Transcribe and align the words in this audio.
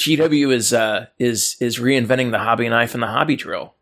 GW 0.00 0.52
is 0.52 0.72
uh, 0.72 1.06
is 1.18 1.56
is 1.60 1.78
reinventing 1.78 2.30
the 2.30 2.38
hobby 2.38 2.68
knife 2.68 2.94
and 2.94 3.02
the 3.02 3.06
hobby 3.06 3.36
drill. 3.36 3.74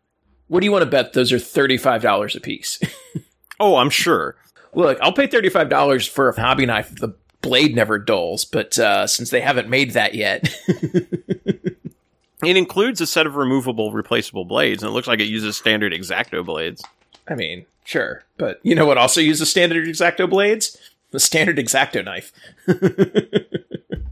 What 0.47 0.59
do 0.59 0.65
you 0.65 0.71
want 0.71 0.83
to 0.83 0.89
bet? 0.89 1.13
Those 1.13 1.31
are 1.31 1.39
thirty 1.39 1.77
five 1.77 2.01
dollars 2.01 2.35
a 2.35 2.41
piece. 2.41 2.79
oh, 3.59 3.77
I'm 3.77 3.89
sure. 3.89 4.35
Look, 4.73 4.99
I'll 5.01 5.13
pay 5.13 5.27
thirty 5.27 5.49
five 5.49 5.69
dollars 5.69 6.05
for 6.05 6.27
a 6.27 6.39
hobby 6.39 6.65
knife. 6.65 6.91
If 6.91 6.99
the 6.99 7.15
blade 7.41 7.73
never 7.73 7.97
dulls, 7.97 8.43
but 8.43 8.77
uh, 8.77 9.07
since 9.07 9.29
they 9.29 9.39
haven't 9.39 9.69
made 9.69 9.91
that 9.91 10.13
yet, 10.13 10.53
it 10.67 12.57
includes 12.57 12.99
a 12.99 13.07
set 13.07 13.25
of 13.25 13.37
removable, 13.37 13.93
replaceable 13.93 14.43
blades, 14.43 14.83
and 14.83 14.89
it 14.89 14.93
looks 14.93 15.07
like 15.07 15.21
it 15.21 15.29
uses 15.29 15.55
standard 15.55 15.93
X-Acto 15.93 16.45
blades. 16.45 16.83
I 17.29 17.35
mean, 17.35 17.65
sure, 17.85 18.25
but 18.37 18.59
you 18.63 18.75
know 18.75 18.85
what? 18.85 18.97
Also 18.97 19.21
uses 19.21 19.49
standard 19.49 19.87
X-Acto 19.87 20.29
blades? 20.29 20.77
The 21.11 21.19
standard 21.19 21.57
X-Acto 21.57 22.03
knife. 22.03 22.33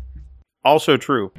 also 0.63 0.95
true. 0.95 1.33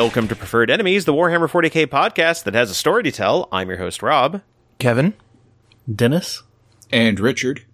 Welcome 0.00 0.28
to 0.28 0.36
Preferred 0.36 0.70
Enemies, 0.70 1.06
the 1.06 1.12
Warhammer 1.12 1.50
40k 1.50 1.88
podcast 1.88 2.44
that 2.44 2.54
has 2.54 2.70
a 2.70 2.74
story 2.74 3.02
to 3.02 3.10
tell. 3.10 3.48
I'm 3.50 3.68
your 3.68 3.78
host, 3.78 4.00
Rob. 4.00 4.42
Kevin. 4.78 5.12
Dennis. 5.92 6.44
And 6.92 7.18
Richard. 7.18 7.66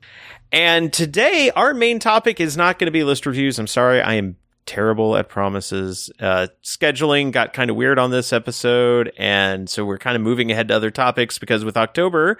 And 0.50 0.90
today, 0.90 1.50
our 1.50 1.74
main 1.74 1.98
topic 1.98 2.40
is 2.40 2.56
not 2.56 2.78
going 2.78 2.86
to 2.86 2.92
be 2.92 3.04
list 3.04 3.26
reviews. 3.26 3.58
I'm 3.58 3.66
sorry, 3.66 4.00
I 4.00 4.14
am 4.14 4.36
terrible 4.64 5.18
at 5.18 5.28
promises. 5.28 6.10
Uh, 6.18 6.46
scheduling 6.62 7.30
got 7.30 7.52
kind 7.52 7.68
of 7.68 7.76
weird 7.76 7.98
on 7.98 8.10
this 8.10 8.32
episode, 8.32 9.12
and 9.18 9.68
so 9.68 9.84
we're 9.84 9.98
kind 9.98 10.16
of 10.16 10.22
moving 10.22 10.50
ahead 10.50 10.68
to 10.68 10.74
other 10.74 10.90
topics 10.90 11.38
because 11.38 11.62
with 11.62 11.76
October, 11.76 12.38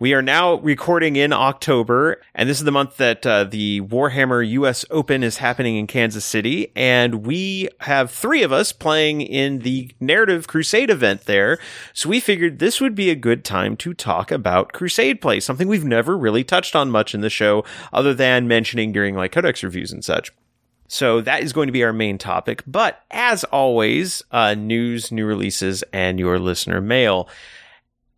we 0.00 0.14
are 0.14 0.22
now 0.22 0.54
recording 0.54 1.16
in 1.16 1.30
October, 1.30 2.22
and 2.34 2.48
this 2.48 2.56
is 2.56 2.64
the 2.64 2.72
month 2.72 2.96
that 2.96 3.26
uh, 3.26 3.44
the 3.44 3.82
Warhammer 3.82 4.48
US 4.52 4.82
Open 4.90 5.22
is 5.22 5.36
happening 5.36 5.76
in 5.76 5.86
Kansas 5.86 6.24
City, 6.24 6.72
and 6.74 7.26
we 7.26 7.68
have 7.80 8.10
three 8.10 8.42
of 8.42 8.50
us 8.50 8.72
playing 8.72 9.20
in 9.20 9.58
the 9.58 9.92
Narrative 10.00 10.48
Crusade 10.48 10.88
event 10.88 11.26
there. 11.26 11.58
So 11.92 12.08
we 12.08 12.18
figured 12.18 12.58
this 12.58 12.80
would 12.80 12.94
be 12.94 13.10
a 13.10 13.14
good 13.14 13.44
time 13.44 13.76
to 13.76 13.92
talk 13.92 14.32
about 14.32 14.72
Crusade 14.72 15.20
play, 15.20 15.38
something 15.38 15.68
we've 15.68 15.84
never 15.84 16.16
really 16.16 16.44
touched 16.44 16.74
on 16.74 16.90
much 16.90 17.14
in 17.14 17.20
the 17.20 17.28
show, 17.28 17.62
other 17.92 18.14
than 18.14 18.48
mentioning 18.48 18.92
during 18.92 19.14
like 19.14 19.32
Codex 19.32 19.62
reviews 19.62 19.92
and 19.92 20.02
such. 20.02 20.32
So 20.88 21.20
that 21.20 21.42
is 21.42 21.52
going 21.52 21.68
to 21.68 21.72
be 21.72 21.84
our 21.84 21.92
main 21.92 22.16
topic. 22.16 22.62
But 22.66 23.02
as 23.10 23.44
always, 23.44 24.22
uh, 24.30 24.54
news, 24.54 25.12
new 25.12 25.26
releases, 25.26 25.84
and 25.92 26.18
your 26.18 26.38
listener 26.38 26.80
mail. 26.80 27.28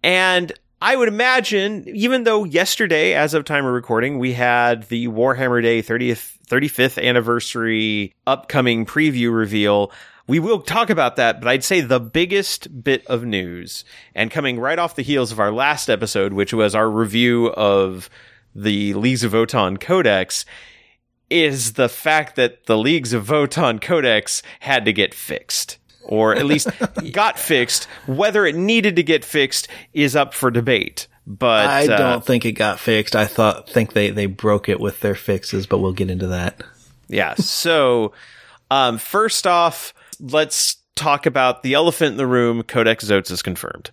And 0.04 0.52
I 0.82 0.96
would 0.96 1.06
imagine, 1.06 1.84
even 1.86 2.24
though 2.24 2.42
yesterday, 2.42 3.14
as 3.14 3.34
of 3.34 3.44
time 3.44 3.64
of 3.64 3.72
recording, 3.72 4.18
we 4.18 4.32
had 4.32 4.82
the 4.88 5.06
Warhammer 5.06 5.62
Day 5.62 5.80
30th, 5.80 6.36
35th 6.48 7.00
anniversary 7.00 8.14
upcoming 8.26 8.84
preview 8.84 9.32
reveal, 9.32 9.92
we 10.26 10.40
will 10.40 10.60
talk 10.60 10.90
about 10.90 11.14
that, 11.14 11.40
but 11.40 11.46
I'd 11.46 11.62
say 11.62 11.82
the 11.82 12.00
biggest 12.00 12.82
bit 12.82 13.06
of 13.06 13.24
news, 13.24 13.84
and 14.12 14.28
coming 14.28 14.58
right 14.58 14.76
off 14.76 14.96
the 14.96 15.02
heels 15.02 15.30
of 15.30 15.38
our 15.38 15.52
last 15.52 15.88
episode, 15.88 16.32
which 16.32 16.52
was 16.52 16.74
our 16.74 16.90
review 16.90 17.52
of 17.52 18.10
the 18.52 18.92
Leagues 18.94 19.22
of 19.22 19.30
Votann 19.30 19.78
Codex, 19.80 20.44
is 21.30 21.74
the 21.74 21.88
fact 21.88 22.34
that 22.34 22.66
the 22.66 22.76
Leagues 22.76 23.12
of 23.12 23.24
Votann 23.24 23.80
Codex 23.80 24.42
had 24.58 24.84
to 24.86 24.92
get 24.92 25.14
fixed 25.14 25.78
or 26.04 26.34
at 26.34 26.46
least 26.46 26.68
got 27.12 27.38
fixed. 27.38 27.84
Whether 28.06 28.46
it 28.46 28.54
needed 28.54 28.96
to 28.96 29.02
get 29.02 29.24
fixed 29.24 29.68
is 29.92 30.16
up 30.16 30.34
for 30.34 30.50
debate. 30.50 31.08
But 31.26 31.68
I 31.68 31.84
uh, 31.86 31.96
don't 31.96 32.24
think 32.24 32.44
it 32.44 32.52
got 32.52 32.80
fixed. 32.80 33.14
I 33.14 33.26
thought 33.26 33.68
think 33.68 33.92
they 33.92 34.10
they 34.10 34.26
broke 34.26 34.68
it 34.68 34.80
with 34.80 35.00
their 35.00 35.14
fixes, 35.14 35.66
but 35.66 35.78
we'll 35.78 35.92
get 35.92 36.10
into 36.10 36.26
that. 36.28 36.62
Yeah. 37.08 37.34
So, 37.34 38.12
um, 38.70 38.98
first 38.98 39.46
off, 39.46 39.94
let's 40.18 40.76
talk 40.96 41.26
about 41.26 41.62
the 41.62 41.74
elephant 41.74 42.12
in 42.12 42.16
the 42.16 42.26
room. 42.26 42.62
Codex 42.62 43.04
Zoats 43.04 43.30
is 43.30 43.42
confirmed. 43.42 43.90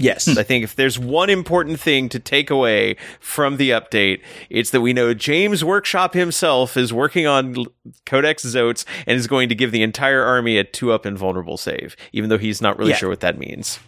Yes, 0.00 0.36
I 0.36 0.42
think 0.42 0.64
if 0.64 0.74
there's 0.76 0.98
one 0.98 1.30
important 1.30 1.78
thing 1.78 2.08
to 2.08 2.18
take 2.18 2.50
away 2.50 2.96
from 3.20 3.58
the 3.58 3.70
update, 3.70 4.22
it's 4.48 4.70
that 4.70 4.80
we 4.80 4.92
know 4.92 5.12
James 5.12 5.62
Workshop 5.62 6.14
himself 6.14 6.76
is 6.76 6.92
working 6.92 7.26
on 7.26 7.66
Codex 8.06 8.44
Zoats 8.44 8.84
and 9.06 9.16
is 9.16 9.26
going 9.26 9.50
to 9.50 9.54
give 9.54 9.72
the 9.72 9.82
entire 9.82 10.24
army 10.24 10.56
a 10.56 10.64
two 10.64 10.90
up 10.90 11.04
invulnerable 11.04 11.56
save, 11.56 11.96
even 12.12 12.30
though 12.30 12.38
he's 12.38 12.62
not 12.62 12.78
really 12.78 12.90
yeah. 12.90 12.96
sure 12.96 13.10
what 13.10 13.20
that 13.20 13.38
means. 13.38 13.78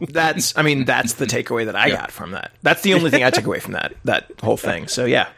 That's, 0.00 0.56
I 0.56 0.62
mean, 0.62 0.84
that's 0.84 1.14
the 1.14 1.26
takeaway 1.26 1.66
that 1.66 1.76
I 1.76 1.86
yeah. 1.88 1.96
got 1.96 2.12
from 2.12 2.30
that. 2.30 2.52
That's 2.62 2.82
the 2.82 2.94
only 2.94 3.10
thing 3.10 3.24
I 3.24 3.30
took 3.30 3.46
away 3.46 3.60
from 3.60 3.72
that 3.72 3.94
that 4.04 4.30
whole 4.42 4.56
thing. 4.56 4.88
So 4.88 5.04
yeah, 5.04 5.28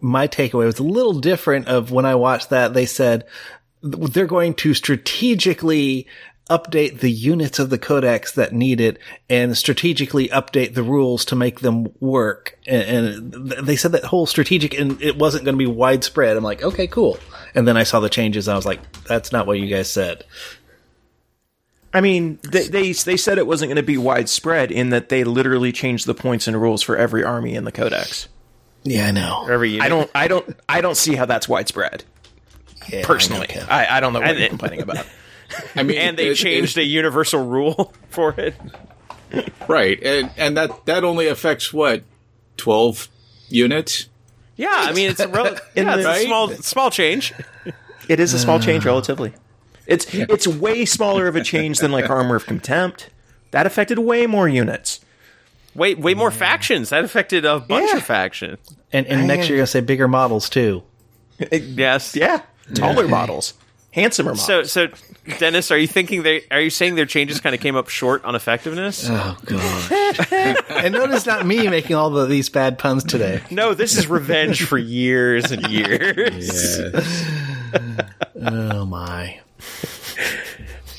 my 0.00 0.28
takeaway 0.28 0.66
was 0.66 0.78
a 0.78 0.84
little 0.84 1.18
different. 1.18 1.68
Of 1.68 1.92
when 1.92 2.04
I 2.04 2.14
watched 2.14 2.50
that, 2.50 2.74
they 2.74 2.86
said 2.86 3.24
they're 3.82 4.26
going 4.26 4.54
to 4.54 4.74
strategically 4.74 6.06
update 6.48 7.00
the 7.00 7.10
units 7.10 7.58
of 7.58 7.70
the 7.70 7.78
codex 7.78 8.32
that 8.32 8.52
need 8.52 8.80
it 8.80 8.98
and 9.28 9.56
strategically 9.56 10.28
update 10.28 10.74
the 10.74 10.82
rules 10.82 11.24
to 11.26 11.36
make 11.36 11.60
them 11.60 11.92
work. 12.00 12.58
And, 12.66 13.32
and 13.32 13.50
they 13.50 13.76
said 13.76 13.92
that 13.92 14.04
whole 14.04 14.26
strategic 14.26 14.74
and 14.74 15.00
it 15.02 15.16
wasn't 15.16 15.44
going 15.44 15.54
to 15.54 15.58
be 15.58 15.66
widespread. 15.66 16.36
I'm 16.36 16.44
like, 16.44 16.62
okay, 16.62 16.86
cool. 16.86 17.18
And 17.54 17.68
then 17.68 17.76
I 17.76 17.82
saw 17.82 18.00
the 18.00 18.08
changes. 18.08 18.48
I 18.48 18.56
was 18.56 18.66
like, 18.66 18.80
that's 19.04 19.32
not 19.32 19.46
what 19.46 19.58
you 19.58 19.66
guys 19.66 19.90
said. 19.90 20.24
I 21.92 22.00
mean, 22.00 22.38
they, 22.42 22.68
they, 22.68 22.92
they 22.92 23.16
said 23.16 23.38
it 23.38 23.46
wasn't 23.46 23.70
going 23.70 23.76
to 23.76 23.82
be 23.82 23.98
widespread 23.98 24.70
in 24.70 24.90
that 24.90 25.08
they 25.08 25.24
literally 25.24 25.72
changed 25.72 26.06
the 26.06 26.14
points 26.14 26.46
and 26.46 26.60
rules 26.60 26.82
for 26.82 26.96
every 26.96 27.24
army 27.24 27.54
in 27.54 27.64
the 27.64 27.72
codex. 27.72 28.28
Yeah, 28.84 29.08
I 29.08 29.10
know. 29.10 29.46
Every 29.48 29.70
unit. 29.70 29.84
I 29.84 29.88
don't 29.88 30.10
I 30.14 30.28
don't 30.28 30.56
I 30.68 30.80
don't 30.80 30.96
see 30.96 31.14
how 31.14 31.26
that's 31.26 31.48
widespread. 31.48 32.04
Yeah, 32.88 33.04
personally, 33.04 33.48
I, 33.50 33.54
know, 33.54 33.66
I, 33.68 33.96
I, 33.96 34.00
don't 34.00 34.12
know 34.14 34.20
what 34.20 34.38
you're 34.38 34.48
complaining 34.48 34.80
about. 34.80 35.04
I 35.74 35.82
mean, 35.82 35.98
and 35.98 36.16
they 36.16 36.28
it, 36.28 36.34
changed 36.34 36.76
it, 36.76 36.82
a 36.82 36.84
universal 36.84 37.44
rule 37.44 37.92
for 38.10 38.34
it. 38.38 38.54
Right, 39.66 40.02
and 40.02 40.30
and 40.36 40.56
that 40.56 40.86
that 40.86 41.04
only 41.04 41.28
affects 41.28 41.72
what 41.72 42.02
twelve 42.56 43.08
units. 43.48 44.08
Yeah, 44.56 44.68
I 44.72 44.92
mean 44.92 45.10
it's 45.10 45.20
a 45.20 45.28
rel- 45.28 45.44
yeah, 45.74 45.96
it's 45.96 46.06
right? 46.06 46.22
a 46.22 46.26
small 46.26 46.48
small 46.48 46.90
change. 46.90 47.32
It 48.08 48.20
is 48.20 48.32
a 48.32 48.38
small 48.38 48.58
change 48.58 48.84
relatively. 48.84 49.34
It's 49.86 50.12
yeah. 50.12 50.26
it's 50.28 50.46
way 50.46 50.84
smaller 50.84 51.28
of 51.28 51.36
a 51.36 51.42
change 51.42 51.78
than 51.78 51.92
like 51.92 52.08
Armor 52.10 52.36
of 52.36 52.46
Contempt. 52.46 53.10
That 53.50 53.66
affected 53.66 53.98
way 53.98 54.26
more 54.26 54.48
units. 54.48 55.00
Way 55.74 55.94
way 55.94 56.14
more 56.14 56.30
factions. 56.30 56.90
That 56.90 57.04
affected 57.04 57.44
a 57.44 57.60
bunch 57.60 57.90
yeah. 57.90 57.98
of 57.98 58.04
factions. 58.04 58.58
And 58.92 59.06
and 59.06 59.26
next 59.26 59.48
year 59.48 59.56
you're 59.56 59.58
gonna 59.58 59.66
say 59.66 59.80
bigger 59.80 60.08
models 60.08 60.48
too. 60.48 60.82
yes. 61.52 62.16
Yeah. 62.16 62.42
Taller 62.74 63.04
yeah. 63.04 63.10
models 63.10 63.54
handsomer 63.98 64.34
models. 64.34 64.46
So, 64.46 64.62
so 64.62 64.88
Dennis, 65.38 65.70
are 65.70 65.78
you 65.78 65.86
thinking 65.86 66.22
they 66.22 66.42
are 66.50 66.60
you 66.60 66.70
saying 66.70 66.94
their 66.94 67.06
changes 67.06 67.40
kind 67.40 67.54
of 67.54 67.60
came 67.60 67.76
up 67.76 67.88
short 67.88 68.24
on 68.24 68.34
effectiveness? 68.34 69.06
Oh 69.08 69.36
god! 69.44 70.66
and 70.70 70.94
notice 70.94 71.26
not 71.26 71.46
me 71.46 71.68
making 71.68 71.96
all 71.96 72.10
the, 72.10 72.26
these 72.26 72.48
bad 72.48 72.78
puns 72.78 73.04
today. 73.04 73.42
No, 73.50 73.74
this 73.74 73.96
is 73.96 74.06
revenge 74.06 74.64
for 74.64 74.78
years 74.78 75.50
and 75.50 75.66
years. 75.68 76.50
oh 78.42 78.86
my! 78.86 79.40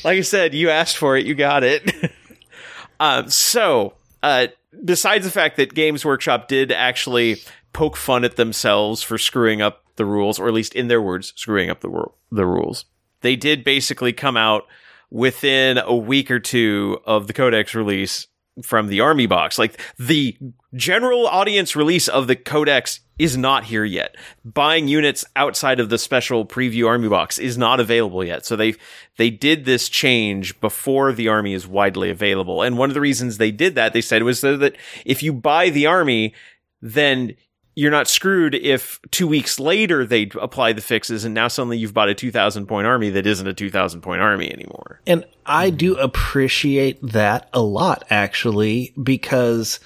Like 0.03 0.17
I 0.17 0.21
said, 0.21 0.53
you 0.53 0.69
asked 0.69 0.97
for 0.97 1.17
it, 1.17 1.25
you 1.25 1.35
got 1.35 1.63
it. 1.63 2.11
um, 2.99 3.29
so, 3.29 3.93
uh, 4.23 4.47
besides 4.83 5.25
the 5.25 5.31
fact 5.31 5.57
that 5.57 5.73
Games 5.73 6.05
Workshop 6.05 6.47
did 6.47 6.71
actually 6.71 7.41
poke 7.73 7.97
fun 7.97 8.23
at 8.23 8.35
themselves 8.35 9.01
for 9.01 9.17
screwing 9.17 9.61
up 9.61 9.83
the 9.95 10.05
rules, 10.05 10.39
or 10.39 10.47
at 10.47 10.53
least 10.53 10.75
in 10.75 10.87
their 10.87 11.01
words, 11.01 11.33
screwing 11.35 11.69
up 11.69 11.81
the, 11.81 12.05
the 12.31 12.45
rules. 12.45 12.85
They 13.21 13.35
did 13.35 13.63
basically 13.63 14.13
come 14.13 14.37
out 14.37 14.65
within 15.09 15.77
a 15.77 15.95
week 15.95 16.31
or 16.31 16.39
two 16.39 16.99
of 17.05 17.27
the 17.27 17.33
Codex 17.33 17.75
release 17.75 18.27
from 18.63 18.87
the 18.87 19.01
Army 19.01 19.25
box. 19.25 19.57
Like 19.57 19.79
the 19.97 20.37
general 20.73 21.27
audience 21.27 21.75
release 21.75 22.07
of 22.07 22.27
the 22.27 22.35
Codex 22.35 22.99
is 23.17 23.35
not 23.37 23.65
here 23.65 23.83
yet. 23.83 24.15
Buying 24.45 24.87
units 24.87 25.25
outside 25.35 25.79
of 25.79 25.89
the 25.89 25.97
special 25.97 26.45
preview 26.45 26.87
Army 26.87 27.09
box 27.09 27.37
is 27.37 27.57
not 27.57 27.79
available 27.79 28.23
yet. 28.23 28.45
So 28.45 28.55
they 28.55 28.75
they 29.17 29.29
did 29.29 29.65
this 29.65 29.89
change 29.89 30.59
before 30.61 31.11
the 31.11 31.27
Army 31.27 31.53
is 31.53 31.67
widely 31.67 32.09
available. 32.09 32.61
And 32.61 32.77
one 32.77 32.89
of 32.89 32.93
the 32.93 33.01
reasons 33.01 33.37
they 33.37 33.51
did 33.51 33.75
that, 33.75 33.93
they 33.93 34.01
said, 34.01 34.23
was 34.23 34.39
so 34.39 34.57
that 34.57 34.75
if 35.05 35.21
you 35.21 35.33
buy 35.33 35.69
the 35.69 35.85
Army, 35.85 36.33
then 36.81 37.35
you're 37.79 37.91
not 37.91 38.09
screwed 38.09 38.55
if 38.55 38.99
two 39.09 39.25
weeks 39.25 39.57
later 39.57 40.05
they 40.05 40.29
apply 40.41 40.73
the 40.73 40.81
fixes 40.81 41.23
and 41.23 41.33
now 41.33 41.47
suddenly 41.47 41.77
you've 41.77 41.93
bought 41.93 42.09
a 42.09 42.13
2000 42.13 42.65
point 42.65 42.85
army 42.85 43.09
that 43.09 43.25
isn't 43.25 43.47
a 43.47 43.53
2000 43.53 44.01
point 44.01 44.21
army 44.21 44.51
anymore. 44.51 44.99
And 45.07 45.23
I 45.45 45.69
do 45.69 45.95
appreciate 45.95 46.99
that 47.01 47.47
a 47.53 47.61
lot, 47.61 48.03
actually, 48.09 48.93
because 49.01 49.79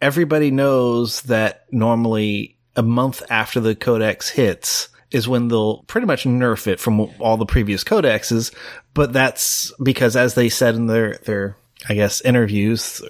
everybody 0.00 0.52
knows 0.52 1.22
that 1.22 1.64
normally 1.72 2.56
a 2.76 2.84
month 2.84 3.20
after 3.28 3.58
the 3.58 3.74
codex 3.74 4.28
hits 4.28 4.88
is 5.10 5.26
when 5.26 5.48
they'll 5.48 5.82
pretty 5.88 6.06
much 6.06 6.22
nerf 6.26 6.68
it 6.68 6.78
from 6.78 7.00
all 7.18 7.36
the 7.36 7.46
previous 7.46 7.82
codexes. 7.82 8.54
But 8.94 9.12
that's 9.12 9.72
because 9.82 10.14
as 10.14 10.34
they 10.34 10.48
said 10.48 10.76
in 10.76 10.86
their, 10.86 11.18
their, 11.24 11.56
I 11.88 11.94
guess, 11.94 12.20
interviews, 12.20 13.02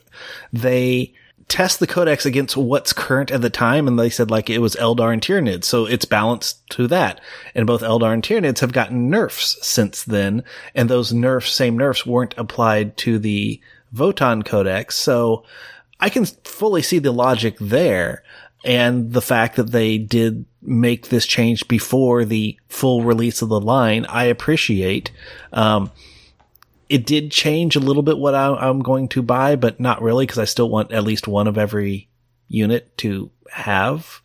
they, 0.51 1.13
test 1.49 1.81
the 1.81 1.87
codex 1.87 2.25
against 2.27 2.57
what's 2.57 2.93
current 2.93 3.31
at 3.31 3.43
the 3.43 3.51
time, 3.51 3.87
and 3.87 3.99
they 3.99 4.11
said 4.11 4.31
like 4.31 4.49
it 4.51 4.59
was 4.59 4.77
Eldar 4.77 5.13
and 5.13 5.23
Tyranids, 5.23 5.65
so 5.65 5.87
it's 5.87 6.05
balanced 6.05 6.69
to 6.71 6.87
that. 6.89 7.21
And 7.55 7.67
both 7.67 7.83
Eldar 7.83 8.13
and 8.13 8.23
Tyranids 8.23 8.61
have 8.61 8.73
gotten 8.73 9.11
nerfs 9.11 9.59
since 9.67 10.05
then, 10.05 10.45
and 10.75 10.89
those 10.89 11.13
nerfs, 11.13 11.53
same 11.53 11.77
nerfs, 11.77 12.07
weren't 12.07 12.35
applied 12.37 12.97
to 12.99 13.19
the 13.19 13.61
Votann 13.95 14.45
codex, 14.45 14.97
so 14.97 15.45
I 16.01 16.09
can 16.09 16.25
fully 16.25 16.83
see 16.83 16.99
the 16.99 17.13
logic 17.13 17.57
there, 17.61 18.23
and 18.65 19.13
the 19.13 19.23
fact 19.23 19.57
that 19.57 19.71
they 19.71 19.99
did 19.99 20.45
make 20.63 21.09
this 21.09 21.27
change 21.27 21.69
before 21.69 22.25
the 22.25 22.59
full 22.69 23.03
release 23.03 23.43
of 23.43 23.51
the 23.51 23.61
line, 23.61 24.07
I 24.07 24.25
appreciate. 24.25 25.11
Um, 25.53 25.93
it 26.89 27.07
did 27.07 27.31
change 27.31 27.77
a 27.77 27.81
little 27.81 28.03
bit 28.03 28.19
what 28.19 28.35
I, 28.35 28.69
am 28.69 28.83
going 28.83 29.09
to 29.09 29.23
buy, 29.23 29.57
but 29.57 29.81
not 29.81 30.03
really 30.03 30.27
because 30.27 30.39
I 30.39 30.45
still 30.45 30.69
want 30.69 30.93
at 30.93 31.05
least 31.05 31.29
one 31.29 31.47
of 31.47 31.59
every 31.59 32.09
unit 32.49 32.97
to 32.99 33.31
have 33.51 34.21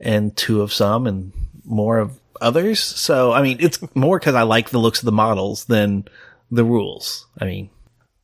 and 0.00 0.36
two 0.36 0.62
of 0.62 0.72
some 0.72 1.06
and 1.06 1.32
more 1.64 1.98
of 1.98 2.18
others. 2.40 2.80
So, 2.80 3.32
I 3.32 3.42
mean, 3.42 3.58
it's 3.60 3.78
more 3.94 4.18
because 4.18 4.34
I 4.34 4.42
like 4.42 4.70
the 4.70 4.78
looks 4.78 5.00
of 5.00 5.06
the 5.06 5.12
models 5.12 5.64
than 5.66 6.06
the 6.50 6.64
rules. 6.64 7.26
I 7.38 7.44
mean, 7.44 7.70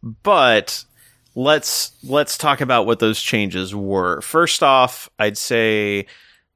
but 0.03 0.85
let's, 1.35 1.93
let's 2.03 2.37
talk 2.37 2.61
about 2.61 2.87
what 2.87 2.99
those 2.99 3.21
changes 3.21 3.75
were. 3.75 4.21
First 4.21 4.63
off, 4.63 5.09
I'd 5.19 5.39
say 5.39 6.07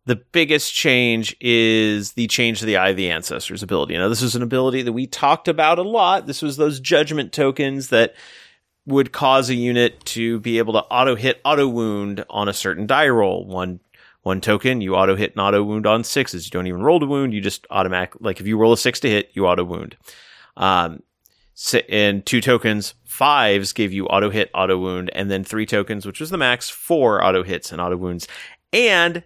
the 0.07 0.17
biggest 0.17 0.75
change 0.75 1.37
is 1.41 2.13
the 2.13 2.27
change 2.27 2.61
to 2.61 2.67
the 2.67 2.77
Eye 2.77 2.91
of 2.91 2.97
the 2.97 3.11
Ancestors 3.11 3.63
ability. 3.63 3.97
Now, 3.97 4.09
this 4.09 4.23
is 4.23 4.37
an 4.37 4.43
ability 4.43 4.83
that 4.83 4.93
we 4.93 5.07
talked 5.07 5.49
about 5.49 5.79
a 5.79 5.83
lot. 5.83 6.27
This 6.27 6.43
was 6.43 6.57
those 6.57 6.79
judgment 6.79 7.33
tokens 7.33 7.89
that 7.89 8.15
would 8.87 9.13
cause 9.13 9.49
a 9.49 9.55
unit 9.55 10.05
to 10.05 10.41
be 10.41 10.59
able 10.59 10.75
to 10.75 10.81
auto 10.85 11.15
hit, 11.15 11.41
auto 11.45 11.67
wound 11.67 12.25
on 12.29 12.49
a 12.49 12.53
certain 12.53 12.87
die 12.87 13.09
roll. 13.09 13.47
One 13.47 13.81
one 14.23 14.41
token, 14.41 14.81
you 14.81 14.97
auto 14.97 15.17
hit 15.17 15.33
and 15.33 15.41
auto 15.41 15.63
wound 15.63 15.87
on 15.87 16.03
sixes. 16.03 16.47
You 16.47 16.51
don't 16.51 16.67
even 16.67 16.83
roll 16.83 16.99
to 16.99 17.07
wound. 17.07 17.35
You 17.35 17.43
just 17.43 17.67
automatic, 17.71 18.15
like 18.21 18.41
if 18.41 18.47
you 18.47 18.57
roll 18.57 18.73
a 18.73 18.79
six 18.79 18.99
to 19.01 19.09
hit, 19.09 19.31
you 19.35 19.47
auto 19.47 19.65
wound. 19.65 19.99
Um, 20.57 21.03
and 21.91 22.25
two 22.25 22.41
tokens, 22.41 22.95
fives 23.05 23.75
gave 23.75 23.93
you 23.93 24.07
auto 24.07 24.31
hit, 24.31 24.51
auto 24.55 24.79
wound, 24.79 25.11
and 25.15 25.31
then 25.31 25.45
three 25.45 25.67
tokens, 25.67 26.07
which 26.07 26.21
was 26.21 26.31
the 26.31 26.39
max, 26.39 26.71
four 26.71 27.23
auto 27.23 27.43
hits 27.43 27.71
and 27.71 27.83
auto 27.83 27.99
wounds. 27.99 28.27
And 28.73 29.23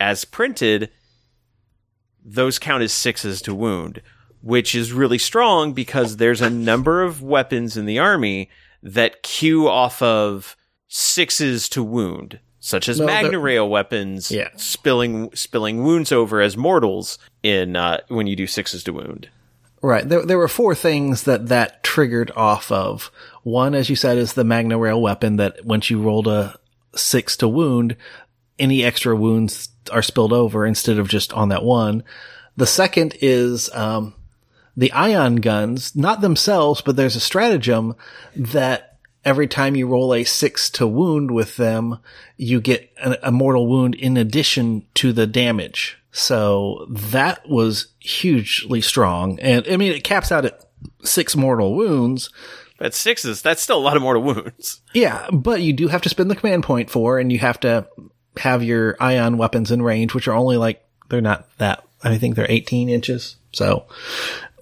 as 0.00 0.24
printed, 0.24 0.90
those 2.24 2.58
count 2.58 2.82
as 2.82 2.92
sixes 2.92 3.42
to 3.42 3.54
wound, 3.54 4.02
which 4.40 4.74
is 4.74 4.92
really 4.92 5.18
strong 5.18 5.72
because 5.72 6.16
there's 6.16 6.40
a 6.40 6.50
number 6.50 7.02
of 7.02 7.22
weapons 7.22 7.76
in 7.76 7.86
the 7.86 7.98
army 7.98 8.50
that 8.82 9.22
queue 9.22 9.68
off 9.68 10.02
of 10.02 10.56
sixes 10.88 11.68
to 11.70 11.82
wound, 11.82 12.38
such 12.60 12.88
as 12.88 13.00
no, 13.00 13.06
Magna 13.06 13.38
Rail 13.38 13.68
weapons, 13.68 14.30
yeah. 14.30 14.50
spilling 14.56 15.34
spilling 15.34 15.82
wounds 15.82 16.12
over 16.12 16.40
as 16.40 16.56
mortals 16.56 17.18
in 17.42 17.76
uh, 17.76 18.00
when 18.08 18.26
you 18.26 18.36
do 18.36 18.46
sixes 18.46 18.84
to 18.84 18.92
wound. 18.92 19.28
Right. 19.82 20.08
There, 20.08 20.24
there 20.24 20.38
were 20.38 20.48
four 20.48 20.74
things 20.74 21.24
that 21.24 21.48
that 21.48 21.82
triggered 21.82 22.30
off 22.34 22.72
of. 22.72 23.10
One, 23.42 23.74
as 23.74 23.90
you 23.90 23.96
said, 23.96 24.16
is 24.16 24.32
the 24.32 24.44
Magna 24.44 24.78
Rail 24.78 25.00
weapon 25.00 25.36
that 25.36 25.64
once 25.64 25.90
you 25.90 26.00
rolled 26.00 26.26
a 26.26 26.58
six 26.96 27.36
to 27.38 27.48
wound, 27.48 27.96
any 28.58 28.84
extra 28.84 29.14
wounds 29.16 29.68
are 29.90 30.02
spilled 30.02 30.32
over 30.32 30.66
instead 30.66 30.98
of 30.98 31.08
just 31.08 31.32
on 31.32 31.48
that 31.48 31.64
one. 31.64 32.04
The 32.56 32.66
second 32.66 33.16
is, 33.20 33.72
um, 33.74 34.14
the 34.76 34.92
ion 34.92 35.36
guns, 35.36 35.94
not 35.94 36.20
themselves, 36.20 36.80
but 36.80 36.96
there's 36.96 37.16
a 37.16 37.20
stratagem 37.20 37.94
that 38.34 38.98
every 39.24 39.46
time 39.46 39.76
you 39.76 39.86
roll 39.86 40.14
a 40.14 40.24
six 40.24 40.68
to 40.70 40.86
wound 40.86 41.30
with 41.30 41.56
them, 41.56 41.98
you 42.36 42.60
get 42.60 42.92
a, 43.02 43.28
a 43.28 43.32
mortal 43.32 43.66
wound 43.66 43.94
in 43.94 44.16
addition 44.16 44.86
to 44.94 45.12
the 45.12 45.26
damage. 45.26 45.98
So 46.12 46.86
that 46.88 47.48
was 47.48 47.88
hugely 47.98 48.80
strong. 48.80 49.38
And 49.40 49.66
I 49.68 49.76
mean, 49.76 49.92
it 49.92 50.04
caps 50.04 50.30
out 50.30 50.44
at 50.44 50.64
six 51.02 51.34
mortal 51.34 51.74
wounds. 51.74 52.30
But 52.78 52.94
sixes, 52.94 53.42
that's 53.42 53.62
still 53.62 53.78
a 53.78 53.80
lot 53.80 53.96
of 53.96 54.02
mortal 54.02 54.22
wounds. 54.22 54.80
Yeah, 54.92 55.28
but 55.32 55.60
you 55.60 55.72
do 55.72 55.88
have 55.88 56.02
to 56.02 56.08
spend 56.08 56.30
the 56.30 56.36
command 56.36 56.64
point 56.64 56.90
for, 56.90 57.18
and 57.18 57.32
you 57.32 57.38
have 57.38 57.60
to 57.60 57.86
have 58.36 58.62
your 58.62 58.96
ion 59.00 59.38
weapons 59.38 59.70
in 59.70 59.82
range, 59.82 60.14
which 60.14 60.28
are 60.28 60.34
only 60.34 60.56
like, 60.56 60.84
they're 61.08 61.20
not 61.20 61.46
that, 61.58 61.84
I 62.02 62.18
think 62.18 62.34
they're 62.34 62.50
18 62.50 62.88
inches. 62.88 63.36
So, 63.52 63.86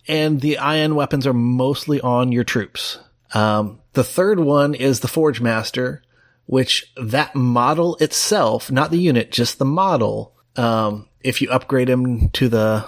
and 0.06 0.40
the 0.40 0.58
ion 0.58 0.94
weapons 0.94 1.26
are 1.26 1.32
mostly 1.32 2.00
on 2.00 2.32
your 2.32 2.44
troops. 2.44 2.98
Um, 3.34 3.80
the 3.94 4.04
third 4.04 4.40
one 4.40 4.74
is 4.74 5.00
the 5.00 5.08
Forge 5.08 5.40
Master, 5.40 6.02
which 6.46 6.92
that 6.96 7.34
model 7.34 7.96
itself, 7.96 8.70
not 8.70 8.90
the 8.90 8.98
unit, 8.98 9.32
just 9.32 9.58
the 9.58 9.64
model, 9.64 10.34
um, 10.56 11.08
if 11.22 11.40
you 11.40 11.50
upgrade 11.50 11.88
him 11.88 12.28
to 12.30 12.48
the, 12.48 12.84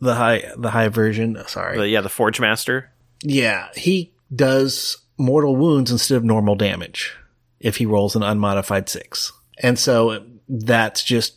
the 0.00 0.14
high, 0.14 0.50
the 0.56 0.70
high 0.70 0.88
version, 0.88 1.36
sorry. 1.46 1.78
The, 1.78 1.88
yeah, 1.88 2.00
the 2.00 2.08
Forge 2.08 2.40
Master. 2.40 2.90
Yeah, 3.22 3.68
he 3.74 4.12
does 4.34 4.98
mortal 5.18 5.56
wounds 5.56 5.90
instead 5.90 6.16
of 6.16 6.24
normal 6.24 6.54
damage 6.54 7.14
if 7.60 7.76
he 7.76 7.86
rolls 7.86 8.16
an 8.16 8.22
unmodified 8.22 8.88
six. 8.88 9.32
And 9.58 9.78
so 9.78 10.24
that 10.48 11.02
just 11.04 11.36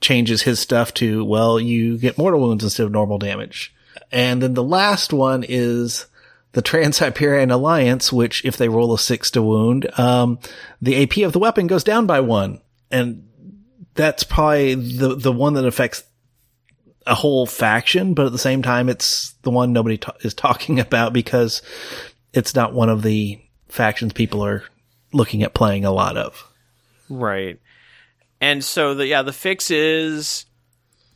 changes 0.00 0.42
his 0.42 0.58
stuff 0.58 0.94
to, 0.94 1.24
well, 1.24 1.60
you 1.60 1.98
get 1.98 2.18
mortal 2.18 2.40
wounds 2.40 2.64
instead 2.64 2.86
of 2.86 2.92
normal 2.92 3.18
damage. 3.18 3.74
And 4.10 4.42
then 4.42 4.54
the 4.54 4.62
last 4.62 5.12
one 5.12 5.44
is 5.46 6.06
the 6.52 6.62
Trans-Hyperian 6.62 7.52
Alliance, 7.52 8.12
which 8.12 8.44
if 8.44 8.56
they 8.56 8.68
roll 8.68 8.92
a 8.92 8.98
six 8.98 9.30
to 9.32 9.42
wound, 9.42 9.98
um, 9.98 10.38
the 10.82 11.02
AP 11.02 11.18
of 11.18 11.32
the 11.32 11.38
weapon 11.38 11.66
goes 11.66 11.84
down 11.84 12.06
by 12.06 12.20
one. 12.20 12.60
And 12.90 13.28
that's 13.94 14.24
probably 14.24 14.74
the, 14.74 15.14
the 15.14 15.32
one 15.32 15.54
that 15.54 15.66
affects 15.66 16.02
a 17.06 17.14
whole 17.14 17.46
faction, 17.46 18.14
but 18.14 18.26
at 18.26 18.32
the 18.32 18.38
same 18.38 18.62
time, 18.62 18.88
it's 18.88 19.32
the 19.42 19.50
one 19.50 19.72
nobody 19.72 19.98
is 20.22 20.34
talking 20.34 20.80
about 20.80 21.12
because 21.12 21.62
it's 22.32 22.54
not 22.54 22.74
one 22.74 22.88
of 22.88 23.02
the 23.02 23.40
factions 23.68 24.12
people 24.12 24.44
are 24.44 24.64
looking 25.12 25.42
at 25.42 25.54
playing 25.54 25.84
a 25.84 25.92
lot 25.92 26.16
of. 26.16 26.49
Right. 27.10 27.60
And 28.40 28.64
so 28.64 28.94
the 28.94 29.06
yeah, 29.06 29.22
the 29.22 29.32
fix 29.32 29.70
is 29.70 30.46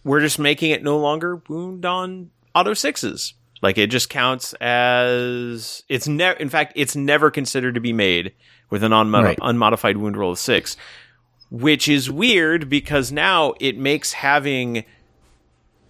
we're 0.05 0.21
just 0.21 0.39
making 0.39 0.71
it 0.71 0.83
no 0.83 0.99
longer 0.99 1.43
wound 1.49 1.85
on 1.87 2.31
auto 2.55 2.75
sixes. 2.75 3.35
Like 3.63 3.79
it 3.79 3.87
just 3.87 4.11
counts 4.11 4.53
as 4.55 5.83
it's 5.89 6.07
never. 6.07 6.39
In 6.39 6.51
fact, 6.51 6.75
it's 6.77 6.95
never 6.95 7.31
considered 7.31 7.75
to 7.77 7.81
be 7.81 7.95
made 7.95 8.35
with 8.69 8.83
an 8.83 8.93
unmod- 8.93 9.25
right. 9.25 9.39
unmodified 9.41 9.97
wound 9.97 10.17
roll 10.19 10.33
of 10.33 10.39
six, 10.39 10.77
which 11.51 11.89
is 11.89 12.11
weird 12.11 12.69
because 12.69 13.11
now 13.11 13.55
it 13.61 13.79
makes 13.79 14.13
having 14.13 14.85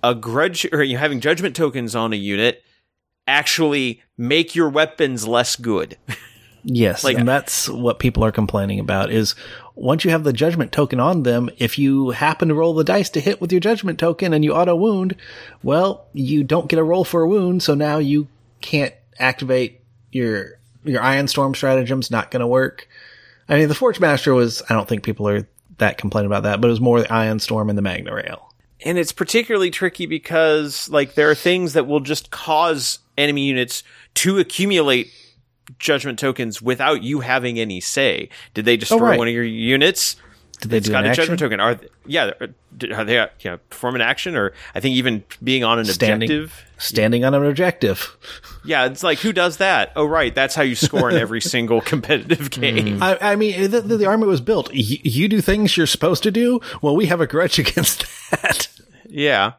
a 0.04 0.14
grudge 0.14 0.68
or 0.72 0.84
you 0.84 0.98
having 0.98 1.18
judgment 1.18 1.56
tokens 1.56 1.96
on 1.96 2.12
a 2.12 2.16
unit 2.16 2.62
actually 3.26 4.02
make 4.16 4.54
your 4.54 4.68
weapons 4.68 5.26
less 5.26 5.56
good. 5.56 5.96
Yes, 6.64 7.04
like, 7.04 7.18
and 7.18 7.28
that's 7.28 7.68
what 7.68 7.98
people 7.98 8.24
are 8.24 8.32
complaining 8.32 8.80
about 8.80 9.10
is 9.10 9.34
once 9.74 10.04
you 10.04 10.10
have 10.10 10.24
the 10.24 10.32
judgment 10.32 10.72
token 10.72 11.00
on 11.00 11.24
them, 11.24 11.50
if 11.58 11.78
you 11.78 12.10
happen 12.10 12.48
to 12.48 12.54
roll 12.54 12.74
the 12.74 12.84
dice 12.84 13.10
to 13.10 13.20
hit 13.20 13.40
with 13.40 13.50
your 13.50 13.60
judgment 13.60 13.98
token 13.98 14.32
and 14.32 14.44
you 14.44 14.54
auto 14.54 14.76
wound, 14.76 15.16
well, 15.62 16.06
you 16.12 16.44
don't 16.44 16.68
get 16.68 16.78
a 16.78 16.84
roll 16.84 17.04
for 17.04 17.22
a 17.22 17.28
wound, 17.28 17.62
so 17.62 17.74
now 17.74 17.98
you 17.98 18.28
can't 18.60 18.94
activate 19.18 19.80
your 20.12 20.58
your 20.84 21.02
Ion 21.02 21.28
Storm 21.28 21.54
stratagem's 21.54 22.10
not 22.10 22.30
going 22.30 22.40
to 22.40 22.46
work. 22.46 22.88
I 23.48 23.56
mean, 23.56 23.68
the 23.68 23.74
Forge 23.74 24.00
Master 24.00 24.34
was 24.34 24.62
I 24.68 24.74
don't 24.74 24.88
think 24.88 25.02
people 25.02 25.28
are 25.28 25.46
that 25.78 25.98
complaining 25.98 26.30
about 26.30 26.44
that, 26.44 26.60
but 26.60 26.68
it 26.68 26.70
was 26.70 26.80
more 26.80 27.00
the 27.00 27.12
Ion 27.12 27.40
Storm 27.40 27.68
and 27.68 27.76
the 27.76 27.82
Magna 27.82 28.14
Rail. 28.14 28.52
And 28.84 28.98
it's 28.98 29.12
particularly 29.12 29.70
tricky 29.70 30.06
because 30.06 30.88
like 30.88 31.14
there 31.14 31.30
are 31.30 31.34
things 31.34 31.72
that 31.72 31.86
will 31.86 32.00
just 32.00 32.30
cause 32.30 33.00
enemy 33.16 33.46
units 33.46 33.82
to 34.14 34.38
accumulate 34.38 35.10
judgment 35.78 36.18
tokens 36.18 36.60
without 36.60 37.02
you 37.02 37.20
having 37.20 37.58
any 37.58 37.80
say. 37.80 38.28
Did 38.54 38.64
they 38.64 38.76
destroy 38.76 38.98
oh, 38.98 39.00
right. 39.10 39.18
one 39.18 39.28
of 39.28 39.34
your 39.34 39.44
units? 39.44 40.16
Did 40.60 40.70
they 40.70 40.76
it's 40.78 40.86
do 40.86 40.92
got 40.92 41.00
an 41.00 41.06
a 41.06 41.08
action? 41.10 41.22
judgment 41.22 41.40
token. 41.40 41.60
Are 41.60 41.74
they, 41.74 41.88
yeah, 42.06 42.30
are 42.92 43.04
they 43.04 43.18
uh, 43.18 43.26
yeah, 43.40 43.56
perform 43.70 43.96
an 43.96 44.00
action 44.00 44.36
or 44.36 44.52
I 44.74 44.80
think 44.80 44.96
even 44.96 45.24
being 45.42 45.64
on 45.64 45.78
an 45.78 45.84
Standing. 45.84 46.30
objective. 46.30 46.64
Standing 46.78 47.24
on 47.24 47.34
an 47.34 47.44
objective. 47.44 48.16
Yeah, 48.66 48.86
it's 48.86 49.02
like 49.02 49.18
who 49.18 49.34
does 49.34 49.58
that? 49.58 49.92
Oh, 49.94 50.06
right, 50.06 50.34
that's 50.34 50.54
how 50.54 50.62
you 50.62 50.74
score 50.74 51.10
in 51.10 51.16
every 51.16 51.40
single 51.42 51.82
competitive 51.82 52.50
game. 52.50 53.02
I, 53.02 53.18
I 53.20 53.36
mean, 53.36 53.70
the, 53.70 53.82
the, 53.82 53.98
the 53.98 54.06
army 54.06 54.26
was 54.26 54.40
built. 54.40 54.72
You 54.72 55.28
do 55.28 55.42
things 55.42 55.76
you're 55.76 55.86
supposed 55.86 56.22
to 56.22 56.30
do. 56.30 56.62
Well, 56.80 56.96
we 56.96 57.04
have 57.04 57.20
a 57.20 57.26
grudge 57.26 57.58
against 57.58 58.06
that. 58.30 58.68
Yeah. 59.06 59.52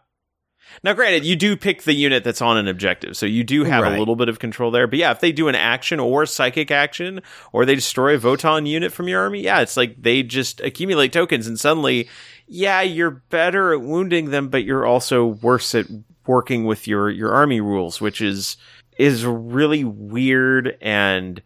Now, 0.83 0.93
granted, 0.93 1.25
you 1.25 1.35
do 1.35 1.55
pick 1.55 1.83
the 1.83 1.93
unit 1.93 2.23
that's 2.23 2.41
on 2.41 2.57
an 2.57 2.67
objective, 2.67 3.15
so 3.17 3.25
you 3.25 3.43
do 3.43 3.63
have 3.63 3.83
Right. 3.83 3.95
a 3.95 3.99
little 3.99 4.15
bit 4.15 4.29
of 4.29 4.39
control 4.39 4.71
there. 4.71 4.87
But 4.87 4.99
yeah, 4.99 5.11
if 5.11 5.19
they 5.19 5.31
do 5.31 5.47
an 5.47 5.55
action 5.55 5.99
or 5.99 6.25
psychic 6.25 6.71
action, 6.71 7.21
or 7.51 7.65
they 7.65 7.75
destroy 7.75 8.15
a 8.15 8.19
Votann 8.19 8.67
unit 8.67 8.91
from 8.93 9.07
your 9.07 9.21
army, 9.21 9.41
yeah, 9.41 9.61
it's 9.61 9.77
like 9.77 9.95
they 10.01 10.23
just 10.23 10.61
accumulate 10.61 11.13
tokens, 11.13 11.47
and 11.47 11.59
suddenly, 11.59 12.07
yeah, 12.47 12.81
you're 12.81 13.11
better 13.29 13.73
at 13.73 13.81
wounding 13.81 14.29
them, 14.31 14.49
but 14.49 14.63
you're 14.63 14.85
also 14.85 15.25
worse 15.25 15.73
at 15.75 15.87
working 16.27 16.65
with 16.65 16.87
your 16.87 17.09
your 17.09 17.31
army 17.33 17.61
rules, 17.61 18.01
which 18.01 18.21
is 18.21 18.57
is 18.97 19.25
really 19.25 19.83
weird 19.83 20.77
and 20.81 21.41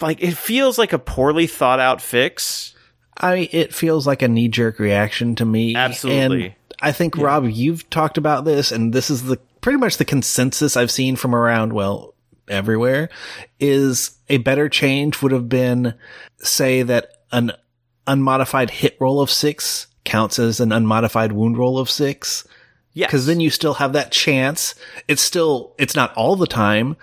like 0.00 0.22
it 0.22 0.32
feels 0.36 0.78
like 0.78 0.92
a 0.92 0.98
poorly 0.98 1.46
thought 1.46 1.80
out 1.80 2.00
fix. 2.00 2.74
I 3.18 3.48
it 3.52 3.74
feels 3.74 4.06
like 4.06 4.22
a 4.22 4.28
knee 4.28 4.48
jerk 4.48 4.78
reaction 4.78 5.34
to 5.36 5.44
me. 5.44 5.74
Absolutely. 5.76 6.46
And 6.46 6.54
I 6.80 6.92
think 6.92 7.16
Rob, 7.16 7.46
you've 7.46 7.88
talked 7.90 8.18
about 8.18 8.44
this, 8.44 8.72
and 8.72 8.92
this 8.92 9.10
is 9.10 9.24
the 9.24 9.36
pretty 9.60 9.78
much 9.78 9.96
the 9.96 10.04
consensus 10.04 10.76
I've 10.76 10.90
seen 10.90 11.16
from 11.16 11.34
around 11.34 11.72
well 11.72 12.14
everywhere 12.48 13.08
is 13.58 14.18
a 14.28 14.38
better 14.38 14.68
change 14.68 15.22
would 15.22 15.32
have 15.32 15.48
been 15.48 15.94
say 16.38 16.82
that 16.82 17.10
an 17.32 17.52
unmodified 18.06 18.70
hit 18.70 18.96
roll 19.00 19.20
of 19.20 19.30
six 19.30 19.86
counts 20.04 20.38
as 20.38 20.60
an 20.60 20.72
unmodified 20.72 21.32
wound 21.32 21.56
roll 21.56 21.78
of 21.78 21.90
six. 21.90 22.46
Yeah, 22.92 23.08
Cause 23.08 23.26
then 23.26 23.40
you 23.40 23.50
still 23.50 23.74
have 23.74 23.94
that 23.94 24.12
chance. 24.12 24.74
It's 25.08 25.22
still, 25.22 25.74
it's 25.78 25.96
not 25.96 26.14
all 26.14 26.36
the 26.36 26.46
time. 26.46 26.96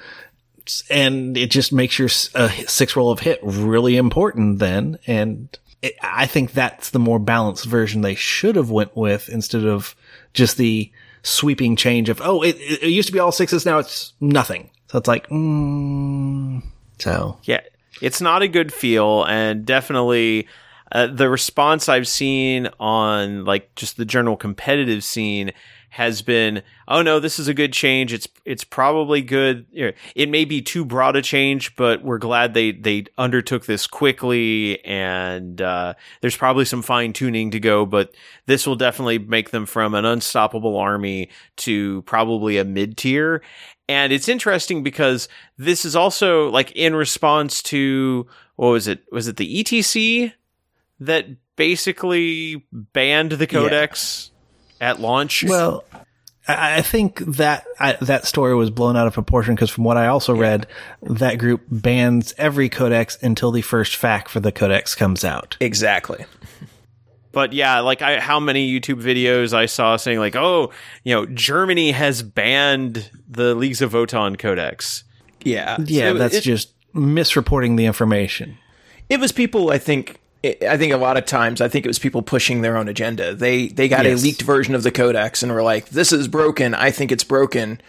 And 0.89 1.35
it 1.35 1.49
just 1.51 1.73
makes 1.73 1.97
your 1.97 2.09
uh, 2.35 2.49
six 2.67 2.95
roll 2.95 3.11
of 3.11 3.19
hit 3.19 3.39
really 3.41 3.97
important 3.97 4.59
then. 4.59 4.99
And 5.07 5.49
it, 5.81 5.95
I 6.01 6.27
think 6.27 6.53
that's 6.53 6.91
the 6.91 7.00
more 7.00 7.19
balanced 7.19 7.65
version 7.65 8.01
they 8.01 8.15
should 8.15 8.55
have 8.55 8.69
went 8.69 8.95
with 8.95 9.29
instead 9.29 9.65
of 9.65 9.95
just 10.33 10.57
the 10.57 10.91
sweeping 11.23 11.75
change 11.75 12.09
of, 12.09 12.21
oh, 12.21 12.41
it, 12.41 12.55
it 12.59 12.89
used 12.89 13.07
to 13.07 13.13
be 13.13 13.19
all 13.19 13.31
sixes. 13.31 13.65
Now 13.65 13.79
it's 13.79 14.13
nothing. 14.19 14.69
So 14.88 14.97
it's 14.97 15.07
like, 15.07 15.27
mm, 15.29 16.61
so 17.00 17.38
Yeah, 17.43 17.61
it's 18.01 18.21
not 18.21 18.41
a 18.41 18.47
good 18.47 18.73
feel, 18.73 19.23
and 19.25 19.65
definitely 19.65 20.47
uh, 20.91 21.07
the 21.07 21.29
response 21.29 21.88
I've 21.88 22.07
seen 22.07 22.67
on 22.79 23.45
like 23.45 23.73
just 23.75 23.97
the 23.97 24.05
general 24.05 24.35
competitive 24.35 25.03
scene 25.03 25.51
has 25.91 26.21
been, 26.21 26.63
"Oh 26.88 27.01
no, 27.01 27.19
this 27.19 27.38
is 27.38 27.50
a 27.50 27.53
good 27.53 27.74
change. 27.74 28.13
It's 28.13 28.27
it's 28.45 28.63
probably 28.63 29.21
good. 29.21 29.65
It 30.15 30.29
may 30.29 30.45
be 30.45 30.62
too 30.62 30.86
broad 30.86 31.17
a 31.17 31.21
change, 31.21 31.75
but 31.75 32.01
we're 32.01 32.17
glad 32.17 32.53
they 32.53 32.71
they 32.71 33.05
undertook 33.17 33.65
this 33.65 33.88
quickly, 33.88 34.83
and 34.86 35.62
uh, 35.62 35.95
there's 36.21 36.38
probably 36.38 36.63
some 36.63 36.81
fine 36.81 37.12
tuning 37.12 37.51
to 37.51 37.60
go, 37.60 37.86
but 37.86 38.15
this 38.45 38.65
will 38.65 38.77
definitely 38.77 39.19
make 39.19 39.51
them 39.51 39.65
from 39.65 39.93
an 39.93 40.05
unstoppable 40.05 40.77
army 40.77 41.29
to 41.57 42.03
probably 42.03 42.57
a 42.57 42.63
mid 42.63 42.98
tier." 42.98 43.41
And 43.89 44.13
it's 44.13 44.29
interesting 44.29 44.83
because 44.83 45.27
this 45.57 45.83
is 45.83 45.98
also 45.98 46.50
like 46.51 46.71
in 46.71 46.95
response 46.95 47.62
to 47.63 48.27
what 48.55 48.69
was 48.69 48.88
it? 48.88 49.03
Was 49.12 49.27
it 49.27 49.36
the 49.36 49.62
ETC 49.62 50.31
that 51.01 51.25
basically 51.57 52.65
banned 52.71 53.33
the 53.33 53.48
codex 53.48 54.30
at 54.81 55.00
launch? 55.00 55.45
Well, 55.45 55.85
I 56.47 56.77
I 56.77 56.81
think 56.81 57.19
that 57.19 57.65
I, 57.79 57.93
that 58.01 58.25
story 58.25 58.55
was 58.55 58.69
blown 58.69 58.97
out 58.97 59.07
of 59.07 59.13
proportion 59.13 59.55
because 59.55 59.69
from 59.69 59.83
what 59.85 59.95
I 59.95 60.07
also 60.07 60.35
read, 60.35 60.67
that 61.03 61.35
group 61.38 61.61
bans 61.69 62.33
every 62.38 62.67
codex 62.67 63.17
until 63.21 63.51
the 63.51 63.61
first 63.61 63.93
FAQ 64.01 64.27
for 64.27 64.39
the 64.41 64.51
codex 64.51 64.95
comes 64.95 65.23
out. 65.23 65.55
Exactly. 65.61 66.25
but 67.31 67.53
yeah, 67.53 67.79
like 67.79 68.01
I, 68.01 68.19
how 68.19 68.39
many 68.39 68.69
YouTube 68.69 69.01
videos 69.01 69.53
I 69.53 69.67
saw 69.67 69.95
saying 69.97 70.19
like, 70.19 70.35
oh, 70.35 70.71
you 71.03 71.13
know, 71.15 71.25
Germany 71.27 71.91
has 71.91 72.23
banned 72.23 73.09
the 73.29 73.55
Leagues 73.55 73.81
of 73.81 73.93
Votann 73.93 74.38
codex. 74.38 75.03
Yeah. 75.43 75.77
Yeah, 75.85 76.11
So 76.11 76.17
that's 76.17 76.35
it, 76.35 76.41
just 76.41 76.73
misreporting 76.93 77.77
the 77.77 77.85
information. 77.85 78.57
it 79.09 79.19
was 79.19 79.31
people. 79.31 79.69
I 79.71 79.77
think. 79.77 80.17
I 80.43 80.77
think 80.77 80.91
a 80.91 80.98
lot 80.98 81.17
of 81.17 81.25
times, 81.25 81.62
I 81.62 81.67
think 81.67 81.86
it 81.86 81.89
was 81.89 82.00
people 82.00 82.21
pushing 82.24 82.62
their 82.62 82.75
own 82.77 82.88
agenda. 82.88 83.36
They 83.36 83.67
they 83.67 83.88
got 83.88 84.05
Yes. 84.05 84.21
a 84.21 84.24
leaked 84.24 84.41
version 84.41 84.74
of 84.74 84.81
the 84.83 84.91
codex 84.91 85.43
and 85.43 85.51
were 85.51 85.62
like, 85.62 85.89
"This 85.89 86.12
is 86.12 86.27
broken. 86.27 86.74
I 86.74 86.89
think 86.91 87.12
it's 87.12 87.24
broken. 87.24 87.79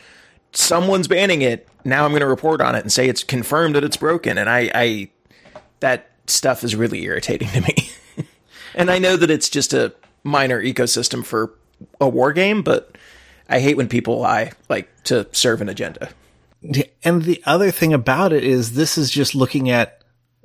Someone's 0.53 1.09
banning 1.09 1.41
it. 1.41 1.67
Now 1.85 2.05
I'm 2.05 2.11
going 2.11 2.21
to 2.21 2.27
report 2.27 2.61
on 2.61 2.75
it 2.75 2.81
and 2.81 2.93
say 2.93 3.09
it's 3.09 3.25
confirmed 3.25 3.75
that 3.75 3.85
it's 3.85 3.97
broken." 3.97 4.37
And 4.37 4.51
I, 4.51 4.71
I 4.75 5.09
that 5.81 6.11
stuff 6.27 6.63
is 6.63 6.77
really 6.77 7.03
irritating 7.05 7.49
to 7.49 7.61
me. 7.63 7.91
and 8.75 8.91
I 8.91 8.99
know 8.99 9.17
that 9.17 9.31
it's 9.31 9.49
just 9.49 9.73
a 9.73 9.95
minor 10.23 10.63
ecosystem 10.63 11.25
for 11.25 11.55
a 12.01 12.09
war 12.09 12.33
game, 12.35 12.63
but 12.63 12.97
I 13.49 13.61
hate 13.61 13.77
when 13.79 13.89
people 13.89 14.19
lie 14.21 14.53
like 14.69 14.91
to 15.05 15.27
serve 15.33 15.63
an 15.63 15.69
agenda. 15.71 16.11
And 17.03 17.23
the 17.23 17.43
other 17.47 17.71
thing 17.71 17.93
about 17.93 18.33
it 18.33 18.45
is 18.45 18.75
this 18.75 18.97
is 18.99 19.11
just 19.11 19.35
looking 19.35 19.69
at 19.71 20.02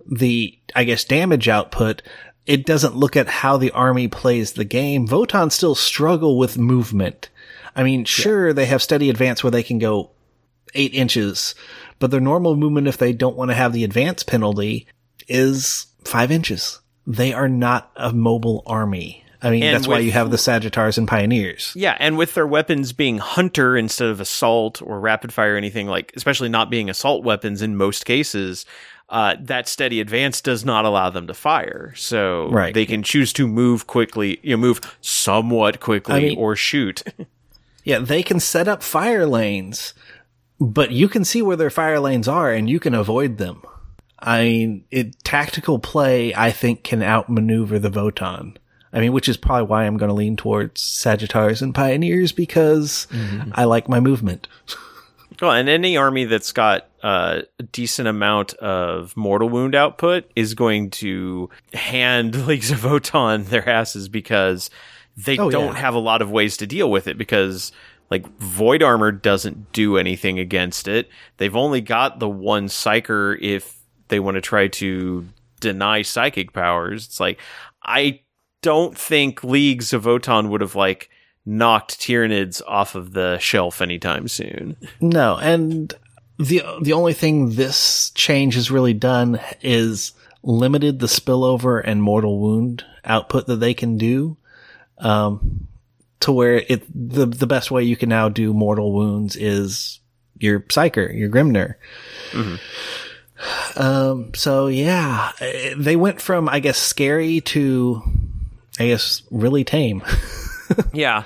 the, 0.08 0.58
I 0.76 0.84
guess, 0.84 1.04
damage 1.04 1.48
output. 1.48 2.02
It 2.46 2.66
doesn't 2.66 2.96
look 2.96 3.16
at 3.18 3.28
how 3.28 3.58
the 3.58 3.72
army 3.72 4.08
plays 4.08 4.54
the 4.54 4.66
game. 4.66 5.08
Votann 5.08 5.52
still 5.52 5.76
struggle 5.76 6.38
with 6.38 6.58
movement. 6.58 7.30
I 7.76 7.84
mean, 7.84 8.06
sure, 8.06 8.54
they 8.54 8.66
have 8.66 8.82
steady 8.82 9.10
advance 9.10 9.44
where 9.44 9.52
they 9.52 9.64
can 9.64 9.80
go 9.80 10.12
eight 10.74 10.94
inches, 10.94 11.56
but 12.00 12.12
their 12.12 12.22
normal 12.22 12.56
movement, 12.56 12.88
if 12.88 12.98
they 12.98 13.14
don't 13.14 13.36
want 13.36 13.52
to 13.52 13.56
have 13.56 13.74
the 13.74 13.84
advance 13.84 14.24
penalty, 14.24 14.88
is 15.28 15.88
five 16.04 16.32
inches. 16.32 16.80
They 17.06 17.34
are 17.34 17.50
not 17.50 17.92
a 17.96 18.14
mobile 18.14 18.64
army. 18.66 19.24
I 19.42 19.52
mean, 19.52 19.64
And 19.64 19.76
that's 19.76 19.88
why 19.88 20.00
you 20.00 20.12
have 20.12 20.32
the 20.32 20.38
Sagitaurs 20.38 20.98
and 20.98 21.08
Pioneers. 21.08 21.72
Yeah, 21.76 21.96
and 22.00 22.18
with 22.18 22.34
their 22.34 22.48
weapons 22.48 22.92
being 22.92 23.20
hunter 23.20 23.78
instead 23.78 24.10
of 24.10 24.20
assault 24.20 24.82
or 24.82 25.00
rapid 25.00 25.32
fire 25.32 25.54
or 25.54 25.58
anything 25.58 25.88
like, 25.88 26.12
especially 26.16 26.50
not 26.50 26.72
being 26.72 26.90
assault 26.90 27.24
weapons 27.24 27.62
in 27.62 27.78
most 27.78 28.06
cases, 28.06 28.66
uh, 29.10 29.36
that 29.40 29.68
steady 29.68 30.02
advance 30.02 30.42
does 30.42 30.66
not 30.66 30.84
allow 30.86 31.10
them 31.10 31.28
to 31.28 31.34
fire. 31.34 31.94
So 31.96 32.50
Right. 32.50 32.74
they 32.74 32.86
can 32.86 33.04
choose 33.04 33.32
to 33.34 33.48
move 33.48 33.88
quickly, 33.88 34.40
you 34.44 34.52
know, 34.52 34.58
move 34.58 34.82
somewhat 35.02 35.80
quickly 35.80 36.16
I 36.16 36.20
mean- 36.20 36.38
or 36.38 36.56
shoot. 36.56 37.04
Yeah, 37.84 38.00
they 38.00 38.22
can 38.22 38.42
set 38.42 38.68
up 38.68 38.84
fire 38.84 39.26
lanes, 39.26 39.94
but 40.60 40.92
you 40.92 41.08
can 41.08 41.24
see 41.24 41.42
where 41.42 41.56
their 41.56 41.70
fire 41.70 42.02
lanes 42.02 42.28
are 42.28 42.52
and 42.52 42.70
you 42.70 42.82
can 42.82 42.94
avoid 42.94 43.38
them. 43.38 43.62
I 44.20 44.42
mean, 44.44 44.84
it, 44.92 45.24
tactical 45.24 45.80
play, 45.80 46.34
I 46.36 46.52
think, 46.52 46.84
can 46.84 47.02
outmaneuver 47.02 47.80
the 47.80 47.90
Votann. 47.90 48.58
I 48.92 49.00
mean, 49.00 49.14
which 49.14 49.30
is 49.30 49.38
probably 49.38 49.68
why 49.68 49.86
I'm 49.86 49.96
going 49.96 50.10
to 50.10 50.14
lean 50.16 50.36
towards 50.36 50.82
Sagitaurs 50.82 51.62
and 51.62 51.74
Pioneers 51.74 52.34
because 52.34 53.08
I 53.54 53.64
like 53.64 53.88
my 53.88 54.02
movement. 54.02 54.50
Well, 55.42 55.52
and 55.52 55.70
any 55.70 55.98
army 55.98 56.26
that's 56.26 56.52
got 56.52 56.88
uh, 57.04 57.42
a 57.60 57.64
decent 57.64 58.08
amount 58.08 58.54
of 58.56 59.16
mortal 59.16 59.50
wound 59.50 59.76
output 59.76 60.30
is 60.36 60.54
going 60.56 60.90
to 60.92 61.50
hand 61.74 62.36
Leagues 62.48 62.72
of 62.72 62.80
Votann 62.80 63.46
their 63.46 63.68
asses 63.68 64.10
because 64.10 64.70
they 65.16 65.38
Oh, 65.38 65.50
don't 65.50 65.74
yeah. 65.74 65.80
have 65.82 65.94
a 65.94 66.00
lot 66.00 66.22
of 66.22 66.32
ways 66.32 66.58
to 66.58 66.68
deal 66.68 66.90
with 66.90 67.08
it 67.08 67.18
because 67.18 67.72
like 68.10 68.26
void 68.40 68.82
armor 68.82 69.12
doesn't 69.12 69.72
do 69.74 69.98
anything 69.98 70.40
against 70.40 70.88
it. 70.88 71.10
They've 71.38 71.56
only 71.56 71.82
got 71.82 72.20
the 72.20 72.30
one 72.30 72.68
psyker 72.68 73.38
if 73.42 73.78
they 74.08 74.20
want 74.20 74.36
to 74.36 74.42
try 74.42 74.68
to 74.70 75.28
deny 75.60 76.02
psychic 76.04 76.54
powers. 76.54 77.06
It's 77.06 77.20
like 77.20 77.40
I 77.84 78.22
don't 78.62 78.98
think 78.98 79.44
Leagues 79.44 79.94
of 79.94 80.04
Votann 80.06 80.50
would 80.50 80.62
have 80.62 80.76
like 80.76 81.10
knocked 81.48 82.00
Tyranids 82.00 82.62
off 82.68 82.94
of 82.94 83.14
the 83.14 83.38
shelf 83.40 83.82
anytime 83.82 84.28
soon. 84.28 84.76
No, 85.00 85.38
and 85.38 85.94
the 86.38 86.62
the 86.82 86.94
only 86.94 87.14
thing 87.14 87.56
this 87.56 88.12
change 88.12 88.56
has 88.56 88.70
really 88.70 88.94
done 88.94 89.40
is 89.62 90.12
limited 90.44 91.00
the 91.00 91.08
spillover 91.08 91.82
and 91.84 92.04
mortal 92.04 92.40
wound 92.40 92.86
output 93.06 93.48
that 93.48 93.56
they 93.56 93.74
can 93.74 93.98
do, 93.98 94.38
um, 95.00 95.68
to 96.20 96.32
where 96.32 96.64
it 96.68 96.86
the 96.94 97.26
the 97.26 97.48
best 97.48 97.72
way 97.72 97.84
you 97.84 97.96
can 97.96 98.10
now 98.10 98.30
do 98.30 98.54
mortal 98.54 98.92
wounds 98.92 99.36
is 99.36 100.00
your 100.38 100.60
psyker, 100.60 101.18
your 101.18 101.30
Grimnyr. 101.30 101.76
Um, 103.76 104.34
so 104.36 104.68
yeah, 104.68 105.32
eh, 105.40 105.74
they 105.78 105.96
went 105.96 106.22
from 106.22 106.50
I 106.50 106.60
guess 106.60 106.78
scary 106.78 107.40
to 107.42 108.02
I 108.80 108.88
guess 108.88 109.24
really 109.32 109.64
tame. 109.64 110.04
Yeah. 110.94 111.24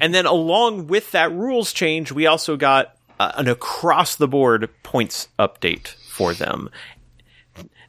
And 0.00 0.14
then 0.14 0.26
along 0.26 0.86
with 0.88 1.12
that 1.12 1.32
rules 1.32 1.72
change, 1.72 2.12
we 2.12 2.26
also 2.26 2.56
got 2.56 2.96
uh, 3.18 3.32
an 3.36 3.48
across 3.48 4.16
the 4.16 4.28
board 4.28 4.68
points 4.82 5.28
update 5.38 5.88
for 6.08 6.34
them. 6.34 6.70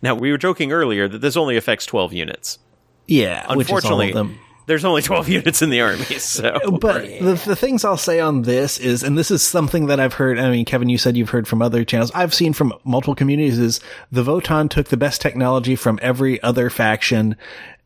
Now, 0.01 0.15
we 0.15 0.31
were 0.31 0.37
joking 0.37 0.71
earlier 0.71 1.07
that 1.07 1.19
this 1.19 1.35
only 1.35 1.57
affects 1.57 1.85
12 1.85 2.13
units. 2.13 2.59
Yeah, 3.07 3.41
which 3.55 3.67
is 3.67 3.71
all 3.71 3.77
Unfortunately, 3.77 4.09
of 4.09 4.15
them. 4.15 4.39
there's 4.67 4.85
only 4.85 5.01
12 5.01 5.29
units 5.39 5.61
in 5.61 5.69
the 5.69 5.81
army, 5.81 6.03
so 6.03 6.59
But 6.79 7.03
the, 7.03 7.41
the 7.45 7.55
things 7.55 7.83
I'll 7.85 7.97
say 7.97 8.19
on 8.19 8.43
this 8.43 8.77
is, 8.77 9.01
and 9.03 9.17
this 9.17 9.31
is 9.31 9.41
something 9.41 9.87
that 9.87 9.99
I've 9.99 10.13
heard. 10.13 10.37
I 10.39 10.49
mean, 10.51 10.65
Kevin, 10.65 10.89
you 10.89 10.97
said 10.97 11.17
you've 11.17 11.29
heard 11.29 11.47
from 11.47 11.61
other 11.61 11.83
channels. 11.83 12.11
I've 12.13 12.33
seen 12.33 12.53
from 12.53 12.73
multiple 12.83 13.15
communities 13.15 13.57
is 13.59 13.79
the 14.11 14.23
Votann 14.23 14.69
took 14.69 14.87
the 14.89 14.97
best 14.97 15.21
technology 15.21 15.75
from 15.75 15.99
every 16.01 16.41
other 16.43 16.69
faction 16.69 17.35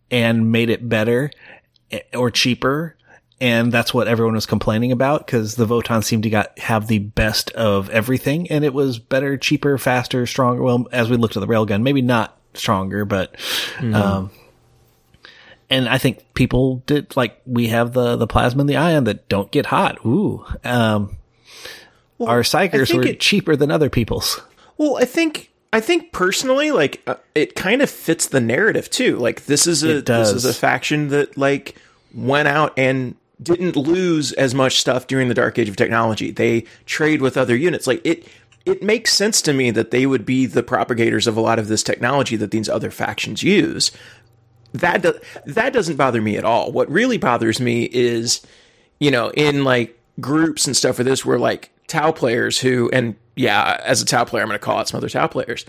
and 0.09 0.51
made 0.51 0.69
it 0.69 0.89
better 0.89 1.31
eh, 1.91 2.01
or 2.13 2.29
cheaper. 2.29 2.97
And 3.41 3.71
that's 3.71 3.91
what 3.91 4.07
everyone 4.07 4.35
was 4.35 4.45
complaining 4.45 4.91
about 4.91 5.25
because 5.25 5.55
the 5.55 5.65
Votann 5.65 6.03
seemed 6.03 6.23
to 6.23 6.29
got, 6.29 6.57
have 6.59 6.85
the 6.87 6.99
best 6.99 7.49
of 7.51 7.89
everything 7.89 8.49
and 8.51 8.63
it 8.63 8.73
was 8.73 8.99
better, 8.99 9.35
cheaper, 9.35 9.77
faster, 9.79 10.27
stronger. 10.27 10.61
Well, 10.61 10.87
as 10.91 11.09
we 11.09 11.17
looked 11.17 11.35
at 11.35 11.39
the 11.39 11.47
railgun, 11.47 11.81
maybe 11.81 12.03
not 12.03 12.37
stronger, 12.53 13.03
but, 13.03 13.35
um, 13.81 14.29
and 15.71 15.89
I 15.89 15.97
think 15.97 16.33
people 16.33 16.83
did 16.85 17.15
like 17.15 17.41
we 17.45 17.67
have 17.67 17.93
the 17.93 18.17
the 18.17 18.27
plasma 18.27 18.59
and 18.59 18.69
the 18.69 18.75
ion 18.75 19.05
that 19.05 19.29
don't 19.29 19.49
get 19.51 19.65
hot. 19.65 20.05
Ooh, 20.05 20.45
um, 20.65 21.17
our 22.19 22.41
psykers 22.41 22.93
were 22.93 23.07
it- 23.07 23.19
cheaper 23.21 23.55
than 23.55 23.71
other 23.71 23.89
people's. 23.89 24.41
Well, 24.77 24.97
I 24.97 25.05
think 25.05 25.49
I 25.71 25.79
think 25.79 26.11
personally, 26.11 26.71
like 26.71 27.01
uh, 27.07 27.15
it 27.33 27.55
kind 27.55 27.81
of 27.81 27.89
fits 27.89 28.27
the 28.27 28.41
narrative 28.41 28.89
too. 28.89 29.15
Like 29.17 29.45
this 29.45 29.65
is 29.65 29.83
a 29.83 30.01
this 30.01 30.31
is 30.31 30.43
a 30.45 30.53
faction 30.53 31.07
that 31.07 31.37
like 31.37 31.75
went 32.13 32.49
out 32.49 32.77
and 32.77 33.15
didn't 33.41 33.75
lose 33.75 34.31
as 34.33 34.53
much 34.53 34.79
stuff 34.79 35.07
during 35.07 35.27
the 35.27 35.33
dark 35.33 35.57
age 35.57 35.69
of 35.69 35.75
technology. 35.75 36.31
They 36.31 36.65
trade 36.85 37.21
with 37.21 37.37
other 37.37 37.55
units. 37.55 37.87
Like 37.87 38.01
it 38.05 38.27
it 38.65 38.83
makes 38.83 39.13
sense 39.13 39.41
to 39.43 39.53
me 39.53 39.71
that 39.71 39.91
they 39.91 40.05
would 40.05 40.25
be 40.25 40.45
the 40.45 40.61
propagators 40.61 41.25
of 41.25 41.35
a 41.35 41.41
lot 41.41 41.57
of 41.57 41.67
this 41.67 41.81
technology 41.81 42.35
that 42.35 42.51
these 42.51 42.69
other 42.69 42.91
factions 42.91 43.41
use. 43.41 43.91
That 44.73 45.01
do, 45.01 45.19
that 45.45 45.73
doesn't 45.73 45.97
bother 45.97 46.21
me 46.21 46.37
at 46.37 46.45
all. 46.45 46.71
What 46.71 46.89
really 46.89 47.17
bothers 47.17 47.59
me 47.59 47.89
is 47.91 48.41
you 49.01 49.09
know, 49.09 49.31
in 49.31 49.63
like 49.65 49.99
groups 50.21 50.67
and 50.67 50.77
stuff 50.77 50.95
for 50.95 51.03
this 51.03 51.25
where 51.25 51.39
like 51.39 51.71
Tau 51.87 52.11
players 52.11 52.59
who, 52.59 52.89
and 52.93 53.15
yeah, 53.35 53.81
as 53.83 54.01
a 54.01 54.05
Tau 54.05 54.23
player, 54.23 54.43
I'm 54.43 54.47
going 54.47 54.59
to 54.59 54.63
call 54.63 54.77
out 54.77 54.87
some 54.87 54.99
other 54.99 55.09
Tau 55.09 55.27
players. 55.27 55.65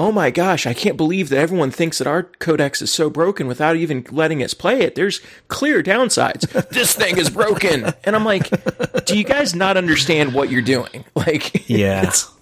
Oh 0.00 0.10
my 0.10 0.30
gosh, 0.30 0.66
I 0.66 0.72
can't 0.72 0.96
believe 0.96 1.28
that 1.28 1.38
everyone 1.38 1.70
thinks 1.70 1.98
that 1.98 2.06
our 2.06 2.22
codex 2.22 2.80
is 2.80 2.90
so 2.90 3.10
broken 3.10 3.46
without 3.46 3.76
even 3.76 4.06
letting 4.10 4.42
us 4.42 4.54
play 4.54 4.80
it. 4.80 4.94
There's 4.94 5.20
clear 5.48 5.82
downsides. 5.82 6.48
this 6.70 6.94
thing 6.94 7.18
is 7.18 7.28
broken. 7.28 7.92
And 8.04 8.16
I'm 8.16 8.24
like, 8.24 8.48
do 9.04 9.18
you 9.18 9.24
guys 9.24 9.54
not 9.54 9.76
understand 9.76 10.32
what 10.32 10.50
you're 10.50 10.62
doing? 10.62 11.04
Like, 11.14 11.68
Yeah, 11.68 11.98
it's- 12.00 12.32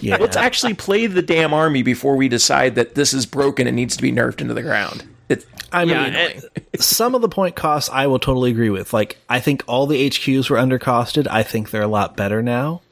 yeah. 0.00 0.16
let's 0.18 0.36
actually 0.36 0.74
play 0.74 1.08
the 1.08 1.20
damn 1.22 1.52
army 1.52 1.82
before 1.82 2.14
we 2.14 2.28
decide 2.28 2.76
that 2.76 2.94
this 2.94 3.12
is 3.12 3.26
broken 3.26 3.66
and 3.66 3.74
needs 3.74 3.96
to 3.96 4.02
be 4.02 4.12
nerfed 4.12 4.40
into 4.40 4.54
the 4.54 4.62
ground. 4.62 5.02
It's 5.28 5.44
I 5.72 5.86
mean, 5.86 5.96
Yeah, 5.96 6.40
some 6.78 7.16
of 7.16 7.20
the 7.20 7.28
point 7.28 7.56
costs 7.56 7.90
I 7.92 8.06
will 8.06 8.20
totally 8.20 8.52
agree 8.52 8.70
with. 8.70 8.92
Like, 8.92 9.16
I 9.28 9.40
think 9.40 9.64
all 9.66 9.88
the 9.88 10.08
HQs 10.08 10.48
were 10.50 10.56
undercosted. 10.56 11.26
I 11.28 11.42
think 11.42 11.70
they're 11.70 11.82
a 11.82 11.88
lot 11.88 12.16
better 12.16 12.42
now. 12.44 12.82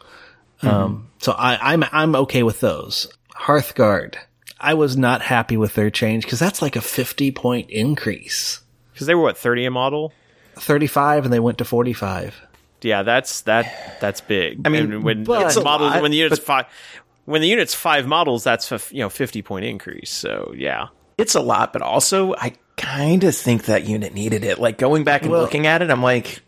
Um, 0.63 1.11
so 1.19 1.31
I, 1.31 1.75
I'm 1.75 1.85
I'm 1.93 2.17
okay 2.17 2.43
with 2.43 2.59
those. 2.59 3.07
Hearthguard. 3.41 4.17
I 4.59 4.75
was 4.75 4.97
not 4.97 5.23
happy 5.23 5.57
with 5.57 5.75
their 5.75 5.91
change 5.91 6.25
because 6.25 6.39
that's 6.39 6.63
like 6.63 6.77
a 6.77 6.81
50 6.81 7.31
point 7.33 7.71
increase. 7.71 8.61
because 8.93 9.07
they 9.07 9.15
were 9.15 9.23
what 9.23 9.37
30 9.39 9.67
a 9.67 9.71
model. 9.71 10.13
35 10.57 11.25
and 11.25 11.33
they 11.33 11.41
went 11.41 11.59
to 11.59 11.65
45. 11.65 12.41
Yeah, 12.83 13.03
that's 13.03 13.43
that 13.43 13.99
that's 14.01 14.21
big. 14.21 14.63
I 14.65 14.69
mean, 14.71 15.03
when 15.03 15.21
it's 15.23 15.29
It's 15.31 15.57
a 15.57 15.63
models 15.63 15.93
lot, 15.93 16.03
when 16.03 16.11
the 16.11 16.17
unit's 16.19 16.39
but- 16.39 16.47
five 16.47 16.67
when 17.25 17.41
the 17.43 17.49
unit's 17.49 17.75
five 17.75 18.07
models, 18.07 18.45
that's 18.45 18.71
a 18.71 18.81
you 18.91 19.01
know 19.01 19.09
50 19.09 19.43
point 19.43 19.65
increase. 19.65 20.11
So 20.11 20.55
yeah, 20.57 20.89
it's 21.19 21.35
a 21.35 21.41
lot, 21.41 21.73
but 21.73 21.83
also 21.83 22.35
I 22.37 22.55
kind 22.77 23.25
of 23.25 23.35
think 23.37 23.65
that 23.65 23.87
unit 23.89 24.15
needed 24.15 24.45
it. 24.45 24.59
Like 24.59 24.79
going 24.79 25.05
back 25.05 25.23
and 25.23 25.33
Well- 25.33 25.41
looking 25.43 25.67
at 25.67 25.83
it, 25.83 25.91
I'm 25.91 26.03
like, 26.03 26.41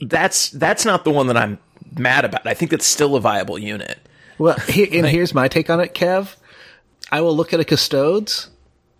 that's 0.00 0.50
that's 0.50 0.84
not 0.84 1.04
the 1.04 1.10
one 1.10 1.26
that 1.28 1.36
I'm 1.36 1.58
mad 1.96 2.24
about. 2.24 2.46
I 2.46 2.54
think 2.54 2.72
it's 2.72 2.86
still 2.86 3.14
a 3.16 3.20
viable 3.20 3.58
unit. 3.58 3.98
Well, 4.38 4.56
here, 4.68 4.88
and 4.92 5.06
here's 5.06 5.34
my 5.34 5.48
take 5.48 5.70
on 5.70 5.80
it, 5.80 5.94
Kev. 5.94 6.36
I 7.10 7.20
will 7.20 7.36
look 7.36 7.52
at 7.52 7.60
a 7.60 7.64
custodes, 7.64 8.48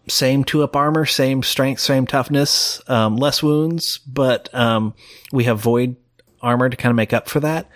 same 0.09 0.45
two 0.45 0.63
up 0.63 0.77
armor, 0.77 1.07
same 1.07 1.43
strength, 1.43 1.81
same 1.81 2.07
toughness, 2.07 2.83
um, 2.89 3.17
less 3.17 3.43
wounds, 3.43 3.99
but 3.99 4.53
um, 4.55 4.95
we 5.33 5.45
have 5.45 5.59
void 5.59 5.97
armor 6.43 6.69
to 6.69 6.77
kind 6.77 6.91
of 6.91 6.97
make 6.97 7.13
up 7.13 7.29
for 7.29 7.41
that. 7.41 7.69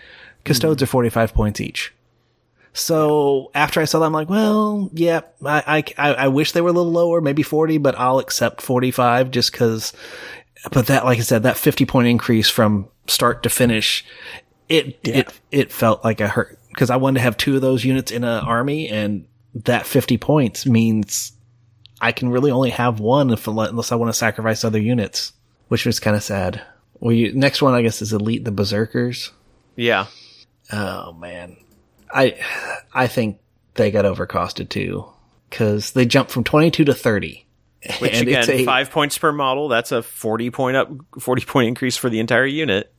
Custodes 0.44 0.82
are 0.82 0.86
45 0.86 1.34
points 1.34 1.60
each. 1.60 1.92
So 2.72 3.50
after 3.54 3.80
I 3.80 3.84
saw 3.84 4.00
that, 4.00 4.06
I'm 4.06 4.12
like, 4.12 4.28
well, 4.28 4.90
yeah, 4.92 5.22
I, 5.44 5.82
I, 5.96 6.14
I 6.14 6.28
wish 6.28 6.52
they 6.52 6.60
were 6.60 6.68
a 6.68 6.72
little 6.72 6.92
lower, 6.92 7.22
maybe 7.22 7.42
40, 7.42 7.78
but 7.78 7.98
I'll 7.98 8.18
accept 8.18 8.60
45 8.60 9.30
just 9.30 9.54
cause, 9.54 9.94
but 10.70 10.88
that, 10.88 11.06
like 11.06 11.18
I 11.18 11.22
said, 11.22 11.44
that 11.44 11.56
50 11.56 11.86
point 11.86 12.08
increase 12.08 12.50
from 12.50 12.88
start 13.06 13.42
to 13.44 13.48
finish, 13.48 14.04
it, 14.68 14.98
it, 15.02 15.32
it 15.50 15.72
felt 15.72 16.04
like 16.04 16.20
a 16.20 16.28
hurt 16.28 16.55
because 16.76 16.90
I 16.90 16.96
wanted 16.96 17.20
to 17.20 17.22
have 17.22 17.38
two 17.38 17.56
of 17.56 17.62
those 17.62 17.84
units 17.86 18.12
in 18.12 18.22
an 18.22 18.44
army 18.44 18.88
and 18.90 19.26
that 19.64 19.86
50 19.86 20.18
points 20.18 20.66
means 20.66 21.32
I 22.02 22.12
can 22.12 22.28
really 22.28 22.50
only 22.50 22.68
have 22.68 23.00
one 23.00 23.30
if, 23.30 23.48
unless 23.48 23.90
I 23.92 23.94
want 23.96 24.10
to 24.12 24.18
sacrifice 24.18 24.62
other 24.62 24.78
units, 24.78 25.32
which 25.68 25.86
was 25.86 25.98
kind 26.00 26.14
of 26.14 26.22
sad. 26.22 26.60
Well, 27.00 27.14
you, 27.14 27.32
next 27.32 27.62
one, 27.62 27.72
I 27.72 27.80
guess, 27.80 28.02
is 28.02 28.12
Elite 28.12 28.44
the 28.44 28.50
Berserkers. 28.52 29.32
yeah. 29.74 30.06
Oh 30.70 31.12
man, 31.12 31.56
I 32.10 32.38
I 32.92 33.06
think 33.06 33.38
they 33.74 33.90
got 33.92 34.04
overcosted 34.04 34.68
too 34.68 35.06
because 35.48 35.92
they 35.92 36.04
jumped 36.06 36.32
from 36.32 36.42
twenty 36.44 36.70
two 36.72 36.84
to 36.84 36.92
thirty. 36.94 37.46
Which 38.00 38.14
And 38.14 38.22
again, 38.26 38.40
it's 38.40 38.48
a- 38.48 38.64
five 38.64 38.90
points 38.90 39.16
per 39.16 39.30
model. 39.30 39.68
That's 39.68 39.92
a 39.92 40.02
40 40.02 40.50
point 40.50 40.76
up, 40.76 40.90
40 41.20 41.44
point 41.44 41.68
increase 41.68 41.96
for 41.96 42.10
the 42.10 42.18
entire 42.18 42.44
unit. 42.46 42.92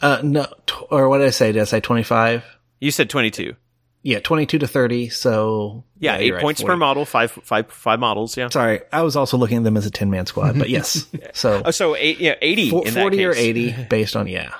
Uh, 0.00 0.18
no, 0.24 0.46
t- 0.66 0.74
or 0.90 1.08
what 1.08 1.18
did 1.18 1.28
I 1.28 1.30
say? 1.30 1.52
Did 1.52 1.62
I 1.62 1.64
say 1.64 1.78
twenty 1.80 2.02
five? 2.02 2.42
You 2.80 2.90
said 2.90 3.08
22. 3.10 3.54
Yeah, 4.02 4.20
twenty 4.20 4.46
two 4.46 4.60
to 4.60 4.68
thirty. 4.68 5.08
So 5.08 5.82
Yeah, 5.98 6.16
eight 6.18 6.30
right, 6.32 6.40
points 6.40 6.60
per 6.60 6.68
40. 6.68 6.78
model, 6.78 7.04
five 7.04 7.32
five 7.32 7.66
five 7.72 7.98
models. 7.98 8.36
Yeah. 8.36 8.48
Sorry, 8.50 8.80
I 8.92 9.02
was 9.02 9.16
also 9.16 9.36
looking 9.36 9.56
at 9.56 9.64
them 9.64 9.76
as 9.76 9.84
a 9.84 9.90
ten 9.90 10.10
man 10.10 10.26
squad, 10.26 10.56
but 10.56 10.68
yes. 10.70 11.06
So 11.34 11.62
Oh, 11.64 11.72
so 11.72 11.96
eight, 11.96 12.20
yeah, 12.20 12.36
80 12.40 12.70
Fo- 12.70 12.82
in 12.82 12.94
that 12.94 13.00
40 13.00 13.24
or 13.24 13.32
80 13.34 13.74
based 13.90 14.14
on 14.14 14.28
yeah 14.28 14.54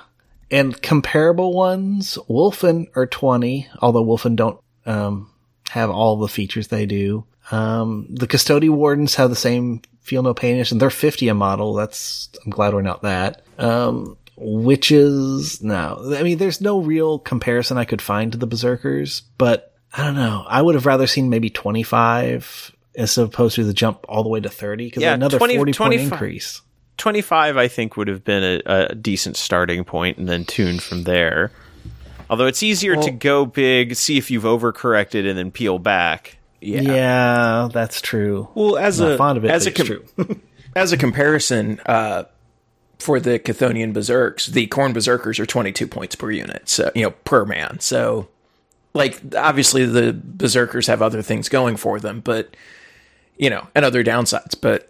and 0.51 0.81
comparable 0.81 1.53
ones 1.53 2.17
Wulfen 2.29 2.87
are 2.97 3.05
20 3.07 3.69
although 3.79 4.03
Wulfen 4.05 4.35
don't 4.35 4.59
um, 4.85 5.29
have 5.69 5.89
all 5.89 6.17
the 6.17 6.27
features 6.27 6.67
they 6.67 6.85
do 6.85 7.25
um, 7.51 8.07
the 8.09 8.27
custody 8.27 8.67
wardens 8.69 9.15
have 9.15 9.29
the 9.29 9.35
same 9.37 9.81
feel 10.01 10.23
no 10.23 10.33
painish 10.33 10.71
and 10.73 10.81
they're 10.81 10.89
50 10.89 11.27
a 11.29 11.33
model 11.33 11.73
that's 11.73 12.29
i'm 12.45 12.51
glad 12.51 12.73
we're 12.73 12.81
not 12.81 13.01
that 13.03 13.43
um, 13.57 14.17
witches 14.37 15.61
no 15.63 16.13
i 16.17 16.23
mean 16.23 16.37
there's 16.37 16.61
no 16.61 16.79
real 16.79 17.19
comparison 17.19 17.77
i 17.77 17.85
could 17.85 18.01
find 18.01 18.31
to 18.31 18.37
the 18.37 18.47
berserkers 18.47 19.23
but 19.37 19.73
i 19.93 20.03
don't 20.03 20.15
know 20.15 20.45
i 20.47 20.61
would 20.61 20.75
have 20.75 20.85
rather 20.85 21.07
seen 21.07 21.29
maybe 21.29 21.49
25 21.49 22.71
as 22.95 23.17
opposed 23.17 23.55
to 23.55 23.63
the 23.63 23.73
jump 23.73 24.05
all 24.07 24.23
the 24.23 24.29
way 24.29 24.39
to 24.39 24.49
30 24.49 24.85
because 24.85 25.03
Yeah, 25.03 25.13
another 25.13 25.37
20 25.37 25.55
40 25.57 25.69
point 25.71 25.75
25. 25.75 26.11
increase 26.11 26.61
25 26.97 27.57
I 27.57 27.67
think 27.67 27.97
would 27.97 28.07
have 28.07 28.23
been 28.23 28.61
a, 28.65 28.89
a 28.89 28.95
decent 28.95 29.37
starting 29.37 29.83
point 29.83 30.17
and 30.17 30.27
then 30.27 30.45
tuned 30.45 30.81
from 30.81 31.03
there. 31.03 31.51
Although 32.29 32.47
it's 32.47 32.63
easier 32.63 32.95
to 32.95 33.11
go 33.11 33.45
big, 33.45 33.95
see 33.95 34.17
if 34.17 34.31
you've 34.31 34.43
overcorrected 34.43 35.29
and 35.29 35.37
then 35.37 35.51
peel 35.51 35.77
back. 35.79 36.37
Yeah. 36.59 36.81
Yeah, 36.81 37.69
that's 37.71 38.01
true. 38.01 38.49
Well, 38.55 38.77
as 38.77 38.99
Not 38.99 39.11
a 39.11 39.17
fond 39.17 39.37
of 39.37 39.45
it, 39.45 39.51
as 39.51 39.67
a 39.67 39.71
com- 39.71 39.85
true. 39.85 40.05
as 40.75 40.91
a 40.91 40.97
comparison, 40.97 41.79
uh, 41.85 42.23
for 42.99 43.19
the 43.19 43.39
Chthonian 43.39 43.93
Berserks, 43.93 44.47
the 44.47 44.67
Khorne 44.67 44.93
Berserkers 44.93 45.39
are 45.39 45.45
22 45.45 45.87
points 45.87 46.15
per 46.15 46.31
unit, 46.31 46.67
so 46.67 46.91
you 46.95 47.03
know 47.03 47.11
per 47.11 47.45
man. 47.45 47.79
So, 47.79 48.27
like, 48.93 49.21
obviously 49.35 49.85
the 49.85 50.13
Berserkers 50.13 50.87
have 50.87 51.01
other 51.01 51.21
things 51.21 51.49
going 51.49 51.77
for 51.77 51.99
them, 51.99 52.21
but 52.21 52.55
you 53.37 53.49
know, 53.49 53.67
and 53.75 53.85
other 53.85 54.03
downsides. 54.03 54.55
But 54.59 54.89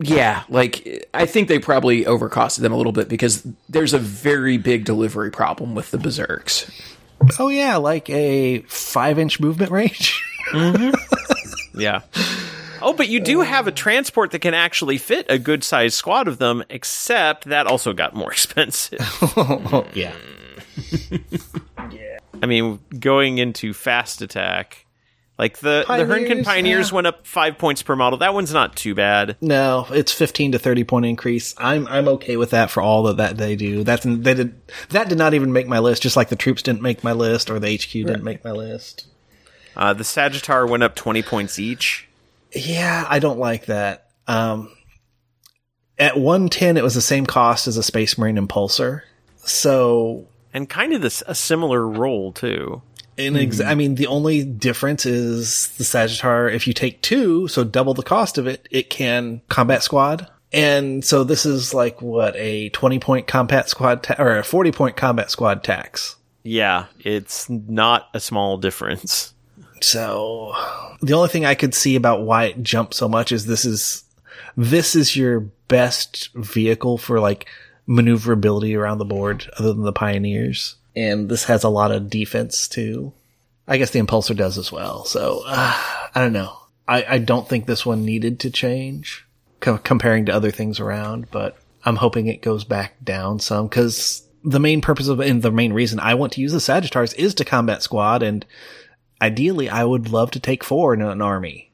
yeah, 0.00 0.44
like 0.48 1.08
I 1.14 1.26
think 1.26 1.48
they 1.48 1.58
probably 1.58 2.04
overcosted 2.04 2.58
them 2.60 2.72
a 2.72 2.76
little 2.76 2.92
bit 2.92 3.08
because 3.08 3.46
there's 3.68 3.94
a 3.94 3.98
very 3.98 4.58
big 4.58 4.84
delivery 4.84 5.30
problem 5.30 5.74
with 5.74 5.90
the 5.90 5.98
Berserks. 5.98 6.70
oh 7.38 7.48
yeah, 7.48 7.76
like 7.76 8.08
a 8.10 8.60
five 8.68 9.18
inch 9.18 9.40
movement 9.40 9.70
range. 9.70 10.22
Mm-hmm. 10.52 10.90
Yeah. 11.78 12.00
Oh, 12.80 12.92
but 12.92 13.08
you 13.08 13.20
do 13.20 13.40
have 13.40 13.66
a 13.66 13.72
transport 13.72 14.30
that 14.32 14.40
can 14.40 14.54
actually 14.54 14.98
fit 14.98 15.26
a 15.28 15.38
good 15.38 15.64
sized 15.64 15.94
squad 15.94 16.28
of 16.28 16.38
them, 16.38 16.64
except 16.70 17.44
that 17.46 17.66
also 17.66 17.92
got 17.92 18.14
more 18.14 18.32
expensive. 18.32 19.00
yeah. 19.94 20.14
Yeah. 21.90 22.18
I 22.42 22.46
mean, 22.46 22.80
going 22.98 23.38
into 23.38 23.72
fast 23.72 24.20
attack, 24.20 24.84
like 25.38 25.58
the 25.58 25.84
the 25.86 25.94
Hernkyn 25.94 26.08
Pioneers, 26.08 26.46
Pioneers 26.46 26.90
yeah. 26.90 26.94
went 26.96 27.06
up 27.06 27.26
five 27.26 27.58
points 27.58 27.82
per 27.82 27.94
model. 27.94 28.18
That 28.18 28.34
one's 28.34 28.52
not 28.52 28.76
too 28.76 28.94
bad. 28.94 29.36
No, 29.40 29.86
it's 29.90 30.12
fifteen 30.12 30.52
to 30.52 30.58
thirty 30.58 30.82
point 30.82 31.06
increase. 31.06 31.54
I'm 31.56 31.86
I'm 31.86 32.08
okay 32.08 32.36
with 32.36 32.50
that 32.50 32.70
for 32.70 32.82
all 32.82 33.04
that, 33.04 33.16
that 33.18 33.36
they 33.36 33.54
do. 33.54 33.84
That's 33.84 34.04
they 34.04 34.34
did 34.34 34.60
that 34.90 35.08
did 35.08 35.16
not 35.16 35.34
even 35.34 35.52
make 35.52 35.68
my 35.68 35.78
list. 35.78 36.02
Just 36.02 36.16
like 36.16 36.28
the 36.28 36.36
troops 36.36 36.62
didn't 36.62 36.82
make 36.82 37.04
my 37.04 37.12
list 37.12 37.50
or 37.50 37.60
the 37.60 37.74
HQ 37.74 37.90
didn't 37.90 38.24
make 38.24 38.44
my 38.44 38.52
list. 38.52 39.06
Uh, 39.76 39.94
the 39.94 40.02
Sagitaur 40.04 40.68
went 40.68 40.82
up 40.82 40.96
twenty 40.96 41.22
points 41.22 41.58
each. 41.58 42.07
Yeah, 42.52 43.04
I 43.08 43.18
don't 43.18 43.38
like 43.38 43.66
that. 43.66 44.08
Um, 44.26 44.70
At 45.98 46.16
110, 46.18 46.76
it 46.76 46.82
was 46.84 46.94
the 46.94 47.00
same 47.00 47.26
cost 47.26 47.66
as 47.66 47.76
a 47.76 47.82
Space 47.82 48.16
Marine 48.18 48.36
Impulsor. 48.36 49.02
So, 49.36 50.26
and 50.54 50.68
kind 50.68 50.92
of 50.92 51.02
this 51.02 51.22
a 51.26 51.34
similar 51.34 51.86
role 51.86 52.32
too. 52.32 52.82
in 53.16 53.36
ex- 53.36 53.60
I 53.60 53.74
mean, 53.74 53.96
the 53.96 54.06
only 54.06 54.44
difference 54.44 55.04
is 55.06 55.68
the 55.76 55.84
Sagitaur, 55.84 56.52
if 56.54 56.66
you 56.66 56.72
take 56.72 57.02
two, 57.02 57.48
so 57.48 57.64
double 57.64 57.94
the 57.94 58.02
cost 58.02 58.38
of 58.38 58.46
it, 58.46 58.68
it 58.70 58.90
can 58.90 59.40
combat 59.48 59.82
squad. 59.82 60.28
And 60.52 61.04
so 61.04 61.24
this 61.24 61.44
is 61.44 61.74
like 61.74 62.00
what 62.00 62.34
a 62.36 62.68
20 62.70 62.98
point 63.00 63.26
combat 63.26 63.68
squad 63.68 64.02
ta- 64.04 64.16
or 64.18 64.38
a 64.38 64.44
40 64.44 64.72
point 64.72 64.96
combat 64.96 65.30
squad 65.30 65.62
tax. 65.64 66.16
Yeah, 66.44 66.86
it's 67.00 67.50
not 67.50 68.08
a 68.14 68.20
small 68.20 68.56
difference. 68.56 69.34
So 69.84 70.54
the 71.00 71.14
only 71.14 71.28
thing 71.28 71.44
I 71.44 71.54
could 71.54 71.74
see 71.74 71.96
about 71.96 72.22
why 72.22 72.44
it 72.44 72.62
jumped 72.62 72.94
so 72.94 73.08
much 73.08 73.32
is 73.32 73.46
this 73.46 73.64
is 73.64 74.04
this 74.56 74.96
is 74.96 75.16
your 75.16 75.40
best 75.68 76.30
vehicle 76.34 76.98
for 76.98 77.20
like 77.20 77.46
maneuverability 77.86 78.74
around 78.74 78.98
the 78.98 79.04
board 79.04 79.50
other 79.58 79.72
than 79.72 79.84
the 79.84 79.92
pioneers. 79.92 80.76
And 80.96 81.28
this 81.28 81.44
has 81.44 81.64
a 81.64 81.68
lot 81.68 81.92
of 81.92 82.10
defense 82.10 82.68
too. 82.68 83.12
I 83.66 83.76
guess 83.76 83.90
the 83.90 84.00
impulsor 84.00 84.36
does 84.36 84.58
as 84.58 84.72
well. 84.72 85.04
So 85.04 85.42
uh, 85.46 85.82
I 86.14 86.20
don't 86.20 86.32
know. 86.32 86.56
I, 86.86 87.04
I 87.08 87.18
don't 87.18 87.48
think 87.48 87.66
this 87.66 87.84
one 87.84 88.04
needed 88.04 88.40
to 88.40 88.50
change 88.50 89.26
co- 89.60 89.78
comparing 89.78 90.26
to 90.26 90.34
other 90.34 90.50
things 90.50 90.80
around, 90.80 91.30
but 91.30 91.56
I'm 91.84 91.96
hoping 91.96 92.26
it 92.26 92.42
goes 92.42 92.64
back 92.64 93.02
down 93.04 93.40
some 93.40 93.68
because 93.68 94.22
the 94.42 94.60
main 94.60 94.80
purpose 94.80 95.08
of 95.08 95.20
and 95.20 95.42
the 95.42 95.50
main 95.50 95.72
reason 95.72 96.00
I 96.00 96.14
want 96.14 96.32
to 96.34 96.40
use 96.40 96.52
the 96.52 96.58
Sagitaurs 96.58 97.14
is 97.16 97.34
to 97.34 97.44
combat 97.44 97.82
squad 97.82 98.22
and 98.22 98.44
ideally 99.20 99.68
I 99.68 99.84
would 99.84 100.10
love 100.10 100.30
to 100.32 100.40
take 100.40 100.64
four 100.64 100.94
in 100.94 101.02
an 101.02 101.22
army 101.22 101.72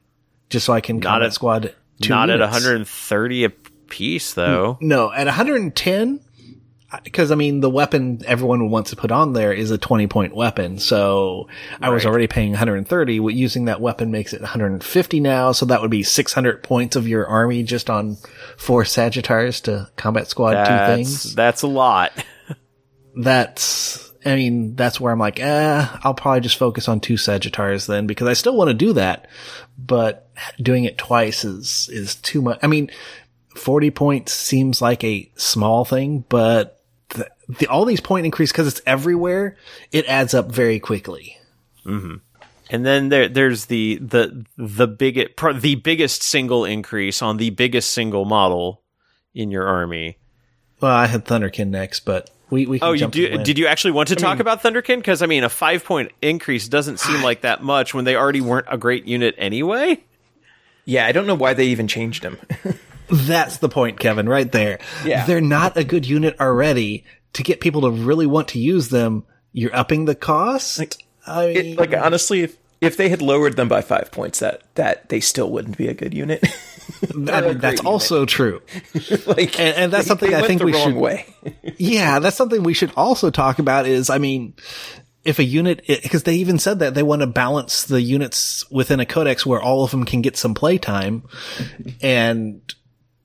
just 0.49 0.65
so 0.65 0.73
I 0.73 0.81
can 0.81 1.01
combat 1.01 1.27
at- 1.27 1.33
squad 1.33 1.73
two 2.01 2.09
not 2.09 2.29
at 2.29 2.39
130 2.39 3.43
a 3.45 3.49
piece 3.87 4.33
though. 4.33 4.77
No, 4.81 5.11
at 5.11 5.25
110 5.27 6.19
because 7.03 7.31
I 7.31 7.35
mean 7.35 7.59
the 7.59 7.69
weapon 7.69 8.21
everyone 8.25 8.69
wants 8.69 8.91
to 8.91 8.95
put 8.95 9.11
on 9.11 9.33
there 9.33 9.51
is 9.51 9.71
a 9.71 9.77
20 9.77 10.07
point 10.07 10.35
weapon. 10.35 10.77
So 10.79 11.47
I 11.81 11.89
was 11.89 12.05
already 12.05 12.27
paying 12.27 12.51
130. 12.51 13.15
Using 13.15 13.65
that 13.65 13.81
weapon 13.81 14.11
makes 14.11 14.33
it 14.33 14.41
150 14.41 15.19
now, 15.19 15.51
so 15.51 15.65
that 15.65 15.81
would 15.81 15.91
be 15.91 16.03
600 16.03 16.63
points 16.63 16.95
of 16.95 17.07
your 17.07 17.25
army 17.27 17.63
just 17.63 17.89
on 17.89 18.17
four 18.57 18.83
Sagitaurs 18.83 19.63
to 19.63 19.89
combat 19.97 20.27
squad 20.27 20.63
two 20.63 20.95
things. 20.95 21.35
that's 21.35 21.63
a 21.63 21.67
lot. 21.67 22.11
that's 23.15 24.04
I 24.25 24.35
mean, 24.35 24.75
that's 24.75 24.99
where 24.99 25.13
I'm 25.13 25.19
like, 25.19 25.39
eh, 25.39 25.87
I'll 26.03 26.15
probably 26.15 26.41
just 26.41 26.57
focus 26.57 26.87
on 26.87 26.99
two 26.99 27.13
Sagitaurs 27.13 27.85
then 27.85 28.07
because 28.07 28.27
I 28.27 28.33
still 28.33 28.55
want 28.55 28.69
to 28.69 28.73
do 28.73 28.93
that, 28.93 29.27
but 29.77 30.29
doing 30.59 30.85
it 30.85 30.97
twice 30.97 31.45
is 31.45 31.89
is 31.91 32.15
too 32.15 32.41
much. 32.41 32.57
I 32.63 32.67
mean, 32.67 32.89
40 33.55 33.91
points 33.91 34.33
seems 34.33 34.81
like 34.81 35.03
a 35.03 35.29
small 35.35 35.85
thing, 35.85 36.25
but 36.27 36.81
the, 37.09 37.29
the 37.47 37.67
all 37.67 37.85
these 37.85 38.01
point 38.01 38.25
increase 38.25 38.51
because 38.51 38.67
it's 38.67 38.81
everywhere, 38.87 39.57
it 39.91 40.05
adds 40.07 40.33
up 40.33 40.51
very 40.51 40.79
quickly. 40.79 41.37
And 42.71 42.83
then 42.83 43.09
there 43.09 43.29
there's 43.29 43.65
the 43.65 43.97
the 43.97 44.43
the 44.57 44.87
big 44.87 45.35
pro- 45.35 45.53
the 45.53 45.75
biggest 45.75 46.23
single 46.23 46.65
increase 46.65 47.21
on 47.21 47.37
the 47.37 47.51
biggest 47.51 47.91
single 47.91 48.25
model 48.25 48.81
in 49.35 49.51
your 49.51 49.67
army. 49.67 50.17
Well, 50.81 50.91
I 50.91 51.05
had 51.05 51.25
Thunderkyn 51.25 51.67
next, 51.67 52.01
but 52.01 52.31
we 52.49 52.65
we 52.65 52.79
can 52.79 52.87
Oh, 52.87 52.91
you 52.91 53.07
do? 53.07 53.37
Did 53.43 53.57
you 53.57 53.67
actually 53.67 53.91
want 53.91 54.09
to 54.09 54.15
talk 54.15 54.39
about 54.39 54.61
Thunderkyn? 54.63 54.97
Because 54.97 55.21
I 55.21 55.25
mean, 55.25 55.43
a 55.43 55.49
five 55.49 55.83
point 55.83 56.11
increase 56.21 56.67
doesn't 56.67 56.99
seem 56.99 57.21
like 57.21 57.41
that 57.41 57.63
much 57.63 57.93
when 57.93 58.05
they 58.05 58.15
already 58.15 58.41
weren't 58.41 58.67
a 58.69 58.77
great 58.77 59.05
unit 59.05 59.35
anyway. 59.37 60.03
Yeah, 60.85 61.05
I 61.07 61.11
don't 61.11 61.25
know 61.25 61.35
why 61.35 61.53
they 61.55 61.67
even 61.67 61.87
changed 61.87 62.23
him. 62.23 62.37
That's 63.09 63.57
the 63.57 63.69
point, 63.69 63.99
Kevin, 63.99 64.27
right 64.29 64.51
there. 64.51 64.79
Yeah. 65.03 65.25
They're 65.25 65.41
not 65.41 65.77
a 65.77 65.83
good 65.83 66.05
unit 66.07 66.35
already. 66.39 67.03
To 67.33 67.43
get 67.43 67.59
people 67.59 67.81
to 67.81 67.91
really 67.91 68.25
want 68.25 68.49
to 68.49 68.59
use 68.59 68.89
them, 68.89 69.25
you're 69.51 69.75
upping 69.75 70.05
the 70.05 70.15
cost. 70.15 70.79
I 71.27 71.47
mean, 71.47 71.55
It, 71.57 71.77
like 71.77 71.93
honestly, 71.93 72.43
if 72.43 72.57
if 72.81 72.97
they 72.97 73.09
had 73.09 73.21
lowered 73.21 73.55
them 73.55 73.67
by 73.67 73.81
five 73.81 74.11
points, 74.11 74.39
that 74.39 74.61
that 74.75 75.09
they 75.09 75.19
still 75.19 75.49
wouldn't 75.51 75.77
be 75.77 75.87
a 75.87 75.93
good 75.93 76.13
unit. 76.13 76.45
I 77.03 77.41
mean, 77.41 77.57
that's 77.59 77.81
also 77.81 78.25
true. 78.25 78.61
like, 79.25 79.59
And- 79.59 79.75
and 79.77 79.93
that's 79.93 80.07
something 80.07 80.33
I 80.33 80.41
think 80.43 80.63
we 80.63 80.73
wrong 80.73 80.91
should- 80.91 80.95
way. 80.95 81.25
Yeah, 81.77 82.19
that's 82.19 82.37
something 82.37 82.63
we 82.63 82.73
should 82.73 82.91
also 82.95 83.29
talk 83.29 83.59
about 83.59 83.85
is, 83.85 84.09
I 84.09 84.17
mean, 84.17 84.53
if 85.25 85.39
a 85.39 85.43
unit, 85.43 85.83
because 85.87 86.23
they 86.23 86.35
even 86.35 86.57
said 86.59 86.79
that 86.79 86.93
they 86.93 87.03
want 87.03 87.21
to 87.21 87.27
balance 87.27 87.83
the 87.83 88.01
units 88.01 88.69
within 88.71 88.99
a 88.99 89.05
codex 89.05 89.45
where 89.45 89.61
all 89.61 89.83
of 89.83 89.91
them 89.91 90.05
can 90.05 90.21
get 90.21 90.37
some 90.37 90.53
playtime. 90.53 91.23
And 92.01 92.61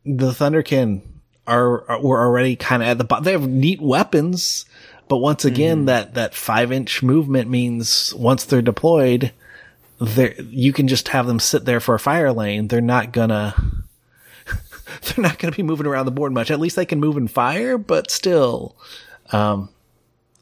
the 0.05 0.31
Thunderkyn 0.31 1.03
are, 1.47 1.89
are 1.91 2.01
were 2.03 2.21
already 2.21 2.57
kind 2.57 2.83
of 2.83 2.89
at 2.89 2.99
the 2.99 3.05
bottom. 3.05 3.25
They 3.25 3.33
have 3.33 3.47
neat 3.49 3.81
weapons, 3.81 4.65
but 5.09 5.19
once 5.19 5.45
again, 5.45 5.85
that, 5.87 6.15
that 6.15 6.35
five 6.35 6.73
inch 6.73 7.03
movement 7.03 7.49
means 7.51 8.15
once 8.15 8.45
they're 8.47 8.63
deployed, 8.63 9.33
they 10.01 10.35
you 10.49 10.73
can 10.73 10.89
just 10.89 11.09
have 11.09 11.27
them 11.27 11.39
sit 11.39 11.65
there 11.65 11.81
for 11.81 11.95
a 11.95 11.99
fire 12.01 12.33
lane. 12.33 12.69
They're 12.69 12.81
not 12.81 13.13
gonna, 13.13 13.55
they're 15.03 15.23
not 15.23 15.39
to 15.39 15.51
be 15.51 15.63
moving 15.63 15.87
around 15.87 16.07
the 16.07 16.13
board 16.13 16.33
much. 16.33 16.51
At 16.51 16.61
least 16.61 16.77
they 16.77 16.87
can 16.87 17.01
move 17.01 17.17
and 17.17 17.31
fire, 17.31 17.77
but 17.77 18.11
still, 18.11 18.77
um, 19.33 19.69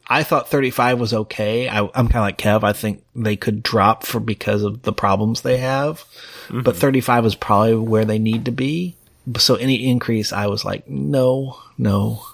I 0.06 0.22
thought 0.22 0.48
35 0.48 1.00
was 1.00 1.12
okay. 1.12 1.68
I, 1.68 1.80
I'm 1.80 2.08
kind 2.08 2.16
of 2.16 2.22
like 2.22 2.38
Kev. 2.38 2.62
I 2.64 2.72
think 2.72 3.04
they 3.14 3.36
could 3.36 3.62
drop 3.62 4.06
for 4.06 4.20
because 4.20 4.62
of 4.62 4.82
the 4.82 4.92
problems 4.92 5.42
they 5.42 5.58
have, 5.58 6.04
but 6.50 6.76
35 6.76 7.26
is 7.26 7.34
probably 7.34 7.74
where 7.74 8.04
they 8.04 8.18
need 8.18 8.46
to 8.46 8.52
be. 8.52 8.96
So 9.36 9.56
any 9.56 9.86
increase, 9.90 10.32
I 10.32 10.46
was 10.46 10.64
like, 10.64 10.88
no, 10.88 11.58
no. 11.76 12.24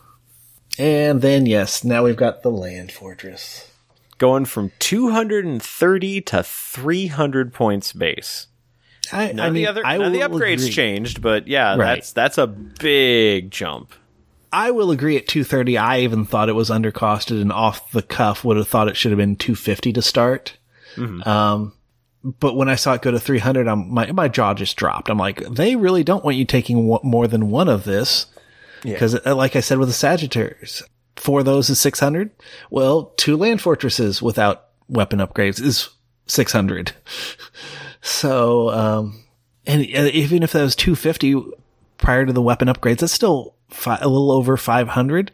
And 0.78 1.20
then 1.20 1.46
yes, 1.46 1.82
now 1.82 2.04
we've 2.04 2.16
got 2.16 2.42
the 2.42 2.50
land 2.50 2.92
fortress. 2.92 3.68
Going 4.24 4.46
from 4.46 4.72
230 4.78 6.20
to 6.22 6.42
300 6.42 7.52
points 7.52 7.92
base. 7.92 8.46
I, 9.12 9.32
None 9.32 9.40
I 9.40 9.50
mean, 9.50 9.54
the 9.54 9.66
other 9.66 9.84
I 9.84 9.98
none 9.98 10.12
the 10.12 10.20
upgrades 10.20 10.54
agree. 10.60 10.70
changed, 10.70 11.20
but 11.20 11.46
yeah, 11.46 11.76
Right. 11.76 11.96
that's 11.96 12.12
that's 12.14 12.38
a 12.38 12.46
big 12.46 13.50
jump. 13.50 13.92
I 14.50 14.70
will 14.70 14.90
agree 14.90 15.18
at 15.18 15.28
230. 15.28 15.76
I 15.76 16.00
even 16.00 16.24
thought 16.24 16.48
it 16.48 16.54
was 16.54 16.70
undercosted 16.70 17.38
and 17.42 17.52
off 17.52 17.90
the 17.90 18.00
cuff 18.00 18.44
would 18.46 18.56
have 18.56 18.66
thought 18.66 18.88
it 18.88 18.96
should 18.96 19.10
have 19.12 19.18
been 19.18 19.36
250 19.36 19.92
to 19.92 20.00
start. 20.00 20.56
Um, 20.96 21.74
but 22.22 22.56
when 22.56 22.70
I 22.70 22.76
saw 22.76 22.94
it 22.94 23.02
go 23.02 23.10
to 23.10 23.20
300, 23.20 23.68
I'm, 23.68 23.92
my, 23.92 24.10
my 24.12 24.28
jaw 24.28 24.54
just 24.54 24.76
dropped. 24.76 25.10
I'm 25.10 25.18
like, 25.18 25.40
they 25.50 25.76
really 25.76 26.02
don't 26.04 26.24
want 26.24 26.38
you 26.38 26.46
taking 26.46 26.86
one, 26.86 27.00
more 27.02 27.26
than 27.28 27.50
one 27.50 27.68
of 27.68 27.84
this. 27.84 28.26
Cause 28.98 29.18
uh, 29.26 29.34
like 29.34 29.54
I 29.56 29.60
said 29.60 29.76
with 29.78 29.88
the 29.88 29.92
Sagittarius, 29.94 30.82
four 31.16 31.40
of 31.40 31.44
those 31.44 31.70
is 31.70 31.78
600. 31.80 32.30
Well, 32.70 33.12
two 33.16 33.36
land 33.36 33.60
fortresses 33.60 34.22
without 34.22 34.66
weapon 34.88 35.18
upgrades 35.18 35.60
is 35.60 35.90
600. 36.26 36.92
so, 38.00 38.70
um, 38.70 39.24
and 39.66 39.82
even 39.82 40.42
if 40.42 40.52
that 40.52 40.62
was 40.62 40.76
250 40.76 41.42
prior 41.98 42.26
to 42.26 42.32
the 42.32 42.42
weapon 42.42 42.68
upgrades, 42.68 42.98
that's 42.98 43.12
still 43.12 43.54
fi- 43.68 43.98
a 44.00 44.08
little 44.08 44.32
over 44.32 44.56
500. 44.56 45.30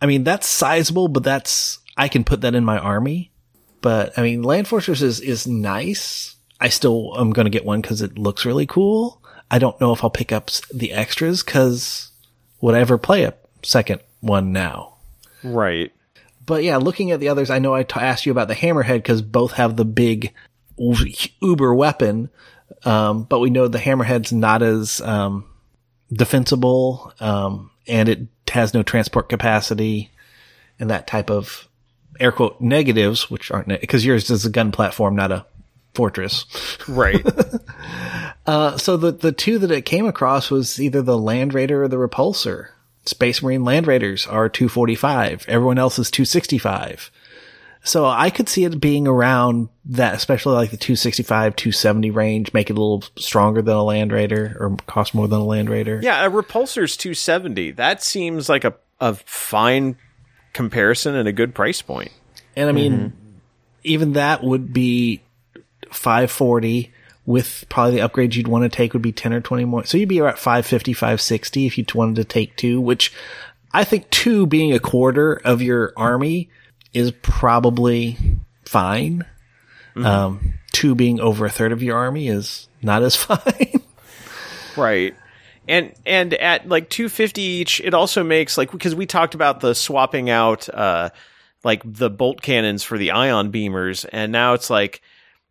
I 0.00 0.06
mean, 0.06 0.24
that's 0.24 0.48
sizable, 0.48 1.08
but 1.08 1.24
that's, 1.24 1.78
I 1.96 2.08
can 2.08 2.24
put 2.24 2.40
that 2.40 2.54
in 2.54 2.64
my 2.64 2.78
army. 2.78 3.30
But 3.82 4.18
I 4.18 4.22
mean, 4.22 4.42
Land 4.42 4.68
fortresses 4.68 5.20
is, 5.20 5.26
is 5.26 5.46
nice. 5.46 6.36
I 6.60 6.68
still 6.68 7.14
am 7.18 7.30
going 7.30 7.46
to 7.46 7.50
get 7.50 7.64
one 7.64 7.80
because 7.80 8.02
it 8.02 8.18
looks 8.18 8.44
really 8.44 8.66
cool. 8.66 9.22
I 9.50 9.58
don't 9.58 9.80
know 9.80 9.92
if 9.92 10.04
I'll 10.04 10.10
pick 10.10 10.32
up 10.32 10.50
the 10.72 10.92
extras 10.92 11.42
because 11.42 12.12
would 12.60 12.74
I 12.74 12.80
ever 12.80 12.98
play 12.98 13.24
a 13.24 13.34
second 13.62 14.00
one 14.20 14.52
now? 14.52 14.98
Right. 15.42 15.92
But 16.44 16.64
yeah, 16.64 16.78
looking 16.78 17.10
at 17.10 17.20
the 17.20 17.28
others, 17.28 17.50
I 17.50 17.58
know 17.58 17.74
I 17.74 17.82
t- 17.82 18.00
asked 18.00 18.26
you 18.26 18.32
about 18.32 18.48
the 18.48 18.54
Hammerhead 18.54 18.96
because 18.98 19.22
both 19.22 19.52
have 19.52 19.76
the 19.76 19.84
big 19.84 20.32
uber 21.40 21.74
weapon. 21.74 22.30
Um, 22.84 23.24
but 23.24 23.40
we 23.40 23.50
know 23.50 23.68
the 23.68 23.78
Hammerhead's 23.78 24.32
not 24.32 24.62
as, 24.62 25.00
um, 25.00 25.44
defensible, 26.12 27.12
um, 27.20 27.70
and 27.86 28.08
it 28.08 28.20
has 28.48 28.74
no 28.74 28.82
transport 28.82 29.28
capacity 29.28 30.10
and 30.78 30.90
that 30.90 31.06
type 31.06 31.30
of 31.30 31.68
air 32.18 32.32
quote 32.32 32.60
negatives, 32.60 33.30
which 33.30 33.50
aren't, 33.50 33.68
because 33.68 34.04
yours 34.04 34.30
is 34.30 34.44
a 34.44 34.50
gun 34.50 34.72
platform, 34.72 35.14
not 35.14 35.30
a 35.30 35.46
fortress. 35.94 36.46
Right. 36.88 37.24
Uh, 38.46 38.76
so 38.78 38.96
the, 38.96 39.12
the 39.12 39.30
two 39.30 39.58
that 39.58 39.70
it 39.70 39.82
came 39.84 40.06
across 40.06 40.50
was 40.50 40.80
either 40.80 41.02
the 41.02 41.18
Land 41.18 41.54
Raider 41.54 41.84
or 41.84 41.88
the 41.88 41.98
Repulsor. 41.98 42.68
Space 43.10 43.42
Marine 43.42 43.64
Land 43.64 43.86
Raiders 43.86 44.26
are 44.26 44.48
245. 44.48 45.44
Everyone 45.48 45.78
else 45.78 45.98
is 45.98 46.10
265. 46.10 47.10
So 47.82 48.04
I 48.04 48.30
could 48.30 48.48
see 48.48 48.64
it 48.64 48.80
being 48.80 49.08
around 49.08 49.70
that, 49.86 50.14
especially 50.14 50.54
like 50.54 50.70
the 50.70 50.76
265, 50.76 51.56
270 51.56 52.10
range, 52.10 52.52
make 52.52 52.68
it 52.68 52.76
a 52.76 52.80
little 52.80 53.02
stronger 53.16 53.62
than 53.62 53.74
a 53.74 53.82
Land 53.82 54.12
Raider 54.12 54.56
or 54.60 54.76
cost 54.86 55.14
more 55.14 55.26
than 55.28 55.40
a 55.40 55.44
Land 55.44 55.70
Raider. 55.70 56.00
yeah, 56.02 56.24
a 56.24 56.28
repulsor's 56.28 56.96
270. 56.96 57.72
That 57.72 58.02
seems 58.02 58.48
like 58.48 58.64
a 58.64 58.74
a 59.00 59.14
fine 59.14 59.96
comparison 60.52 61.14
and 61.14 61.26
a 61.26 61.32
good 61.32 61.54
price 61.54 61.82
point. 61.82 62.12
And 62.54 62.68
I 62.68 62.72
mean, 62.72 62.92
mm-hmm. 62.92 63.30
even 63.84 64.12
that 64.12 64.44
would 64.44 64.72
be 64.72 65.22
540 65.90 66.92
with 67.26 67.64
probably 67.68 67.96
the 68.00 68.08
upgrades 68.08 68.34
you'd 68.34 68.48
want 68.48 68.64
to 68.64 68.68
take 68.68 68.92
would 68.92 69.02
be 69.02 69.12
10 69.12 69.32
or 69.32 69.40
20 69.40 69.64
more. 69.64 69.84
So 69.84 69.98
you'd 69.98 70.08
be 70.08 70.18
about 70.18 70.38
550, 70.38 70.92
560 70.92 71.66
if 71.66 71.78
you 71.78 71.84
wanted 71.94 72.16
to 72.16 72.24
take 72.24 72.56
two, 72.56 72.80
which 72.80 73.12
I 73.72 73.84
think 73.84 74.10
two 74.10 74.46
being 74.46 74.72
a 74.72 74.80
quarter 74.80 75.34
of 75.44 75.62
your 75.62 75.92
army 75.96 76.50
is 76.92 77.12
probably 77.22 78.16
fine. 78.64 79.24
Mm-hmm. 79.94 80.06
Um, 80.06 80.54
two 80.72 80.94
being 80.94 81.20
over 81.20 81.46
a 81.46 81.50
third 81.50 81.72
of 81.72 81.82
your 81.82 81.96
army 81.96 82.28
is 82.28 82.68
not 82.82 83.02
as 83.02 83.16
fine. 83.16 83.82
right. 84.76 85.14
And 85.68 85.92
and 86.04 86.34
at 86.34 86.68
like 86.68 86.88
250 86.90 87.42
each, 87.42 87.80
it 87.80 87.94
also 87.94 88.24
makes 88.24 88.58
like 88.58 88.72
because 88.72 88.94
we 88.94 89.06
talked 89.06 89.34
about 89.34 89.60
the 89.60 89.74
swapping 89.74 90.28
out 90.30 90.68
uh 90.68 91.10
like 91.62 91.82
the 91.84 92.10
bolt 92.10 92.40
cannons 92.40 92.82
for 92.82 92.98
the 92.98 93.10
ion 93.10 93.52
beamers, 93.52 94.06
and 94.10 94.32
now 94.32 94.54
it's 94.54 94.70
like 94.70 95.02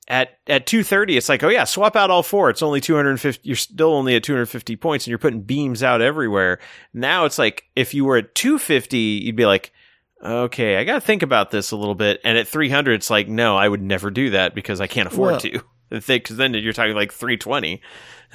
at 0.10 0.40
at 0.48 0.66
230 0.66 1.18
it's 1.18 1.30
like 1.30 1.44
oh 1.44 1.50
yeah 1.50 1.64
swap 1.64 1.96
out 1.96 2.10
all 2.10 2.24
four. 2.24 2.50
It's 2.50 2.64
only 2.64 2.82
250 2.82 3.48
you're 3.48 3.56
still 3.56 3.94
only 3.94 4.16
at 4.16 4.24
250 4.24 4.76
points 4.76 5.06
and 5.06 5.10
you're 5.12 5.20
putting 5.20 5.42
beams 5.42 5.84
out 5.84 6.02
everywhere. 6.02 6.60
Now 6.94 7.26
it's 7.26 7.38
like 7.38 7.66
if 7.76 7.94
you 7.94 8.06
were 8.06 8.18
at 8.18 8.36
250 8.36 8.98
you'd 8.98 9.36
be 9.36 9.46
like 9.46 9.72
okay 10.22 10.76
i 10.76 10.84
gotta 10.84 11.00
think 11.00 11.24
about 11.24 11.52
this 11.52 11.72
a 11.72 11.78
little 11.78 11.96
bit. 11.96 12.20
And 12.24 12.38
at 12.38 12.48
300 12.48 12.94
it's 12.94 13.10
like 13.10 13.28
no 13.28 13.56
i 13.56 13.68
would 13.68 13.82
never 13.82 14.10
do 14.10 14.32
that 14.32 14.56
because 14.56 14.82
i 14.82 14.88
can't 14.88 15.08
afford 15.08 15.32
well, 15.32 15.40
to. 15.40 15.62
Because 15.90 16.38
then 16.38 16.54
you're 16.54 16.72
talking 16.72 16.94
like 16.94 17.12
320 17.12 17.82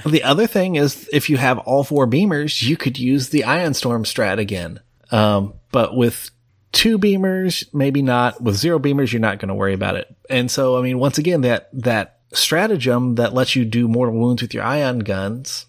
the 0.07 0.25
other 0.25 0.49
thing 0.49 0.75
is 0.75 1.09
if 1.13 1.31
you 1.31 1.37
have 1.37 1.59
all 1.61 1.85
four 1.85 2.05
beamers 2.05 2.61
you 2.61 2.77
could 2.77 2.99
use 2.99 3.29
the 3.29 3.45
ion 3.45 3.75
storm 3.75 4.03
strat 4.03 4.39
again. 4.39 4.81
Um, 5.13 5.55
but 5.71 5.97
with 5.97 6.31
two 6.75 6.99
beamers, 6.99 7.65
maybe 7.73 8.03
not. 8.03 8.43
With 8.43 8.57
zero 8.57 8.79
beamers, 8.79 9.13
you're 9.13 9.21
not 9.21 9.39
going 9.39 9.49
to 9.49 9.55
worry 9.55 9.73
about 9.73 9.97
it. 9.97 10.15
And 10.29 10.51
so, 10.51 10.77
I 10.77 10.83
mean, 10.83 10.99
once 10.99 11.17
again, 11.17 11.41
that, 11.41 11.71
that 11.73 12.19
stratagem 12.33 13.15
that 13.15 13.33
lets 13.33 13.57
you 13.57 13.65
do 13.65 13.89
more 13.89 14.11
wounds 14.11 14.43
with 14.43 14.53
your 14.53 14.65
ion 14.65 14.99
guns, 14.99 15.67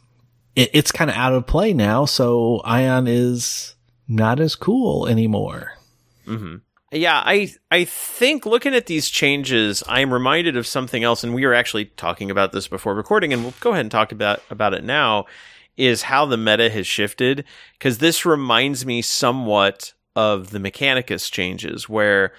it, 0.55 0.71
it's 0.73 0.91
kind 0.91 1.09
of 1.09 1.15
out 1.15 1.33
of 1.33 1.47
play 1.47 1.71
now. 1.71 2.05
So 2.05 2.61
ion 2.65 3.07
is 3.07 3.75
not 4.07 4.39
as 4.39 4.55
cool 4.55 5.07
anymore. 5.07 5.73
Mm-hmm. 6.25 6.57
Yeah, 6.91 7.21
I 7.25 7.53
I 7.71 7.83
think 7.85 8.45
looking 8.45 8.73
at 8.73 8.85
these 8.85 9.09
changes, 9.09 9.83
I'm 9.87 10.13
reminded 10.13 10.55
of 10.55 10.65
something 10.65 11.03
else, 11.03 11.23
and 11.23 11.33
we 11.33 11.45
were 11.45 11.53
actually 11.53 11.85
talking 11.85 12.31
about 12.31 12.51
this 12.51 12.67
before 12.67 12.95
recording, 12.95 13.33
and 13.33 13.43
we'll 13.43 13.53
go 13.59 13.71
ahead 13.71 13.81
and 13.81 13.91
talk 13.91 14.11
about 14.11 14.41
about 14.49 14.73
it 14.73 14.83
now. 14.83 15.25
Is 15.77 16.03
how 16.03 16.25
the 16.25 16.37
meta 16.37 16.69
has 16.69 16.87
shifted 16.87 17.43
because 17.73 17.97
this 17.97 18.25
reminds 18.25 18.85
me 18.85 19.01
somewhat 19.01 19.91
of 20.15 20.51
the 20.51 20.59
Mechanicus 20.59 21.31
changes, 21.31 21.89
where 21.89 22.33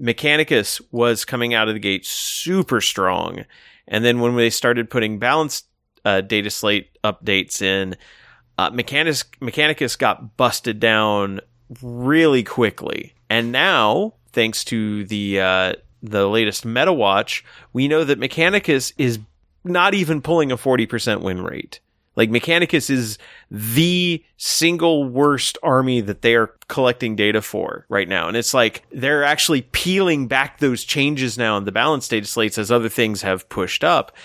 Mechanicus 0.00 0.80
was 0.90 1.24
coming 1.24 1.54
out 1.54 1.68
of 1.68 1.74
the 1.74 1.80
gate 1.80 2.06
super 2.06 2.80
strong. 2.80 3.44
And 3.86 4.04
then 4.04 4.20
when 4.20 4.36
they 4.36 4.50
started 4.50 4.90
putting 4.90 5.18
balanced 5.18 5.66
uh, 6.04 6.20
data 6.20 6.50
slate 6.50 6.96
updates 7.02 7.60
in, 7.62 7.96
uh, 8.56 8.70
Mechanicus, 8.70 9.24
Mechanicus 9.40 9.98
got 9.98 10.36
busted 10.36 10.80
down 10.80 11.40
really 11.82 12.42
quickly. 12.42 13.14
And 13.30 13.52
now, 13.52 14.14
thanks 14.32 14.64
to 14.64 15.04
the 15.04 15.40
uh, 15.40 15.72
the 16.02 16.28
latest 16.28 16.64
Meta 16.64 16.92
Watch, 16.92 17.44
we 17.72 17.88
know 17.88 18.04
that 18.04 18.20
Mechanicus 18.20 18.92
is 18.98 19.18
not 19.64 19.94
even 19.94 20.22
pulling 20.22 20.52
a 20.52 20.56
40% 20.56 21.20
win 21.20 21.42
rate. 21.42 21.80
Like 22.18 22.30
Mechanicus 22.30 22.90
is 22.90 23.16
the 23.48 24.24
single 24.38 25.04
worst 25.04 25.56
army 25.62 26.00
that 26.00 26.22
they 26.22 26.34
are 26.34 26.52
collecting 26.66 27.14
data 27.14 27.40
for 27.40 27.86
right 27.88 28.08
now. 28.08 28.26
And 28.26 28.36
it's 28.36 28.52
like 28.52 28.84
they're 28.90 29.22
actually 29.22 29.62
peeling 29.62 30.26
back 30.26 30.58
those 30.58 30.82
changes 30.82 31.38
now 31.38 31.56
in 31.56 31.64
the 31.64 31.70
balance 31.70 32.08
data 32.08 32.26
slates 32.26 32.58
as 32.58 32.72
other 32.72 32.88
things 32.88 33.22
have 33.22 33.48
pushed 33.48 33.84
up. 33.84 34.16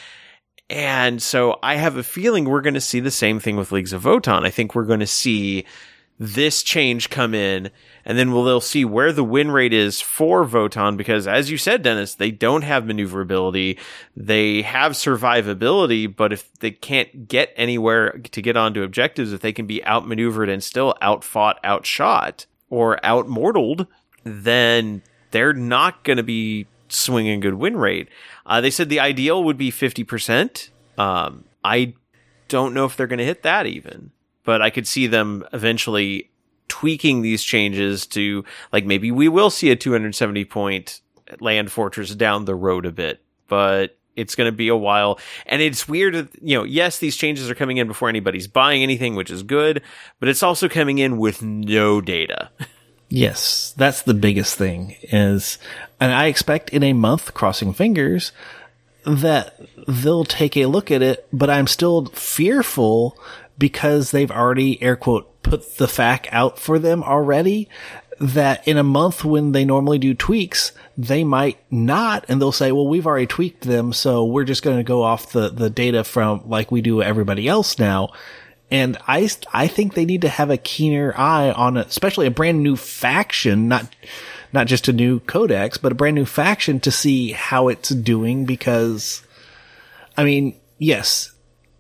And 0.72 1.22
so 1.22 1.60
I 1.62 1.76
have 1.76 1.96
a 1.98 2.04
feeling 2.04 2.46
we're 2.46 2.62
going 2.62 2.74
to 2.74 2.82
see 2.82 3.00
the 3.00 3.12
same 3.12 3.40
thing 3.40 3.58
with 3.58 3.72
Leagues 3.72 3.94
of 3.94 4.02
Votann. 4.02 4.44
I 4.44 4.50
think 4.50 4.74
we're 4.74 4.86
going 4.86 5.02
to 5.02 5.06
see 5.06 5.64
this 6.20 6.62
change 6.64 7.10
come 7.10 7.34
in 7.34 7.72
and 8.06 8.18
then 8.18 8.32
we'll 8.32 8.44
they'll 8.44 8.62
see 8.62 8.86
where 8.86 9.12
the 9.12 9.24
win 9.24 9.50
rate 9.50 9.74
is 9.74 10.00
for 10.00 10.46
Votann 10.46 10.96
because 10.96 11.28
as 11.28 11.50
you 11.50 11.58
said 11.58 11.82
Dennis 11.82 12.16
they 12.16 12.32
don't 12.32 12.62
have 12.62 12.86
maneuverability. 12.86 13.80
They 14.16 14.62
have 14.62 14.94
survivability 14.94 16.14
but 16.14 16.32
if 16.32 16.52
they 16.60 16.72
can't 16.72 17.28
get 17.28 17.52
anywhere 17.56 18.12
to 18.12 18.42
get 18.42 18.56
onto 18.56 18.84
objectives 18.84 19.34
if 19.34 19.42
they 19.42 19.54
can 19.54 19.66
be 19.66 19.84
outmaneuvered 19.86 20.50
and 20.50 20.64
still 20.64 20.96
outfought 21.02 21.60
outshot 21.64 22.46
or 22.70 22.98
outmortaled 23.04 23.88
then 24.24 25.02
they're 25.32 25.54
not 25.54 26.04
going 26.04 26.18
to 26.18 26.24
be 26.24 26.68
swinging 26.90 27.40
good 27.40 27.56
win 27.56 27.76
rate. 27.76 28.08
Uh, 28.46 28.62
they 28.62 28.70
said 28.70 28.88
the 28.88 29.00
ideal 29.00 29.44
would 29.44 29.58
be 29.58 29.72
50% 29.72 30.70
um, 30.98 31.46
I 31.64 31.96
don't 32.48 32.74
know 32.74 32.86
if 32.86 32.96
they're 32.96 33.08
going 33.08 33.20
to 33.20 33.26
hit 33.26 33.44
that 33.44 33.66
even 33.66 34.12
but 34.44 34.62
I 34.62 34.70
could 34.70 34.88
see 34.88 35.08
them 35.08 35.46
eventually 35.54 36.30
tweaking 36.68 37.22
these 37.22 37.44
changes 37.44 38.08
to 38.08 38.44
like 38.72 38.86
maybe 38.86 39.12
we 39.12 39.28
will 39.28 39.50
see 39.50 39.70
a 39.70 39.76
270 39.76 40.46
point 40.46 41.02
land 41.40 41.72
fortress 41.72 42.14
down 42.16 42.46
the 42.46 42.56
road 42.56 42.86
a 42.86 42.92
bit, 42.92 43.24
but 43.48 43.98
it's 44.16 44.36
going 44.36 44.48
to 44.48 44.56
be 44.56 44.68
a 44.68 44.76
while. 44.76 45.20
And 45.46 45.62
it's 45.62 45.88
weird, 45.88 46.30
you 46.42 46.58
know, 46.58 46.64
yes, 46.64 47.00
these 47.00 47.16
changes 47.16 47.50
are 47.50 47.56
coming 47.56 47.78
in 47.78 47.88
before 47.88 48.10
anybody's 48.10 48.48
buying 48.48 48.84
anything, 48.84 49.16
which 49.16 49.32
is 49.32 49.44
good, 49.44 49.82
but 50.20 50.30
it's 50.30 50.44
also 50.44 50.70
coming 50.70 51.00
in 51.00 51.18
with 51.18 51.42
no 51.42 52.02
data. 52.02 52.50
Yes, 53.10 53.74
that's 53.78 54.02
the 54.02 54.14
biggest 54.16 54.58
thing 54.58 54.96
is, 55.04 55.60
and 56.00 56.12
I 56.12 56.26
expect 56.28 56.72
in 56.72 56.82
a 56.82 56.94
month, 56.94 57.36
crossing 57.36 57.72
fingers, 57.72 58.32
that 59.06 59.60
they'll 59.88 60.24
take 60.24 60.58
a 60.58 60.66
look 60.66 60.90
at 60.90 61.04
it, 61.04 61.28
but 61.32 61.50
I'm 61.50 61.68
still 61.68 62.06
fearful 62.06 63.20
because 63.64 64.12
they've 64.12 64.30
already 64.30 64.84
air 64.84 64.98
quote 64.98 65.42
put 65.42 65.78
the 65.78 65.86
FAQ 65.86 66.28
out 66.34 66.60
for 66.60 66.78
them 66.78 67.02
already 67.02 67.70
that 68.20 68.68
in 68.68 68.78
a 68.78 68.84
month 68.84 69.24
when 69.24 69.54
they 69.54 69.64
normally 69.64 69.98
do 69.98 70.14
tweaks, 70.14 70.74
they 70.98 71.24
might 71.24 71.58
not, 71.72 72.26
and 72.28 72.42
they'll 72.42 72.52
say, 72.52 72.74
well, 72.74 72.90
we've 72.90 73.08
already 73.08 73.26
tweaked 73.26 73.62
them, 73.62 73.94
so 73.94 74.26
we're 74.26 74.44
just 74.44 74.64
going 74.64 74.76
to 74.76 74.84
go 74.84 75.02
off 75.02 75.32
the, 75.32 75.48
the 75.48 75.70
data 75.70 76.04
from 76.04 76.42
like 76.50 76.74
we 76.74 76.82
do 76.82 77.02
everybody 77.02 77.48
else 77.48 77.80
now. 77.80 78.10
And 78.70 78.98
I, 79.08 79.30
I 79.54 79.68
think 79.68 79.94
they 79.94 80.04
need 80.04 80.24
to 80.24 80.30
have 80.30 80.50
a 80.50 80.58
keener 80.58 81.14
eye 81.16 81.50
on 81.52 81.78
it, 81.78 81.88
especially 81.88 82.28
a 82.28 82.32
brand 82.32 82.64
new 82.64 82.76
faction, 82.76 83.70
not, 83.70 83.96
not 84.52 84.68
just 84.68 84.90
a 84.90 84.94
new 84.94 85.22
codex, 85.22 85.78
but 85.78 85.94
a 85.94 85.96
brand 85.96 86.16
new 86.16 86.26
faction 86.26 86.82
to 86.82 86.92
see 86.92 87.32
how 87.32 87.70
it's 87.70 87.88
doing 87.88 88.44
because, 88.44 89.24
I 90.18 90.26
mean, 90.26 90.60
yes, 90.80 91.32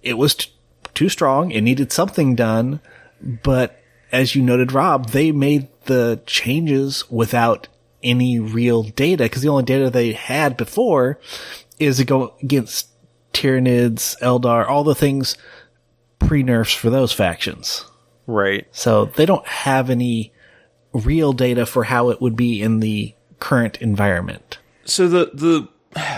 it 0.01 0.17
was 0.17 0.47
too 0.93 1.10
strong. 1.10 1.51
It 1.51 1.62
needed 1.62 1.91
something 1.91 2.36
done. 2.36 2.79
But 3.21 3.79
as 4.12 4.36
you 4.36 4.41
noted, 4.41 4.71
Rob, 4.71 5.10
they 5.10 5.32
made 5.32 5.67
the 5.86 6.21
changes 6.25 7.10
without 7.10 7.67
any 8.03 8.39
real 8.39 8.84
data 8.84 9.23
because 9.23 9.41
the 9.41 9.49
only 9.49 9.63
data 9.63 9.89
they 9.89 10.12
had 10.13 10.58
before 10.58 11.19
is 11.79 11.97
to 11.97 12.06
go 12.06 12.36
against 12.41 12.89
Tyranids, 13.34 14.15
Eldar, 14.21 14.67
all 14.67 14.84
the 14.84 14.95
things 14.95 15.38
pre 16.19 16.43
nerfs 16.43 16.73
for 16.73 16.89
those 16.89 17.12
factions. 17.12 17.86
Right. 18.27 18.67
So 18.71 19.06
they 19.06 19.25
don't 19.25 19.45
have 19.47 19.89
any 19.89 20.34
real 20.93 21.34
data 21.34 21.65
for 21.65 21.86
how 21.86 22.10
it 22.10 22.21
would 22.21 22.36
be 22.36 22.62
in 22.62 22.79
the 22.79 23.15
current 23.39 23.82
environment. 23.82 24.60
So 24.86 25.08
the 25.08 25.32
the 25.34 25.67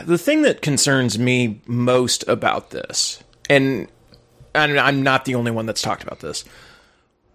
the 0.05 0.17
thing 0.17 0.41
that 0.43 0.61
concerns 0.61 1.17
me 1.17 1.61
most 1.65 2.27
about 2.27 2.71
this, 2.71 3.23
and 3.49 3.87
and 4.55 4.79
I'm 4.79 5.03
not 5.03 5.25
the 5.25 5.35
only 5.35 5.51
one 5.51 5.65
that's 5.65 5.81
talked 5.81 6.03
about 6.03 6.19
this. 6.19 6.45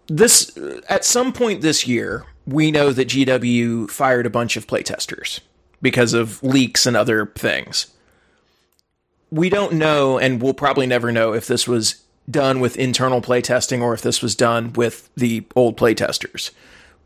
This 0.07 0.57
at 0.89 1.05
some 1.05 1.33
point 1.33 1.61
this 1.61 1.87
year, 1.87 2.25
we 2.47 2.71
know 2.71 2.93
that 2.93 3.09
GW 3.09 3.91
fired 3.91 4.27
a 4.27 4.31
bunch 4.31 4.57
of 4.57 4.67
playtesters 4.67 5.41
because 5.81 6.15
of 6.15 6.43
leaks 6.43 6.87
and 6.87 6.97
other 6.97 7.27
things. 7.27 7.93
We 9.31 9.49
don't 9.49 9.75
know, 9.75 10.19
and 10.19 10.43
we'll 10.43 10.55
probably 10.55 10.87
never 10.87 11.13
know 11.13 11.33
if 11.33 11.47
this 11.47 11.69
was 11.69 12.03
done 12.29 12.61
with 12.61 12.77
internal 12.77 13.21
playtesting 13.21 13.81
or 13.81 13.95
if 13.95 14.03
this 14.03 14.23
was 14.23 14.35
done 14.35 14.73
with 14.73 15.09
the 15.17 15.45
old 15.55 15.77
playtesters. 15.77 16.51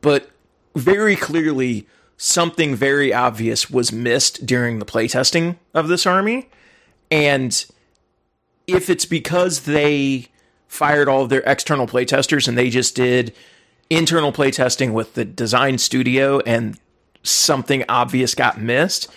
But 0.00 0.30
very 0.74 1.16
clearly, 1.16 1.86
something 2.16 2.74
very 2.74 3.12
obvious 3.12 3.70
was 3.70 3.92
missed 3.92 4.46
during 4.46 4.78
the 4.78 4.86
playtesting 4.86 5.56
of 5.72 5.88
this 5.88 6.06
army. 6.06 6.48
And 7.10 7.64
if 8.66 8.90
it's 8.90 9.04
because 9.04 9.62
they 9.62 10.28
fired 10.68 11.08
all 11.08 11.22
of 11.22 11.28
their 11.28 11.42
external 11.46 11.86
playtesters 11.86 12.48
and 12.48 12.58
they 12.58 12.70
just 12.70 12.94
did 12.94 13.34
internal 13.90 14.32
playtesting 14.32 14.92
with 14.92 15.14
the 15.14 15.24
design 15.24 15.78
studio 15.78 16.40
and 16.40 16.78
something 17.22 17.84
obvious 17.88 18.34
got 18.34 18.60
missed, 18.60 19.08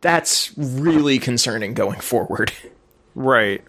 that's 0.00 0.56
really 0.56 1.18
concerning 1.18 1.74
going 1.74 2.00
forward. 2.00 2.52
Right. 3.18 3.64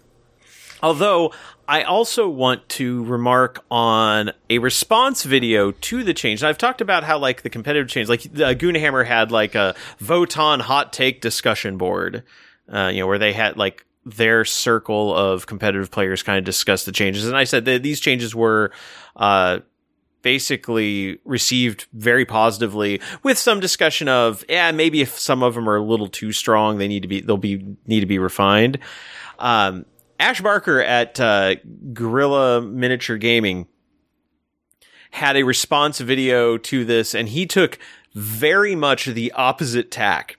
Although 0.82 1.32
I 1.66 1.82
also 1.82 2.28
want 2.28 2.68
to 2.70 3.02
remark 3.04 3.64
on 3.70 4.32
a 4.48 4.58
response 4.58 5.22
video 5.22 5.72
to 5.72 6.02
the 6.02 6.12
change. 6.12 6.42
And 6.42 6.48
I've 6.48 6.58
talked 6.58 6.80
about 6.80 7.02
how 7.02 7.18
like 7.18 7.42
the 7.42 7.50
competitive 7.50 7.88
change, 7.88 8.08
like 8.10 8.26
uh, 8.26 8.54
Goonhammer 8.54 9.06
had 9.06 9.30
like 9.30 9.54
a 9.54 9.74
Votann 10.02 10.60
hot 10.60 10.92
take 10.92 11.22
discussion 11.22 11.78
board, 11.78 12.24
uh, 12.70 12.90
you 12.92 13.00
know, 13.00 13.06
where 13.06 13.18
they 13.18 13.32
had 13.32 13.56
like 13.56 13.84
their 14.16 14.44
circle 14.44 15.14
of 15.14 15.46
competitive 15.46 15.90
players 15.90 16.22
kind 16.22 16.38
of 16.38 16.44
discussed 16.44 16.86
the 16.86 16.92
changes. 16.92 17.26
And 17.26 17.36
I 17.36 17.44
said 17.44 17.64
that 17.66 17.82
these 17.82 18.00
changes 18.00 18.34
were 18.34 18.72
uh, 19.16 19.60
basically 20.22 21.18
received 21.24 21.86
very 21.92 22.24
positively 22.24 23.00
with 23.22 23.38
some 23.38 23.60
discussion 23.60 24.08
of, 24.08 24.44
yeah, 24.48 24.72
maybe 24.72 25.00
if 25.00 25.18
some 25.18 25.42
of 25.42 25.54
them 25.54 25.68
are 25.68 25.76
a 25.76 25.82
little 25.82 26.08
too 26.08 26.32
strong, 26.32 26.78
they 26.78 26.88
need 26.88 27.02
to 27.02 27.08
be, 27.08 27.20
they'll 27.20 27.36
be, 27.36 27.76
need 27.86 28.00
to 28.00 28.06
be 28.06 28.18
refined. 28.18 28.78
Um, 29.38 29.84
Ash 30.18 30.40
Barker 30.40 30.82
at 30.82 31.20
uh, 31.20 31.56
Guerrilla 31.92 32.60
Miniature 32.60 33.18
Gaming 33.18 33.68
had 35.10 35.36
a 35.36 35.44
response 35.44 35.98
video 36.00 36.58
to 36.58 36.84
this, 36.84 37.14
and 37.14 37.28
he 37.28 37.46
took 37.46 37.78
very 38.14 38.74
much 38.74 39.06
the 39.06 39.32
opposite 39.32 39.90
tack 39.90 40.36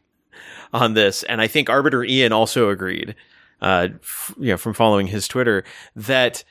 on 0.73 0.93
this. 0.93 1.23
And 1.23 1.41
I 1.41 1.47
think 1.47 1.69
Arbiter 1.69 2.03
Ian 2.03 2.34
also 2.34 2.69
agreed, 2.69 3.15
uh, 3.61 3.89
f- 4.01 4.33
you 4.39 4.51
know, 4.51 4.57
from 4.57 4.73
following 4.73 5.07
his 5.07 5.27
Twitter 5.27 5.63
that 5.95 6.43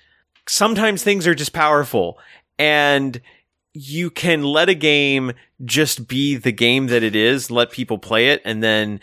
sometimes 0.47 1.03
things 1.03 1.27
are 1.27 1.35
just 1.35 1.53
powerful 1.53 2.19
and 2.59 3.21
you 3.75 4.11
can 4.11 4.43
let 4.43 4.69
a 4.69 4.75
game 4.75 5.33
just 5.65 6.09
be 6.09 6.37
the 6.37 6.53
game 6.53 6.89
that 6.89 7.03
it 7.03 7.15
is, 7.15 7.51
let 7.51 7.71
people 7.71 7.99
play 7.99 8.31
it, 8.31 8.43
and 8.45 8.63
then 8.63 9.01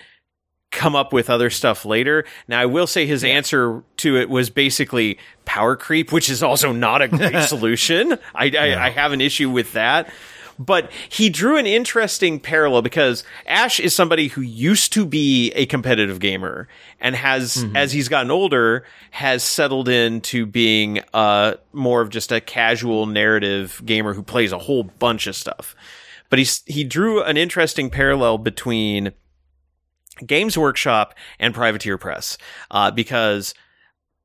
come 0.72 0.96
up 0.96 1.14
with 1.14 1.30
other 1.30 1.50
stuff 1.50 1.86
later. 1.86 2.26
Now, 2.48 2.60
I 2.60 2.66
will 2.66 2.88
say 2.88 3.06
his 3.06 3.24
answer 3.24 3.84
to 3.98 4.18
it 4.18 4.30
was 4.30 4.50
basically 4.50 5.18
power 5.46 5.78
creep, 5.78 6.12
which 6.12 6.30
is 6.30 6.44
also 6.44 6.74
not 6.74 7.02
a 7.02 7.08
great 7.08 7.44
solution. 7.48 8.18
I, 8.34 8.52
I, 8.58 8.86
I 8.88 8.90
have 8.90 9.14
an 9.14 9.22
issue 9.22 9.50
with 9.50 9.72
that. 9.74 10.10
But 10.58 10.92
he 11.10 11.30
drew 11.30 11.58
an 11.58 11.66
interesting 11.66 12.40
parallel 12.40 12.82
because 12.82 13.24
Ash 13.46 13.80
is 13.80 13.94
somebody 13.94 14.30
who 14.30 14.42
used 14.42 14.94
to 14.94 15.06
be 15.06 15.52
a 15.52 15.66
competitive 15.66 16.20
gamer 16.20 16.68
and 17.00 17.16
has, 17.16 17.66
as 17.76 17.92
he's 17.92 18.08
gotten 18.08 18.32
older, 18.32 18.86
has 19.12 19.44
settled 19.44 19.90
into 19.90 20.46
being 20.46 21.02
uh, 21.14 21.56
more 21.74 22.02
of 22.02 22.10
just 22.10 22.32
a 22.32 22.40
casual 22.40 23.06
narrative 23.06 23.82
gamer 23.86 24.14
who 24.14 24.24
plays 24.24 24.52
a 24.52 24.58
whole 24.58 24.84
bunch 24.84 25.28
of 25.28 25.36
stuff. 25.36 25.76
But 26.30 26.40
he's, 26.40 26.64
he 26.66 26.84
drew 26.84 27.22
an 27.22 27.38
interesting 27.38 27.90
parallel 27.90 28.38
between 28.38 29.12
Games 30.26 30.58
Workshop 30.58 31.14
and 31.40 31.54
Privateer 31.54 31.98
Press 31.98 32.38
uh, 32.72 32.92
because 32.92 33.54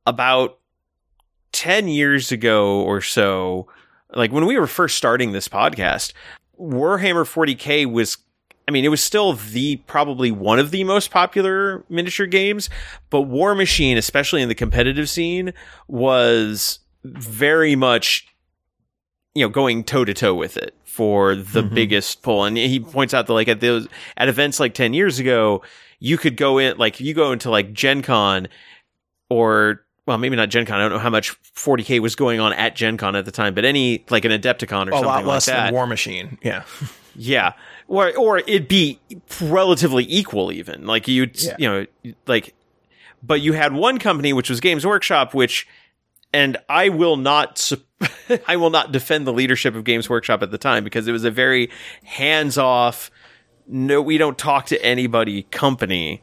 about 0.07 0.59
10 1.53 1.89
years 1.89 2.33
ago 2.33 2.81
or 2.81 3.01
so, 3.01 3.67
like 4.15 4.33
when 4.33 4.47
we 4.47 4.59
were 4.59 4.67
first 4.67 4.97
starting 4.97 5.33
this 5.33 5.49
podcast, 5.49 6.13
Warhammer 6.59 7.25
40K 7.25 7.91
was 7.91 8.19
I 8.69 8.73
mean, 8.73 8.85
it 8.85 8.89
was 8.89 9.03
still 9.03 9.33
the 9.33 9.77
probably 9.89 10.31
one 10.31 10.61
of 10.61 10.71
the 10.71 10.85
most 10.85 11.11
popular 11.11 11.85
miniature 11.89 12.27
games, 12.27 12.71
but 13.09 13.23
War 13.23 13.57
Machine, 13.57 13.99
especially 13.99 14.43
in 14.43 14.49
the 14.49 14.55
competitive 14.55 15.09
scene, 15.09 15.53
was 15.89 16.79
very 17.03 17.75
much 17.75 18.29
you 19.35 19.45
know 19.45 19.49
going 19.49 19.83
toe 19.83 20.05
to 20.05 20.15
toe 20.15 20.35
with 20.35 20.57
it 20.57 20.75
for 20.85 21.35
the 21.35 21.63
mm-hmm. 21.63 21.75
biggest 21.75 22.23
pull. 22.23 22.45
And 22.45 22.57
he 22.57 22.81
points 22.81 23.15
out 23.15 23.27
that 23.27 23.33
like 23.33 23.49
at 23.49 23.61
those 23.61 23.89
at 24.17 24.29
events 24.29 24.61
like 24.61 24.75
10 24.75 24.95
years 24.95 25.19
ago, 25.19 25.63
you 25.99 26.17
could 26.17 26.37
go 26.37 26.59
in 26.59 26.77
like 26.77 27.01
you 27.01 27.15
go 27.15 27.33
into 27.33 27.51
like 27.51 27.73
Gen 27.73 28.03
Con 28.03 28.49
or 29.29 29.85
well, 30.11 30.19
maybe 30.19 30.35
not 30.35 30.49
Gen 30.49 30.67
Con. 30.67 30.77
I 30.79 30.83
don't 30.83 30.91
know 30.91 30.99
how 30.99 31.09
much 31.09 31.41
40k 31.55 32.01
was 32.01 32.17
going 32.17 32.41
on 32.41 32.53
at 32.55 32.75
Gen 32.75 32.97
Con 32.97 33.15
at 33.15 33.25
the 33.25 33.31
time, 33.31 33.55
but 33.55 33.65
any 33.65 34.05
like 34.11 34.25
an 34.25 34.33
Adepticon 34.33 34.87
or 34.87 34.91
A 34.91 34.93
something 34.95 35.05
lot 35.07 35.25
less 35.25 35.47
like 35.47 35.57
that. 35.57 35.65
than 35.67 35.75
War 35.75 35.87
Machine. 35.87 36.37
Yeah. 36.43 36.65
Yeah. 37.17 37.53
Or 37.89 38.17
or 38.17 38.39
it'd 38.39 38.69
be 38.69 39.01
relatively 39.41 40.07
equal 40.09 40.53
even. 40.53 40.87
Like 40.87 41.09
you'd 41.09 41.43
Yeah. 41.43 41.57
you 41.59 41.69
know 41.69 42.15
like 42.29 42.55
but 43.23 43.41
you 43.41 43.53
had 43.53 43.73
one 43.73 43.99
company 43.99 44.33
which 44.33 44.49
was 44.49 44.61
Games 44.61 44.87
Workshop 44.87 45.35
which 45.35 45.67
and 46.33 46.57
I 46.69 46.89
will 46.89 47.17
not 47.17 47.73
I 48.47 48.55
will 48.57 48.71
not 48.71 48.93
defend 48.93 49.27
the 49.27 49.33
leadership 49.33 49.75
of 49.75 49.83
Games 49.83 50.09
Workshop 50.09 50.41
at 50.43 50.53
the 50.53 50.57
time 50.57 50.85
because 50.85 51.09
it 51.09 51.13
was 51.13 51.25
a 51.25 51.33
very 51.33 51.69
hands-off 52.05 53.11
no 53.67 54.01
we 54.01 54.17
don't 54.17 54.39
talk 54.39 54.67
to 54.67 54.83
anybody 54.83 55.43
company 55.51 56.23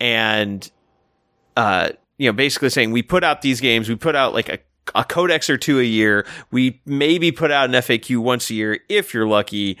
and 0.00 0.70
uh 1.56 1.88
you 2.20 2.28
know 2.28 2.32
basically 2.32 2.68
saying 2.68 2.92
we 2.92 3.02
put 3.02 3.24
out 3.24 3.42
these 3.42 3.60
games 3.60 3.88
we 3.88 3.96
put 3.96 4.14
out 4.14 4.34
like 4.34 4.48
a 4.48 4.58
a 4.94 5.04
codex 5.04 5.48
or 5.50 5.56
two 5.56 5.78
a 5.78 5.84
year. 5.84 6.26
We 6.50 6.80
maybe 6.84 7.32
put 7.32 7.50
out 7.50 7.68
an 7.68 7.74
FAQ 7.76 8.18
once 8.18 8.50
a 8.50 8.54
year 8.54 8.80
if 8.88 9.14
you're 9.14 9.26
lucky. 9.26 9.78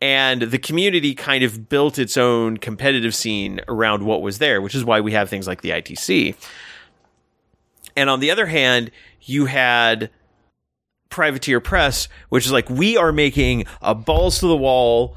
And 0.00 0.42
the 0.42 0.58
community 0.58 1.14
kind 1.14 1.42
of 1.42 1.68
built 1.68 1.98
its 1.98 2.16
own 2.16 2.58
competitive 2.58 3.14
scene 3.14 3.60
around 3.66 4.04
what 4.04 4.20
was 4.20 4.38
there 4.38 4.60
which 4.60 4.74
is 4.74 4.84
why 4.84 5.00
we 5.00 5.12
have 5.12 5.30
things 5.30 5.46
like 5.46 5.62
the 5.62 5.70
ITC 5.70 6.34
and 7.96 8.10
on 8.10 8.20
the 8.20 8.30
other 8.30 8.44
hand 8.44 8.90
you 9.22 9.46
had 9.46 10.10
privateer 11.08 11.60
press 11.60 12.08
which 12.28 12.44
is 12.44 12.52
like 12.52 12.68
we 12.68 12.98
are 12.98 13.10
making 13.10 13.64
a 13.80 13.94
balls 13.94 14.40
to 14.40 14.46
the 14.46 14.56
wall 14.56 15.16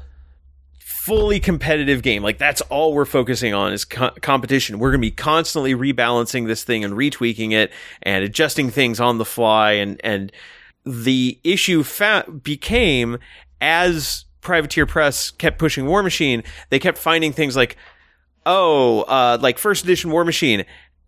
fully 1.00 1.40
competitive 1.40 2.02
game. 2.02 2.22
Like 2.22 2.36
that's 2.36 2.60
all 2.62 2.92
we're 2.92 3.06
focusing 3.06 3.54
on 3.54 3.72
is 3.72 3.86
co- 3.86 4.10
competition. 4.20 4.78
We're 4.78 4.90
going 4.90 5.00
to 5.00 5.06
be 5.06 5.10
constantly 5.10 5.74
rebalancing 5.74 6.46
this 6.46 6.62
thing 6.62 6.84
and 6.84 6.92
retweaking 6.92 7.52
it 7.52 7.72
and 8.02 8.22
adjusting 8.22 8.68
things 8.68 9.00
on 9.00 9.16
the 9.16 9.24
fly. 9.24 9.72
And, 9.72 9.98
and 10.04 10.30
the 10.84 11.40
issue 11.42 11.84
fa- 11.84 12.26
became 12.42 13.16
as 13.62 14.26
Privateer 14.42 14.84
Press 14.84 15.30
kept 15.30 15.58
pushing 15.58 15.86
War 15.86 16.02
Machine, 16.02 16.42
they 16.68 16.78
kept 16.78 16.98
finding 16.98 17.32
things 17.32 17.56
like, 17.56 17.78
oh, 18.44 19.00
uh, 19.02 19.38
like 19.40 19.56
first 19.56 19.84
edition 19.84 20.10
War 20.10 20.26
Machine. 20.26 20.66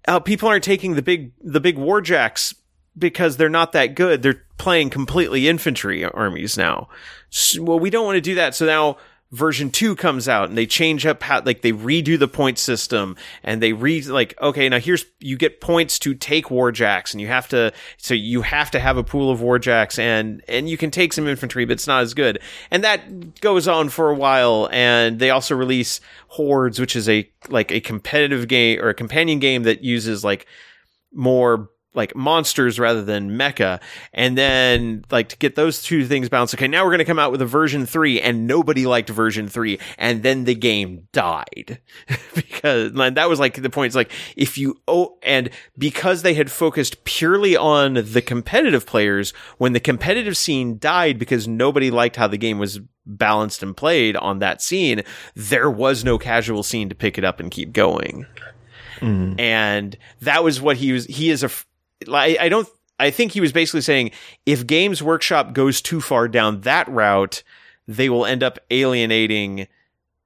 Uh, 0.08 0.20
people 0.20 0.48
aren't 0.48 0.64
taking 0.64 0.94
the 0.94 1.02
big, 1.02 1.32
the 1.42 1.60
big 1.60 1.76
warjacks 1.76 2.54
because 2.96 3.36
they're 3.36 3.50
not 3.50 3.72
that 3.72 3.94
good. 3.94 4.22
They're 4.22 4.42
playing 4.56 4.88
completely 4.88 5.48
infantry 5.48 6.02
armies 6.02 6.56
now. 6.56 6.88
S 7.30 7.58
well, 7.58 7.78
we 7.78 7.90
don't 7.90 8.06
want 8.06 8.16
to 8.16 8.22
do 8.22 8.36
that. 8.36 8.54
So 8.54 8.64
now 8.64 8.96
version 9.32 9.70
two 9.70 9.96
comes 9.96 10.28
out 10.28 10.50
and 10.50 10.58
they 10.58 10.66
change 10.66 11.06
up 11.06 11.22
how, 11.22 11.42
like 11.44 11.62
they 11.62 11.72
redo 11.72 12.18
the 12.18 12.28
point 12.28 12.58
system 12.58 13.16
and 13.42 13.62
they 13.62 13.72
re, 13.72 14.02
like, 14.02 14.40
okay, 14.40 14.68
now 14.68 14.78
here's, 14.78 15.06
you 15.18 15.36
get 15.36 15.60
points 15.60 15.98
to 15.98 16.14
take 16.14 16.46
warjacks 16.46 17.12
and 17.12 17.20
you 17.20 17.26
have 17.26 17.48
to, 17.48 17.72
so 17.96 18.12
you 18.12 18.42
have 18.42 18.70
to 18.70 18.78
have 18.78 18.98
a 18.98 19.02
pool 19.02 19.30
of 19.30 19.40
warjacks 19.40 19.98
and, 19.98 20.42
and 20.48 20.68
you 20.68 20.76
can 20.76 20.90
take 20.90 21.14
some 21.14 21.26
infantry, 21.26 21.64
but 21.64 21.72
it's 21.72 21.86
not 21.86 22.02
as 22.02 22.12
good. 22.12 22.38
And 22.70 22.84
that 22.84 23.40
goes 23.40 23.66
on 23.66 23.88
for 23.88 24.10
a 24.10 24.14
while. 24.14 24.68
And 24.70 25.18
they 25.18 25.30
also 25.30 25.56
release 25.56 26.00
Hordes, 26.28 26.78
which 26.78 26.94
is 26.94 27.08
a, 27.08 27.28
like 27.48 27.72
a 27.72 27.80
competitive 27.80 28.48
game 28.48 28.80
or 28.80 28.90
a 28.90 28.94
companion 28.94 29.38
game 29.38 29.62
that 29.62 29.82
uses 29.82 30.22
like 30.22 30.46
more 31.14 31.70
like 31.94 32.16
monsters 32.16 32.78
rather 32.78 33.02
than 33.02 33.30
mecha. 33.30 33.80
And 34.12 34.36
then 34.36 35.04
like 35.10 35.28
to 35.30 35.36
get 35.36 35.54
those 35.54 35.82
two 35.82 36.06
things 36.06 36.28
balanced. 36.28 36.54
Okay, 36.54 36.68
now 36.68 36.84
we're 36.84 36.90
going 36.90 36.98
to 36.98 37.04
come 37.04 37.18
out 37.18 37.32
with 37.32 37.42
a 37.42 37.46
version 37.46 37.86
three 37.86 38.20
and 38.20 38.46
nobody 38.46 38.86
liked 38.86 39.10
version 39.10 39.48
three. 39.48 39.78
And 39.98 40.22
then 40.22 40.44
the 40.44 40.54
game 40.54 41.08
died 41.12 41.80
because 42.34 42.92
that 42.92 43.28
was 43.28 43.38
like 43.38 43.60
the 43.60 43.70
point. 43.70 43.88
It's 43.88 43.96
like 43.96 44.12
if 44.36 44.56
you, 44.56 44.80
oh, 44.88 45.18
and 45.22 45.50
because 45.76 46.22
they 46.22 46.34
had 46.34 46.50
focused 46.50 47.04
purely 47.04 47.56
on 47.56 47.94
the 47.94 48.22
competitive 48.22 48.86
players, 48.86 49.32
when 49.58 49.72
the 49.72 49.80
competitive 49.80 50.36
scene 50.36 50.78
died 50.78 51.18
because 51.18 51.46
nobody 51.46 51.90
liked 51.90 52.16
how 52.16 52.28
the 52.28 52.38
game 52.38 52.58
was 52.58 52.80
balanced 53.04 53.62
and 53.62 53.76
played 53.76 54.16
on 54.16 54.38
that 54.38 54.62
scene, 54.62 55.02
there 55.34 55.70
was 55.70 56.04
no 56.04 56.18
casual 56.18 56.62
scene 56.62 56.88
to 56.88 56.94
pick 56.94 57.18
it 57.18 57.24
up 57.24 57.40
and 57.40 57.50
keep 57.50 57.72
going 57.72 58.26
hmm. 59.00 59.34
and 59.38 59.98
that 60.20 60.44
was 60.44 60.60
what 60.60 60.76
he 60.76 60.92
was 60.92 61.06
he 61.06 61.30
is 61.30 61.42
a 61.42 61.50
I, 62.08 62.36
I 62.40 62.48
don't 62.48 62.68
i 62.98 63.10
think 63.10 63.32
he 63.32 63.40
was 63.40 63.52
basically 63.52 63.80
saying 63.80 64.10
if 64.46 64.66
games 64.66 65.02
workshop 65.02 65.52
goes 65.52 65.80
too 65.80 66.00
far 66.00 66.28
down 66.28 66.62
that 66.62 66.88
route 66.88 67.42
they 67.88 68.08
will 68.08 68.26
end 68.26 68.42
up 68.42 68.58
alienating 68.70 69.66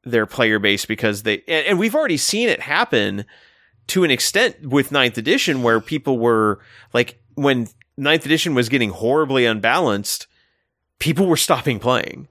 their 0.05 0.27
player 0.27 0.59
base 0.59 0.85
because 0.85 1.23
they 1.23 1.43
and, 1.49 1.67
and 1.67 1.79
we've 1.79 1.95
already 1.95 2.17
seen 2.17 2.49
it 2.49 2.61
happen 2.61 3.25
to 3.89 4.05
an 4.05 4.11
extent 4.11 4.67
with 4.67 4.93
ninth 4.93 5.19
edition 5.19 5.63
where 5.63 5.81
people 5.81 6.19
were 6.19 6.61
like 6.93 7.21
when 7.35 7.69
ninth 7.97 8.25
edition 8.25 8.55
was 8.55 8.69
getting 8.69 8.91
horribly 8.91 9.47
unbalanced 9.47 10.27
people 10.99 11.27
were 11.27 11.37
stopping 11.37 11.79
playing 11.79 12.29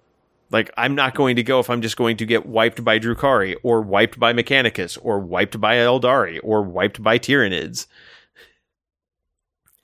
like 0.52 0.72
I'm 0.78 0.96
not 0.96 1.16
going 1.16 1.36
to 1.36 1.44
go 1.44 1.60
if 1.60 1.70
I'm 1.70 1.82
just 1.82 1.98
going 1.98 2.18
to 2.18 2.26
get 2.26 2.46
wiped 2.46 2.84
by 2.84 3.00
Drukhari 3.00 3.56
or 3.64 3.82
wiped 3.82 4.20
by 4.20 4.34
Mechanicus 4.34 4.98
or 5.02 5.20
wiped 5.20 5.60
by 5.60 5.76
Eldari 5.76 6.40
or 6.44 6.62
wiped 6.62 7.02
by 7.02 7.18
Tyranids. 7.18 7.88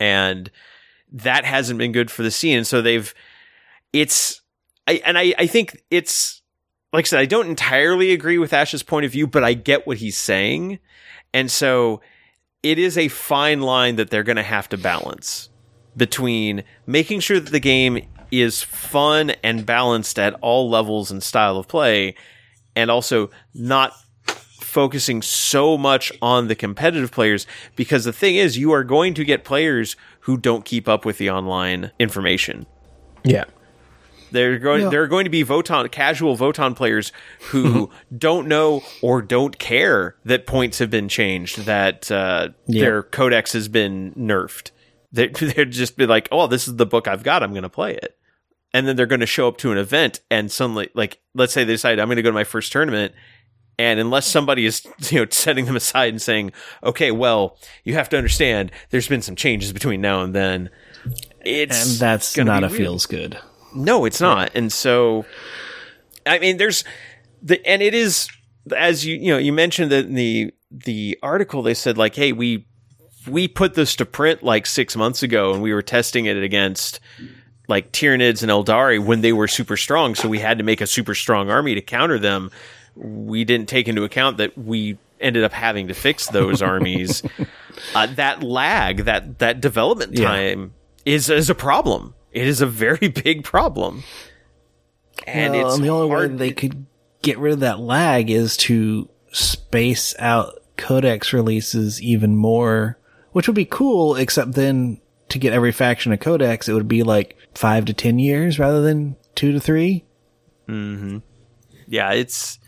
And 0.02 0.50
that 1.12 1.46
hasn't 1.46 1.78
been 1.78 1.92
good 1.92 2.10
for 2.10 2.24
the 2.24 2.32
scene. 2.32 2.64
So 2.64 2.82
they've 2.82 3.14
it's 3.94 4.42
I 4.88 5.02
and 5.06 5.16
I, 5.16 5.34
I 5.38 5.46
think 5.46 5.84
it's 5.92 6.42
like 6.92 7.06
I 7.06 7.08
said, 7.08 7.20
I 7.20 7.26
don't 7.26 7.48
entirely 7.48 8.12
agree 8.12 8.40
with 8.40 8.52
Ash's 8.52 8.82
point 8.82 9.06
of 9.06 9.12
view, 9.12 9.28
but 9.28 9.44
I 9.44 9.54
get 9.54 9.86
what 9.86 9.98
he's 9.98 10.18
saying. 10.18 10.80
And 11.34 11.52
so 11.52 12.02
it 12.64 12.80
is 12.80 12.98
a 12.98 13.10
fine 13.10 13.62
line 13.62 13.96
that 13.98 14.10
they're 14.10 14.24
gonna 14.24 14.42
have 14.42 14.68
to 14.70 14.78
balance 14.78 15.50
between 15.96 16.64
making 16.88 17.20
sure 17.20 17.40
that 17.40 17.52
the 17.52 17.60
game 17.60 18.08
is 18.32 18.64
fun 18.64 19.32
and 19.44 19.66
balanced 19.66 20.18
at 20.18 20.34
all 20.42 20.68
levels 20.68 21.12
and 21.12 21.22
style 21.22 21.58
of 21.58 21.68
play 21.68 22.16
and 22.76 22.90
also 22.90 23.30
not 23.54 23.94
focusing 24.72 25.22
so 25.22 25.78
much 25.78 26.12
on 26.22 26.48
the 26.48 26.56
competitive 26.56 27.12
players 27.12 27.46
because 27.76 28.06
the 28.06 28.14
thing 28.14 28.38
is 28.38 28.58
you 28.58 28.72
are 28.72 28.84
going 28.86 29.14
to 29.14 29.26
get 29.26 29.44
players 29.44 29.98
who 30.22 30.38
don't 30.38 30.64
keep 30.64 30.88
up 30.88 31.04
with 31.04 31.18
the 31.18 31.30
online 31.30 31.92
information. 32.00 32.66
Yeah. 33.24 33.44
They're 34.32 34.60
going 34.60 34.84
Yeah. 34.84 34.90
there 34.90 35.04
are 35.04 35.08
going 35.08 35.26
to 35.26 35.30
be 35.30 35.44
Votann 35.44 35.92
casual 35.92 36.38
Votann 36.38 36.74
players 36.74 37.12
who 37.50 37.90
don't 38.18 38.48
know 38.48 38.82
or 39.02 39.22
don't 39.22 39.60
care 39.60 40.16
that 40.24 40.48
points 40.48 40.80
have 40.80 40.90
been 40.90 41.10
changed, 41.10 41.66
that 41.66 42.10
uh, 42.10 42.50
their 42.66 43.04
codex 43.04 43.52
has 43.52 43.68
been 43.68 44.14
nerfed. 44.14 44.72
They 45.12 45.28
they're 45.42 45.66
just 45.66 45.98
be 45.98 46.06
like, 46.08 46.30
oh, 46.32 46.48
this 46.48 46.66
is 46.70 46.78
the 46.78 46.86
book 46.86 47.10
I've 47.10 47.24
got. 47.24 47.44
I'm 47.44 47.52
going 47.52 47.64
to 47.64 47.70
play 47.70 47.94
it, 47.94 48.18
and 48.74 48.88
then 48.88 48.96
they're 48.96 49.06
going 49.06 49.20
to 49.20 49.26
show 49.26 49.50
up 49.50 49.58
to 49.58 49.72
an 49.74 49.78
event 49.78 50.22
and 50.32 50.50
suddenly, 50.50 50.88
like, 50.94 51.20
let's 51.36 51.52
say 51.52 51.66
they 51.66 51.74
decide 51.74 52.00
I'm 52.00 52.08
going 52.08 52.16
to 52.16 52.22
go 52.22 52.30
to 52.30 52.34
my 52.34 52.46
first 52.46 52.72
tournament. 52.72 53.14
And 53.82 54.00
unless 54.00 54.28
somebody 54.28 54.66
is, 54.66 54.86
you 55.10 55.20
know, 55.20 55.28
setting 55.30 55.66
them 55.66 55.76
aside 55.76 56.10
and 56.14 56.22
saying, 56.22 56.52
"Okay, 56.84 57.12
well, 57.12 57.58
you 57.84 57.94
have 57.96 58.10
to 58.10 58.18
understand, 58.18 58.72
there's 58.90 59.08
been 59.08 59.22
some 59.22 59.36
changes 59.36 59.74
between 59.74 60.02
now 60.02 60.22
and 60.22 60.36
then," 60.36 60.70
it's 61.44 61.92
And 61.94 62.00
that's 62.00 62.38
not 62.38 62.64
a 62.64 62.68
weird. 62.68 62.78
feels 62.78 63.06
good. 63.06 63.40
No, 63.74 64.06
it's 64.06 64.22
not. 64.22 64.52
And 64.54 64.72
so, 64.72 65.26
I 66.26 66.40
mean, 66.40 66.58
there's 66.58 66.84
the, 67.42 67.66
and 67.66 67.82
it 67.82 67.94
is 67.94 68.30
as 68.76 69.06
you 69.06 69.16
you 69.16 69.32
know 69.32 69.40
you 69.40 69.52
mentioned 69.52 69.92
that 69.92 70.06
in 70.06 70.14
the 70.14 70.54
the 70.70 71.18
article 71.24 71.62
they 71.64 71.74
said 71.74 71.98
like, 71.98 72.16
hey, 72.16 72.32
we 72.32 72.68
we 73.28 73.48
put 73.48 73.74
this 73.74 73.96
to 73.98 74.06
print 74.06 74.44
like 74.44 74.66
six 74.66 74.96
months 74.96 75.24
ago, 75.24 75.54
and 75.54 75.62
we 75.62 75.74
were 75.74 75.82
testing 75.82 76.26
it 76.26 76.38
against 76.38 77.00
like 77.68 77.92
Tyranids 77.92 78.42
and 78.42 78.52
Eldari 78.52 79.04
when 79.04 79.22
they 79.22 79.34
were 79.34 79.48
super 79.48 79.78
strong, 79.78 80.16
so 80.16 80.28
we 80.28 80.40
had 80.40 80.58
to 80.58 80.64
make 80.64 80.82
a 80.82 80.88
super 80.88 81.16
strong 81.16 81.50
army 81.50 81.76
to 81.76 81.82
counter 81.82 82.20
them. 82.20 82.52
We 82.96 83.44
didn't 83.46 83.68
take 83.70 83.88
into 83.88 84.04
account 84.04 84.38
that 84.38 84.58
we 84.58 84.98
ended 85.20 85.44
up 85.44 85.54
having 85.54 85.88
to 85.90 85.94
fix 85.94 86.28
those 86.28 86.62
armies. 86.74 87.24
Uh, 87.96 88.08
that 88.16 88.44
lag, 88.44 89.06
that 89.06 89.40
that 89.40 89.62
development 89.62 90.18
Yeah. 90.18 90.26
time 90.28 90.74
is 91.06 91.30
is 91.30 91.50
a 91.50 91.56
problem. 91.56 92.14
It 92.32 92.48
is 92.48 92.62
a 92.62 92.66
very 92.68 93.08
big 93.24 93.44
problem, 93.44 94.04
and 95.28 95.54
Well, 95.54 95.68
it's 95.68 95.76
and 95.76 95.84
the 95.86 95.90
only 95.90 96.08
way 96.16 96.28
they 96.28 96.52
could 96.52 96.86
get 97.22 97.38
rid 97.38 97.54
of 97.54 97.60
that 97.62 97.80
lag 97.80 98.30
is 98.30 98.58
to 98.58 99.10
space 99.32 100.16
out 100.20 100.56
codex 100.78 101.32
releases 101.34 102.02
even 102.02 102.36
more, 102.36 102.98
which 103.32 103.48
would 103.48 103.56
be 103.56 103.66
cool, 103.66 104.16
except 104.16 104.54
then 104.54 105.00
to 105.30 105.38
get 105.40 105.54
every 105.54 105.72
faction 105.72 106.12
a 106.12 106.18
codex, 106.18 106.68
it 106.68 106.74
would 106.74 106.88
be 106.88 107.04
like 107.04 107.38
five 107.54 107.86
to 107.86 107.94
ten 107.94 108.18
years 108.20 108.58
rather 108.60 108.82
than 108.82 109.16
two 109.36 109.52
to 109.52 109.60
three. 109.60 110.04
yeah, 111.88 112.12
it's 112.14 112.60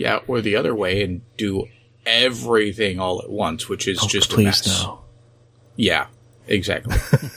Yeah, 0.00 0.20
or 0.26 0.40
the 0.40 0.56
other 0.56 0.74
way 0.74 1.02
and 1.04 1.20
do 1.36 1.66
everything 2.06 2.98
all 2.98 3.20
at 3.22 3.28
once, 3.30 3.68
which 3.68 3.86
is 3.86 4.00
just 4.06 4.30
a 4.30 4.32
Oh, 4.32 4.36
Please 4.36 4.44
mess. 4.46 4.82
no. 4.82 5.00
Yeah, 5.76 6.06
exactly. 6.48 6.96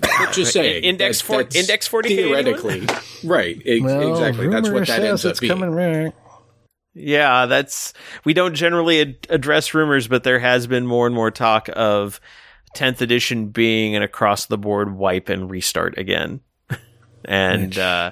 but 0.00 0.32
just 0.32 0.52
saying, 0.52 0.84
Index 0.84 1.20
that- 1.20 1.26
for- 1.26 1.42
that's 1.44 1.54
Index 1.56 1.88
40K 1.88 2.08
theoretically, 2.08 2.86
right? 3.24 3.60
ex- 3.64 3.82
Well, 3.84 4.12
exactly. 4.12 4.48
That's 4.48 4.68
what 4.70 4.80
that 4.80 4.86
says 4.88 5.04
ends 5.04 5.24
up 5.24 5.30
it's 5.30 5.40
being. 5.40 5.52
coming 5.52 5.74
back. 5.76 6.14
Yeah, 6.94 7.46
that's 7.46 7.94
we 8.24 8.34
don't 8.34 8.54
generally 8.54 9.00
ad- 9.00 9.26
address 9.30 9.72
rumors, 9.74 10.08
but 10.08 10.24
there 10.24 10.38
has 10.40 10.66
been 10.66 10.86
more 10.86 11.06
and 11.06 11.14
more 11.14 11.30
talk 11.30 11.68
of 11.74 12.20
10th 12.76 13.00
edition 13.00 13.46
being 13.48 13.96
an 13.96 14.02
across 14.02 14.46
the 14.46 14.58
board 14.58 14.94
wipe 14.94 15.28
and 15.28 15.50
restart 15.50 15.96
again. 15.96 16.40
and 17.24 17.78
uh 17.78 18.10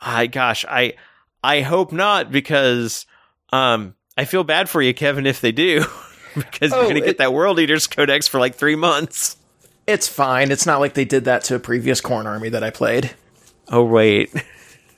I 0.00 0.26
gosh, 0.26 0.64
I 0.68 0.94
I 1.42 1.60
hope 1.60 1.92
not 1.92 2.32
because 2.32 3.06
um 3.52 3.94
I 4.16 4.24
feel 4.24 4.44
bad 4.44 4.68
for 4.68 4.82
you 4.82 4.92
Kevin 4.94 5.26
if 5.26 5.40
they 5.40 5.52
do 5.52 5.84
because 6.34 6.70
you're 6.72 6.80
Oh, 6.80 6.84
going 6.84 6.94
to 6.96 7.00
get 7.00 7.18
that 7.18 7.32
World 7.32 7.58
Eaters 7.58 7.86
codex 7.86 8.28
for 8.28 8.38
like 8.38 8.54
3 8.54 8.76
months. 8.76 9.36
It's 9.86 10.06
fine. 10.08 10.50
It's 10.52 10.66
not 10.66 10.80
like 10.80 10.94
they 10.94 11.04
did 11.04 11.24
that 11.24 11.44
to 11.44 11.56
a 11.56 11.58
previous 11.58 12.00
Khorne 12.00 12.26
army 12.26 12.48
that 12.50 12.62
I 12.62 12.70
played. 12.70 13.10
Oh 13.68 13.84
wait. 13.84 14.30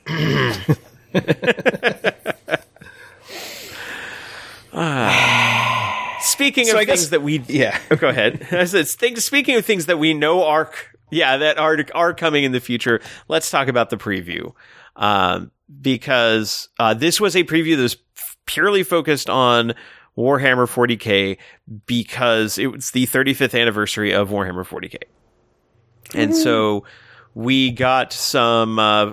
Speaking 6.20 6.66
So 6.66 6.72
of 6.74 6.78
I 6.78 6.84
guess- 6.84 7.00
things 7.00 7.10
that 7.10 7.22
we 7.22 7.38
Yeah. 7.48 7.78
Oh, 7.90 7.96
go 7.96 8.08
ahead. 8.08 8.46
I 8.52 8.64
said, 8.64 8.86
things, 8.88 9.24
speaking 9.24 9.56
of 9.56 9.64
things 9.64 9.86
that 9.86 9.98
we 9.98 10.14
know 10.14 10.44
are, 10.44 10.70
yeah, 11.10 11.36
that 11.38 11.58
are 11.58 11.78
are 11.94 12.14
coming 12.14 12.44
in 12.44 12.52
the 12.52 12.60
future. 12.60 13.00
Let's 13.28 13.50
talk 13.50 13.68
about 13.68 13.90
the 13.90 13.96
preview, 13.96 14.52
um, 14.96 15.50
because 15.80 16.68
uh, 16.78 16.94
this 16.94 17.20
was 17.20 17.36
a 17.36 17.44
preview 17.44 17.76
that 17.76 17.82
was 17.82 17.96
purely 18.46 18.82
focused 18.82 19.30
on 19.30 19.74
Warhammer 20.16 20.68
40k 20.68 21.38
because 21.86 22.58
it 22.58 22.66
was 22.66 22.90
the 22.90 23.06
35th 23.06 23.58
anniversary 23.58 24.12
of 24.12 24.30
Warhammer 24.30 24.66
40k, 24.66 25.04
and 26.14 26.36
so 26.36 26.84
we 27.34 27.70
got 27.70 28.12
some. 28.12 28.78
Uh, 28.78 29.12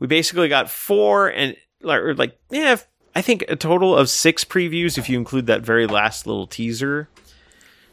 we 0.00 0.06
basically 0.06 0.48
got 0.48 0.70
four 0.70 1.28
and 1.28 1.56
like 1.82 2.38
yeah, 2.50 2.76
I 3.14 3.22
think 3.22 3.44
a 3.48 3.56
total 3.56 3.96
of 3.96 4.08
six 4.08 4.44
previews 4.44 4.98
if 4.98 5.08
you 5.08 5.18
include 5.18 5.46
that 5.46 5.62
very 5.62 5.86
last 5.86 6.26
little 6.26 6.46
teaser. 6.46 7.08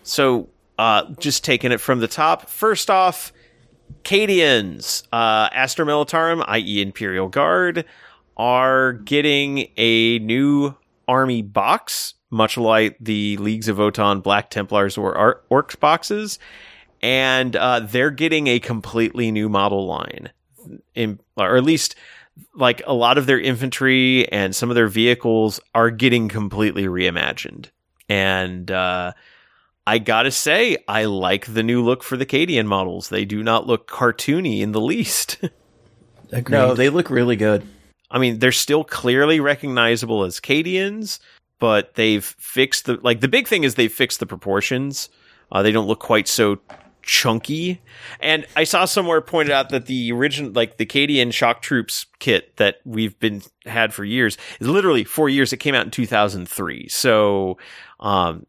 So, 0.03 0.49
uh, 0.77 1.05
just 1.19 1.43
taking 1.43 1.71
it 1.71 1.79
from 1.81 1.99
the 1.99 2.07
top. 2.07 2.47
First 2.47 2.89
off, 2.89 3.33
Cadians, 4.03 5.03
uh, 5.11 5.49
Astra 5.51 5.85
Militarum, 5.85 6.43
i.e., 6.47 6.81
Imperial 6.81 7.27
Guard, 7.27 7.85
are 8.37 8.93
getting 8.93 9.69
a 9.77 10.19
new 10.19 10.75
army 11.07 11.41
box, 11.41 12.13
much 12.29 12.57
like 12.57 12.97
the 12.99 13.37
Leagues 13.37 13.67
of 13.67 13.77
Votann 13.77 14.21
Black 14.21 14.49
Templars 14.49 14.97
or 14.97 15.41
Orcs 15.49 15.79
boxes, 15.79 16.39
and 17.01 17.55
uh, 17.55 17.79
they're 17.79 18.11
getting 18.11 18.47
a 18.47 18.59
completely 18.59 19.31
new 19.31 19.49
model 19.49 19.85
line, 19.85 20.31
in, 20.93 21.19
or 21.37 21.55
at 21.55 21.63
least 21.63 21.95
like 22.53 22.81
a 22.85 22.93
lot 22.93 23.17
of 23.17 23.25
their 23.25 23.39
infantry 23.39 24.27
and 24.31 24.55
some 24.55 24.69
of 24.69 24.75
their 24.75 24.87
vehicles 24.87 25.59
are 25.73 25.89
getting 25.89 26.27
completely 26.27 26.85
reimagined. 26.85 27.69
And 28.09 28.69
uh, 28.69 29.13
I 29.87 29.99
gotta 29.99 30.31
say, 30.31 30.77
I 30.87 31.05
like 31.05 31.45
the 31.45 31.63
new 31.63 31.83
look 31.83 32.03
for 32.03 32.17
the 32.17 32.25
Cadian 32.25 32.65
models. 32.65 33.09
They 33.09 33.25
do 33.25 33.43
not 33.43 33.67
look 33.67 33.87
cartoony 33.87 34.61
in 34.61 34.71
the 34.71 34.81
least. 34.81 35.39
No, 36.49 36.73
they 36.73 36.89
look 36.89 37.09
really 37.09 37.35
good. 37.35 37.65
I 38.09 38.17
mean, 38.17 38.39
they're 38.39 38.51
still 38.51 38.83
clearly 38.83 39.39
recognizable 39.39 40.23
as 40.23 40.39
Cadians, 40.39 41.19
but 41.59 41.95
they've 41.95 42.25
fixed 42.25 42.85
the 42.85 42.99
like 43.01 43.21
the 43.21 43.27
big 43.27 43.47
thing 43.47 43.63
is 43.63 43.75
they've 43.75 43.91
fixed 43.91 44.19
the 44.19 44.25
proportions. 44.25 45.09
Uh, 45.51 45.61
they 45.61 45.71
don't 45.71 45.87
look 45.87 45.99
quite 45.99 46.27
so 46.27 46.59
chunky. 47.03 47.81
And 48.19 48.45
I 48.55 48.63
saw 48.63 48.85
somewhere 48.85 49.21
pointed 49.21 49.51
out 49.51 49.69
that 49.69 49.85
the 49.85 50.11
original 50.11 50.51
like 50.51 50.77
the 50.77 50.85
Cadian 50.85 51.31
shock 51.31 51.61
troops 51.61 52.07
kit 52.19 52.57
that 52.57 52.77
we've 52.83 53.17
been 53.19 53.41
had 53.65 53.93
for 53.93 54.03
years 54.03 54.37
is 54.59 54.67
literally 54.67 55.03
4 55.03 55.29
years 55.29 55.53
it 55.53 55.57
came 55.57 55.75
out 55.75 55.85
in 55.85 55.91
2003. 55.91 56.87
So 56.89 57.57
um 57.99 58.45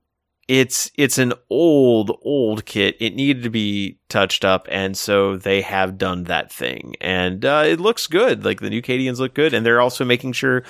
it's 0.49 0.90
it's 0.94 1.18
an 1.18 1.32
old 1.51 2.16
old 2.22 2.64
kit. 2.66 2.97
It 3.01 3.14
needed 3.14 3.42
to 3.42 3.51
be 3.51 3.99
touched 4.09 4.44
up 4.44 4.68
and 4.70 4.97
so 4.97 5.36
they 5.36 5.61
have 5.62 5.99
done 5.99 6.24
that 6.24 6.53
thing. 6.53 6.94
And 7.01 7.44
uh, 7.44 7.64
it 7.66 7.80
looks 7.80 8.07
good. 8.07 8.44
Like 8.44 8.61
the 8.61 8.70
new 8.70 8.82
Cadians 8.82 9.18
look 9.18 9.34
good 9.34 9.53
and 9.53 9.66
they're 9.66 9.80
also 9.80 10.05
making 10.05 10.32
sure 10.32 10.62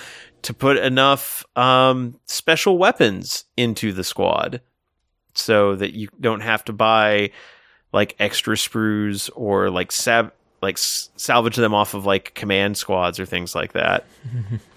to 0.42 0.54
put 0.54 0.78
enough 0.78 1.44
um, 1.56 2.18
special 2.26 2.78
weapons 2.78 3.44
into 3.56 3.92
the 3.92 4.04
squad 4.04 4.60
so 5.34 5.76
that 5.76 5.94
you 5.94 6.08
don't 6.20 6.40
have 6.40 6.64
to 6.64 6.72
buy 6.72 7.30
like 7.92 8.16
extra 8.18 8.56
sprues 8.56 9.28
or 9.34 9.70
like 9.70 9.92
sab 9.92 10.32
like 10.62 10.78
salvage 10.78 11.56
them 11.56 11.74
off 11.74 11.94
of 11.94 12.06
like 12.06 12.34
command 12.34 12.76
squads 12.76 13.20
or 13.20 13.26
things 13.26 13.54
like 13.54 13.72
that 13.72 14.06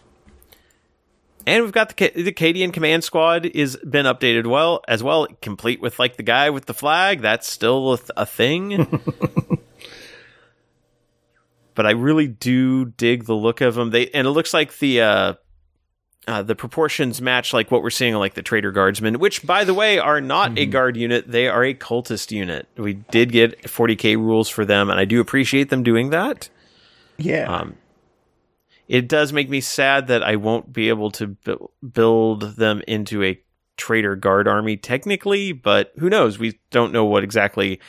and 1.45 1.63
we've 1.63 1.71
got 1.71 1.95
the, 1.95 2.09
the 2.09 2.31
Cadian 2.31 2.73
command 2.73 3.03
squad 3.03 3.45
is 3.45 3.77
been 3.77 4.05
updated 4.05 4.47
well 4.47 4.81
as 4.87 5.01
well, 5.03 5.27
complete 5.41 5.81
with 5.81 5.99
like 5.99 6.17
the 6.17 6.23
guy 6.23 6.49
with 6.49 6.65
the 6.65 6.73
flag. 6.73 7.21
That's 7.21 7.47
still 7.47 7.93
a, 7.93 7.97
th- 7.97 8.09
a 8.17 8.25
thing. 8.25 9.01
but 11.75 11.85
I 11.85 11.91
really 11.91 12.27
do 12.27 12.85
dig 12.85 13.25
the 13.25 13.35
look 13.35 13.61
of 13.61 13.75
them. 13.75 13.91
They 13.91 14.09
and 14.09 14.27
it 14.27 14.31
looks 14.31 14.53
like 14.53 14.79
the 14.79 15.01
uh, 15.01 15.33
uh, 16.27 16.43
the 16.43 16.55
proportions 16.55 17.21
match 17.21 17.53
like 17.53 17.71
what 17.71 17.81
we're 17.81 17.89
seeing 17.89 18.13
like 18.15 18.33
the 18.33 18.41
Traitor 18.41 18.71
Guardsmen, 18.71 19.17
which 19.17 19.45
by 19.45 19.63
the 19.63 19.73
way 19.73 19.97
are 19.97 20.21
not 20.21 20.57
a 20.59 20.65
guard 20.65 20.97
unit; 20.97 21.31
they 21.31 21.47
are 21.47 21.63
a 21.63 21.73
cultist 21.73 22.31
unit. 22.31 22.67
We 22.77 22.93
did 22.93 23.31
get 23.31 23.63
40k 23.63 24.15
rules 24.17 24.49
for 24.49 24.65
them, 24.65 24.89
and 24.89 24.99
I 24.99 25.05
do 25.05 25.21
appreciate 25.21 25.69
them 25.69 25.83
doing 25.83 26.09
that. 26.09 26.49
Yeah. 27.17 27.45
Um, 27.45 27.75
it 28.89 29.07
does 29.07 29.31
make 29.31 29.49
me 29.49 29.61
sad 29.61 30.07
that 30.07 30.21
I 30.23 30.35
won't 30.35 30.73
be 30.73 30.89
able 30.89 31.11
to 31.11 31.27
bu- 31.27 31.67
build 31.93 32.57
them 32.57 32.81
into 32.87 33.23
a 33.23 33.39
traitor 33.77 34.17
guard 34.17 34.45
army 34.47 34.75
technically, 34.75 35.53
but 35.53 35.93
who 35.99 36.09
knows? 36.09 36.37
We 36.37 36.59
don't 36.71 36.91
know 36.91 37.05
what 37.05 37.23
exactly. 37.23 37.79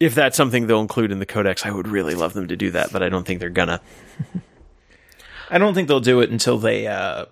If 0.00 0.16
that's 0.16 0.36
something 0.36 0.66
they'll 0.66 0.80
include 0.80 1.12
in 1.12 1.20
the 1.20 1.26
codex, 1.26 1.64
I 1.64 1.70
would 1.70 1.86
really 1.86 2.16
love 2.16 2.32
them 2.32 2.48
to 2.48 2.56
do 2.56 2.72
that, 2.72 2.90
but 2.90 3.02
I 3.04 3.08
don't 3.08 3.24
think 3.24 3.38
they're 3.38 3.48
gonna. 3.50 3.80
I 5.50 5.58
don't 5.58 5.74
think 5.74 5.88
they'll 5.88 6.00
do 6.00 6.20
it 6.20 6.30
until 6.30 6.58
they 6.58 6.86
uh, 6.86 7.26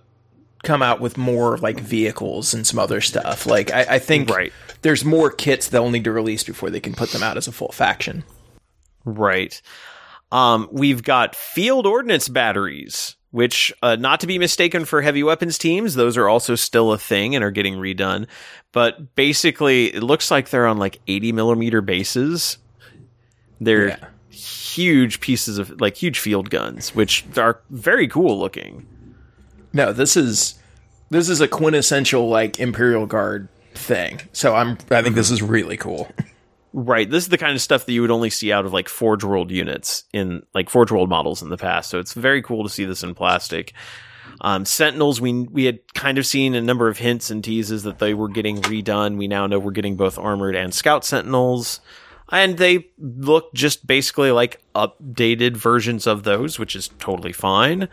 come 0.62 0.82
out 0.82 1.00
with 1.00 1.16
more 1.16 1.56
like 1.58 1.80
vehicles 1.80 2.54
and 2.54 2.66
some 2.66 2.78
other 2.78 3.00
stuff. 3.00 3.46
Like 3.46 3.72
I, 3.72 3.86
I 3.94 3.98
think 3.98 4.28
Right. 4.30 4.52
there's 4.82 5.04
more 5.04 5.30
kits 5.30 5.68
they'll 5.68 5.90
need 5.90 6.04
to 6.04 6.12
release 6.12 6.44
before 6.44 6.70
they 6.70 6.78
can 6.80 6.92
put 6.94 7.10
them 7.10 7.22
out 7.22 7.36
as 7.36 7.48
a 7.48 7.52
full 7.52 7.72
faction. 7.72 8.22
Right. 9.04 9.60
Um, 10.32 10.68
we've 10.72 11.02
got 11.02 11.36
field 11.36 11.86
ordnance 11.86 12.28
batteries, 12.28 13.16
which, 13.30 13.72
uh, 13.82 13.96
not 13.96 14.20
to 14.20 14.26
be 14.26 14.38
mistaken 14.38 14.84
for 14.86 15.02
heavy 15.02 15.22
weapons 15.22 15.58
teams, 15.58 15.94
those 15.94 16.16
are 16.16 16.28
also 16.28 16.54
still 16.54 16.92
a 16.92 16.98
thing 16.98 17.34
and 17.36 17.44
are 17.44 17.50
getting 17.50 17.74
redone. 17.74 18.26
But 18.72 19.14
basically, 19.14 19.94
it 19.94 20.02
looks 20.02 20.30
like 20.30 20.48
they're 20.50 20.66
on 20.66 20.78
like 20.78 20.98
80 21.06 21.32
millimeter 21.32 21.80
bases. 21.82 22.56
They're 23.60 23.88
Yeah. 23.88 24.06
huge 24.30 25.20
pieces 25.20 25.58
of 25.58 25.80
like 25.80 25.96
huge 25.96 26.18
field 26.18 26.48
guns, 26.50 26.94
which 26.94 27.24
are 27.36 27.60
very 27.70 28.08
cool 28.08 28.38
looking. 28.40 28.86
No, 29.74 29.92
this 29.92 30.16
is 30.16 30.54
this 31.10 31.28
is 31.28 31.40
a 31.42 31.48
quintessential 31.48 32.28
like 32.28 32.58
Imperial 32.58 33.04
Guard 33.06 33.48
thing. 33.74 34.20
So 34.32 34.54
I'm 34.54 34.78
I 34.90 35.02
think 35.02 35.14
this 35.14 35.30
is 35.30 35.42
really 35.42 35.76
cool. 35.76 36.10
Right. 36.74 37.08
This 37.08 37.24
is 37.24 37.28
the 37.28 37.38
kind 37.38 37.54
of 37.54 37.60
stuff 37.60 37.84
that 37.84 37.92
you 37.92 38.00
would 38.00 38.10
only 38.10 38.30
see 38.30 38.50
out 38.52 38.64
of 38.64 38.72
like 38.72 38.88
Forge 38.88 39.24
World 39.24 39.50
units 39.50 40.04
in 40.12 40.42
like 40.54 40.70
Forge 40.70 40.90
World 40.90 41.08
models 41.08 41.42
in 41.42 41.50
the 41.50 41.58
past. 41.58 41.90
So 41.90 41.98
it's 41.98 42.14
very 42.14 42.40
cool 42.40 42.62
to 42.62 42.70
see 42.70 42.84
this 42.84 43.02
in 43.02 43.14
plastic. 43.14 43.74
Um, 44.40 44.64
Sentinels, 44.64 45.20
we 45.20 45.42
we 45.42 45.64
had 45.64 45.80
kind 45.94 46.18
of 46.18 46.26
seen 46.26 46.54
a 46.54 46.60
number 46.60 46.88
of 46.88 46.98
hints 46.98 47.30
and 47.30 47.44
teases 47.44 47.82
that 47.82 47.98
they 47.98 48.14
were 48.14 48.28
getting 48.28 48.60
redone. 48.62 49.16
We 49.18 49.28
now 49.28 49.46
know 49.46 49.58
we're 49.58 49.70
getting 49.72 49.96
both 49.96 50.18
armored 50.18 50.56
and 50.56 50.72
scout 50.72 51.04
Sentinels, 51.04 51.80
and 52.30 52.56
they 52.56 52.88
look 52.98 53.52
just 53.52 53.86
basically 53.86 54.30
like 54.30 54.60
updated 54.74 55.56
versions 55.56 56.06
of 56.06 56.22
those, 56.24 56.58
which 56.58 56.74
is 56.74 56.88
totally 56.98 57.32
fine. 57.32 57.88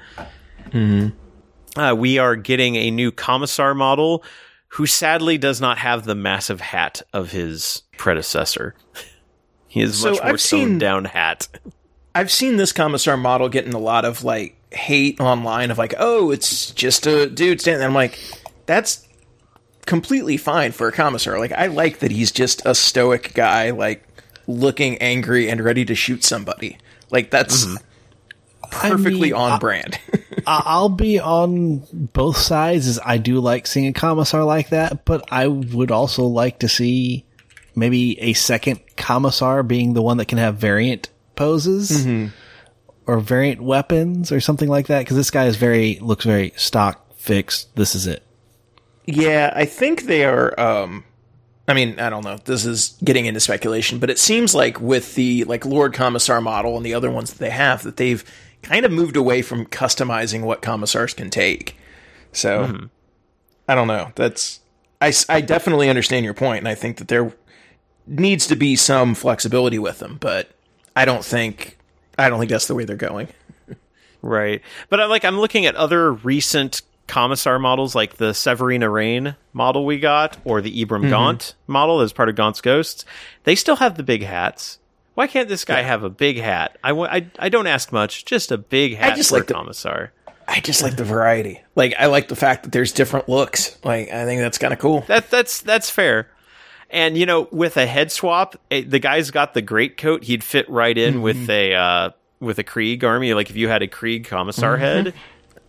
Uh, 1.76 1.96
we 1.96 2.18
are 2.18 2.36
getting 2.36 2.78
a 2.78 2.90
new 2.92 3.12
commissar 3.12 3.76
model 3.76 4.24
who 4.70 4.86
sadly 4.86 5.38
does 5.38 5.60
not 5.60 5.78
have 5.80 6.06
the 6.06 6.16
massive 6.16 6.62
hat 6.62 7.02
of 7.14 7.32
his 7.32 7.84
predecessor. 7.98 8.76
he 9.68 9.82
is 9.82 10.00
So 10.00 10.12
much 10.12 10.20
more 10.20 10.26
I've 10.26 10.32
toned 10.32 10.40
seen- 10.40 10.78
down 10.78 11.06
hat. 11.06 11.48
I've 12.16 12.32
seen 12.32 12.58
this 12.58 12.72
commissar 12.72 13.18
model 13.18 13.50
getting 13.50 13.74
a 13.74 13.80
lot 13.80 14.04
of 14.04 14.24
like 14.24 14.56
hate 14.72 15.20
online 15.20 15.72
of 15.72 15.78
like, 15.78 15.94
oh, 15.98 16.32
it's 16.32 16.72
just 16.72 17.06
a 17.08 17.30
dude 17.30 17.62
standing. 17.62 17.86
I'm 17.86 17.94
like, 17.94 18.20
that's 18.66 19.08
completely 19.86 20.38
fine 20.38 20.72
for 20.72 20.88
a 20.88 20.92
commissar. 20.92 21.40
Like, 21.40 21.52
I 21.52 21.68
like 21.68 22.00
that 22.00 22.12
he's 22.12 22.32
just 22.32 22.66
a 22.66 22.74
stoic 22.76 23.34
guy, 23.34 23.70
like 23.72 24.04
looking 24.48 24.98
angry 24.98 25.50
and 25.50 25.62
ready 25.62 25.86
to 25.86 25.96
shoot 25.96 26.24
somebody. 26.24 26.78
Like 27.12 27.32
that's 27.32 27.66
mm-hmm. 27.66 27.76
Perfectly 28.72 29.32
mean, 29.32 29.34
on 29.34 29.52
I- 29.54 29.58
brand. 29.60 30.00
I- 30.48 30.64
I'll 30.66 30.90
be 30.90 31.20
on 31.20 31.84
both 31.92 32.38
sides. 32.38 32.88
As 32.88 33.00
I 33.04 33.18
do 33.18 33.40
like 33.40 33.68
seeing 33.68 33.88
a 33.88 33.94
commissar 33.94 34.44
like 34.44 34.70
that, 34.70 35.06
but 35.06 35.28
I 35.32 35.48
would 35.48 35.92
also 35.92 36.24
like 36.24 36.60
to 36.60 36.70
see 36.70 37.26
maybe 37.76 38.20
a 38.20 38.34
second 38.34 38.80
commissar 38.98 39.64
being 39.64 39.94
the 39.94 40.02
one 40.02 40.18
that 40.18 40.26
can 40.26 40.38
have 40.38 40.56
variant 40.58 41.10
poses 41.36 42.06
or 43.06 43.20
variant 43.20 43.62
weapons 43.62 44.32
or 44.32 44.40
something 44.42 44.70
like 44.70 44.88
that. 44.88 45.00
Because 45.00 45.18
this 45.18 45.32
guy 45.32 45.46
is 45.46 45.56
very 45.58 46.00
looks 46.00 46.26
very 46.26 46.54
stock 46.56 47.14
fixed. 47.16 47.76
This 47.76 47.94
is 47.96 48.08
it. 48.08 48.24
Yeah, 49.06 49.52
I 49.56 49.66
think 49.66 50.04
they 50.04 50.24
are. 50.26 50.58
Um, 50.60 51.04
I 51.68 51.74
mean, 51.74 52.00
I 52.00 52.10
don't 52.10 52.24
know. 52.24 52.38
This 52.44 52.66
is 52.66 52.98
getting 53.04 53.26
into 53.28 53.40
speculation, 53.40 54.00
but 54.00 54.10
it 54.10 54.18
seems 54.20 54.56
like 54.56 54.80
with 54.82 55.16
the 55.16 55.44
like 55.46 55.66
Lord 55.66 55.94
Commissar 55.94 56.42
model 56.42 56.78
and 56.78 56.86
the 56.86 56.94
other 56.96 57.12
ones 57.12 57.32
that 57.32 57.40
they 57.40 57.50
have, 57.52 57.84
that 57.84 57.98
they've 57.98 58.24
kind 58.64 58.86
of 58.86 58.92
moved 58.92 59.16
away 59.16 59.42
from 59.42 59.66
customizing 59.66 60.42
what 60.42 60.62
commissars 60.62 61.14
can 61.14 61.30
take. 61.30 61.78
So 62.32 62.88
I 63.68 63.76
don't 63.76 63.88
know. 63.88 64.12
That's 64.16 64.60
I, 65.02 65.14
I 65.30 65.42
definitely 65.42 65.90
understand 65.90 66.26
your 66.26 66.34
point, 66.34 66.60
and 66.60 66.68
I 66.68 66.76
think 66.76 66.98
that 66.98 67.08
there 67.08 67.34
needs 68.06 68.48
to 68.48 68.56
be 68.56 68.76
some 68.76 69.16
flexibility 69.16 69.80
with 69.80 70.00
them, 70.00 70.18
but 70.20 70.50
I 70.96 71.06
don't 71.06 71.24
think 71.24 71.78
I 72.18 72.30
don't 72.30 72.40
think 72.40 72.52
that's 72.52 72.68
the 72.68 72.76
way 72.76 72.86
they're 72.86 72.96
going. 72.96 73.28
Right. 74.22 74.62
But 74.90 75.00
I'm 75.00 75.10
like 75.10 75.24
I'm 75.24 75.40
looking 75.40 75.66
at 75.66 75.76
other 75.76 76.12
recent 76.12 76.82
commissar 77.08 77.58
models 77.58 77.96
like 77.96 78.18
the 78.18 78.32
Severina 78.32 78.92
Raine 78.92 79.36
model 79.54 79.86
we 79.86 80.00
got 80.00 80.38
or 80.44 80.62
the 80.62 80.86
Ibram 80.86 81.02
Mm-hmm. 81.02 81.10
Gaunt 81.10 81.56
model 81.68 82.02
as 82.02 82.14
part 82.14 82.30
of 82.30 82.36
Gaunt's 82.36 82.62
Ghosts. 82.62 83.06
They 83.46 83.56
still 83.56 83.78
have 83.78 83.96
the 83.98 84.04
big 84.04 84.24
hats. 84.24 84.78
Why 85.20 85.28
can't 85.28 85.50
this 85.50 85.66
guy 85.66 85.82
have 85.82 86.04
a 86.06 86.10
big 86.10 86.38
hat? 86.40 86.78
I, 86.82 86.92
I, 86.94 87.28
I 87.38 87.50
don't 87.50 87.68
ask 87.68 87.92
much, 87.92 88.24
just 88.24 88.54
a 88.54 88.58
big 88.58 88.96
hat 88.96 89.18
just 89.18 89.32
for 89.32 89.36
like 89.36 89.44
a 89.44 89.48
the- 89.48 89.54
commissar. 89.54 90.14
I 90.48 90.62
just 90.62 90.82
like 90.82 90.96
the 90.96 91.04
variety. 91.04 91.62
Like 91.76 91.94
I 92.00 92.06
like 92.06 92.30
the 92.30 92.38
fact 92.38 92.64
that 92.64 92.72
there's 92.72 92.94
different 92.94 93.28
looks. 93.28 93.78
Like 93.84 94.10
I 94.14 94.24
think 94.24 94.40
that's 94.40 94.58
kind 94.58 94.72
of 94.72 94.80
cool. 94.80 95.02
That 95.08 95.30
that's 95.30 95.60
that's 95.62 95.90
fair. 95.90 96.30
And 96.90 97.18
you 97.18 97.26
know, 97.26 97.50
with 97.52 97.76
a 97.76 97.86
head 97.86 98.14
swap, 98.14 98.56
eh, 98.72 98.84
the 98.88 99.00
guy's 99.00 99.30
got 99.30 99.54
the 99.54 99.62
great 99.62 99.98
coat. 99.98 100.24
He'd 100.24 100.42
fit 100.42 100.70
right 100.70 100.98
in 100.98 101.16
Mm-hmm. 101.16 101.22
with 101.22 101.50
a 101.50 101.74
uh, 101.76 102.10
with 102.40 102.58
a 102.58 102.64
Krieg 102.64 103.04
army. 103.04 103.34
Like 103.34 103.50
if 103.50 103.58
you 103.58 103.68
had 103.68 103.82
a 103.84 103.88
Krieg 103.90 104.24
commissar 104.26 104.78
head, 104.78 105.14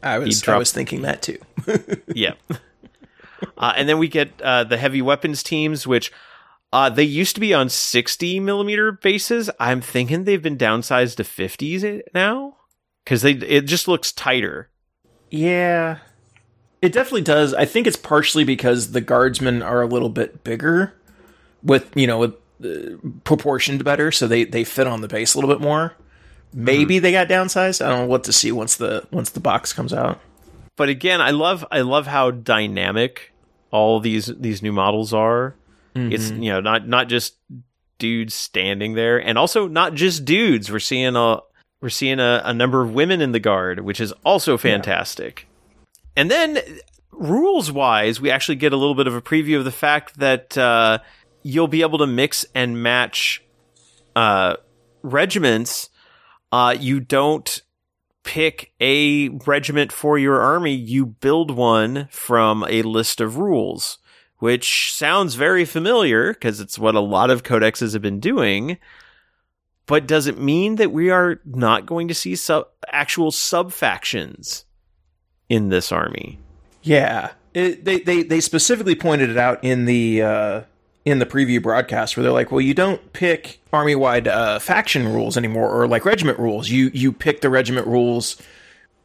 I 0.01 0.19
was 0.19 0.41
dropped- 0.41 0.55
I 0.55 0.59
was 0.61 0.71
thinking 0.73 1.03
that 1.03 1.23
too. 1.23 1.39
yeah. 2.15 2.35
Uh, 3.59 3.73
and 3.77 3.89
then 3.89 3.99
we 3.99 4.07
get 4.07 4.41
uh, 4.43 4.63
the 4.65 4.77
heavy 4.77 5.03
weapons 5.03 5.43
teams, 5.43 5.87
which 5.89 6.13
uh, 6.73 6.91
they 6.91 7.03
used 7.03 7.35
to 7.35 7.41
be 7.41 7.53
on 7.53 7.69
60 7.69 8.41
millimeter 8.41 8.93
bases. 8.93 9.51
I'm 9.59 9.81
thinking 9.81 10.25
they've 10.25 10.43
been 10.43 10.59
downsized 10.59 11.17
to 11.17 11.25
50s 11.25 12.03
now 12.15 12.57
because 13.05 13.23
they 13.23 13.33
it 13.33 13.63
just 13.63 13.89
looks 13.89 14.13
tighter. 14.13 14.71
Yeah. 15.31 15.99
It 16.81 16.93
definitely 16.93 17.23
does. 17.23 17.53
I 17.55 17.65
think 17.65 17.87
it's 17.87 17.97
partially 17.97 18.45
because 18.45 18.93
the 18.93 19.01
guardsmen 19.01 19.63
are 19.63 19.83
a 19.83 19.87
little 19.87 20.09
bit 20.09 20.45
bigger 20.45 20.95
with, 21.63 21.91
you 21.95 22.07
know, 22.07 22.19
with 22.19 22.35
uh, 22.65 22.97
proportioned 23.25 23.85
better, 23.85 24.13
so 24.13 24.27
they 24.27 24.45
they 24.45 24.65
fit 24.65 24.87
on 24.87 25.01
the 25.01 25.09
base 25.09 25.35
a 25.35 25.39
little 25.39 25.55
bit 25.55 25.63
more. 25.63 25.95
Maybe 26.53 26.99
they 26.99 27.13
got 27.13 27.29
downsized. 27.29 27.85
I 27.85 27.89
don't 27.89 28.01
know 28.01 28.07
what 28.07 28.25
to 28.25 28.33
see 28.33 28.51
once 28.51 28.77
the 28.77 29.07
once 29.11 29.31
the 29.31 29.41
box 29.41 29.73
comes 29.73 29.93
out. 29.93 30.21
But 30.77 30.89
again, 30.89 31.21
I 31.21 31.31
love 31.31 31.65
I 31.71 31.83
love 31.83 32.07
how 32.07 32.31
dynamic 32.31 33.33
all 33.71 34.01
these 34.01 34.27
these 34.27 34.63
new 34.63 34.73
models 34.73 35.13
are. 35.13 35.55
It's 36.13 36.31
you 36.31 36.51
know 36.53 36.61
not 36.61 36.87
not 36.87 37.09
just 37.09 37.37
dudes 37.99 38.35
standing 38.35 38.95
there, 38.95 39.19
and 39.19 39.37
also 39.39 39.69
not 39.69 39.95
just 39.95 40.25
dudes. 40.25 40.71
We're 40.71 40.79
seeing 40.79 41.17
a 41.17 41.41
we're 41.81 41.89
seeing 41.89 42.21
a, 42.21 42.43
a 42.45 42.55
number 42.55 42.83
of 42.83 42.93
women 42.93 43.21
in 43.21 43.33
the 43.33 43.41
guard, 43.41 43.81
which 43.81 44.01
is 44.01 44.13
also 44.25 44.57
fantastic. 44.59 45.47
And 46.17 46.31
then 46.31 46.61
rules 47.13 47.73
wise, 47.73 48.21
we 48.21 48.31
actually 48.31 48.57
get 48.57 48.73
a 48.73 48.77
little 48.77 48.95
bit 48.95 49.07
of 49.07 49.15
a 49.15 49.23
preview 49.23 49.57
of 49.57 49.65
the 49.65 49.73
fact 49.73 50.19
that 50.19 50.57
uh, 50.59 50.99
you'll 51.43 51.69
be 51.69 51.83
able 51.83 51.99
to 51.99 52.07
mix 52.07 52.45
and 52.55 52.83
match 52.83 53.43
uh, 54.15 54.57
regiments. 55.03 55.89
Uh, 56.53 56.77
you 56.79 57.01
don't 57.01 57.63
pick 58.23 58.73
a 58.81 59.29
regiment 59.29 59.93
for 59.93 60.19
your 60.19 60.41
army, 60.41 60.75
you 60.75 61.07
build 61.07 61.51
one 61.51 62.09
from 62.11 62.65
a 62.69 62.83
list 62.83 63.21
of 63.21 63.39
rules, 63.39 63.99
which 64.41 64.93
sounds 64.93 65.37
very 65.37 65.65
familiar 65.65 66.33
because 66.33 66.61
it's 66.61 66.79
what 66.79 66.95
a 66.95 67.01
lot 67.01 67.31
of 67.31 67.43
codexes 67.45 67.93
have 67.93 68.03
been 68.03 68.21
doing. 68.21 68.79
But 69.87 70.07
does 70.07 70.27
it 70.27 70.39
mean 70.39 70.77
that 70.77 70.93
we 70.93 71.11
are 71.11 71.41
not 71.45 71.87
going 71.87 72.09
to 72.09 72.15
see 72.15 72.37
sub- 72.37 72.69
actual 72.89 73.31
sub 73.31 73.73
factions 73.73 74.65
in 75.49 75.69
this 75.69 75.93
army? 75.93 76.39
Yeah, 76.83 77.33
it, 77.55 77.85
they 77.85 77.99
they 78.01 78.23
they 78.23 78.41
specifically 78.41 78.95
pointed 78.95 79.31
it 79.31 79.37
out 79.37 79.63
in 79.63 79.85
the 79.85 80.23
uh, 80.23 80.61
in 81.05 81.19
the 81.19 81.27
preview 81.27 81.63
broadcast 81.63 82.17
where 82.17 82.23
they're 82.23 82.33
like, 82.33 82.51
well, 82.51 82.61
you 82.61 82.73
don't 82.73 83.13
pick 83.13 83.61
army 83.73 83.95
wide 83.95 84.29
uh, 84.29 84.59
faction 84.59 85.09
rules 85.09 85.37
anymore 85.37 85.71
or 85.71 85.87
like 85.89 86.05
regiment 86.05 86.39
rules. 86.39 86.71
You 86.71 86.91
you 86.95 87.13
pick 87.13 87.41
the 87.41 87.51
regiment 87.51 87.87
rules 87.87 88.41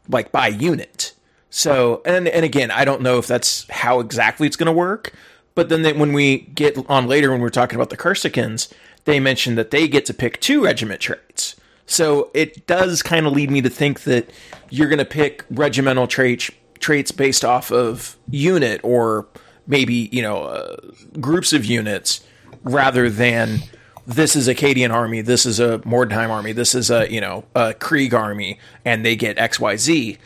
like 0.07 0.31
by 0.31 0.47
unit. 0.47 1.14
So 1.55 2.01
and 2.05 2.27
and 2.27 2.43
again, 2.43 2.69
I 2.69 2.83
don't 2.83 3.01
know 3.01 3.17
if 3.17 3.27
that's 3.27 3.65
how 3.69 4.01
exactly 4.01 4.45
it's 4.45 4.57
going 4.57 4.67
to 4.67 4.73
work. 4.73 5.13
But 5.53 5.69
then 5.69 5.83
they, 5.83 5.93
when 5.93 6.11
we 6.11 6.39
get 6.39 6.77
on 6.89 7.07
later 7.07 7.31
when 7.31 7.39
we're 7.39 7.49
talking 7.49 7.77
about 7.77 7.89
the 7.91 7.95
Corsikans, 7.95 8.69
they 9.05 9.21
mentioned 9.21 9.57
that 9.57 9.71
they 9.71 9.87
get 9.87 10.05
to 10.07 10.13
pick 10.13 10.41
two 10.41 10.65
regiment 10.65 10.99
traits. 10.99 11.55
So 11.85 12.29
it 12.33 12.67
does 12.67 13.01
kind 13.01 13.25
of 13.25 13.31
lead 13.31 13.49
me 13.49 13.61
to 13.61 13.69
think 13.69 14.01
that 14.01 14.29
you're 14.69 14.89
going 14.89 14.99
to 14.99 15.05
pick 15.05 15.45
regimental 15.49 16.07
traits 16.07 16.51
traits 16.79 17.13
based 17.13 17.45
off 17.45 17.71
of 17.71 18.17
unit 18.29 18.81
or 18.83 19.25
maybe 19.65 20.09
you 20.11 20.21
know 20.21 20.43
uh, 20.43 20.75
groups 21.21 21.53
of 21.53 21.63
units 21.63 22.19
rather 22.65 23.09
than 23.09 23.59
this 24.05 24.35
is 24.35 24.49
a 24.49 24.55
Cadian 24.55 24.91
army, 24.91 25.21
this 25.21 25.45
is 25.45 25.61
a 25.61 25.79
Mordian 25.79 26.29
army, 26.29 26.51
this 26.51 26.75
is 26.75 26.91
a 26.91 27.09
you 27.09 27.21
know 27.21 27.45
a 27.55 27.73
Krieg 27.73 28.13
army, 28.13 28.59
and 28.83 29.05
they 29.05 29.15
get 29.15 29.37
X 29.37 29.57
Y 29.57 29.77
Z, 29.77 30.17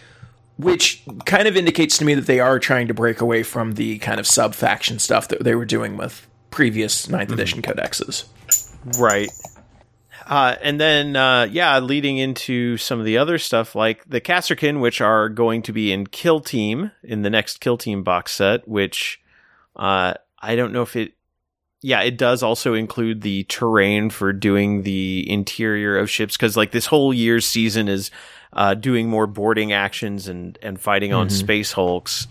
which 0.59 1.01
kind 1.25 1.47
of 1.47 1.55
indicates 1.55 1.97
to 1.97 2.05
me 2.05 2.13
that 2.13 2.25
they 2.25 2.41
are 2.41 2.59
trying 2.59 2.89
to 2.89 2.93
break 2.93 3.21
away 3.21 3.43
from 3.43 3.75
the 3.75 3.97
kind 3.99 4.19
of 4.19 4.27
sub 4.27 4.53
faction 4.53 4.99
stuff 4.99 5.29
that 5.29 5.41
they 5.41 5.55
were 5.55 5.65
doing 5.65 5.95
with 5.95 6.27
previous 6.51 7.07
ninth 7.07 7.31
edition 7.31 7.61
codexes. 7.61 8.25
Right. 8.99 9.29
Uh, 10.27 10.55
and 10.61 10.79
then, 10.79 11.15
uh, 11.15 11.47
yeah, 11.49 11.79
leading 11.79 12.17
into 12.17 12.75
some 12.75 12.99
of 12.99 13.05
the 13.05 13.17
other 13.17 13.37
stuff 13.37 13.73
like 13.73 14.03
the 14.09 14.19
Kasrkin, 14.19 14.81
which 14.81 14.99
are 14.99 15.29
going 15.29 15.61
to 15.61 15.71
be 15.71 15.93
in 15.93 16.05
Kill 16.05 16.41
Team 16.41 16.91
in 17.03 17.21
the 17.21 17.29
next 17.29 17.61
Kill 17.61 17.77
Team 17.77 18.03
box 18.03 18.33
set, 18.33 18.67
which 18.67 19.21
uh, 19.77 20.15
I 20.39 20.55
don't 20.57 20.73
know 20.73 20.81
if 20.81 20.97
it. 20.97 21.13
Yeah, 21.81 22.01
it 22.01 22.17
does 22.17 22.43
also 22.43 22.73
include 22.73 23.21
the 23.21 23.45
terrain 23.45 24.09
for 24.09 24.33
doing 24.33 24.83
the 24.83 25.25
interior 25.31 25.97
of 25.97 26.09
ships 26.09 26.35
because, 26.35 26.57
like, 26.57 26.71
this 26.71 26.87
whole 26.87 27.13
year's 27.13 27.45
season 27.45 27.87
is 27.87 28.11
uh, 28.53 28.73
doing 28.73 29.09
more 29.09 29.27
boarding 29.27 29.71
actions 29.73 30.27
and 30.27 30.57
and 30.61 30.79
fighting 30.79 31.13
on 31.13 31.29
space 31.29 31.71
hulks. 31.71 32.27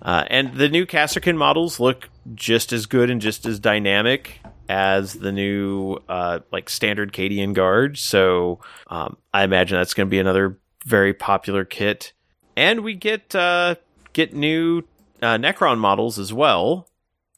Uh, 0.00 0.24
and 0.28 0.54
the 0.54 0.68
new 0.68 0.86
Kasrkin 0.86 1.36
models 1.36 1.80
look 1.80 2.08
just 2.34 2.72
as 2.72 2.86
good 2.86 3.10
and 3.10 3.20
just 3.20 3.46
as 3.46 3.58
dynamic 3.58 4.40
as 4.68 5.14
the 5.14 5.32
new 5.32 5.98
uh, 6.08 6.40
like 6.52 6.68
standard 6.68 7.12
Cadian 7.12 7.54
guard. 7.54 7.98
So 7.98 8.60
um, 8.88 9.16
I 9.32 9.44
imagine 9.44 9.78
that's 9.78 9.94
going 9.94 10.06
to 10.06 10.10
be 10.10 10.18
another 10.18 10.58
very 10.84 11.14
popular 11.14 11.64
kit. 11.64 12.12
And 12.56 12.80
we 12.80 12.94
get 12.94 13.34
uh, 13.34 13.76
get 14.12 14.34
new 14.34 14.84
uh, 15.22 15.38
Necron 15.38 15.78
models 15.78 16.18
as 16.18 16.32
well. 16.32 16.88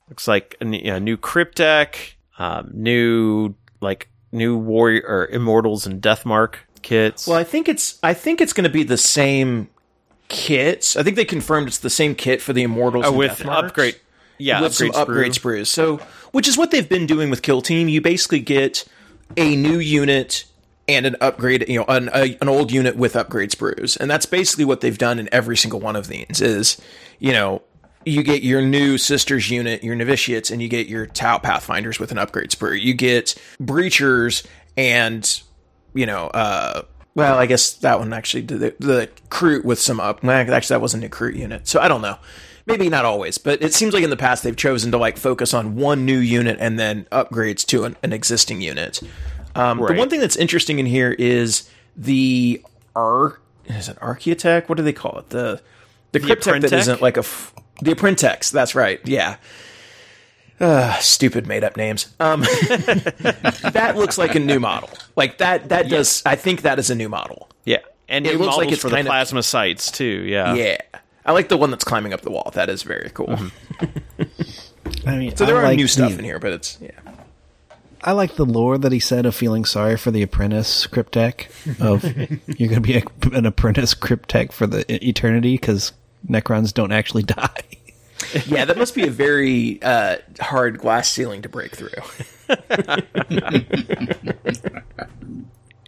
Looks 0.08 0.26
like 0.26 0.56
a 0.60 0.64
new 0.64 1.16
Cryptek, 1.16 2.14
um, 2.38 2.70
new 2.74 3.54
like 3.80 4.08
new 4.32 4.56
warrior 4.56 5.02
or 5.06 5.26
Immortals 5.26 5.86
and 5.86 6.02
Deathmark 6.02 6.56
kits. 6.82 7.26
Well, 7.26 7.38
I 7.38 7.44
think 7.44 7.68
it's 7.68 7.98
I 8.02 8.14
think 8.14 8.40
it's 8.40 8.52
going 8.52 8.64
to 8.64 8.70
be 8.70 8.82
the 8.82 8.96
same 8.96 9.68
kits. 10.28 10.96
I 10.96 11.02
think 11.02 11.16
they 11.16 11.24
confirmed 11.24 11.68
it's 11.68 11.78
the 11.78 11.90
same 11.90 12.14
kit 12.14 12.40
for 12.40 12.52
the 12.52 12.62
Immortals 12.62 13.06
Uh, 13.06 13.12
with 13.12 13.44
upgrade, 13.46 13.96
yeah, 14.38 14.60
with 14.60 14.72
upgrade 14.72 14.94
some 14.94 15.02
upgrade 15.02 15.32
sprues. 15.32 15.66
So, 15.66 15.98
which 16.32 16.48
is 16.48 16.56
what 16.56 16.70
they've 16.70 16.88
been 16.88 17.06
doing 17.06 17.30
with 17.30 17.42
Kill 17.42 17.62
Team. 17.62 17.88
You 17.88 18.00
basically 18.00 18.40
get 18.40 18.84
a 19.36 19.56
new 19.56 19.78
unit 19.78 20.44
and 20.88 21.06
an 21.06 21.16
upgrade, 21.20 21.68
you 21.68 21.78
know, 21.78 21.84
an, 21.86 22.10
a, 22.14 22.36
an 22.40 22.48
old 22.48 22.72
unit 22.72 22.96
with 22.96 23.14
upgrade 23.16 23.50
sprues, 23.50 23.96
and 23.98 24.10
that's 24.10 24.26
basically 24.26 24.64
what 24.64 24.80
they've 24.80 24.98
done 24.98 25.18
in 25.18 25.28
every 25.32 25.56
single 25.56 25.80
one 25.80 25.96
of 25.96 26.08
these. 26.08 26.40
Is 26.40 26.80
you 27.18 27.32
know. 27.32 27.62
You 28.06 28.22
get 28.22 28.42
your 28.42 28.62
new 28.62 28.96
sisters 28.96 29.50
unit, 29.50 29.84
your 29.84 29.94
novitiates, 29.94 30.50
and 30.50 30.62
you 30.62 30.68
get 30.68 30.86
your 30.86 31.04
Tau 31.04 31.36
Pathfinders 31.36 32.00
with 32.00 32.10
an 32.10 32.16
upgrade 32.16 32.48
sprue. 32.48 32.80
You 32.80 32.94
get 32.94 33.34
breachers 33.60 34.46
and 34.74 35.42
you 35.94 36.06
know, 36.06 36.26
uh, 36.28 36.82
well, 37.14 37.36
I 37.36 37.46
guess 37.46 37.72
that 37.74 37.98
one 37.98 38.12
actually 38.12 38.42
did 38.42 38.60
the, 38.60 38.74
the 38.78 39.08
crew 39.30 39.62
with 39.64 39.80
some 39.80 40.00
up. 40.00 40.24
Actually, 40.24 40.74
that 40.74 40.80
wasn't 40.80 41.04
a 41.04 41.08
crew 41.08 41.30
unit, 41.30 41.66
so 41.68 41.80
I 41.80 41.88
don't 41.88 42.02
know. 42.02 42.16
Maybe 42.66 42.88
not 42.88 43.04
always, 43.04 43.38
but 43.38 43.62
it 43.62 43.74
seems 43.74 43.94
like 43.94 44.04
in 44.04 44.10
the 44.10 44.16
past 44.16 44.44
they've 44.44 44.54
chosen 44.56 44.92
to 44.92 44.98
like 44.98 45.16
focus 45.16 45.52
on 45.52 45.74
one 45.76 46.04
new 46.04 46.18
unit 46.18 46.58
and 46.60 46.78
then 46.78 47.06
upgrades 47.10 47.64
to 47.66 47.84
an, 47.84 47.96
an 48.02 48.12
existing 48.12 48.60
unit. 48.60 49.00
Um, 49.56 49.78
The 49.78 49.94
one 49.94 50.08
thing 50.08 50.20
that's 50.20 50.36
interesting 50.36 50.78
in 50.78 50.86
here 50.86 51.10
is 51.10 51.68
the 51.96 52.62
arc. 52.94 53.42
Is 53.66 53.88
it 53.88 53.96
Archaeotech? 53.96 54.68
What 54.68 54.76
do 54.76 54.84
they 54.84 54.92
call 54.92 55.18
it? 55.18 55.30
The 55.30 55.60
the, 56.12 56.20
Cryptek 56.20 56.60
that 56.62 56.72
isn't 56.72 57.02
like 57.02 57.16
a 57.16 57.20
f- 57.20 57.54
the 57.82 57.92
Apprentek. 57.94 58.50
That's 58.50 58.74
right. 58.74 59.00
Yeah. 59.04 59.36
Uh, 60.60 60.94
stupid 60.98 61.46
made 61.46 61.64
up 61.64 61.76
names. 61.76 62.14
Um, 62.20 62.40
that 63.72 63.94
looks 63.96 64.18
like 64.18 64.34
a 64.34 64.38
new 64.40 64.60
model. 64.60 64.90
Like 65.16 65.38
that. 65.38 65.70
That 65.70 65.88
does. 65.88 66.22
I 66.26 66.36
think 66.36 66.62
that 66.62 66.78
is 66.78 66.90
a 66.90 66.94
new 66.94 67.08
model. 67.08 67.48
Yeah, 67.64 67.78
and 68.08 68.26
It 68.26 68.32
new 68.34 68.38
looks 68.40 68.56
like 68.56 68.66
models 68.66 68.72
it's 68.74 68.82
for 68.82 68.88
the 68.90 68.96
kind 68.96 69.06
of- 69.08 69.10
plasma 69.12 69.42
sites 69.42 69.90
too. 69.90 70.04
Yeah, 70.26 70.54
Yeah. 70.54 70.76
I 71.24 71.32
like 71.32 71.48
the 71.48 71.56
one 71.56 71.70
that's 71.70 71.84
climbing 71.84 72.12
up 72.14 72.22
the 72.22 72.30
wall. 72.30 72.50
That 72.54 72.68
is 72.70 72.82
very 72.82 73.10
cool. 73.14 73.36
I 75.06 75.16
mean, 75.16 75.36
So 75.36 75.44
there 75.46 75.56
I 75.56 75.60
are 75.60 75.64
like 75.64 75.76
new 75.76 75.86
stuff 75.86 76.12
the- 76.12 76.18
in 76.18 76.24
here, 76.24 76.38
but 76.38 76.52
it's 76.52 76.78
yeah. 76.80 76.90
I 78.02 78.12
like 78.12 78.36
the 78.36 78.46
lore 78.46 78.78
that 78.78 78.92
he 78.92 78.98
said 79.00 79.26
of 79.26 79.34
feeling 79.34 79.66
sorry 79.66 79.98
for 79.98 80.10
the 80.10 80.22
apprentice 80.22 80.86
Cryptek 80.86 81.48
of 81.80 82.02
you're 82.58 82.68
going 82.70 82.80
to 82.82 82.86
be 82.86 82.96
a, 82.96 83.02
an 83.36 83.44
apprentice 83.44 83.94
Cryptek 83.94 84.52
for 84.52 84.66
the 84.66 84.90
e- 84.92 85.08
eternity 85.10 85.54
because 85.54 85.92
Necrons 86.26 86.72
don't 86.72 86.92
actually 86.92 87.22
die. 87.24 87.62
Yeah, 88.46 88.64
that 88.64 88.76
must 88.76 88.94
be 88.94 89.06
a 89.06 89.10
very 89.10 89.82
uh, 89.82 90.18
hard 90.40 90.78
glass 90.78 91.10
ceiling 91.10 91.42
to 91.42 91.48
break 91.48 91.74
through. 91.74 91.90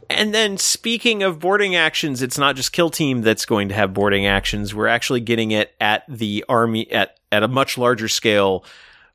And 0.08 0.34
then 0.34 0.58
speaking 0.58 1.22
of 1.22 1.40
boarding 1.40 1.74
actions, 1.74 2.22
it's 2.22 2.38
not 2.38 2.56
just 2.56 2.72
Kill 2.72 2.90
Team 2.90 3.22
that's 3.22 3.46
going 3.46 3.68
to 3.68 3.74
have 3.74 3.94
boarding 3.94 4.26
actions. 4.26 4.74
We're 4.74 4.86
actually 4.86 5.20
getting 5.20 5.52
it 5.52 5.74
at 5.80 6.04
the 6.08 6.44
army 6.48 6.90
at 6.90 7.18
at 7.30 7.42
a 7.42 7.48
much 7.48 7.78
larger 7.78 8.08
scale 8.08 8.64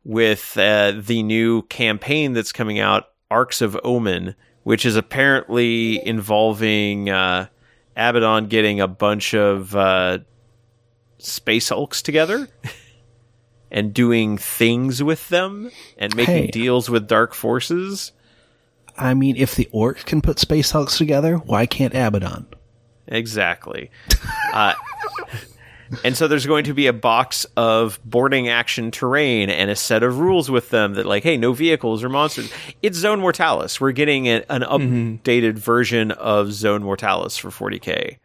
with 0.03 0.57
uh, 0.57 0.93
the 0.97 1.22
new 1.22 1.61
campaign 1.63 2.34
that's 2.34 2.51
coming 2.51 2.80
out, 2.80 3.09
Arks 3.30 3.61
of 3.61 3.80
Omen, 3.84 4.36
which 4.63 4.86
is 4.86 4.95
apparently 4.95 6.05
involving 6.05 7.09
uh, 7.09 7.47
Abaddon 7.95 8.47
getting 8.47 8.82
a 8.82 8.88
bunch 8.88 9.34
of 9.34 9.76
uh, 9.76 10.20
space 11.20 11.70
hulks 11.70 12.01
together. 12.01 12.47
And 13.70 13.93
doing 13.93 14.38
things 14.38 15.03
with 15.03 15.28
them 15.30 15.72
and 15.97 16.15
making 16.15 16.36
Hey. 16.45 16.47
deals 16.47 16.89
with 16.89 17.07
dark 17.07 17.34
forces. 17.34 18.13
I 18.97 19.13
mean, 19.13 19.36
if 19.36 19.55
the 19.55 19.70
orcs 19.74 20.05
can 20.05 20.22
put 20.22 20.39
space 20.39 20.72
hulks 20.72 20.97
together, 20.97 21.36
why 21.38 21.65
can't 21.65 21.93
Abaddon? 21.93 22.47
Exactly. 23.07 23.91
uh, 24.53 24.74
and 26.03 26.18
so 26.18 26.28
there's 26.28 26.45
going 26.45 26.65
to 26.65 26.74
be 26.74 26.88
a 26.88 26.93
box 26.93 27.45
of 27.55 27.99
boarding 28.03 28.49
action 28.49 28.91
terrain 28.91 29.49
and 29.49 29.70
a 29.72 29.76
set 29.76 30.03
of 30.03 30.20
rules 30.20 30.49
with 30.51 30.70
them 30.70 30.95
that, 30.95 31.05
like, 31.05 31.24
hey, 31.24 31.38
no 31.38 31.53
vehicles 31.53 32.03
or 32.03 32.09
monsters. 32.09 32.51
It's 32.82 32.97
Zone 32.97 33.20
Mortalis. 33.22 33.80
We're 33.80 33.91
getting 33.93 34.28
a, 34.28 34.43
an 34.49 34.61
updated 34.63 35.53
version 35.59 36.11
of 36.11 36.51
Zone 36.51 36.84
Mortalis 36.84 37.38
for 37.38 37.49
40k. 37.49 38.18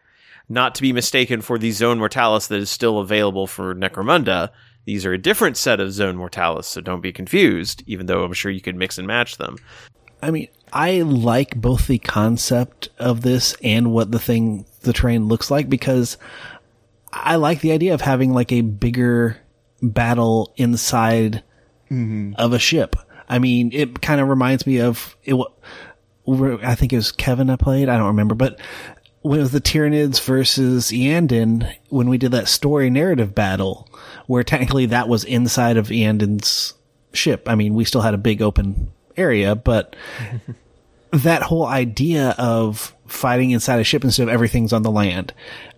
Not 0.48 0.74
to 0.76 0.82
be 0.82 0.92
mistaken 0.92 1.40
for 1.40 1.56
the 1.58 1.70
Zone 1.70 1.98
Mortalis 1.98 2.48
that 2.48 2.58
is 2.60 2.68
still 2.70 2.98
available 2.98 3.46
for 3.46 3.74
Necromunda. 3.74 4.50
These 4.84 5.06
are 5.06 5.12
a 5.12 5.18
different 5.18 5.56
set 5.56 5.80
of 5.80 5.92
Zone 5.92 6.16
Mortalis, 6.16 6.66
so 6.66 6.80
don't 6.80 7.00
be 7.00 7.12
confused, 7.12 7.82
even 7.86 8.06
though 8.06 8.24
I'm 8.24 8.32
sure 8.32 8.50
you 8.50 8.60
could 8.60 8.76
mix 8.76 8.98
and 8.98 9.06
match 9.06 9.36
them. 9.36 9.56
I 10.20 10.30
mean, 10.30 10.48
I 10.72 11.02
like 11.02 11.60
both 11.60 11.86
the 11.86 11.98
concept 11.98 12.88
of 12.98 13.22
this 13.22 13.54
and 13.62 13.92
what 13.92 14.10
the 14.10 14.18
thing, 14.18 14.66
the 14.80 14.92
train 14.92 15.26
looks 15.26 15.50
like 15.50 15.68
because 15.68 16.16
I 17.12 17.36
like 17.36 17.60
the 17.60 17.72
idea 17.72 17.94
of 17.94 18.00
having 18.00 18.32
like 18.32 18.52
a 18.52 18.62
bigger 18.62 19.38
battle 19.82 20.52
inside 20.56 21.42
mm-hmm. 21.90 22.34
of 22.36 22.52
a 22.52 22.58
ship. 22.58 22.96
I 23.28 23.38
mean, 23.38 23.70
it 23.72 24.00
kind 24.00 24.20
of 24.20 24.28
reminds 24.28 24.66
me 24.66 24.80
of 24.80 25.16
it. 25.24 25.36
I 26.26 26.74
think 26.74 26.92
it 26.92 26.96
was 26.96 27.12
Kevin 27.12 27.50
I 27.50 27.56
played. 27.56 27.88
I 27.88 27.96
don't 27.96 28.08
remember, 28.08 28.34
but 28.34 28.60
when 29.22 29.38
it 29.38 29.42
was 29.42 29.52
the 29.52 29.60
Tyranids 29.60 30.20
versus 30.20 30.90
Eandon, 30.90 31.72
when 31.88 32.08
we 32.08 32.18
did 32.18 32.32
that 32.32 32.48
story 32.48 32.90
narrative 32.90 33.34
battle, 33.34 33.88
where 34.26 34.44
technically 34.44 34.86
that 34.86 35.08
was 35.08 35.24
inside 35.24 35.76
of 35.76 35.88
Eandon's 35.88 36.74
ship. 37.12 37.48
I 37.48 37.54
mean, 37.54 37.74
we 37.74 37.84
still 37.84 38.00
had 38.00 38.14
a 38.14 38.18
big 38.18 38.42
open 38.42 38.92
area, 39.16 39.54
but 39.54 39.94
that 41.12 41.42
whole 41.42 41.66
idea 41.66 42.34
of 42.38 42.94
fighting 43.06 43.50
inside 43.50 43.80
a 43.80 43.84
ship 43.84 44.04
instead 44.04 44.24
of 44.24 44.28
everything's 44.28 44.72
on 44.72 44.82
the 44.82 44.90
land, 44.90 45.32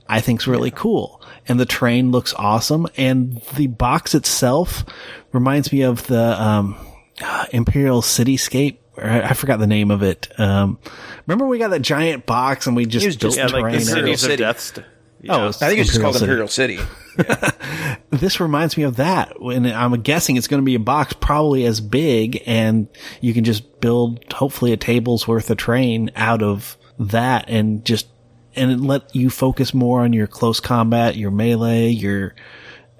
I 0.09 0.20
think's 0.20 0.47
really 0.47 0.70
cool. 0.70 1.20
And 1.47 1.59
the 1.61 1.66
train 1.66 2.11
looks 2.11 2.32
awesome. 2.34 2.86
And 2.97 3.42
the 3.55 3.66
box 3.66 4.14
itself 4.14 4.84
reminds 5.32 5.72
me 5.72 5.82
of 5.82 6.07
the, 6.07 6.40
um, 6.40 6.76
Imperial 7.53 8.01
Cityscape. 8.01 8.78
Or 8.97 9.05
I 9.05 9.20
I 9.30 9.32
forgot 9.34 9.59
the 9.59 9.66
name 9.66 9.90
of 9.90 10.03
it. 10.03 10.28
Um, 10.38 10.78
remember 11.26 11.47
we 11.47 11.59
got 11.59 11.68
that 11.70 11.82
giant 11.82 12.26
box 12.26 12.66
and 12.66 12.76
we 12.76 12.86
just 12.86 13.05
was 13.07 13.16
built 13.16 13.34
just- 13.34 13.53
Yeah, 13.53 13.59
like 13.61 13.72
terrain. 13.72 13.84
the 13.84 13.92
out 13.92 13.99
of 13.99 14.05
cities 14.05 14.22
of 14.24 14.30
City. 14.30 14.36
death. 14.42 14.61
St- 14.61 14.86
Oh, 15.26 15.38
yeah. 15.38 15.49
it's 15.49 15.62
I 15.62 15.68
think 15.68 15.80
it's 15.80 15.88
just 15.88 16.03
called 16.03 16.16
Imperial 16.16 16.49
City. 16.49 16.74
Imperial 17.18 17.34
City. 17.40 17.97
this 18.11 18.40
reminds 18.40 18.76
me 18.76 18.82
of 18.82 18.97
that. 18.97 19.40
When 19.40 19.64
I'm 19.64 20.03
guessing 20.03 20.36
it's 20.36 20.49
going 20.49 20.61
to 20.61 20.64
be 20.66 20.74
a 20.74 20.78
box 20.80 21.14
probably 21.14 21.64
as 21.64 21.80
big, 21.80 22.42
and 22.45 22.88
you 23.22 23.32
can 23.32 23.42
just 23.42 23.80
build 23.80 24.22
hopefully 24.34 24.72
a 24.72 24.76
table's 24.76 25.26
worth 25.26 25.49
of 25.51 25.57
train 25.57 26.11
out 26.14 26.42
of 26.42 26.76
that, 26.99 27.47
and 27.49 27.82
just 27.86 28.07
and 28.55 28.86
let 28.86 29.16
you 29.16 29.30
focus 29.30 29.72
more 29.72 30.03
on 30.03 30.12
your 30.12 30.26
close 30.26 30.61
combat, 30.61 31.16
your 31.16 31.30
melee, 31.30 31.88
your 31.88 32.34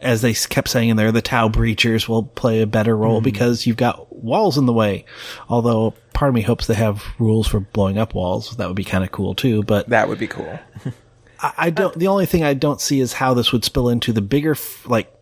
as 0.01 0.23
they 0.23 0.35
kept 0.35 0.69
saying 0.69 0.91
in 0.91 0.97
there, 0.97 1.13
the 1.13 1.23
Tau 1.23 1.49
breachers 1.49 2.09
will 2.09 2.25
play 2.25 2.61
a 2.61 2.67
better 2.67 2.97
role 2.97 3.19
mm-hmm. 3.19 3.25
because 3.25 3.67
you've 3.67 3.77
got 3.77 4.15
walls 4.15 4.59
in 4.59 4.67
the 4.67 4.73
way. 4.73 5.05
Although 5.49 5.95
part 6.13 6.29
of 6.29 6.35
me 6.35 6.43
hopes 6.43 6.67
they 6.67 6.75
have 6.75 7.05
rules 7.19 7.47
for 7.47 7.61
blowing 7.61 7.99
up 7.99 8.15
walls. 8.15 8.57
That 8.57 8.67
would 8.67 8.77
be 8.77 8.85
kind 8.85 9.05
of 9.05 9.13
cool 9.13 9.35
too. 9.35 9.63
But 9.63 9.89
That 9.89 10.09
would 10.09 10.19
be 10.19 10.27
cool. 10.27 10.59
I, 11.41 11.53
I 11.57 11.71
don't. 11.71 11.95
The 11.99 12.09
only 12.09 12.27
thing 12.27 12.45
I 12.45 12.55
don't 12.55 12.81
see 12.81 13.01
is 13.01 13.13
how 13.13 13.35
this 13.35 13.53
would 13.53 13.65
spill 13.65 13.89
into 13.89 14.13
the 14.13 14.23
bigger, 14.23 14.57
like 14.85 15.13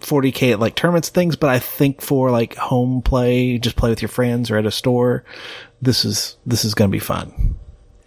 40k 0.00 0.58
like 0.58 0.74
tournaments 0.74 1.08
things. 1.08 1.36
But 1.36 1.50
I 1.50 1.58
think 1.58 2.00
for 2.00 2.30
like 2.30 2.56
home 2.56 3.02
play, 3.02 3.58
just 3.58 3.76
play 3.76 3.90
with 3.90 4.02
your 4.02 4.08
friends 4.08 4.50
or 4.50 4.56
at 4.56 4.66
a 4.66 4.70
store, 4.70 5.24
this 5.80 6.04
is 6.04 6.36
this 6.44 6.64
is 6.64 6.74
going 6.74 6.90
to 6.90 6.92
be 6.92 6.98
fun. 6.98 7.56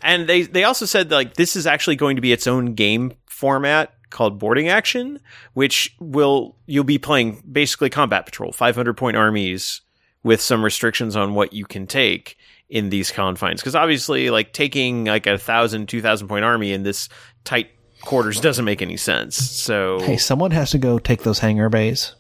and 0.01 0.27
they 0.27 0.43
they 0.43 0.63
also 0.63 0.86
said 0.86 1.11
like 1.11 1.33
this 1.33 1.55
is 1.55 1.65
actually 1.65 1.95
going 1.95 2.15
to 2.15 2.21
be 2.21 2.31
its 2.31 2.47
own 2.47 2.73
game 2.75 3.13
format 3.25 3.94
called 4.16 4.39
boarding 4.39 4.70
action 4.70 5.20
which 5.53 5.93
will 5.99 6.55
you'll 6.66 6.84
be 6.86 6.97
playing 6.97 7.43
basically 7.51 7.89
combat 7.89 8.26
patrol 8.26 8.51
500 8.51 8.93
point 8.95 9.18
armies 9.18 9.82
with 10.24 10.39
some 10.41 10.63
restrictions 10.63 11.16
on 11.16 11.36
what 11.36 11.51
you 11.53 11.66
can 11.66 11.86
take 11.86 12.38
in 12.70 12.89
these 12.89 13.11
confines 13.11 13.59
because 13.61 13.76
obviously 13.76 14.30
like 14.30 14.53
taking 14.53 15.05
like 15.05 15.28
a 15.28 15.38
thousand 15.38 15.88
two 15.89 16.01
thousand 16.01 16.28
point 16.30 16.45
army 16.45 16.72
in 16.72 16.84
this 16.84 17.09
tight 17.43 17.70
quarters 18.01 18.39
doesn't 18.39 18.66
make 18.66 18.82
any 18.82 18.97
sense 18.97 19.36
so 19.36 19.99
Hey, 19.99 20.18
someone 20.18 20.51
has 20.51 20.72
to 20.72 20.78
go 20.78 20.97
take 20.97 21.24
those 21.24 21.39
hangar 21.39 21.70
bays. 21.70 22.16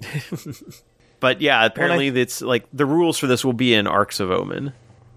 but 1.20 1.40
yeah 1.40 1.64
apparently 1.64 2.08
it's 2.08 2.42
like 2.42 2.66
the 2.72 2.86
rules 2.86 3.18
for 3.18 3.26
this 3.26 3.44
will 3.44 3.52
be 3.52 3.74
in 3.74 3.86
Arks 3.86 4.20
of 4.20 4.30
Omen 4.30 4.72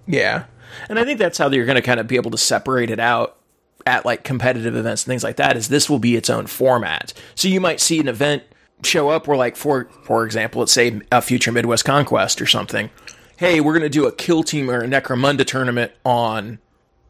Yeah. 0.07 0.45
And 0.87 0.97
I 0.97 1.03
think 1.03 1.19
that's 1.19 1.37
how 1.37 1.49
you're 1.49 1.65
going 1.65 1.75
to 1.75 1.81
kind 1.81 1.99
of 1.99 2.07
be 2.07 2.15
able 2.15 2.31
to 2.31 2.37
separate 2.37 2.89
it 2.89 2.99
out 2.99 3.37
at 3.85 4.05
like 4.05 4.23
competitive 4.23 4.75
events 4.75 5.03
and 5.03 5.07
things 5.07 5.23
like 5.23 5.37
that 5.37 5.57
is 5.57 5.69
this 5.69 5.89
will 5.89 5.99
be 5.99 6.15
its 6.15 6.29
own 6.29 6.47
format. 6.47 7.13
So 7.35 7.47
you 7.47 7.59
might 7.59 7.79
see 7.79 7.99
an 7.99 8.07
event 8.07 8.43
show 8.83 9.09
up 9.09 9.27
where 9.27 9.37
like 9.37 9.55
for 9.55 9.85
for 10.03 10.25
example, 10.25 10.59
let's 10.59 10.71
say 10.71 11.01
a 11.11 11.21
future 11.21 11.51
Midwest 11.51 11.85
Conquest 11.85 12.41
or 12.41 12.47
something. 12.47 12.89
Hey, 13.37 13.59
we're 13.59 13.73
going 13.73 13.81
to 13.83 13.89
do 13.89 14.05
a 14.05 14.11
kill 14.11 14.43
team 14.43 14.69
or 14.69 14.81
a 14.81 14.87
Necromunda 14.87 15.45
tournament 15.45 15.91
on 16.05 16.59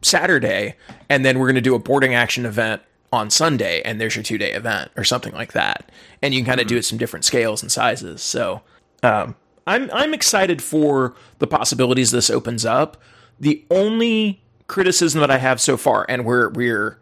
Saturday 0.00 0.76
and 1.08 1.24
then 1.24 1.38
we're 1.38 1.46
going 1.46 1.54
to 1.56 1.60
do 1.60 1.74
a 1.74 1.78
boarding 1.78 2.14
action 2.14 2.46
event 2.46 2.82
on 3.12 3.28
Sunday 3.28 3.82
and 3.82 4.00
there's 4.00 4.16
your 4.16 4.24
2-day 4.24 4.52
event 4.52 4.90
or 4.96 5.04
something 5.04 5.34
like 5.34 5.52
that. 5.52 5.92
And 6.22 6.32
you 6.32 6.40
can 6.40 6.46
kind 6.46 6.60
of 6.60 6.66
do 6.66 6.76
it 6.76 6.84
some 6.84 6.98
different 6.98 7.24
scales 7.24 7.62
and 7.62 7.70
sizes. 7.70 8.22
So, 8.22 8.62
um 9.02 9.36
I'm 9.66 9.90
I'm 9.92 10.14
excited 10.14 10.62
for 10.62 11.14
the 11.38 11.46
possibilities 11.46 12.10
this 12.10 12.30
opens 12.30 12.64
up. 12.64 13.00
The 13.38 13.64
only 13.70 14.41
criticism 14.72 15.20
that 15.20 15.30
I 15.30 15.36
have 15.36 15.60
so 15.60 15.76
far, 15.76 16.06
and 16.08 16.24
we're 16.24 16.48
we're 16.48 16.98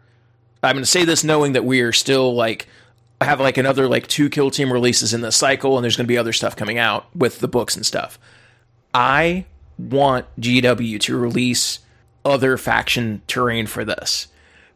I'm 0.61 0.75
going 0.75 0.83
to 0.83 0.89
say 0.89 1.05
this 1.05 1.23
knowing 1.23 1.53
that 1.53 1.63
we 1.63 1.79
are 1.79 1.93
still 1.93 2.35
like 2.35 2.67
have 3.21 3.39
like 3.39 3.57
another 3.57 3.87
like 3.87 4.07
two 4.07 4.29
kill 4.29 4.51
team 4.51 4.73
releases 4.73 5.13
in 5.13 5.21
this 5.21 5.37
cycle, 5.37 5.77
and 5.77 5.83
there's 5.83 5.95
going 5.95 6.05
to 6.05 6.11
be 6.11 6.17
other 6.17 6.33
stuff 6.33 6.55
coming 6.55 6.77
out 6.77 7.07
with 7.15 7.39
the 7.39 7.47
books 7.47 7.77
and 7.77 7.85
stuff. 7.85 8.19
I 8.93 9.45
want 9.77 10.25
GW 10.39 10.99
to 10.99 11.17
release 11.17 11.79
other 12.25 12.57
faction 12.57 13.21
terrain 13.25 13.67
for 13.67 13.85
this 13.85 14.27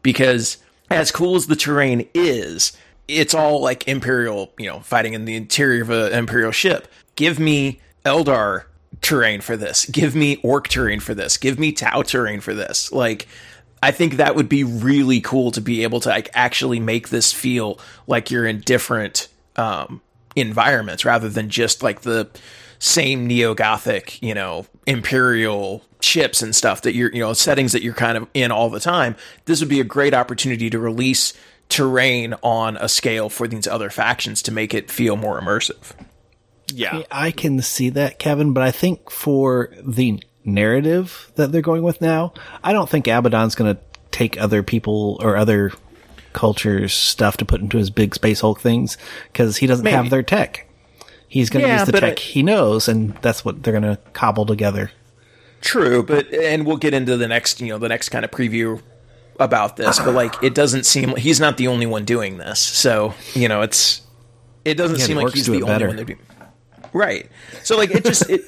because 0.02 0.58
as 0.90 1.12
cool 1.12 1.36
as 1.36 1.48
the 1.48 1.56
terrain 1.58 2.08
is, 2.14 2.78
it's 3.10 3.34
all 3.34 3.62
like 3.62 3.90
Imperial, 3.90 4.54
you 4.58 4.68
know, 4.68 4.80
fighting 4.80 5.14
in 5.14 5.26
the 5.26 5.36
interior 5.36 5.82
of 5.82 5.90
an 5.90 6.14
Imperial 6.14 6.52
ship. 6.52 6.88
Give 7.16 7.40
me 7.40 7.82
Eldar 8.06 8.64
terrain 9.02 9.42
for 9.42 9.58
this. 9.58 9.86
Give 9.86 10.16
me 10.16 10.38
Orc 10.38 10.68
terrain 10.68 11.00
for 11.00 11.14
this. 11.14 11.38
Give 11.38 11.60
me 11.60 11.72
Tau 11.72 12.02
terrain 12.02 12.42
for 12.42 12.54
this. 12.54 12.92
Like, 12.92 13.28
I 13.82 13.92
think 13.92 14.16
that 14.16 14.36
would 14.36 14.50
be 14.50 14.64
really 14.64 15.22
cool 15.22 15.52
to 15.52 15.62
be 15.62 15.84
able 15.84 16.00
to 16.02 16.10
like 16.10 16.30
actually 16.34 16.80
make 16.80 17.10
this 17.10 17.32
feel 17.32 17.80
like 18.08 18.32
you're 18.32 18.46
in 18.46 18.62
different 18.62 19.28
um, 19.58 20.02
environments 20.36 21.06
rather 21.06 21.30
than 21.30 21.50
just 21.50 21.84
like 21.84 22.02
the 22.02 22.30
same 22.80 23.28
neo 23.28 23.54
gothic, 23.54 24.22
you 24.22 24.34
know, 24.34 24.66
imperial 24.86 25.84
ships 26.02 26.42
and 26.42 26.56
stuff 26.56 26.82
that 26.82 26.96
you're, 26.96 27.12
you 27.12 27.20
know, 27.20 27.34
settings 27.34 27.72
that 27.74 27.84
you're 27.84 27.94
kind 27.94 28.18
of 28.18 28.28
in 28.34 28.52
all 28.52 28.70
the 28.70 28.80
time. 28.80 29.16
This 29.46 29.60
would 29.60 29.70
be 29.70 29.80
a 29.80 29.86
great 29.86 30.14
opportunity 30.14 30.70
to 30.70 30.80
release 30.80 31.34
terrain 31.70 32.36
on 32.44 32.78
a 32.78 32.90
scale 32.90 33.30
for 33.30 33.48
these 33.48 33.68
other 33.68 33.90
factions 33.90 34.42
to 34.44 34.52
make 34.52 34.74
it 34.74 34.92
feel 34.92 35.16
more 35.16 35.40
immersive. 35.40 35.94
Yeah 36.68 37.04
I 37.12 37.32
can 37.32 37.62
see 37.62 37.90
that, 37.90 38.20
Kevin, 38.20 38.54
but 38.54 38.64
I 38.64 38.72
think 38.72 39.10
for 39.12 39.70
the 39.84 40.22
narrative 40.44 41.32
that 41.36 41.52
they're 41.52 41.62
going 41.62 41.84
with 41.84 42.02
now, 42.02 42.34
I 42.64 42.74
don't 42.74 42.90
think 42.90 43.08
Abaddon's 43.08 43.56
going 43.56 43.76
to 43.76 43.82
take 44.12 44.40
other 44.40 44.64
people 44.64 45.18
or 45.22 45.36
other 45.38 45.72
cultures' 46.34 46.94
stuff 46.94 47.38
to 47.38 47.46
put 47.46 47.62
into 47.62 47.78
his 47.78 47.90
big 47.90 48.14
Space 48.16 48.42
Hulk 48.42 48.60
things 48.60 48.98
because 49.32 49.58
he 49.58 49.68
doesn't 49.68 49.86
have 49.86 50.10
their 50.10 50.24
tech. 50.24 50.68
He's 51.28 51.50
going 51.50 51.64
to 51.64 51.70
Yeah, 51.70 51.80
use 51.80 51.86
the 51.88 52.00
tech 52.00 52.18
I- 52.20 52.22
he 52.22 52.44
knows, 52.44 52.88
and 52.88 53.16
that's 53.22 53.44
what 53.44 53.64
they're 53.64 53.74
going 53.80 53.84
to 53.96 54.00
cobble 54.14 54.46
together. 54.46 54.92
True, 55.62 56.04
but 56.04 56.32
and 56.34 56.66
we'll 56.66 56.78
get 56.78 56.94
into 56.94 57.18
the 57.18 57.28
next, 57.28 57.60
you 57.62 57.70
know, 57.70 57.78
the 57.80 57.90
next 57.90 58.10
kind 58.10 58.24
of 58.24 58.32
preview 58.32 58.82
about 59.40 59.76
this, 59.78 59.98
but 60.00 60.14
like 60.14 60.42
it 60.44 60.54
doesn't 60.54 60.86
seem 60.86 61.10
like 61.12 61.22
he's 61.22 61.40
not 61.40 61.58
the 61.58 61.68
only 61.68 61.86
one 61.88 62.06
doing 62.06 62.38
this. 62.38 62.60
So, 62.60 63.14
you 63.34 63.48
know, 63.50 63.62
it's 63.64 64.02
it 64.64 64.76
doesn't 64.76 65.00
Yeah, 65.00 65.06
seem 65.06 65.18
like 65.18 65.34
he's 65.34 65.48
the 65.48 65.54
only 65.64 65.66
better. 65.66 65.88
one 65.88 65.98
to 65.98 66.06
be 66.06 66.16
Right. 66.96 67.30
So 67.64 67.76
like 67.76 67.92
it 67.92 68.06
just 68.06 68.30
it 68.30 68.46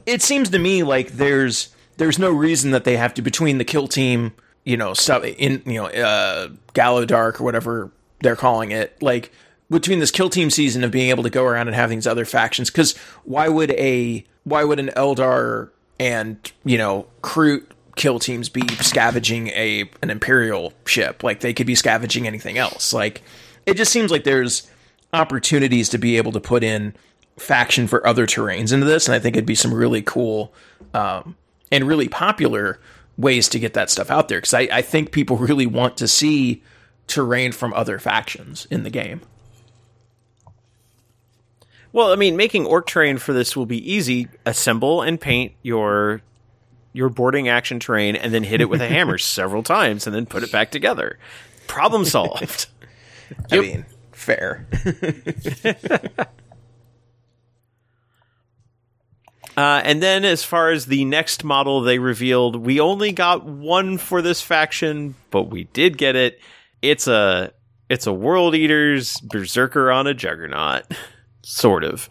it 0.06 0.20
seems 0.20 0.50
to 0.50 0.58
me 0.58 0.82
like 0.82 1.12
there's 1.12 1.72
there's 1.96 2.18
no 2.18 2.32
reason 2.32 2.72
that 2.72 2.82
they 2.82 2.96
have 2.96 3.14
to 3.14 3.22
between 3.22 3.58
the 3.58 3.64
kill 3.64 3.86
team, 3.86 4.32
you 4.64 4.76
know, 4.76 4.94
stuff 4.94 5.22
in 5.22 5.62
you 5.64 5.74
know, 5.74 5.86
uh 5.86 6.48
Gallowdark 6.74 7.40
or 7.40 7.44
whatever 7.44 7.92
they're 8.18 8.34
calling 8.34 8.72
it, 8.72 9.00
like 9.00 9.30
between 9.70 10.00
this 10.00 10.10
kill 10.10 10.28
team 10.28 10.50
season 10.50 10.82
of 10.82 10.90
being 10.90 11.10
able 11.10 11.22
to 11.22 11.30
go 11.30 11.44
around 11.44 11.68
and 11.68 11.76
have 11.76 11.88
these 11.88 12.04
other 12.04 12.24
factions 12.24 12.68
cuz 12.68 12.96
why 13.22 13.48
would 13.48 13.70
a 13.70 14.24
why 14.42 14.64
would 14.64 14.80
an 14.80 14.90
Eldar 14.96 15.70
and, 16.00 16.36
you 16.64 16.76
know, 16.76 17.06
Kroot 17.22 17.64
kill 17.94 18.18
teams 18.18 18.48
be 18.48 18.66
scavenging 18.80 19.48
a 19.50 19.88
an 20.02 20.10
imperial 20.10 20.72
ship 20.84 21.22
like 21.22 21.38
they 21.40 21.54
could 21.54 21.68
be 21.68 21.76
scavenging 21.76 22.26
anything 22.26 22.58
else 22.58 22.92
like 22.92 23.22
it 23.66 23.74
just 23.76 23.92
seems 23.92 24.10
like 24.10 24.24
there's 24.24 24.68
opportunities 25.12 25.88
to 25.90 25.96
be 25.96 26.16
able 26.16 26.32
to 26.32 26.40
put 26.40 26.64
in 26.64 26.92
faction 27.36 27.86
for 27.86 28.06
other 28.06 28.26
terrains 28.26 28.72
into 28.72 28.86
this 28.86 29.06
and 29.08 29.14
i 29.14 29.18
think 29.18 29.36
it'd 29.36 29.46
be 29.46 29.54
some 29.54 29.74
really 29.74 30.02
cool 30.02 30.52
um, 30.94 31.36
and 31.72 31.84
really 31.88 32.08
popular 32.08 32.78
ways 33.16 33.48
to 33.48 33.58
get 33.58 33.74
that 33.74 33.90
stuff 33.90 34.10
out 34.10 34.28
there 34.28 34.38
because 34.38 34.54
I, 34.54 34.68
I 34.72 34.82
think 34.82 35.10
people 35.12 35.36
really 35.48 35.66
want 35.66 35.96
to 35.98 36.08
see 36.08 36.62
terrain 37.06 37.52
from 37.52 37.72
other 37.74 37.98
factions 37.98 38.66
in 38.70 38.82
the 38.84 38.90
game 38.90 39.20
Well, 41.92 42.10
I 42.12 42.16
mean, 42.16 42.36
making 42.36 42.66
orc 42.66 42.86
terrain 42.88 43.18
for 43.18 43.32
this 43.32 43.56
will 43.56 43.66
be 43.66 43.78
easy. 43.92 44.26
Assemble 44.44 45.00
and 45.02 45.20
paint 45.20 45.52
your 45.62 46.22
your 46.92 47.08
boarding 47.08 47.48
action 47.48 47.78
terrain, 47.78 48.16
and 48.16 48.34
then 48.34 48.42
hit 48.42 48.60
it 48.60 48.68
with 48.68 48.80
a 48.80 48.88
hammer 48.88 49.16
several 49.38 49.62
times, 49.62 50.04
and 50.06 50.14
then 50.14 50.26
put 50.26 50.42
it 50.42 50.50
back 50.50 50.72
together. 50.72 51.18
Problem 51.68 52.04
solved. 52.16 52.66
i 53.52 53.58
mean 53.60 53.86
fair 54.12 54.66
Uh, 59.56 59.80
and 59.84 60.02
then, 60.02 60.24
as 60.24 60.42
far 60.42 60.70
as 60.70 60.86
the 60.86 61.04
next 61.04 61.44
model 61.44 61.80
they 61.80 61.98
revealed, 61.98 62.56
we 62.56 62.80
only 62.80 63.12
got 63.12 63.44
one 63.44 63.98
for 63.98 64.20
this 64.20 64.40
faction, 64.40 65.14
but 65.30 65.44
we 65.44 65.64
did 65.64 65.96
get 65.96 66.16
it. 66.16 66.40
It's 66.82 67.06
a 67.06 67.52
it's 67.88 68.06
a 68.06 68.12
World 68.12 68.54
Eaters 68.54 69.18
Berserker 69.20 69.92
on 69.92 70.06
a 70.06 70.14
Juggernaut, 70.14 70.84
sort 71.42 71.84
of. 71.84 72.10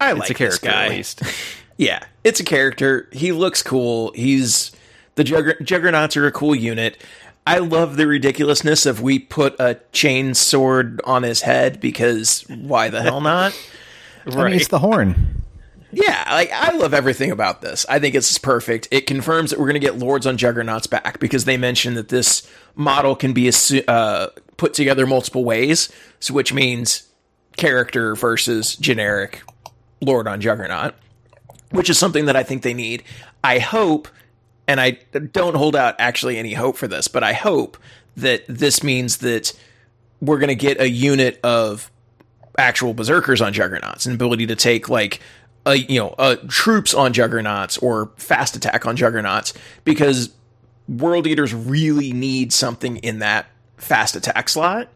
i 0.00 0.12
It's 0.12 0.20
like 0.20 0.30
a 0.30 0.34
character, 0.34 0.66
this 0.66 0.72
guy 0.72 0.84
at 0.86 0.90
least. 0.90 1.22
Yeah, 1.76 2.04
it's 2.24 2.40
a 2.40 2.44
character. 2.44 3.08
He 3.10 3.32
looks 3.32 3.62
cool. 3.62 4.12
He's 4.14 4.70
the 5.14 5.24
Jugger- 5.24 5.64
Juggernauts 5.64 6.14
are 6.14 6.26
a 6.26 6.30
cool 6.30 6.54
unit. 6.54 7.02
I 7.46 7.56
love 7.56 7.96
the 7.96 8.06
ridiculousness 8.06 8.84
of 8.84 9.00
we 9.00 9.18
put 9.18 9.58
a 9.58 9.80
chain 9.90 10.34
sword 10.34 11.00
on 11.04 11.22
his 11.22 11.40
head 11.40 11.80
because 11.80 12.42
why 12.48 12.90
the 12.90 13.00
hell 13.00 13.22
not? 13.22 13.58
I 14.26 14.44
mean, 14.44 14.52
it's 14.52 14.68
the 14.68 14.78
horn. 14.78 15.39
Yeah, 15.92 16.24
like 16.30 16.52
I 16.52 16.72
love 16.76 16.94
everything 16.94 17.30
about 17.30 17.62
this. 17.62 17.84
I 17.88 17.98
think 17.98 18.14
it's 18.14 18.38
perfect. 18.38 18.88
It 18.90 19.06
confirms 19.06 19.50
that 19.50 19.58
we're 19.58 19.66
going 19.66 19.74
to 19.74 19.80
get 19.80 19.98
Lords 19.98 20.26
on 20.26 20.36
Juggernauts 20.36 20.86
back 20.86 21.18
because 21.18 21.44
they 21.44 21.56
mentioned 21.56 21.96
that 21.96 22.08
this 22.08 22.48
model 22.76 23.16
can 23.16 23.32
be 23.32 23.50
uh, 23.88 24.28
put 24.56 24.74
together 24.74 25.06
multiple 25.06 25.44
ways, 25.44 25.88
so 26.20 26.32
which 26.34 26.52
means 26.52 27.08
character 27.56 28.14
versus 28.14 28.76
generic 28.76 29.42
Lord 30.00 30.28
on 30.28 30.40
Juggernaut, 30.40 30.94
which 31.70 31.90
is 31.90 31.98
something 31.98 32.26
that 32.26 32.36
I 32.36 32.42
think 32.42 32.62
they 32.62 32.74
need. 32.74 33.02
I 33.42 33.58
hope, 33.58 34.06
and 34.68 34.80
I 34.80 34.98
don't 35.32 35.56
hold 35.56 35.74
out 35.74 35.96
actually 35.98 36.38
any 36.38 36.54
hope 36.54 36.76
for 36.76 36.86
this, 36.86 37.08
but 37.08 37.24
I 37.24 37.32
hope 37.32 37.76
that 38.16 38.44
this 38.48 38.82
means 38.82 39.18
that 39.18 39.52
we're 40.20 40.38
going 40.38 40.48
to 40.48 40.54
get 40.54 40.80
a 40.80 40.88
unit 40.88 41.40
of 41.42 41.90
actual 42.58 42.92
berserkers 42.92 43.40
on 43.40 43.52
juggernauts 43.52 44.06
and 44.06 44.14
ability 44.14 44.46
to 44.46 44.56
take 44.56 44.88
like 44.88 45.20
a 45.66 45.76
you 45.76 45.98
know 45.98 46.36
troops 46.48 46.94
on 46.94 47.12
juggernauts 47.12 47.78
or 47.78 48.10
fast 48.16 48.56
attack 48.56 48.86
on 48.86 48.96
juggernauts 48.96 49.52
because 49.84 50.30
world 50.88 51.26
eaters 51.26 51.54
really 51.54 52.12
need 52.12 52.52
something 52.52 52.96
in 52.98 53.18
that 53.20 53.46
fast 53.76 54.16
attack 54.16 54.48
slot 54.48 54.88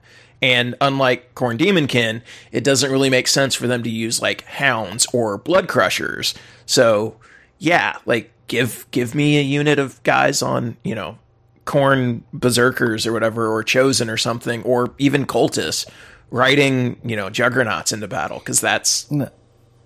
and 0.43 0.75
unlike 0.83 1.35
Khorne 1.35 1.57
Daemonkin, 1.57 2.21
it 2.53 2.65
doesn't 2.65 2.93
really 2.93 3.09
make 3.09 3.29
sense 3.29 3.55
for 3.55 3.67
them 3.67 3.83
to 3.83 3.89
use 3.89 4.21
like 4.21 4.45
hounds 4.45 5.07
or 5.11 5.39
blood 5.39 5.69
crushers. 5.69 6.35
So 6.67 7.17
yeah, 7.59 7.97
like 8.05 8.31
give 8.47 8.87
give 8.91 9.15
me 9.15 9.39
a 9.39 9.43
unit 9.43 9.79
of 9.79 10.03
guys 10.03 10.43
on, 10.43 10.77
you 10.85 10.95
know, 10.95 11.19
Khorne 11.65 12.23
berserkers 12.35 13.07
or 13.07 13.13
whatever, 13.13 13.51
or 13.51 13.63
chosen 13.63 14.11
or 14.11 14.19
something, 14.19 14.63
or 14.65 14.95
even 14.99 15.27
cultists 15.27 15.89
riding, 16.31 17.01
you 17.03 17.17
know, 17.17 17.31
juggernauts 17.31 17.93
into 17.93 18.07
battle, 18.07 18.39
because 18.39 18.61
that's. 18.61 19.11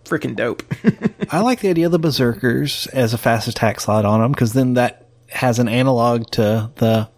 Freaking 0.09 0.35
dope. 0.35 0.63
I 1.31 1.41
like 1.41 1.61
the 1.61 1.69
idea 1.69 1.87
of 1.87 1.93
the 1.93 1.99
berserkers 1.99 2.87
as 2.89 3.15
a 3.15 3.19
fast 3.19 3.49
attack 3.49 3.81
slot 3.81 4.05
on 4.05 4.21
them 4.21 4.33
because 4.33 4.53
then 4.53 4.75
that 4.75 5.09
has 5.29 5.59
an 5.59 5.69
analog 5.69 6.31
to 6.33 6.71
the 6.77 7.09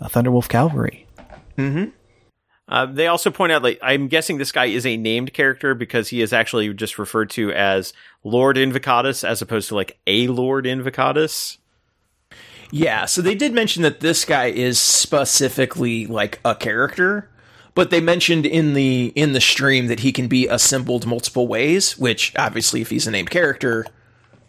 uh, 0.00 0.08
Thunderwolf 0.08 0.48
Cavalry. 0.48 1.06
Uh, 2.66 2.86
they 2.86 3.06
also 3.06 3.30
point 3.30 3.52
out, 3.52 3.62
like, 3.62 3.78
I'm 3.82 4.08
guessing 4.08 4.38
this 4.38 4.52
guy 4.52 4.66
is 4.66 4.86
a 4.86 4.96
named 4.96 5.32
character 5.34 5.74
because 5.74 6.08
he 6.08 6.22
is 6.22 6.32
actually 6.32 6.72
just 6.72 6.98
referred 6.98 7.30
to 7.30 7.52
as 7.52 7.92
Lord 8.22 8.56
Invocatus 8.56 9.22
as 9.22 9.42
opposed 9.42 9.68
to 9.68 9.74
like 9.74 9.98
a 10.06 10.28
Lord 10.28 10.64
Invocatus. 10.64 11.58
Yeah, 12.70 13.04
so 13.04 13.22
they 13.22 13.34
did 13.34 13.52
mention 13.52 13.82
that 13.82 14.00
this 14.00 14.24
guy 14.24 14.46
is 14.46 14.80
specifically 14.80 16.06
like 16.06 16.40
a 16.44 16.54
character, 16.54 17.30
but 17.74 17.90
they 17.90 18.00
mentioned 18.00 18.46
in 18.46 18.74
the 18.74 19.12
in 19.14 19.32
the 19.32 19.40
stream 19.40 19.86
that 19.88 20.00
he 20.00 20.12
can 20.12 20.28
be 20.28 20.46
assembled 20.46 21.06
multiple 21.06 21.46
ways, 21.48 21.98
which 21.98 22.32
obviously 22.36 22.80
if 22.80 22.90
he's 22.90 23.06
a 23.06 23.10
named 23.10 23.30
character, 23.30 23.86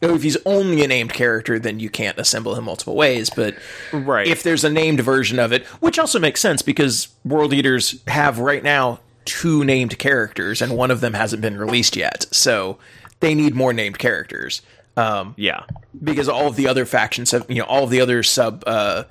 if 0.02 0.22
he's 0.24 0.38
only 0.46 0.84
a 0.84 0.88
named 0.88 1.14
character, 1.14 1.58
then 1.58 1.80
you 1.80 1.90
can't 1.90 2.18
assemble 2.20 2.54
him 2.56 2.66
multiple 2.66 2.96
ways, 2.96 3.30
but 3.30 3.56
Right. 3.92 4.28
if 4.28 4.44
there's 4.44 4.64
a 4.64 4.70
named 4.70 5.00
version 5.02 5.40
of 5.40 5.52
it, 5.52 5.66
which 5.82 5.98
also 5.98 6.20
makes 6.20 6.42
sense 6.42 6.62
because 6.62 7.08
World 7.24 7.54
Eaters 7.54 8.02
have 8.08 8.38
right 8.40 8.62
now 8.64 9.00
two 9.26 9.64
named 9.64 9.98
characters 9.98 10.62
and 10.62 10.76
one 10.78 10.92
of 10.92 11.02
them 11.02 11.14
hasn't 11.14 11.42
been 11.42 11.58
released 11.58 11.96
yet. 11.96 12.28
So 12.32 12.78
they 13.22 13.34
need 13.34 13.56
more 13.56 13.74
named 13.74 13.98
characters. 13.98 14.62
Um, 14.98 15.34
yeah. 15.36 15.64
because 16.04 16.30
all 16.30 16.48
of 16.48 16.56
the 16.56 16.68
other 16.68 16.86
factions 16.86 17.32
have, 17.32 17.46
you 17.50 17.56
know, 17.58 17.66
all 17.66 17.84
of 17.86 17.90
the 17.90 18.00
other 18.00 18.22
sub 18.24 18.64
uh, 18.68 19.04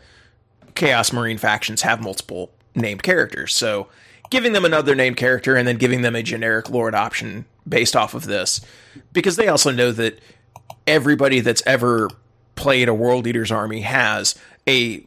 Chaos 0.75 1.13
Marine 1.13 1.37
factions 1.39 1.83
have 1.83 2.01
multiple 2.01 2.53
named 2.75 3.03
characters. 3.03 3.55
So 3.55 3.89
giving 4.31 4.53
them 4.53 4.65
another 4.65 4.95
named 4.95 5.17
character 5.17 5.57
and 5.57 5.67
then 5.67 5.77
giving 5.77 6.03
them 6.03 6.17
a 6.17 6.23
generic 6.23 6.71
Lord 6.71 6.95
option 6.95 7.45
based 7.69 7.97
off 7.97 8.15
of 8.15 8.25
this, 8.25 8.61
because 9.13 9.37
they 9.37 9.49
also 9.49 9.71
know 9.71 9.93
that 9.93 10.19
everybody 10.87 11.41
that's 11.41 11.63
ever 11.67 12.11
played 12.57 12.89
a 12.89 12.95
World 12.95 13.27
Eaters 13.27 13.51
army 13.51 13.81
has 13.83 14.35
a 14.69 15.07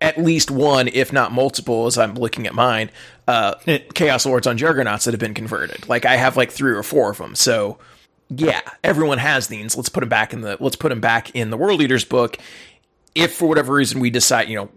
at 0.00 0.18
least 0.18 0.50
one, 0.50 0.88
if 0.88 1.12
not 1.12 1.30
multiple, 1.30 1.86
as 1.86 1.96
I'm 1.96 2.14
looking 2.14 2.48
at 2.48 2.54
mine, 2.54 2.90
uh, 3.28 3.54
Chaos 3.94 4.26
Lords 4.26 4.48
on 4.48 4.58
Juggernauts 4.58 5.04
that 5.04 5.12
have 5.12 5.20
been 5.20 5.32
converted. 5.32 5.88
Like 5.88 6.04
I 6.04 6.16
have 6.16 6.36
like 6.36 6.50
three 6.50 6.72
or 6.72 6.82
four 6.82 7.10
of 7.10 7.18
them. 7.18 7.36
So 7.36 7.78
yeah, 8.28 8.62
everyone 8.82 9.18
has 9.18 9.46
these. 9.46 9.76
Let's 9.76 9.88
put 9.88 10.00
them 10.00 10.08
back 10.08 10.32
in 10.32 10.40
the 10.40 10.56
let's 10.58 10.76
put 10.76 10.88
them 10.88 11.00
back 11.00 11.34
in 11.36 11.50
the 11.50 11.56
World 11.56 11.78
Leaders 11.78 12.04
book. 12.04 12.36
If 13.14 13.34
for 13.34 13.46
whatever 13.46 13.74
reason 13.74 14.00
we 14.00 14.10
decide, 14.10 14.48
you 14.48 14.56
know, 14.56 14.70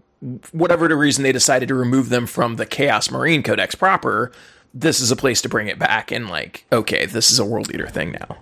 whatever 0.52 0.88
the 0.88 0.96
reason 0.96 1.24
they 1.24 1.32
decided 1.32 1.68
to 1.70 1.76
remove 1.76 2.10
them 2.10 2.26
from 2.26 2.56
the 2.56 2.66
Chaos 2.66 3.12
Marine 3.12 3.44
Codex 3.44 3.76
proper, 3.76 4.32
this 4.74 5.00
is 5.00 5.12
a 5.12 5.16
place 5.16 5.42
to 5.42 5.50
bring 5.50 5.68
it 5.68 5.80
back 5.80 6.12
and 6.12 6.30
like, 6.30 6.66
okay, 6.72 7.06
this 7.06 7.32
is 7.32 7.40
a 7.40 7.46
World 7.46 7.74
Eater 7.74 7.88
thing 7.88 8.12
now. 8.12 8.38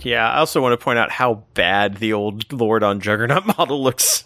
Yeah. 0.00 0.30
I 0.30 0.38
also 0.38 0.62
want 0.62 0.78
to 0.78 0.82
point 0.82 0.98
out 0.98 1.10
how 1.10 1.42
bad 1.54 1.96
the 1.96 2.12
old 2.12 2.50
Lord 2.52 2.82
on 2.82 3.00
Juggernaut 3.00 3.46
model 3.58 3.82
looks. 3.82 4.24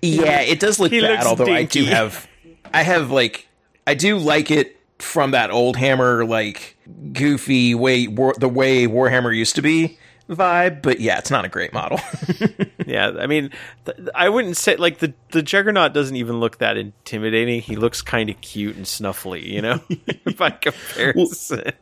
Yeah, 0.00 0.40
it 0.40 0.58
does 0.58 0.80
look 0.80 0.90
He 0.90 1.00
bad. 1.00 1.24
although 1.24 1.52
I 1.52 1.64
do 1.64 1.84
have, 1.84 2.26
I 2.74 2.82
have 2.82 3.10
like, 3.10 3.46
I 3.86 3.94
do 3.94 4.18
like 4.18 4.50
it 4.50 4.76
from 4.98 5.32
that 5.32 5.50
old 5.50 5.76
Hammer 5.76 6.24
like 6.24 6.76
goofy 7.12 7.74
way, 7.74 8.08
war, 8.08 8.34
the 8.38 8.48
way 8.48 8.86
Warhammer 8.86 9.36
used 9.36 9.54
to 9.56 9.62
be 9.62 9.98
vibe. 10.28 10.82
But 10.82 11.00
yeah, 11.00 11.18
it's 11.18 11.30
not 11.30 11.44
a 11.44 11.48
great 11.48 11.72
model. 11.72 12.00
yeah. 12.86 13.12
I 13.18 13.26
mean, 13.26 13.50
th- 13.84 14.08
I 14.14 14.28
wouldn't 14.28 14.56
say 14.56 14.76
like 14.76 14.98
the, 14.98 15.14
the 15.30 15.42
Juggernaut 15.42 15.92
doesn't 15.92 16.16
even 16.16 16.40
look 16.40 16.58
that 16.58 16.76
intimidating. 16.76 17.60
He 17.60 17.76
looks 17.76 18.02
kind 18.02 18.30
of 18.30 18.40
cute 18.40 18.76
and 18.76 18.84
snuffly, 18.84 19.42
you 19.44 19.62
know, 19.62 19.80
by 20.36 20.50
comparison. 20.50 21.72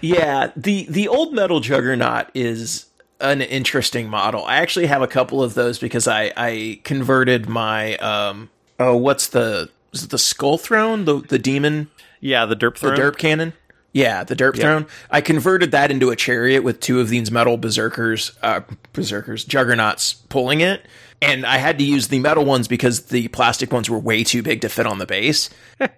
Yeah, 0.00 0.52
the 0.56 0.86
the 0.88 1.08
old 1.08 1.32
metal 1.32 1.60
juggernaut 1.60 2.26
is 2.34 2.86
an 3.20 3.40
interesting 3.40 4.08
model. 4.08 4.44
I 4.44 4.56
actually 4.56 4.86
have 4.86 5.02
a 5.02 5.06
couple 5.06 5.42
of 5.42 5.54
those 5.54 5.78
because 5.78 6.06
I 6.06 6.32
I 6.36 6.80
converted 6.84 7.48
my 7.48 7.96
um 7.98 8.50
oh 8.78 8.96
what's 8.96 9.28
the 9.28 9.70
is 9.92 10.04
it 10.04 10.10
the 10.10 10.18
skull 10.18 10.58
throne 10.58 11.04
the 11.06 11.20
the 11.20 11.38
demon 11.38 11.88
yeah. 12.20 12.44
The 12.44 12.56
derp 12.56 12.78
the 12.78 12.90
derp 12.90 13.16
cannon 13.16 13.54
yeah 13.94 14.22
the 14.22 14.36
derp 14.36 14.60
throne 14.60 14.86
I 15.10 15.22
converted 15.22 15.70
that 15.70 15.90
into 15.90 16.10
a 16.10 16.16
chariot 16.16 16.62
with 16.62 16.80
two 16.80 17.00
of 17.00 17.08
these 17.08 17.30
metal 17.30 17.56
berserkers 17.56 18.32
uh 18.42 18.60
berserkers 18.92 19.44
juggernauts 19.44 20.12
pulling 20.28 20.60
it. 20.60 20.84
And 21.22 21.46
I 21.46 21.56
had 21.56 21.78
to 21.78 21.84
use 21.84 22.08
the 22.08 22.18
metal 22.18 22.44
ones 22.44 22.68
because 22.68 23.06
the 23.06 23.28
plastic 23.28 23.72
ones 23.72 23.88
were 23.88 23.98
way 23.98 24.24
too 24.24 24.42
big 24.42 24.60
to 24.60 24.68
fit 24.68 24.86
on 24.86 24.98
the 24.98 25.06
base. 25.06 25.48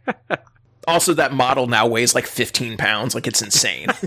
Also, 0.89 1.15
that 1.15 1.33
model 1.33 1.67
now 1.67 1.85
weighs 1.89 2.15
like 2.15 2.27
15 2.27 2.77
pounds. 2.77 3.13
Like, 3.13 3.27
it's 3.27 3.43
insane. 3.43 3.89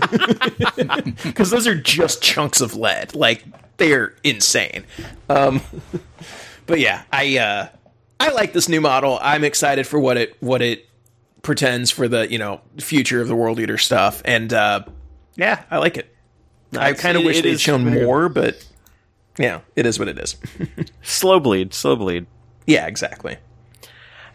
Because 1.22 1.50
those 1.50 1.66
are 1.66 1.74
just 1.74 2.22
chunks 2.22 2.62
of 2.62 2.74
lead. 2.74 3.14
Like, 3.14 3.44
they're 3.76 4.14
insane. 4.24 4.84
Um, 5.28 5.60
but 6.66 6.80
yeah, 6.80 7.02
I 7.12 7.36
uh, 7.36 7.68
I 8.18 8.30
like 8.30 8.54
this 8.54 8.66
new 8.68 8.80
model. 8.80 9.18
I'm 9.20 9.44
excited 9.44 9.86
for 9.86 10.00
what 10.00 10.16
it 10.16 10.36
what 10.40 10.62
it 10.62 10.88
pretends 11.42 11.90
for 11.90 12.08
the 12.08 12.30
you 12.30 12.38
know 12.38 12.60
future 12.78 13.20
of 13.20 13.28
the 13.28 13.34
World 13.34 13.60
Eater 13.60 13.78
stuff. 13.78 14.22
And 14.24 14.52
uh, 14.52 14.84
yeah, 15.36 15.64
I 15.70 15.78
like 15.78 15.96
it. 15.96 16.14
I 16.76 16.92
kind 16.92 17.16
of 17.16 17.24
wish 17.24 17.38
it 17.38 17.42
they'd 17.42 17.60
shown 17.60 17.84
more, 17.84 18.28
but 18.28 18.64
yeah, 19.38 19.60
it 19.74 19.86
is 19.86 19.98
what 19.98 20.08
it 20.08 20.18
is. 20.18 20.36
Slow 21.02 21.40
bleed. 21.40 21.74
Slow 21.74 21.96
bleed. 21.96 22.26
yeah, 22.66 22.86
exactly. 22.86 23.36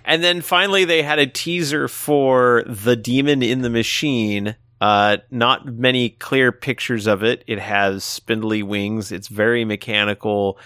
And 0.03 0.23
then 0.23 0.41
finally, 0.41 0.85
they 0.85 1.01
had 1.01 1.17
a 1.17 1.25
teaser 1.25 1.87
for 1.87 2.63
the 2.67 2.95
demon 2.95 3.41
in 3.41 3.61
the 3.61 3.69
machine. 3.69 4.55
Uh, 4.81 5.17
not 5.31 5.65
many 5.65 6.09
clear 6.09 6.51
pictures 6.51 7.07
of 7.07 7.23
it. 7.23 7.43
It 7.47 7.59
has 7.59 8.03
spindly 8.03 8.61
wings. 8.61 9.11
It's 9.11 9.29
very 9.29 9.65
mechanical, 9.65 10.59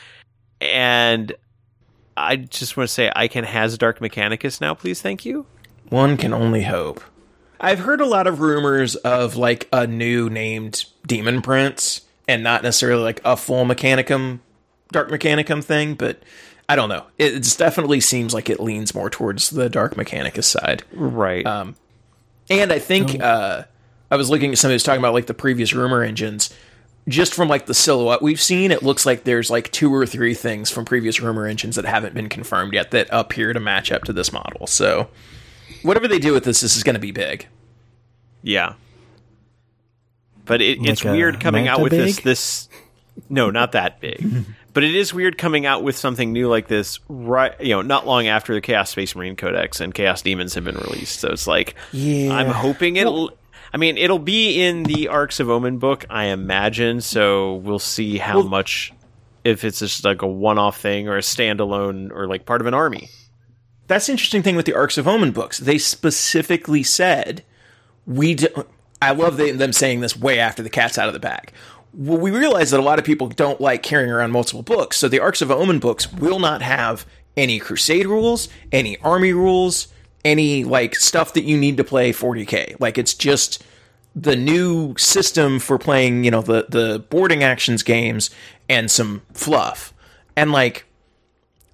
and 0.59 1.33
I 2.17 2.35
just 2.35 2.75
want 2.75 2.89
to 2.89 2.93
say, 2.93 3.11
I 3.15 3.27
can 3.27 3.45
has 3.45 3.77
Dark 3.77 3.99
Mechanicus 3.99 4.59
now, 4.59 4.73
please. 4.73 5.01
Thank 5.01 5.25
you. 5.25 5.45
One 5.89 6.17
can 6.17 6.33
only 6.33 6.63
hope. 6.63 7.01
I've 7.59 7.79
heard 7.79 7.99
a 7.99 8.05
lot 8.05 8.27
of 8.27 8.39
rumors 8.39 8.95
of 8.95 9.35
like 9.35 9.67
a 9.73 9.85
new 9.85 10.29
named 10.29 10.85
Demon 11.05 11.41
Prince 11.41 12.01
and 12.27 12.43
not 12.43 12.63
necessarily 12.63 13.03
like 13.03 13.21
a 13.25 13.35
full 13.35 13.65
Mechanicum, 13.65 14.39
Dark 14.91 15.09
Mechanicum 15.09 15.63
thing, 15.63 15.95
but 15.95 16.21
I 16.69 16.75
don't 16.75 16.89
know. 16.89 17.05
It 17.17 17.55
definitely 17.57 17.99
seems 17.99 18.33
like 18.33 18.49
it 18.49 18.59
leans 18.59 18.93
more 18.93 19.09
towards 19.09 19.49
the 19.49 19.69
Dark 19.69 19.95
Mechanicus 19.95 20.45
side. 20.45 20.83
Right. 20.93 21.45
Um, 21.45 21.75
And 22.49 22.71
I 22.71 22.79
think 22.79 23.21
uh, 23.21 23.63
I 24.09 24.15
was 24.15 24.29
looking 24.29 24.51
at 24.51 24.57
somebody 24.57 24.75
who's 24.75 24.83
talking 24.83 24.99
about 24.99 25.13
like 25.13 25.27
the 25.27 25.33
previous 25.33 25.73
rumor 25.73 26.03
engines. 26.03 26.53
Just 27.07 27.33
from 27.33 27.47
like 27.47 27.65
the 27.65 27.73
silhouette 27.73 28.21
we've 28.21 28.41
seen, 28.41 28.71
it 28.71 28.83
looks 28.83 29.05
like 29.05 29.23
there's 29.23 29.49
like 29.49 29.71
two 29.71 29.93
or 29.93 30.05
three 30.05 30.35
things 30.35 30.69
from 30.69 30.85
previous 30.85 31.19
rumor 31.19 31.47
engines 31.47 31.75
that 31.75 31.85
haven't 31.85 32.13
been 32.13 32.29
confirmed 32.29 32.73
yet 32.73 32.91
that 32.91 33.07
appear 33.09 33.51
to 33.51 33.59
match 33.59 33.91
up 33.91 34.03
to 34.03 34.13
this 34.13 34.31
model. 34.31 34.67
So 34.67 35.09
whatever 35.83 36.07
they 36.07 36.19
do 36.19 36.33
with 36.33 36.43
this, 36.43 36.61
this 36.61 36.75
is 36.75 36.83
going 36.83 36.95
to 36.95 36.99
be 36.99 37.11
big. 37.11 37.47
Yeah. 38.41 38.73
But 40.45 40.61
it, 40.61 40.79
it's 40.81 41.03
Like 41.03 41.13
a 41.13 41.15
weird 41.15 41.39
coming 41.39 41.67
out 41.67 41.81
with 41.81 41.91
this 41.91 42.17
big? 42.17 42.23
this 42.23 42.69
no, 43.29 43.49
not 43.49 43.73
that 43.73 43.99
big. 43.99 44.45
but 44.73 44.83
it 44.83 44.95
is 44.95 45.13
weird 45.13 45.37
coming 45.37 45.65
out 45.65 45.83
with 45.83 45.97
something 45.97 46.31
new 46.31 46.47
like 46.47 46.67
this 46.67 46.99
right 47.09 47.59
you 47.59 47.69
know, 47.69 47.81
not 47.81 48.07
long 48.07 48.27
after 48.27 48.53
the 48.53 48.61
Chaos 48.61 48.89
Space 48.89 49.15
Marine 49.15 49.35
Codex 49.35 49.79
and 49.79 49.93
Chaos 49.93 50.21
Demons 50.21 50.53
have 50.55 50.63
been 50.63 50.77
released. 50.77 51.19
So 51.19 51.29
it's 51.29 51.47
like 51.47 51.75
Yeah. 51.91 52.33
I'm 52.33 52.47
hoping 52.47 52.95
it'll 52.95 53.31
I 53.71 53.77
mean, 53.77 53.97
it'll 53.97 54.17
be 54.19 54.61
in 54.63 54.83
the 54.83 55.09
Arks 55.09 55.39
of 55.39 55.49
Omen 55.49 55.77
book, 55.77 56.05
I 56.09 56.25
imagine, 56.25 57.01
so 57.01 57.55
we'll 57.55 57.77
see 57.77 58.17
how 58.17 58.41
much 58.41 58.91
if 59.43 59.63
it's 59.63 59.79
just 59.79 60.03
like 60.03 60.23
a 60.23 60.27
one-off 60.27 60.79
thing 60.81 61.07
or 61.07 61.17
a 61.17 61.21
standalone 61.21 62.11
or 62.11 62.27
like 62.27 62.45
part 62.45 62.61
of 62.61 62.67
an 62.67 62.73
army. 62.73 63.09
That's 63.89 64.05
the 64.05 64.11
interesting 64.11 64.43
thing 64.43 64.55
with 64.55 64.67
the 64.67 64.75
Arks 64.75 64.99
of 64.99 65.07
Omen 65.07 65.31
books. 65.31 65.57
They 65.57 65.79
specifically 65.79 66.83
said 66.83 67.43
we. 68.05 68.35
Do, 68.35 68.47
I 69.01 69.11
love 69.11 69.37
they, 69.37 69.51
them 69.51 69.73
saying 69.73 70.01
this 70.01 70.15
way 70.15 70.39
after 70.39 70.61
the 70.61 70.69
cat's 70.69 70.99
out 70.99 71.07
of 71.07 71.13
the 71.13 71.19
bag. 71.19 71.51
Well, 71.91 72.19
we 72.19 72.29
realize 72.29 72.69
that 72.69 72.79
a 72.79 72.83
lot 72.83 72.99
of 72.99 73.05
people 73.05 73.29
don't 73.29 73.59
like 73.59 73.81
carrying 73.81 74.11
around 74.11 74.31
multiple 74.31 74.61
books, 74.61 74.97
so 74.97 75.07
the 75.07 75.19
Arks 75.19 75.41
of 75.41 75.49
Omen 75.49 75.79
books 75.79 76.13
will 76.13 76.37
not 76.37 76.61
have 76.61 77.03
any 77.35 77.57
Crusade 77.57 78.05
rules, 78.05 78.47
any 78.71 78.97
army 78.99 79.33
rules, 79.33 79.87
any 80.23 80.63
like 80.63 80.93
stuff 80.95 81.33
that 81.33 81.45
you 81.45 81.57
need 81.57 81.77
to 81.77 81.83
play 81.83 82.11
40k. 82.11 82.79
Like 82.79 82.99
it's 82.99 83.15
just 83.15 83.63
the 84.15 84.35
new 84.35 84.95
system 84.97 85.57
for 85.57 85.79
playing, 85.79 86.25
you 86.25 86.29
know, 86.29 86.43
the 86.43 86.67
the 86.69 86.99
boarding 87.09 87.43
actions 87.43 87.81
games 87.81 88.29
and 88.69 88.91
some 88.91 89.23
fluff. 89.33 89.95
And 90.35 90.51
like 90.51 90.85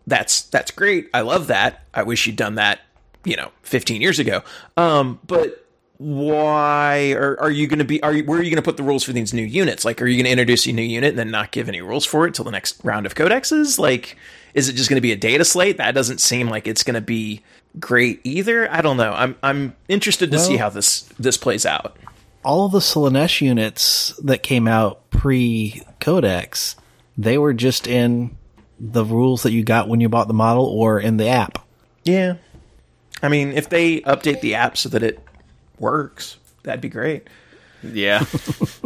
that's 0.08 0.44
that's 0.44 0.72
great. 0.72 1.10
I 1.14 1.22
love 1.22 1.48
that. 1.48 1.86
I 1.94 2.04
wish 2.04 2.28
you'd 2.28 2.36
done 2.36 2.56
that, 2.56 2.82
you 3.24 3.36
know, 3.36 3.52
15 3.64 4.02
years 4.02 4.20
ago. 4.20 4.44
Um, 4.78 5.20
but 5.26 5.62
why 5.98 7.14
are, 7.14 7.40
are 7.40 7.52
you 7.52 7.68
going 7.68 7.80
to 7.80 7.86
be 7.86 8.04
are 8.04 8.14
you 8.14 8.26
where 8.26 8.40
are 8.40 8.44
you 8.44 8.50
going 8.50 8.62
to 8.62 8.66
put 8.66 8.76
the 8.76 8.84
rules 8.84 9.04
for 9.04 9.14
these 9.14 9.34
new 9.34 9.46
units 9.46 9.86
like 9.86 10.02
are 10.02 10.06
you 10.06 10.18
going 10.18 10.26
to 10.26 10.32
introduce 10.32 10.66
a 10.68 10.72
new 10.74 10.82
unit 10.82 11.12
and 11.12 11.18
then 11.18 11.32
not 11.32 11.52
give 11.52 11.70
any 11.70 11.82
rules 11.82 12.06
for 12.06 12.28
it 12.28 12.34
till 12.34 12.44
the 12.44 12.52
next 12.52 12.84
round 12.84 13.06
of 13.06 13.16
codexes 13.16 13.80
like 13.80 14.18
is 14.54 14.68
it 14.68 14.74
just 14.74 14.90
going 14.90 14.98
to 14.98 15.02
be 15.02 15.14
a 15.14 15.16
data 15.16 15.46
slate 15.46 15.78
that 15.78 15.96
doesn't 15.96 16.20
seem 16.20 16.50
like 16.50 16.68
it's 16.68 16.84
going 16.84 16.96
to 16.96 17.00
be 17.00 17.42
great 17.80 18.20
either 18.26 18.70
i 18.74 18.82
don't 18.82 18.98
know 18.98 19.14
i'm 19.14 19.38
i'm 19.42 19.74
interested 19.88 20.32
to 20.32 20.38
see 20.38 20.58
how 20.58 20.68
this 20.68 21.04
this 21.18 21.38
plays 21.38 21.66
out 21.66 21.98
all 22.46 22.68
of 22.68 22.72
the 22.72 22.80
Slaanesh 22.80 23.42
units 23.42 24.16
that 24.24 24.44
came 24.44 24.68
out 24.68 25.10
pre 25.10 25.82
Codex, 26.00 26.76
they 27.18 27.38
were 27.38 27.54
just 27.54 27.88
in 27.88 28.38
the 28.80 29.06
rules 29.06 29.44
that 29.44 29.52
you 29.52 29.64
got 29.64 29.88
when 29.88 30.02
you 30.02 30.10
bought 30.10 30.28
the 30.28 30.34
model 30.34 30.66
or 30.66 31.00
in 31.00 31.18
the 31.18 31.28
app. 31.28 31.60
yeah 32.04 32.36
I 33.24 33.30
mean, 33.30 33.54
if 33.54 33.70
they 33.70 34.02
update 34.02 34.42
the 34.42 34.56
app 34.56 34.78
so 34.78 34.90
that 34.90 35.02
it 35.02 35.20
works, 35.80 36.38
that'd 36.64 36.82
be 36.82 36.90
great. 36.90 37.28
Yeah. 37.82 38.26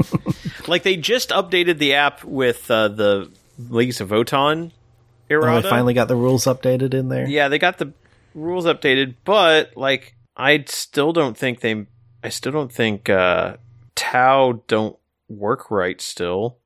like 0.67 0.83
they 0.83 0.97
just 0.97 1.29
updated 1.31 1.79
the 1.79 1.95
app 1.95 2.23
with 2.23 2.69
uh, 2.69 2.89
the 2.89 3.31
Leagues 3.57 3.99
of 3.99 4.09
Votann 4.09 4.71
Oh, 5.31 5.61
they 5.61 5.69
finally 5.69 5.93
got 5.93 6.07
the 6.07 6.15
rules 6.15 6.45
updated 6.45 6.93
in 6.93 7.09
there. 7.09 7.27
yeah, 7.27 7.49
they 7.49 7.59
got 7.59 7.77
the 7.77 7.93
rules 8.33 8.65
updated, 8.65 9.15
but 9.25 9.75
like 9.77 10.15
I 10.35 10.63
still 10.67 11.13
don't 11.13 11.37
think 11.37 11.59
they 11.59 11.85
I 12.23 12.29
still 12.29 12.51
don't 12.51 12.71
think 12.71 13.09
uh 13.09 13.57
Tau 13.95 14.63
don't 14.67 14.97
work 15.27 15.69
right 15.69 15.99
still. 16.01 16.57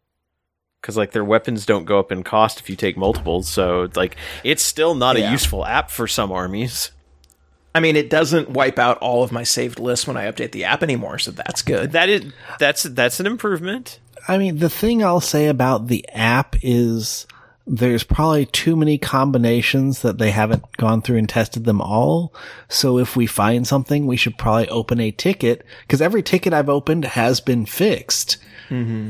Cuz 0.84 0.96
like 0.96 1.12
their 1.14 1.24
weapons 1.24 1.66
don't 1.66 1.86
go 1.86 1.98
up 1.98 2.12
in 2.12 2.24
cost 2.24 2.60
if 2.60 2.70
you 2.70 2.76
take 2.76 2.96
multiples, 2.98 3.48
so 3.48 3.82
it's 3.82 3.98
like 3.98 4.16
it's 4.44 4.62
still 4.62 4.94
not 4.94 5.18
Yeah. 5.18 5.30
a 5.30 5.32
useful 5.32 5.66
app 5.66 5.90
for 5.90 6.08
some 6.08 6.32
armies. 6.32 6.92
I 7.76 7.80
mean, 7.80 7.96
it 7.96 8.12
doesn't 8.12 8.52
wipe 8.52 8.78
out 8.78 9.00
all 9.00 9.24
of 9.24 9.32
my 9.32 9.42
saved 9.44 9.80
lists 9.80 10.06
when 10.06 10.16
I 10.16 10.30
update 10.32 10.52
the 10.52 10.66
app 10.66 10.84
anymore, 10.84 11.18
so 11.18 11.32
that's 11.32 11.64
good. 11.64 11.94
That 11.94 12.08
is 12.10 12.32
that's 12.60 12.84
that's 12.84 13.20
an 13.20 13.26
improvement. 13.26 14.00
I 14.28 14.38
mean, 14.38 14.60
the 14.60 14.70
thing 14.70 15.04
I'll 15.04 15.20
say 15.22 15.48
about 15.48 15.88
the 15.88 16.08
app 16.14 16.56
is 16.62 17.26
there's 17.66 18.04
probably 18.04 18.46
too 18.46 18.76
many 18.76 18.98
combinations 18.98 20.02
that 20.02 20.18
they 20.18 20.32
haven't 20.32 20.64
gone 20.78 21.02
through 21.02 21.18
and 21.18 21.30
tested 21.30 21.64
them 21.64 21.80
all. 21.82 22.34
So 22.68 23.00
if 23.00 23.16
we 23.16 23.26
find 23.26 23.66
something, 23.66 24.06
we 24.06 24.18
should 24.18 24.38
probably 24.38 24.68
open 24.68 25.00
a 25.00 25.12
ticket 25.12 25.66
because 25.88 26.02
every 26.02 26.22
ticket 26.22 26.54
I've 26.54 26.68
opened 26.70 27.06
has 27.06 27.40
been 27.40 27.66
fixed. 27.66 28.38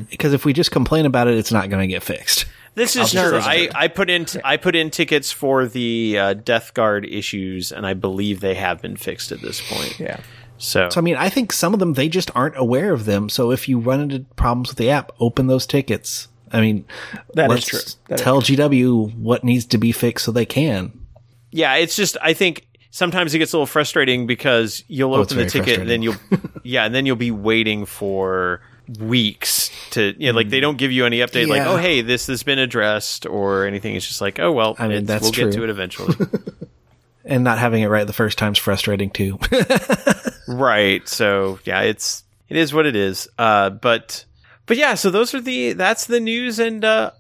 Because 0.10 0.34
if 0.34 0.46
we 0.46 0.54
just 0.54 0.72
complain 0.72 1.06
about 1.06 1.28
it, 1.28 1.38
it's 1.38 1.52
not 1.52 1.70
going 1.70 1.82
to 1.82 1.92
get 1.94 2.04
fixed. 2.04 2.46
This 2.76 2.96
is 2.96 3.16
I'll 3.16 3.30
true. 3.30 3.40
I, 3.40 3.70
I 3.76 3.88
put 3.88 4.10
in 4.10 4.26
I 4.44 4.58
put 4.58 4.76
in 4.76 4.90
tickets 4.90 5.32
for 5.32 5.68
the 5.68 6.18
uh, 6.18 6.34
Death 6.34 6.74
Guard 6.74 7.06
issues, 7.06 7.72
and 7.72 7.86
I 7.86 7.94
believe 7.94 8.40
they 8.40 8.56
have 8.56 8.82
been 8.82 8.96
fixed 8.98 9.32
at 9.32 9.42
this 9.42 9.62
point. 9.70 10.00
yeah. 10.00 10.20
So, 10.58 10.90
So 10.90 11.00
I 11.00 11.04
mean, 11.04 11.16
I 11.16 11.30
think 11.30 11.52
some 11.54 11.74
of 11.74 11.80
them 11.80 11.94
they 11.94 12.10
just 12.10 12.32
aren't 12.36 12.58
aware 12.58 12.92
of 12.94 13.06
them. 13.06 13.30
So 13.30 13.52
if 13.52 13.70
you 13.70 13.80
run 13.80 14.00
into 14.02 14.20
problems 14.36 14.70
with 14.70 14.78
the 14.78 14.90
app, 14.90 15.12
open 15.20 15.48
those 15.48 15.68
tickets. 15.68 16.28
I 16.52 16.62
mean, 16.62 16.86
That 17.36 17.46
is 17.46 17.50
let's 17.50 17.66
true. 17.68 17.80
That 18.10 18.20
is 18.20 18.22
tell 18.22 18.42
GW 18.42 19.18
what 19.18 19.44
needs 19.44 19.66
to 19.66 19.78
be 19.78 19.92
fixed 19.92 20.26
so 20.26 20.32
they 20.32 20.46
can. 20.46 20.94
yeah, 21.52 21.76
it's 21.76 21.96
just 21.96 22.18
I 22.22 22.34
think 22.34 22.66
sometimes 22.92 23.34
it 23.36 23.40
gets 23.40 23.54
a 23.54 23.58
little 23.58 23.66
frustrating 23.68 24.26
because 24.26 24.84
you'll 24.88 25.14
Oh, 25.14 25.22
open 25.22 25.38
the 25.38 25.46
ticket 25.48 25.80
and 25.80 25.90
then 25.90 26.02
you'll 26.02 26.16
yeah, 26.64 26.86
and 26.86 26.94
then 26.96 27.06
you'll 27.06 27.16
be 27.18 27.32
waiting 27.32 27.86
for 27.86 28.62
weeks 29.00 29.72
to 29.92 30.14
you 30.18 30.32
know, 30.32 30.36
like 30.36 30.50
they 30.50 30.60
don't 30.60 30.78
give 30.78 30.92
you 30.92 31.06
any 31.06 31.20
update 31.20 31.48
like 31.48 31.62
oh 31.62 31.78
hey 31.78 32.02
this 32.02 32.28
has 32.28 32.44
been 32.44 32.60
addressed 32.60 33.26
or 33.26 33.66
anything. 33.66 33.96
It's 33.96 34.08
just 34.08 34.22
like 34.22 34.40
oh 34.40 34.52
well, 34.52 34.76
I 34.78 34.88
mean, 34.88 35.06
that's 35.06 35.24
we'll 35.24 35.32
get 35.32 35.54
to 35.54 35.64
it 35.64 35.70
eventually. 35.70 36.16
And 37.26 37.46
not 37.46 37.58
having 37.58 37.82
it 37.82 37.88
right 37.88 38.06
the 38.06 38.12
first 38.12 38.38
time's 38.38 38.58
frustrating 38.58 39.10
too. 39.10 39.40
Right. 40.48 41.08
So 41.08 41.60
yeah, 41.64 41.82
it's 41.82 42.24
it 42.50 42.58
is 42.58 42.74
what 42.74 42.86
it 42.86 42.96
is. 42.96 43.28
Uh, 43.38 43.70
but 43.70 44.26
but 44.66 44.78
yeah, 44.78 44.96
so 44.96 45.10
those 45.10 45.34
are 45.34 45.42
the 45.42 45.74
that's 45.74 46.06
the 46.06 46.20
news 46.20 46.60
and 46.60 46.84
uh, 46.84 47.12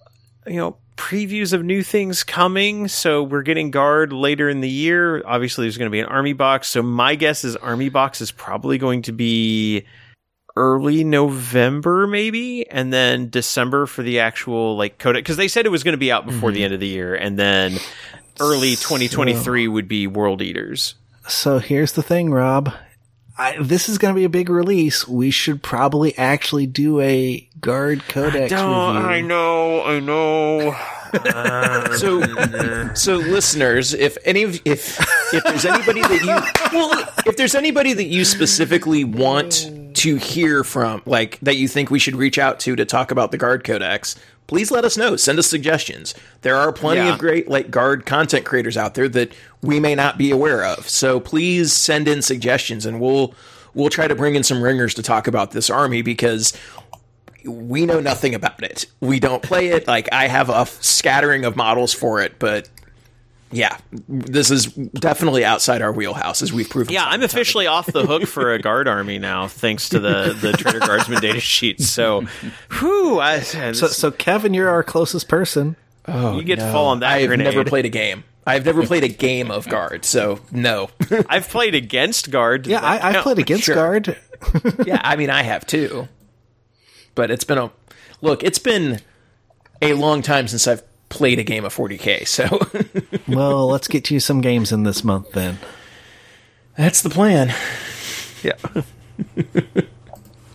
you 0.46 0.58
know 0.58 0.78
previews 0.98 1.54
of 1.54 1.64
new 1.64 1.84
things 1.84 2.24
coming. 2.24 2.88
So 2.88 3.24
we're 3.24 3.42
getting 3.42 3.72
guard 3.72 4.14
later 4.14 4.50
in 4.50 4.62
the 4.62 4.70
year. 4.70 5.26
Obviously, 5.26 5.66
there's 5.66 5.78
going 5.78 5.90
to 5.90 5.92
be 5.92 6.00
an 6.00 6.06
army 6.08 6.34
box. 6.34 6.68
So 6.68 6.84
my 6.84 7.16
guess 7.16 7.44
is 7.44 7.56
army 7.56 7.90
box 7.90 8.22
is 8.22 8.32
probably 8.32 8.78
going 8.78 9.04
to 9.04 9.12
be 9.12 9.86
early 10.56 11.04
November, 11.04 12.08
maybe, 12.08 12.70
and 12.70 12.94
then 12.94 13.30
December 13.30 13.86
for 13.86 14.04
the 14.04 14.20
actual 14.20 14.78
like 14.78 14.98
code 14.98 15.16
because 15.16 15.38
they 15.38 15.48
said 15.48 15.66
it 15.66 15.70
was 15.70 15.84
going 15.84 15.94
to 15.94 15.98
be 15.98 16.12
out 16.12 16.26
before 16.26 16.52
the 16.52 16.58
mm-hmm. 16.60 16.66
end 16.66 16.74
of 16.74 16.80
the 16.80 16.88
year, 16.88 17.16
and 17.16 17.38
then 17.38 17.78
early 18.40 18.72
2023 18.72 19.68
would 19.68 19.88
be 19.88 20.08
World 20.08 20.42
Eaters. 20.42 20.96
So 21.28 21.60
here's 21.60 21.94
the 21.94 22.04
thing, 22.04 22.32
Rob. 22.32 22.74
I, 23.36 23.58
this 23.60 23.90
is 23.90 23.98
going 23.98 24.14
to 24.14 24.18
be 24.18 24.26
a 24.26 24.30
big 24.30 24.50
release. 24.50 25.08
We 25.08 25.32
should 25.32 25.64
probably 25.64 26.16
actually 26.18 26.68
do 26.68 27.00
a 27.00 27.50
Guard 27.60 28.04
Codex 28.08 28.52
review. 28.52 28.58
know, 29.22 29.84
I 29.84 30.00
know. 30.00 30.76
So, 31.94 32.24
so 32.96 33.18
listeners, 33.18 33.94
if 33.94 34.18
any 34.26 34.42
of 34.42 34.60
if 34.66 35.00
if 35.32 35.44
there's 35.44 35.64
anybody 35.64 36.02
that 36.02 36.22
you 36.22 36.76
well, 36.76 37.08
if 37.28 37.38
there's 37.38 37.54
anybody 37.54 37.94
that 37.94 38.06
you 38.06 38.26
specifically 38.26 39.04
want 39.04 39.70
to 39.96 40.16
hear 40.18 40.64
from, 40.64 41.02
like 41.06 41.40
that 41.42 41.56
you 41.58 41.68
think 41.68 41.90
we 41.92 42.00
should 42.00 42.16
reach 42.16 42.38
out 42.38 42.60
to 42.62 42.76
to 42.76 42.86
talk 42.86 43.12
about 43.12 43.32
the 43.32 43.38
Guard 43.38 43.64
Codex, 43.64 44.16
please 44.48 44.72
let 44.72 44.84
us 44.86 44.98
know. 44.98 45.16
Send 45.16 45.40
us 45.40 45.48
suggestions. 45.48 46.14
There 46.42 46.56
are 46.56 46.72
plenty 46.72 47.02
Yeah. 47.02 47.14
of 47.14 47.20
great 47.20 47.48
like 47.50 47.72
Guard 47.72 48.06
content 48.06 48.46
creators 48.46 48.78
out 48.78 48.94
there 48.96 49.08
that 49.10 49.34
we 49.62 49.80
may 49.80 49.96
not 49.96 50.18
be 50.18 50.32
aware 50.32 50.64
of. 50.66 50.88
So 50.90 51.20
please 51.20 51.72
send 51.74 52.08
in 52.08 52.22
suggestions, 52.22 52.86
and 52.86 53.00
we'll 53.00 53.34
we'll 53.74 53.90
try 53.90 54.08
to 54.08 54.16
bring 54.16 54.36
in 54.36 54.44
some 54.44 54.62
ringers 54.62 54.94
to 54.96 55.04
talk 55.04 55.28
about 55.28 55.52
this 55.52 55.70
army 55.70 56.02
because 56.02 56.54
we 57.46 57.86
know 57.86 58.00
nothing 58.00 58.34
about 58.36 58.64
it. 58.64 58.86
We 59.02 59.20
don't 59.20 59.42
play 59.44 59.68
it. 59.70 59.88
Like 59.88 60.08
I 60.12 60.28
have 60.28 60.50
a 60.50 60.58
f- 60.60 60.82
scattering 60.82 61.44
of 61.46 61.56
models 61.56 61.94
for 61.94 62.22
it, 62.22 62.40
but 62.40 62.70
yeah, 63.54 63.78
this 64.08 64.52
is 64.52 64.68
definitely 64.68 65.46
outside 65.46 65.82
our 65.82 65.92
wheelhouse 65.92 66.42
as 66.42 66.52
we've 66.52 66.70
proven. 66.70 66.94
Yeah, 66.94 67.06
I'm 67.06 67.24
officially 67.24 67.68
off 67.68 67.86
the 67.88 68.06
hook 68.06 68.26
for 68.28 68.52
a 68.54 68.60
guard 68.60 68.88
army 68.88 69.20
now, 69.20 69.48
thanks 69.48 69.90
to 69.90 70.00
the 70.00 70.34
the 70.40 70.54
Traitor 70.54 70.80
Guardsman 70.80 71.22
data 71.22 71.40
sheet. 71.40 71.82
So, 71.82 72.22
whew, 72.80 73.20
I, 73.20 73.40
So, 73.42 73.72
so 73.88 74.12
Kevin, 74.12 74.54
you're 74.54 74.70
our 74.70 74.84
closest 74.84 75.28
person. 75.28 75.76
Oh, 76.06 76.36
you 76.38 76.44
get 76.44 76.60
to 76.60 76.72
fall 76.72 76.88
on 76.88 77.00
that 77.00 77.12
I 77.12 77.20
have 77.20 77.28
grenade. 77.30 77.46
never 77.46 77.64
played 77.64 77.86
a 77.86 77.90
game. 77.90 78.24
I've 78.46 78.66
never 78.66 78.86
played 78.86 79.06
a 79.06 79.08
game 79.08 79.50
of 79.52 79.70
guard, 79.70 80.04
so 80.04 80.42
no. 80.52 80.90
I've 81.30 81.48
played 81.48 81.76
against 81.76 82.30
guard. 82.30 82.68
Yeah, 82.68 82.82
I, 82.82 83.10
I've 83.10 83.24
played 83.24 83.40
against 83.46 83.64
Sure. 83.64 83.76
Guard. 83.76 84.18
yeah, 84.86 85.00
I 85.02 85.16
mean 85.16 85.30
I 85.30 85.44
have 85.44 85.66
too. 85.66 86.10
But 87.16 87.32
it's 87.32 87.46
been 87.46 87.58
a 87.58 87.72
look, 88.22 88.44
it's 88.44 88.60
been 88.60 89.00
a 89.82 89.94
long 89.94 90.22
time 90.22 90.50
since 90.50 90.68
I've 90.68 90.84
played 91.14 91.38
a 91.40 91.44
game 91.44 91.64
of 91.64 91.76
40k, 91.76 92.28
so 92.28 92.48
Well, 93.28 93.68
let's 93.68 93.88
get 93.88 94.10
you 94.10 94.20
some 94.20 94.42
games 94.42 94.72
in 94.72 94.84
this 94.84 95.04
month 95.04 95.32
then. 95.34 95.60
that's 96.76 97.02
the 97.04 97.10
plan. 97.10 97.54
Yeah. 98.42 98.54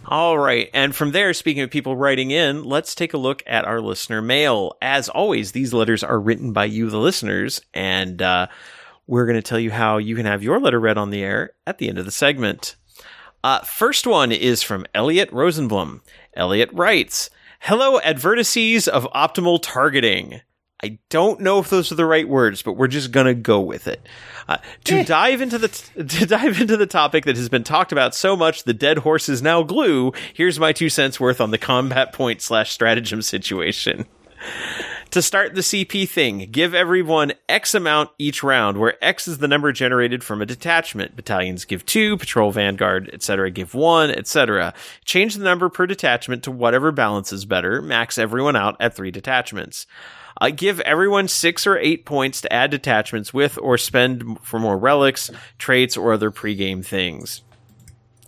All 0.07 0.39
right. 0.39 0.69
And 0.75 0.97
from 0.97 1.13
there, 1.13 1.33
speaking 1.35 1.63
of 1.63 1.71
people 1.71 1.95
writing 1.97 2.31
in, 2.31 2.65
let's 2.65 2.95
take 2.95 3.13
a 3.15 3.19
look 3.19 3.43
at 3.47 3.65
our 3.67 3.81
listener 3.81 4.21
mail. 4.23 4.77
As 4.83 5.09
always, 5.09 5.53
these 5.53 5.73
letters 5.75 6.03
are 6.03 6.19
written 6.19 6.53
by 6.53 6.65
you, 6.65 6.89
the 6.91 6.99
listeners, 6.99 7.61
and 7.75 8.21
uh, 8.23 8.47
we're 9.07 9.27
going 9.27 9.37
to 9.37 9.43
tell 9.43 9.61
you 9.61 9.71
how 9.71 9.99
you 9.99 10.17
can 10.17 10.27
have 10.27 10.43
your 10.43 10.61
letter 10.61 10.81
read 10.81 10.99
on 10.99 11.11
the 11.11 11.23
air 11.23 11.53
at 11.67 11.79
the 11.79 11.89
end 11.89 11.99
of 11.99 12.05
the 12.07 12.11
segment. 12.11 12.77
Uh, 13.45 13.61
first 13.61 14.07
one 14.07 14.33
is 14.33 14.63
from 14.63 14.87
Elliot 14.95 15.31
Rosenblum. 15.31 16.01
Elliot 16.35 16.71
writes, 16.73 17.29
Hello, 17.61 17.99
advertices 18.01 18.89
of 18.89 19.05
optimal 19.15 19.59
targeting. 19.63 20.41
I 20.83 20.99
don't 21.09 21.41
know 21.41 21.59
if 21.59 21.71
those 21.71 21.91
are 21.91 21.97
the 21.97 22.07
right 22.07 22.29
words, 22.29 22.63
but 22.63 22.75
we're 22.75 22.87
just 22.87 23.11
gonna 23.11 23.35
go 23.35 23.61
with 23.61 23.89
it. 23.89 24.07
Uh, 24.49 24.59
to 24.85 25.05
dive 25.05 25.41
into 25.43 25.59
the 25.59 25.69
to 26.09 26.27
dive 26.27 26.61
into 26.61 26.77
the 26.77 26.87
topic 26.87 27.25
that 27.25 27.37
has 27.37 27.49
been 27.49 27.65
talked 27.65 27.93
about 27.93 28.15
so 28.15 28.37
much, 28.37 28.65
the 28.65 28.75
dead 28.75 28.99
horse 28.99 29.29
is 29.29 29.43
now 29.43 29.63
glue. 29.63 30.13
Here's 30.35 30.61
my 30.61 30.73
two 30.73 30.89
cents 30.89 31.19
worth 31.19 31.41
on 31.41 31.51
the 31.51 31.59
combat 31.59 32.13
point 32.13 32.41
slash 32.41 32.71
stratagem 32.71 33.23
situation. 33.23 34.07
To 35.13 35.23
start 35.23 35.55
the 35.55 35.63
CP 35.63 36.07
thing, 36.07 36.49
give 36.51 36.75
everyone 36.75 37.33
X 37.49 37.75
amount 37.75 38.11
each 38.19 38.43
round, 38.43 38.77
where 38.77 39.03
X 39.03 39.27
is 39.27 39.39
the 39.39 39.49
number 39.49 39.73
generated 39.73 40.23
from 40.23 40.43
a 40.43 40.47
detachment. 40.47 41.17
Battalions 41.17 41.65
give 41.65 41.87
two, 41.87 42.19
patrol 42.19 42.53
vanguard, 42.53 43.09
etc. 43.15 43.51
give 43.51 43.73
one, 43.73 44.11
etc. 44.11 44.75
Change 45.07 45.35
the 45.35 45.45
number 45.45 45.71
per 45.71 45.87
detachment 45.87 46.43
to 46.43 46.51
whatever 46.51 46.93
balances 46.93 47.47
better. 47.47 47.81
Max 47.81 48.19
everyone 48.19 48.55
out 48.55 48.77
at 48.81 48.95
three 48.95 49.11
detachments. 49.11 49.87
Uh, 50.41 50.51
give 50.51 50.81
everyone 50.81 51.29
six 51.29 51.67
or 51.67 51.77
eight 51.79 52.05
points 52.05 52.41
to 52.41 52.53
add 52.53 52.71
detachments 52.71 53.35
with 53.35 53.59
or 53.59 53.77
spend 53.77 54.39
for 54.43 54.59
more 54.59 54.79
relics, 54.79 55.31
traits, 55.59 55.97
or 55.97 56.13
other 56.13 56.31
pregame 56.31 56.85
things. 56.85 57.43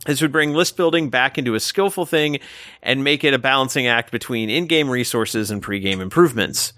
This 0.07 0.23
would 0.23 0.33
bring 0.33 0.55
list 0.55 0.77
building 0.77 1.11
back 1.11 1.37
into 1.37 1.55
a 1.55 1.61
skillful 1.61 2.07
thing 2.07 2.41
and 2.83 3.05
make 3.05 3.23
it 3.23 3.35
a 3.35 3.39
balancing 3.39 3.87
act 3.87 4.11
between 4.11 4.49
in 4.49 4.67
game 4.67 4.89
resources 4.89 5.51
and 5.51 5.63
pre-game 5.63 6.01
improvements. 6.01 6.73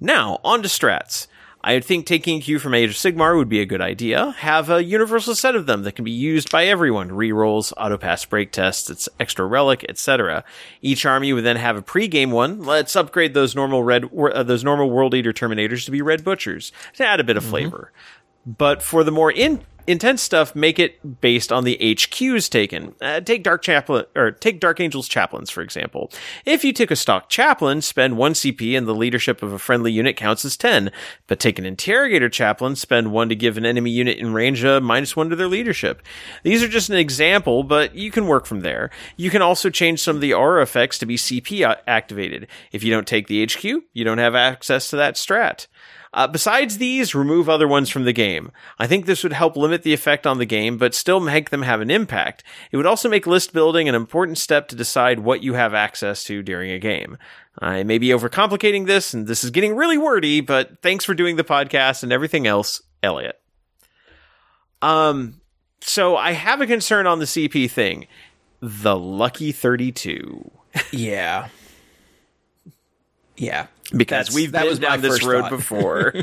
Now, 0.00 0.38
on 0.44 0.62
to 0.62 0.68
strats. 0.68 1.26
I 1.68 1.80
think 1.80 2.06
taking 2.06 2.38
a 2.38 2.40
cue 2.40 2.58
from 2.58 2.72
Age 2.72 2.88
of 2.88 2.96
Sigmar 2.96 3.36
would 3.36 3.50
be 3.50 3.60
a 3.60 3.66
good 3.66 3.82
idea. 3.82 4.30
Have 4.38 4.70
a 4.70 4.82
universal 4.82 5.34
set 5.34 5.54
of 5.54 5.66
them 5.66 5.82
that 5.82 5.92
can 5.92 6.04
be 6.06 6.10
used 6.10 6.50
by 6.50 6.64
everyone. 6.64 7.10
Rerolls, 7.10 7.74
autopass 7.74 8.26
break 8.26 8.52
tests, 8.52 8.88
it's 8.88 9.06
extra 9.20 9.44
relic, 9.44 9.84
etc. 9.86 10.44
Each 10.80 11.04
army 11.04 11.30
would 11.34 11.44
then 11.44 11.56
have 11.56 11.76
a 11.76 11.82
pre-game 11.82 12.30
one. 12.30 12.62
Let's 12.62 12.96
upgrade 12.96 13.34
those 13.34 13.54
normal 13.54 13.82
red, 13.82 14.08
uh, 14.16 14.42
those 14.44 14.64
normal 14.64 14.88
World 14.88 15.14
Eater 15.14 15.34
Terminators 15.34 15.84
to 15.84 15.90
be 15.90 16.00
Red 16.00 16.24
Butchers 16.24 16.72
to 16.94 17.04
add 17.04 17.20
a 17.20 17.24
bit 17.24 17.36
of 17.36 17.44
flavor. 17.44 17.92
But 18.46 18.82
for 18.82 19.04
the 19.04 19.12
more 19.12 19.30
in 19.30 19.62
intense 19.88 20.20
stuff, 20.20 20.54
make 20.54 20.78
it 20.78 21.20
based 21.22 21.50
on 21.50 21.64
the 21.64 21.78
HQs 21.80 22.50
taken. 22.50 22.94
Uh, 23.00 23.20
take 23.20 23.42
Dark 23.42 23.62
Chaplain 23.62 24.04
or 24.14 24.30
take 24.30 24.60
Dark 24.60 24.80
Angels 24.80 25.08
chaplains 25.08 25.50
for 25.50 25.62
example. 25.62 26.12
If 26.44 26.62
you 26.62 26.72
take 26.74 26.90
a 26.90 26.96
stock 26.96 27.30
chaplain, 27.30 27.80
spend 27.80 28.18
one 28.18 28.34
CP 28.34 28.76
and 28.76 28.86
the 28.86 28.94
leadership 28.94 29.42
of 29.42 29.52
a 29.52 29.58
friendly 29.58 29.90
unit 29.90 30.16
counts 30.16 30.44
as 30.44 30.56
ten. 30.58 30.92
But 31.26 31.40
take 31.40 31.58
an 31.58 31.64
interrogator 31.64 32.28
chaplain, 32.28 32.76
spend 32.76 33.12
one 33.12 33.30
to 33.30 33.34
give 33.34 33.56
an 33.56 33.64
enemy 33.64 33.90
unit 33.90 34.18
in 34.18 34.34
range 34.34 34.62
a 34.62 34.80
minus 34.80 35.16
one 35.16 35.30
to 35.30 35.36
their 35.36 35.48
leadership. 35.48 36.02
These 36.42 36.62
are 36.62 36.68
just 36.68 36.90
an 36.90 36.96
example, 36.96 37.62
but 37.62 37.94
you 37.94 38.10
can 38.10 38.26
work 38.26 38.44
from 38.44 38.60
there. 38.60 38.90
You 39.16 39.30
can 39.30 39.40
also 39.40 39.70
change 39.70 40.00
some 40.00 40.16
of 40.16 40.22
the 40.22 40.34
aura 40.34 40.62
effects 40.62 40.98
to 40.98 41.06
be 41.06 41.16
CP 41.16 41.76
activated. 41.86 42.46
If 42.72 42.84
you 42.84 42.92
don't 42.92 43.06
take 43.06 43.26
the 43.26 43.42
HQ, 43.44 43.64
you 43.64 44.04
don't 44.04 44.18
have 44.18 44.34
access 44.34 44.90
to 44.90 44.96
that 44.96 45.14
strat. 45.14 45.66
Uh, 46.12 46.26
besides 46.26 46.78
these, 46.78 47.14
remove 47.14 47.48
other 47.48 47.68
ones 47.68 47.90
from 47.90 48.04
the 48.04 48.12
game. 48.12 48.50
I 48.78 48.86
think 48.86 49.04
this 49.04 49.22
would 49.22 49.32
help 49.32 49.56
limit 49.56 49.82
the 49.82 49.92
effect 49.92 50.26
on 50.26 50.38
the 50.38 50.46
game, 50.46 50.78
but 50.78 50.94
still 50.94 51.20
make 51.20 51.50
them 51.50 51.62
have 51.62 51.80
an 51.80 51.90
impact. 51.90 52.42
It 52.72 52.76
would 52.76 52.86
also 52.86 53.08
make 53.08 53.26
list 53.26 53.52
building 53.52 53.88
an 53.88 53.94
important 53.94 54.38
step 54.38 54.68
to 54.68 54.76
decide 54.76 55.20
what 55.20 55.42
you 55.42 55.54
have 55.54 55.74
access 55.74 56.24
to 56.24 56.42
during 56.42 56.70
a 56.70 56.78
game. 56.78 57.18
I 57.60 57.82
may 57.82 57.98
be 57.98 58.08
overcomplicating 58.08 58.86
this, 58.86 59.12
and 59.12 59.26
this 59.26 59.44
is 59.44 59.50
getting 59.50 59.76
really 59.76 59.98
wordy, 59.98 60.40
but 60.40 60.80
thanks 60.80 61.04
for 61.04 61.14
doing 61.14 61.36
the 61.36 61.44
podcast 61.44 62.02
and 62.02 62.12
everything 62.12 62.46
else, 62.46 62.80
Elliot. 63.02 63.38
Um, 64.80 65.40
so 65.80 66.16
I 66.16 66.32
have 66.32 66.60
a 66.60 66.66
concern 66.66 67.06
on 67.06 67.18
the 67.18 67.24
CP 67.24 67.70
thing. 67.70 68.06
The 68.60 68.96
Lucky 68.96 69.52
32. 69.52 70.50
yeah. 70.92 71.48
Yeah 73.36 73.66
because 73.96 74.26
That's, 74.26 74.34
we've 74.34 74.52
been 74.52 74.78
down 74.78 75.00
this 75.00 75.24
road 75.24 75.42
thought. 75.42 75.50
before. 75.50 76.14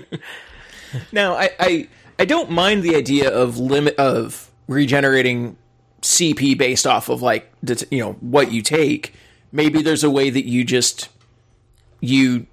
now, 1.12 1.34
I, 1.34 1.50
I 1.60 1.88
I 2.20 2.26
don't 2.26 2.52
mind 2.52 2.84
the 2.84 2.96
idea 2.96 3.30
of 3.30 3.58
limit 3.58 3.96
of 3.96 4.52
regenerating 4.68 5.58
CP 6.02 6.58
based 6.58 6.86
off 6.88 7.10
of 7.10 7.22
like 7.22 7.52
you 7.92 8.00
know 8.00 8.14
what 8.14 8.52
you 8.52 8.62
take. 8.62 9.14
Maybe 9.52 9.82
there's 9.82 10.04
a 10.04 10.10
way 10.10 10.30
that 10.30 10.46
you 10.46 10.64
just 10.64 11.10
you 12.02 12.46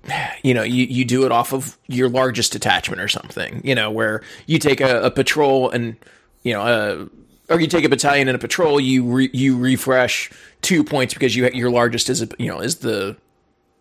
you 0.42 0.54
know 0.54 0.62
you, 0.62 0.84
you 0.84 1.04
do 1.04 1.24
it 1.26 1.32
off 1.32 1.52
of 1.52 1.76
your 1.86 2.08
largest 2.08 2.54
attachment 2.54 3.00
or 3.00 3.08
something 3.08 3.60
you 3.64 3.74
know 3.74 3.90
where 3.90 4.22
you 4.46 4.58
take 4.58 4.80
a, 4.80 5.02
a 5.02 5.10
patrol 5.10 5.68
and 5.70 5.96
you 6.42 6.52
know 6.52 6.62
uh, 6.62 7.06
or 7.52 7.60
you 7.60 7.66
take 7.66 7.84
a 7.84 7.88
battalion 7.88 8.28
and 8.28 8.36
a 8.36 8.38
patrol 8.38 8.80
you 8.80 9.04
re, 9.04 9.30
you 9.32 9.58
refresh 9.58 10.30
two 10.62 10.82
points 10.82 11.12
because 11.12 11.36
you 11.36 11.48
your 11.50 11.70
largest 11.70 12.08
is 12.08 12.22
a, 12.22 12.28
you 12.38 12.46
know 12.46 12.60
is 12.60 12.76
the 12.76 13.16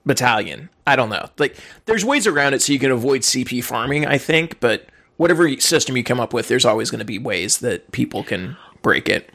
battalion. 0.05 0.69
I 0.87 0.95
don't 0.95 1.09
know. 1.09 1.29
Like 1.37 1.55
there's 1.85 2.05
ways 2.05 2.27
around 2.27 2.53
it 2.53 2.61
so 2.61 2.73
you 2.73 2.79
can 2.79 2.91
avoid 2.91 3.21
CP 3.21 3.63
farming, 3.63 4.05
I 4.05 4.17
think, 4.17 4.59
but 4.59 4.87
whatever 5.17 5.49
system 5.59 5.95
you 5.95 6.03
come 6.03 6.19
up 6.19 6.33
with, 6.33 6.47
there's 6.47 6.65
always 6.65 6.89
going 6.89 6.99
to 6.99 7.05
be 7.05 7.19
ways 7.19 7.59
that 7.59 7.91
people 7.91 8.23
can 8.23 8.57
break 8.81 9.07
it. 9.07 9.29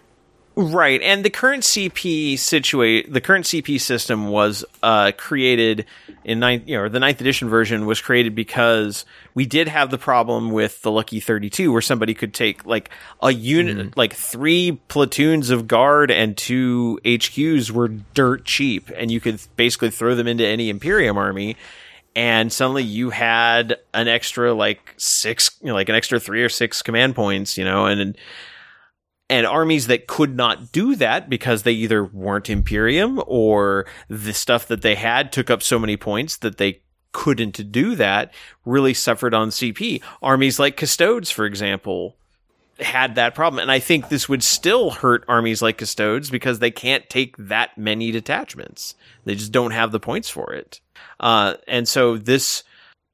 Right, 0.59 1.03
and 1.03 1.23
the 1.23 1.29
current 1.29 1.65
CP 1.65 2.39
situate 2.39 3.13
the 3.13 3.21
current 3.21 3.45
CP 3.45 3.79
system 3.79 4.29
was 4.29 4.65
uh, 4.83 5.13
created 5.15 5.85
in 6.25 6.41
ninth, 6.41 6.67
you 6.67 6.79
know, 6.79 6.89
the 6.89 6.99
ninth 6.99 7.21
edition 7.21 7.51
version 7.51 7.85
was 7.85 8.01
created 8.01 8.35
because 8.35 9.05
we 9.35 9.45
did 9.45 9.69
have 9.69 9.91
the 9.91 9.99
problem 9.99 10.53
with 10.53 10.81
the 10.81 10.91
Lucky 10.91 11.21
Thirty 11.21 11.51
Two, 11.51 11.73
where 11.73 11.83
somebody 11.83 12.15
could 12.15 12.33
take 12.33 12.65
like 12.65 12.89
a 13.21 13.33
unit, 13.33 13.77
mm-hmm. 13.77 14.01
like 14.01 14.15
three 14.15 14.81
platoons 14.89 15.51
of 15.51 15.69
guard 15.69 16.11
and 16.11 16.35
two 16.39 17.01
HQs 17.05 17.71
were 17.71 17.89
dirt 17.89 18.47
cheap, 18.47 18.91
and 18.97 19.11
you 19.11 19.21
could 19.21 19.39
basically 19.57 19.91
throw 19.91 20.15
them 20.15 20.27
into 20.27 20.47
any 20.47 20.71
Imperium 20.71 21.19
army, 21.19 21.59
and 22.15 22.51
suddenly 22.51 22.83
you 22.83 23.11
had 23.11 23.77
an 23.93 24.09
extra 24.09 24.55
like 24.55 24.95
six, 24.97 25.51
you 25.61 25.67
know, 25.67 25.75
like 25.75 25.91
an 25.91 25.95
extra 25.95 26.19
three 26.19 26.43
or 26.43 26.49
six 26.49 26.81
command 26.81 27.15
points, 27.15 27.59
you 27.59 27.65
know, 27.65 27.85
and, 27.85 28.01
and 28.01 28.17
and 29.29 29.47
armies 29.47 29.89
that 29.89 30.07
could 30.07 30.37
not 30.37 30.73
do 30.73 30.95
that 30.97 31.29
because 31.29 31.63
they 31.63 31.73
either 31.73 32.05
weren't 32.05 32.49
Imperium 32.49 33.21
or 33.27 33.87
the 34.09 34.33
stuff 34.33 34.69
that 34.69 34.83
they 34.83 34.95
had 34.95 35.33
took 35.33 35.51
up 35.51 35.63
so 35.63 35.79
many 35.79 35.97
points 35.97 36.37
that 36.39 36.59
they 36.59 36.83
couldn't 37.13 37.73
do 37.73 37.97
that 37.97 38.33
really 38.65 38.95
suffered 38.95 39.35
on 39.35 39.49
CP. 39.49 40.03
Armies 40.23 40.59
like 40.59 40.77
Custodes, 40.77 41.31
for 41.31 41.47
example, 41.47 42.17
had 42.79 43.15
that 43.15 43.35
problem. 43.35 43.61
And 43.61 43.71
I 43.71 43.79
think 43.79 44.09
this 44.09 44.29
would 44.29 44.43
still 44.43 44.91
hurt 44.91 45.25
armies 45.27 45.63
like 45.63 45.79
Custodes 45.79 46.31
because 46.31 46.59
they 46.59 46.71
can't 46.71 47.09
take 47.09 47.37
that 47.39 47.77
many 47.79 48.13
detachments. 48.13 48.95
They 49.25 49.35
just 49.35 49.51
don't 49.51 49.71
have 49.71 49.93
the 49.93 50.01
points 50.01 50.29
for 50.29 50.53
it. 50.53 50.81
Uh, 51.19 51.55
and 51.67 51.89
so 51.89 52.19
this 52.19 52.63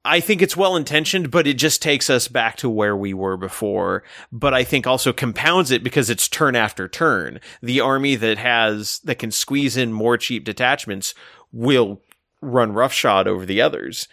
I 0.05 0.20
think 0.20 0.42
it's 0.42 0.57
well 0.57 0.74
intentioned, 0.74 1.30
but 1.30 1.46
it 1.46 1.55
just 1.55 1.80
takes 1.80 2.11
us 2.11 2.26
back 2.26 2.57
to 2.59 2.68
where 2.68 2.96
we 2.96 3.14
were 3.14 3.36
before. 3.36 4.03
But 4.32 4.53
I 4.53 4.64
think 4.64 4.86
also 4.86 5.12
compounds 5.12 5.70
it 5.70 5.84
because 5.84 6.11
it's 6.11 6.28
turn 6.28 6.57
after 6.57 6.88
turn. 6.88 7.40
The 7.62 7.80
army 7.80 8.16
that 8.16 8.38
has, 8.38 8.98
that 9.05 9.20
can 9.20 9.30
squeeze 9.30 9.76
in 9.76 9.92
more 9.92 10.16
cheap 10.16 10.44
detachments 10.44 11.14
will 11.53 12.00
run 12.40 12.72
roughshod 12.72 13.28
over 13.28 13.46
the 13.46 13.61
others. 13.61 14.09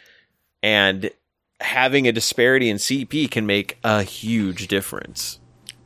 And 0.61 1.09
having 1.59 2.07
a 2.07 2.11
disparity 2.11 2.69
in 2.69 2.77
CP 2.77 3.31
can 3.31 3.45
make 3.45 3.79
a 3.83 4.03
huge 4.03 4.67
difference. 4.67 5.39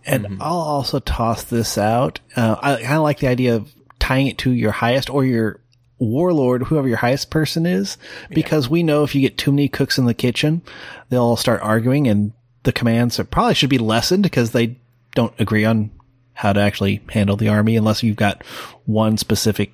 And 0.06 0.26
mm-hmm. 0.26 0.42
I'll 0.42 0.54
also 0.58 1.00
toss 1.00 1.44
this 1.44 1.78
out. 1.78 2.20
Uh, 2.36 2.58
I 2.62 2.76
kind 2.76 2.96
of 2.96 3.04
like 3.04 3.20
the 3.20 3.28
idea 3.28 3.56
of 3.56 3.74
tying 4.00 4.28
it 4.28 4.38
to 4.40 4.52
your 4.52 4.72
highest 4.72 5.10
or 5.10 5.24
your 5.24 5.62
warlord, 6.04 6.64
whoever 6.64 6.88
your 6.88 6.98
highest 6.98 7.30
person 7.30 7.66
is, 7.66 7.98
because 8.30 8.66
yeah. 8.66 8.72
we 8.72 8.84
know 8.84 9.04
if 9.04 9.16
you 9.16 9.22
get 9.22 9.38
too 9.38 9.52
many 9.52 9.68
cooks 9.68 9.98
in 9.98 10.06
the 10.06 10.14
kitchen, 10.14 10.62
they'll 11.10 11.24
all 11.24 11.38
start 11.38 11.62
arguing 11.62 12.08
and 12.08 12.34
the 12.64 12.72
commands 12.72 13.20
probably 13.30 13.54
should 13.54 13.70
be 13.70 13.78
lessened 13.78 14.24
because 14.24 14.52
they 14.52 14.78
don't 15.16 15.34
agree 15.40 15.66
on 15.66 15.92
how 16.34 16.54
to 16.54 16.60
actually 16.60 17.02
handle 17.10 17.36
the 17.38 17.50
army 17.50 17.76
unless 17.76 18.04
you've 18.04 18.16
got 18.16 18.44
one 18.86 19.18
specific 19.18 19.72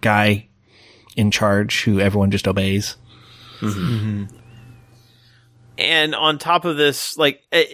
guy 0.00 0.48
in 1.16 1.30
charge 1.30 1.84
who 1.84 2.00
everyone 2.00 2.30
just 2.30 2.48
obeys. 2.48 2.96
Mm-hmm. 3.60 3.94
Mm-hmm. 3.94 4.36
And 5.78 6.14
on 6.14 6.38
top 6.38 6.64
of 6.64 6.76
this, 6.76 7.16
like 7.16 7.42
eh, 7.50 7.64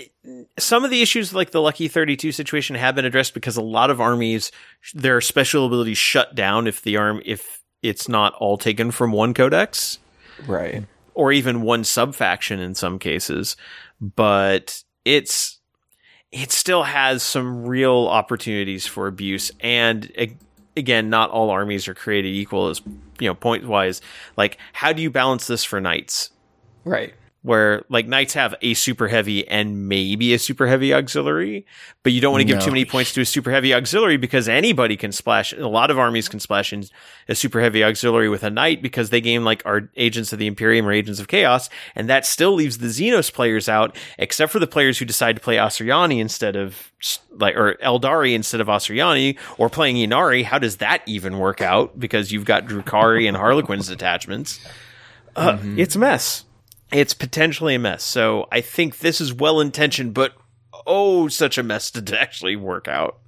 some 0.59 0.84
of 0.84 0.91
the 0.91 1.03
issues 1.03 1.34
like 1.34 1.51
the 1.51 1.61
Lucky 1.61 1.89
32 1.89 2.32
situation 2.32 2.76
have 2.76 2.95
been 2.95 3.05
addressed 3.05 3.34
because 3.34 3.57
a 3.57 3.62
lot 3.62 3.91
of 3.91 4.01
armies, 4.01 4.51
their 4.95 5.20
special 5.20 5.66
abilities 5.66 5.99
shut 5.99 6.34
down 6.34 6.66
if 6.66 6.82
the 6.82 6.97
arm, 6.97 7.20
if 7.24 7.57
it's 7.83 8.09
not 8.09 8.35
all 8.35 8.59
taken 8.59 8.91
from 8.91 9.12
one 9.12 9.35
codex. 9.35 9.99
Right. 10.47 10.85
Or 11.14 11.33
even 11.33 11.62
one 11.62 11.85
subfaction 11.85 12.61
in 12.61 12.74
some 12.74 12.99
cases. 12.99 13.57
But 14.01 14.83
it's 15.05 15.59
it 16.31 16.53
still 16.53 16.83
has 16.85 17.22
some 17.22 17.64
real 17.64 18.07
opportunities 18.09 18.87
for 18.87 19.07
abuse 19.07 19.51
and 19.61 20.12
again 20.76 21.09
not 21.09 21.31
all 21.31 21.51
armies 21.51 21.89
are 21.89 21.95
created 21.95 22.29
equal 22.29 22.68
as 22.68 22.83
you 23.18 23.26
know 23.26 23.35
point 23.35 23.66
wise 23.66 24.01
like 24.37 24.59
how 24.74 24.93
do 24.93 25.01
you 25.01 25.11
balance 25.11 25.47
this 25.47 25.64
for 25.64 25.81
knights 25.81 26.31
right 26.85 27.14
where 27.49 27.82
like 27.88 28.07
knights 28.07 28.34
have 28.34 28.55
a 28.61 28.74
super 28.74 29.09
heavy 29.09 29.49
and 29.49 29.88
maybe 29.88 30.34
a 30.34 30.38
super 30.38 30.66
heavy 30.66 30.92
auxiliary, 30.92 31.64
but 32.03 32.12
you 32.12 32.20
don't 32.20 32.30
want 32.30 32.42
to 32.42 32.44
give 32.44 32.59
no. 32.59 32.64
too 32.66 32.70
many 32.70 32.84
points 32.84 33.14
to 33.14 33.22
a 33.22 33.24
super 33.24 33.51
heavy 33.51 33.72
auxiliary 33.72 34.18
because 34.18 34.51
anybody 34.51 34.99
can 34.99 35.12
splash. 35.12 35.55
A 35.55 35.66
lot 35.66 35.90
of 35.90 35.99
armies 35.99 36.28
can 36.28 36.40
splash 36.40 36.74
in 36.74 36.84
a 37.26 37.34
super 37.34 37.62
heavy 37.62 37.82
auxiliary 37.82 38.28
with 38.28 38.42
a 38.42 38.51
knight 38.51 38.82
because 38.82 39.09
they 39.09 39.22
game 39.22 39.44
like 39.44 39.64
our 39.64 39.88
agents 39.96 40.30
of 40.30 40.38
the 40.38 40.46
Imperium 40.46 40.86
or 40.86 40.92
agents 40.92 41.20
of 41.20 41.28
chaos, 41.28 41.70
and 41.94 42.07
that 42.11 42.26
still 42.26 42.53
leaves 42.53 42.76
the 42.78 42.88
Xenos 42.88 43.32
players 43.32 43.66
out, 43.66 43.96
except 44.18 44.53
for 44.53 44.59
the 44.59 44.66
players 44.66 44.99
who 44.99 45.07
decide 45.07 45.34
to 45.34 45.40
play 45.40 45.57
Asuryani 45.57 46.20
instead 46.20 46.55
of 46.55 46.92
like 47.30 47.57
or 47.57 47.76
Aeldari 47.82 48.34
instead 48.34 48.61
of 48.61 48.66
Asuryani, 48.66 49.38
or 49.57 49.70
playing 49.70 49.96
Ynnari. 49.96 50.44
How 50.44 50.59
does 50.59 50.76
that 50.76 51.03
even 51.07 51.38
work 51.38 51.62
out? 51.62 51.99
Because 51.99 52.30
you've 52.30 52.44
got 52.44 52.66
Drukhari 52.66 53.26
and 53.26 53.38
Harlequin's 53.38 53.88
attachments. 53.88 54.61
Uh, 55.34 55.53
mm-hmm. 55.53 55.78
It's 55.78 55.96
a 55.96 55.99
mess 55.99 56.44
it's 56.93 57.14
potentially 57.14 57.74
a 57.74 57.78
mess. 57.78 58.03
So 58.03 58.47
I 58.51 58.61
think 58.61 58.99
this 58.99 59.20
is 59.20 59.32
well 59.32 59.61
intentioned, 59.61 60.14
but 60.14 60.34
oh, 60.86 61.28
such 61.28 61.59
a 61.59 61.62
mess 61.62 61.91
to 61.93 62.20
actually 62.20 62.57
work 62.57 62.89
out. 62.89 63.18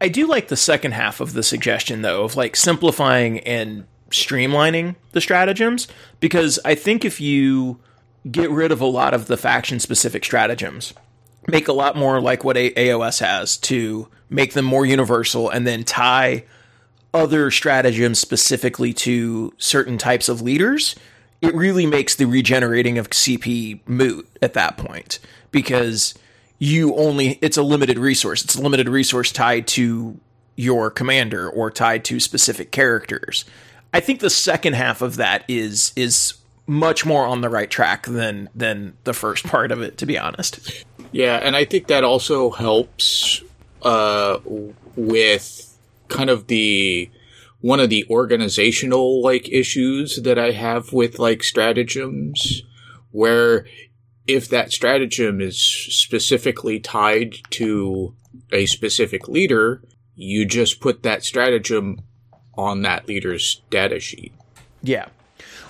I 0.00 0.08
do 0.08 0.26
like 0.26 0.48
the 0.48 0.56
second 0.56 0.92
half 0.92 1.20
of 1.20 1.34
the 1.34 1.42
suggestion, 1.42 2.02
though, 2.02 2.24
of 2.24 2.36
like 2.36 2.56
simplifying 2.56 3.40
and 3.40 3.86
streamlining 4.10 4.96
the 5.12 5.20
stratagems, 5.20 5.88
because 6.20 6.58
I 6.64 6.74
think 6.74 7.04
if 7.04 7.20
you 7.20 7.80
get 8.30 8.50
rid 8.50 8.72
of 8.72 8.80
a 8.80 8.86
lot 8.86 9.14
of 9.14 9.26
the 9.26 9.36
faction 9.36 9.78
specific 9.80 10.24
stratagems, 10.24 10.94
make 11.48 11.68
a 11.68 11.72
lot 11.72 11.96
more 11.96 12.20
like 12.20 12.42
what 12.42 12.56
a- 12.56 12.72
AOS 12.72 13.20
has 13.20 13.56
to 13.58 14.08
make 14.30 14.54
them 14.54 14.64
more 14.64 14.86
universal 14.86 15.48
and 15.48 15.66
then 15.66 15.84
tie 15.84 16.44
other 17.14 17.50
stratagems 17.50 18.18
specifically 18.18 18.92
to 18.92 19.52
certain 19.58 19.98
types 19.98 20.28
of 20.28 20.42
leaders 20.42 20.96
it 21.42 21.54
really 21.54 21.86
makes 21.86 22.16
the 22.16 22.26
regenerating 22.26 22.98
of 22.98 23.10
CP 23.10 23.80
moot 23.86 24.28
at 24.42 24.54
that 24.54 24.76
point 24.76 25.18
because 25.50 26.14
you 26.58 26.94
only 26.96 27.38
it's 27.42 27.56
a 27.56 27.62
limited 27.62 27.98
resource. 27.98 28.44
It's 28.44 28.56
a 28.56 28.62
limited 28.62 28.88
resource 28.88 29.32
tied 29.32 29.66
to 29.68 30.18
your 30.56 30.90
commander 30.90 31.48
or 31.48 31.70
tied 31.70 32.04
to 32.06 32.18
specific 32.18 32.70
characters. 32.70 33.44
I 33.92 34.00
think 34.00 34.20
the 34.20 34.30
second 34.30 34.74
half 34.74 35.02
of 35.02 35.16
that 35.16 35.44
is 35.48 35.92
is 35.96 36.34
much 36.66 37.06
more 37.06 37.26
on 37.26 37.42
the 37.42 37.48
right 37.48 37.70
track 37.70 38.06
than 38.06 38.48
than 38.54 38.96
the 39.04 39.12
first 39.12 39.44
part 39.46 39.70
of 39.70 39.82
it 39.82 39.98
to 39.98 40.06
be 40.06 40.18
honest. 40.18 40.84
Yeah, 41.12 41.36
and 41.36 41.56
I 41.56 41.64
think 41.64 41.86
that 41.86 42.04
also 42.04 42.50
helps 42.50 43.42
uh, 43.82 44.38
with 44.96 45.78
kind 46.08 46.30
of 46.30 46.46
the 46.48 47.08
one 47.66 47.80
of 47.80 47.90
the 47.90 48.06
organizational 48.08 49.20
like 49.20 49.48
issues 49.48 50.22
that 50.22 50.38
I 50.38 50.52
have 50.52 50.92
with 50.92 51.18
like 51.18 51.42
stratagems, 51.42 52.62
where 53.10 53.66
if 54.28 54.48
that 54.50 54.70
stratagem 54.70 55.40
is 55.40 55.60
specifically 55.60 56.78
tied 56.78 57.34
to 57.50 58.14
a 58.52 58.66
specific 58.66 59.26
leader, 59.26 59.82
you 60.14 60.44
just 60.44 60.78
put 60.78 61.02
that 61.02 61.24
stratagem 61.24 62.02
on 62.54 62.82
that 62.82 63.08
leader's 63.08 63.62
data 63.68 63.98
sheet. 63.98 64.32
Yeah. 64.84 65.06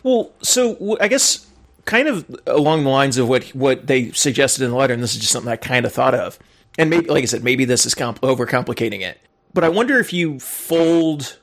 Well, 0.03 0.33
so 0.43 0.99
I 1.01 1.09
guess 1.09 1.47
kind 1.87 2.09
of 2.09 2.27
along 2.47 2.85
the 2.85 2.91
lines 2.91 3.17
of 3.17 3.27
what 3.27 3.45
what 3.55 3.87
they 3.87 4.11
suggested 4.13 4.63
in 4.65 4.71
the 4.71 4.77
letter, 4.77 4.93
and 4.93 5.03
this 5.03 5.15
is 5.15 5.21
just 5.21 5.33
something 5.33 5.51
I 5.51 5.57
kind 5.57 5.87
of 5.87 5.95
thought 5.95 6.15
of, 6.15 6.39
and 6.77 6.91
maybe, 6.91 7.07
like 7.09 7.23
I 7.23 7.27
said, 7.27 7.43
maybe 7.43 7.65
this 7.65 7.87
is 7.87 7.95
comp- 7.95 8.21
overcomplicating 8.21 9.01
it, 9.01 9.19
but 9.55 9.65
I 9.65 9.71
wonder 9.71 9.99
if 9.99 10.13
you 10.13 10.39
fold 10.41 11.39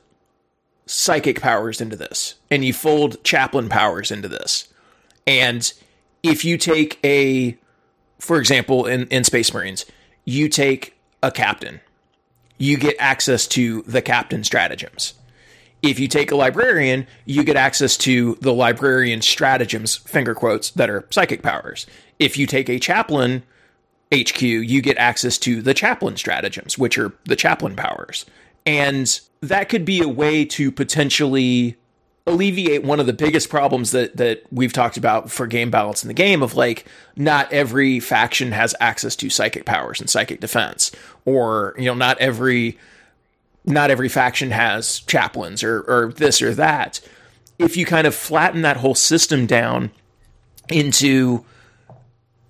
psychic 0.86 1.40
powers 1.40 1.80
into 1.80 1.96
this, 1.96 2.34
and 2.50 2.64
you 2.64 2.72
fold 2.72 3.22
chaplain 3.24 3.68
powers 3.68 4.10
into 4.10 4.28
this, 4.28 4.68
and 5.26 5.72
if 6.22 6.44
you 6.44 6.58
take 6.58 6.98
a, 7.04 7.56
for 8.18 8.38
example, 8.38 8.86
in 8.86 9.06
in 9.08 9.24
Space 9.24 9.52
Marines, 9.52 9.86
you 10.24 10.48
take 10.48 10.96
a 11.22 11.30
captain, 11.30 11.80
you 12.58 12.76
get 12.76 12.96
access 12.98 13.46
to 13.48 13.82
the 13.82 14.02
captain 14.02 14.44
stratagems 14.44 15.14
if 15.84 16.00
you 16.00 16.08
take 16.08 16.30
a 16.30 16.36
librarian, 16.36 17.06
you 17.26 17.44
get 17.44 17.56
access 17.56 17.98
to 17.98 18.36
the 18.40 18.54
librarian 18.54 19.20
stratagems, 19.20 19.96
finger 19.96 20.34
quotes, 20.34 20.70
that 20.70 20.88
are 20.88 21.06
psychic 21.10 21.42
powers. 21.42 21.86
If 22.18 22.38
you 22.38 22.46
take 22.46 22.70
a 22.70 22.78
chaplain 22.78 23.42
HQ, 24.12 24.40
you 24.40 24.80
get 24.80 24.96
access 24.96 25.36
to 25.38 25.60
the 25.60 25.74
chaplain 25.74 26.16
stratagems, 26.16 26.78
which 26.78 26.96
are 26.96 27.12
the 27.26 27.36
chaplain 27.36 27.76
powers. 27.76 28.24
And 28.66 29.20
that 29.40 29.68
could 29.68 29.84
be 29.84 30.00
a 30.00 30.08
way 30.08 30.44
to 30.46 30.72
potentially 30.72 31.76
alleviate 32.26 32.82
one 32.82 33.00
of 33.00 33.06
the 33.06 33.12
biggest 33.12 33.50
problems 33.50 33.90
that 33.90 34.16
that 34.16 34.42
we've 34.50 34.72
talked 34.72 34.96
about 34.96 35.30
for 35.30 35.46
game 35.46 35.70
balance 35.70 36.02
in 36.02 36.08
the 36.08 36.14
game 36.14 36.42
of 36.42 36.54
like 36.54 36.86
not 37.16 37.52
every 37.52 38.00
faction 38.00 38.50
has 38.50 38.74
access 38.80 39.14
to 39.14 39.28
psychic 39.28 39.66
powers 39.66 40.00
and 40.00 40.08
psychic 40.08 40.40
defense 40.40 40.90
or 41.26 41.74
you 41.76 41.84
know 41.84 41.92
not 41.92 42.18
every 42.20 42.78
not 43.64 43.90
every 43.90 44.08
faction 44.08 44.50
has 44.50 45.00
chaplains 45.00 45.62
or, 45.62 45.80
or 45.82 46.12
this 46.12 46.42
or 46.42 46.54
that. 46.54 47.00
If 47.58 47.76
you 47.76 47.86
kind 47.86 48.06
of 48.06 48.14
flatten 48.14 48.62
that 48.62 48.76
whole 48.78 48.94
system 48.94 49.46
down 49.46 49.90
into 50.68 51.44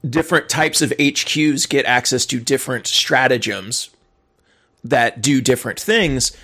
different 0.08 0.48
types 0.48 0.82
of 0.82 0.90
HQs 0.90 1.68
get 1.68 1.86
access 1.86 2.26
to 2.26 2.40
different 2.40 2.86
stratagems 2.86 3.90
that 4.84 5.20
do 5.20 5.40
different 5.40 5.80
things, 5.80 6.36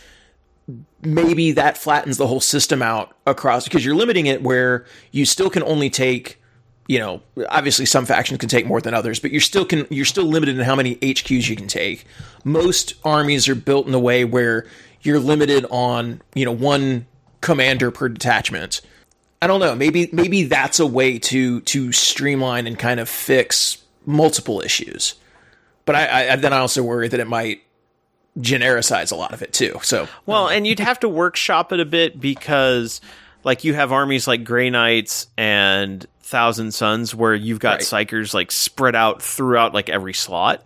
maybe 1.03 1.53
that 1.53 1.79
flattens 1.79 2.17
the 2.17 2.27
whole 2.27 2.41
system 2.41 2.83
out 2.83 3.17
across 3.27 3.65
because 3.65 3.85
you're 3.85 3.95
limiting 3.95 4.27
it 4.27 4.43
where 4.43 4.85
you 5.12 5.25
still 5.25 5.51
can 5.51 5.62
only 5.62 5.91
take 5.91 6.41
you 6.91 6.99
know, 6.99 7.23
obviously 7.51 7.87
some 7.87 8.05
factions 8.05 8.41
can 8.41 8.49
take 8.49 8.67
more 8.67 8.81
than 8.81 8.95
others, 8.95 9.21
but 9.21 9.31
you're 9.31 9.41
still 9.41 9.65
can 9.65 9.87
you're 9.91 10.05
still 10.05 10.25
limited 10.25 10.59
in 10.59 10.65
how 10.65 10.75
many 10.75 10.97
HQs 10.97 11.49
you 11.49 11.55
can 11.55 11.69
take. 11.69 12.05
Most 12.43 12.95
armies 13.05 13.49
are 13.49 13.55
built 13.55 13.87
in 13.87 13.95
a 13.95 13.99
way 14.01 14.25
where 14.25 14.67
you're 15.03 15.21
limited 15.21 15.65
on, 15.71 16.21
you 16.35 16.45
know, 16.45 16.51
one 16.51 17.07
commander 17.43 17.93
per 17.93 18.09
detachment. 18.09 18.81
I 19.41 19.47
don't 19.47 19.61
know, 19.61 19.77
maybe 19.77 20.11
maybe 20.12 20.43
that's 20.43 20.81
a 20.81 20.87
way 20.87 21.21
to 21.21 21.61
to 21.61 21.93
streamline 21.93 22.67
and 22.67 22.77
kind 22.77 22.99
of 22.99 23.09
fix 23.09 23.79
multiple 24.05 24.61
issues. 24.61 25.15
But 25.85 25.95
I, 25.95 26.33
I 26.33 26.37
then 26.37 26.53
I 26.53 26.59
also 26.59 26.83
worry 26.83 27.07
that 27.07 27.21
it 27.21 27.29
might 27.29 27.62
genericize 28.43 29.12
a 29.12 29.17
lot 29.17 29.33
of 29.33 29.43
it 29.43 29.53
too. 29.53 29.79
So 29.83 30.09
well, 30.27 30.49
and 30.49 30.67
you'd 30.67 30.81
have 30.81 31.01
to 31.01 31.09
workshop 31.09 31.73
it 31.73 31.81
a 31.81 31.85
bit 31.85 32.21
because 32.21 33.01
like 33.45 33.65
you 33.65 33.75
have 33.75 33.93
armies 33.93 34.27
like 34.27 34.45
Grey 34.45 34.71
Knights 34.71 35.27
and 35.37 36.07
Thousand 36.23 36.73
Sons 36.73 37.15
where 37.15 37.35
you've 37.35 37.59
got 37.59 37.81
right. 37.81 38.07
psykers 38.09 38.35
like 38.35 38.53
spread 38.53 38.95
out 38.95 39.23
throughout 39.23 39.75
like 39.75 39.89
every 39.89 40.15
slot. 40.15 40.65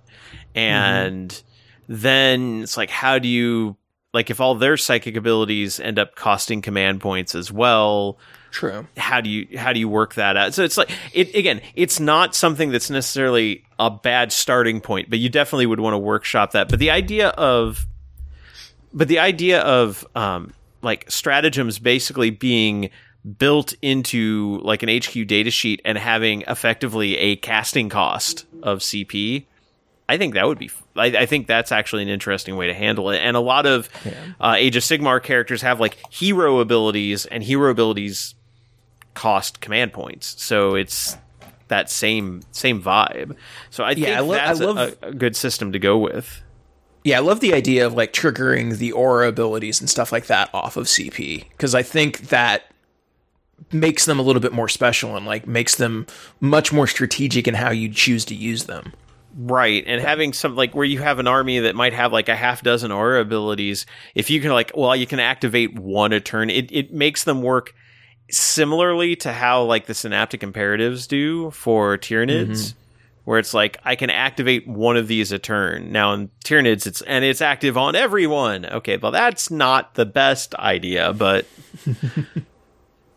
And 0.55 1.31
mm-hmm. 1.31 1.95
then 2.01 2.63
it's 2.63 2.77
like, 2.77 2.91
how 2.91 3.19
do 3.19 3.29
you 3.29 3.77
like 4.13 4.31
if 4.31 4.41
all 4.41 4.55
their 4.55 4.77
psychic 4.77 5.17
abilities 5.17 5.81
end 5.81 5.99
up 5.99 6.15
costing 6.15 6.63
command 6.63 7.01
points 7.01 7.35
as 7.35 7.51
well? 7.51 8.19
True. 8.55 8.87
How 8.97 9.21
do 9.21 9.29
you 9.29 9.59
how 9.59 9.73
do 9.73 9.81
you 9.81 9.89
work 9.89 10.15
that 10.15 10.37
out? 10.37 10.55
So 10.55 10.63
it's 10.63 10.77
like 10.77 10.89
it 11.13 11.35
again, 11.35 11.61
it's 11.75 11.99
not 11.99 12.37
something 12.37 12.71
that's 12.71 12.89
necessarily 12.89 13.65
a 13.81 13.91
bad 13.91 14.31
starting 14.31 14.81
point, 14.81 15.11
but 15.11 15.19
you 15.19 15.29
definitely 15.29 15.67
would 15.67 15.81
want 15.81 15.95
to 15.95 15.99
workshop 15.99 16.53
that. 16.53 16.69
But 16.69 16.79
the 16.79 16.93
idea 16.93 17.31
of 17.31 17.85
but 18.93 19.09
the 19.09 19.19
idea 19.19 19.61
of 19.61 20.07
um 20.15 20.53
like 20.83 21.11
stratagems 21.11 21.81
basically 21.81 22.31
being 22.31 22.91
built 23.39 23.75
into 23.83 24.61
like 24.63 24.85
an 24.85 24.89
HQ 24.89 25.27
datasheet 25.27 25.81
and 25.85 25.99
having 25.99 26.43
effectively 26.43 27.17
a 27.17 27.35
casting 27.35 27.89
cost 27.89 28.47
of 28.63 28.79
CP, 28.79 29.47
I 30.09 30.17
think 30.17 30.35
that 30.35 30.47
would 30.47 30.61
be. 30.61 30.71
I, 30.95 31.07
I, 31.07 31.27
think 31.27 31.49
that's 31.49 31.73
actually 31.73 32.05
an 32.05 32.09
interesting 32.09 32.55
way 32.55 32.69
to 32.69 32.75
handle 32.75 33.11
it. 33.11 33.19
And 33.19 33.37
a 33.37 33.41
lot 33.41 33.67
of 33.67 33.89
yeah. 34.05 34.13
uh, 34.41 34.55
Age 34.57 34.77
of 34.77 34.85
Sigmar 34.85 35.21
characters 35.21 35.63
have 35.63 35.81
like 35.81 35.97
hero 36.13 36.61
abilities, 36.61 37.27
and 37.27 37.43
hero 37.43 37.71
abilities 37.71 38.37
cost 39.15 39.61
command 39.61 39.93
points. 39.93 40.41
So 40.43 40.75
it's 40.75 41.17
that 41.69 41.91
same 41.91 42.43
same 42.53 42.83
vibe. 42.83 43.37
So 43.71 43.85
I 43.85 43.91
yeah, 43.93 44.05
think 44.07 44.17
I 44.17 44.21
lo- 44.21 44.35
that's 44.35 44.61
I 44.61 44.65
love- 44.65 44.97
a, 45.03 45.07
a 45.09 45.15
good 45.15 45.37
system 45.37 45.73
to 45.73 45.79
go 45.79 45.99
with. 45.99 46.43
Yeah, 47.05 47.19
I 47.19 47.21
love 47.21 47.41
the 47.41 47.53
idea 47.53 47.87
of 47.87 47.93
like 47.93 48.15
triggering 48.15 48.79
the 48.79 48.93
aura 48.93 49.29
abilities 49.29 49.79
and 49.81 49.91
stuff 49.91 50.11
like 50.11 50.27
that 50.27 50.49
off 50.55 50.79
of 50.79 50.87
CP 50.87 51.51
because 51.51 51.75
I 51.75 51.83
think 51.83 52.29
that 52.29 52.65
makes 53.73 54.07
them 54.07 54.19
a 54.19 54.23
little 54.23 54.41
bit 54.41 54.53
more 54.53 54.69
special 54.69 55.17
and 55.17 55.27
like 55.27 55.47
makes 55.47 55.75
them 55.77 56.07
much 56.41 56.73
more 56.73 56.87
strategic 56.87 57.47
in 57.47 57.55
how 57.55 57.71
you 57.71 57.91
choose 57.91 58.25
to 58.27 58.35
use 58.35 58.65
them. 58.65 58.93
Right. 59.37 59.85
And 59.87 60.01
having 60.01 60.33
some 60.33 60.57
like 60.57 60.75
where 60.75 60.85
you 60.87 61.01
have 61.01 61.19
an 61.19 61.27
army 61.27 61.59
that 61.59 61.75
might 61.75 61.93
have 61.93 62.13
like 62.13 62.29
a 62.29 62.37
half 62.37 62.63
dozen 62.63 62.91
aura 62.91 63.21
abilities, 63.21 63.85
if 64.15 64.31
you 64.31 64.41
can 64.41 64.53
like 64.53 64.73
well, 64.75 64.95
you 64.97 65.07
can 65.07 65.21
activate 65.21 65.79
one 65.79 66.13
a 66.13 66.21
turn, 66.21 66.49
it, 66.51 66.71
it 66.73 66.93
makes 66.93 67.25
them 67.25 67.43
work 67.43 67.75
similarly 68.31 69.17
to 69.17 69.33
how 69.33 69.63
like 69.65 69.87
the 69.87 69.95
synaptic 69.95 70.43
imperatives 70.43 71.07
do 71.07 71.51
for 71.51 71.99
Tyranids. 71.99 72.49
Mm-hmm. 72.49 72.79
Where 73.25 73.39
it's 73.39 73.55
like 73.55 73.79
I 73.87 73.97
can 73.97 74.11
activate 74.11 74.69
one 74.69 74.99
of 74.99 75.09
these 75.09 75.33
a 75.33 75.39
turn. 75.39 75.91
Now 75.91 76.13
in 76.13 76.29
Tyranids 76.45 76.87
it's 76.87 77.01
and 77.01 77.25
it's 77.25 77.41
active 77.41 77.79
on 77.79 77.97
everyone. 77.97 78.67
Okay, 78.67 78.99
well 78.99 79.13
that's 79.13 79.51
not 79.51 79.95
the 79.95 80.05
best 80.05 80.55
idea, 80.57 81.15
but 81.15 81.47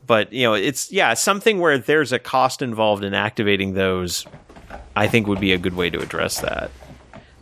but 0.07 0.31
you 0.33 0.43
know 0.43 0.53
it's 0.53 0.91
yeah 0.91 1.13
something 1.13 1.59
where 1.59 1.77
there's 1.77 2.11
a 2.11 2.17
cost 2.17 2.61
involved 2.61 3.03
in 3.03 3.13
activating 3.13 3.73
those 3.73 4.25
i 4.95 5.05
think 5.05 5.27
would 5.27 5.39
be 5.39 5.51
a 5.51 5.57
good 5.57 5.75
way 5.75 5.89
to 5.89 5.99
address 5.99 6.39
that 6.39 6.71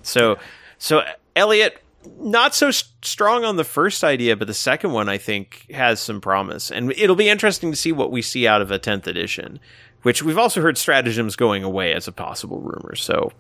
so 0.02 0.38
so 0.80 1.04
elliot 1.36 1.82
not 2.20 2.54
so 2.56 2.72
strong 2.72 3.44
on 3.44 3.56
the 3.56 3.64
first 3.64 4.04
idea 4.04 4.36
but 4.36 4.48
the 4.48 4.54
second 4.54 4.92
one 4.92 5.10
i 5.10 5.18
think 5.18 5.66
has 5.72 6.00
some 6.00 6.22
promise 6.22 6.72
and 6.72 6.92
it'll 6.94 7.16
be 7.16 7.30
interesting 7.30 7.72
to 7.72 7.78
see 7.78 7.92
what 7.92 8.12
we 8.12 8.22
see 8.22 8.48
out 8.48 8.62
of 8.62 8.72
a 8.72 8.80
10th 8.80 9.08
edition 9.08 9.60
which 10.04 10.22
we've 10.22 10.38
also 10.38 10.62
heard 10.62 10.78
stratagems 10.78 11.36
going 11.36 11.64
away 11.64 11.94
as 11.94 12.08
a 12.08 12.12
possible 12.12 12.60
rumor 12.60 12.96
so 12.96 13.32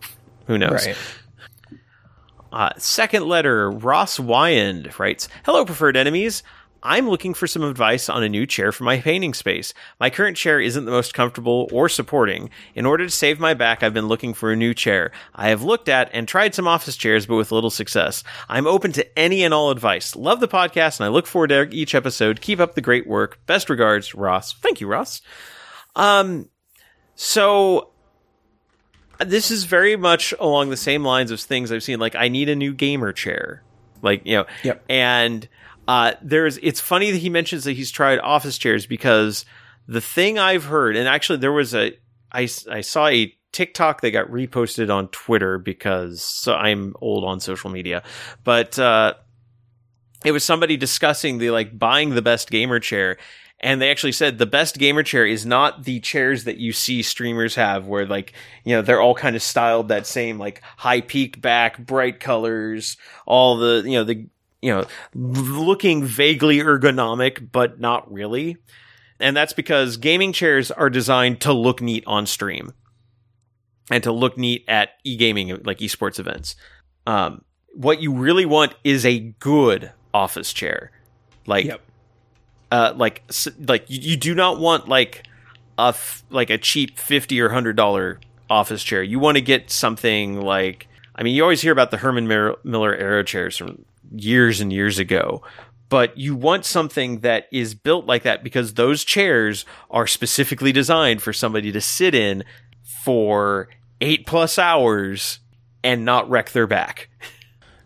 who 0.48 0.58
knows 0.58 0.86
right. 0.86 0.98
Uh, 2.56 2.70
second 2.78 3.26
letter, 3.26 3.70
Ross 3.70 4.18
Wyand 4.18 4.98
writes, 4.98 5.28
Hello, 5.44 5.66
preferred 5.66 5.98
enemies. 5.98 6.42
I'm 6.86 7.10
looking 7.10 7.34
for 7.34 7.48
some 7.48 7.64
advice 7.64 8.10
on 8.10 8.22
a 8.22 8.30
new 8.30 8.46
chair 8.46 8.72
for 8.72 8.84
my 8.84 9.00
painting 9.00 9.34
space. 9.34 9.74
My 10.00 10.12
current 10.12 10.38
chair 10.38 10.62
isn't 10.62 10.86
the 10.86 10.92
most 10.92 11.16
comfortable 11.16 11.68
or 11.72 11.90
supporting. 11.90 12.52
In 12.76 12.86
order 12.86 13.04
to 13.06 13.10
save 13.10 13.40
my 13.40 13.56
back, 13.56 13.82
I've 13.82 13.94
been 13.94 14.08
looking 14.08 14.36
for 14.36 14.52
a 14.52 14.56
new 14.56 14.76
chair. 14.76 15.12
I 15.34 15.50
have 15.50 15.64
looked 15.64 15.90
at 15.90 16.12
and 16.14 16.28
tried 16.28 16.54
some 16.54 16.68
office 16.68 16.96
chairs, 16.96 17.26
but 17.26 17.38
with 17.38 17.52
little 17.52 17.72
success. 17.72 18.24
I'm 18.48 18.68
open 18.68 18.92
to 18.94 19.20
any 19.20 19.44
and 19.44 19.52
all 19.52 19.72
advice. 19.72 20.16
Love 20.16 20.40
the 20.40 20.48
podcast, 20.48 21.00
and 21.00 21.06
I 21.06 21.10
look 21.10 21.26
forward 21.26 21.48
to 21.48 21.68
each 21.76 21.96
episode. 21.96 22.40
Keep 22.40 22.60
up 22.60 22.76
the 22.76 22.82
great 22.82 23.08
work. 23.08 23.40
Best 23.48 23.68
regards, 23.72 24.14
Ross. 24.14 24.54
Thank 24.54 24.80
you, 24.80 24.86
Ross. 24.86 25.22
Um, 25.96 26.50
so 27.16 27.90
this 29.26 29.50
is 29.50 29.64
very 29.64 29.96
much 29.96 30.36
along 30.40 30.70
the 30.70 30.78
same 30.78 31.04
lines 31.04 31.32
of 31.32 31.40
things 31.40 31.72
I've 31.72 31.82
seen. 31.82 32.00
Like, 32.00 32.16
I 32.16 32.28
need 32.28 32.48
a 32.48 32.56
new 32.56 32.76
gamer 32.76 33.12
chair. 33.12 33.64
Like, 34.04 34.24
you 34.24 34.38
know, 34.38 34.46
yep. 34.64 34.84
and 34.88 35.50
uh, 35.88 36.14
there's 36.22 36.58
it's 36.58 36.80
funny 36.80 37.12
that 37.12 37.20
he 37.20 37.30
mentions 37.30 37.64
that 37.66 37.74
he's 37.74 37.92
tried 37.92 38.20
office 38.20 38.58
chairs 38.58 38.86
because 38.86 39.46
the 39.88 40.02
thing 40.02 40.40
I've 40.40 40.66
heard, 40.66 40.96
and 40.96 41.08
actually 41.08 41.40
there 41.40 41.52
was 41.52 41.76
a 41.76 41.98
I, 42.32 42.50
I 42.70 42.82
saw 42.82 43.08
a 43.08 43.34
TikTok 43.52 44.02
that 44.02 44.12
got 44.12 44.28
reposted 44.28 44.94
on 44.94 45.08
Twitter 45.10 45.58
because 45.58 46.22
so 46.22 46.54
I'm 46.54 46.96
old 47.00 47.24
on 47.24 47.40
social 47.40 47.70
media, 47.70 48.04
but 48.44 48.78
uh, 48.78 49.14
it 50.26 50.32
was 50.32 50.44
somebody 50.44 50.76
discussing 50.76 51.38
the 51.38 51.52
like 51.52 51.78
buying 51.78 52.16
the 52.16 52.22
best 52.22 52.50
gamer 52.50 52.80
chair, 52.80 53.18
And 53.62 53.82
they 53.82 53.90
actually 53.90 54.12
said 54.12 54.38
the 54.38 54.46
best 54.46 54.78
gamer 54.78 55.02
chair 55.02 55.26
is 55.26 55.46
not 55.46 55.86
the 55.86 56.00
chairs 56.02 56.44
that 56.44 56.58
you 56.58 56.74
see 56.74 57.02
streamers 57.02 57.56
have, 57.56 57.88
where 57.88 58.06
like, 58.06 58.34
you 58.66 58.76
know, 58.76 58.82
they're 58.82 59.02
all 59.02 59.16
kind 59.16 59.36
of 59.36 59.42
styled 59.42 59.88
that 59.88 60.06
same, 60.06 60.38
like 60.38 60.62
high 60.78 61.02
peaked 61.02 61.42
back, 61.42 61.78
bright 61.78 62.20
colors, 62.20 62.98
all 63.26 63.58
the, 63.58 63.84
you 63.86 63.94
know, 63.94 64.04
the, 64.04 64.28
you 64.66 64.72
know, 64.74 64.86
looking 65.14 66.04
vaguely 66.04 66.58
ergonomic, 66.58 67.52
but 67.52 67.80
not 67.80 68.12
really. 68.12 68.58
And 69.20 69.38
that's 69.38 69.54
because 69.54 69.98
gaming 69.98 70.34
chairs 70.34 70.72
are 70.72 70.90
designed 70.90 71.40
to 71.42 71.54
look 71.54 71.82
neat 71.82 72.04
on 72.08 72.26
stream 72.26 72.74
and 73.92 74.04
to 74.04 74.12
look 74.12 74.38
neat 74.38 74.66
at 74.68 74.90
e-gaming, 75.04 75.50
like 75.64 75.78
esports 75.78 76.20
events. 76.20 76.56
Um, 77.06 77.44
what 77.74 78.02
you 78.02 78.12
really 78.14 78.46
want 78.48 78.74
is 78.84 79.06
a 79.06 79.20
good 79.20 79.92
office 80.14 80.52
chair. 80.52 80.92
Like, 81.46 81.66
Yep. 81.66 81.82
uh, 82.72 82.94
like, 82.96 83.24
like 83.68 83.86
you, 83.88 84.00
you 84.02 84.18
do 84.18 84.34
not 84.34 84.60
want 84.60 84.88
like 84.90 85.24
a 85.78 85.90
f- 85.90 86.24
like 86.32 86.50
a 86.50 86.58
cheap 86.58 86.98
fifty 86.98 87.40
or 87.40 87.50
hundred 87.50 87.76
dollar 87.76 88.20
office 88.50 88.82
chair. 88.82 89.04
You 89.04 89.20
want 89.20 89.38
to 89.38 89.42
get 89.42 89.70
something 89.70 90.42
like, 90.42 90.88
I 91.16 91.22
mean, 91.24 91.36
you 91.36 91.44
always 91.44 91.62
hear 91.62 91.72
about 91.72 91.92
the 91.92 91.98
Herman 91.98 92.28
Miller 92.28 92.96
Aeron 92.96 93.26
chairs 93.28 93.56
from 93.58 93.86
years 94.16 94.62
and 94.62 94.72
years 94.72 95.00
ago, 95.00 95.42
but 95.90 96.18
you 96.18 96.36
want 96.36 96.66
something 96.66 97.20
that 97.20 97.48
is 97.52 97.74
built 97.74 98.06
like 98.06 98.24
that 98.24 98.44
because 98.44 98.74
those 98.74 99.04
chairs 99.04 99.66
are 99.90 100.08
specifically 100.08 100.72
designed 100.72 101.22
for 101.22 101.34
somebody 101.34 101.72
to 101.72 101.82
sit 101.82 102.16
in 102.16 102.44
for 103.04 103.70
eight 104.02 104.26
plus 104.26 104.58
hours 104.58 105.40
and 105.84 106.04
not 106.04 106.30
wreck 106.30 106.52
their 106.52 106.68
back. 106.68 107.10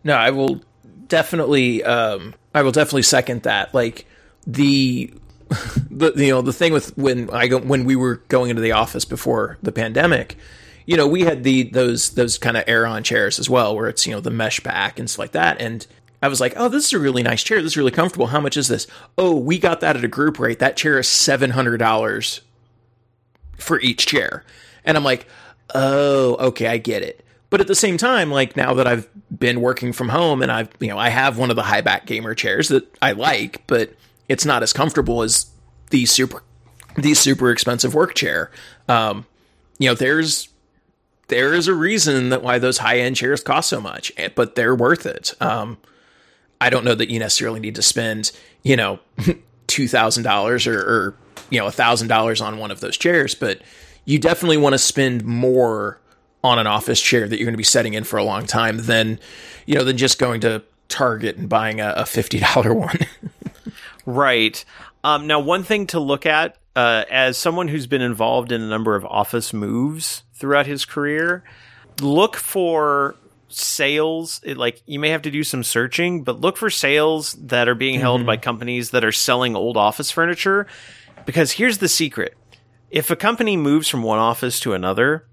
No, 0.04 0.14
I 0.14 0.30
will 0.30 0.62
definitely 1.08 1.84
um 1.84 2.34
I 2.54 2.62
will 2.62 2.72
definitely 2.72 3.04
second 3.04 3.44
that. 3.44 3.74
Like 3.74 4.06
the 4.48 5.14
the 5.92 6.14
you 6.16 6.32
know 6.32 6.42
the 6.42 6.54
thing 6.54 6.72
with 6.72 6.98
when 6.98 7.30
I 7.32 7.48
go 7.48 7.60
when 7.60 7.86
we 7.86 7.96
were 7.96 8.18
going 8.28 8.50
into 8.50 8.62
the 8.62 8.72
office 8.72 9.06
before 9.06 9.58
the 9.62 9.72
pandemic, 9.72 10.38
you 10.86 10.98
know, 10.98 11.08
we 11.08 11.22
had 11.22 11.44
the 11.44 11.64
those 11.70 12.12
those 12.12 12.38
kind 12.38 12.58
of 12.58 12.64
Aeron 12.68 13.04
chairs 13.04 13.40
as 13.40 13.50
well 13.50 13.76
where 13.76 13.88
it's, 13.88 14.08
you 14.08 14.14
know, 14.14 14.22
the 14.22 14.32
mesh 14.32 14.60
back 14.62 15.00
and 15.00 15.10
stuff 15.10 15.20
like 15.20 15.32
that 15.34 15.62
and 15.62 15.86
I 16.22 16.28
was 16.28 16.42
like, 16.42 16.54
"Oh, 16.58 16.70
this 16.70 16.86
is 16.86 16.94
a 16.94 17.00
really 17.00 17.24
nice 17.24 17.44
chair. 17.44 17.62
This 17.62 17.74
is 17.74 17.78
really 17.78 17.92
comfortable. 17.92 18.28
How 18.28 18.42
much 18.42 18.58
is 18.58 18.68
this?" 18.68 18.88
"Oh, 19.18 19.36
we 19.36 19.58
got 19.58 19.80
that 19.82 19.96
at 19.98 20.04
a 20.04 20.10
group 20.10 20.40
rate. 20.40 20.60
That 20.60 20.78
chair 20.78 21.00
is 21.00 21.08
$700 21.08 22.42
for 23.58 23.80
each 23.82 24.06
chair." 24.06 24.44
And 24.84 24.98
I'm 24.98 25.04
like, 25.04 25.28
"Oh, 25.74 26.36
okay, 26.36 26.68
I 26.68 26.78
get 26.78 27.04
it." 27.04 27.26
But 27.50 27.62
at 27.62 27.68
the 27.68 27.76
same 27.76 27.98
time, 27.98 28.32
like 28.32 28.56
now 28.56 28.74
that 28.76 28.88
I've 28.88 29.10
been 29.36 29.62
working 29.62 29.92
from 29.92 30.10
home 30.10 30.42
and 30.42 30.52
I've, 30.52 30.70
you 30.80 30.88
know, 30.88 30.98
I 30.98 31.10
have 31.10 31.38
one 31.38 31.50
of 31.50 31.56
the 31.56 31.64
high 31.64 31.82
back 31.82 32.06
gamer 32.06 32.36
chairs 32.36 32.68
that 32.70 32.86
I 33.02 33.14
like, 33.14 33.66
but 33.66 33.94
it's 34.28 34.46
not 34.46 34.62
as 34.62 34.72
comfortable 34.72 35.24
as 35.24 35.48
the 35.90 36.06
super, 36.06 36.44
the 36.96 37.16
super 37.16 37.50
expensive 37.52 37.96
work 37.96 38.14
chair. 38.14 38.52
Um, 38.88 39.26
you 39.80 39.90
know, 39.90 39.96
there's, 39.96 40.50
there 41.28 41.54
is 41.54 41.68
a 41.68 41.74
reason 41.74 42.30
that 42.30 42.44
why 42.44 42.60
those 42.60 42.78
high 42.78 43.00
end 43.00 43.16
chairs 43.16 43.42
cost 43.42 43.70
so 43.70 43.82
much, 43.82 44.12
eh, 44.18 44.30
but 44.34 44.56
they're 44.56 44.76
worth 44.76 45.08
it. 45.08 45.34
Um, 45.42 45.78
I 46.62 46.70
don't 46.70 46.84
know 46.84 46.96
that 46.96 47.10
you 47.10 47.20
necessarily 47.20 47.60
need 47.60 47.76
to 47.76 47.82
spend, 47.82 48.32
you 48.64 48.76
know, 48.76 49.00
two 49.68 49.88
thousand 49.88 50.24
dollars 50.24 50.68
or, 50.68 50.80
or 50.80 51.16
you 51.50 51.60
know, 51.60 51.68
a 51.68 51.72
thousand 51.72 52.08
dollars 52.08 52.42
on 52.42 52.58
one 52.58 52.72
of 52.72 52.80
those 52.80 52.98
chairs, 52.98 53.36
but 53.36 53.62
you 54.06 54.20
definitely 54.20 54.58
want 54.58 54.74
to 54.74 54.80
spend 54.80 55.24
more 55.24 56.00
on 56.44 56.58
an 56.58 56.68
office 56.68 57.02
chair 57.02 57.28
that 57.28 57.38
you're 57.38 57.46
going 57.46 57.54
to 57.54 57.58
be 57.58 57.64
setting 57.64 57.94
in 57.94 58.04
for 58.04 58.18
a 58.18 58.24
long 58.24 58.46
time 58.46 58.78
than, 58.78 59.20
you 59.66 59.76
know, 59.76 59.84
than 59.84 59.98
just 59.98 60.20
going 60.20 60.42
to 60.42 60.64
Target 60.90 61.38
and 61.38 61.48
buying 61.48 61.80
a, 61.80 61.94
a 61.98 62.06
fifty 62.06 62.40
dollar 62.40 62.74
one. 62.88 62.98
Right. 64.08 64.66
Um, 65.04 65.28
now, 65.28 65.40
one 65.40 65.64
thing 65.64 65.86
to 65.88 66.00
look 66.00 66.26
at 66.26 66.58
uh, 66.76 67.06
as 67.12 67.38
someone 67.38 67.68
who's 67.68 67.86
been 67.86 68.02
involved 68.02 68.52
in 68.52 68.62
a 68.62 68.68
number 68.68 68.96
of 68.96 69.06
office 69.06 69.54
moves 69.54 70.24
throughout 70.34 70.66
his 70.66 70.86
career, 70.86 71.44
look 72.02 72.36
for 72.36 73.16
sales. 73.50 74.42
It, 74.44 74.58
like 74.58 74.82
you 74.86 75.00
may 75.00 75.10
have 75.10 75.24
to 75.24 75.32
do 75.32 75.44
some 75.44 75.64
searching, 75.64 76.24
but 76.24 76.42
look 76.42 76.58
for 76.58 76.70
sales 76.70 77.34
that 77.34 77.68
are 77.68 77.76
being 77.76 78.00
held 78.00 78.26
by 78.26 78.36
mm-hmm. 78.36 78.44
companies 78.44 78.92
that 78.92 79.04
are 79.04 79.12
selling 79.12 79.56
old 79.56 79.78
office 79.78 80.12
furniture. 80.12 80.68
Because 81.26 81.52
here's 81.52 81.80
the 81.80 81.88
secret: 81.88 82.38
if 82.90 83.12
a 83.12 83.16
company 83.16 83.58
moves 83.58 83.88
from 83.88 84.04
one 84.04 84.20
office 84.20 84.60
to 84.62 84.74
another, 84.74 85.28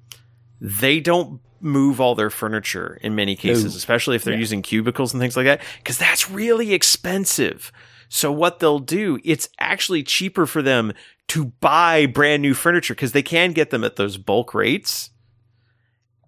they 0.61 1.01
don't 1.01 1.41
move 1.61 2.01
all 2.01 2.15
their 2.15 2.31
furniture 2.31 2.99
in 3.03 3.15
many 3.15 3.35
cases, 3.35 3.75
especially 3.75 4.17
if 4.17 4.25
they're 4.25 4.39
using 4.39 4.63
cubicles 4.63 5.13
and 5.13 5.21
things 5.21 5.37
like 5.37 5.47
that, 5.47 5.63
because 5.79 5.99
that's 5.99 6.31
really 6.31 6.73
expensive. 6.73 7.73
So 8.09 8.31
what 8.31 8.59
they'll 8.59 8.79
do, 8.79 9.19
it's 9.25 9.49
actually 9.59 10.03
cheaper 10.03 10.47
for 10.47 10.63
them 10.63 10.93
to 11.29 11.47
buy 11.47 12.07
brand 12.07 12.43
new 12.43 12.55
furniture 12.55 12.95
because 12.95 13.13
they 13.13 13.23
can 13.23 13.53
get 13.53 13.71
them 13.71 13.85
at 13.85 13.97
those 13.97 14.17
bulk 14.17 14.55
rates. 14.55 15.11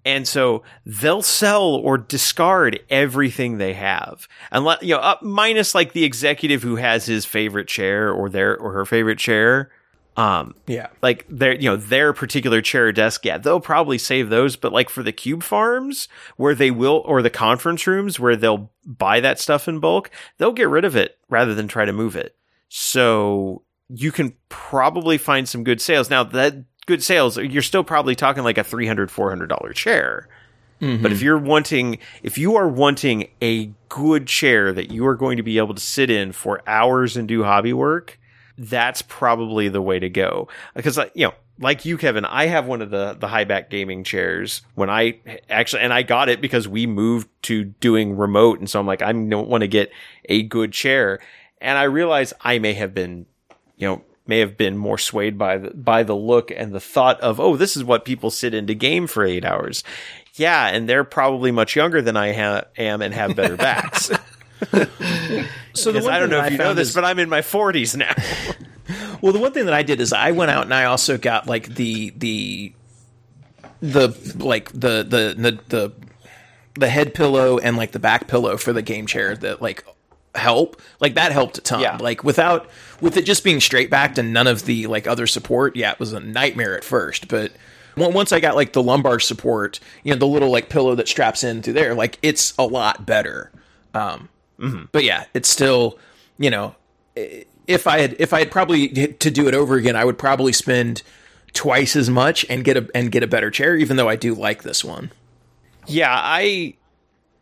And 0.04 0.26
so 0.26 0.62
they'll 0.86 1.22
sell 1.22 1.74
or 1.74 1.98
discard 1.98 2.80
everything 2.88 3.58
they 3.58 3.74
have. 3.74 4.28
Unless, 4.50 4.82
you 4.82 4.94
know, 4.94 5.00
uh, 5.00 5.16
minus 5.22 5.74
like 5.74 5.92
the 5.92 6.04
executive 6.04 6.62
who 6.62 6.76
has 6.76 7.06
his 7.06 7.26
favorite 7.26 7.68
chair 7.68 8.10
or 8.10 8.28
their 8.30 8.56
or 8.56 8.72
her 8.72 8.84
favorite 8.84 9.18
chair. 9.18 9.70
Um, 10.16 10.56
yeah. 10.66 10.88
like 11.00 11.26
their 11.28 11.54
you 11.54 11.70
know 11.70 11.76
their 11.76 12.12
particular 12.12 12.60
chair 12.60 12.88
or 12.88 12.92
desk 12.92 13.24
yeah 13.24 13.38
they'll 13.38 13.60
probably 13.60 13.98
save 13.98 14.30
those 14.30 14.56
but 14.56 14.72
like 14.72 14.88
for 14.90 15.04
the 15.04 15.12
cube 15.12 15.44
farms 15.44 16.08
where 16.36 16.56
they 16.56 16.72
will 16.72 17.04
or 17.04 17.22
the 17.22 17.30
conference 17.30 17.86
rooms 17.86 18.18
where 18.18 18.34
they'll 18.34 18.72
buy 18.84 19.20
that 19.20 19.38
stuff 19.38 19.68
in 19.68 19.78
bulk 19.78 20.10
they'll 20.38 20.50
get 20.50 20.68
rid 20.68 20.84
of 20.84 20.96
it 20.96 21.18
rather 21.28 21.54
than 21.54 21.68
try 21.68 21.84
to 21.84 21.92
move 21.92 22.16
it 22.16 22.34
so 22.68 23.62
you 23.88 24.10
can 24.10 24.34
probably 24.48 25.18
find 25.18 25.48
some 25.48 25.62
good 25.62 25.80
sales 25.80 26.10
now 26.10 26.24
that 26.24 26.64
good 26.89 27.05
sales 27.05 27.36
you're 27.36 27.62
still 27.62 27.85
probably 27.85 28.15
talking 28.15 28.43
like 28.43 28.56
a 28.56 28.65
$300, 28.65 29.10
400 29.10 29.47
dollar 29.47 29.73
chair. 29.73 30.27
But 30.81 31.12
if 31.12 31.23
you're 31.23 31.39
wanting 31.39 31.98
if 32.23 32.39
you 32.39 32.56
are 32.56 32.69
wanting 32.69 33.28
a 33.43 33.70
good 33.89 34.27
chair 34.27 34.73
that 34.73 34.90
you 34.90 35.06
are 35.06 35.15
going 35.16 35.36
to 35.36 35.43
be 35.43 35.59
able 35.59 35.74
to 35.74 35.81
sit 35.81 36.09
in 36.09 36.32
for 36.32 36.62
hours 36.66 37.16
and 37.16 37.28
do 37.28 37.44
hobby 37.44 37.73
work 37.73 38.19
that's 38.56 39.02
probably 39.02 39.69
the 39.69 39.82
way 39.82 40.01
to 40.01 40.09
go. 40.09 40.48
Because 40.74 40.98
you 41.15 41.27
know 41.27 41.35
like 41.60 41.85
you 41.85 41.98
kevin 41.98 42.24
i 42.24 42.47
have 42.47 42.66
one 42.66 42.81
of 42.81 42.90
the 42.90 43.16
the 43.19 43.27
high 43.27 43.44
back 43.44 43.69
gaming 43.69 44.05
chairs 44.05 44.62
when 44.77 44.89
i 44.89 45.19
actually 45.51 45.82
and 45.82 45.93
i 45.93 46.02
got 46.02 46.28
it 46.28 46.40
because 46.40 46.69
we 46.69 46.86
moved 46.86 47.28
to 47.43 47.65
doing 47.65 48.16
remote. 48.16 48.60
And 48.60 48.70
so 48.70 48.81
i'm 48.81 48.86
like 48.86 49.02
i 49.02 49.12
don't 49.12 49.48
want 49.48 49.60
to 49.62 49.69
get 49.69 49.93
a 50.27 50.43
good 50.44 50.73
chair. 50.73 51.19
And 51.60 51.77
i 51.77 51.82
realize 51.82 52.32
i 52.40 52.59
may 52.59 52.73
have 52.74 52.94
been 52.94 53.27
you 53.77 53.89
know 53.89 54.02
may 54.28 54.38
have 54.40 54.56
been 54.56 54.76
more 54.76 54.98
swayed 54.98 55.36
by 55.38 55.59
the, 55.59 55.70
by 55.70 56.02
the 56.02 56.14
look 56.14 56.50
and 56.50 56.72
the 56.72 56.80
thought 56.80 57.20
of 57.20 57.40
oh 57.40 57.56
this 57.56 57.76
is 57.76 57.82
what 57.82 58.05
people 58.05 58.30
sit 58.30 58.55
into 58.55 58.74
game 58.74 59.06
for 59.06 59.24
eight 59.24 59.44
hours. 59.44 59.82
Yeah 60.34 60.68
and 60.68 60.88
they're 60.88 61.05
probably 61.05 61.50
much 61.50 61.74
younger 61.74 62.00
than 62.00 62.16
i 62.16 62.32
ha- 62.32 62.64
am 62.76 63.02
and 63.02 63.12
have 63.14 63.34
better 63.34 63.56
backs. 63.56 64.10
So 65.74 65.92
the 65.92 66.05
i 66.10 66.18
don't 66.18 66.30
know 66.30 66.38
that 66.40 66.46
if 66.46 66.52
you 66.52 66.59
know 66.59 66.74
this 66.74 66.88
is- 66.88 66.94
but 66.94 67.05
i'm 67.05 67.18
in 67.18 67.28
my 67.28 67.40
40s 67.40 67.96
now. 67.96 68.14
Well, 69.20 69.32
the 69.32 69.38
one 69.40 69.52
thing 69.52 69.64
that 69.66 69.74
I 69.74 69.82
did 69.82 70.00
is 70.00 70.12
I 70.12 70.30
went 70.30 70.50
out 70.52 70.62
and 70.62 70.72
I 70.72 70.84
also 70.84 71.18
got 71.18 71.46
like 71.48 71.74
the 71.74 72.10
the 72.16 72.72
the 73.82 74.09
like 74.38 74.70
the 74.72 75.02
the 75.02 75.34
the 75.36 75.59
the, 75.68 75.92
the 76.78 76.88
head 76.88 77.14
pillow 77.14 77.59
and 77.59 77.76
like 77.76 77.90
the 77.92 77.98
back 77.98 78.28
pillow 78.28 78.56
for 78.56 78.72
the 78.72 78.80
game 78.80 79.06
chair 79.06 79.36
that 79.36 79.60
like 79.60 79.84
help 80.39 80.81
like 81.01 81.15
that 81.15 81.32
helped 81.32 81.59
a 81.59 81.60
ton 81.60 81.81
Yeah. 81.81 81.98
like 82.01 82.24
without 82.24 82.69
with 83.01 83.16
it 83.16 83.23
just 83.27 83.44
being 83.44 83.60
straight 83.60 83.90
backed 83.90 84.19
and 84.19 84.32
none 84.32 84.47
of 84.47 84.65
the 84.65 84.86
like 84.86 85.06
other 85.06 85.27
support 85.27 85.77
yeah 85.77 85.93
it 85.93 86.01
was 86.01 86.12
a 86.12 86.20
nightmare 86.20 86.77
at 86.77 86.85
first 86.85 87.28
but 87.28 87.52
once 87.97 88.32
i 88.32 88.40
got 88.40 88.55
like 88.55 88.73
the 88.73 88.82
lumbar 88.82 89.19
support 89.20 89.81
you 90.05 90.12
know 90.12 90.19
the 90.19 90.27
little 90.27 90.51
like 90.51 90.69
pillow 90.69 90.94
that 90.94 91.09
straps 91.09 91.43
in 91.44 91.60
through 91.62 91.73
there 91.74 91.94
like 91.94 92.19
it's 92.23 92.55
a 92.59 92.65
lot 92.65 93.05
better 93.05 93.51
um 93.94 94.28
but 94.93 95.05
yeah 95.05 95.24
it's 95.35 95.48
still 95.48 95.98
you 96.39 96.48
know 96.51 96.74
if 97.66 97.86
I 97.86 97.98
had 97.98 98.16
if 98.19 98.32
I 98.32 98.39
had 98.39 98.51
probably 98.51 98.89
to 98.89 99.31
do 99.31 99.47
it 99.48 99.55
over 99.55 99.74
again, 99.74 99.94
I 99.97 100.05
would 100.05 100.16
probably 100.19 100.52
spend 100.52 101.02
twice 101.52 101.97
as 101.97 102.09
much 102.09 102.47
and 102.48 102.65
get 102.65 102.77
a 102.77 102.89
and 102.94 103.10
get 103.12 103.23
a 103.23 103.27
better 103.27 103.51
chair. 103.51 103.77
Even 103.77 103.97
though 103.97 104.09
I 104.09 104.16
do 104.16 104.35
like 104.35 104.62
this 104.62 104.82
one. 104.85 105.10
Yeah, 105.86 106.10
I 106.10 106.74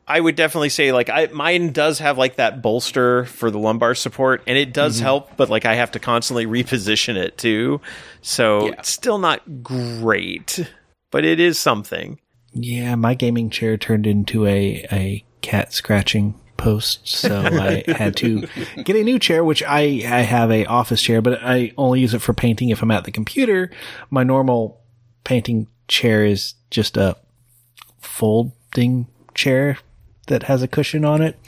I 0.09 0.21
would 0.21 0.37
definitely 0.37 0.69
say 0.69 0.93
like 0.93 1.11
I 1.11 1.27
mine 1.33 1.73
does 1.73 1.99
have 1.99 2.17
like 2.17 2.37
that 2.37 2.63
bolster 2.63 3.25
for 3.25 3.51
the 3.51 3.59
lumbar 3.59 3.95
support 3.95 4.43
and 4.47 4.57
it 4.57 4.73
does 4.73 4.97
mm-hmm. 4.97 5.05
help, 5.05 5.37
but 5.37 5.51
like 5.51 5.65
I 5.65 5.75
have 5.75 5.93
to 5.93 5.99
constantly 5.99 6.47
reposition 6.47 7.17
it 7.17 7.37
too. 7.39 7.81
So 8.23 8.67
Yeah. 8.67 8.73
it's 8.79 8.89
still 8.89 9.19
not 9.19 9.63
great, 9.63 10.69
but 11.11 11.25
it 11.25 11.41
is 11.41 11.59
something. 11.59 12.21
Yeah, 12.53 12.95
my 12.95 13.15
gaming 13.15 13.51
chair 13.51 13.77
turned 13.77 14.07
into 14.07 14.47
a, 14.47 14.87
a 14.91 15.25
cat 15.43 15.73
scratching 15.73 16.41
post, 16.57 17.07
so 17.07 17.43
I 17.43 17.85
had 17.93 18.17
to 18.17 18.47
get 18.83 18.97
a 18.97 19.05
new 19.05 19.19
chair, 19.19 19.45
which 19.45 19.63
I, 19.63 19.81
I 20.07 20.23
have 20.23 20.51
a 20.51 20.65
office 20.65 21.03
chair, 21.03 21.21
but 21.21 21.39
I 21.43 21.73
only 21.77 22.01
use 22.01 22.15
it 22.15 22.23
for 22.23 22.33
painting 22.33 22.71
if 22.71 22.81
I'm 22.81 22.91
at 22.91 23.05
the 23.05 23.11
computer. 23.13 23.71
My 24.09 24.23
normal 24.23 24.81
painting 25.25 25.67
chair 25.87 26.25
is 26.25 26.55
just 26.71 26.97
a 26.97 27.17
folding 28.01 29.09
chair 29.35 29.77
that 30.27 30.45
has 30.45 30.63
a 30.63 30.69
cushion 30.69 31.05
on 31.05 31.23
it. 31.23 31.39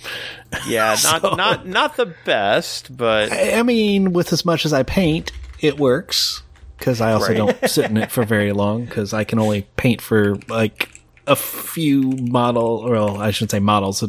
Yeah, 0.66 0.96
not 1.04 1.22
So- 1.22 1.34
not 1.34 1.66
not 1.66 1.96
the 1.96 2.06
best, 2.24 2.96
but 2.96 3.32
I 3.32 3.58
I 3.58 3.62
mean, 3.62 4.12
with 4.12 4.32
as 4.32 4.44
much 4.44 4.64
as 4.64 4.72
I 4.72 4.82
paint, 4.82 5.32
it 5.60 5.78
works 5.78 6.42
because 6.78 7.00
I 7.00 7.12
also 7.12 7.28
Right. 7.28 7.36
don't 7.36 7.68
sit 7.70 7.90
in 7.90 7.96
it 7.96 8.10
for 8.10 8.24
very 8.24 8.52
long 8.52 8.84
because 8.84 9.12
I 9.12 9.24
can 9.24 9.38
only 9.38 9.62
paint 9.76 10.00
for 10.00 10.36
like 10.48 10.90
a 11.26 11.34
few 11.36 12.02
model, 12.02 12.88
well, 12.88 13.18
I 13.20 13.32
shouldn't 13.32 13.50
say 13.50 13.58
models, 13.58 14.02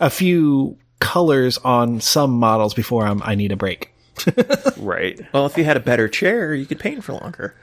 a 0.00 0.10
few 0.10 0.76
colors 1.00 1.58
on 1.58 2.00
some 2.00 2.32
models 2.32 2.74
before 2.74 3.06
I'm, 3.06 3.22
I 3.22 3.34
need 3.36 3.52
a 3.52 3.56
break. 3.56 3.92
right. 4.78 5.20
Well, 5.32 5.46
if 5.46 5.56
you 5.58 5.64
had 5.64 5.76
a 5.76 5.80
better 5.80 6.08
chair, 6.08 6.54
you 6.54 6.66
could 6.66 6.78
paint 6.80 7.04
for 7.04 7.12
longer. 7.12 7.54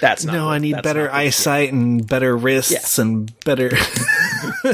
That's 0.00 0.24
not. 0.24 0.32
No, 0.32 0.46
what- 0.46 0.52
I 0.52 0.58
need 0.58 0.82
better 0.82 1.10
eyesight 1.10 1.72
and 1.72 2.06
better 2.06 2.36
wrists 2.36 2.98
and 2.98 3.32
better. 3.44 3.70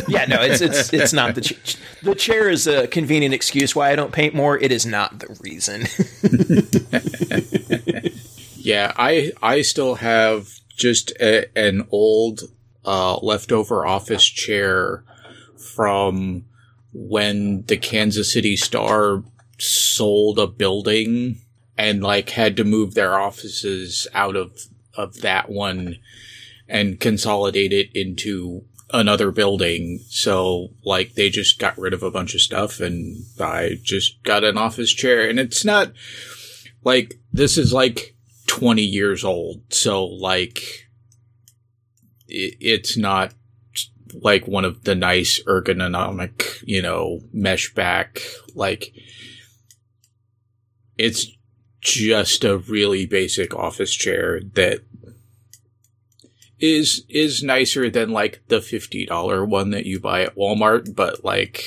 Yeah, 0.08 0.24
no, 0.26 0.40
it's 0.40 0.60
it's 0.62 0.92
it's 0.92 1.12
not 1.12 1.34
the 1.34 1.40
ch- 1.42 1.76
the 2.02 2.14
chair 2.14 2.48
is 2.48 2.66
a 2.66 2.86
convenient 2.86 3.34
excuse 3.34 3.76
why 3.76 3.90
I 3.90 3.96
don't 3.96 4.12
paint 4.12 4.34
more. 4.34 4.58
It 4.58 4.72
is 4.72 4.86
not 4.86 5.18
the 5.18 5.36
reason. 5.42 5.84
Yeah, 8.56 8.92
I 8.96 9.32
I 9.42 9.62
still 9.62 9.96
have 9.96 10.48
just 10.76 11.10
a, 11.20 11.46
an 11.58 11.86
old 11.90 12.42
uh, 12.84 13.16
leftover 13.16 13.84
office 13.84 14.24
chair 14.24 15.02
from 15.74 16.44
when 16.92 17.64
the 17.66 17.76
Kansas 17.76 18.32
City 18.32 18.54
Star 18.56 19.24
sold 19.58 20.38
a 20.38 20.46
building 20.46 21.40
and 21.76 22.02
like 22.04 22.30
had 22.30 22.56
to 22.56 22.64
move 22.64 22.94
their 22.94 23.18
offices 23.18 24.06
out 24.14 24.36
of 24.36 24.52
of 24.94 25.20
that 25.20 25.50
one 25.50 25.96
and 26.68 27.00
consolidate 27.00 27.72
it 27.72 27.90
into 27.94 28.64
another 28.92 29.30
building. 29.30 30.00
So 30.08 30.68
like 30.84 31.14
they 31.14 31.30
just 31.30 31.58
got 31.58 31.78
rid 31.78 31.92
of 31.92 32.02
a 32.02 32.10
bunch 32.10 32.34
of 32.34 32.40
stuff 32.40 32.80
and 32.80 33.24
I 33.40 33.78
just 33.82 34.22
got 34.22 34.44
an 34.44 34.58
office 34.58 34.92
chair 34.92 35.28
and 35.28 35.38
it's 35.38 35.64
not 35.64 35.92
like 36.84 37.20
this 37.32 37.56
is 37.56 37.72
like 37.72 38.14
20 38.46 38.82
years 38.82 39.24
old. 39.24 39.62
So 39.72 40.04
like 40.04 40.88
it, 42.28 42.56
it's 42.60 42.96
not 42.96 43.32
like 44.14 44.46
one 44.46 44.64
of 44.64 44.84
the 44.84 44.94
nice 44.94 45.42
ergonomic, 45.44 46.62
you 46.66 46.82
know, 46.82 47.20
mesh 47.32 47.72
back 47.74 48.20
like 48.54 48.92
it's 50.98 51.26
just 51.82 52.44
a 52.44 52.56
really 52.56 53.04
basic 53.04 53.54
office 53.54 53.92
chair 53.92 54.40
that 54.54 54.80
is 56.58 57.04
is 57.08 57.42
nicer 57.42 57.90
than 57.90 58.10
like 58.10 58.40
the 58.46 58.60
$50 58.60 59.46
one 59.46 59.70
that 59.70 59.84
you 59.84 59.98
buy 60.00 60.22
at 60.22 60.36
Walmart, 60.36 60.94
but 60.94 61.24
like 61.24 61.64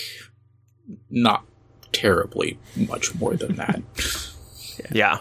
not 1.09 1.45
terribly 1.91 2.57
much 2.75 3.13
more 3.15 3.35
than 3.35 3.57
that. 3.57 3.81
Yeah. 4.91 5.19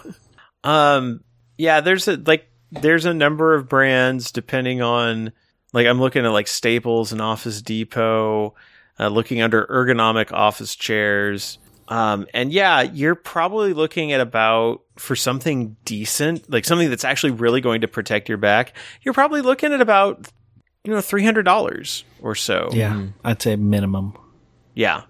Um 0.65 1.23
yeah, 1.57 1.79
there's 1.79 2.09
a 2.09 2.17
like 2.17 2.49
there's 2.71 3.05
a 3.05 3.13
number 3.13 3.55
of 3.55 3.69
brands 3.69 4.31
depending 4.33 4.81
on 4.81 5.31
like 5.71 5.87
I'm 5.87 5.99
looking 5.99 6.25
at 6.25 6.33
like 6.33 6.47
Staples 6.47 7.13
and 7.13 7.21
Office 7.21 7.61
Depot, 7.61 8.53
uh, 8.99 9.07
looking 9.07 9.41
under 9.41 9.65
ergonomic 9.65 10.31
office 10.33 10.75
chairs. 10.75 11.57
Um 11.87 12.25
and 12.33 12.51
yeah, 12.51 12.81
you're 12.81 13.15
probably 13.15 13.73
looking 13.73 14.11
at 14.11 14.21
about 14.21 14.81
for 14.97 15.15
something 15.15 15.75
decent, 15.85 16.49
like 16.51 16.65
something 16.65 16.89
that's 16.89 17.03
actually 17.03 17.31
really 17.31 17.61
going 17.61 17.81
to 17.81 17.87
protect 17.87 18.29
your 18.29 18.37
back, 18.37 18.75
you're 19.01 19.13
probably 19.13 19.41
looking 19.41 19.73
at 19.73 19.81
about 19.81 20.27
you 20.83 20.91
know 20.91 20.99
$300 20.99 22.03
or 22.21 22.35
so. 22.35 22.69
yeah, 22.71 23.07
I'd 23.23 23.41
say 23.41 23.55
minimum. 23.55 24.17
Yeah. 24.73 25.03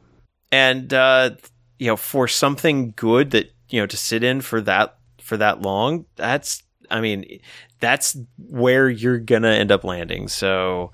And 0.51 0.93
uh 0.93 1.31
you 1.79 1.87
know, 1.87 1.97
for 1.97 2.27
something 2.27 2.93
good 2.95 3.31
that, 3.31 3.53
you 3.69 3.81
know, 3.81 3.85
to 3.85 3.97
sit 3.97 4.23
in 4.23 4.41
for 4.41 4.61
that 4.61 4.97
for 5.21 5.37
that 5.37 5.61
long, 5.61 6.05
that's 6.15 6.63
I 6.89 7.01
mean, 7.01 7.39
that's 7.79 8.15
where 8.37 8.89
you're 8.89 9.17
going 9.17 9.41
to 9.41 9.49
end 9.49 9.71
up 9.71 9.83
landing. 9.83 10.27
So 10.27 10.91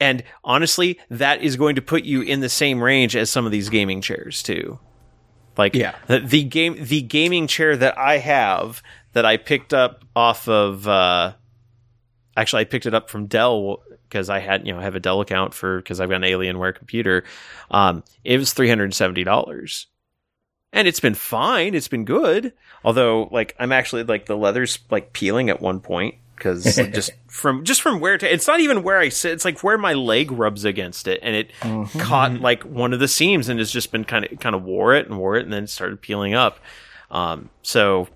and 0.00 0.24
honestly, 0.42 0.98
that 1.10 1.42
is 1.42 1.56
going 1.56 1.76
to 1.76 1.82
put 1.82 2.04
you 2.04 2.22
in 2.22 2.40
the 2.40 2.48
same 2.48 2.82
range 2.82 3.14
as 3.16 3.30
some 3.30 3.46
of 3.46 3.52
these 3.52 3.68
gaming 3.68 4.00
chairs 4.00 4.42
too. 4.42 4.78
Like 5.56 5.74
Yeah. 5.74 5.94
the, 6.06 6.20
the 6.20 6.42
game 6.44 6.76
the 6.80 7.02
gaming 7.02 7.46
chair 7.46 7.76
that 7.76 7.96
I 7.98 8.18
have 8.18 8.82
that 9.12 9.24
I 9.24 9.36
picked 9.36 9.72
up 9.74 10.04
off 10.16 10.48
of 10.48 10.86
uh 10.88 11.32
actually 12.36 12.62
I 12.62 12.64
picked 12.64 12.86
it 12.86 12.94
up 12.94 13.08
from 13.10 13.26
Dell 13.26 13.82
because 14.08 14.28
I 14.28 14.38
had 14.40 14.66
you 14.66 14.72
know 14.72 14.80
I 14.80 14.82
have 14.82 14.94
a 14.96 15.00
Dell 15.00 15.20
account 15.20 15.54
for 15.54 15.78
because 15.78 16.00
I've 16.00 16.08
got 16.10 16.16
an 16.16 16.22
Alienware 16.22 16.74
computer. 16.74 17.24
Um, 17.70 18.02
it 18.24 18.38
was 18.38 18.52
three 18.52 18.68
hundred 18.68 18.84
and 18.84 18.94
seventy 18.94 19.24
dollars, 19.24 19.86
and 20.72 20.86
it's 20.88 21.00
been 21.00 21.14
fine. 21.14 21.74
It's 21.74 21.88
been 21.88 22.04
good. 22.04 22.52
Although 22.84 23.28
like 23.30 23.54
I'm 23.58 23.72
actually 23.72 24.04
like 24.04 24.26
the 24.26 24.36
leather's 24.36 24.78
like 24.90 25.12
peeling 25.12 25.50
at 25.50 25.60
one 25.60 25.80
point 25.80 26.16
because 26.34 26.64
just 26.64 27.12
from 27.26 27.64
just 27.64 27.82
from 27.82 28.00
where 28.00 28.18
to 28.18 28.32
it's 28.32 28.46
not 28.46 28.60
even 28.60 28.82
where 28.82 28.98
I 28.98 29.08
sit. 29.08 29.32
It's 29.32 29.44
like 29.44 29.62
where 29.62 29.78
my 29.78 29.92
leg 29.92 30.30
rubs 30.30 30.64
against 30.64 31.06
it, 31.06 31.20
and 31.22 31.34
it 31.34 31.50
caught 31.98 32.40
like 32.40 32.62
one 32.64 32.92
of 32.92 33.00
the 33.00 33.08
seams 33.08 33.48
and 33.48 33.60
it's 33.60 33.72
just 33.72 33.92
been 33.92 34.04
kind 34.04 34.24
of 34.24 34.38
kind 34.40 34.54
of 34.54 34.62
wore 34.64 34.94
it 34.94 35.06
and 35.06 35.18
wore 35.18 35.36
it 35.36 35.44
and 35.44 35.52
then 35.52 35.66
started 35.66 36.00
peeling 36.00 36.34
up. 36.34 36.58
Um, 37.10 37.50
so 37.62 38.08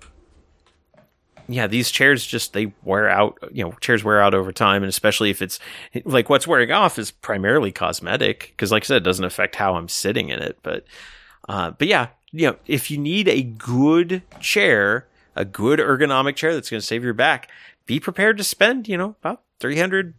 yeah, 1.48 1.66
these 1.66 1.90
chairs 1.90 2.24
just 2.26 2.52
they 2.52 2.72
wear 2.84 3.08
out. 3.08 3.38
You 3.50 3.64
know, 3.64 3.72
chairs 3.80 4.04
wear 4.04 4.20
out 4.20 4.34
over 4.34 4.52
time, 4.52 4.82
and 4.82 4.90
especially 4.90 5.30
if 5.30 5.40
it's 5.40 5.58
like 6.04 6.28
what's 6.28 6.46
wearing 6.46 6.70
off 6.70 6.98
is 6.98 7.10
primarily 7.10 7.72
cosmetic 7.72 8.52
because, 8.56 8.70
like 8.70 8.84
I 8.84 8.86
said, 8.86 8.96
it 8.98 9.04
doesn't 9.04 9.24
affect 9.24 9.56
how 9.56 9.74
I'm 9.74 9.88
sitting 9.88 10.28
in 10.28 10.40
it. 10.40 10.58
But, 10.62 10.84
uh, 11.48 11.70
but 11.70 11.88
yeah, 11.88 12.08
you 12.32 12.48
know, 12.48 12.56
if 12.66 12.90
you 12.90 12.98
need 12.98 13.28
a 13.28 13.42
good 13.42 14.22
chair, 14.40 15.08
a 15.34 15.46
good 15.46 15.78
ergonomic 15.78 16.36
chair 16.36 16.52
that's 16.52 16.68
going 16.68 16.80
to 16.80 16.86
save 16.86 17.02
your 17.02 17.14
back, 17.14 17.48
be 17.88 17.98
prepared 17.98 18.38
to 18.38 18.44
spend 18.44 18.86
you 18.86 18.96
know 18.96 19.16
about 19.20 19.42
three 19.58 19.78
hundred 19.78 20.14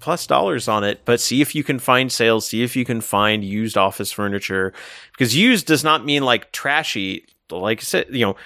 plus 0.00 0.26
dollars 0.26 0.68
on 0.68 0.84
it. 0.84 1.00
But 1.06 1.20
see 1.20 1.40
if 1.40 1.54
you 1.54 1.64
can 1.64 1.78
find 1.78 2.12
sales. 2.12 2.46
See 2.46 2.62
if 2.62 2.76
you 2.76 2.84
can 2.84 3.00
find 3.00 3.42
used 3.42 3.78
office 3.78 4.12
furniture 4.12 4.74
because 5.12 5.34
used 5.34 5.66
does 5.66 5.82
not 5.82 6.04
mean 6.04 6.24
like 6.24 6.52
trashy. 6.52 7.24
Like 7.50 7.80
I 7.80 7.82
said, 7.82 8.06
you 8.10 8.26
know, 8.26 8.36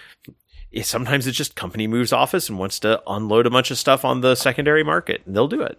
sometimes 0.82 1.26
it's 1.26 1.36
just 1.36 1.56
company 1.56 1.86
moves 1.86 2.12
office 2.12 2.48
and 2.48 2.58
wants 2.58 2.78
to 2.80 3.02
unload 3.06 3.46
a 3.46 3.50
bunch 3.50 3.70
of 3.70 3.78
stuff 3.78 4.04
on 4.04 4.20
the 4.20 4.34
secondary 4.34 4.84
market 4.84 5.22
and 5.26 5.34
they'll 5.34 5.48
do 5.48 5.62
it 5.62 5.78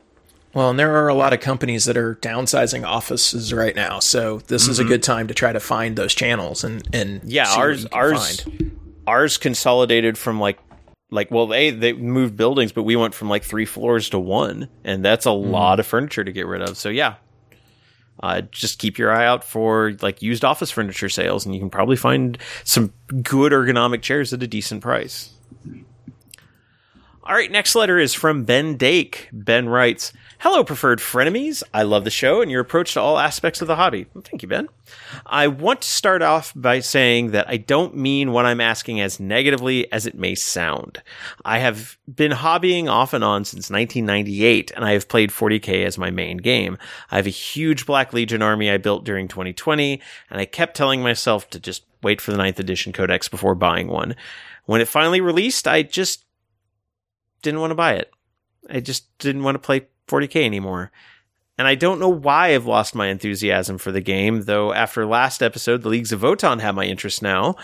Well, 0.53 0.69
and 0.69 0.79
there 0.79 0.95
are 0.95 1.07
a 1.07 1.13
lot 1.13 1.33
of 1.33 1.39
companies 1.39 1.85
that 1.85 1.97
are 1.97 2.15
downsizing 2.15 2.85
offices 2.85 3.53
right 3.53 3.75
now, 3.75 3.99
so 3.99 4.39
this 4.47 4.67
is 4.67 4.79
a 4.79 4.83
mm-hmm. 4.83 4.91
good 4.91 5.03
time 5.03 5.27
to 5.27 5.33
try 5.33 5.51
to 5.51 5.59
find 5.59 5.95
those 5.95 6.15
channels 6.15 6.63
and 6.63 6.87
and 6.93 7.21
yeah 7.25 7.53
ours 7.55 7.83
you 7.83 7.89
can 7.89 7.99
ours 7.99 8.41
find. 8.41 8.79
ours 9.05 9.37
consolidated 9.37 10.17
from 10.17 10.39
like 10.39 10.57
like 11.09 11.31
well 11.31 11.47
they 11.47 11.69
they 11.71 11.93
moved 11.93 12.35
buildings 12.35 12.71
but 12.71 12.83
we 12.83 12.95
went 12.95 13.15
from 13.15 13.29
like 13.29 13.43
three 13.43 13.65
floors 13.65 14.09
to 14.09 14.19
one 14.19 14.67
and 14.83 15.05
that's 15.05 15.25
a 15.25 15.31
lot 15.31 15.79
of 15.79 15.87
furniture 15.87 16.23
to 16.23 16.31
get 16.31 16.47
rid 16.47 16.61
of. 16.61 16.77
So 16.77 16.89
yeah. 16.89 17.15
Uh, 18.19 18.41
just 18.49 18.79
keep 18.79 18.97
your 18.97 19.11
eye 19.11 19.27
out 19.27 19.43
for 19.43 19.93
like 20.01 20.23
used 20.23 20.43
office 20.43 20.71
furniture 20.71 21.07
sales 21.07 21.45
and 21.45 21.53
you 21.53 21.61
can 21.61 21.69
probably 21.69 21.95
find 21.95 22.39
some 22.63 22.91
good 23.21 23.51
ergonomic 23.51 24.01
chairs 24.01 24.33
at 24.33 24.41
a 24.41 24.47
decent 24.47 24.81
price. 24.81 25.33
All 27.23 27.35
right, 27.35 27.51
next 27.51 27.75
letter 27.75 27.99
is 27.99 28.13
from 28.13 28.45
Ben 28.45 28.77
Dake. 28.77 29.29
Ben 29.31 29.69
writes, 29.69 30.13
Hello, 30.39 30.63
preferred 30.63 30.99
frenemies. 30.99 31.63
I 31.73 31.81
love 31.81 32.03
the 32.03 32.11
show 32.11 32.43
and 32.43 32.51
your 32.51 32.61
approach 32.61 32.93
to 32.93 33.01
all 33.01 33.17
aspects 33.17 33.59
of 33.59 33.67
the 33.67 33.75
hobby. 33.75 34.05
Well, 34.13 34.23
thank 34.23 34.43
you, 34.43 34.47
Ben. 34.47 34.69
I 35.25 35.47
want 35.47 35.81
to 35.81 35.87
start 35.87 36.21
off 36.21 36.53
by 36.55 36.79
saying 36.79 37.31
that 37.31 37.49
I 37.49 37.57
don't 37.57 37.95
mean 37.95 38.31
what 38.31 38.45
I'm 38.45 38.61
asking 38.61 39.01
as 39.01 39.19
negatively 39.19 39.91
as 39.91 40.05
it 40.05 40.13
may 40.13 40.35
sound. 40.35 41.01
I 41.43 41.57
have 41.57 41.97
been 42.13 42.33
hobbying 42.33 42.87
off 42.87 43.13
and 43.13 43.23
on 43.23 43.45
since 43.45 43.71
1998, 43.71 44.69
and 44.75 44.85
I 44.85 44.91
have 44.91 45.07
played 45.07 45.31
40k 45.31 45.83
as 45.83 45.97
my 45.97 46.11
main 46.11 46.37
game. 46.37 46.77
I 47.09 47.15
have 47.15 47.25
a 47.25 47.31
huge 47.31 47.87
Black 47.87 48.13
Legion 48.13 48.43
army 48.43 48.69
I 48.69 48.77
built 48.77 49.05
during 49.05 49.27
2020, 49.27 49.99
and 50.29 50.39
I 50.39 50.45
kept 50.45 50.77
telling 50.77 51.01
myself 51.01 51.49
to 51.49 51.59
just 51.59 51.83
wait 52.03 52.21
for 52.21 52.31
the 52.31 52.37
9th 52.37 52.59
edition 52.59 52.93
codex 52.93 53.27
before 53.27 53.55
buying 53.55 53.87
one. 53.87 54.15
When 54.65 54.81
it 54.81 54.87
finally 54.87 55.19
released, 55.19 55.67
I 55.67 55.81
just 55.81 56.25
didn't 57.41 57.59
want 57.59 57.71
to 57.71 57.75
buy 57.75 57.93
it. 57.93 58.11
I 58.69 58.81
just 58.81 59.17
didn't 59.17 59.41
want 59.41 59.55
to 59.55 59.59
play 59.59 59.87
40k 60.07 60.45
anymore. 60.45 60.91
And 61.57 61.67
I 61.67 61.75
don't 61.75 61.99
know 61.99 62.09
why 62.09 62.53
I've 62.53 62.67
lost 62.67 62.93
my 62.93 63.07
enthusiasm 63.07 63.77
for 63.79 63.91
the 63.91 64.01
game, 64.01 64.43
though 64.43 64.73
after 64.73 65.05
last 65.05 65.41
episode, 65.41 65.81
the 65.81 65.89
Leagues 65.89 66.11
of 66.11 66.21
Votann 66.21 66.61
have 66.61 66.75
my 66.75 66.85
interest 66.85 67.21
now. 67.21 67.55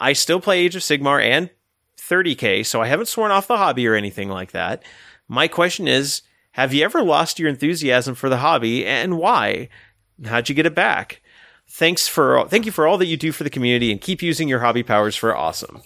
I 0.00 0.14
still 0.14 0.40
play 0.40 0.60
Age 0.60 0.76
of 0.76 0.82
Sigmar 0.82 1.22
and 1.22 1.50
30k, 1.98 2.64
so 2.64 2.80
I 2.80 2.86
haven't 2.86 3.06
sworn 3.06 3.30
off 3.30 3.46
the 3.46 3.58
hobby 3.58 3.86
or 3.86 3.94
anything 3.94 4.30
like 4.30 4.52
that. 4.52 4.82
My 5.28 5.46
question 5.46 5.86
is, 5.86 6.22
have 6.52 6.72
you 6.72 6.84
ever 6.84 7.02
lost 7.02 7.38
your 7.38 7.48
enthusiasm 7.48 8.14
for 8.14 8.28
the 8.28 8.38
hobby 8.38 8.86
and 8.86 9.18
why? 9.18 9.68
How'd 10.24 10.48
you 10.48 10.54
get 10.54 10.66
it 10.66 10.74
back? 10.74 11.20
Thanks 11.68 12.06
for 12.06 12.46
thank 12.48 12.66
you 12.66 12.72
for 12.72 12.86
all 12.86 12.98
that 12.98 13.06
you 13.06 13.16
do 13.16 13.32
for 13.32 13.42
the 13.42 13.50
community 13.50 13.90
and 13.90 14.00
keep 14.00 14.22
using 14.22 14.48
your 14.48 14.60
hobby 14.60 14.82
powers 14.82 15.16
for 15.16 15.36
awesome. 15.36 15.82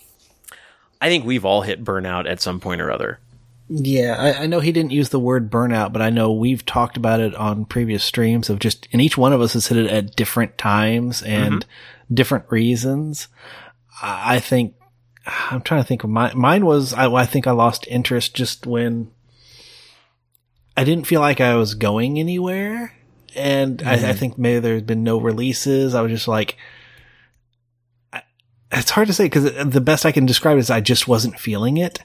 I 1.01 1.09
think 1.09 1.25
we've 1.25 1.45
all 1.45 1.63
hit 1.63 1.85
burnout 1.85 2.29
at 2.29 2.41
some 2.43 2.61
point 2.61 2.81
or 2.81 2.91
other. 2.91 3.21
Yeah, 3.71 4.17
I, 4.19 4.45
I, 4.45 4.47
know 4.47 4.61
he 4.61 4.73
didn't 4.73 4.93
use 4.93 5.11
the 5.11 5.19
word 5.19 5.51
burnout, 5.51 5.93
but 5.93 6.01
I 6.01 6.09
know 6.09 6.33
we've 6.33 6.65
talked 6.65 6.97
about 6.97 7.21
it 7.21 7.35
on 7.35 7.67
previous 7.67 8.03
streams 8.03 8.49
of 8.49 8.61
just, 8.61 8.89
and 8.93 9.03
each 9.03 9.19
one 9.19 9.35
of 9.35 9.43
us 9.43 9.53
has 9.53 9.67
hit 9.67 9.77
it 9.77 9.91
at 9.91 10.17
different 10.17 10.57
times 10.57 11.23
and 11.23 11.57
mm-hmm. 11.57 12.15
different 12.15 12.47
reasons. 12.51 13.29
I 14.03 14.41
think, 14.41 14.75
I'm 15.27 15.61
trying 15.61 15.83
to 15.83 15.87
think 15.87 16.03
of 16.03 16.09
mine. 16.09 16.33
Mine 16.35 16.65
was, 16.65 16.95
I, 16.95 17.13
I 17.13 17.27
think 17.27 17.47
I 17.47 17.51
lost 17.51 17.87
interest 17.89 18.35
just 18.35 18.67
when 18.67 19.11
I 20.75 20.85
didn't 20.85 21.07
feel 21.07 21.21
like 21.21 21.41
I 21.41 21.57
was 21.57 21.75
going 21.75 22.19
anywhere. 22.19 22.95
And 23.37 23.79
mm-hmm. 23.79 23.89
I, 23.89 23.93
I, 23.93 23.97
mm-hmm. 23.97 24.19
think 24.19 24.39
maybe 24.39 24.61
there's 24.61 24.83
been 24.83 25.05
no 25.05 25.21
releases. 25.21 25.95
I 25.95 26.01
was 26.01 26.13
just 26.13 26.29
like, 26.29 26.57
I, 28.15 28.23
it's 28.73 28.91
hard 28.91 29.09
to 29.09 29.13
say 29.13 29.27
because 29.27 29.53
the 29.53 29.81
best 29.83 30.07
I 30.07 30.13
can 30.13 30.25
describe 30.25 30.57
is 30.57 30.71
I 30.71 30.81
just 30.81 31.07
wasn't 31.07 31.39
feeling 31.39 31.77
it. 31.77 32.01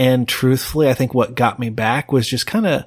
And 0.00 0.26
truthfully, 0.26 0.88
I 0.88 0.94
think 0.94 1.12
what 1.12 1.34
got 1.34 1.58
me 1.58 1.68
back 1.68 2.10
was 2.10 2.26
just 2.26 2.46
kind 2.46 2.66
of 2.66 2.84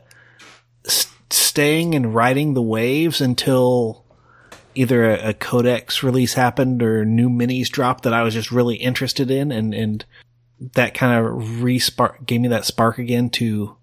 st- 0.83 1.31
staying 1.31 1.93
and 1.93 2.15
riding 2.15 2.55
the 2.55 2.61
waves 2.63 3.21
until 3.21 4.03
either 4.73 5.11
a, 5.11 5.29
a, 5.29 5.33
codex 5.35 6.01
release 6.01 6.33
happened 6.33 6.81
or 6.81 7.05
new 7.05 7.29
minis 7.29 7.69
dropped 7.69 8.05
that 8.05 8.15
I 8.15 8.23
was 8.23 8.33
just 8.33 8.51
really 8.51 8.77
interested 8.77 9.29
in. 9.29 9.51
And, 9.51 9.75
and 9.75 10.03
that 10.73 10.95
kind 10.95 11.23
of 11.23 11.61
re-spark 11.61 12.25
gave 12.25 12.41
me 12.41 12.47
that 12.47 12.65
spark 12.65 12.97
again 12.97 13.29
to 13.29 13.77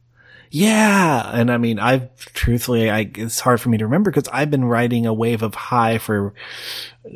yeah. 0.51 1.31
And 1.32 1.51
I 1.51 1.59
mean, 1.59 1.78
I've 1.78 2.12
truthfully, 2.32 2.90
I, 2.90 3.10
it's 3.14 3.39
hard 3.39 3.60
for 3.60 3.68
me 3.68 3.78
to 3.78 3.85
remember 3.85 4.10
because 4.10 4.28
I've 4.32 4.51
been 4.51 4.64
riding 4.64 5.06
a 5.06 5.14
wave 5.14 5.43
of 5.43 5.55
high 5.55 5.98
for 5.98 6.35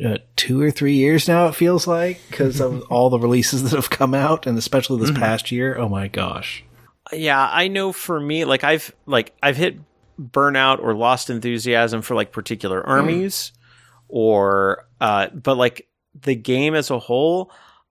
uh, 0.04 0.18
two 0.36 0.62
or 0.62 0.70
three 0.70 0.94
years 0.94 1.26
now, 1.26 1.48
it 1.48 1.56
feels 1.56 1.86
like, 1.86 2.20
because 2.30 2.60
of 2.60 2.82
all 2.90 3.10
the 3.10 3.18
releases 3.18 3.64
that 3.64 3.72
have 3.72 3.90
come 3.90 4.14
out 4.14 4.46
and 4.46 4.56
especially 4.56 5.00
this 5.00 5.10
mm-hmm. 5.10 5.20
past 5.20 5.50
year. 5.50 5.76
Oh 5.76 5.88
my 5.88 6.06
gosh. 6.06 6.64
Yeah. 7.12 7.48
I 7.50 7.66
know 7.66 7.92
for 7.92 8.20
me, 8.20 8.44
like 8.44 8.62
I've, 8.62 8.94
like 9.04 9.34
I've 9.42 9.56
hit 9.56 9.78
burnout 10.20 10.80
or 10.80 10.94
lost 10.94 11.28
enthusiasm 11.28 12.02
for 12.02 12.14
like 12.14 12.30
particular 12.30 12.80
mm. 12.82 12.88
armies 12.88 13.52
mm. 13.52 13.60
or, 14.08 14.86
uh, 15.00 15.26
but 15.30 15.56
like 15.56 15.88
the 16.22 16.36
game 16.36 16.76
as 16.76 16.90
a 16.90 17.00
whole, 17.00 17.50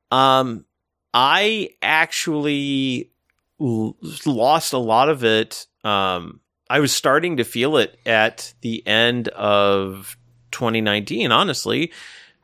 um, 0.10 0.64
I 1.14 1.72
actually 1.82 3.11
lost 3.64 4.73
a 4.73 4.77
lot 4.77 5.10
of 5.10 5.23
it. 5.23 5.68
Um, 5.84 6.41
I 6.69 6.80
was 6.80 6.94
starting 6.94 7.38
to 7.38 7.44
feel 7.44 7.77
it 7.77 7.98
at 8.06 8.53
the 8.61 8.85
end 8.88 9.27
of 9.30 10.18
2019, 10.52 11.31
honestly, 11.31 11.91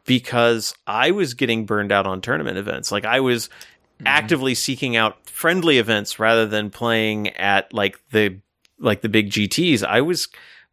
because 0.05 0.73
I 0.87 1.11
was 1.11 1.33
getting 1.33 1.65
burned 1.65 1.91
out 1.91 2.07
on 2.07 2.21
tournament 2.21 2.57
events. 2.57 2.91
Like 2.91 3.05
I 3.05 3.19
was 3.19 3.47
mm-hmm. 3.47 4.07
actively 4.07 4.55
seeking 4.55 4.95
out 4.95 5.29
friendly 5.29 5.77
events 5.77 6.19
rather 6.19 6.45
than 6.45 6.69
playing 6.69 7.29
at 7.29 7.73
like 7.73 7.99
the 8.11 8.39
like 8.79 9.01
the 9.01 9.09
big 9.09 9.29
GTs. 9.29 9.83
I 9.83 10.01
was 10.01 10.27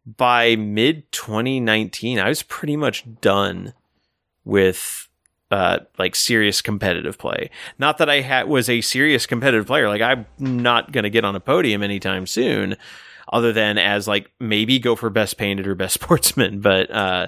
by 0.05 0.55
mid 0.55 1.11
2019, 1.11 2.19
I 2.19 2.29
was 2.29 2.43
pretty 2.43 2.77
much 2.77 3.03
done 3.19 3.73
with 4.45 5.06
uh, 5.51 5.79
like 5.97 6.15
serious 6.15 6.61
competitive 6.61 7.17
play. 7.17 7.49
Not 7.79 7.97
that 7.99 8.09
I 8.09 8.21
ha- 8.21 8.43
was 8.43 8.69
a 8.69 8.81
serious 8.81 9.25
competitive 9.25 9.67
player. 9.67 9.87
Like 9.87 10.01
I'm 10.01 10.25
not 10.39 10.91
going 10.91 11.03
to 11.03 11.09
get 11.09 11.25
on 11.25 11.35
a 11.35 11.39
podium 11.39 11.83
anytime 11.83 12.27
soon, 12.27 12.75
other 13.31 13.53
than 13.53 13.77
as 13.77 14.07
like 14.07 14.31
maybe 14.39 14.79
go 14.79 14.95
for 14.95 15.09
best 15.09 15.37
painted 15.37 15.67
or 15.67 15.75
best 15.75 15.93
sportsman. 16.01 16.59
But 16.59 16.91
uh, 16.91 17.27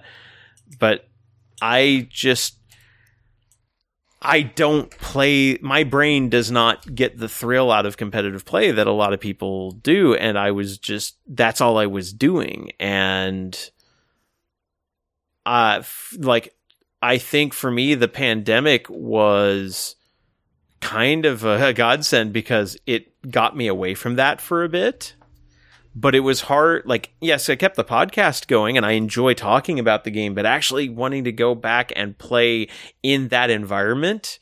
but 0.80 1.08
I 1.62 2.08
just 2.10 2.56
I 4.22 4.42
don't 4.42 4.92
play. 4.92 5.58
My 5.62 5.84
brain 5.84 6.30
does 6.30 6.52
not 6.52 6.94
get 6.94 7.18
the 7.18 7.30
thrill 7.30 7.72
out 7.72 7.86
of 7.86 7.96
competitive 7.96 8.44
play 8.44 8.72
that 8.72 8.88
a 8.88 8.92
lot 8.92 9.14
of 9.14 9.20
people 9.22 9.72
do, 9.72 10.14
and 10.14 10.38
I 10.38 10.52
was 10.52 10.78
just 10.78 11.16
that's 11.26 11.62
all 11.62 11.78
I 11.78 11.86
was 11.86 12.12
doing, 12.12 12.72
and 12.80 13.58
uh, 15.46 15.78
f- 15.80 16.14
like 16.18 16.54
I 17.02 17.18
think 17.18 17.54
for 17.54 17.72
me, 17.72 17.96
the 17.96 18.08
pandemic 18.08 18.90
was 18.90 19.96
kind 20.82 21.26
of 21.26 21.46
a, 21.46 21.74
godsend 21.74 22.34
because 22.34 22.78
it 22.86 23.14
got 23.30 23.56
me 23.56 23.68
away 23.68 23.94
from 23.94 24.16
that 24.16 24.42
for 24.42 24.64
a 24.64 24.70
bit. 24.70 25.16
But 25.96 26.14
it 26.16 26.20
was 26.20 26.42
hard. 26.42 26.84
Like, 26.86 27.12
yes, 27.20 27.50
I 27.50 27.56
kept 27.56 27.76
the 27.76 27.84
podcast 27.84 28.48
going 28.48 28.78
and 28.78 28.86
I 28.86 28.92
enjoy 28.92 29.34
talking 29.34 29.80
about 29.80 30.04
the 30.04 30.12
game, 30.12 30.36
but 30.36 30.46
actually 30.46 30.88
wanting 30.88 31.24
to 31.24 31.32
go 31.32 31.56
back 31.56 31.92
and 31.96 32.18
play 32.18 32.68
in 33.02 33.30
that 33.30 33.50
environment 33.50 34.40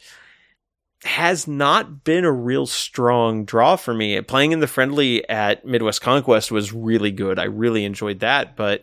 has 1.04 1.48
not 1.48 2.04
been 2.04 2.26
a 2.26 2.32
real 2.32 2.66
strong 2.66 3.46
draw 3.46 3.76
for 3.76 3.94
me. 3.94 4.20
Playing 4.22 4.52
in 4.52 4.60
the 4.60 4.68
friendly 4.68 5.28
at 5.30 5.66
Midwest 5.66 6.02
Conquest 6.02 6.52
was 6.52 6.74
really 6.74 7.12
good. 7.12 7.40
I 7.40 7.46
really 7.46 7.86
enjoyed 7.86 8.20
that. 8.20 8.56
But 8.56 8.82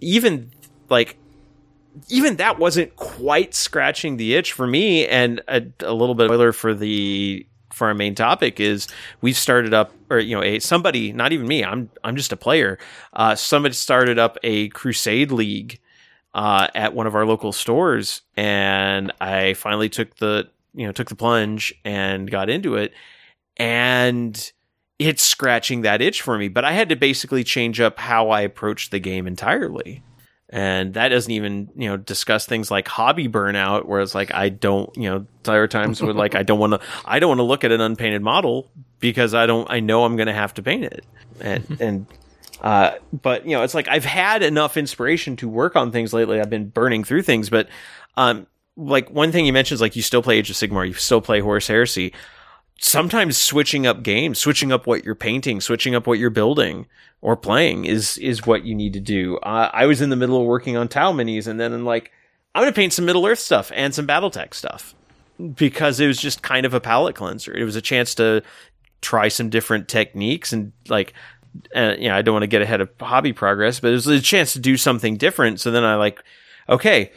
even 0.00 0.50
like 0.88 1.18
even 2.08 2.36
that 2.36 2.58
wasn't 2.58 2.94
quite 2.96 3.54
scratching 3.54 4.16
the 4.16 4.34
itch 4.34 4.52
for 4.52 4.66
me. 4.66 5.06
And 5.06 5.40
a, 5.48 5.62
a 5.80 5.92
little 5.92 6.14
bit 6.14 6.26
of 6.26 6.30
spoiler 6.30 6.52
for 6.52 6.74
the 6.74 7.46
for 7.72 7.88
our 7.88 7.94
main 7.94 8.14
topic 8.14 8.60
is 8.60 8.88
we've 9.20 9.36
started 9.36 9.72
up 9.72 9.92
or 10.10 10.18
you 10.18 10.34
know 10.34 10.42
a 10.42 10.58
somebody 10.58 11.12
not 11.12 11.32
even 11.32 11.46
me 11.46 11.62
i'm 11.62 11.90
i'm 12.02 12.16
just 12.16 12.32
a 12.32 12.36
player. 12.36 12.78
Uh, 13.12 13.34
somebody 13.34 13.74
started 13.74 14.18
up 14.18 14.38
a 14.42 14.68
crusade 14.70 15.30
league 15.30 15.78
uh, 16.34 16.68
at 16.74 16.94
one 16.94 17.06
of 17.06 17.14
our 17.14 17.26
local 17.26 17.52
stores. 17.52 18.22
And 18.36 19.12
i 19.20 19.54
finally 19.54 19.88
took 19.88 20.16
the 20.16 20.48
you 20.74 20.86
know 20.86 20.92
took 20.92 21.08
the 21.08 21.16
plunge 21.16 21.74
and 21.84 22.30
got 22.30 22.50
into 22.50 22.74
it. 22.74 22.92
And 23.56 24.52
it's 24.98 25.22
scratching 25.22 25.82
that 25.82 26.02
itch 26.02 26.22
for 26.22 26.38
me. 26.38 26.48
But 26.48 26.64
i 26.64 26.72
had 26.72 26.88
to 26.88 26.96
basically 26.96 27.44
change 27.44 27.80
up 27.80 27.98
how 27.98 28.30
i 28.30 28.40
approached 28.40 28.90
the 28.90 28.98
game 28.98 29.26
entirely 29.26 30.02
and 30.50 30.94
that 30.94 31.08
doesn't 31.08 31.30
even 31.30 31.68
you 31.76 31.88
know 31.88 31.96
discuss 31.96 32.46
things 32.46 32.70
like 32.70 32.88
hobby 32.88 33.28
burnout 33.28 33.84
where 33.84 34.00
it's 34.00 34.14
like 34.14 34.32
i 34.34 34.48
don't 34.48 34.96
you 34.96 35.08
know 35.08 35.26
there 35.42 35.62
are 35.62 35.68
times 35.68 36.02
where 36.02 36.14
like 36.14 36.34
i 36.34 36.42
don't 36.42 36.58
want 36.58 36.72
to 36.72 36.80
i 37.04 37.18
don't 37.18 37.28
want 37.28 37.38
to 37.38 37.44
look 37.44 37.64
at 37.64 37.72
an 37.72 37.80
unpainted 37.80 38.22
model 38.22 38.70
because 38.98 39.34
i 39.34 39.46
don't 39.46 39.70
i 39.70 39.80
know 39.80 40.04
i'm 40.04 40.16
going 40.16 40.26
to 40.26 40.32
have 40.32 40.54
to 40.54 40.62
paint 40.62 40.84
it. 40.84 41.04
And 41.40 41.76
and 41.80 42.06
uh 42.62 42.92
but 43.12 43.44
you 43.44 43.52
know 43.52 43.62
it's 43.62 43.74
like 43.74 43.88
i've 43.88 44.04
had 44.04 44.42
enough 44.42 44.76
inspiration 44.76 45.36
to 45.36 45.48
work 45.48 45.76
on 45.76 45.92
things 45.92 46.12
lately. 46.12 46.40
I've 46.40 46.50
been 46.50 46.68
burning 46.68 47.04
through 47.04 47.22
things 47.22 47.50
but 47.50 47.68
um 48.16 48.46
like 48.76 49.10
one 49.10 49.32
thing 49.32 49.44
you 49.44 49.52
mentioned 49.52 49.76
is 49.76 49.80
like 49.80 49.96
you 49.96 50.02
still 50.02 50.22
play 50.22 50.38
age 50.38 50.50
of 50.50 50.56
sigmar 50.56 50.86
you 50.86 50.94
still 50.94 51.20
play 51.20 51.40
horus 51.40 51.66
heresy 51.66 52.14
sometimes 52.78 53.36
switching 53.36 53.86
up 53.86 54.02
games, 54.02 54.38
switching 54.38 54.72
up 54.72 54.86
what 54.86 55.04
you're 55.04 55.14
painting, 55.14 55.60
switching 55.60 55.94
up 55.94 56.06
what 56.06 56.18
you're 56.18 56.30
building 56.30 56.86
or 57.20 57.36
playing 57.36 57.84
is 57.84 58.16
is 58.18 58.46
what 58.46 58.64
you 58.64 58.74
need 58.74 58.92
to 58.92 59.00
do. 59.00 59.36
Uh, 59.38 59.70
I 59.72 59.86
was 59.86 60.00
in 60.00 60.10
the 60.10 60.16
middle 60.16 60.40
of 60.40 60.46
working 60.46 60.76
on 60.76 60.88
Tau 60.88 61.12
minis, 61.12 61.46
and 61.46 61.58
then 61.58 61.72
I'm 61.72 61.84
like, 61.84 62.12
I'm 62.54 62.62
going 62.62 62.72
to 62.72 62.76
paint 62.76 62.92
some 62.92 63.04
Middle 63.04 63.26
Earth 63.26 63.40
stuff 63.40 63.70
and 63.74 63.94
some 63.94 64.06
BattleTech 64.06 64.54
stuff 64.54 64.94
because 65.54 66.00
it 66.00 66.06
was 66.06 66.18
just 66.18 66.42
kind 66.42 66.64
of 66.64 66.74
a 66.74 66.80
palette 66.80 67.16
cleanser. 67.16 67.54
It 67.54 67.64
was 67.64 67.76
a 67.76 67.82
chance 67.82 68.14
to 68.16 68.42
try 69.00 69.28
some 69.28 69.50
different 69.50 69.88
techniques 69.88 70.52
and 70.52 70.72
like. 70.88 71.12
Uh, 71.74 71.94
you 71.98 72.08
know, 72.08 72.14
I 72.14 72.22
don't 72.22 72.34
want 72.34 72.42
to 72.42 72.48
get 72.48 72.60
ahead 72.60 72.82
of 72.82 72.90
hobby 73.00 73.32
progress, 73.32 73.80
but 73.80 73.88
it 73.88 73.94
was 73.94 74.06
a 74.06 74.20
chance 74.20 74.52
to 74.52 74.60
do 74.60 74.76
something 74.76 75.16
different. 75.16 75.58
So 75.58 75.70
then 75.70 75.82
I 75.82 75.96
like, 75.96 76.22
okay, 76.68 77.10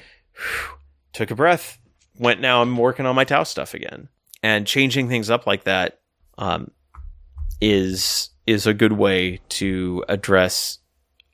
took 1.13 1.31
a 1.31 1.35
breath, 1.35 1.77
went 2.17 2.39
now 2.39 2.61
I'm 2.61 2.75
working 2.77 3.05
on 3.05 3.13
my 3.13 3.25
Tau 3.25 3.43
stuff 3.43 3.73
again 3.73 4.07
and 4.43 4.67
changing 4.67 5.07
things 5.07 5.29
up 5.29 5.45
like 5.45 5.63
that 5.65 5.99
um, 6.37 6.71
is 7.59 8.29
is 8.47 8.65
a 8.65 8.73
good 8.73 8.93
way 8.93 9.39
to 9.49 10.03
address 10.09 10.79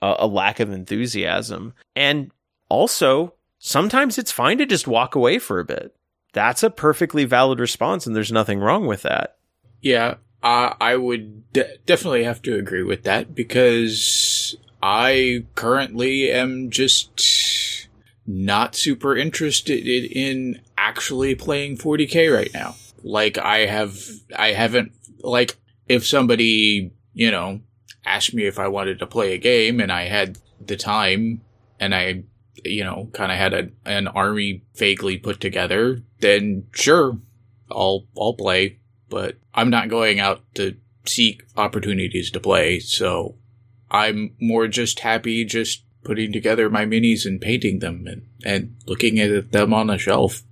a, 0.02 0.16
a 0.20 0.28
lack 0.28 0.60
of 0.60 0.72
enthusiasm. 0.72 1.74
And 1.96 2.32
also, 2.70 3.34
sometimes 3.60 4.18
it's 4.18 4.32
fine 4.32 4.58
to 4.58 4.66
just 4.66 4.88
walk 4.88 5.16
away 5.16 5.40
for 5.40 5.60
a 5.60 5.66
bit. 5.66 5.96
That's 6.34 6.64
a 6.64 6.70
perfectly 6.70 7.26
valid 7.26 7.60
response, 7.60 8.06
and 8.06 8.16
there's 8.16 8.32
nothing 8.32 8.60
wrong 8.60 8.86
with 8.86 9.04
that. 9.04 9.38
Yeah, 9.82 10.16
I 10.44 10.96
would 10.96 11.52
de- 11.54 11.78
definitely 11.86 12.24
have 12.24 12.42
to 12.44 12.56
agree 12.56 12.84
with 12.84 13.04
that 13.04 13.34
because 13.34 14.56
I 14.82 15.46
currently 15.56 16.32
am 16.32 16.70
just 16.70 17.88
not 18.26 18.76
super 18.76 19.16
interested 19.16 19.86
in 19.86 20.62
actually 20.78 21.36
playing 21.36 21.78
40k 21.78 22.34
right 22.34 22.54
now. 22.54 22.76
Like 23.03 23.38
I 23.38 23.60
have, 23.60 23.98
I 24.36 24.53
haven't, 24.53 24.91
like, 25.22 25.57
if 25.88 26.06
somebody, 26.06 26.91
you 27.14 27.32
know, 27.32 27.61
asked 28.06 28.34
me 28.34 28.45
if 28.45 28.60
I 28.60 28.68
wanted 28.68 28.99
to 28.99 29.07
play 29.07 29.34
a 29.34 29.38
game 29.38 29.80
and 29.80 29.91
I 29.91 30.03
had 30.03 30.38
the 30.60 30.78
time 30.78 31.41
and 31.80 31.94
I, 31.94 32.24
you 32.64 32.84
know, 32.84 33.10
kind 33.14 33.32
of 33.32 33.38
had 33.38 33.53
a, 33.53 33.69
an 33.86 34.07
army 34.07 34.64
vaguely 34.76 35.18
put 35.18 35.40
together, 35.40 36.02
then 36.19 36.68
sure, 36.74 37.18
I'll, 37.72 38.07
I'll 38.18 38.34
play, 38.34 38.80
but 39.10 39.38
I'm 39.53 39.69
not 39.69 39.90
going 39.90 40.19
out 40.19 40.41
to 40.56 40.76
seek 41.06 41.44
opportunities 41.56 42.32
to 42.32 42.40
play. 42.40 42.80
So 42.80 43.36
I'm 43.90 44.36
more 44.41 44.68
just 44.68 44.99
happy 44.99 45.45
just 45.45 45.84
putting 46.03 46.32
together 46.32 46.69
my 46.69 46.86
minis 46.86 47.26
and 47.26 47.40
painting 47.40 47.80
them 47.80 48.07
and, 48.07 48.28
and 48.44 48.76
looking 48.86 49.19
at 49.19 49.52
them 49.52 49.74
on 49.74 49.90
a 49.90 49.98
shelf. 49.98 50.44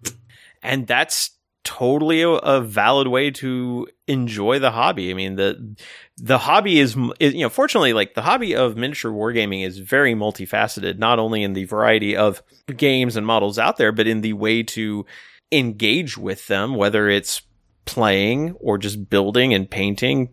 And 0.62 0.88
that's 0.88 1.32
totally 1.66 2.22
a, 2.22 2.30
a, 2.30 2.62
valid 2.62 3.08
way 3.08 3.32
to 3.32 3.88
enjoy 4.08 4.60
the 4.60 4.72
hobby. 4.72 5.12
I 5.12 5.14
mean, 5.14 5.36
the 5.36 5.76
the 6.16 6.38
hobby 6.38 6.80
is, 6.80 6.96
is, 7.20 7.34
you 7.34 7.42
know, 7.42 7.50
fortunately, 7.50 7.92
like 7.92 8.14
the 8.14 8.22
hobby 8.22 8.56
of 8.56 8.78
miniature 8.78 9.12
wargaming 9.12 9.66
is 9.66 9.80
very 9.80 10.14
multifaceted, 10.14 10.98
not 10.98 11.20
only 11.20 11.44
in 11.44 11.54
the 11.54 11.66
variety 11.66 12.16
of 12.16 12.42
games 12.78 13.18
and 13.18 13.26
models 13.26 13.60
out 13.60 13.76
there, 13.76 13.92
but 13.92 14.08
in 14.08 14.22
the 14.22 14.34
way 14.34 14.64
to 14.64 15.06
engage 15.52 16.18
with 16.18 16.48
them, 16.48 16.76
whether 16.76 17.10
it's 17.10 17.42
playing 17.84 18.52
or 18.60 18.78
just 18.78 19.10
building 19.10 19.54
and 19.54 19.70
painting, 19.70 20.30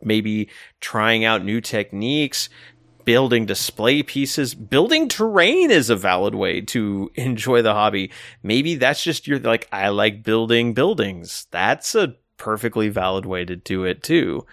maybe 0.00 0.48
trying 0.80 1.24
out 1.24 1.44
new 1.44 1.60
techniques, 1.60 2.48
building 3.08 3.46
display 3.46 4.02
pieces, 4.02 4.54
building 4.54 5.08
terrain 5.08 5.70
is 5.70 5.88
a 5.88 5.96
valid 5.96 6.34
way 6.34 6.60
to 6.60 7.10
enjoy 7.14 7.62
the 7.62 7.72
hobby. 7.72 8.10
Maybe 8.42 8.74
that's 8.74 9.02
just 9.02 9.26
your 9.26 9.38
like 9.38 9.66
I 9.72 9.88
like 9.88 10.22
building 10.22 10.74
buildings. 10.74 11.46
That's 11.50 11.94
a 11.94 12.16
perfectly 12.36 12.90
valid 12.90 13.24
way 13.24 13.46
to 13.46 13.56
do 13.56 13.84
it 13.84 14.02
too. 14.02 14.44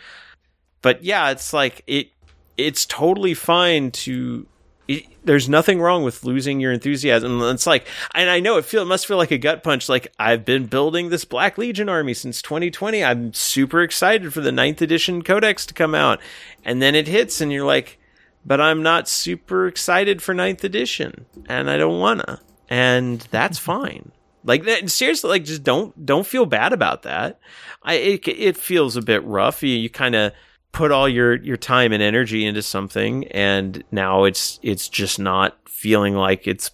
But 0.82 1.04
yeah, 1.04 1.32
it's 1.32 1.52
like 1.52 1.84
it 1.86 2.12
it's 2.56 2.86
totally 2.86 3.34
fine 3.34 3.92
to 3.92 4.48
it, 4.88 5.06
there's 5.26 5.50
nothing 5.50 5.82
wrong 5.82 6.06
with 6.06 6.24
losing 6.24 6.62
your 6.62 6.72
enthusiasm. 6.72 7.42
It's 7.42 7.68
like, 7.68 7.86
and 8.14 8.30
I 8.30 8.40
know 8.40 8.56
it 8.56 8.64
feel 8.64 8.84
it 8.84 8.86
must 8.86 9.06
feel 9.06 9.18
like 9.18 9.32
a 9.32 9.38
gut 9.38 9.64
punch. 9.64 9.90
Like 9.90 10.14
I've 10.18 10.46
been 10.46 10.68
building 10.68 11.10
this 11.10 11.26
Black 11.26 11.58
Legion 11.58 11.90
army 11.90 12.14
since 12.14 12.42
2020. 12.42 13.04
I'm 13.04 13.34
super 13.34 13.82
excited 13.82 14.34
for 14.34 14.40
the 14.40 14.54
ninth 14.54 14.82
edition 14.82 15.24
Codex 15.24 15.66
to 15.66 15.74
come 15.74 15.94
out, 15.94 16.22
and 16.64 16.82
then 16.82 16.96
it 16.96 17.10
hits, 17.10 17.42
and 17.42 17.52
you're 17.52 17.66
like, 17.66 18.00
but 18.46 18.62
I'm 18.62 18.84
not 18.84 19.08
super 19.08 19.68
excited 19.68 20.22
for 20.22 20.34
ninth 20.34 20.64
edition, 20.64 21.26
and 21.48 21.70
I 21.70 21.78
don't 21.78 22.00
wanna, 22.00 22.42
and 22.70 23.20
that's 23.32 23.60
mm-hmm. 23.60 23.84
fine. 23.84 24.12
Like 24.44 24.90
seriously, 24.90 25.30
like 25.30 25.44
just 25.44 25.64
don't 25.64 26.06
don't 26.06 26.28
feel 26.28 26.46
bad 26.46 26.72
about 26.72 27.04
that. 27.04 27.40
I 27.84 27.96
it, 27.96 28.28
it 28.28 28.58
feels 28.58 28.96
a 28.96 29.02
bit 29.02 29.24
rough. 29.24 29.64
You, 29.64 29.70
you 29.70 29.90
kind 29.90 30.16
of 30.16 30.34
put 30.72 30.92
all 30.92 31.10
your 31.10 31.36
your 31.36 31.58
time 31.58 31.92
and 31.92 32.04
energy 32.04 32.46
into 32.46 32.62
something, 32.62 33.28
and 33.30 33.84
now 33.92 34.26
it's 34.26 34.60
it's 34.62 34.88
just 34.88 35.18
not 35.20 35.58
feeling 35.68 36.16
like 36.16 36.48
it's 36.48 36.72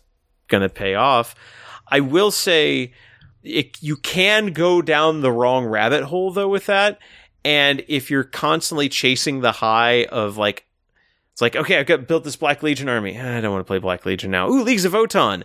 going 0.49 0.61
to 0.61 0.69
pay 0.69 0.95
off. 0.95 1.33
I 1.87 1.99
will 1.99 2.31
say, 2.31 2.93
it, 3.43 3.81
you 3.81 3.97
can 3.97 4.53
go 4.53 4.81
down 4.81 5.21
the 5.21 5.31
wrong 5.31 5.65
rabbit 5.65 6.03
hole 6.03 6.31
though 6.31 6.47
with 6.47 6.67
that. 6.67 6.99
And 7.43 7.83
if 7.87 8.11
you're 8.11 8.23
constantly 8.23 8.87
chasing 8.87 9.41
the 9.41 9.51
high 9.51 10.05
of 10.05 10.37
like, 10.37 10.65
it's 11.31 11.41
like, 11.41 11.55
okay, 11.55 11.79
I've 11.79 11.85
got 11.85 12.07
built 12.07 12.23
this 12.23 12.35
Black 12.35 12.61
Legion 12.63 12.89
army. 12.89 13.19
I 13.19 13.41
don't 13.41 13.51
want 13.51 13.65
to 13.65 13.67
play 13.67 13.79
Black 13.79 14.05
Legion 14.05 14.31
now. 14.31 14.49
Ooh, 14.49 14.63
Leagues 14.63 14.85
of 14.85 14.93
Votann 14.93 15.43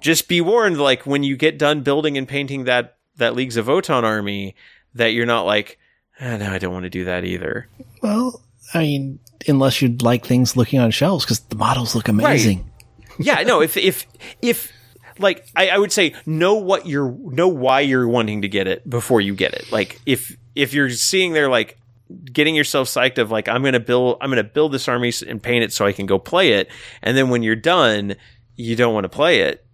just 0.00 0.28
be 0.28 0.40
warned, 0.40 0.80
like 0.80 1.06
when 1.06 1.22
you 1.22 1.36
get 1.36 1.58
done 1.58 1.82
building 1.82 2.16
and 2.16 2.26
painting 2.26 2.64
that 2.64 2.96
that 3.16 3.34
Leagues 3.34 3.56
of 3.56 3.66
Votann 3.66 4.02
army, 4.02 4.54
that 4.94 5.08
you're 5.08 5.26
not 5.26 5.42
like, 5.42 5.78
ah, 6.20 6.36
no, 6.36 6.50
I 6.50 6.58
don't 6.58 6.72
want 6.72 6.84
to 6.84 6.90
do 6.90 7.04
that 7.04 7.24
either. 7.24 7.68
Well, 8.02 8.42
I 8.72 8.78
mean, 8.80 9.18
unless 9.46 9.82
you'd 9.82 10.02
like 10.02 10.24
things 10.24 10.56
looking 10.56 10.80
on 10.80 10.90
shelves 10.90 11.24
because 11.24 11.40
the 11.40 11.56
models 11.56 11.94
look 11.94 12.08
amazing. 12.08 12.70
Right. 13.18 13.26
yeah, 13.26 13.42
no, 13.42 13.60
if 13.60 13.76
if 13.76 14.06
if 14.40 14.72
like 15.18 15.46
I, 15.54 15.68
I 15.68 15.78
would 15.78 15.92
say 15.92 16.14
know 16.26 16.54
what 16.54 16.86
you're 16.86 17.10
know 17.10 17.48
why 17.48 17.80
you're 17.80 18.08
wanting 18.08 18.42
to 18.42 18.48
get 18.48 18.66
it 18.66 18.88
before 18.88 19.20
you 19.20 19.34
get 19.34 19.54
it. 19.54 19.70
Like 19.70 20.00
if 20.06 20.36
if 20.54 20.72
you're 20.72 20.90
seeing 20.90 21.32
there 21.32 21.48
like 21.48 21.78
getting 22.24 22.54
yourself 22.54 22.88
psyched 22.88 23.18
of 23.18 23.30
like 23.30 23.48
I'm 23.48 23.62
gonna 23.62 23.80
build 23.80 24.18
I'm 24.20 24.30
gonna 24.30 24.44
build 24.44 24.72
this 24.72 24.88
army 24.88 25.12
and 25.26 25.42
paint 25.42 25.64
it 25.64 25.72
so 25.72 25.86
I 25.86 25.92
can 25.92 26.06
go 26.06 26.18
play 26.18 26.52
it, 26.52 26.70
and 27.02 27.16
then 27.16 27.28
when 27.30 27.42
you're 27.42 27.56
done, 27.56 28.16
you 28.56 28.76
don't 28.76 28.94
want 28.94 29.04
to 29.04 29.08
play 29.08 29.40
it 29.40 29.66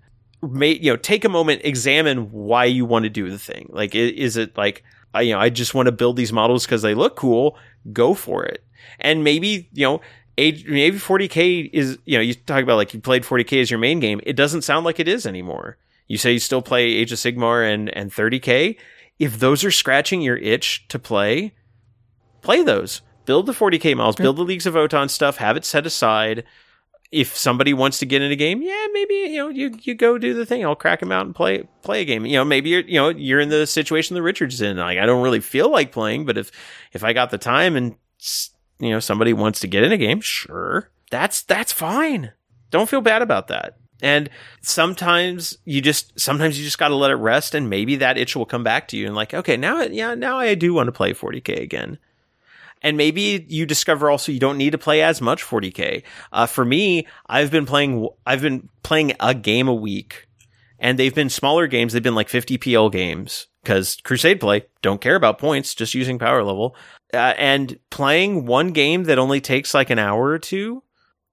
may, 0.43 0.73
you 0.73 0.93
know, 0.93 0.97
take 0.97 1.25
a 1.25 1.29
moment, 1.29 1.63
examine 1.65 2.31
why 2.31 2.65
you 2.65 2.85
want 2.85 3.05
to 3.05 3.11
do 3.11 3.31
the 3.31 3.39
thing. 3.39 3.69
Like, 3.71 3.95
is 3.95 4.37
it 4.37 4.57
like, 4.57 4.85
I, 5.15 5.23
you 5.23 5.33
know, 5.33 5.41
I 5.41 5.51
just 5.51 5.75
want 5.75 5.87
to 5.87 5.93
build 5.93 6.17
these 6.17 6.33
models 6.33 6.67
because 6.67 6.83
they 6.83 6.95
look 6.95 7.17
cool. 7.17 7.57
Go 7.93 8.15
for 8.15 8.45
it. 8.45 8.65
And 9.01 9.25
maybe, 9.25 9.69
you 9.73 9.87
know, 9.87 10.01
maybe 10.37 10.99
40k 10.99 11.71
is, 11.73 11.99
you 12.05 12.19
know, 12.19 12.23
you 12.23 12.35
talk 12.35 12.63
about 12.63 12.77
like 12.77 12.93
you 12.95 13.01
played 13.01 13.23
40k 13.23 13.63
as 13.63 13.71
your 13.71 13.81
main 13.81 14.01
game. 14.01 14.21
It 14.25 14.37
doesn't 14.37 14.63
sound 14.63 14.85
like 14.85 15.01
it 15.01 15.09
is 15.09 15.27
anymore. 15.27 15.79
You 16.09 16.19
say 16.19 16.33
you 16.33 16.39
still 16.39 16.63
play 16.63 16.85
Age 16.85 17.13
of 17.13 17.19
Sigmar 17.19 17.73
and, 17.73 17.95
and 17.97 18.13
30k. 18.13 18.77
If 19.19 19.39
those 19.39 19.65
are 19.65 19.71
scratching 19.71 20.21
your 20.21 20.37
itch 20.37 20.87
to 20.89 20.99
play, 20.99 21.55
play 22.47 22.63
those. 22.63 23.03
Build 23.27 23.47
the 23.47 23.53
40k 23.53 23.97
models, 23.97 24.15
build 24.15 24.37
the 24.37 24.45
Leagues 24.45 24.67
of 24.67 24.75
Votann 24.75 25.11
stuff, 25.11 25.39
have 25.39 25.57
it 25.57 25.65
set 25.65 25.85
aside 25.85 26.45
if 27.13 27.37
somebody 27.37 27.73
wants 27.73 27.99
to 27.99 28.07
get 28.07 28.23
in 28.23 28.33
a 28.33 28.37
game, 28.37 28.63
yeah, 28.63 28.87
maybe 28.93 29.15
you 29.15 29.39
know 29.39 29.49
you 29.49 29.77
you 29.83 29.95
go 29.95 30.19
do 30.19 30.35
the 30.35 30.47
thing. 30.47 30.65
I'll 30.65 30.77
crack 30.77 31.01
them 31.01 31.13
out 31.13 31.27
and 31.27 31.35
play 31.35 31.69
play 31.83 32.03
a 32.03 32.05
game. 32.05 32.27
You 32.27 32.37
know, 32.37 32.45
maybe 32.45 32.71
you're 32.71 32.83
you 32.83 33.01
know 33.01 33.09
you're 33.09 33.41
in 33.41 33.49
the 33.49 33.67
situation 33.67 34.15
that 34.15 34.23
Richards 34.23 34.61
in. 34.61 34.77
Like 34.77 34.99
I 34.99 35.07
don't 35.07 35.23
really 35.23 35.41
feel 35.41 35.71
like 35.71 35.93
playing, 35.93 36.25
but 36.25 36.39
if 36.39 36.51
if 36.93 37.05
I 37.05 37.13
got 37.13 37.31
the 37.31 37.39
time 37.39 37.77
and 37.77 37.97
you 38.79 38.91
know 38.91 39.01
somebody 39.01 39.33
wants 39.33 39.61
to 39.61 39.67
get 39.67 39.85
in 39.85 39.93
a 39.93 39.97
game, 39.97 40.21
sure, 40.21 40.91
that's 41.11 41.43
that's 41.43 41.73
fine. 41.73 42.33
Don't 42.71 42.89
feel 42.89 43.01
bad 43.01 43.23
about 43.23 43.49
that. 43.49 43.79
And 44.03 44.29
sometimes 44.61 45.57
you 45.65 45.81
just 45.81 46.19
sometimes 46.19 46.59
you 46.59 46.65
just 46.65 46.79
got 46.79 46.89
to 46.89 46.97
let 46.97 47.11
it 47.11 47.15
rest, 47.15 47.55
and 47.55 47.71
maybe 47.71 47.97
that 47.97 48.19
itch 48.19 48.37
will 48.37 48.47
come 48.47 48.65
back 48.65 48.89
to 48.89 48.97
you. 48.97 49.07
And 49.07 49.15
like, 49.15 49.33
okay, 49.33 49.57
now 49.57 49.83
yeah, 49.83 50.15
now 50.15 50.39
I 50.39 50.55
do 50.55 50.75
want 50.75 50.89
to 50.89 50.93
play 50.93 51.13
40k 51.13 51.61
again 51.61 51.99
and 52.83 52.97
maybe 52.97 53.45
you 53.49 53.67
discover 53.67 54.11
also 54.11 54.33
you 54.33 54.41
don't 54.41 54.59
need 54.59 54.71
to 54.71 54.79
play 54.79 55.03
as 55.03 55.21
much 55.21 55.43
40k. 55.43 56.03
Uh, 56.33 56.47
for 56.47 56.65
me, 56.65 57.07
I've 57.27 57.51
been 57.51 57.67
playing 57.67 58.09
I've 58.27 58.43
been 58.43 58.69
playing 58.83 59.13
a 59.21 59.35
game 59.35 59.69
a 59.69 59.75
week, 59.75 60.27
and 60.79 60.99
they've 60.99 61.15
been 61.15 61.31
smaller 61.31 61.67
games. 61.67 61.93
They've 61.93 62.03
been 62.03 62.15
like 62.15 62.29
50 62.29 62.59
PL 62.59 62.91
games 62.91 63.47
because 63.63 63.97
Crusade 64.05 64.41
play 64.41 64.67
don't 64.83 65.01
care 65.01 65.17
about 65.17 65.39
points, 65.39 65.75
just 65.75 65.95
using 65.95 66.19
power 66.19 66.45
level, 66.45 66.77
uh, 67.13 67.35
and 67.37 67.79
playing 67.91 68.47
one 68.47 68.73
game 68.73 69.05
that 69.05 69.19
only 69.19 69.41
takes 69.41 69.75
like 69.75 69.91
an 69.91 69.99
hour 69.99 70.27
or 70.27 70.39
two. 70.39 70.83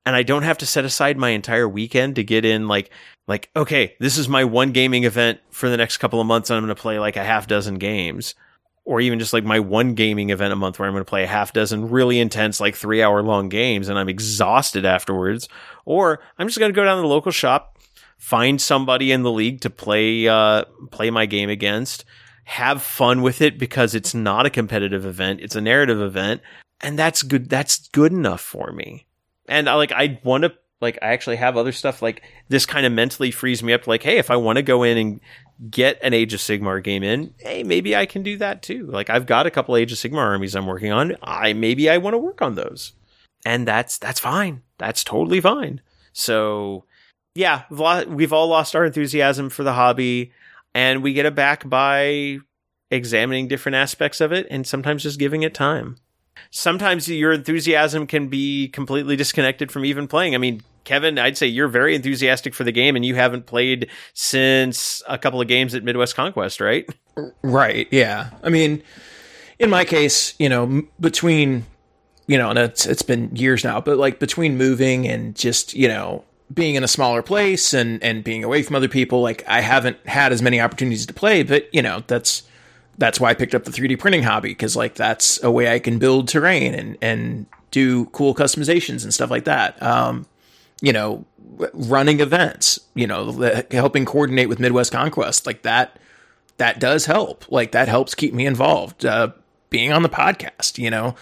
And 0.05 0.17
I 0.17 0.23
don't 0.23 0.43
have 0.43 0.57
to 0.57 0.65
set 0.65 0.83
aside 0.83 1.17
my 1.17 1.29
entire 1.29 1.69
weekend 1.69 2.15
to 2.15 2.25
get 2.25 2.43
in 2.43 2.67
like 2.67 2.89
like 3.27 3.49
okay, 3.55 3.95
this 3.99 4.17
is 4.17 4.27
my 4.27 4.43
one 4.43 4.71
gaming 4.71 5.03
event 5.03 5.39
for 5.49 5.69
the 5.69 5.77
next 5.77 5.97
couple 5.97 6.19
of 6.19 6.27
months 6.27 6.49
and 6.49 6.57
I'm 6.57 6.65
going 6.65 6.75
to 6.75 6.81
play 6.81 6.99
like 6.99 7.15
a 7.15 7.23
half 7.23 7.47
dozen 7.47 7.75
games 7.75 8.35
or 8.85 8.99
even 8.99 9.19
just 9.19 9.33
like 9.33 9.43
my 9.43 9.59
one 9.59 9.93
gaming 9.93 10.29
event 10.29 10.53
a 10.53 10.57
month 10.57 10.77
where 10.77 10.87
I'm 10.87 10.93
going 10.93 11.05
to 11.05 11.09
play 11.09 11.23
a 11.23 11.27
half 11.27 11.53
dozen 11.53 11.89
really 11.89 12.19
intense, 12.19 12.59
like 12.59 12.75
three 12.75 13.01
hour 13.01 13.21
long 13.21 13.49
games 13.49 13.87
and 13.87 13.97
I'm 13.97 14.09
exhausted 14.09 14.85
afterwards. 14.85 15.47
Or 15.85 16.19
I'm 16.37 16.47
just 16.47 16.59
going 16.59 16.71
to 16.71 16.75
go 16.75 16.83
down 16.83 16.97
to 16.97 17.01
the 17.01 17.07
local 17.07 17.31
shop, 17.31 17.77
find 18.17 18.59
somebody 18.61 19.11
in 19.11 19.23
the 19.23 19.31
league 19.31 19.61
to 19.61 19.69
play, 19.69 20.27
uh, 20.27 20.65
play 20.91 21.11
my 21.11 21.25
game 21.25 21.49
against, 21.49 22.03
have 22.43 22.81
fun 22.81 23.21
with 23.21 23.41
it 23.41 23.57
because 23.57 23.95
it's 23.95 24.13
not 24.13 24.45
a 24.45 24.49
competitive 24.49 25.05
event. 25.05 25.39
It's 25.41 25.55
a 25.55 25.61
narrative 25.61 26.01
event. 26.01 26.41
And 26.81 26.99
that's 26.99 27.23
good. 27.23 27.49
That's 27.49 27.87
good 27.89 28.11
enough 28.11 28.41
for 28.41 28.73
me. 28.73 29.07
And 29.47 29.69
I 29.69 29.75
like, 29.75 29.93
I 29.93 30.19
want 30.23 30.43
to 30.43 30.53
like 30.83 30.99
I 31.01 31.07
actually 31.07 31.37
have 31.37 31.57
other 31.57 31.71
stuff 31.71 32.03
like 32.03 32.21
this 32.49 32.67
kind 32.67 32.85
of 32.85 32.91
mentally 32.91 33.31
frees 33.31 33.63
me 33.63 33.73
up 33.73 33.87
like 33.87 34.03
hey 34.03 34.17
if 34.17 34.29
I 34.29 34.35
want 34.35 34.57
to 34.57 34.61
go 34.61 34.83
in 34.83 34.97
and 34.97 35.21
get 35.69 35.99
an 36.01 36.13
Age 36.13 36.33
of 36.33 36.39
Sigmar 36.39 36.83
game 36.83 37.03
in, 37.03 37.33
hey, 37.39 37.63
maybe 37.63 37.95
I 37.95 38.05
can 38.05 38.23
do 38.23 38.37
that 38.37 38.61
too. 38.61 38.87
Like 38.87 39.09
I've 39.09 39.25
got 39.25 39.47
a 39.47 39.51
couple 39.51 39.75
Age 39.75 39.91
of 39.91 39.97
Sigmar 39.97 40.17
armies 40.17 40.55
I'm 40.55 40.65
working 40.65 40.91
on. 40.91 41.15
I 41.21 41.53
maybe 41.53 41.89
I 41.89 41.97
want 41.97 42.13
to 42.13 42.19
work 42.19 42.41
on 42.41 42.55
those. 42.55 42.93
And 43.45 43.67
that's 43.67 43.97
that's 43.97 44.19
fine. 44.19 44.61
That's 44.77 45.03
totally 45.03 45.41
fine. 45.41 45.81
So 46.13 46.85
yeah, 47.35 47.63
we've 47.69 48.33
all 48.33 48.47
lost 48.47 48.75
our 48.75 48.85
enthusiasm 48.85 49.49
for 49.49 49.63
the 49.63 49.73
hobby 49.73 50.31
and 50.73 51.03
we 51.03 51.13
get 51.13 51.25
it 51.25 51.35
back 51.35 51.67
by 51.67 52.39
examining 52.91 53.47
different 53.47 53.75
aspects 53.75 54.21
of 54.21 54.31
it 54.31 54.45
and 54.51 54.67
sometimes 54.67 55.03
just 55.03 55.19
giving 55.19 55.43
it 55.43 55.53
time. 55.53 55.97
Sometimes 56.51 57.09
your 57.09 57.31
enthusiasm 57.31 58.05
can 58.07 58.27
be 58.27 58.67
completely 58.67 59.15
disconnected 59.15 59.71
from 59.71 59.85
even 59.85 60.07
playing. 60.07 60.35
I 60.35 60.37
mean, 60.37 60.61
Kevin, 60.83 61.17
I'd 61.17 61.37
say 61.37 61.47
you're 61.47 61.67
very 61.67 61.95
enthusiastic 61.95 62.53
for 62.53 62.63
the 62.63 62.71
game 62.71 62.95
and 62.95 63.05
you 63.05 63.15
haven't 63.15 63.45
played 63.45 63.89
since 64.13 65.01
a 65.07 65.17
couple 65.17 65.39
of 65.39 65.47
games 65.47 65.73
at 65.73 65.83
Midwest 65.83 66.15
Conquest, 66.15 66.59
right? 66.59 66.87
Right. 67.41 67.87
Yeah. 67.91 68.31
I 68.43 68.49
mean, 68.49 68.83
in 69.59 69.69
my 69.69 69.85
case, 69.85 70.33
you 70.39 70.49
know, 70.49 70.83
between, 70.99 71.65
you 72.27 72.37
know, 72.37 72.49
and 72.49 72.59
it's, 72.59 72.85
it's 72.85 73.01
been 73.01 73.33
years 73.35 73.63
now, 73.63 73.79
but 73.79 73.97
like 73.97 74.19
between 74.19 74.57
moving 74.57 75.07
and 75.07 75.35
just, 75.35 75.73
you 75.73 75.87
know, 75.87 76.25
being 76.53 76.75
in 76.75 76.83
a 76.83 76.87
smaller 76.87 77.21
place 77.21 77.73
and, 77.73 78.03
and 78.03 78.23
being 78.23 78.43
away 78.43 78.61
from 78.61 78.75
other 78.75 78.89
people, 78.89 79.21
like 79.21 79.43
I 79.47 79.61
haven't 79.61 80.05
had 80.05 80.33
as 80.33 80.41
many 80.41 80.59
opportunities 80.59 81.05
to 81.05 81.13
play, 81.13 81.43
but 81.43 81.73
you 81.73 81.81
know, 81.81 82.03
that's, 82.07 82.43
that's 82.97 83.19
why 83.19 83.29
I 83.29 83.33
picked 83.33 83.55
up 83.55 83.63
the 83.63 83.71
3D 83.71 83.97
printing 83.99 84.23
hobby. 84.23 84.53
Cause 84.53 84.75
like 84.75 84.95
that's 84.95 85.41
a 85.43 85.49
way 85.49 85.73
I 85.73 85.79
can 85.79 85.97
build 85.97 86.27
terrain 86.27 86.75
and, 86.75 86.97
and 87.01 87.45
do 87.71 88.05
cool 88.07 88.35
customizations 88.35 89.03
and 89.03 89.13
stuff 89.13 89.31
like 89.31 89.45
that. 89.45 89.81
Um, 89.81 90.27
you 90.83 90.91
know, 90.91 91.23
running 91.73 92.19
events, 92.19 92.77
you 92.93 93.07
know, 93.07 93.31
helping 93.71 94.03
coordinate 94.03 94.49
with 94.49 94.59
Midwest 94.59 94.91
Conquest, 94.91 95.45
like 95.45 95.61
that, 95.61 95.97
that 96.57 96.81
does 96.81 97.05
help. 97.05 97.49
Like 97.49 97.71
that 97.71 97.87
helps 97.87 98.13
keep 98.13 98.33
me 98.33 98.45
involved. 98.45 99.05
Uh, 99.05 99.29
being 99.69 99.93
on 99.93 100.03
the 100.03 100.09
podcast, 100.09 100.77
you 100.77 100.89
know, 100.89 101.15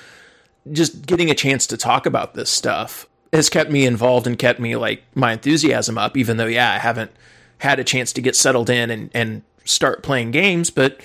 just 0.71 1.05
getting 1.05 1.29
a 1.29 1.35
chance 1.35 1.67
to 1.67 1.77
talk 1.77 2.07
about 2.07 2.33
this 2.33 2.49
stuff 2.49 3.07
has 3.31 3.49
kept 3.49 3.69
me 3.69 3.85
involved 3.85 4.25
and 4.25 4.39
kept 4.39 4.59
me 4.59 4.75
like 4.75 5.03
my 5.13 5.31
enthusiasm 5.31 5.95
up, 5.95 6.17
even 6.17 6.37
though, 6.37 6.47
yeah, 6.47 6.73
I 6.73 6.79
haven't 6.79 7.11
had 7.59 7.79
a 7.79 7.83
chance 7.83 8.11
to 8.13 8.21
get 8.21 8.35
settled 8.35 8.67
in 8.67 8.89
and, 8.89 9.11
and 9.13 9.43
start 9.63 10.01
playing 10.01 10.31
games, 10.31 10.71
but 10.71 10.99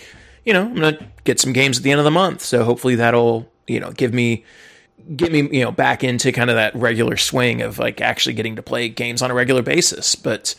you 0.46 0.54
know, 0.54 0.62
I'm 0.62 0.76
going 0.76 0.96
to 0.96 1.06
get 1.24 1.40
some 1.40 1.52
games 1.52 1.76
at 1.76 1.82
the 1.82 1.90
end 1.90 2.00
of 2.00 2.04
the 2.04 2.10
month. 2.10 2.40
So 2.40 2.64
hopefully 2.64 2.94
that'll, 2.94 3.52
you 3.66 3.80
know, 3.80 3.90
give 3.90 4.14
me 4.14 4.46
get 5.16 5.32
me, 5.32 5.48
you 5.56 5.64
know, 5.64 5.72
back 5.72 6.02
into 6.02 6.32
kind 6.32 6.50
of 6.50 6.56
that 6.56 6.74
regular 6.74 7.16
swing 7.16 7.62
of 7.62 7.78
like 7.78 8.00
actually 8.00 8.34
getting 8.34 8.56
to 8.56 8.62
play 8.62 8.88
games 8.88 9.22
on 9.22 9.30
a 9.30 9.34
regular 9.34 9.62
basis. 9.62 10.14
But 10.14 10.54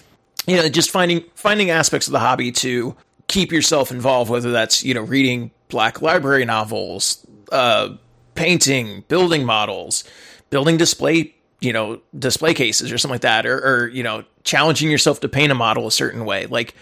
you 0.47 0.55
know, 0.55 0.69
just 0.69 0.89
finding 0.89 1.23
finding 1.35 1.69
aspects 1.69 2.07
of 2.07 2.13
the 2.13 2.19
hobby 2.19 2.51
to 2.53 2.95
keep 3.27 3.51
yourself 3.51 3.91
involved, 3.91 4.31
whether 4.31 4.51
that's, 4.51 4.83
you 4.83 4.93
know, 4.93 5.01
reading 5.01 5.51
black 5.67 6.01
library 6.01 6.45
novels, 6.45 7.25
uh, 7.51 7.89
painting, 8.35 9.03
building 9.07 9.43
models, 9.45 10.03
building 10.49 10.77
display, 10.77 11.35
you 11.59 11.73
know, 11.73 11.99
display 12.17 12.53
cases 12.53 12.91
or 12.91 12.97
something 12.97 13.15
like 13.15 13.21
that, 13.21 13.45
or, 13.45 13.57
or, 13.57 13.87
you 13.89 14.03
know, 14.03 14.23
challenging 14.43 14.89
yourself 14.89 15.19
to 15.19 15.27
paint 15.27 15.51
a 15.51 15.55
model 15.55 15.87
a 15.87 15.91
certain 15.91 16.23
way. 16.23 16.45
Like, 16.45 16.73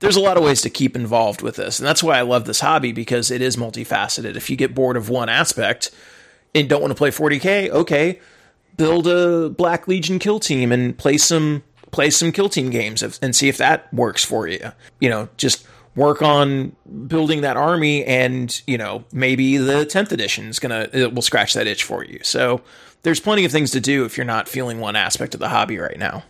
there's 0.00 0.16
a 0.16 0.20
lot 0.20 0.36
of 0.36 0.42
ways 0.42 0.62
to 0.62 0.70
keep 0.70 0.96
involved 0.96 1.42
with 1.42 1.56
this. 1.56 1.78
And 1.78 1.86
that's 1.86 2.02
why 2.02 2.18
I 2.18 2.22
love 2.22 2.44
this 2.44 2.60
hobby 2.60 2.92
because 2.92 3.30
it 3.30 3.42
is 3.42 3.56
multifaceted. 3.56 4.34
If 4.34 4.48
you 4.50 4.56
get 4.56 4.74
bored 4.74 4.96
of 4.96 5.08
one 5.08 5.28
aspect 5.28 5.90
and 6.54 6.68
don't 6.68 6.80
want 6.80 6.90
to 6.90 6.96
play 6.96 7.10
40K, 7.10 7.70
okay, 7.70 8.20
build 8.76 9.06
a 9.06 9.50
Black 9.50 9.88
Legion 9.88 10.18
kill 10.18 10.40
team 10.40 10.72
and 10.72 10.96
play 10.96 11.18
some 11.18 11.62
play 11.90 12.08
some 12.08 12.32
kill 12.32 12.48
team 12.48 12.70
games 12.70 13.02
and 13.20 13.36
see 13.36 13.48
if 13.48 13.58
that 13.58 13.92
works 13.92 14.24
for 14.24 14.48
you. 14.48 14.72
You 14.98 15.10
know, 15.10 15.28
just 15.36 15.66
work 15.94 16.22
on 16.22 16.74
building 17.06 17.42
that 17.42 17.56
army 17.56 18.02
and 18.06 18.62
you 18.66 18.78
know 18.78 19.04
maybe 19.12 19.58
the 19.58 19.84
10th 19.84 20.10
edition 20.10 20.46
is 20.46 20.58
gonna 20.58 20.88
it 20.92 21.14
will 21.14 21.22
scratch 21.22 21.54
that 21.54 21.66
itch 21.66 21.84
for 21.84 22.04
you. 22.04 22.18
So 22.22 22.62
there's 23.02 23.20
plenty 23.20 23.44
of 23.44 23.52
things 23.52 23.72
to 23.72 23.80
do 23.80 24.04
if 24.04 24.16
you're 24.16 24.24
not 24.24 24.48
feeling 24.48 24.80
one 24.80 24.96
aspect 24.96 25.34
of 25.34 25.40
the 25.40 25.48
hobby 25.48 25.78
right 25.78 25.98
now. 25.98 26.24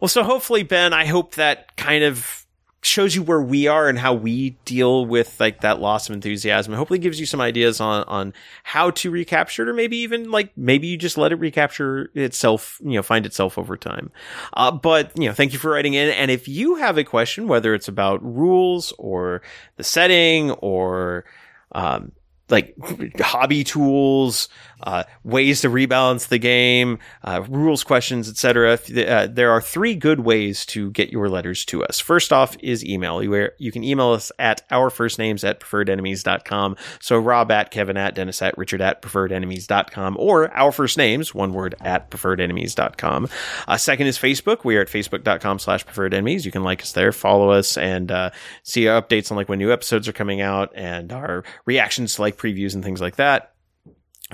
Well 0.00 0.08
so 0.08 0.22
hopefully 0.22 0.62
ben 0.62 0.92
i 0.92 1.06
hope 1.06 1.34
that 1.34 1.76
kind 1.76 2.04
of 2.04 2.46
shows 2.80 3.14
you 3.14 3.22
where 3.22 3.40
we 3.40 3.66
are 3.66 3.88
and 3.88 3.98
how 3.98 4.14
we 4.14 4.50
deal 4.64 5.04
with 5.04 5.38
like 5.40 5.62
that 5.62 5.80
loss 5.80 6.08
of 6.08 6.14
enthusiasm. 6.14 6.72
hopefully 6.74 6.98
gives 6.98 7.18
you 7.18 7.26
some 7.26 7.40
ideas 7.40 7.80
on 7.80 8.04
on 8.04 8.32
how 8.62 8.90
to 8.90 9.10
recapture 9.10 9.64
it, 9.64 9.68
or 9.68 9.74
maybe 9.74 9.96
even 9.96 10.30
like 10.30 10.56
maybe 10.56 10.86
you 10.86 10.96
just 10.96 11.18
let 11.18 11.32
it 11.32 11.36
recapture 11.36 12.10
itself, 12.14 12.80
you 12.84 12.92
know, 12.92 13.02
find 13.02 13.26
itself 13.26 13.58
over 13.58 13.76
time. 13.76 14.10
Uh, 14.52 14.70
but 14.70 15.10
you 15.18 15.28
know, 15.28 15.34
thank 15.34 15.52
you 15.52 15.58
for 15.58 15.72
writing 15.72 15.94
in. 15.94 16.08
And 16.10 16.30
if 16.30 16.46
you 16.46 16.76
have 16.76 16.98
a 16.98 17.04
question, 17.04 17.48
whether 17.48 17.74
it's 17.74 17.88
about 17.88 18.22
rules 18.22 18.92
or 18.98 19.42
the 19.76 19.84
setting 19.84 20.52
or 20.52 21.24
um, 21.72 22.12
like 22.48 22.74
hobby 23.20 23.64
tools, 23.64 24.48
uh, 24.82 25.04
ways 25.24 25.60
to 25.62 25.68
rebalance 25.68 26.28
the 26.28 26.38
game, 26.38 26.98
uh, 27.24 27.42
rules 27.48 27.84
questions, 27.84 28.28
etc. 28.28 28.74
Uh, 28.74 29.26
there 29.26 29.50
are 29.50 29.60
three 29.60 29.94
good 29.94 30.20
ways 30.20 30.64
to 30.66 30.90
get 30.92 31.10
your 31.10 31.28
letters 31.28 31.64
to 31.66 31.84
us. 31.84 32.00
First 32.00 32.32
off 32.32 32.56
is 32.60 32.84
email. 32.84 33.22
You, 33.22 33.48
you 33.58 33.72
can 33.72 33.84
email 33.84 34.10
us 34.10 34.30
at 34.38 34.62
our 34.70 34.90
first 34.90 35.18
names 35.18 35.44
at 35.44 35.60
preferredenemies.com. 35.60 36.76
So 37.00 37.18
Rob 37.18 37.50
at 37.50 37.70
Kevin 37.70 37.96
at 37.96 38.14
Dennis 38.14 38.42
at 38.42 38.56
Richard 38.56 38.80
at 38.80 39.02
preferredenemies.com 39.02 40.16
or 40.18 40.54
our 40.56 40.72
first 40.72 40.98
names, 40.98 41.34
one 41.34 41.52
word 41.52 41.74
at 41.80 42.10
preferredenemies.com. 42.10 43.28
Uh, 43.66 43.76
second 43.76 44.06
is 44.06 44.18
Facebook. 44.18 44.64
We 44.64 44.76
are 44.76 44.82
at 44.82 44.88
facebook.com 44.88 45.58
slash 45.58 45.84
preferred 45.84 46.14
enemies. 46.14 46.44
You 46.44 46.52
can 46.52 46.64
like 46.64 46.82
us 46.82 46.92
there, 46.92 47.12
follow 47.12 47.50
us, 47.50 47.76
and 47.76 48.10
uh, 48.10 48.30
see 48.62 48.84
updates 48.84 49.30
on 49.30 49.36
like 49.36 49.48
when 49.48 49.58
new 49.58 49.72
episodes 49.72 50.08
are 50.08 50.12
coming 50.12 50.40
out 50.40 50.72
and 50.74 51.12
our 51.12 51.44
reactions 51.64 52.14
to 52.14 52.22
like 52.22 52.36
previews 52.36 52.74
and 52.74 52.84
things 52.84 53.00
like 53.00 53.16
that. 53.16 53.52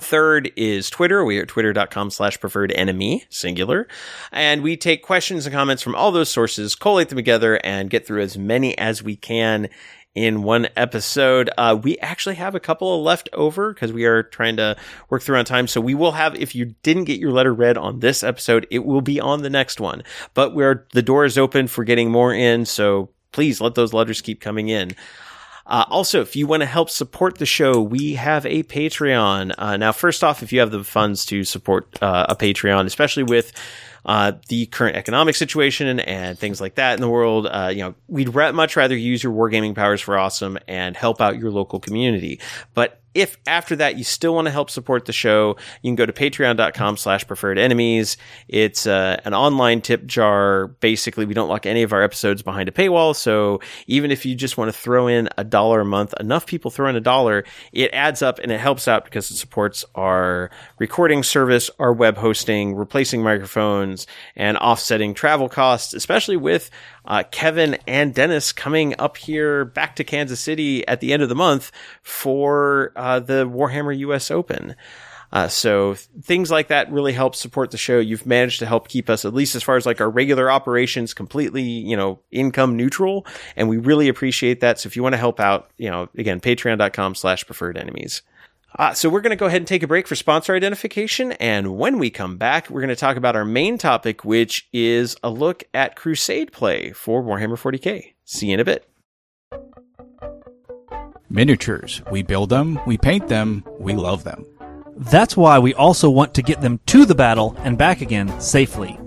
Third 0.00 0.50
is 0.56 0.90
Twitter. 0.90 1.24
We 1.24 1.38
are 1.38 1.46
twitter.com 1.46 2.10
slash 2.10 2.40
preferred 2.40 2.72
enemy, 2.72 3.24
singular. 3.30 3.86
And 4.32 4.62
we 4.62 4.76
take 4.76 5.02
questions 5.02 5.46
and 5.46 5.54
comments 5.54 5.84
from 5.84 5.94
all 5.94 6.10
those 6.10 6.28
sources, 6.28 6.74
collate 6.74 7.10
them 7.10 7.16
together, 7.16 7.60
and 7.64 7.90
get 7.90 8.04
through 8.04 8.22
as 8.22 8.36
many 8.36 8.76
as 8.76 9.04
we 9.04 9.14
can 9.14 9.68
in 10.14 10.42
one 10.42 10.68
episode. 10.76 11.48
Uh, 11.56 11.78
we 11.80 11.96
actually 11.98 12.34
have 12.36 12.56
a 12.56 12.60
couple 12.60 13.02
left 13.02 13.28
over 13.32 13.72
because 13.72 13.92
we 13.92 14.04
are 14.04 14.24
trying 14.24 14.56
to 14.56 14.76
work 15.10 15.22
through 15.22 15.38
on 15.38 15.44
time. 15.44 15.68
So 15.68 15.80
we 15.80 15.94
will 15.94 16.12
have, 16.12 16.34
if 16.34 16.56
you 16.56 16.74
didn't 16.82 17.04
get 17.04 17.20
your 17.20 17.32
letter 17.32 17.54
read 17.54 17.76
on 17.76 18.00
this 18.00 18.24
episode, 18.24 18.66
it 18.72 18.84
will 18.84 19.00
be 19.00 19.20
on 19.20 19.42
the 19.42 19.50
next 19.50 19.80
one. 19.80 20.02
But 20.34 20.54
we're, 20.54 20.86
the 20.92 21.02
door 21.02 21.24
is 21.24 21.38
open 21.38 21.68
for 21.68 21.84
getting 21.84 22.10
more 22.10 22.34
in. 22.34 22.64
So 22.64 23.10
please 23.30 23.60
let 23.60 23.74
those 23.74 23.92
letters 23.92 24.20
keep 24.20 24.40
coming 24.40 24.68
in. 24.68 24.92
Uh, 25.66 25.84
also, 25.88 26.20
if 26.20 26.36
you 26.36 26.46
want 26.46 26.60
to 26.60 26.66
help 26.66 26.90
support 26.90 27.38
the 27.38 27.46
show, 27.46 27.80
we 27.80 28.14
have 28.14 28.44
a 28.44 28.62
Patreon. 28.64 29.54
Uh, 29.56 29.76
now, 29.76 29.92
first 29.92 30.22
off, 30.22 30.42
if 30.42 30.52
you 30.52 30.60
have 30.60 30.70
the 30.70 30.84
funds 30.84 31.24
to 31.26 31.44
support 31.44 31.88
uh, 32.02 32.26
a 32.28 32.36
Patreon, 32.36 32.84
especially 32.84 33.22
with 33.22 33.52
uh, 34.04 34.32
the 34.48 34.66
current 34.66 34.96
economic 34.96 35.34
situation 35.34 35.98
and, 36.00 36.38
things 36.38 36.60
like 36.60 36.74
that 36.74 36.94
in 36.94 37.00
the 37.00 37.08
world, 37.08 37.46
uh, 37.46 37.70
you 37.72 37.80
know, 37.80 37.94
we'd 38.08 38.34
much 38.34 38.76
rather 38.76 38.96
use 38.96 39.22
your 39.22 39.32
wargaming 39.32 39.74
powers 39.74 40.00
for 40.00 40.18
awesome 40.18 40.58
and 40.68 40.96
help 40.96 41.20
out 41.20 41.38
your 41.38 41.50
local 41.50 41.80
community. 41.80 42.40
But 42.74 43.00
if 43.14 43.38
after 43.46 43.76
that 43.76 43.96
you 43.96 44.04
still 44.04 44.34
want 44.34 44.46
to 44.46 44.50
help 44.50 44.70
support 44.70 45.06
the 45.06 45.12
show, 45.12 45.56
you 45.82 45.88
can 45.88 45.94
go 45.94 46.06
to 46.06 46.12
patreon.com 46.12 46.96
slash 46.96 47.26
preferred 47.26 47.58
enemies. 47.58 48.16
It's 48.48 48.86
uh, 48.86 49.20
an 49.24 49.34
online 49.34 49.80
tip 49.80 50.04
jar. 50.06 50.68
Basically, 50.68 51.24
we 51.24 51.34
don't 51.34 51.48
lock 51.48 51.66
any 51.66 51.82
of 51.82 51.92
our 51.92 52.02
episodes 52.02 52.42
behind 52.42 52.68
a 52.68 52.72
paywall. 52.72 53.14
So 53.14 53.60
even 53.86 54.10
if 54.10 54.26
you 54.26 54.34
just 54.34 54.58
want 54.58 54.72
to 54.72 54.78
throw 54.78 55.06
in 55.06 55.28
a 55.38 55.44
dollar 55.44 55.80
a 55.80 55.84
month, 55.84 56.14
enough 56.18 56.46
people 56.46 56.70
throw 56.70 56.88
in 56.88 56.96
a 56.96 57.00
dollar, 57.00 57.44
it 57.72 57.90
adds 57.92 58.22
up 58.22 58.38
and 58.40 58.50
it 58.50 58.58
helps 58.58 58.88
out 58.88 59.04
because 59.04 59.30
it 59.30 59.36
supports 59.36 59.84
our 59.94 60.50
recording 60.78 61.22
service, 61.22 61.70
our 61.78 61.92
web 61.92 62.16
hosting, 62.16 62.74
replacing 62.74 63.22
microphones, 63.22 64.06
and 64.36 64.56
offsetting 64.58 65.14
travel 65.14 65.48
costs, 65.48 65.94
especially 65.94 66.36
with 66.36 66.70
uh, 67.04 67.22
Kevin 67.30 67.78
and 67.86 68.14
Dennis 68.14 68.52
coming 68.52 68.94
up 68.98 69.16
here 69.16 69.64
back 69.64 69.96
to 69.96 70.04
Kansas 70.04 70.40
City 70.40 70.86
at 70.86 71.00
the 71.00 71.12
end 71.12 71.22
of 71.22 71.28
the 71.28 71.34
month 71.34 71.70
for 72.02 72.92
uh, 72.96 73.20
the 73.20 73.46
Warhammer 73.46 73.96
US 73.98 74.30
Open. 74.30 74.74
Uh, 75.34 75.48
so 75.48 75.94
things 75.94 76.48
like 76.48 76.68
that 76.68 76.90
really 76.92 77.12
help 77.12 77.34
support 77.34 77.72
the 77.72 77.76
show. 77.76 77.98
You've 77.98 78.24
managed 78.24 78.60
to 78.60 78.66
help 78.66 78.86
keep 78.86 79.10
us, 79.10 79.24
at 79.24 79.34
least 79.34 79.56
as 79.56 79.64
far 79.64 79.76
as 79.76 79.84
like 79.84 80.00
our 80.00 80.08
regular 80.08 80.48
operations, 80.48 81.12
completely, 81.12 81.62
you 81.62 81.96
know, 81.96 82.20
income 82.30 82.76
neutral. 82.76 83.26
And 83.56 83.68
we 83.68 83.76
really 83.76 84.08
appreciate 84.08 84.60
that. 84.60 84.78
So 84.78 84.86
if 84.86 84.94
you 84.94 85.02
want 85.02 85.14
to 85.14 85.18
help 85.18 85.40
out, 85.40 85.70
you 85.76 85.90
know, 85.90 86.08
again, 86.16 86.40
patreon.com 86.40 87.16
slash 87.16 87.44
preferred 87.44 87.76
enemies. 87.76 88.22
Uh, 88.76 88.92
so 88.92 89.08
we're 89.08 89.20
going 89.20 89.30
to 89.30 89.36
go 89.36 89.46
ahead 89.46 89.60
and 89.60 89.68
take 89.68 89.82
a 89.82 89.86
break 89.86 90.08
for 90.08 90.16
sponsor 90.16 90.54
identification. 90.54 91.32
And 91.32 91.76
when 91.76 91.98
we 91.98 92.10
come 92.10 92.36
back, 92.36 92.68
we're 92.68 92.80
going 92.80 92.88
to 92.88 92.96
talk 92.96 93.16
about 93.16 93.36
our 93.36 93.44
main 93.44 93.78
topic, 93.78 94.24
which 94.24 94.68
is 94.72 95.16
a 95.22 95.30
look 95.30 95.64
at 95.72 95.94
Crusade 95.94 96.52
play 96.52 96.90
for 96.90 97.22
Warhammer 97.22 97.56
40k. 97.56 98.14
See 98.24 98.48
you 98.48 98.54
in 98.54 98.60
a 98.60 98.64
bit. 98.64 98.88
Miniatures. 101.30 102.02
We 102.10 102.22
build 102.22 102.48
them, 102.48 102.78
we 102.86 102.96
paint 102.96 103.28
them, 103.28 103.64
we 103.78 103.92
love 103.92 104.24
them. 104.24 104.44
That's 104.96 105.36
why 105.36 105.58
we 105.58 105.74
also 105.74 106.08
want 106.08 106.34
to 106.34 106.42
get 106.42 106.60
them 106.60 106.78
to 106.86 107.04
the 107.04 107.14
battle 107.14 107.56
and 107.60 107.76
back 107.76 108.00
again 108.00 108.40
safely. 108.40 108.98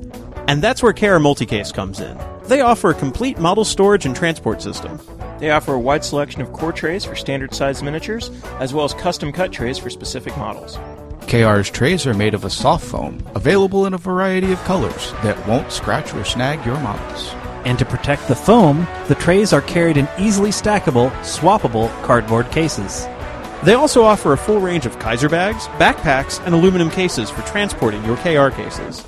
And 0.48 0.61
that's 0.61 0.84
where 0.84 0.94
KR 0.94 1.19
Multicase 1.19 1.73
comes 1.73 1.99
in. 1.99 2.18
They 2.47 2.61
offer 2.61 2.91
a 2.91 2.93
complete 2.93 3.37
model 3.39 3.65
storage 3.65 4.05
and 4.05 4.15
transport 4.15 4.61
system. 4.61 5.01
They 5.39 5.51
offer 5.51 5.73
a 5.73 5.79
wide 5.79 6.05
selection 6.05 6.41
of 6.41 6.53
core 6.53 6.71
trays 6.71 7.03
for 7.03 7.13
standard 7.13 7.53
size 7.53 7.83
miniatures, 7.83 8.31
as 8.59 8.73
well 8.73 8.85
as 8.85 8.93
custom 8.93 9.33
cut 9.33 9.51
trays 9.51 9.77
for 9.77 9.89
specific 9.89 10.35
models. 10.37 10.77
KR's 11.27 11.69
trays 11.69 12.07
are 12.07 12.13
made 12.13 12.33
of 12.33 12.45
a 12.45 12.49
soft 12.49 12.85
foam, 12.85 13.21
available 13.35 13.85
in 13.85 13.93
a 13.93 13.97
variety 13.97 14.53
of 14.53 14.63
colors 14.63 15.11
that 15.23 15.45
won't 15.45 15.73
scratch 15.73 16.13
or 16.13 16.23
snag 16.23 16.65
your 16.65 16.79
models. 16.79 17.29
And 17.65 17.77
to 17.79 17.85
protect 17.85 18.29
the 18.29 18.35
foam, 18.35 18.87
the 19.09 19.15
trays 19.15 19.51
are 19.51 19.61
carried 19.61 19.97
in 19.97 20.07
easily 20.17 20.51
stackable, 20.51 21.11
swappable 21.23 21.89
cardboard 22.03 22.49
cases. 22.51 23.05
They 23.63 23.73
also 23.73 24.03
offer 24.03 24.31
a 24.31 24.37
full 24.37 24.61
range 24.61 24.85
of 24.85 24.99
Kaiser 24.99 25.27
bags, 25.27 25.67
backpacks, 25.79 26.41
and 26.45 26.55
aluminum 26.55 26.91
cases 26.91 27.29
for 27.29 27.41
transporting 27.41 28.05
your 28.05 28.15
KR 28.17 28.55
cases. 28.55 29.05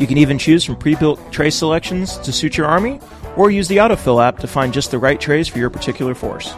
You 0.00 0.06
can 0.06 0.16
even 0.16 0.38
choose 0.38 0.64
from 0.64 0.76
pre 0.76 0.94
built 0.94 1.20
tray 1.30 1.50
selections 1.50 2.16
to 2.18 2.32
suit 2.32 2.56
your 2.56 2.66
army, 2.66 2.98
or 3.36 3.50
use 3.50 3.68
the 3.68 3.76
autofill 3.76 4.26
app 4.26 4.38
to 4.38 4.48
find 4.48 4.72
just 4.72 4.90
the 4.90 4.98
right 4.98 5.20
trays 5.20 5.46
for 5.46 5.58
your 5.58 5.70
particular 5.70 6.14
force. 6.14 6.52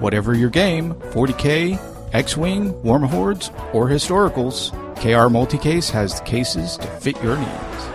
Whatever 0.00 0.34
your 0.34 0.50
game 0.50 0.94
40k, 0.94 1.78
X 2.14 2.36
Wing, 2.36 2.72
Warmahordes, 2.82 3.52
or 3.74 3.86
Historicals 3.88 4.72
KR 4.96 5.28
Multicase 5.28 5.90
has 5.90 6.18
the 6.18 6.24
cases 6.24 6.78
to 6.78 6.86
fit 6.86 7.22
your 7.22 7.36
needs. 7.36 7.86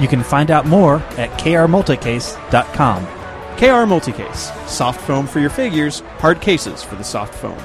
You 0.00 0.08
can 0.08 0.24
find 0.24 0.50
out 0.50 0.66
more 0.66 0.96
at 1.16 1.30
krmulticase.com. 1.38 3.06
KR 3.56 3.86
Multicase, 3.86 4.68
soft 4.68 5.00
foam 5.02 5.28
for 5.28 5.38
your 5.38 5.50
figures, 5.50 6.00
hard 6.18 6.40
cases 6.40 6.82
for 6.82 6.96
the 6.96 7.04
soft 7.04 7.34
foam. 7.34 7.58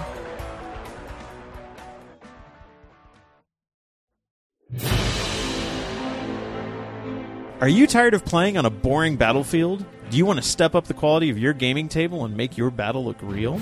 Are 7.62 7.70
you 7.70 7.88
tired 7.88 8.14
of 8.14 8.26
playing 8.26 8.58
on 8.58 8.66
a 8.66 8.70
boring 8.70 9.16
battlefield? 9.16 9.86
Do 10.10 10.18
you 10.18 10.26
want 10.26 10.38
to 10.38 10.48
step 10.48 10.76
up 10.76 10.88
the 10.88 10.94
quality 10.94 11.30
of 11.30 11.40
your 11.40 11.54
gaming 11.54 11.88
table 11.88 12.26
and 12.26 12.36
make 12.36 12.58
your 12.58 12.70
battle 12.70 13.06
look 13.06 13.16
real? 13.22 13.62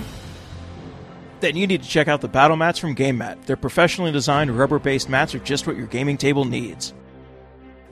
Then 1.41 1.55
you 1.55 1.67
need 1.67 1.83
to 1.83 1.87
check 1.89 2.07
out 2.07 2.19
the 2.19 2.27
battle 2.27 2.57
mats 2.57 2.79
from 2.79 2.95
GameMat. 2.95 3.45
Their 3.45 3.55
professionally 3.55 4.11
designed 4.11 4.49
rubber 4.57 4.79
based 4.79 5.09
mats 5.09 5.35
are 5.35 5.39
just 5.39 5.67
what 5.67 5.77
your 5.77 5.85
gaming 5.85 6.17
table 6.17 6.43
needs. 6.43 6.91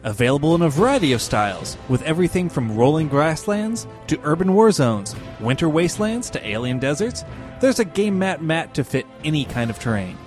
Available 0.02 0.56
in 0.56 0.64
a 0.64 0.70
variety 0.70 1.14
of 1.14 1.22
styles, 1.22 1.78
with 1.88 2.02
everything 2.02 2.50
from 2.50 2.76
rolling 2.76 3.08
grasslands 3.08 3.86
to 4.08 4.20
urban 4.24 4.56
war 4.56 4.72
zones, 4.72 5.16
winter 5.40 5.70
wastelands 5.70 6.32
to 6.32 6.48
alien 6.48 6.80
deserts, 6.80 7.24
there's 7.60 7.80
a 7.80 7.86
game 7.86 8.18
mat 8.18 8.42
mat 8.42 8.74
to 8.74 8.84
fit 8.84 9.06
any 9.24 9.46
kind 9.46 9.70
of 9.70 9.78
terrain. 9.78 10.18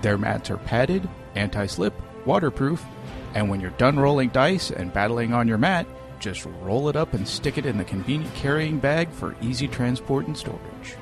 Their 0.00 0.18
mats 0.18 0.50
are 0.50 0.56
padded, 0.56 1.08
anti 1.36 1.66
slip, 1.66 1.94
waterproof, 2.26 2.84
and 3.34 3.48
when 3.48 3.60
you're 3.60 3.70
done 3.72 3.98
rolling 3.98 4.28
dice 4.30 4.70
and 4.70 4.92
battling 4.92 5.32
on 5.32 5.48
your 5.48 5.58
mat, 5.58 5.86
just 6.18 6.46
roll 6.60 6.88
it 6.88 6.96
up 6.96 7.14
and 7.14 7.26
stick 7.26 7.58
it 7.58 7.66
in 7.66 7.78
the 7.78 7.84
convenient 7.84 8.32
carrying 8.34 8.78
bag 8.78 9.10
for 9.10 9.34
easy 9.42 9.66
transport 9.66 10.26
and 10.26 10.36
storage. 10.36 10.96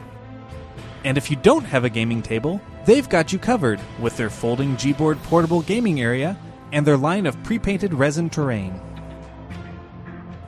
And 1.04 1.18
if 1.18 1.30
you 1.30 1.36
don't 1.36 1.64
have 1.64 1.84
a 1.84 1.90
gaming 1.90 2.22
table, 2.22 2.60
they've 2.86 3.08
got 3.08 3.32
you 3.32 3.38
covered 3.38 3.80
with 3.98 4.16
their 4.16 4.30
folding 4.30 4.76
Gboard 4.76 5.22
portable 5.24 5.62
gaming 5.62 6.00
area 6.00 6.36
and 6.72 6.86
their 6.86 6.96
line 6.96 7.26
of 7.26 7.42
pre-painted 7.42 7.92
resin 7.94 8.30
terrain. 8.30 8.80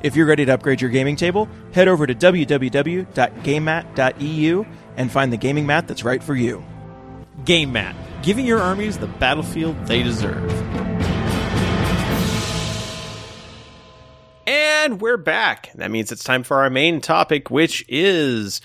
If 0.03 0.17
you're 0.17 0.27
ready 0.27 0.45
to 0.45 0.53
upgrade 0.53 0.81
your 0.81 0.91
gaming 0.91 1.17
table, 1.17 1.49
head 1.73 1.89
over 1.89 2.07
to 2.07 2.15
www.gamemat.eu 2.15 4.65
and 4.97 5.11
find 5.11 5.33
the 5.33 5.37
gaming 5.37 5.67
mat 5.67 5.89
that's 5.89 6.05
right 6.05 6.23
for 6.23 6.35
you. 6.35 6.65
Game 7.45 7.73
Mat, 7.73 7.97
giving 8.23 8.47
your 8.47 8.61
armies 8.61 8.99
the 8.99 9.07
battlefield 9.07 9.87
they 9.87 10.03
deserve. 10.03 10.51
And 14.55 15.01
we're 15.01 15.17
back. 15.17 15.71
That 15.77 15.91
means 15.91 16.13
it's 16.13 16.25
time 16.25 16.43
for 16.43 16.59
our 16.59 16.69
main 16.69 17.01
topic, 17.01 17.51
which 17.51 17.83
is 17.89 18.61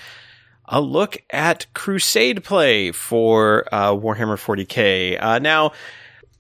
a 0.66 0.82
look 0.82 1.16
at 1.30 1.66
Crusade 1.74 2.44
play 2.44 2.92
for 2.92 3.64
uh, 3.72 3.92
Warhammer 3.94 4.36
40k. 4.36 5.18
Uh, 5.18 5.40
now, 5.40 5.72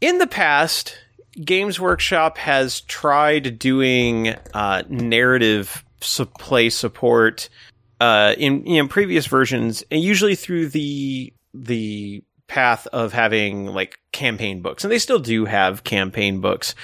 in 0.02 0.18
the 0.18 0.28
past, 0.28 1.00
Games 1.42 1.80
Workshop 1.80 2.38
has 2.40 2.82
tried 2.82 3.58
doing 3.58 4.36
uh, 4.54 4.84
narrative 4.90 5.86
play 6.38 6.70
support 6.70 7.48
uh, 8.02 8.36
in 8.38 8.66
you 8.66 8.86
previous 8.90 9.28
versions, 9.28 9.82
and 9.90 10.04
usually 10.04 10.36
through 10.36 10.68
the 10.68 11.32
the 11.54 12.22
path 12.48 12.88
of 12.88 13.14
having 13.14 13.68
like 13.68 14.00
campaign 14.12 14.62
books, 14.62 14.84
and 14.84 14.92
they 14.92 15.00
still 15.00 15.20
do 15.20 15.46
have 15.46 15.84
campaign 15.84 16.42
books, 16.42 16.76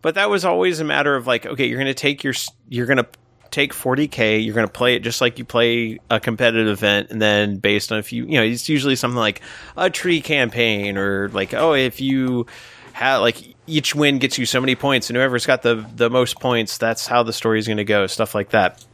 but 0.00 0.14
that 0.16 0.30
was 0.30 0.44
always 0.44 0.80
a 0.80 0.84
matter 0.84 1.14
of 1.14 1.26
like, 1.26 1.46
okay, 1.46 1.66
you're 1.66 1.78
going 1.78 1.86
to 1.86 1.94
take 1.94 2.24
your 2.24 2.34
you're 2.68 2.86
going 2.86 2.98
to 2.98 3.08
take 3.50 3.74
40k 3.74 4.42
you're 4.42 4.54
going 4.54 4.66
to 4.66 4.72
play 4.72 4.94
it 4.94 5.00
just 5.00 5.20
like 5.20 5.38
you 5.38 5.44
play 5.44 5.98
a 6.08 6.18
competitive 6.18 6.68
event 6.68 7.10
and 7.10 7.20
then 7.20 7.58
based 7.58 7.92
on 7.92 7.98
if 7.98 8.10
you 8.10 8.24
you 8.24 8.38
know 8.38 8.42
it's 8.42 8.66
usually 8.66 8.96
something 8.96 9.18
like 9.18 9.42
a 9.76 9.90
tree 9.90 10.22
campaign 10.22 10.96
or 10.96 11.28
like 11.28 11.52
oh 11.52 11.74
if 11.74 12.00
you 12.00 12.46
have 12.94 13.20
like 13.20 13.54
each 13.66 13.94
win 13.94 14.18
gets 14.18 14.38
you 14.38 14.46
so 14.46 14.60
many 14.60 14.74
points 14.74 15.08
and 15.08 15.16
whoever's 15.16 15.46
got 15.46 15.62
the 15.62 15.86
the 15.96 16.10
most 16.10 16.40
points 16.40 16.78
that's 16.78 17.06
how 17.06 17.22
the 17.22 17.32
story 17.32 17.58
is 17.58 17.66
going 17.66 17.76
to 17.76 17.84
go 17.84 18.06
stuff 18.06 18.34
like 18.34 18.50
that. 18.50 18.84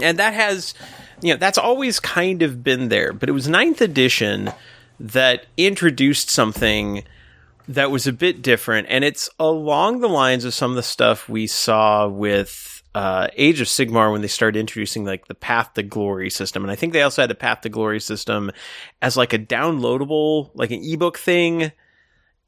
And 0.00 0.18
that 0.18 0.34
has 0.34 0.74
you 1.20 1.34
know 1.34 1.38
that's 1.38 1.58
always 1.58 2.00
kind 2.00 2.42
of 2.42 2.62
been 2.62 2.88
there. 2.88 3.12
But 3.12 3.28
it 3.28 3.32
was 3.32 3.48
ninth 3.48 3.80
edition 3.80 4.52
that 5.00 5.46
introduced 5.56 6.30
something 6.30 7.04
that 7.68 7.90
was 7.90 8.06
a 8.06 8.12
bit 8.12 8.40
different 8.40 8.86
and 8.88 9.04
it's 9.04 9.28
along 9.38 10.00
the 10.00 10.08
lines 10.08 10.44
of 10.44 10.54
some 10.54 10.70
of 10.70 10.76
the 10.76 10.82
stuff 10.82 11.28
we 11.28 11.46
saw 11.46 12.08
with 12.08 12.78
uh, 12.94 13.28
Age 13.36 13.60
of 13.60 13.68
Sigmar 13.68 14.10
when 14.10 14.22
they 14.22 14.28
started 14.28 14.58
introducing 14.58 15.04
like 15.04 15.28
the 15.28 15.34
Path 15.34 15.74
to 15.74 15.82
Glory 15.82 16.30
system, 16.30 16.64
and 16.64 16.72
I 16.72 16.74
think 16.74 16.92
they 16.92 17.02
also 17.02 17.22
had 17.22 17.30
a 17.30 17.36
Path 17.36 17.60
to 17.60 17.68
Glory 17.68 18.00
system 18.00 18.50
as 19.00 19.16
like 19.16 19.32
a 19.32 19.38
downloadable, 19.38 20.50
like 20.54 20.70
an 20.70 20.80
ebook 20.82 21.18
thing 21.18 21.70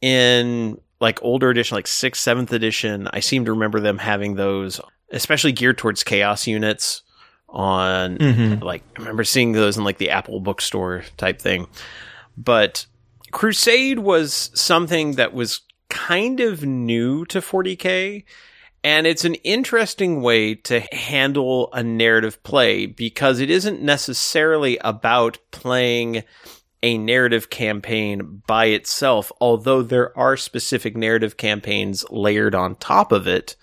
in 0.01 0.81
like 1.01 1.22
older 1.22 1.51
edition, 1.51 1.77
like 1.77 1.86
sixth, 1.86 2.22
seventh 2.22 2.52
edition. 2.52 3.09
I 3.12 3.20
seem 3.20 3.44
to 3.44 3.52
remember 3.52 3.81
them 3.81 3.98
having 3.98 4.35
those, 4.35 4.81
especially 5.12 5.52
geared 5.52 5.78
towards 5.78 6.02
chaos 6.02 6.47
units. 6.47 7.02
On 7.48 8.16
like, 8.60 8.82
I 8.97 9.01
remember 9.01 9.24
seeing 9.24 9.52
those 9.52 9.77
in 9.77 9.82
like 9.82 9.98
the 9.98 10.10
Apple 10.10 10.40
bookstore 10.40 11.02
type 11.16 11.40
thing, 11.40 11.66
but 12.44 12.86
Crusade 13.32 14.00
was 14.00 14.50
something 14.54 15.12
that 15.12 15.32
was 15.32 15.60
kind 15.88 16.40
of 16.40 16.64
new 16.64 17.24
to 17.26 17.40
40k 17.40 18.24
and 18.82 19.06
it's 19.06 19.24
an 19.24 19.34
interesting 19.36 20.22
way 20.22 20.54
to 20.54 20.80
handle 20.92 21.68
a 21.72 21.82
narrative 21.82 22.42
play 22.42 22.86
because 22.86 23.38
it 23.38 23.50
isn't 23.50 23.82
necessarily 23.82 24.78
about 24.78 25.38
playing 25.50 26.22
a 26.82 26.96
narrative 26.96 27.50
campaign 27.50 28.42
by 28.46 28.66
itself, 28.66 29.30
although 29.38 29.82
there 29.82 30.16
are 30.16 30.36
specific 30.36 30.96
narrative 30.96 31.36
campaigns 31.36 32.06
layered 32.10 32.54
on 32.54 32.74
top 32.76 33.12
of 33.12 33.26
it, 33.26 33.54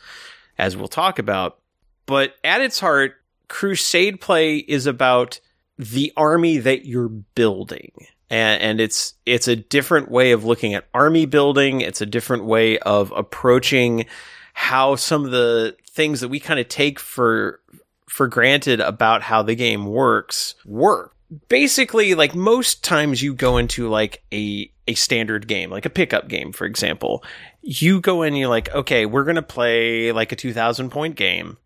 as 0.60 0.78
we'll 0.78 0.88
talk 0.88 1.18
about. 1.18 1.58
But 2.06 2.36
at 2.44 2.62
its 2.62 2.80
heart, 2.80 3.16
Crusade 3.48 4.22
play 4.22 4.58
is 4.58 4.86
about 4.86 5.40
the 5.80 6.14
army 6.16 6.60
that 6.60 6.86
you're 6.86 7.10
building. 7.10 7.92
And, 8.30 8.62
and 8.62 8.82
it's 8.82 9.14
it's 9.26 9.48
a 9.48 9.56
different 9.56 10.12
way 10.12 10.32
of 10.32 10.44
looking 10.44 10.74
at 10.74 10.88
army 10.94 11.26
building. 11.26 11.82
It's 11.82 12.02
a 12.02 12.06
different 12.06 12.46
way 12.46 12.78
of 12.80 13.14
approaching 13.16 14.06
how 14.54 14.96
some 14.96 15.24
of 15.24 15.32
the 15.32 15.78
things 15.90 16.20
that 16.22 16.30
we 16.30 16.40
kind 16.40 16.60
of 16.60 16.68
take 16.68 17.00
for 17.00 17.62
for 18.10 18.28
granted 18.28 18.80
about 18.80 19.22
how 19.22 19.44
the 19.44 19.56
game 19.56 19.86
works 19.86 20.56
work. 20.66 21.16
Basically, 21.50 22.16
like 22.16 22.34
most 22.34 22.84
times 22.84 23.22
you 23.22 23.34
go 23.34 23.58
into 23.58 23.88
like 23.88 24.24
a 24.34 24.72
a 24.88 24.96
standard 24.96 25.48
game, 25.48 25.70
like 25.70 25.86
a 25.86 25.90
pickup 25.90 26.28
game, 26.28 26.54
for 26.54 26.66
example, 26.66 27.24
you 27.62 28.00
go 28.00 28.24
in, 28.24 28.36
you're 28.36 28.48
like, 28.48 28.74
okay, 28.74 29.06
we're 29.06 29.26
gonna 29.26 29.42
play 29.42 30.12
like 30.12 30.32
a 30.32 30.36
two 30.36 30.54
thousand 30.54 30.90
point 30.90 31.16
game, 31.16 31.58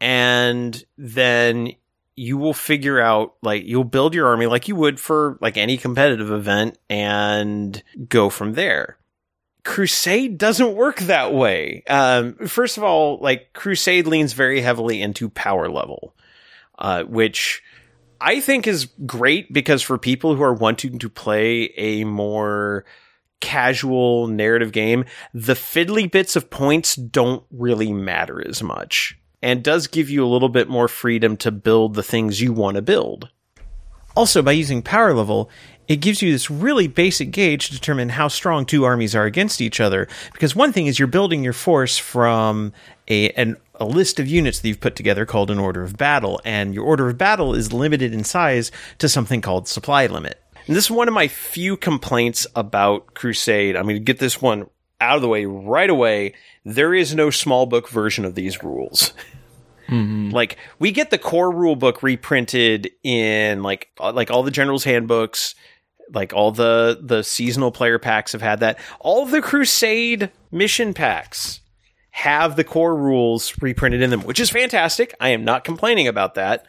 and 0.00 0.84
then 0.96 1.72
you 2.18 2.36
will 2.36 2.52
figure 2.52 3.00
out 3.00 3.34
like 3.42 3.64
you'll 3.64 3.84
build 3.84 4.12
your 4.12 4.26
army 4.26 4.46
like 4.46 4.66
you 4.66 4.74
would 4.74 4.98
for 4.98 5.38
like 5.40 5.56
any 5.56 5.76
competitive 5.76 6.30
event 6.30 6.76
and 6.90 7.82
go 8.08 8.28
from 8.28 8.54
there. 8.54 8.98
Crusade 9.64 10.38
doesn't 10.38 10.74
work 10.74 10.98
that 11.00 11.32
way. 11.32 11.82
Um, 11.88 12.34
first 12.46 12.76
of 12.76 12.82
all, 12.82 13.18
like 13.18 13.52
Crusade 13.52 14.06
leans 14.06 14.32
very 14.32 14.60
heavily 14.60 15.00
into 15.00 15.28
power 15.28 15.68
level, 15.68 16.14
uh, 16.78 17.04
which 17.04 17.62
I 18.20 18.40
think 18.40 18.66
is 18.66 18.86
great 19.06 19.52
because 19.52 19.82
for 19.82 19.98
people 19.98 20.34
who 20.34 20.42
are 20.42 20.54
wanting 20.54 20.98
to 20.98 21.08
play 21.08 21.72
a 21.76 22.04
more 22.04 22.84
casual 23.40 24.26
narrative 24.26 24.72
game, 24.72 25.04
the 25.34 25.54
fiddly 25.54 26.10
bits 26.10 26.34
of 26.34 26.50
points 26.50 26.96
don't 26.96 27.44
really 27.50 27.92
matter 27.92 28.44
as 28.46 28.62
much 28.62 29.17
and 29.42 29.62
does 29.62 29.86
give 29.86 30.10
you 30.10 30.24
a 30.24 30.28
little 30.28 30.48
bit 30.48 30.68
more 30.68 30.88
freedom 30.88 31.36
to 31.38 31.50
build 31.50 31.94
the 31.94 32.02
things 32.02 32.40
you 32.40 32.52
want 32.52 32.76
to 32.76 32.82
build. 32.82 33.28
Also, 34.16 34.42
by 34.42 34.52
using 34.52 34.82
power 34.82 35.14
level, 35.14 35.48
it 35.86 35.96
gives 35.96 36.20
you 36.20 36.30
this 36.30 36.50
really 36.50 36.86
basic 36.86 37.30
gauge 37.30 37.68
to 37.68 37.72
determine 37.72 38.10
how 38.10 38.28
strong 38.28 38.66
two 38.66 38.84
armies 38.84 39.14
are 39.14 39.24
against 39.24 39.60
each 39.60 39.80
other. 39.80 40.08
Because 40.32 40.54
one 40.54 40.72
thing 40.72 40.86
is 40.86 40.98
you're 40.98 41.08
building 41.08 41.42
your 41.42 41.52
force 41.52 41.96
from 41.96 42.72
a 43.08 43.30
an, 43.30 43.56
a 43.76 43.84
list 43.84 44.18
of 44.18 44.26
units 44.26 44.60
that 44.60 44.68
you've 44.68 44.80
put 44.80 44.96
together 44.96 45.24
called 45.24 45.50
an 45.50 45.58
order 45.58 45.82
of 45.82 45.96
battle, 45.96 46.40
and 46.44 46.74
your 46.74 46.84
order 46.84 47.08
of 47.08 47.16
battle 47.16 47.54
is 47.54 47.72
limited 47.72 48.12
in 48.12 48.24
size 48.24 48.70
to 48.98 49.08
something 49.08 49.40
called 49.40 49.68
supply 49.68 50.06
limit. 50.06 50.42
And 50.66 50.76
this 50.76 50.84
is 50.84 50.90
one 50.90 51.08
of 51.08 51.14
my 51.14 51.28
few 51.28 51.76
complaints 51.76 52.46
about 52.54 53.14
Crusade. 53.14 53.74
I'm 53.74 53.84
going 53.84 53.96
to 53.96 54.00
get 54.00 54.18
this 54.18 54.42
one 54.42 54.68
out 55.00 55.16
of 55.16 55.22
the 55.22 55.28
way 55.28 55.44
right 55.44 55.90
away. 55.90 56.34
There 56.64 56.94
is 56.94 57.14
no 57.14 57.30
small 57.30 57.66
book 57.66 57.88
version 57.88 58.24
of 58.24 58.34
these 58.34 58.62
rules. 58.62 59.12
Like 60.32 60.58
we 60.78 60.92
get 60.92 61.10
the 61.10 61.18
core 61.18 61.50
rule 61.50 61.76
book 61.76 62.02
reprinted 62.02 62.90
in 63.02 63.62
like 63.62 63.88
uh, 63.98 64.12
like 64.12 64.30
all 64.30 64.42
the 64.42 64.50
generals 64.50 64.84
handbooks, 64.84 65.54
like 66.12 66.34
all 66.34 66.52
the 66.52 66.98
the 67.00 67.22
seasonal 67.22 67.72
player 67.72 67.98
packs 67.98 68.32
have 68.32 68.42
had 68.42 68.60
that. 68.60 68.78
All 69.00 69.24
the 69.24 69.40
Crusade 69.40 70.30
mission 70.50 70.92
packs 70.92 71.60
have 72.10 72.56
the 72.56 72.64
core 72.64 72.96
rules 72.96 73.54
reprinted 73.62 74.02
in 74.02 74.10
them, 74.10 74.22
which 74.22 74.40
is 74.40 74.50
fantastic. 74.50 75.14
I 75.20 75.30
am 75.30 75.44
not 75.44 75.64
complaining 75.64 76.06
about 76.08 76.34
that. 76.34 76.66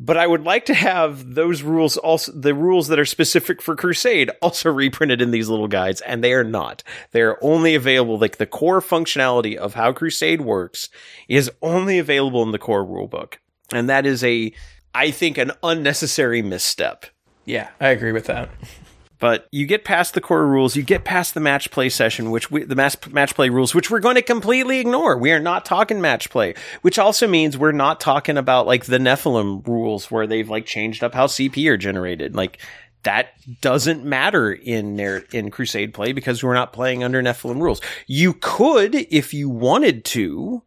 But 0.00 0.16
I 0.16 0.26
would 0.26 0.44
like 0.44 0.64
to 0.66 0.74
have 0.74 1.34
those 1.34 1.62
rules 1.62 1.96
also 1.96 2.30
the 2.32 2.54
rules 2.54 2.88
that 2.88 3.00
are 3.00 3.04
specific 3.04 3.60
for 3.60 3.74
Crusade 3.74 4.30
also 4.40 4.70
reprinted 4.72 5.20
in 5.20 5.32
these 5.32 5.48
little 5.48 5.68
guides, 5.68 6.00
and 6.02 6.22
they 6.22 6.32
are 6.32 6.44
not. 6.44 6.82
They're 7.10 7.42
only 7.44 7.74
available 7.74 8.18
like 8.18 8.36
the 8.36 8.46
core 8.46 8.80
functionality 8.80 9.56
of 9.56 9.74
how 9.74 9.92
Crusade 9.92 10.42
works 10.42 10.88
is 11.28 11.50
only 11.62 11.98
available 11.98 12.42
in 12.42 12.52
the 12.52 12.58
core 12.58 12.84
rulebook. 12.84 13.34
And 13.72 13.88
that 13.88 14.06
is 14.06 14.22
a 14.22 14.52
I 14.94 15.10
think 15.10 15.36
an 15.36 15.52
unnecessary 15.62 16.42
misstep. 16.42 17.06
Yeah, 17.44 17.70
I 17.80 17.88
agree 17.88 18.12
with 18.12 18.26
that. 18.26 18.50
But 19.18 19.48
you 19.50 19.66
get 19.66 19.84
past 19.84 20.14
the 20.14 20.20
core 20.20 20.46
rules, 20.46 20.76
you 20.76 20.82
get 20.82 21.04
past 21.04 21.34
the 21.34 21.40
match 21.40 21.70
play 21.70 21.88
session, 21.88 22.30
which 22.30 22.50
we, 22.50 22.62
the 22.62 22.76
match, 22.76 23.10
match 23.10 23.34
play 23.34 23.48
rules, 23.48 23.74
which 23.74 23.90
we're 23.90 23.98
going 23.98 24.14
to 24.14 24.22
completely 24.22 24.78
ignore. 24.78 25.18
We 25.18 25.32
are 25.32 25.40
not 25.40 25.64
talking 25.64 26.00
match 26.00 26.30
play, 26.30 26.54
which 26.82 26.98
also 26.98 27.26
means 27.26 27.58
we're 27.58 27.72
not 27.72 28.00
talking 28.00 28.36
about 28.36 28.66
like 28.66 28.84
the 28.84 28.98
Nephilim 28.98 29.66
rules 29.66 30.10
where 30.10 30.26
they've 30.26 30.48
like 30.48 30.66
changed 30.66 31.02
up 31.02 31.14
how 31.14 31.26
CP 31.26 31.68
are 31.68 31.76
generated. 31.76 32.36
Like 32.36 32.60
that 33.02 33.30
doesn't 33.60 34.04
matter 34.04 34.52
in 34.52 34.94
narr- 34.94 35.24
in 35.32 35.50
Crusade 35.50 35.94
play 35.94 36.12
because 36.12 36.42
we're 36.42 36.54
not 36.54 36.72
playing 36.72 37.02
under 37.02 37.22
Nephilim 37.22 37.60
rules. 37.60 37.80
You 38.06 38.34
could 38.34 38.94
if 38.94 39.34
you 39.34 39.48
wanted 39.48 40.04
to, 40.06 40.62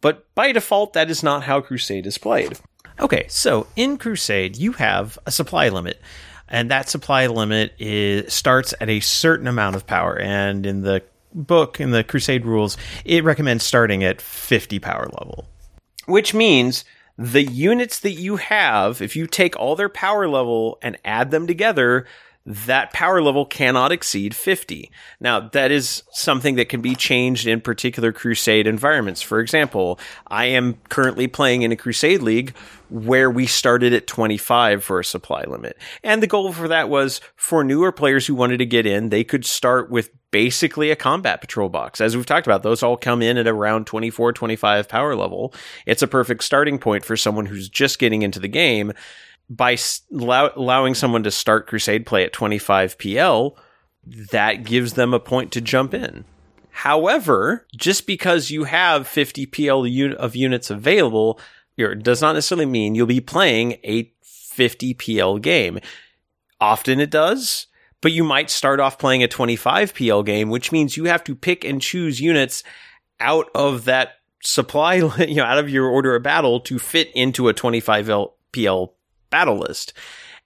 but 0.00 0.32
by 0.34 0.52
default, 0.52 0.92
that 0.92 1.10
is 1.10 1.22
not 1.22 1.44
how 1.44 1.60
Crusade 1.60 2.06
is 2.06 2.18
played. 2.18 2.58
Okay, 3.00 3.26
so 3.28 3.66
in 3.76 3.96
Crusade, 3.96 4.56
you 4.56 4.72
have 4.72 5.18
a 5.24 5.30
supply 5.30 5.68
limit, 5.68 6.00
and 6.48 6.70
that 6.70 6.88
supply 6.88 7.26
limit 7.26 7.74
is 7.78 8.32
starts 8.32 8.74
at 8.80 8.88
a 8.88 9.00
certain 9.00 9.46
amount 9.46 9.76
of 9.76 9.86
power. 9.86 10.18
And 10.18 10.66
in 10.66 10.82
the 10.82 11.02
book, 11.34 11.80
in 11.80 11.90
the 11.90 12.04
Crusade 12.04 12.46
rules, 12.46 12.76
it 13.04 13.24
recommends 13.24 13.64
starting 13.64 14.04
at 14.04 14.20
50 14.20 14.78
power 14.78 15.06
level, 15.06 15.46
which 16.06 16.34
means 16.34 16.84
the 17.16 17.42
units 17.42 18.00
that 18.00 18.12
you 18.12 18.36
have, 18.36 19.02
if 19.02 19.16
you 19.16 19.26
take 19.26 19.56
all 19.56 19.76
their 19.76 19.88
power 19.88 20.28
level 20.28 20.78
and 20.82 20.96
add 21.04 21.30
them 21.30 21.46
together, 21.46 22.06
that 22.46 22.92
power 22.94 23.20
level 23.20 23.44
cannot 23.44 23.92
exceed 23.92 24.34
50. 24.34 24.90
Now, 25.20 25.40
that 25.40 25.70
is 25.70 26.02
something 26.12 26.54
that 26.54 26.70
can 26.70 26.80
be 26.80 26.94
changed 26.94 27.46
in 27.46 27.60
particular 27.60 28.10
Crusade 28.10 28.66
environments. 28.66 29.20
For 29.20 29.40
example, 29.40 30.00
I 30.28 30.46
am 30.46 30.78
currently 30.88 31.26
playing 31.26 31.62
in 31.62 31.72
a 31.72 31.76
Crusade 31.76 32.22
League 32.22 32.54
where 32.90 33.30
we 33.30 33.46
started 33.46 33.92
at 33.92 34.06
25 34.06 34.82
for 34.82 35.00
a 35.00 35.04
supply 35.04 35.44
limit. 35.44 35.76
And 36.02 36.22
the 36.22 36.26
goal 36.26 36.52
for 36.52 36.68
that 36.68 36.88
was 36.88 37.20
for 37.36 37.62
newer 37.62 37.92
players 37.92 38.26
who 38.26 38.34
wanted 38.34 38.58
to 38.58 38.66
get 38.66 38.86
in, 38.86 39.08
they 39.08 39.24
could 39.24 39.44
start 39.44 39.90
with 39.90 40.10
basically 40.30 40.90
a 40.90 40.96
combat 40.96 41.40
patrol 41.40 41.68
box. 41.68 42.00
As 42.00 42.16
we've 42.16 42.26
talked 42.26 42.46
about, 42.46 42.62
those 42.62 42.82
all 42.82 42.96
come 42.96 43.22
in 43.22 43.38
at 43.38 43.46
around 43.46 43.86
24, 43.86 44.32
25 44.32 44.88
power 44.88 45.14
level. 45.14 45.54
It's 45.86 46.02
a 46.02 46.08
perfect 46.08 46.44
starting 46.44 46.78
point 46.78 47.04
for 47.04 47.16
someone 47.16 47.46
who's 47.46 47.68
just 47.68 47.98
getting 47.98 48.22
into 48.22 48.40
the 48.40 48.48
game 48.48 48.92
by 49.50 49.78
allow- 50.12 50.52
allowing 50.54 50.94
someone 50.94 51.22
to 51.22 51.30
start 51.30 51.66
Crusade 51.66 52.06
play 52.06 52.24
at 52.24 52.32
25 52.32 52.98
PL, 52.98 53.56
that 54.32 54.64
gives 54.64 54.94
them 54.94 55.14
a 55.14 55.20
point 55.20 55.52
to 55.52 55.60
jump 55.60 55.94
in. 55.94 56.24
However, 56.70 57.66
just 57.76 58.06
because 58.06 58.50
you 58.50 58.64
have 58.64 59.08
50 59.08 59.46
PL 59.46 59.84
of 60.16 60.36
units 60.36 60.70
available 60.70 61.40
does 62.02 62.20
not 62.20 62.34
necessarily 62.34 62.66
mean 62.66 62.94
you'll 62.94 63.06
be 63.06 63.20
playing 63.20 63.78
a 63.84 64.12
50 64.22 64.94
PL 64.94 65.38
game. 65.38 65.78
Often 66.60 67.00
it 67.00 67.10
does, 67.10 67.66
but 68.00 68.12
you 68.12 68.24
might 68.24 68.50
start 68.50 68.80
off 68.80 68.98
playing 68.98 69.22
a 69.22 69.28
25 69.28 69.94
PL 69.94 70.22
game, 70.22 70.50
which 70.50 70.72
means 70.72 70.96
you 70.96 71.04
have 71.04 71.22
to 71.24 71.34
pick 71.34 71.64
and 71.64 71.80
choose 71.80 72.20
units 72.20 72.64
out 73.20 73.48
of 73.54 73.84
that 73.84 74.16
supply, 74.42 74.94
you 75.18 75.36
know, 75.36 75.44
out 75.44 75.58
of 75.58 75.70
your 75.70 75.86
order 75.86 76.14
of 76.14 76.22
battle 76.22 76.60
to 76.60 76.78
fit 76.78 77.10
into 77.14 77.48
a 77.48 77.54
25 77.54 78.10
PL 78.52 78.94
battle 79.30 79.58
list. 79.58 79.92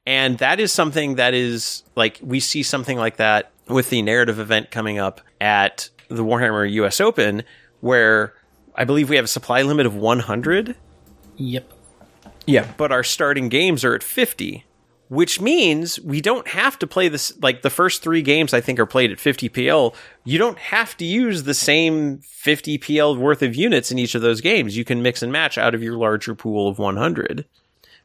And 0.04 0.38
that 0.38 0.58
is 0.58 0.72
something 0.72 1.14
that 1.14 1.32
is 1.32 1.84
like 1.94 2.18
we 2.22 2.40
see 2.40 2.62
something 2.62 2.98
like 2.98 3.16
that 3.16 3.52
with 3.68 3.90
the 3.90 4.02
narrative 4.02 4.38
event 4.38 4.70
coming 4.70 4.98
up 4.98 5.20
at 5.40 5.88
the 6.08 6.24
Warhammer 6.24 6.70
US 6.72 7.00
Open, 7.00 7.44
where 7.80 8.34
I 8.74 8.84
believe 8.84 9.08
we 9.08 9.16
have 9.16 9.26
a 9.26 9.28
supply 9.28 9.62
limit 9.62 9.86
of 9.86 9.94
100. 9.94 10.76
Yep. 11.42 11.72
Yeah. 12.46 12.72
But 12.76 12.92
our 12.92 13.02
starting 13.02 13.48
games 13.48 13.84
are 13.84 13.94
at 13.94 14.02
50, 14.02 14.64
which 15.08 15.40
means 15.40 16.00
we 16.00 16.20
don't 16.20 16.46
have 16.48 16.78
to 16.78 16.86
play 16.86 17.08
this. 17.08 17.32
Like 17.42 17.62
the 17.62 17.70
first 17.70 18.02
three 18.02 18.22
games, 18.22 18.54
I 18.54 18.60
think, 18.60 18.78
are 18.78 18.86
played 18.86 19.10
at 19.10 19.20
50 19.20 19.48
PL. 19.48 19.94
You 20.24 20.38
don't 20.38 20.58
have 20.58 20.96
to 20.98 21.04
use 21.04 21.42
the 21.42 21.54
same 21.54 22.18
50 22.18 22.78
PL 22.78 23.16
worth 23.16 23.42
of 23.42 23.56
units 23.56 23.90
in 23.90 23.98
each 23.98 24.14
of 24.14 24.22
those 24.22 24.40
games. 24.40 24.76
You 24.76 24.84
can 24.84 25.02
mix 25.02 25.22
and 25.22 25.32
match 25.32 25.58
out 25.58 25.74
of 25.74 25.82
your 25.82 25.96
larger 25.96 26.34
pool 26.34 26.68
of 26.68 26.78
100, 26.78 27.44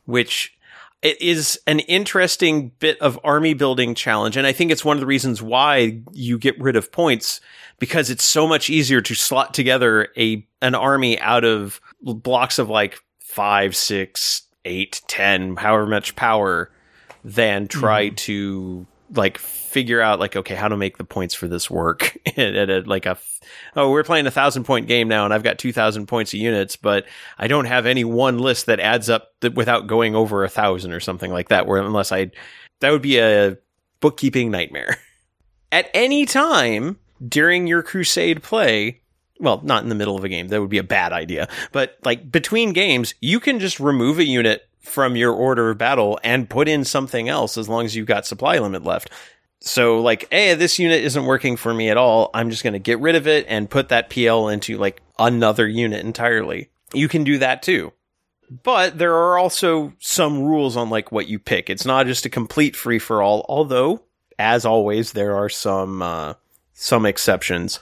which 0.06 0.58
it 1.04 1.22
is 1.22 1.60
an 1.68 1.80
interesting 1.82 2.70
bit 2.80 3.00
of 3.02 3.20
army 3.24 3.54
building 3.54 3.94
challenge. 3.94 4.36
And 4.36 4.48
I 4.48 4.52
think 4.52 4.72
it's 4.72 4.84
one 4.84 4.98
of 4.98 5.02
the 5.02 5.06
reasons 5.08 5.44
why 5.44 6.02
you 6.12 6.40
get 6.40 6.60
rid 6.60 6.76
of 6.76 6.92
points 6.92 7.40
because 7.78 8.10
it's 8.10 8.24
so 8.24 8.48
much 8.48 8.70
easier 8.72 9.02
to 9.02 9.14
slot 9.14 9.54
together 9.54 10.08
a, 10.18 10.48
an 10.64 10.74
army 10.74 11.20
out 11.20 11.44
of 11.44 11.80
blocks 12.02 12.58
of 12.58 12.70
like 12.70 13.00
five, 13.38 13.76
six, 13.76 14.42
eight, 14.66 15.04
ten, 15.08 15.56
however 15.58 15.86
much 15.86 16.16
power 16.16 16.72
than 17.24 17.68
try 17.68 18.10
mm. 18.10 18.16
to 18.16 18.88
like 19.14 19.38
figure 19.38 20.02
out 20.02 20.20
like 20.20 20.36
okay 20.36 20.56
how 20.56 20.68
to 20.68 20.76
make 20.76 20.98
the 20.98 21.04
points 21.04 21.36
for 21.36 21.48
this 21.48 21.70
work 21.70 22.18
at, 22.26 22.56
at 22.56 22.70
a, 22.72 22.80
like 22.82 23.06
a 23.06 23.16
oh 23.76 23.92
we're 23.92 24.04
playing 24.04 24.26
a 24.26 24.32
thousand 24.32 24.64
point 24.64 24.88
game 24.88 25.08
now 25.08 25.24
and 25.24 25.34
i've 25.34 25.44
got 25.44 25.58
2000 25.58 26.08
points 26.08 26.34
of 26.34 26.40
units 26.40 26.76
but 26.76 27.06
i 27.38 27.48
don't 27.48 27.66
have 27.66 27.86
any 27.86 28.04
one 28.04 28.38
list 28.40 28.66
that 28.66 28.82
adds 28.82 29.10
up 29.10 29.30
th- 29.40 29.54
without 29.54 29.88
going 29.88 30.14
over 30.14 30.44
a 30.44 30.50
thousand 30.50 30.92
or 30.92 31.00
something 31.00 31.32
like 31.32 31.48
that 31.48 31.68
where 31.68 31.82
unless 31.82 32.12
i 32.12 32.30
that 32.82 32.92
would 32.92 33.02
be 33.02 33.18
a 33.18 33.58
bookkeeping 34.02 34.52
nightmare 34.52 34.98
at 35.72 35.90
any 35.94 36.26
time 36.26 36.98
during 37.30 37.66
your 37.66 37.84
crusade 37.84 38.44
play 38.44 39.00
well 39.40 39.62
not 39.64 39.84
in 39.84 39.90
the 39.90 39.96
middle 39.96 40.18
of 40.18 40.24
a 40.24 40.30
game 40.30 40.48
that 40.48 40.62
would 40.62 40.70
be 40.70 40.78
a 40.78 40.84
bad 40.84 41.14
idea 41.14 41.48
but 41.72 41.98
like 42.04 42.32
between 42.32 42.74
games 42.74 43.14
you 43.22 43.40
can 43.40 43.60
just 43.60 43.80
remove 43.80 44.20
a 44.20 44.24
unit 44.24 44.68
from 44.88 45.16
your 45.16 45.34
order 45.34 45.70
of 45.70 45.78
battle 45.78 46.20
and 46.24 46.50
put 46.50 46.68
in 46.68 46.84
something 46.84 47.30
else 47.30 47.58
as 47.58 47.70
long 47.70 47.86
as 47.86 47.96
you've 47.96 48.08
got 48.08 48.26
supply 48.26 48.58
limit 48.58 48.84
left. 48.84 49.12
So 49.60 50.00
like, 50.02 50.28
hey, 50.32 50.54
this 50.54 50.80
unit 50.80 51.04
isn't 51.04 51.26
working 51.26 51.58
for 51.58 51.74
me 51.74 51.90
at 51.90 51.98
all. 51.98 52.30
I'm 52.34 52.50
just 52.50 52.64
going 52.64 52.74
to 52.74 52.80
get 52.80 53.00
rid 53.00 53.16
of 53.16 53.28
it 53.28 53.46
and 53.50 53.70
put 53.70 53.90
that 53.90 54.10
PL 54.10 54.50
into 54.50 54.78
like 54.78 55.02
another 55.20 55.68
unit 55.68 56.06
entirely. 56.06 56.70
You 56.94 57.08
can 57.08 57.24
do 57.24 57.38
that 57.40 57.62
too. 57.62 57.92
But 58.64 58.98
there 58.98 59.14
are 59.14 59.38
also 59.38 59.94
some 60.00 60.42
rules 60.42 60.78
on 60.78 60.90
like 60.90 61.12
what 61.12 61.28
you 61.28 61.38
pick. 61.38 61.70
It's 61.70 61.86
not 61.86 62.06
just 62.06 62.26
a 62.26 62.30
complete 62.30 62.76
free 62.76 63.00
for 63.00 63.22
all, 63.22 63.46
although 63.50 64.04
as 64.40 64.66
always 64.66 65.12
there 65.12 65.36
are 65.36 65.50
some 65.50 66.02
uh, 66.02 66.36
some 66.74 67.06
exceptions. 67.06 67.82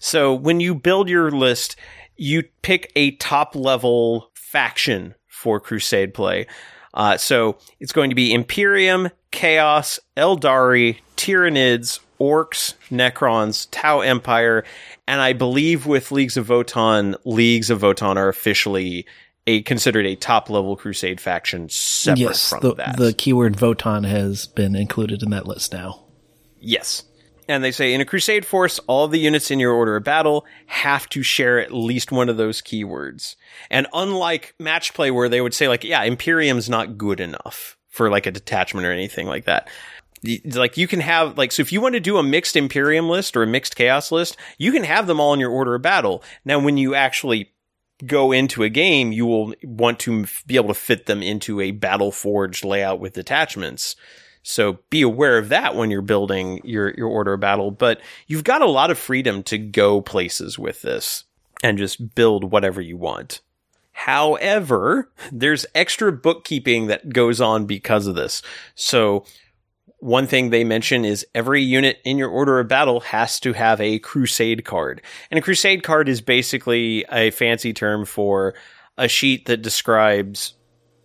So 0.00 0.34
when 0.34 0.58
you 0.58 0.74
build 0.74 1.08
your 1.08 1.30
list, 1.30 1.76
you 2.16 2.42
pick 2.62 2.90
a 2.96 3.12
top 3.12 3.54
level 3.54 4.30
faction 4.34 5.14
for 5.28 5.60
Crusade 5.60 6.12
play. 6.12 6.46
Uh, 6.92 7.16
so 7.16 7.58
it's 7.78 7.92
going 7.92 8.10
to 8.10 8.16
be 8.16 8.34
Imperium, 8.34 9.10
Chaos, 9.30 10.00
Aeldari, 10.16 10.98
Tyranids, 11.16 12.00
Orks, 12.18 12.74
Necrons, 12.90 13.68
Tau 13.70 14.00
Empire, 14.00 14.64
and 15.06 15.20
I 15.20 15.32
believe 15.32 15.86
with 15.86 16.10
Leagues 16.12 16.36
of 16.36 16.48
Votann, 16.48 17.14
Leagues 17.24 17.70
of 17.70 17.80
Votann 17.80 18.16
are 18.16 18.28
officially 18.28 19.06
a 19.46 19.62
considered 19.62 20.06
a 20.06 20.16
top 20.16 20.50
level 20.50 20.76
Crusade 20.76 21.20
faction 21.20 21.68
separate 21.68 22.20
yes, 22.20 22.50
from 22.50 22.60
the, 22.60 22.74
that. 22.74 22.96
The 22.96 23.12
keyword 23.12 23.56
Votann 23.56 24.06
has 24.06 24.46
been 24.46 24.76
included 24.76 25.22
in 25.22 25.30
that 25.30 25.46
list 25.46 25.72
now. 25.72 26.04
Yes. 26.60 27.04
And 27.50 27.64
they 27.64 27.72
say 27.72 27.92
in 27.92 28.00
a 28.00 28.04
crusade 28.04 28.46
force, 28.46 28.78
all 28.86 29.08
the 29.08 29.18
units 29.18 29.50
in 29.50 29.58
your 29.58 29.72
order 29.72 29.96
of 29.96 30.04
battle 30.04 30.46
have 30.66 31.08
to 31.08 31.24
share 31.24 31.58
at 31.58 31.72
least 31.72 32.12
one 32.12 32.28
of 32.28 32.36
those 32.36 32.62
keywords. 32.62 33.34
And 33.68 33.88
unlike 33.92 34.54
match 34.60 34.94
play 34.94 35.10
where 35.10 35.28
they 35.28 35.40
would 35.40 35.52
say 35.52 35.66
like, 35.66 35.82
yeah, 35.82 36.04
Imperium's 36.04 36.70
not 36.70 36.96
good 36.96 37.18
enough 37.18 37.76
for 37.88 38.08
like 38.08 38.26
a 38.26 38.30
detachment 38.30 38.86
or 38.86 38.92
anything 38.92 39.26
like 39.26 39.46
that. 39.46 39.68
Like 40.44 40.76
you 40.76 40.86
can 40.86 41.00
have 41.00 41.36
like, 41.36 41.50
so 41.50 41.60
if 41.60 41.72
you 41.72 41.80
want 41.80 41.94
to 41.94 42.00
do 42.00 42.18
a 42.18 42.22
mixed 42.22 42.54
Imperium 42.54 43.08
list 43.08 43.36
or 43.36 43.42
a 43.42 43.48
mixed 43.48 43.74
Chaos 43.74 44.12
list, 44.12 44.36
you 44.56 44.70
can 44.70 44.84
have 44.84 45.08
them 45.08 45.18
all 45.18 45.34
in 45.34 45.40
your 45.40 45.50
order 45.50 45.74
of 45.74 45.82
battle. 45.82 46.22
Now, 46.44 46.60
when 46.60 46.76
you 46.76 46.94
actually 46.94 47.50
go 48.06 48.30
into 48.30 48.62
a 48.62 48.68
game, 48.68 49.10
you 49.10 49.26
will 49.26 49.54
want 49.64 49.98
to 50.00 50.26
be 50.46 50.54
able 50.54 50.68
to 50.68 50.74
fit 50.74 51.06
them 51.06 51.20
into 51.20 51.60
a 51.60 51.72
battle 51.72 52.12
forged 52.12 52.64
layout 52.64 53.00
with 53.00 53.14
detachments. 53.14 53.96
So 54.42 54.78
be 54.88 55.02
aware 55.02 55.38
of 55.38 55.50
that 55.50 55.76
when 55.76 55.90
you're 55.90 56.02
building 56.02 56.60
your, 56.64 56.94
your 56.96 57.08
order 57.08 57.34
of 57.34 57.40
battle. 57.40 57.70
But 57.70 58.00
you've 58.26 58.44
got 58.44 58.62
a 58.62 58.70
lot 58.70 58.90
of 58.90 58.98
freedom 58.98 59.42
to 59.44 59.58
go 59.58 60.00
places 60.00 60.58
with 60.58 60.82
this 60.82 61.24
and 61.62 61.78
just 61.78 62.14
build 62.14 62.44
whatever 62.44 62.80
you 62.80 62.96
want. 62.96 63.40
However, 63.92 65.10
there's 65.30 65.66
extra 65.74 66.10
bookkeeping 66.10 66.86
that 66.86 67.10
goes 67.10 67.40
on 67.40 67.66
because 67.66 68.06
of 68.06 68.14
this. 68.14 68.40
So 68.74 69.26
one 69.98 70.26
thing 70.26 70.48
they 70.48 70.64
mention 70.64 71.04
is 71.04 71.26
every 71.34 71.62
unit 71.62 71.98
in 72.04 72.16
your 72.16 72.30
order 72.30 72.58
of 72.58 72.68
battle 72.68 73.00
has 73.00 73.38
to 73.40 73.52
have 73.52 73.78
a 73.80 73.98
crusade 73.98 74.64
card. 74.64 75.02
And 75.30 75.36
a 75.36 75.42
crusade 75.42 75.82
card 75.82 76.08
is 76.08 76.22
basically 76.22 77.04
a 77.12 77.30
fancy 77.30 77.74
term 77.74 78.06
for 78.06 78.54
a 78.96 79.06
sheet 79.06 79.46
that 79.46 79.60
describes 79.60 80.54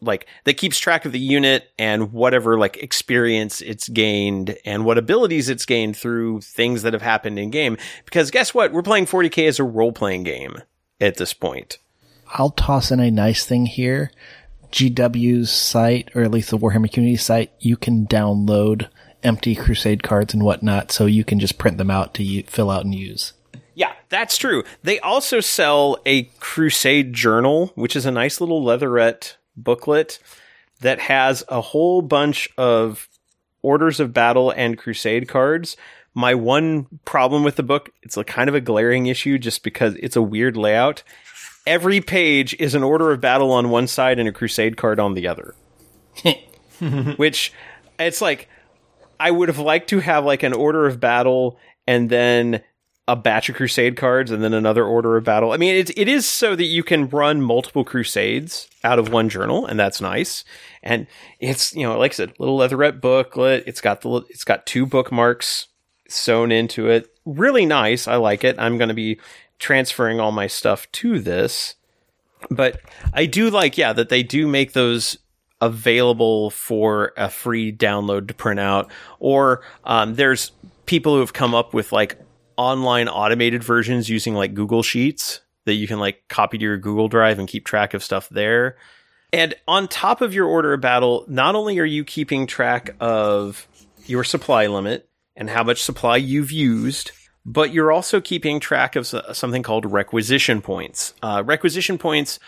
like 0.02 0.28
that 0.44 0.56
keeps 0.56 0.80
track 0.80 1.06
of 1.06 1.12
the 1.12 1.20
unit 1.20 1.72
and 1.78 2.14
whatever 2.14 2.58
like 2.58 2.78
experience 2.78 3.62
it's 3.62 3.88
gained 3.90 4.58
and 4.66 4.86
what 4.86 4.98
abilities 4.98 5.50
it's 5.50 5.66
gained 5.66 5.98
through 5.98 6.42
things 6.42 6.84
that 6.84 6.94
have 6.94 7.02
happened 7.02 7.40
in 7.40 7.50
game. 7.50 7.78
Because 8.06 8.32
guess 8.32 8.54
what? 8.54 8.72
We're 8.72 8.84
playing 8.84 9.06
40k 9.06 9.48
as 9.48 9.60
a 9.60 9.64
role 9.64 9.92
playing 9.92 10.24
game 10.24 10.62
at 11.00 11.18
this 11.18 11.34
point. 11.34 11.78
I'll 12.34 12.52
toss 12.52 12.92
in 12.92 13.00
a 13.00 13.12
nice 13.12 13.46
thing 13.46 13.66
here. 13.66 14.12
GW's 14.72 15.52
site, 15.52 16.10
or 16.16 16.24
at 16.24 16.32
least 16.32 16.50
the 16.50 16.58
Warhammer 16.58 16.92
community 16.92 17.18
site, 17.18 17.52
you 17.60 17.78
can 17.78 18.08
download 18.08 18.90
empty 19.24 19.56
Crusade 19.56 20.04
cards 20.04 20.34
and 20.34 20.44
whatnot, 20.44 20.92
so 20.92 21.06
you 21.06 21.24
can 21.24 21.40
just 21.40 21.58
print 21.58 21.78
them 21.78 21.90
out 21.90 22.14
to 22.16 22.24
u- 22.24 22.44
fill 22.44 22.70
out 22.70 22.84
and 22.84 22.94
use. 22.94 23.34
Yeah, 23.74 23.94
that's 24.10 24.38
true. 24.38 24.64
They 24.84 25.00
also 25.00 25.40
sell 25.40 25.98
a 26.06 26.24
Crusade 26.40 27.14
journal, 27.14 27.72
which 27.76 27.96
is 27.96 28.06
a 28.06 28.12
nice 28.12 28.40
little 28.40 28.64
leatherette 28.64 29.38
booklet 29.58 30.20
that 30.82 31.00
has 31.00 31.44
a 31.48 31.62
whole 31.62 32.02
bunch 32.02 32.50
of 32.58 33.08
orders 33.62 34.00
of 34.00 34.14
battle 34.14 34.52
and 34.52 34.78
crusade 34.78 35.28
cards. 35.28 35.78
My 36.14 36.34
one 36.34 36.88
problem 37.04 37.44
with 37.44 37.56
the 37.56 37.64
book, 37.64 37.90
it's 38.04 38.16
a 38.18 38.24
kind 38.24 38.48
of 38.48 38.56
a 38.56 38.62
glaring 38.62 39.08
issue 39.08 39.38
just 39.38 39.64
because 39.64 39.96
it's 39.96 40.16
a 40.16 40.22
weird 40.22 40.56
layout. 40.56 41.04
every 41.68 42.00
page 42.00 42.56
is 42.60 42.76
an 42.76 42.84
order 42.84 43.12
of 43.12 43.20
battle 43.20 43.52
on 43.52 43.70
one 43.70 43.88
side 43.88 44.20
and 44.20 44.30
a 44.30 44.32
crusade 44.32 44.78
card 44.78 45.00
on 45.00 45.14
the 45.14 45.28
other. 45.28 45.56
Which 47.18 47.52
it's 48.00 48.22
like 48.22 48.48
I 49.20 49.32
would 49.32 49.50
have 49.50 49.60
liked 49.60 49.90
to 49.90 50.00
have 50.00 50.26
like 50.26 50.44
an 50.44 50.54
order 50.54 50.86
of 50.86 51.00
battle 51.00 51.58
and 51.88 52.10
then 52.10 52.62
a 53.08 53.16
batch 53.16 53.50
of 53.50 53.56
crusade 53.56 53.96
cards 53.96 54.32
and 54.32 54.44
then 54.44 54.54
another 54.54 54.84
order 54.84 55.16
of 55.16 55.24
battle. 55.24 55.52
I 55.52 55.58
mean, 55.58 55.76
it, 55.76 55.96
it 55.98 56.08
is 56.08 56.26
so 56.26 56.56
that 56.56 56.66
you 56.66 56.84
can 56.84 57.08
run 57.10 57.42
multiple 57.42 57.84
crusades 57.84 58.68
out 58.84 58.98
of 58.98 59.12
one 59.12 59.30
journal, 59.30 59.66
and 59.66 59.80
that's 59.80 60.02
nice. 60.02 60.44
And 60.82 61.06
it's 61.40 61.76
you 61.76 61.84
know, 61.84 61.98
like 62.00 62.12
I 62.12 62.16
said, 62.16 62.34
little 62.40 62.58
leatherette 62.58 63.02
booklet. 63.02 63.64
It's 63.68 63.82
got 63.82 64.02
the 64.02 64.24
it's 64.30 64.44
got 64.44 64.66
two 64.66 64.86
bookmarks 64.86 65.68
sewn 66.08 66.52
into 66.52 66.90
it. 66.90 67.12
Really 67.26 67.66
nice. 67.66 68.08
I 68.08 68.16
like 68.16 68.44
it. 68.44 68.56
I'm 68.60 68.78
going 68.78 68.90
to 68.90 68.96
be 68.96 69.20
transferring 69.60 70.20
all 70.20 70.32
my 70.32 70.48
stuff 70.48 70.92
to 70.94 71.20
this. 71.20 71.76
But 72.50 72.80
I 73.14 73.26
do 73.26 73.50
like, 73.50 73.78
yeah, 73.78 73.94
that 73.94 74.10
they 74.10 74.22
do 74.22 74.48
make 74.48 74.74
those 74.74 75.18
available 75.62 76.52
for 76.52 77.14
a 77.18 77.30
free 77.30 77.72
download 77.72 78.28
to 78.28 78.34
print 78.34 78.60
out. 78.60 78.92
Or 79.20 79.62
um, 79.84 80.16
there's 80.16 80.52
people 80.86 81.14
who 81.14 81.22
have 81.22 81.34
come 81.34 81.56
up 81.56 81.74
with 81.74 81.92
like 81.92 82.20
online 82.58 83.08
automated 83.08 83.64
versions 83.64 84.10
using 84.10 84.34
like 84.34 84.54
Google 84.54 84.84
Sheets 84.84 85.42
that 85.66 85.74
you 85.74 85.88
can 85.88 86.00
like 86.00 86.28
copy 86.28 86.58
to 86.58 86.64
your 86.64 86.78
Google 86.78 87.08
Drive 87.08 87.40
and 87.40 87.48
keep 87.48 87.66
track 87.66 87.94
of 87.94 88.04
stuff 88.04 88.30
there. 88.30 88.78
And 89.34 89.54
on 89.68 89.88
top 89.88 90.22
of 90.22 90.34
your 90.34 90.46
order 90.46 90.74
of 90.74 90.82
battle, 90.82 91.26
not 91.28 91.56
only 91.56 91.80
are 91.80 91.86
you 91.86 92.04
keeping 92.04 92.48
track 92.48 92.96
of 93.00 93.68
your 94.06 94.24
supply 94.24 94.68
limit 94.68 95.10
and 95.36 95.50
how 95.50 95.64
much 95.64 95.84
supply 95.84 96.18
you've 96.18 96.52
used, 96.52 97.12
but 97.46 97.74
you're 97.74 97.92
also 97.92 98.22
keeping 98.22 98.60
track 98.60 98.96
of 98.96 99.06
something 99.06 99.64
called 99.64 99.92
requisition 99.92 100.62
points. 100.62 101.14
Uh, 101.22 101.44
requisition 101.46 101.98
points 101.98 102.40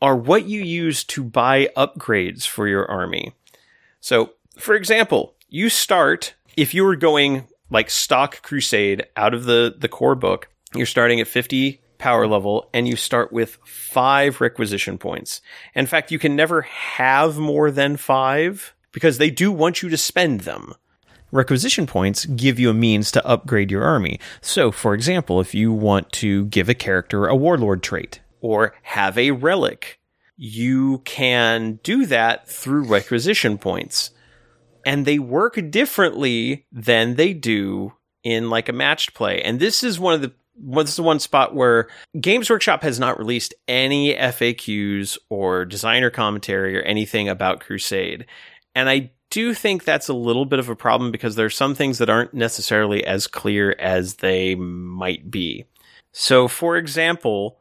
are 0.00 0.16
what 0.16 0.44
you 0.44 0.60
use 0.60 1.04
to 1.04 1.22
buy 1.22 1.68
upgrades 1.76 2.46
for 2.46 2.68
your 2.68 2.88
army. 2.90 3.32
So, 4.00 4.32
for 4.58 4.74
example, 4.74 5.34
you 5.48 5.68
start, 5.68 6.34
if 6.56 6.74
you 6.74 6.84
were 6.84 6.96
going 6.96 7.48
like 7.70 7.90
stock 7.90 8.42
crusade 8.42 9.06
out 9.16 9.34
of 9.34 9.44
the, 9.44 9.74
the 9.76 9.88
core 9.88 10.14
book, 10.14 10.48
you're 10.74 10.86
starting 10.86 11.20
at 11.20 11.28
50 11.28 11.80
power 11.98 12.26
level 12.26 12.70
and 12.72 12.86
you 12.86 12.96
start 12.96 13.32
with 13.32 13.58
five 13.64 14.40
requisition 14.40 14.98
points. 14.98 15.40
In 15.74 15.86
fact, 15.86 16.10
you 16.10 16.18
can 16.18 16.36
never 16.36 16.62
have 16.62 17.38
more 17.38 17.70
than 17.70 17.96
five 17.96 18.74
because 18.92 19.18
they 19.18 19.30
do 19.30 19.52
want 19.52 19.82
you 19.82 19.88
to 19.88 19.96
spend 19.96 20.40
them. 20.40 20.74
Requisition 21.30 21.86
points 21.86 22.24
give 22.24 22.58
you 22.58 22.70
a 22.70 22.74
means 22.74 23.10
to 23.12 23.26
upgrade 23.26 23.70
your 23.70 23.84
army. 23.84 24.18
So, 24.40 24.70
for 24.70 24.94
example, 24.94 25.40
if 25.40 25.54
you 25.54 25.72
want 25.72 26.10
to 26.12 26.46
give 26.46 26.70
a 26.70 26.74
character 26.74 27.26
a 27.26 27.36
warlord 27.36 27.82
trait 27.82 28.20
or 28.40 28.74
have 28.82 29.18
a 29.18 29.32
relic, 29.32 30.00
you 30.36 30.98
can 31.04 31.80
do 31.82 32.06
that 32.06 32.48
through 32.48 32.84
requisition 32.84 33.58
points. 33.58 34.10
And 34.88 35.04
they 35.04 35.18
work 35.18 35.60
differently 35.70 36.64
than 36.72 37.16
they 37.16 37.34
do 37.34 37.92
in 38.24 38.48
like 38.48 38.70
a 38.70 38.72
matched 38.72 39.12
play. 39.12 39.42
And 39.42 39.60
this 39.60 39.84
is 39.84 40.00
one 40.00 40.14
of 40.14 40.22
the 40.22 40.32
what's 40.54 40.96
the 40.96 41.02
one 41.02 41.20
spot 41.20 41.54
where 41.54 41.88
Games 42.18 42.48
Workshop 42.48 42.82
has 42.82 42.98
not 42.98 43.18
released 43.18 43.52
any 43.68 44.14
FAQs 44.14 45.18
or 45.28 45.66
designer 45.66 46.08
commentary 46.08 46.76
or 46.76 46.82
anything 46.82 47.28
about 47.28 47.60
Crusade. 47.60 48.24
And 48.74 48.88
I 48.88 49.10
do 49.30 49.52
think 49.52 49.84
that's 49.84 50.08
a 50.08 50.14
little 50.14 50.46
bit 50.46 50.58
of 50.58 50.70
a 50.70 50.74
problem 50.74 51.10
because 51.12 51.36
there 51.36 51.44
are 51.44 51.50
some 51.50 51.74
things 51.74 51.98
that 51.98 52.08
aren't 52.08 52.32
necessarily 52.32 53.04
as 53.04 53.26
clear 53.26 53.76
as 53.78 54.14
they 54.14 54.54
might 54.54 55.30
be. 55.30 55.66
So, 56.12 56.48
for 56.48 56.78
example, 56.78 57.57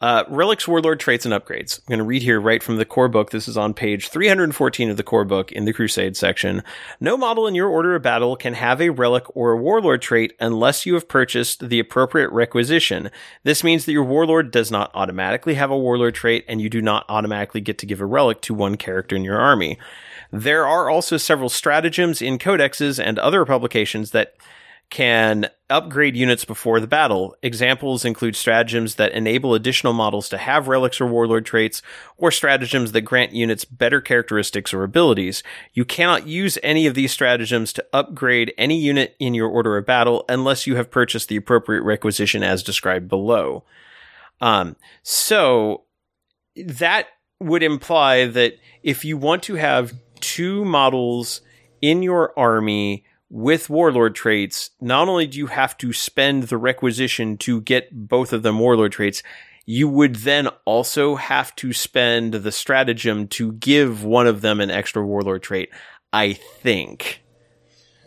uh, 0.00 0.22
Relics, 0.28 0.68
Warlord 0.68 1.00
traits, 1.00 1.24
and 1.24 1.34
upgrades. 1.34 1.78
I'm 1.80 1.84
going 1.88 1.98
to 1.98 2.04
read 2.04 2.22
here 2.22 2.40
right 2.40 2.62
from 2.62 2.76
the 2.76 2.84
core 2.84 3.08
book. 3.08 3.30
This 3.30 3.48
is 3.48 3.56
on 3.56 3.74
page 3.74 4.08
314 4.08 4.90
of 4.90 4.96
the 4.96 5.02
core 5.02 5.24
book 5.24 5.50
in 5.50 5.64
the 5.64 5.72
Crusade 5.72 6.16
section. 6.16 6.62
No 7.00 7.16
model 7.16 7.48
in 7.48 7.56
your 7.56 7.68
order 7.68 7.96
of 7.96 8.02
battle 8.02 8.36
can 8.36 8.54
have 8.54 8.80
a 8.80 8.90
relic 8.90 9.24
or 9.34 9.52
a 9.52 9.56
warlord 9.56 10.00
trait 10.00 10.34
unless 10.38 10.86
you 10.86 10.94
have 10.94 11.08
purchased 11.08 11.68
the 11.68 11.80
appropriate 11.80 12.30
requisition. 12.30 13.10
This 13.42 13.64
means 13.64 13.86
that 13.86 13.92
your 13.92 14.04
warlord 14.04 14.52
does 14.52 14.70
not 14.70 14.92
automatically 14.94 15.54
have 15.54 15.70
a 15.70 15.78
warlord 15.78 16.14
trait, 16.14 16.44
and 16.46 16.60
you 16.60 16.70
do 16.70 16.80
not 16.80 17.04
automatically 17.08 17.60
get 17.60 17.78
to 17.78 17.86
give 17.86 18.00
a 18.00 18.06
relic 18.06 18.40
to 18.42 18.54
one 18.54 18.76
character 18.76 19.16
in 19.16 19.24
your 19.24 19.40
army. 19.40 19.78
There 20.30 20.64
are 20.64 20.88
also 20.88 21.16
several 21.16 21.48
stratagems 21.48 22.22
in 22.22 22.38
codexes 22.38 23.02
and 23.02 23.18
other 23.18 23.44
publications 23.44 24.12
that 24.12 24.34
can 24.90 25.50
upgrade 25.68 26.16
units 26.16 26.46
before 26.46 26.80
the 26.80 26.86
battle. 26.86 27.36
Examples 27.42 28.04
include 28.04 28.34
stratagems 28.34 28.94
that 28.94 29.12
enable 29.12 29.52
additional 29.54 29.92
models 29.92 30.28
to 30.30 30.38
have 30.38 30.66
relics 30.66 31.00
or 31.00 31.06
warlord 31.06 31.44
traits, 31.44 31.82
or 32.16 32.30
stratagems 32.30 32.92
that 32.92 33.02
grant 33.02 33.32
units 33.32 33.66
better 33.66 34.00
characteristics 34.00 34.72
or 34.72 34.82
abilities. 34.82 35.42
You 35.74 35.84
cannot 35.84 36.26
use 36.26 36.58
any 36.62 36.86
of 36.86 36.94
these 36.94 37.12
stratagems 37.12 37.72
to 37.74 37.86
upgrade 37.92 38.54
any 38.56 38.78
unit 38.78 39.14
in 39.18 39.34
your 39.34 39.48
order 39.48 39.76
of 39.76 39.84
battle 39.84 40.24
unless 40.28 40.66
you 40.66 40.76
have 40.76 40.90
purchased 40.90 41.28
the 41.28 41.36
appropriate 41.36 41.82
requisition 41.82 42.42
as 42.42 42.62
described 42.62 43.08
below. 43.08 43.64
Um, 44.40 44.76
so 45.02 45.82
that 46.56 47.08
would 47.40 47.62
imply 47.62 48.26
that 48.26 48.54
if 48.82 49.04
you 49.04 49.18
want 49.18 49.42
to 49.44 49.56
have 49.56 49.92
two 50.20 50.64
models 50.64 51.42
in 51.82 52.02
your 52.02 52.36
army 52.38 53.04
with 53.30 53.68
warlord 53.68 54.14
traits, 54.14 54.70
not 54.80 55.08
only 55.08 55.26
do 55.26 55.38
you 55.38 55.46
have 55.48 55.76
to 55.78 55.92
spend 55.92 56.44
the 56.44 56.56
requisition 56.56 57.36
to 57.38 57.60
get 57.60 58.08
both 58.08 58.32
of 58.32 58.42
them 58.42 58.58
warlord 58.58 58.92
traits, 58.92 59.22
you 59.66 59.88
would 59.88 60.16
then 60.16 60.48
also 60.64 61.16
have 61.16 61.54
to 61.56 61.72
spend 61.72 62.32
the 62.32 62.52
stratagem 62.52 63.28
to 63.28 63.52
give 63.52 64.02
one 64.02 64.26
of 64.26 64.40
them 64.40 64.60
an 64.60 64.70
extra 64.70 65.04
warlord 65.04 65.42
trait. 65.42 65.68
I 66.12 66.32
think. 66.32 67.22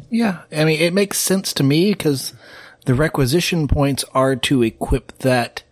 Yeah, 0.10 0.41
I 0.52 0.65
mean, 0.65 0.81
it 0.81 0.93
makes 0.93 1.19
sense 1.19 1.53
to 1.53 1.64
me 1.64 1.91
because 1.91 2.34
the 2.85 2.95
requisition 2.95 3.68
points 3.68 4.03
are 4.14 4.35
to 4.38 4.64
equip 4.64 5.18
that 5.19 5.64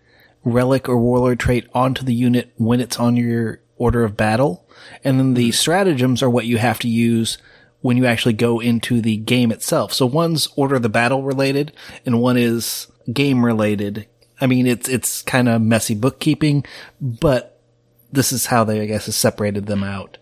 relic 0.44 0.88
or 0.88 0.98
warlord 0.98 1.40
trait 1.40 1.68
onto 1.74 2.06
the 2.06 2.14
unit 2.14 2.54
when 2.58 2.80
it's 2.80 3.00
on 3.00 3.16
your 3.16 3.62
order 3.78 4.04
of 4.04 4.16
battle. 4.16 4.66
And 5.04 5.20
then 5.20 5.34
the 5.34 5.50
mm-hmm. 5.50 5.54
stratagems 5.54 6.22
are 6.22 6.30
what 6.30 6.46
you 6.46 6.58
have 6.58 6.80
to 6.80 6.88
use 6.88 7.38
when 7.82 7.98
you 7.98 8.06
actually 8.06 8.34
go 8.34 8.60
into 8.60 9.02
the 9.02 9.18
game 9.18 9.52
itself. 9.52 9.94
So 9.94 10.06
one's 10.06 10.48
order 10.56 10.80
the 10.80 10.90
battle 10.90 11.24
related 11.24 11.74
and 12.06 12.22
one 12.22 12.38
is 12.38 12.88
game 13.12 13.46
related. 13.46 14.08
I 14.42 14.48
mean, 14.48 14.68
it's, 14.68 14.90
it's 14.90 15.22
kind 15.22 15.50
of 15.50 15.62
messy 15.62 15.96
bookkeeping, 15.96 16.66
but 17.00 17.62
this 18.12 18.32
is 18.32 18.48
how 18.48 18.64
they, 18.64 18.82
I 18.82 18.86
guess, 18.86 19.06
has 19.06 19.16
separated 19.16 19.66
them 19.66 19.84
out. 19.84 20.18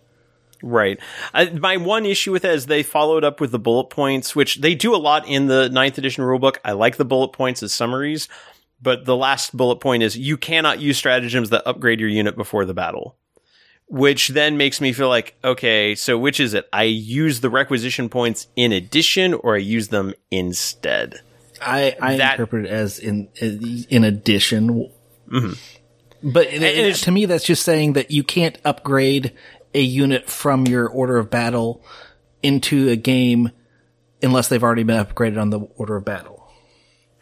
Right. 0.63 0.99
Uh, 1.33 1.47
my 1.59 1.77
one 1.77 2.05
issue 2.05 2.31
with 2.31 2.43
it 2.43 2.51
is 2.51 2.65
they 2.65 2.83
followed 2.83 3.23
up 3.23 3.39
with 3.39 3.51
the 3.51 3.59
bullet 3.59 3.85
points, 3.85 4.35
which 4.35 4.57
they 4.57 4.75
do 4.75 4.95
a 4.95 4.97
lot 4.97 5.27
in 5.27 5.47
the 5.47 5.69
ninth 5.69 5.97
edition 5.97 6.23
rulebook. 6.23 6.57
I 6.65 6.71
like 6.71 6.97
the 6.97 7.05
bullet 7.05 7.29
points 7.29 7.61
as 7.61 7.73
summaries, 7.73 8.27
but 8.81 9.05
the 9.05 9.15
last 9.15 9.55
bullet 9.55 9.77
point 9.77 10.03
is 10.03 10.17
you 10.17 10.37
cannot 10.37 10.79
use 10.79 10.97
stratagems 10.97 11.51
that 11.51 11.67
upgrade 11.67 11.99
your 11.99 12.09
unit 12.09 12.35
before 12.35 12.65
the 12.65 12.73
battle. 12.73 13.17
Which 13.89 14.29
then 14.29 14.57
makes 14.57 14.81
me 14.81 14.91
feel 14.91 15.07
like, 15.07 15.35
okay, 15.43 15.95
so 15.95 16.17
which 16.17 16.39
is 16.41 16.53
it? 16.53 16.67
I 16.73 16.83
use 16.83 17.39
the 17.39 17.49
requisition 17.49 18.09
points 18.09 18.47
in 18.55 18.73
addition 18.73 19.33
or 19.33 19.55
I 19.55 19.59
use 19.59 19.87
them 19.87 20.13
instead? 20.29 21.21
I, 21.61 21.95
I 22.01 22.17
That- 22.17 22.33
interpret 22.33 22.65
it 22.65 22.69
as 22.71 22.99
in, 22.99 23.29
in 23.89 24.03
addition. 24.03 24.91
Mm-hmm. 25.31 25.53
But 26.31 26.47
it- 26.47 26.61
And 26.63 26.95
to 26.95 27.11
me, 27.11 27.25
that's 27.27 27.45
just 27.45 27.63
saying 27.63 27.93
that 27.93 28.11
you 28.11 28.23
can't 28.23 28.57
upgrade 28.65 29.33
a 29.73 29.81
unit 29.81 30.29
from 30.29 30.67
your 30.67 30.87
order 30.89 31.17
of 31.17 31.29
battle 31.29 31.81
into 32.43 32.89
a 32.89 32.95
game 32.97 33.51
unless 34.21 34.49
they've 34.49 34.63
already 34.63 34.83
been 34.83 35.03
upgraded 35.03 35.39
on 35.39 35.49
the 35.49 35.59
order 35.59 35.95
of 35.95 36.03
battle. 36.05 36.51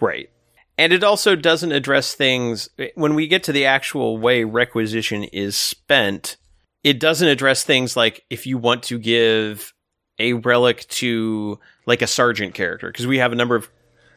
Right. 0.02 0.30
And 0.78 0.92
it 0.94 1.04
also 1.04 1.36
doesn't 1.36 1.72
address 1.72 2.16
things 2.16 2.70
when 2.96 3.14
we 3.16 3.28
get 3.28 3.44
to 3.44 3.52
the 3.52 3.66
actual 3.66 4.18
way 4.18 4.44
requisition 4.44 5.24
is 5.26 5.56
spent. 5.56 6.38
It 6.86 6.99
doesn't 6.99 7.28
address 7.28 7.64
things 7.64 7.98
like 7.98 8.24
if 8.30 8.45
you 8.45 8.60
want 8.60 8.84
to 8.84 8.99
give 8.99 9.74
a 10.20 10.34
relic 10.34 10.88
to 10.88 11.60
like 11.88 12.03
a 12.03 12.07
sergeant 12.07 12.53
character 12.53 12.88
because 12.88 13.07
we 13.07 13.18
have 13.18 13.32
a 13.32 13.36
number 13.36 13.56
of 13.56 13.68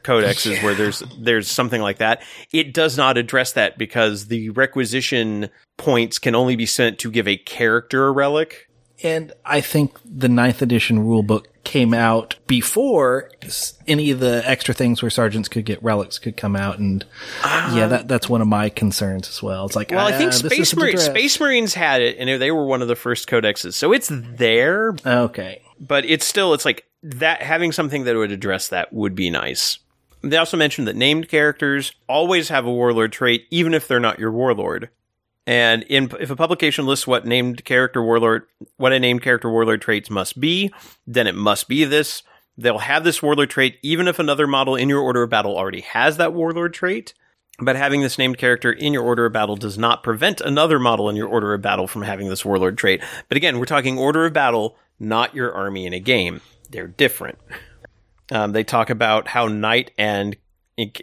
codexes 0.04 0.62
where 0.62 0.74
there's 0.74 1.02
there's 1.18 1.48
something 1.48 1.80
like 1.80 1.96
that. 1.98 2.22
It 2.52 2.74
does 2.74 2.98
not 2.98 3.16
address 3.16 3.52
that 3.54 3.78
because 3.78 4.26
the 4.26 4.50
requisition 4.50 5.48
points 5.78 6.18
can 6.18 6.34
only 6.34 6.56
be 6.56 6.66
sent 6.66 6.98
to 6.98 7.10
give 7.10 7.26
a 7.26 7.38
character 7.38 8.06
a 8.06 8.12
relic. 8.12 8.67
And 9.02 9.32
I 9.44 9.60
think 9.60 9.96
the 10.04 10.28
ninth 10.28 10.60
edition 10.62 10.98
rulebook 11.04 11.46
came 11.64 11.92
out 11.92 12.36
before 12.46 13.30
any 13.86 14.10
of 14.10 14.20
the 14.20 14.42
extra 14.44 14.72
things 14.74 15.02
where 15.02 15.10
sergeants 15.10 15.48
could 15.48 15.64
get 15.64 15.82
relics 15.82 16.18
could 16.18 16.36
come 16.36 16.56
out. 16.56 16.78
And 16.78 17.04
yeah, 17.44 17.86
that, 17.88 18.08
that's 18.08 18.28
one 18.28 18.40
of 18.40 18.48
my 18.48 18.70
concerns 18.70 19.28
as 19.28 19.42
well. 19.42 19.66
It's 19.66 19.76
like, 19.76 19.90
Well, 19.90 20.06
I 20.06 20.12
think 20.12 20.32
ah, 20.32 20.36
Space 20.36 20.72
addressed. 20.72 21.06
Space 21.06 21.38
Marines 21.38 21.74
had 21.74 22.00
it, 22.02 22.16
and 22.18 22.40
they 22.40 22.50
were 22.50 22.64
one 22.64 22.82
of 22.82 22.88
the 22.88 22.96
first 22.96 23.28
codexes, 23.28 23.74
so 23.74 23.92
it's 23.92 24.08
there. 24.10 24.96
Okay. 25.04 25.62
but 25.78 26.04
it's 26.04 26.26
still 26.26 26.54
it's 26.54 26.64
like 26.64 26.84
that 27.02 27.42
having 27.42 27.70
something 27.70 28.04
that 28.04 28.16
would 28.16 28.32
address 28.32 28.68
that 28.68 28.92
would 28.92 29.14
be 29.14 29.30
nice. 29.30 29.78
They 30.22 30.36
also 30.36 30.56
mentioned 30.56 30.88
that 30.88 30.96
named 30.96 31.28
characters 31.28 31.92
always 32.08 32.48
have 32.48 32.66
a 32.66 32.72
warlord 32.72 33.12
trait, 33.12 33.46
even 33.50 33.72
if 33.74 33.86
they're 33.86 34.00
not 34.00 34.18
your 34.18 34.32
warlord. 34.32 34.88
And 35.48 35.84
in, 35.84 36.10
if 36.20 36.28
a 36.28 36.36
publication 36.36 36.84
lists 36.84 37.06
what 37.06 37.24
named 37.24 37.64
character 37.64 38.02
warlord, 38.02 38.42
what 38.76 38.92
a 38.92 39.00
named 39.00 39.22
character 39.22 39.50
warlord 39.50 39.80
traits 39.80 40.10
must 40.10 40.38
be, 40.38 40.70
then 41.06 41.26
it 41.26 41.34
must 41.34 41.68
be 41.68 41.84
this. 41.84 42.22
They'll 42.58 42.76
have 42.76 43.02
this 43.02 43.22
warlord 43.22 43.48
trait, 43.48 43.78
even 43.82 44.08
if 44.08 44.18
another 44.18 44.46
model 44.46 44.76
in 44.76 44.90
your 44.90 45.00
order 45.00 45.22
of 45.22 45.30
battle 45.30 45.56
already 45.56 45.80
has 45.80 46.18
that 46.18 46.34
warlord 46.34 46.74
trait. 46.74 47.14
But 47.58 47.76
having 47.76 48.02
this 48.02 48.18
named 48.18 48.36
character 48.36 48.70
in 48.70 48.92
your 48.92 49.02
order 49.02 49.24
of 49.24 49.32
battle 49.32 49.56
does 49.56 49.78
not 49.78 50.02
prevent 50.02 50.42
another 50.42 50.78
model 50.78 51.08
in 51.08 51.16
your 51.16 51.28
order 51.28 51.54
of 51.54 51.62
battle 51.62 51.86
from 51.86 52.02
having 52.02 52.28
this 52.28 52.44
warlord 52.44 52.76
trait. 52.76 53.02
But 53.28 53.38
again, 53.38 53.58
we're 53.58 53.64
talking 53.64 53.96
order 53.96 54.26
of 54.26 54.34
battle, 54.34 54.76
not 55.00 55.34
your 55.34 55.54
army 55.54 55.86
in 55.86 55.94
a 55.94 55.98
game. 55.98 56.42
They're 56.68 56.88
different. 56.88 57.38
Um, 58.30 58.52
they 58.52 58.64
talk 58.64 58.90
about 58.90 59.28
how 59.28 59.46
Knight 59.46 59.92
and 59.96 60.36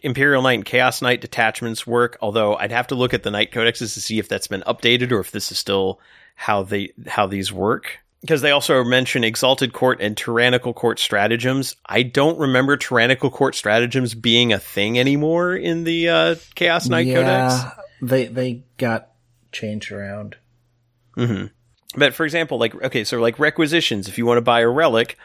Imperial 0.03 0.41
Knight 0.41 0.53
and 0.53 0.65
Chaos 0.65 1.01
Knight 1.01 1.21
detachments 1.21 1.85
work. 1.85 2.17
Although 2.21 2.55
I'd 2.55 2.71
have 2.71 2.87
to 2.87 2.95
look 2.95 3.13
at 3.13 3.23
the 3.23 3.31
Knight 3.31 3.51
codexes 3.51 3.93
to 3.93 4.01
see 4.01 4.19
if 4.19 4.29
that's 4.29 4.47
been 4.47 4.61
updated 4.61 5.11
or 5.11 5.19
if 5.19 5.31
this 5.31 5.51
is 5.51 5.57
still 5.57 5.99
how 6.35 6.63
they 6.63 6.93
how 7.07 7.27
these 7.27 7.51
work. 7.51 7.99
Because 8.21 8.41
they 8.41 8.51
also 8.51 8.83
mention 8.83 9.23
Exalted 9.23 9.73
Court 9.73 9.99
and 10.01 10.17
Tyrannical 10.17 10.73
Court 10.73 10.97
stratagems. 10.97 11.75
I 11.85 12.01
don't 12.01 12.39
remember 12.39 12.75
Tyrannical 12.75 13.29
Court 13.29 13.53
stratagems 13.53 14.15
being 14.15 14.51
a 14.51 14.57
thing 14.57 14.97
anymore 14.97 15.55
in 15.55 15.83
the 15.83 16.09
uh, 16.09 16.35
Chaos 16.55 16.87
Knight 16.87 17.05
yeah, 17.05 17.15
codex. 17.15 17.79
They 18.01 18.25
they 18.25 18.63
got 18.77 19.09
changed 19.51 19.91
around. 19.91 20.37
Mm-hmm. 21.17 21.47
But 21.97 22.13
for 22.13 22.25
example, 22.25 22.57
like 22.57 22.75
okay, 22.75 23.03
so 23.03 23.19
like 23.19 23.39
requisitions. 23.39 24.07
If 24.07 24.17
you 24.17 24.25
want 24.25 24.37
to 24.37 24.41
buy 24.41 24.61
a 24.61 24.69
relic, 24.69 25.17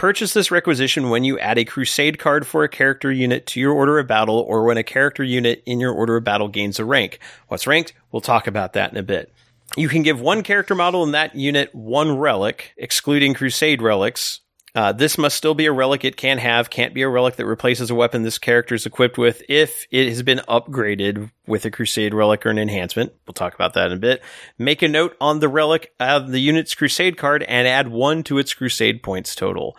Purchase 0.00 0.32
this 0.32 0.50
requisition 0.50 1.10
when 1.10 1.24
you 1.24 1.38
add 1.38 1.58
a 1.58 1.64
crusade 1.66 2.18
card 2.18 2.46
for 2.46 2.64
a 2.64 2.70
character 2.70 3.12
unit 3.12 3.44
to 3.48 3.60
your 3.60 3.74
order 3.74 3.98
of 3.98 4.06
battle 4.06 4.38
or 4.38 4.64
when 4.64 4.78
a 4.78 4.82
character 4.82 5.22
unit 5.22 5.62
in 5.66 5.78
your 5.78 5.92
order 5.92 6.16
of 6.16 6.24
battle 6.24 6.48
gains 6.48 6.78
a 6.78 6.86
rank. 6.86 7.18
What's 7.48 7.66
ranked? 7.66 7.92
We'll 8.10 8.22
talk 8.22 8.46
about 8.46 8.72
that 8.72 8.90
in 8.92 8.96
a 8.96 9.02
bit. 9.02 9.30
You 9.76 9.90
can 9.90 10.02
give 10.02 10.18
one 10.18 10.42
character 10.42 10.74
model 10.74 11.04
in 11.04 11.10
that 11.10 11.34
unit 11.34 11.74
one 11.74 12.16
relic, 12.16 12.72
excluding 12.78 13.34
crusade 13.34 13.82
relics, 13.82 14.40
uh, 14.74 14.92
this 14.92 15.18
must 15.18 15.36
still 15.36 15.54
be 15.54 15.66
a 15.66 15.72
relic 15.72 16.04
it 16.04 16.16
can 16.16 16.38
have, 16.38 16.70
can't 16.70 16.94
be 16.94 17.02
a 17.02 17.08
relic 17.08 17.36
that 17.36 17.46
replaces 17.46 17.90
a 17.90 17.94
weapon 17.94 18.22
this 18.22 18.38
character 18.38 18.74
is 18.74 18.86
equipped 18.86 19.18
with 19.18 19.42
if 19.48 19.86
it 19.90 20.08
has 20.08 20.22
been 20.22 20.40
upgraded 20.48 21.30
with 21.46 21.64
a 21.64 21.70
crusade 21.70 22.14
relic 22.14 22.46
or 22.46 22.50
an 22.50 22.58
enhancement. 22.58 23.12
We'll 23.26 23.34
talk 23.34 23.54
about 23.54 23.74
that 23.74 23.90
in 23.90 23.98
a 23.98 24.00
bit. 24.00 24.22
Make 24.58 24.82
a 24.82 24.88
note 24.88 25.16
on 25.20 25.40
the 25.40 25.48
relic 25.48 25.92
of 25.98 26.30
the 26.30 26.40
unit's 26.40 26.74
crusade 26.74 27.16
card 27.16 27.42
and 27.44 27.66
add 27.66 27.88
one 27.88 28.22
to 28.24 28.38
its 28.38 28.54
crusade 28.54 29.02
points 29.02 29.34
total. 29.34 29.76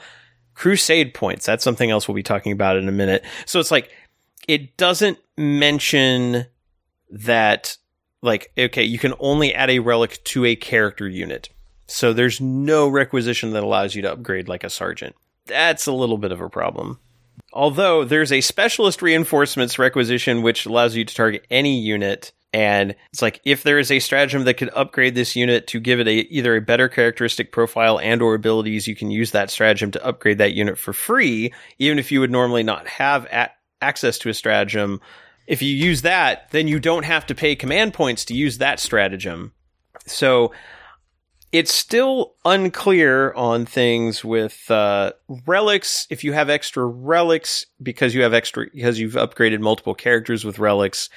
Crusade 0.55 1.13
points, 1.13 1.45
that's 1.45 1.63
something 1.63 1.89
else 1.89 2.07
we'll 2.07 2.15
be 2.15 2.23
talking 2.23 2.51
about 2.51 2.75
in 2.75 2.89
a 2.89 2.91
minute. 2.91 3.23
So 3.45 3.59
it's 3.59 3.71
like, 3.71 3.91
it 4.47 4.75
doesn't 4.75 5.17
mention 5.37 6.47
that, 7.11 7.77
like, 8.21 8.51
okay, 8.57 8.83
you 8.83 8.99
can 8.99 9.13
only 9.19 9.53
add 9.55 9.69
a 9.69 9.79
relic 9.79 10.21
to 10.25 10.43
a 10.45 10.55
character 10.55 11.07
unit. 11.07 11.49
So 11.91 12.13
there's 12.13 12.39
no 12.39 12.87
requisition 12.87 13.51
that 13.51 13.63
allows 13.63 13.95
you 13.95 14.01
to 14.03 14.13
upgrade 14.13 14.47
like 14.47 14.63
a 14.63 14.69
sergeant. 14.69 15.13
That's 15.45 15.87
a 15.87 15.91
little 15.91 16.17
bit 16.17 16.31
of 16.31 16.39
a 16.39 16.49
problem. 16.49 16.99
Although 17.51 18.05
there's 18.05 18.31
a 18.31 18.39
specialist 18.39 19.01
reinforcements 19.01 19.77
requisition 19.77 20.41
which 20.41 20.65
allows 20.65 20.95
you 20.95 21.03
to 21.03 21.13
target 21.13 21.45
any 21.51 21.79
unit 21.79 22.31
and 22.53 22.95
it's 23.11 23.21
like 23.21 23.39
if 23.45 23.63
there 23.63 23.79
is 23.79 23.91
a 23.91 23.99
stratagem 23.99 24.43
that 24.43 24.55
could 24.55 24.69
upgrade 24.73 25.15
this 25.15 25.35
unit 25.35 25.67
to 25.67 25.79
give 25.79 25.99
it 25.99 26.07
a 26.07 26.33
either 26.33 26.55
a 26.55 26.61
better 26.61 26.87
characteristic 26.89 27.51
profile 27.51 27.99
and 27.99 28.21
or 28.21 28.35
abilities 28.35 28.87
you 28.87 28.95
can 28.95 29.09
use 29.09 29.31
that 29.31 29.49
stratagem 29.49 29.91
to 29.91 30.05
upgrade 30.05 30.37
that 30.37 30.53
unit 30.53 30.77
for 30.77 30.91
free 30.91 31.53
even 31.79 31.97
if 31.97 32.11
you 32.11 32.19
would 32.19 32.31
normally 32.31 32.63
not 32.63 32.87
have 32.87 33.25
a- 33.25 33.51
access 33.81 34.17
to 34.17 34.29
a 34.29 34.33
stratagem 34.33 34.99
if 35.47 35.61
you 35.61 35.73
use 35.73 36.01
that 36.01 36.49
then 36.51 36.67
you 36.67 36.77
don't 36.77 37.05
have 37.05 37.25
to 37.25 37.35
pay 37.35 37.55
command 37.55 37.93
points 37.93 38.25
to 38.25 38.33
use 38.33 38.57
that 38.57 38.81
stratagem 38.81 39.53
so 40.05 40.51
it's 41.51 41.73
still 41.73 42.33
unclear 42.45 43.33
on 43.33 43.65
things 43.65 44.23
with 44.23 44.71
uh, 44.71 45.11
relics. 45.45 46.07
If 46.09 46.23
you 46.23 46.33
have 46.33 46.49
extra 46.49 46.85
relics 46.85 47.65
because 47.81 48.15
you 48.15 48.23
have 48.23 48.33
extra 48.33 48.67
because 48.73 48.99
you've 48.99 49.13
upgraded 49.13 49.59
multiple 49.59 49.93
characters 49.93 50.45
with 50.45 50.59
relics, 50.59 51.09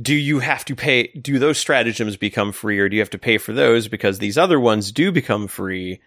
do 0.00 0.14
you 0.14 0.40
have 0.40 0.64
to 0.66 0.74
pay? 0.74 1.08
Do 1.08 1.38
those 1.38 1.58
stratagems 1.58 2.16
become 2.16 2.52
free, 2.52 2.78
or 2.78 2.88
do 2.88 2.96
you 2.96 3.02
have 3.02 3.10
to 3.10 3.18
pay 3.18 3.38
for 3.38 3.52
those 3.52 3.88
because 3.88 4.18
these 4.18 4.38
other 4.38 4.58
ones 4.58 4.92
do 4.92 5.12
become 5.12 5.46
free? 5.46 6.00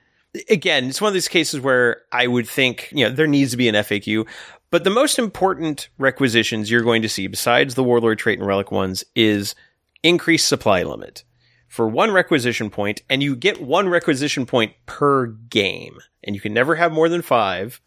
Again, 0.49 0.85
it's 0.85 1.01
one 1.01 1.09
of 1.09 1.15
these 1.15 1.27
cases 1.27 1.59
where 1.59 2.01
I 2.11 2.27
would 2.27 2.47
think 2.47 2.91
you 2.91 3.05
know 3.05 3.13
there 3.13 3.27
needs 3.27 3.51
to 3.51 3.57
be 3.57 3.67
an 3.67 3.75
FAQ. 3.75 4.27
But 4.71 4.83
the 4.83 4.91
most 4.91 5.17
important 5.17 5.89
requisitions 5.97 6.69
you're 6.69 6.83
going 6.83 7.01
to 7.01 7.09
see, 7.09 7.25
besides 7.27 7.73
the 7.73 7.83
warlord 7.83 8.19
trait 8.19 8.37
and 8.37 8.47
relic 8.47 8.71
ones, 8.71 9.03
is 9.15 9.55
increased 10.03 10.47
supply 10.47 10.83
limit 10.83 11.23
for 11.69 11.87
one 11.87 12.11
requisition 12.11 12.69
point, 12.69 13.03
and 13.09 13.23
you 13.23 13.35
get 13.35 13.61
one 13.61 13.87
requisition 13.87 14.45
point 14.45 14.73
per 14.87 15.27
game, 15.27 15.99
and 16.23 16.35
you 16.35 16.41
can 16.41 16.53
never 16.53 16.75
have 16.75 16.91
more 16.91 17.07
than 17.07 17.21
five. 17.21 17.79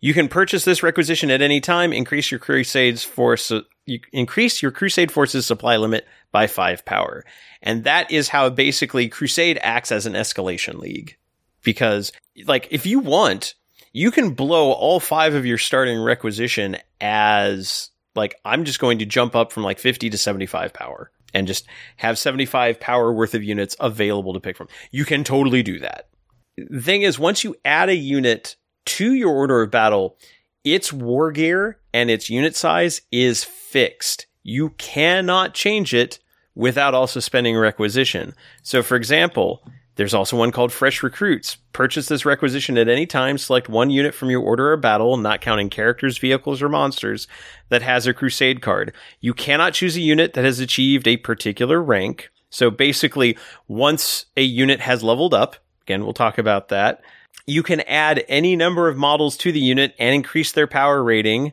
You 0.00 0.14
can 0.14 0.28
purchase 0.28 0.64
this 0.64 0.82
requisition 0.82 1.30
at 1.30 1.42
any 1.42 1.60
time, 1.60 1.92
increase 1.92 2.30
your 2.30 2.40
Crusade's 2.40 3.04
force, 3.04 3.52
you 3.84 4.00
increase 4.12 4.62
your 4.62 4.72
Crusade 4.72 5.12
force's 5.12 5.46
supply 5.46 5.76
limit 5.76 6.06
by 6.32 6.46
five 6.46 6.84
power. 6.84 7.24
And 7.62 7.84
that 7.84 8.10
is 8.10 8.28
how 8.28 8.48
basically 8.48 9.08
Crusade 9.08 9.58
acts 9.60 9.92
as 9.92 10.06
an 10.06 10.14
escalation 10.14 10.78
league. 10.78 11.16
Because, 11.62 12.12
like, 12.46 12.68
if 12.70 12.86
you 12.86 13.00
want, 13.00 13.54
you 13.92 14.10
can 14.10 14.30
blow 14.30 14.72
all 14.72 15.00
five 15.00 15.34
of 15.34 15.44
your 15.44 15.58
starting 15.58 16.00
requisition 16.00 16.76
as, 17.00 17.90
like, 18.14 18.36
I'm 18.44 18.64
just 18.64 18.78
going 18.78 18.98
to 19.00 19.06
jump 19.06 19.34
up 19.34 19.52
from 19.52 19.62
like 19.62 19.78
50 19.78 20.10
to 20.10 20.18
75 20.18 20.72
power 20.72 21.10
and 21.34 21.46
just 21.46 21.66
have 21.96 22.18
75 22.18 22.80
power 22.80 23.12
worth 23.12 23.34
of 23.34 23.42
units 23.42 23.76
available 23.80 24.32
to 24.32 24.40
pick 24.40 24.56
from. 24.56 24.68
You 24.90 25.04
can 25.04 25.24
totally 25.24 25.62
do 25.62 25.78
that. 25.80 26.08
The 26.56 26.80
thing 26.80 27.02
is, 27.02 27.18
once 27.18 27.44
you 27.44 27.56
add 27.64 27.88
a 27.88 27.96
unit 27.96 28.56
to 28.86 29.12
your 29.12 29.34
order 29.34 29.62
of 29.62 29.70
battle, 29.70 30.16
its 30.64 30.92
war 30.92 31.30
gear 31.32 31.78
and 31.92 32.10
its 32.10 32.30
unit 32.30 32.56
size 32.56 33.02
is 33.12 33.44
fixed. 33.44 34.26
You 34.42 34.70
cannot 34.70 35.54
change 35.54 35.92
it 35.92 36.18
without 36.54 36.94
also 36.94 37.20
spending 37.20 37.56
requisition. 37.56 38.34
So, 38.62 38.82
for 38.82 38.96
example, 38.96 39.62
there's 39.96 40.14
also 40.14 40.36
one 40.36 40.52
called 40.52 40.72
Fresh 40.72 41.02
Recruits. 41.02 41.56
Purchase 41.72 42.06
this 42.06 42.26
requisition 42.26 42.76
at 42.76 42.88
any 42.88 43.06
time. 43.06 43.38
Select 43.38 43.68
one 43.68 43.90
unit 43.90 44.14
from 44.14 44.30
your 44.30 44.42
order 44.42 44.72
of 44.72 44.82
battle, 44.82 45.16
not 45.16 45.40
counting 45.40 45.70
characters, 45.70 46.18
vehicles, 46.18 46.62
or 46.62 46.68
monsters, 46.68 47.26
that 47.70 47.82
has 47.82 48.06
a 48.06 48.14
Crusade 48.14 48.60
card. 48.60 48.92
You 49.20 49.32
cannot 49.32 49.72
choose 49.72 49.96
a 49.96 50.00
unit 50.00 50.34
that 50.34 50.44
has 50.44 50.60
achieved 50.60 51.08
a 51.08 51.16
particular 51.16 51.82
rank. 51.82 52.30
So 52.50 52.70
basically, 52.70 53.38
once 53.68 54.26
a 54.36 54.42
unit 54.42 54.80
has 54.80 55.02
leveled 55.02 55.32
up, 55.32 55.56
again, 55.82 56.04
we'll 56.04 56.12
talk 56.12 56.36
about 56.36 56.68
that, 56.68 57.00
you 57.46 57.62
can 57.62 57.80
add 57.82 58.22
any 58.28 58.54
number 58.54 58.88
of 58.88 58.98
models 58.98 59.36
to 59.38 59.52
the 59.52 59.60
unit 59.60 59.94
and 59.98 60.14
increase 60.14 60.52
their 60.52 60.66
power 60.66 61.02
rating. 61.02 61.52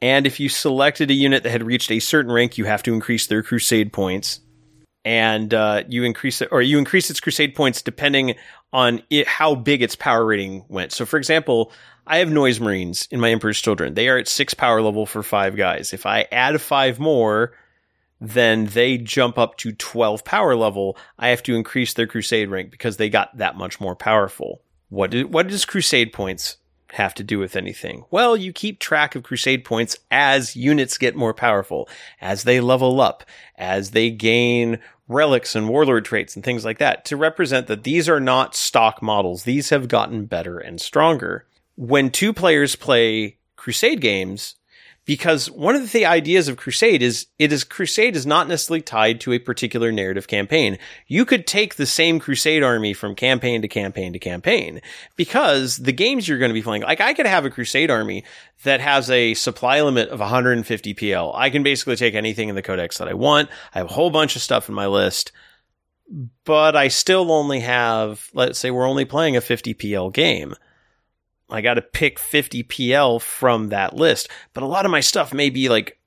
And 0.00 0.24
if 0.26 0.38
you 0.38 0.48
selected 0.48 1.10
a 1.10 1.14
unit 1.14 1.42
that 1.42 1.50
had 1.50 1.64
reached 1.64 1.90
a 1.90 1.98
certain 1.98 2.30
rank, 2.30 2.58
you 2.58 2.64
have 2.64 2.82
to 2.84 2.94
increase 2.94 3.26
their 3.26 3.42
Crusade 3.42 3.92
points 3.92 4.40
and 5.04 5.52
uh, 5.52 5.82
you 5.88 6.04
increase 6.04 6.40
it, 6.40 6.48
or 6.52 6.62
you 6.62 6.78
increase 6.78 7.10
its 7.10 7.20
crusade 7.20 7.54
points 7.54 7.82
depending 7.82 8.34
on 8.72 9.02
it, 9.10 9.26
how 9.26 9.54
big 9.54 9.82
its 9.82 9.96
power 9.96 10.24
rating 10.24 10.64
went. 10.68 10.92
So, 10.92 11.04
for 11.04 11.18
example, 11.18 11.72
I 12.06 12.18
have 12.18 12.30
noise 12.30 12.60
marines 12.60 13.06
in 13.10 13.20
my 13.20 13.30
Emperor's 13.30 13.60
Children. 13.60 13.94
They 13.94 14.08
are 14.08 14.18
at 14.18 14.28
six 14.28 14.54
power 14.54 14.82
level 14.82 15.06
for 15.06 15.22
five 15.22 15.56
guys. 15.56 15.92
If 15.92 16.06
I 16.06 16.26
add 16.32 16.60
five 16.60 16.98
more, 16.98 17.52
then 18.20 18.66
they 18.66 18.98
jump 18.98 19.36
up 19.36 19.56
to 19.58 19.72
12 19.72 20.24
power 20.24 20.54
level. 20.54 20.96
I 21.18 21.28
have 21.28 21.42
to 21.44 21.56
increase 21.56 21.94
their 21.94 22.06
crusade 22.06 22.50
rank 22.50 22.70
because 22.70 22.96
they 22.96 23.08
got 23.08 23.36
that 23.38 23.56
much 23.56 23.80
more 23.80 23.96
powerful. 23.96 24.62
What, 24.88 25.10
do, 25.10 25.26
what 25.26 25.48
does 25.48 25.64
crusade 25.64 26.12
points 26.12 26.58
have 26.92 27.14
to 27.14 27.24
do 27.24 27.38
with 27.38 27.56
anything? 27.56 28.04
Well, 28.10 28.36
you 28.36 28.52
keep 28.52 28.78
track 28.78 29.14
of 29.14 29.22
crusade 29.22 29.64
points 29.64 29.96
as 30.10 30.54
units 30.54 30.98
get 30.98 31.16
more 31.16 31.34
powerful, 31.34 31.88
as 32.20 32.44
they 32.44 32.60
level 32.60 33.00
up, 33.00 33.24
as 33.56 33.90
they 33.90 34.10
gain 34.10 34.78
relics 35.08 35.54
and 35.54 35.68
warlord 35.68 36.04
traits 36.04 36.34
and 36.34 36.44
things 36.44 36.64
like 36.64 36.78
that 36.78 37.04
to 37.06 37.16
represent 37.16 37.66
that 37.66 37.84
these 37.84 38.08
are 38.08 38.20
not 38.20 38.54
stock 38.54 39.02
models. 39.02 39.44
These 39.44 39.70
have 39.70 39.88
gotten 39.88 40.26
better 40.26 40.58
and 40.58 40.80
stronger. 40.80 41.46
When 41.76 42.10
two 42.10 42.32
players 42.32 42.76
play 42.76 43.36
crusade 43.56 44.00
games, 44.00 44.56
because 45.04 45.50
one 45.50 45.74
of 45.74 45.90
the 45.90 46.06
ideas 46.06 46.48
of 46.48 46.56
Crusade 46.56 47.02
is 47.02 47.26
it 47.38 47.52
is 47.52 47.64
Crusade 47.64 48.14
is 48.14 48.24
not 48.24 48.48
necessarily 48.48 48.82
tied 48.82 49.20
to 49.22 49.32
a 49.32 49.38
particular 49.38 49.90
narrative 49.90 50.28
campaign. 50.28 50.78
You 51.08 51.24
could 51.24 51.46
take 51.46 51.74
the 51.74 51.86
same 51.86 52.20
Crusade 52.20 52.62
army 52.62 52.92
from 52.92 53.14
campaign 53.14 53.62
to 53.62 53.68
campaign 53.68 54.12
to 54.12 54.18
campaign 54.18 54.80
because 55.16 55.78
the 55.78 55.92
games 55.92 56.28
you're 56.28 56.38
going 56.38 56.50
to 56.50 56.54
be 56.54 56.62
playing, 56.62 56.82
like 56.82 57.00
I 57.00 57.14
could 57.14 57.26
have 57.26 57.44
a 57.44 57.50
Crusade 57.50 57.90
army 57.90 58.24
that 58.62 58.80
has 58.80 59.10
a 59.10 59.34
supply 59.34 59.82
limit 59.82 60.08
of 60.10 60.20
150 60.20 60.94
PL. 60.94 61.32
I 61.34 61.50
can 61.50 61.64
basically 61.64 61.96
take 61.96 62.14
anything 62.14 62.48
in 62.48 62.54
the 62.54 62.62
codex 62.62 62.98
that 62.98 63.08
I 63.08 63.14
want. 63.14 63.48
I 63.74 63.78
have 63.78 63.90
a 63.90 63.94
whole 63.94 64.10
bunch 64.10 64.36
of 64.36 64.42
stuff 64.42 64.68
in 64.68 64.74
my 64.74 64.86
list, 64.86 65.32
but 66.44 66.76
I 66.76 66.88
still 66.88 67.32
only 67.32 67.60
have, 67.60 68.28
let's 68.34 68.58
say 68.58 68.70
we're 68.70 68.88
only 68.88 69.04
playing 69.04 69.36
a 69.36 69.40
50 69.40 69.74
PL 69.74 70.10
game 70.10 70.54
I 71.52 71.60
got 71.60 71.74
to 71.74 71.82
pick 71.82 72.18
50 72.18 72.62
PL 72.64 73.18
from 73.18 73.68
that 73.68 73.94
list. 73.94 74.28
But 74.54 74.62
a 74.62 74.66
lot 74.66 74.84
of 74.84 74.90
my 74.90 75.00
stuff 75.00 75.32
may 75.32 75.50
be 75.50 75.68
like 75.68 75.98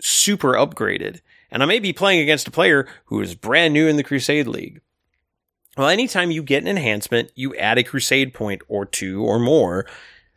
super 0.00 0.52
upgraded. 0.52 1.20
And 1.50 1.62
I 1.62 1.66
may 1.66 1.78
be 1.78 1.92
playing 1.92 2.20
against 2.20 2.48
a 2.48 2.52
player 2.52 2.88
who 3.06 3.20
is 3.20 3.34
brand 3.34 3.72
new 3.74 3.86
in 3.86 3.96
the 3.96 4.02
Crusade 4.02 4.48
League. 4.48 4.80
Well, 5.76 5.88
anytime 5.88 6.30
you 6.30 6.42
get 6.42 6.62
an 6.62 6.68
enhancement, 6.68 7.30
you 7.34 7.54
add 7.56 7.78
a 7.78 7.84
Crusade 7.84 8.32
point 8.34 8.62
or 8.68 8.86
two 8.86 9.22
or 9.22 9.38
more 9.38 9.86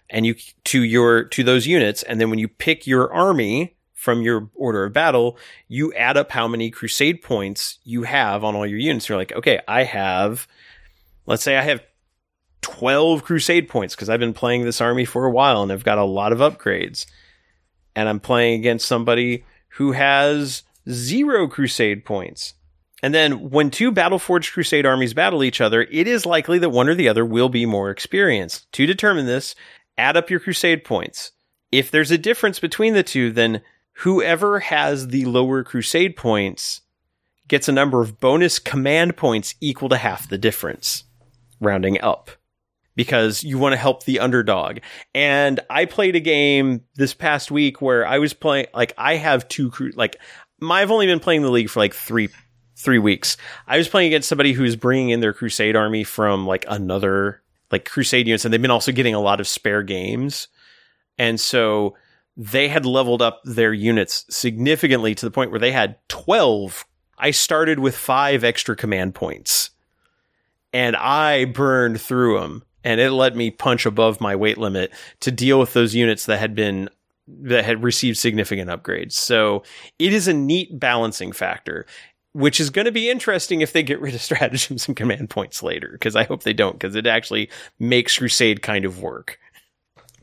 and 0.09 0.25
you 0.25 0.35
to 0.65 0.83
your 0.83 1.23
to 1.23 1.43
those 1.43 1.67
units 1.67 2.03
and 2.03 2.19
then 2.19 2.29
when 2.29 2.39
you 2.39 2.47
pick 2.47 2.87
your 2.87 3.11
army 3.13 3.75
from 3.93 4.21
your 4.21 4.49
order 4.55 4.85
of 4.85 4.93
battle, 4.93 5.37
you 5.67 5.93
add 5.93 6.15
up 6.15 6.31
how 6.31 6.47
many 6.47 6.71
crusade 6.71 7.21
points 7.21 7.79
you 7.83 8.03
have 8.03 8.45
on 8.45 8.55
all 8.55 8.65
your 8.65 8.79
units. 8.79 9.09
You're 9.09 9.17
like, 9.17 9.33
okay, 9.33 9.59
I 9.67 9.83
have 9.83 10.47
let's 11.25 11.43
say 11.43 11.57
I 11.57 11.61
have 11.61 11.83
12 12.61 13.23
crusade 13.23 13.69
points 13.69 13.95
because 13.95 14.09
I've 14.09 14.19
been 14.19 14.33
playing 14.33 14.63
this 14.63 14.81
army 14.81 15.05
for 15.05 15.25
a 15.25 15.31
while 15.31 15.63
and 15.63 15.71
I've 15.71 15.83
got 15.83 15.97
a 15.97 16.03
lot 16.03 16.31
of 16.31 16.39
upgrades. 16.39 17.05
And 17.95 18.07
I'm 18.07 18.19
playing 18.19 18.59
against 18.59 18.87
somebody 18.87 19.45
who 19.69 19.91
has 19.93 20.63
zero 20.89 21.47
crusade 21.47 22.05
points. 22.05 22.53
And 23.01 23.13
then 23.13 23.49
when 23.49 23.71
two 23.71 23.91
Battleforged 23.91 24.51
Crusade 24.51 24.85
armies 24.85 25.13
battle 25.13 25.43
each 25.43 25.61
other, 25.61 25.83
it 25.83 26.07
is 26.07 26.25
likely 26.25 26.59
that 26.59 26.69
one 26.69 26.89
or 26.89 26.95
the 26.95 27.07
other 27.07 27.25
will 27.25 27.49
be 27.49 27.65
more 27.65 27.89
experienced. 27.89 28.69
To 28.73 28.85
determine 28.85 29.25
this, 29.25 29.55
add 29.97 30.17
up 30.17 30.29
your 30.29 30.41
Crusade 30.41 30.83
points. 30.83 31.31
If 31.71 31.91
there's 31.91 32.11
a 32.11 32.17
difference 32.17 32.59
between 32.59 32.93
the 32.93 33.03
two, 33.03 33.31
then 33.31 33.61
whoever 33.93 34.59
has 34.59 35.07
the 35.09 35.25
lower 35.25 35.63
Crusade 35.63 36.17
points 36.17 36.81
gets 37.47 37.69
a 37.69 37.73
number 37.73 38.01
of 38.01 38.19
bonus 38.19 38.59
command 38.59 39.15
points 39.15 39.55
equal 39.61 39.89
to 39.89 39.97
half 39.97 40.27
the 40.27 40.37
difference, 40.37 41.05
rounding 41.59 41.99
up 42.01 42.31
because 42.99 43.45
you 43.45 43.57
want 43.57 43.71
to 43.71 43.77
help 43.77 44.03
the 44.03 44.19
underdog. 44.19 44.79
And 45.15 45.61
I 45.69 45.85
played 45.85 46.17
a 46.17 46.19
game 46.19 46.81
this 46.95 47.13
past 47.13 47.49
week 47.49 47.81
where 47.81 48.05
I 48.05 48.19
was 48.19 48.33
playing, 48.33 48.65
like, 48.73 48.91
I 48.97 49.15
have 49.15 49.47
two, 49.47 49.71
crew, 49.71 49.91
like, 49.95 50.17
my, 50.59 50.81
I've 50.81 50.91
only 50.91 51.05
been 51.05 51.21
playing 51.21 51.43
the 51.43 51.49
league 51.49 51.69
for 51.69 51.79
like 51.79 51.93
three, 51.93 52.27
three 52.75 52.99
weeks. 52.99 53.37
I 53.65 53.77
was 53.77 53.87
playing 53.87 54.07
against 54.07 54.27
somebody 54.27 54.51
who's 54.51 54.75
bringing 54.75 55.11
in 55.11 55.21
their 55.21 55.31
Crusade 55.31 55.77
army 55.77 56.03
from 56.03 56.45
like 56.45 56.65
another, 56.67 57.41
like 57.71 57.87
Crusade 57.87 58.27
units, 58.27 58.43
and 58.43 58.53
they've 58.53 58.61
been 58.61 58.69
also 58.69 58.91
getting 58.91 59.15
a 59.15 59.21
lot 59.21 59.39
of 59.39 59.47
spare 59.47 59.81
games. 59.81 60.49
And 61.17 61.39
so 61.39 61.95
they 62.35 62.67
had 62.67 62.85
leveled 62.85 63.21
up 63.21 63.39
their 63.45 63.71
units 63.71 64.25
significantly 64.29 65.15
to 65.15 65.25
the 65.25 65.31
point 65.31 65.51
where 65.51 65.59
they 65.61 65.71
had 65.71 65.95
12. 66.09 66.85
I 67.17 67.31
started 67.31 67.79
with 67.79 67.95
five 67.95 68.43
extra 68.43 68.75
command 68.75 69.15
points 69.15 69.69
and 70.73 70.97
I 70.97 71.45
burned 71.45 72.01
through 72.01 72.41
them 72.41 72.63
and 72.83 72.99
it 72.99 73.11
let 73.11 73.35
me 73.35 73.51
punch 73.51 73.85
above 73.85 74.21
my 74.21 74.35
weight 74.35 74.57
limit 74.57 74.91
to 75.21 75.31
deal 75.31 75.59
with 75.59 75.73
those 75.73 75.95
units 75.95 76.25
that 76.25 76.39
had 76.39 76.55
been 76.55 76.89
that 77.27 77.65
had 77.65 77.83
received 77.83 78.17
significant 78.17 78.69
upgrades. 78.69 79.11
So 79.11 79.63
it 79.99 80.13
is 80.13 80.27
a 80.27 80.33
neat 80.33 80.79
balancing 80.79 81.31
factor, 81.31 81.85
which 82.33 82.59
is 82.59 82.71
going 82.71 82.85
to 82.85 82.91
be 82.91 83.09
interesting 83.09 83.61
if 83.61 83.71
they 83.71 83.83
get 83.83 84.01
rid 84.01 84.15
of 84.15 84.21
stratagems 84.21 84.87
and 84.87 84.97
command 84.97 85.29
points 85.29 85.61
later, 85.61 85.89
because 85.91 86.15
I 86.15 86.23
hope 86.23 86.43
they 86.43 86.53
don't, 86.53 86.73
because 86.79 86.95
it 86.95 87.05
actually 87.05 87.49
makes 87.77 88.17
Crusade 88.17 88.61
kind 88.61 88.85
of 88.85 89.01
work. 89.01 89.39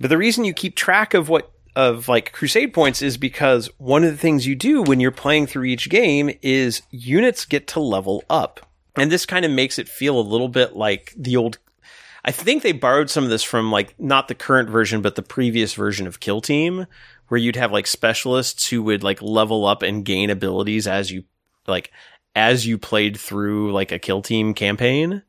But 0.01 0.11
the 0.11 0.19
reason 0.19 0.45
you 0.45 0.53
keep 0.53 0.77
track 0.77 1.15
of 1.15 1.29
what 1.29 1.53
of 1.77 2.09
like 2.09 2.33
crusade 2.33 2.73
points 2.73 3.03
is 3.03 3.19
because 3.19 3.69
one 3.77 4.03
of 4.03 4.11
the 4.11 4.17
things 4.17 4.47
you 4.47 4.55
do 4.55 4.83
when 4.83 4.99
you're 4.99 5.11
playing 5.11 5.47
through 5.47 5.65
each 5.65 5.91
game 5.91 6.31
is 6.41 6.81
units 6.91 7.45
get 7.45 7.67
to 7.69 7.81
level 7.81 8.25
up. 8.31 8.61
And 8.97 9.13
this 9.13 9.27
kind 9.27 9.45
of 9.45 9.51
makes 9.51 9.79
it 9.79 9.87
feel 9.87 10.19
a 10.19 10.23
little 10.23 10.49
bit 10.49 10.75
like 10.75 11.13
the 11.17 11.37
old 11.37 11.59
I 12.27 12.33
think 12.33 12.63
they 12.63 12.73
borrowed 12.73 13.09
some 13.09 13.23
of 13.23 13.31
this 13.31 13.45
from 13.45 13.71
like 13.71 13.95
not 14.01 14.27
the 14.27 14.35
current 14.35 14.69
version, 14.69 15.01
but 15.01 15.15
the 15.15 15.23
previous 15.23 15.75
version 15.75 16.09
of 16.09 16.19
Kill 16.19 16.41
Team, 16.41 16.87
where 17.29 17.39
you'd 17.39 17.55
have 17.55 17.71
like 17.71 17.87
specialists 17.87 18.69
who 18.69 18.83
would 18.83 19.05
like 19.05 19.23
level 19.23 19.65
up 19.65 19.83
and 19.83 20.05
gain 20.05 20.29
abilities 20.29 20.89
as 20.89 21.13
you 21.13 21.23
like 21.69 21.93
as 22.35 22.67
you 22.67 22.79
played 22.79 23.17
through 23.17 23.73
like 23.73 23.93
a 23.93 24.01
Kill 24.01 24.23
Team 24.23 24.55
campaign. 24.55 25.23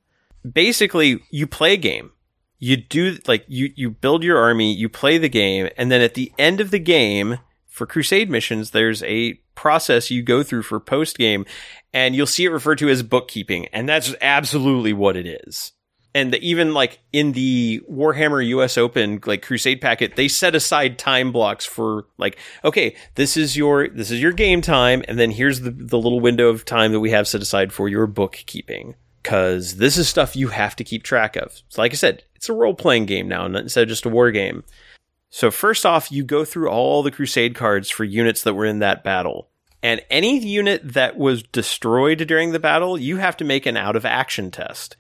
Basically, 0.51 1.19
you 1.29 1.45
play 1.45 1.73
a 1.73 1.77
game. 1.77 2.11
You 2.57 2.77
do 2.77 3.19
like 3.27 3.45
you 3.47 3.71
you 3.75 3.91
build 3.91 4.23
your 4.23 4.39
army, 4.39 4.73
you 4.73 4.89
play 4.89 5.19
the 5.19 5.29
game, 5.29 5.69
and 5.77 5.91
then 5.91 6.01
at 6.01 6.15
the 6.15 6.33
end 6.39 6.59
of 6.59 6.71
the 6.71 6.79
game 6.79 7.37
for 7.67 7.85
crusade 7.85 8.31
missions, 8.31 8.71
there's 8.71 9.03
a 9.03 9.33
process 9.53 10.09
you 10.09 10.23
go 10.23 10.41
through 10.41 10.63
for 10.63 10.79
post 10.79 11.19
game, 11.19 11.45
and 11.93 12.15
you'll 12.15 12.25
see 12.25 12.45
it 12.45 12.49
referred 12.49 12.79
to 12.79 12.89
as 12.89 13.03
bookkeeping, 13.03 13.67
and 13.67 13.87
that's 13.87 14.15
absolutely 14.19 14.93
what 14.93 15.15
it 15.15 15.27
is 15.27 15.73
and 16.17 16.33
even 16.35 16.73
like 16.73 16.99
in 17.13 17.33
the 17.33 17.79
Warhammer 17.87 18.43
US 18.47 18.75
Open 18.75 19.21
like 19.27 19.43
Crusade 19.43 19.79
packet, 19.81 20.15
they 20.15 20.27
set 20.27 20.55
aside 20.55 20.97
time 20.97 21.31
blocks 21.31 21.63
for 21.63 22.07
like, 22.17 22.39
okay, 22.65 22.95
this 23.13 23.37
is 23.37 23.55
your 23.55 23.87
this 23.87 24.09
is 24.09 24.19
your 24.19 24.31
game 24.31 24.61
time, 24.61 25.03
and 25.07 25.19
then 25.19 25.29
here's 25.29 25.61
the 25.61 25.69
the 25.69 25.99
little 25.99 26.19
window 26.19 26.49
of 26.49 26.65
time 26.65 26.91
that 26.91 27.01
we 27.01 27.11
have 27.11 27.27
set 27.27 27.43
aside 27.43 27.71
for 27.71 27.87
your 27.87 28.07
bookkeeping. 28.07 28.95
Cause 29.21 29.75
this 29.75 29.95
is 29.95 30.09
stuff 30.09 30.35
you 30.35 30.47
have 30.47 30.75
to 30.77 30.83
keep 30.83 31.03
track 31.03 31.35
of. 31.35 31.61
So 31.69 31.81
like 31.81 31.91
I 31.91 31.95
said, 31.95 32.23
it's 32.35 32.49
a 32.49 32.53
role 32.53 32.73
playing 32.73 33.05
game 33.05 33.27
now 33.27 33.45
instead 33.45 33.83
of 33.83 33.89
just 33.89 34.05
a 34.05 34.09
war 34.09 34.31
game. 34.31 34.63
So 35.29 35.51
first 35.51 35.85
off, 35.85 36.11
you 36.11 36.23
go 36.23 36.45
through 36.45 36.69
all 36.69 37.03
the 37.03 37.11
Crusade 37.11 37.53
cards 37.53 37.91
for 37.91 38.05
units 38.05 38.41
that 38.41 38.55
were 38.55 38.65
in 38.65 38.79
that 38.79 39.03
battle. 39.03 39.49
And 39.83 40.01
any 40.09 40.39
unit 40.39 40.81
that 40.93 41.15
was 41.17 41.43
destroyed 41.43 42.25
during 42.27 42.53
the 42.53 42.59
battle, 42.59 42.97
you 42.97 43.17
have 43.17 43.37
to 43.37 43.45
make 43.45 43.67
an 43.67 43.77
out 43.77 43.95
of 43.95 44.05
action 44.05 44.49
test. 44.49 44.95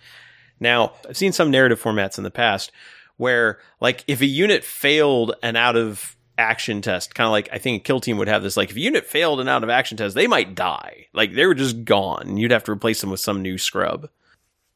Now, 0.59 0.93
I've 1.07 1.17
seen 1.17 1.33
some 1.33 1.51
narrative 1.51 1.81
formats 1.81 2.17
in 2.17 2.23
the 2.23 2.31
past 2.31 2.71
where, 3.17 3.59
like, 3.79 4.03
if 4.07 4.21
a 4.21 4.25
unit 4.25 4.63
failed 4.63 5.35
an 5.43 5.55
out 5.55 5.75
of 5.75 6.15
action 6.37 6.81
test, 6.81 7.15
kind 7.15 7.25
of 7.25 7.31
like 7.31 7.49
I 7.51 7.57
think 7.57 7.81
a 7.81 7.83
kill 7.83 7.99
team 7.99 8.17
would 8.17 8.27
have 8.27 8.43
this, 8.43 8.57
like, 8.57 8.69
if 8.69 8.75
a 8.75 8.79
unit 8.79 9.05
failed 9.05 9.39
an 9.39 9.49
out 9.49 9.63
of 9.63 9.69
action 9.69 9.97
test, 9.97 10.15
they 10.15 10.27
might 10.27 10.55
die. 10.55 11.07
Like, 11.13 11.33
they 11.33 11.45
were 11.45 11.55
just 11.55 11.83
gone. 11.83 12.37
You'd 12.37 12.51
have 12.51 12.63
to 12.65 12.71
replace 12.71 13.01
them 13.01 13.09
with 13.09 13.19
some 13.19 13.41
new 13.41 13.57
scrub. 13.57 14.09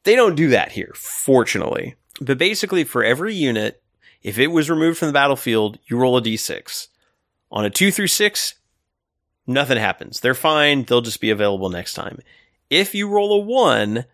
They 0.04 0.16
don't 0.16 0.34
do 0.34 0.48
that 0.48 0.72
here, 0.72 0.92
fortunately. 0.94 1.94
But 2.20 2.38
basically, 2.38 2.84
for 2.84 3.04
every 3.04 3.34
unit, 3.34 3.82
if 4.22 4.38
it 4.38 4.48
was 4.48 4.70
removed 4.70 4.98
from 4.98 5.08
the 5.08 5.12
battlefield, 5.12 5.78
you 5.86 5.96
roll 5.96 6.16
a 6.16 6.22
d6. 6.22 6.88
On 7.50 7.64
a 7.64 7.70
2 7.70 7.92
through 7.92 8.06
6, 8.08 8.54
nothing 9.46 9.78
happens. 9.78 10.20
They're 10.20 10.34
fine. 10.34 10.84
They'll 10.84 11.00
just 11.00 11.20
be 11.20 11.30
available 11.30 11.68
next 11.68 11.94
time. 11.94 12.18
If 12.70 12.94
you 12.94 13.08
roll 13.08 13.34
a 13.34 13.44
1, 13.44 14.04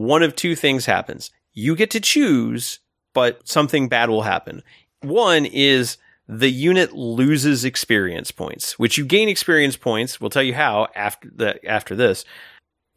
one 0.00 0.22
of 0.22 0.34
two 0.34 0.56
things 0.56 0.86
happens. 0.86 1.30
You 1.52 1.76
get 1.76 1.90
to 1.90 2.00
choose, 2.00 2.78
but 3.12 3.46
something 3.46 3.86
bad 3.86 4.08
will 4.08 4.22
happen. 4.22 4.62
One 5.02 5.44
is 5.44 5.98
the 6.26 6.50
unit 6.50 6.94
loses 6.94 7.66
experience 7.66 8.30
points, 8.30 8.78
which 8.78 8.96
you 8.96 9.04
gain 9.04 9.28
experience 9.28 9.76
points. 9.76 10.18
We'll 10.18 10.30
tell 10.30 10.42
you 10.42 10.54
how 10.54 10.88
after 10.94 11.28
the, 11.30 11.68
after 11.68 11.94
this. 11.94 12.24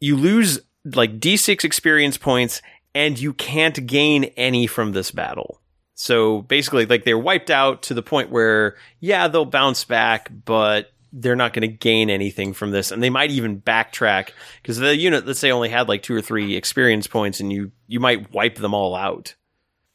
You 0.00 0.16
lose 0.16 0.60
like 0.94 1.20
D6 1.20 1.62
experience 1.62 2.16
points 2.16 2.62
and 2.94 3.18
you 3.18 3.34
can't 3.34 3.86
gain 3.86 4.24
any 4.38 4.66
from 4.66 4.92
this 4.92 5.10
battle. 5.10 5.60
So 5.96 6.40
basically, 6.40 6.86
like 6.86 7.04
they're 7.04 7.18
wiped 7.18 7.50
out 7.50 7.82
to 7.82 7.92
the 7.92 8.02
point 8.02 8.30
where, 8.30 8.76
yeah, 9.00 9.28
they'll 9.28 9.44
bounce 9.44 9.84
back, 9.84 10.30
but 10.46 10.90
they're 11.16 11.36
not 11.36 11.52
going 11.52 11.68
to 11.68 11.76
gain 11.76 12.10
anything 12.10 12.52
from 12.52 12.72
this 12.72 12.90
and 12.90 13.00
they 13.00 13.10
might 13.10 13.30
even 13.30 13.60
backtrack 13.60 14.30
because 14.60 14.78
the 14.78 14.96
unit 14.96 15.24
let's 15.26 15.38
say 15.38 15.52
only 15.52 15.68
had 15.68 15.88
like 15.88 16.02
two 16.02 16.14
or 16.14 16.20
three 16.20 16.56
experience 16.56 17.06
points 17.06 17.38
and 17.38 17.52
you 17.52 17.70
you 17.86 18.00
might 18.00 18.32
wipe 18.32 18.56
them 18.56 18.74
all 18.74 18.94
out. 18.94 19.34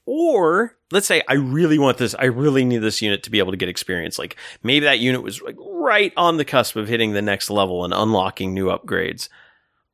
Or 0.06 0.78
let's 0.92 1.06
say 1.06 1.22
i 1.28 1.34
really 1.34 1.78
want 1.78 2.00
this 2.00 2.16
i 2.16 2.26
really 2.26 2.66
need 2.66 2.80
this 2.80 3.00
unit 3.00 3.22
to 3.22 3.30
be 3.30 3.40
able 3.40 3.52
to 3.52 3.58
get 3.58 3.70
experience. 3.70 4.18
Like 4.18 4.38
maybe 4.64 4.86
that 4.86 5.00
unit 5.00 5.22
was 5.22 5.42
like 5.42 5.58
right 5.60 6.14
on 6.16 6.38
the 6.38 6.46
cusp 6.46 6.78
of 6.78 6.88
hitting 6.88 7.12
the 7.12 7.22
next 7.22 7.50
level 7.50 7.84
and 7.84 7.94
unlocking 7.94 8.54
new 8.54 8.68
upgrades. 8.68 9.28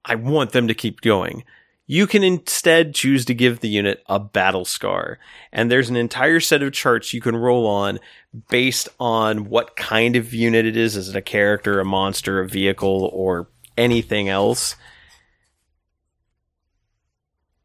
I 0.06 0.16
want 0.16 0.52
them 0.52 0.68
to 0.68 0.76
keep 0.76 1.02
going. 1.02 1.44
You 1.88 2.08
can 2.08 2.24
instead 2.24 2.96
choose 2.96 3.26
to 3.26 3.34
give 3.34 3.60
the 3.60 3.70
unit 3.70 4.04
a 4.08 4.20
battle 4.20 4.66
scar. 4.66 5.20
And 5.52 5.70
there's 5.70 5.90
an 5.90 5.96
entire 5.96 6.40
set 6.40 6.64
of 6.64 6.74
charts 6.74 7.14
you 7.14 7.22
can 7.22 7.36
roll 7.36 7.68
on 7.68 8.00
based 8.50 8.90
on 9.00 9.50
what 9.50 9.76
kind 9.76 10.16
of 10.16 10.34
unit 10.34 10.66
it 10.66 10.78
is. 10.78 10.96
Is 10.96 11.10
it 11.10 11.16
a 11.16 11.22
character, 11.22 11.80
a 11.80 11.86
monster, 11.86 12.40
a 12.40 12.48
vehicle, 12.48 13.10
or 13.14 13.48
anything 13.78 14.30
else? 14.30 14.76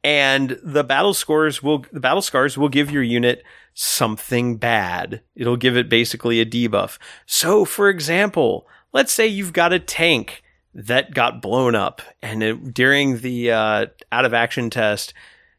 And 0.03 0.59
the 0.63 0.85
battle 0.85 1.15
scores 1.15 1.63
will, 1.63 1.85
the 1.93 2.01
battle 2.01 2.23
scars 2.23 2.57
will 2.57 2.71
give 2.71 2.91
your 2.91 3.03
unit 3.03 3.43
something 3.75 4.57
bad. 4.57 5.23
It'll 5.35 5.57
give 5.57 5.77
it 5.77 5.89
basically 5.89 6.41
a 6.41 6.47
debuff. 6.47 6.99
So, 7.27 7.65
for 7.65 7.89
example, 7.89 8.67
let's 8.93 9.13
say 9.13 9.27
you've 9.27 9.53
got 9.53 9.73
a 9.73 9.79
tank 9.79 10.43
that 10.75 11.15
got 11.15 11.43
blown 11.43 11.75
up. 11.75 12.01
And 12.23 12.43
it, 12.43 12.75
during 12.75 13.19
the 13.19 13.53
uh, 13.53 13.87
out 14.11 14.25
of 14.25 14.33
action 14.33 14.71
test, 14.71 15.13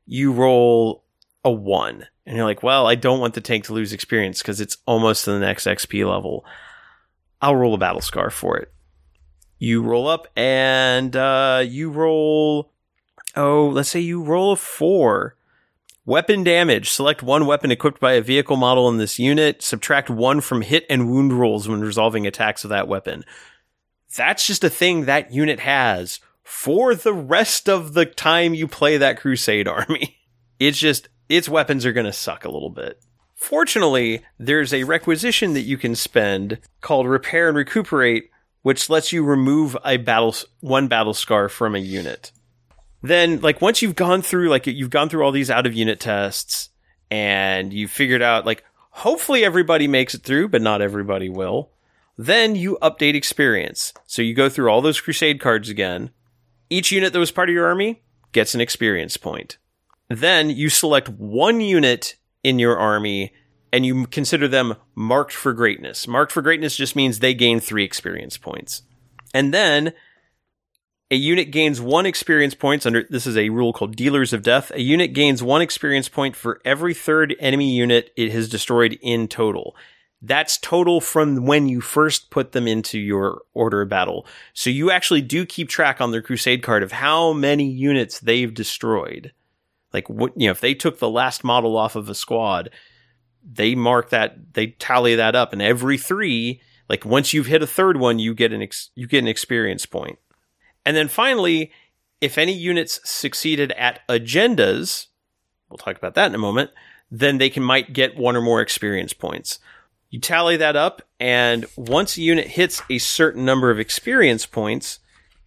you 0.06 0.32
roll 0.32 1.01
a 1.44 1.52
one. 1.52 2.08
And 2.26 2.38
you're 2.38 2.46
like, 2.46 2.64
well, 2.64 2.88
I 2.88 2.96
don't 2.96 3.20
want 3.20 3.34
the 3.34 3.42
tank 3.42 3.66
to 3.66 3.74
lose 3.74 3.94
experience 3.94 4.42
because 4.42 4.62
it's 4.62 4.78
almost 4.86 5.26
to 5.26 5.32
the 5.32 5.40
next 5.40 5.66
XP 5.66 6.08
level. 6.10 6.46
I'll 7.42 7.56
roll 7.56 7.74
a 7.74 7.80
battle 7.80 8.02
scar 8.02 8.30
for 8.30 8.58
it. 8.58 8.72
You 9.58 9.82
roll 9.82 10.08
up 10.08 10.28
and 10.36 11.16
uh, 11.16 11.64
you 11.66 11.90
roll, 11.90 12.72
oh, 13.36 13.68
let's 13.68 13.90
say 13.90 14.00
you 14.00 14.24
roll 14.24 14.54
a 14.54 14.56
four. 14.56 15.36
Weapon 16.04 16.44
damage. 16.44 16.90
Select 16.90 17.22
one 17.22 17.46
weapon 17.46 17.70
equipped 17.70 18.00
by 18.00 18.14
a 18.14 18.22
vehicle 18.22 18.58
model 18.58 18.90
in 18.90 18.98
this 18.98 19.20
unit. 19.20 19.62
Subtract 19.62 20.10
one 20.10 20.42
from 20.42 20.64
hit 20.64 20.86
and 20.90 21.10
wound 21.10 21.32
rolls 21.34 21.70
when 21.70 21.82
resolving 21.82 22.26
attacks 22.26 22.64
with 22.64 22.72
that 22.72 22.88
weapon. 22.88 23.24
That's 24.16 24.46
just 24.46 24.64
a 24.64 24.70
thing 24.70 25.06
that 25.06 25.32
unit 25.32 25.60
has 25.60 26.20
for 26.44 26.96
the 26.96 27.14
rest 27.14 27.70
of 27.70 27.94
the 27.94 28.06
time 28.06 28.54
you 28.56 28.68
play 28.68 28.98
that 28.98 29.20
Crusade 29.20 29.68
army. 29.68 30.18
It's 30.60 30.80
just, 30.80 31.08
its 31.32 31.48
weapons 31.48 31.86
are 31.86 31.94
going 31.94 32.06
to 32.06 32.14
suck 32.14 32.46
a 32.46 32.52
little 32.52 32.70
bit. 32.70 33.02
Fortunately, 33.36 34.22
there's 34.38 34.74
a 34.74 34.84
requisition 34.84 35.54
that 35.54 35.62
you 35.62 35.78
can 35.78 35.96
spend 35.96 36.60
called 36.82 37.08
Repair 37.08 37.48
and 37.48 37.58
Recuperate, 37.58 38.30
which 38.62 38.90
lets 38.90 39.12
you 39.12 39.24
remove 39.24 39.76
a 39.84 39.98
battle, 39.98 40.36
one 40.60 40.88
battle 40.88 41.14
scar 41.14 41.50
from 41.50 41.74
a 41.74 41.80
unit. 41.80 42.32
Then 43.02 43.42
like 43.42 43.62
once 43.62 43.82
you've 43.82 43.96
gone 43.96 44.22
through 44.22 44.50
like 44.50 44.68
you've 44.68 44.92
gone 44.92 45.10
through 45.10 45.24
all 45.24 45.32
these 45.32 45.50
out 45.50 45.66
of 45.66 45.74
unit 45.74 46.00
tests 46.00 46.70
and 47.10 47.74
you've 47.74 47.90
figured 47.90 48.22
out 48.22 48.46
like 48.46 48.64
hopefully 48.92 49.44
everybody 49.44 49.88
makes 49.88 50.14
it 50.14 50.22
through 50.22 50.50
but 50.50 50.62
not 50.62 50.84
everybody 50.84 51.28
will 51.28 51.72
then 52.18 52.56
you 52.56 52.78
update 52.84 53.16
experience. 53.16 53.94
So 54.06 54.22
you 54.22 54.36
go 54.36 54.50
through 54.50 54.70
all 54.70 54.82
those 54.82 55.02
crusade 55.02 55.40
cards 55.40 55.70
again. 55.70 56.12
Each 56.70 56.92
unit 56.92 57.14
that 57.14 57.20
was 57.20 57.32
part 57.32 57.50
of 57.50 57.56
your 57.56 57.66
army 57.66 58.04
gets 58.34 58.54
an 58.54 58.62
experience 58.62 59.18
point 59.18 59.58
then 60.18 60.50
you 60.50 60.70
select 60.70 61.10
one 61.10 61.62
unit 61.62 62.16
in 62.44 62.60
your 62.60 62.78
army 62.78 63.34
and 63.74 63.86
you 63.86 64.06
consider 64.08 64.48
them 64.48 64.76
marked 64.96 65.34
for 65.34 65.54
greatness 65.54 66.08
marked 66.08 66.32
for 66.32 66.42
greatness 66.42 66.76
just 66.76 66.96
means 66.96 67.20
they 67.20 67.34
gain 67.34 67.60
3 67.60 67.84
experience 67.84 68.38
points 68.38 68.84
and 69.34 69.54
then 69.54 69.94
a 71.12 71.16
unit 71.16 71.52
gains 71.52 71.82
one 71.82 72.06
experience 72.06 72.56
points 72.56 72.86
under 72.86 73.04
this 73.10 73.28
is 73.28 73.36
a 73.36 73.50
rule 73.50 73.74
called 73.74 73.98
dealers 73.98 74.32
of 74.32 74.44
death. 74.44 74.72
A 74.72 74.82
unit 74.82 75.12
gains 75.12 75.44
one 75.44 75.62
experience 75.62 76.08
point 76.08 76.38
for 76.38 76.62
every 76.64 76.94
third 76.94 77.36
enemy 77.38 77.76
unit 77.76 78.12
it 78.16 78.32
has 78.32 78.48
destroyed 78.48 78.98
in 79.02 79.28
total. 79.28 79.76
That's 80.22 80.58
total 80.58 81.02
from 81.02 81.46
when 81.46 81.68
you 81.68 81.82
first 81.82 82.30
put 82.30 82.54
them 82.54 82.66
into 82.66 82.98
your 82.98 83.42
order 83.54 83.82
of 83.82 83.90
battle. 83.90 84.26
So 84.54 84.70
you 84.70 84.90
actually 84.90 85.22
do 85.22 85.46
keep 85.46 85.68
track 85.68 86.00
on 86.00 86.12
their 86.12 86.22
crusade 86.22 86.64
card 86.64 86.82
of 86.82 86.94
how 86.94 87.34
many 87.34 87.70
units 87.70 88.22
they've 88.22 88.54
destroyed. 88.54 89.34
Like 89.94 90.10
what 90.10 90.34
you 90.36 90.48
know, 90.48 90.52
if 90.52 90.62
they 90.62 90.74
took 90.74 91.00
the 91.00 91.10
last 91.10 91.44
model 91.44 91.78
off 91.78 91.96
of 91.96 92.10
a 92.10 92.16
squad, 92.16 92.70
they 93.44 93.76
mark 93.76 94.10
that 94.10 94.54
they 94.54 94.68
tally 94.68 95.16
that 95.16 95.36
up 95.36 95.54
and 95.54 95.62
every 95.62 95.98
3, 95.98 96.62
like 96.90 97.06
once 97.06 97.34
you've 97.34 97.48
hit 97.48 97.64
a 97.64 97.68
third 97.68 97.98
one, 97.98 98.20
you 98.20 98.34
get 98.34 98.54
an 98.54 98.62
ex- 98.62 98.90
you 98.96 99.08
get 99.08 99.20
an 99.20 99.28
experience 99.28 99.86
point. 99.86 100.20
And 100.86 100.96
then 100.96 101.08
finally, 101.08 101.72
if 102.20 102.38
any 102.38 102.54
units 102.54 103.00
succeeded 103.04 103.72
at 103.74 104.08
agendas, 104.08 105.08
we'll 105.70 105.78
talk 105.78 105.98
about 105.98 106.16
that 106.16 106.28
in 106.28 106.36
a 106.36 106.40
moment, 106.40 106.72
then 107.10 107.38
they 107.38 107.50
can 107.50 107.64
might 107.64 107.94
get 107.94 108.18
one 108.18 108.36
or 108.36 108.42
more 108.42 108.62
experience 108.62 109.14
points. 109.14 109.60
You 110.10 110.20
tally 110.20 110.58
that 110.58 110.76
up, 110.76 111.02
and 111.20 111.66
once 111.76 112.18
a 112.18 112.22
unit 112.22 112.48
hits 112.48 112.82
a 112.90 112.98
certain 112.98 113.46
number 113.46 113.72
of 113.72 113.80
experience 113.80 114.46
points, 114.46 115.00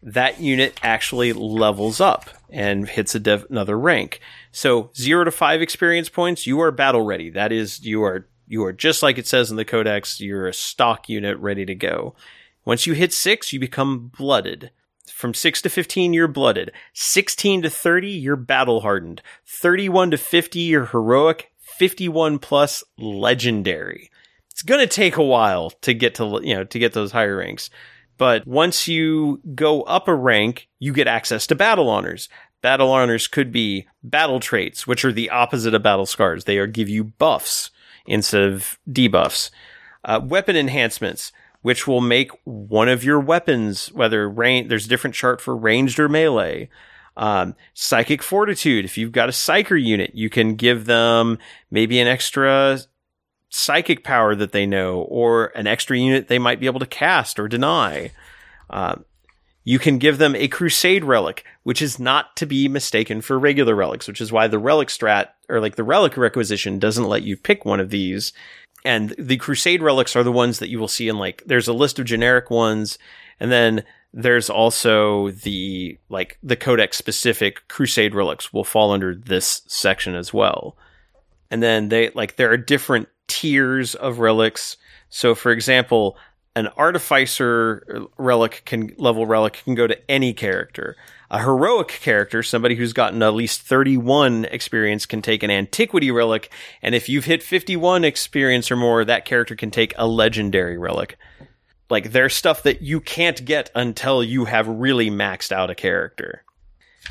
that 0.05 0.40
unit 0.40 0.78
actually 0.82 1.32
levels 1.32 2.01
up 2.01 2.28
and 2.51 2.89
hits 2.89 3.14
dev- 3.14 3.47
another 3.48 3.78
rank. 3.78 4.20
So 4.52 4.90
zero 4.94 5.24
to 5.24 5.31
five 5.31 5.62
experience 5.62 6.09
points, 6.09 6.47
you 6.47 6.60
are 6.60 6.70
battle 6.70 7.02
ready. 7.02 7.31
That 7.31 7.51
is, 7.51 7.85
you 7.85 8.05
are 8.05 8.28
you 8.47 8.62
are 8.64 8.72
just 8.72 9.02
like 9.02 9.16
it 9.16 9.26
says 9.26 9.51
in 9.51 9.56
the 9.56 9.64
codex. 9.64 10.20
You're 10.20 10.47
a 10.47 10.52
stock 10.52 11.09
unit 11.09 11.39
ready 11.39 11.64
to 11.64 11.74
go. 11.74 12.14
Once 12.64 12.86
you 12.86 12.93
hit 12.93 13.12
six, 13.12 13.52
you 13.52 13.59
become 13.59 14.12
blooded. 14.16 14.70
From 15.10 15.35
6 15.35 15.62
to 15.62 15.68
15, 15.68 16.12
you're 16.12 16.28
blooded. 16.28 16.72
16 16.94 17.62
to 17.62 17.70
30, 17.70 18.10
you're 18.10 18.36
battle 18.36 18.81
hardened. 18.81 19.22
31 19.47 20.10
to 20.12 20.18
50, 20.18 20.60
you're 20.60 20.86
heroic. 20.86 21.51
51 21.59 22.39
plus, 22.39 22.82
legendary. 22.98 24.10
It's 24.51 24.62
to 24.62 24.86
take 24.86 25.16
a 25.16 25.22
while 25.22 25.70
to 25.82 25.94
get 25.94 26.14
to, 26.16 26.40
you 26.43 26.55
know, 26.55 26.64
to 26.64 26.78
get 26.78 26.93
those 26.93 27.12
higher 27.12 27.36
ranks. 27.36 27.70
But 28.16 28.46
once 28.46 28.86
you 28.86 29.40
go 29.54 29.82
up 29.82 30.08
a 30.08 30.14
rank, 30.14 30.68
you 30.78 30.92
get 30.92 31.08
access 31.08 31.46
to 31.48 31.54
battle 31.54 31.88
honors. 31.88 32.28
Battle 32.62 32.90
honors 32.90 33.26
could 33.28 33.52
be 33.52 33.86
battle 34.02 34.40
traits, 34.40 34.86
which 34.86 35.04
are 35.04 35.12
the 35.12 35.30
opposite 35.30 35.74
of 35.74 35.82
battle 35.82 36.06
scars. 36.06 36.44
They 36.44 36.58
are 36.58 36.66
give 36.66 36.88
you 36.88 37.04
buffs 37.04 37.70
instead 38.06 38.42
of 38.42 38.78
debuffs. 38.88 39.50
Uh, 40.04 40.20
weapon 40.22 40.56
enhancements 40.56 41.32
which 41.64 41.86
will 41.86 42.02
make 42.02 42.30
one 42.44 42.90
of 42.90 43.02
your 43.02 43.18
weapons, 43.18 43.90
whether 43.94 44.28
range, 44.28 44.68
there's 44.68 44.84
a 44.84 44.88
different 44.88 45.16
chart 45.16 45.40
for 45.40 45.56
ranged 45.56 45.98
or 45.98 46.10
melee. 46.10 46.68
Um, 47.16 47.56
psychic 47.72 48.22
fortitude. 48.22 48.84
If 48.84 48.98
you've 48.98 49.12
got 49.12 49.30
a 49.30 49.32
psyker 49.32 49.82
unit, 49.82 50.10
you 50.14 50.28
can 50.28 50.56
give 50.56 50.84
them 50.84 51.38
maybe 51.70 52.00
an 52.00 52.06
extra 52.06 52.80
psychic 53.55 54.02
power 54.02 54.35
that 54.35 54.52
they 54.52 54.66
know, 54.66 55.02
or 55.02 55.47
an 55.56 55.66
extra 55.66 55.98
unit 55.98 56.28
they 56.28 56.39
might 56.39 56.60
be 56.60 56.66
able 56.66 56.81
to 56.81 56.86
cast 56.86 57.39
or 57.39 57.48
deny. 57.48 58.10
Uh, 58.68 58.97
you 59.62 59.78
can 59.78 59.98
give 59.98 60.18
them 60.18 60.35
a 60.36 60.48
crusade 60.48 61.05
relic, 61.05 61.44
which 61.62 61.81
is 61.81 61.98
not 61.98 62.36
to 62.36 62.47
be 62.47 62.68
mistaken 62.68 63.20
for 63.20 63.39
regular 63.39 63.74
relics, 63.74 64.06
which 64.06 64.20
is 64.20 64.31
why 64.31 64.47
the 64.47 64.59
relic 64.59 64.89
strat 64.89 65.28
or 65.48 65.60
like 65.60 65.76
the 65.76 65.85
relic 65.85 66.16
requisition 66.16 66.78
doesn't 66.78 67.09
let 67.09 67.22
you 67.22 67.36
pick 67.36 67.64
one 67.64 67.81
of 67.81 67.90
these 67.90 68.32
and 68.85 69.14
the 69.18 69.39
crusade 69.39 69.82
relics 69.82 70.14
are 70.14 70.22
the 70.22 70.32
ones 70.32 70.59
that 70.59 70.68
you 70.68 70.78
will 70.78 70.89
see 70.89 71.09
in 71.09 71.18
like 71.18 71.43
there's 71.47 71.68
a 71.68 71.72
list 71.72 71.98
of 71.98 72.05
generic 72.05 72.51
ones 72.51 72.98
and 73.40 73.51
then 73.51 73.82
there's 74.12 74.51
also 74.51 75.31
the 75.31 75.98
like 76.09 76.39
the 76.43 76.56
codex 76.56 76.97
specific 76.97 77.66
crusade 77.68 78.14
relics 78.14 78.52
will 78.52 78.64
fall 78.64 78.93
under 78.93 79.14
this 79.14 79.62
section 79.66 80.14
as 80.14 80.32
well 80.32 80.76
and 81.51 81.62
then 81.62 81.89
they 81.89 82.10
like 82.10 82.36
there 82.36 82.51
are 82.51 82.56
different 82.56 83.09
tiers 83.28 83.94
of 83.94 84.18
relics 84.18 84.76
so 85.09 85.34
for 85.34 85.52
example 85.52 86.16
an 86.56 86.68
artificer 86.76 88.06
relic 88.16 88.62
can 88.64 88.94
level 88.98 89.26
relic 89.26 89.60
can 89.64 89.74
go 89.74 89.86
to 89.86 90.10
any 90.10 90.32
character 90.32 90.96
a 91.34 91.40
heroic 91.40 91.88
character, 91.88 92.44
somebody 92.44 92.76
who's 92.76 92.92
gotten 92.92 93.20
at 93.20 93.34
least 93.34 93.62
31 93.62 94.44
experience, 94.44 95.05
can 95.05 95.20
take 95.20 95.42
an 95.42 95.51
antiquity 95.51 96.12
relic. 96.12 96.48
And 96.80 96.94
if 96.94 97.09
you've 97.09 97.24
hit 97.24 97.42
51 97.42 98.05
experience 98.05 98.70
or 98.70 98.76
more, 98.76 99.05
that 99.05 99.24
character 99.24 99.56
can 99.56 99.72
take 99.72 99.94
a 99.96 100.06
legendary 100.06 100.78
relic. 100.78 101.18
Like, 101.90 102.12
there's 102.12 102.34
stuff 102.34 102.62
that 102.62 102.82
you 102.82 103.01
can't 103.01 103.44
get 103.44 103.70
until 103.74 104.22
you 104.22 104.44
have 104.44 104.68
really 104.68 105.10
maxed 105.10 105.51
out 105.51 105.70
a 105.70 105.74
character. 105.74 106.44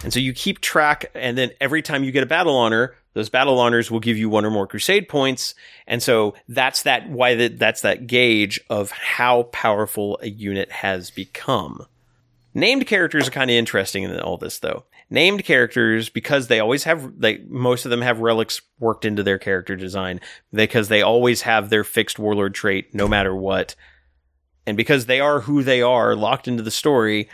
And 0.03 0.13
so 0.13 0.21
you 0.21 0.31
keep 0.31 0.61
track, 0.61 1.11
and 1.13 1.37
then 1.37 1.51
every 1.59 1.81
time 1.81 2.05
you 2.05 2.13
get 2.13 2.23
a 2.23 2.27
battle 2.27 2.55
honor, 2.55 2.95
those 3.13 3.29
battle 3.29 3.59
honors 3.59 3.89
will 3.91 3.99
give 3.99 4.17
you 4.17 4.29
one 4.29 4.45
or 4.45 4.51
more 4.51 4.67
crusade 4.67 5.07
points. 5.07 5.55
And 5.87 6.01
so 6.01 6.33
that's 6.47 6.83
that 6.83 7.09
why 7.09 7.35
that 7.35 7.59
that's 7.59 7.81
that 7.81 8.07
gauge 8.07 8.59
of 8.69 8.91
how 8.91 9.43
powerful 9.43 10.19
a 10.21 10.29
unit 10.29 10.71
has 10.71 11.11
become. 11.11 11.85
Named 12.53 12.85
characters 12.85 13.27
are 13.27 13.31
kind 13.31 13.49
of 13.49 13.55
interesting 13.55 14.03
in 14.03 14.19
all 14.19 14.37
this, 14.37 14.59
though. 14.59 14.85
Named 15.09 15.43
characters, 15.43 16.09
because 16.09 16.47
they 16.47 16.59
always 16.59 16.83
have, 16.83 17.13
like, 17.19 17.45
most 17.47 17.85
of 17.85 17.91
them 17.91 18.01
have 18.01 18.19
relics 18.19 18.61
worked 18.79 19.05
into 19.05 19.23
their 19.23 19.37
character 19.37 19.75
design, 19.75 20.19
because 20.51 20.87
they 20.87 21.01
always 21.01 21.41
have 21.41 21.69
their 21.69 21.83
fixed 21.83 22.19
warlord 22.19 22.53
trait 22.53 22.93
no 22.93 23.07
matter 23.07 23.35
what. 23.35 23.75
And 24.65 24.77
because 24.77 25.07
they 25.07 25.19
are 25.19 25.41
who 25.41 25.61
they 25.61 25.81
are, 25.81 26.15
locked 26.15 26.47
into 26.47 26.63
the 26.63 26.71
story, 26.71 27.27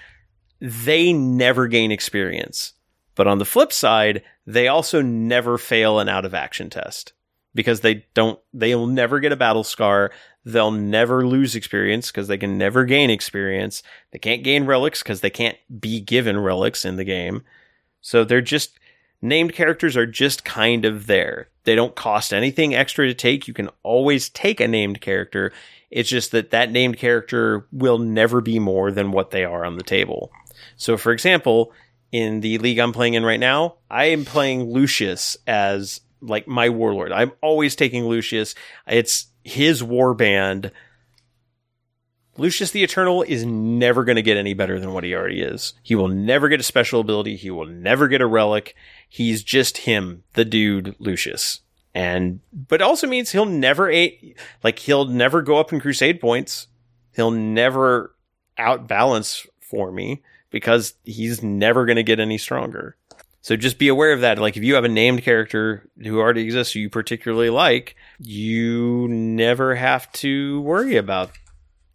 they 0.59 1.13
never 1.13 1.67
gain 1.67 1.91
experience. 1.91 2.73
But 3.19 3.27
on 3.27 3.37
the 3.37 3.43
flip 3.43 3.73
side, 3.73 4.23
they 4.47 4.69
also 4.69 5.01
never 5.01 5.57
fail 5.57 5.99
an 5.99 6.07
out 6.07 6.23
of 6.23 6.33
action 6.33 6.69
test 6.69 7.11
because 7.53 7.81
they 7.81 8.05
don't, 8.13 8.39
they'll 8.53 8.87
never 8.87 9.19
get 9.19 9.33
a 9.33 9.35
battle 9.35 9.65
scar. 9.65 10.11
They'll 10.45 10.71
never 10.71 11.27
lose 11.27 11.53
experience 11.53 12.11
because 12.11 12.29
they 12.29 12.37
can 12.37 12.57
never 12.57 12.85
gain 12.85 13.09
experience. 13.09 13.83
They 14.11 14.19
can't 14.19 14.41
gain 14.41 14.63
relics 14.63 15.03
because 15.03 15.19
they 15.19 15.29
can't 15.29 15.57
be 15.81 15.99
given 15.99 16.39
relics 16.39 16.85
in 16.85 16.95
the 16.95 17.03
game. 17.03 17.43
So 17.99 18.23
they're 18.23 18.39
just 18.39 18.79
named 19.21 19.51
characters 19.51 19.97
are 19.97 20.05
just 20.05 20.45
kind 20.45 20.85
of 20.85 21.07
there. 21.07 21.49
They 21.65 21.75
don't 21.75 21.97
cost 21.97 22.31
anything 22.31 22.73
extra 22.73 23.05
to 23.05 23.13
take. 23.13 23.49
You 23.49 23.53
can 23.53 23.69
always 23.83 24.29
take 24.29 24.61
a 24.61 24.67
named 24.69 25.01
character. 25.01 25.51
It's 25.91 26.07
just 26.07 26.31
that 26.31 26.51
that 26.51 26.71
named 26.71 26.95
character 26.95 27.67
will 27.73 27.97
never 27.97 28.39
be 28.39 28.59
more 28.59 28.93
than 28.93 29.11
what 29.11 29.31
they 29.31 29.43
are 29.43 29.65
on 29.65 29.75
the 29.75 29.83
table. 29.83 30.31
So 30.77 30.95
for 30.95 31.11
example, 31.11 31.73
in 32.11 32.41
the 32.41 32.57
league 32.57 32.79
I'm 32.79 32.93
playing 32.93 33.13
in 33.13 33.23
right 33.23 33.39
now, 33.39 33.75
I 33.89 34.05
am 34.05 34.25
playing 34.25 34.71
Lucius 34.71 35.37
as 35.45 36.01
like 36.21 36.47
my 36.47 36.69
warlord. 36.69 37.11
I'm 37.11 37.31
always 37.41 37.75
taking 37.75 38.05
Lucius. 38.05 38.55
It's 38.87 39.27
his 39.43 39.83
war 39.83 40.13
band. 40.13 40.71
Lucius 42.37 42.71
the 42.71 42.83
Eternal 42.83 43.23
is 43.23 43.45
never 43.45 44.05
going 44.05 44.15
to 44.15 44.21
get 44.21 44.37
any 44.37 44.53
better 44.53 44.79
than 44.79 44.93
what 44.93 45.03
he 45.03 45.13
already 45.13 45.41
is. 45.41 45.73
He 45.83 45.95
will 45.95 46.07
never 46.07 46.47
get 46.47 46.59
a 46.59 46.63
special 46.63 47.01
ability. 47.01 47.35
He 47.35 47.51
will 47.51 47.65
never 47.65 48.07
get 48.07 48.21
a 48.21 48.27
relic. 48.27 48.75
He's 49.07 49.43
just 49.43 49.79
him, 49.79 50.23
the 50.33 50.45
dude 50.45 50.95
Lucius. 50.99 51.61
And, 51.93 52.39
but 52.53 52.81
also 52.81 53.07
means 53.07 53.31
he'll 53.31 53.45
never, 53.45 53.91
like, 54.63 54.79
he'll 54.79 55.05
never 55.05 55.41
go 55.41 55.57
up 55.57 55.73
in 55.73 55.81
crusade 55.81 56.21
points. 56.21 56.67
He'll 57.13 57.31
never 57.31 58.15
outbalance 58.57 59.45
for 59.59 59.91
me 59.91 60.21
because 60.49 60.93
he's 61.03 61.43
never 61.43 61.85
going 61.85 61.95
to 61.95 62.03
get 62.03 62.19
any 62.19 62.37
stronger. 62.37 62.95
So 63.41 63.55
just 63.55 63.79
be 63.79 63.87
aware 63.87 64.11
of 64.11 64.21
that. 64.21 64.37
Like 64.37 64.57
if 64.57 64.63
you 64.63 64.75
have 64.75 64.83
a 64.83 64.89
named 64.89 65.23
character 65.23 65.89
who 66.01 66.19
already 66.19 66.41
exists 66.41 66.73
who 66.73 66.81
you 66.81 66.89
particularly 66.89 67.49
like, 67.49 67.95
you 68.19 69.07
never 69.07 69.75
have 69.75 70.11
to 70.13 70.61
worry 70.61 70.97
about 70.97 71.31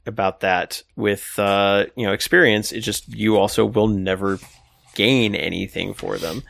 about 0.06 0.40
that 0.40 0.82
with 0.96 1.38
uh, 1.38 1.86
you 1.96 2.06
know 2.06 2.12
experience. 2.12 2.72
It's 2.72 2.84
just 2.84 3.08
you 3.08 3.36
also 3.36 3.66
will 3.66 3.88
never 3.88 4.38
gain 4.94 5.34
anything 5.34 5.94
for 5.94 6.18
them. 6.18 6.42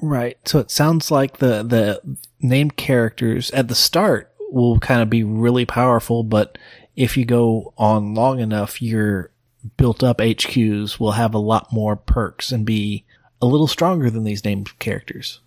Right. 0.00 0.36
So 0.46 0.58
it 0.58 0.70
sounds 0.70 1.10
like 1.10 1.38
the 1.38 1.62
the 1.62 2.18
named 2.40 2.76
characters 2.76 3.50
at 3.52 3.68
the 3.68 3.74
start 3.74 4.32
will 4.50 4.78
kind 4.78 5.02
of 5.02 5.10
be 5.10 5.24
really 5.24 5.64
powerful, 5.66 6.22
but 6.22 6.58
if 6.94 7.16
you 7.16 7.24
go 7.24 7.72
on 7.78 8.14
long 8.14 8.38
enough, 8.38 8.82
your 8.82 9.31
built 9.76 10.02
up 10.02 10.18
HQs 10.18 10.98
will 10.98 11.12
have 11.12 11.34
a 11.34 11.38
lot 11.38 11.72
more 11.72 11.96
perks 11.96 12.52
and 12.52 12.66
be 12.66 13.04
a 13.40 13.46
little 13.46 13.66
stronger 13.66 14.10
than 14.10 14.24
these 14.24 14.44
named 14.44 14.78
characters. 14.78 15.40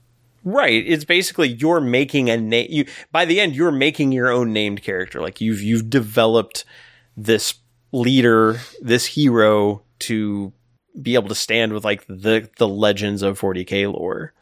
Right. 0.43 0.83
It's 0.85 1.05
basically 1.05 1.49
you're 1.49 1.81
making 1.81 2.29
a 2.29 2.37
name. 2.37 2.67
You 2.69 2.85
by 3.11 3.25
the 3.25 3.39
end, 3.39 3.55
you're 3.55 3.71
making 3.71 4.11
your 4.11 4.29
own 4.29 4.53
named 4.53 4.83
character. 4.83 5.19
Like 5.19 5.41
you've 5.41 5.61
you've 5.61 5.89
developed 5.89 6.65
this 7.17 7.55
leader, 7.91 8.59
this 8.79 9.05
hero 9.07 9.81
to 9.99 10.53
be 11.01 11.15
able 11.15 11.29
to 11.29 11.35
stand 11.35 11.73
with 11.73 11.83
like 11.83 12.05
the 12.07 12.47
the 12.57 12.67
legends 12.67 13.23
of 13.23 13.39
40k 13.39 13.91
lore. 13.91 14.33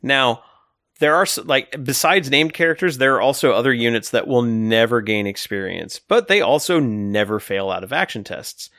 Now, 0.00 0.42
there 1.00 1.14
are 1.14 1.26
like 1.44 1.84
besides 1.84 2.30
named 2.30 2.54
characters, 2.54 2.96
there 2.96 3.16
are 3.16 3.20
also 3.20 3.52
other 3.52 3.74
units 3.74 4.10
that 4.10 4.26
will 4.26 4.42
never 4.42 5.02
gain 5.02 5.26
experience, 5.26 5.98
but 5.98 6.28
they 6.28 6.40
also 6.40 6.80
never 6.80 7.38
fail 7.38 7.70
out 7.70 7.84
of 7.84 7.92
action 7.92 8.24
tests. 8.24 8.70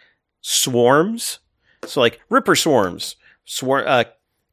Swarms, 0.43 1.39
so 1.85 2.01
like 2.01 2.19
Ripper 2.29 2.55
swarms, 2.55 3.15
swar- 3.45 3.87
uh, 3.87 4.03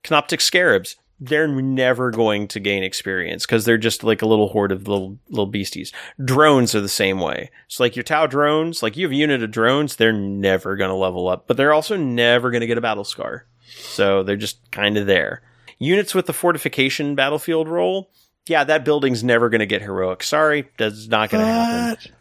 Canoptek 0.05 0.41
scarabs, 0.41 0.97
they're 1.21 1.49
never 1.49 2.11
going 2.11 2.49
to 2.49 2.61
gain 2.61 2.83
experience 2.83 3.45
because 3.45 3.65
they're 3.67 3.77
just 3.77 4.03
like 4.03 4.23
a 4.23 4.27
little 4.27 4.49
horde 4.49 4.73
of 4.73 4.89
little 4.89 5.19
little 5.29 5.47
beasties. 5.47 5.93
Drones 6.25 6.75
are 6.75 6.81
the 6.81 6.89
same 6.89 7.21
way. 7.21 7.51
So 7.69 7.83
like 7.83 7.95
your 7.95 8.03
Tau 8.05 8.27
drones, 8.27 8.83
like 8.83 8.97
you 8.97 9.05
have 9.05 9.13
a 9.13 9.17
unit 9.17 9.43
of 9.43 9.51
drones, 9.51 9.97
they're 9.97 10.13
never 10.13 10.77
going 10.77 10.89
to 10.91 10.95
level 10.95 11.29
up, 11.29 11.47
but 11.47 11.57
they're 11.59 11.75
also 11.75 11.97
never 11.97 12.51
going 12.51 12.63
to 12.63 12.67
get 12.67 12.79
a 12.79 12.81
battle 12.81 13.05
scar. 13.05 13.47
So 13.69 14.23
they're 14.23 14.37
just 14.37 14.71
kind 14.71 14.97
of 14.97 15.07
there. 15.07 15.43
Units 15.79 16.15
with 16.15 16.27
the 16.27 16.33
fortification 16.33 17.15
battlefield 17.15 17.69
role, 17.69 18.11
yeah, 18.47 18.65
that 18.65 18.85
building's 18.85 19.23
never 19.23 19.49
going 19.51 19.61
to 19.61 19.67
get 19.67 19.83
heroic. 19.83 20.23
Sorry, 20.23 20.69
that's 20.79 21.09
not 21.09 21.31
going 21.31 21.45
to 21.45 21.51
happen. 21.51 22.13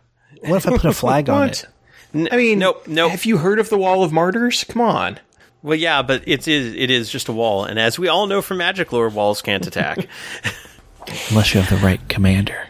What 0.42 0.58
if 0.58 0.68
I 0.68 0.72
put 0.78 0.86
a 0.86 0.94
flag 0.94 1.30
on 1.30 1.48
What? 1.48 1.66
It? 2.14 2.34
I 2.34 2.38
mean, 2.38 2.60
nope, 2.60 2.88
nope. 2.88 3.12
Have 3.12 3.26
you 3.26 3.38
heard 3.38 3.60
of 3.60 3.70
the 3.70 3.78
Wall 3.78 4.04
of 4.04 4.12
Martyrs? 4.12 4.64
Come 4.64 4.82
on. 4.82 5.20
Well, 5.62 5.78
yeah, 5.78 6.02
but 6.02 6.26
it 6.28 6.48
is 6.48 6.74
it 6.74 6.90
is 6.90 7.10
just 7.10 7.28
a 7.28 7.34
wall, 7.34 7.66
and 7.66 7.78
as 7.78 8.00
we 8.00 8.08
all 8.08 8.28
know 8.28 8.42
from 8.42 8.58
Magic 8.58 8.94
lore, 8.94 9.10
walls 9.10 9.42
can't 9.42 9.66
attack. 9.68 10.08
Unless 11.30 11.54
you 11.54 11.62
have 11.62 11.70
the 11.70 11.86
right 11.86 12.00
commander. 12.08 12.68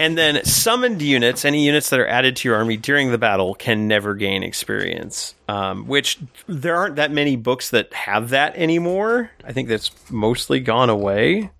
and 0.00 0.16
then 0.16 0.42
summoned 0.44 1.02
units, 1.02 1.44
any 1.44 1.66
units 1.66 1.90
that 1.90 2.00
are 2.00 2.06
added 2.06 2.36
to 2.36 2.48
your 2.48 2.56
army 2.56 2.76
during 2.78 3.10
the 3.10 3.18
battle, 3.18 3.54
can 3.54 3.86
never 3.88 4.14
gain 4.14 4.42
experience. 4.42 5.34
Um, 5.48 5.86
which 5.86 6.18
there 6.46 6.76
aren't 6.76 6.96
that 6.96 7.10
many 7.10 7.36
books 7.36 7.70
that 7.70 7.92
have 7.92 8.30
that 8.30 8.56
anymore. 8.56 9.30
I 9.44 9.52
think 9.52 9.68
that's 9.68 9.90
mostly 10.10 10.60
gone 10.60 10.88
away. 10.90 11.50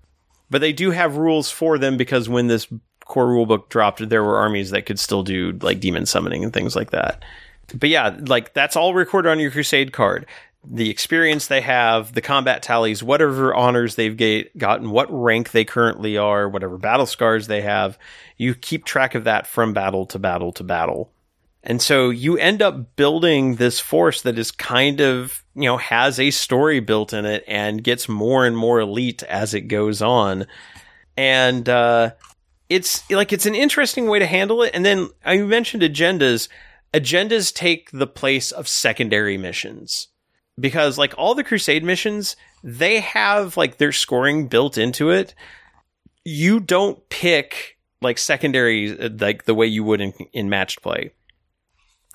But 0.49 0.61
they 0.61 0.73
do 0.73 0.89
have 0.89 1.17
rules 1.17 1.51
for 1.51 1.77
them 1.77 1.97
because 1.97 2.27
when 2.27 2.47
this 2.47 2.67
core 3.09 3.27
rulebook 3.27 3.67
dropped, 3.67 4.07
there 4.07 4.23
were 4.23 4.37
armies 4.37 4.69
that 4.69 4.85
could 4.85 4.99
still 4.99 5.23
do 5.23 5.51
like 5.61 5.81
demon 5.81 6.05
summoning 6.05 6.43
and 6.45 6.53
things 6.53 6.75
like 6.75 6.91
that. 6.91 7.25
But 7.73 7.89
yeah, 7.89 8.17
like 8.21 8.53
that's 8.53 8.77
all 8.77 8.93
recorded 8.93 9.29
on 9.29 9.39
your 9.39 9.51
crusade 9.51 9.91
card. 9.91 10.25
The 10.65 10.89
experience 10.89 11.47
they 11.47 11.61
have, 11.61 12.13
the 12.13 12.21
combat 12.21 12.61
tallies, 12.63 13.01
whatever 13.01 13.53
honors 13.53 13.95
they've 13.95 14.15
ga- 14.15 14.49
gotten, 14.57 14.91
what 14.91 15.07
rank 15.09 15.51
they 15.51 15.65
currently 15.65 16.17
are, 16.17 16.47
whatever 16.47 16.77
battle 16.77 17.05
scars 17.05 17.47
they 17.47 17.61
have, 17.61 17.97
you 18.37 18.55
keep 18.55 18.85
track 18.85 19.15
of 19.15 19.23
that 19.25 19.47
from 19.47 19.73
battle 19.73 20.05
to 20.07 20.19
battle 20.19 20.51
to 20.53 20.63
battle. 20.63 21.11
And 21.63 21.81
so 21.81 22.09
you 22.09 22.37
end 22.37 22.61
up 22.61 22.95
building 22.95 23.55
this 23.55 23.79
force 23.79 24.21
that 24.21 24.39
is 24.39 24.51
kind 24.51 25.01
of, 25.01 25.43
you 25.55 25.63
know, 25.63 25.77
has 25.77 26.19
a 26.19 26.31
story 26.31 26.79
built 26.79 27.11
in 27.13 27.25
it 27.25 27.43
and 27.47 27.83
gets 27.83 28.07
more 28.07 28.45
and 28.45 28.55
more 28.55 28.79
elite 28.79 29.23
as 29.23 29.53
it 29.53 29.61
goes 29.61 30.01
on. 30.01 30.45
And 31.17 31.67
uh, 31.67 32.11
it's 32.69 33.09
like 33.09 33.33
it's 33.33 33.45
an 33.45 33.55
interesting 33.55 34.07
way 34.07 34.19
to 34.19 34.25
handle 34.25 34.61
it. 34.61 34.71
And 34.73 34.85
then 34.85 35.09
I 35.25 35.37
mentioned 35.37 35.83
agendas. 35.83 36.47
Agendas 36.93 37.53
take 37.53 37.91
the 37.91 38.07
place 38.07 38.51
of 38.51 38.67
secondary 38.67 39.37
missions 39.37 40.07
because 40.59 40.97
like 40.97 41.13
all 41.17 41.35
the 41.35 41.43
crusade 41.43 41.83
missions, 41.83 42.35
they 42.63 42.99
have 42.99 43.57
like 43.57 43.77
their 43.77 43.91
scoring 43.91 44.47
built 44.47 44.77
into 44.77 45.09
it. 45.09 45.33
You 46.23 46.59
don't 46.59 47.07
pick 47.09 47.77
like 48.01 48.17
secondary 48.17 48.93
like 48.93 49.45
the 49.45 49.55
way 49.55 49.65
you 49.65 49.83
would 49.83 50.01
in, 50.01 50.13
in 50.31 50.49
matched 50.49 50.81
play. 50.81 51.11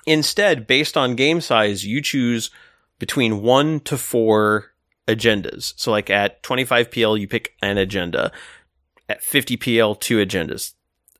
Instead, 0.05 0.67
based 0.67 0.95
on 0.95 1.15
game 1.15 1.41
size, 1.41 1.85
you 1.85 2.01
choose 2.01 2.51
between 2.99 3.41
one 3.41 3.79
to 3.81 3.97
four 3.97 4.71
agendas. 5.07 5.73
So, 5.77 5.91
like 5.91 6.09
at 6.09 6.43
25 6.43 6.91
PL, 6.91 7.17
you 7.17 7.27
pick 7.27 7.53
an 7.61 7.77
agenda. 7.77 8.31
At 9.07 9.23
50 9.23 9.57
PL, 9.57 9.95
two 9.95 10.17
agendas. 10.17 10.73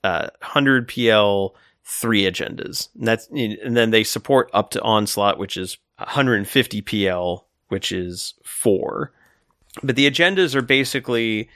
Uh, 0.04 0.30
100 0.42 0.88
PL, 0.88 1.56
three 1.84 2.24
agendas. 2.24 2.90
And 2.96 3.08
that's 3.08 3.28
and 3.28 3.78
then 3.78 3.92
they 3.92 4.04
support 4.04 4.50
up 4.54 4.72
to 4.72 4.82
onslaught, 4.82 5.38
which 5.38 5.58
is 5.58 5.78
150 5.98 6.82
PL, 6.82 7.48
which 7.70 7.92
is 7.92 8.34
four. 8.44 9.14
But 9.84 9.96
the 9.96 10.10
agendas 10.10 10.56
are 10.56 10.62
basically 10.62 11.50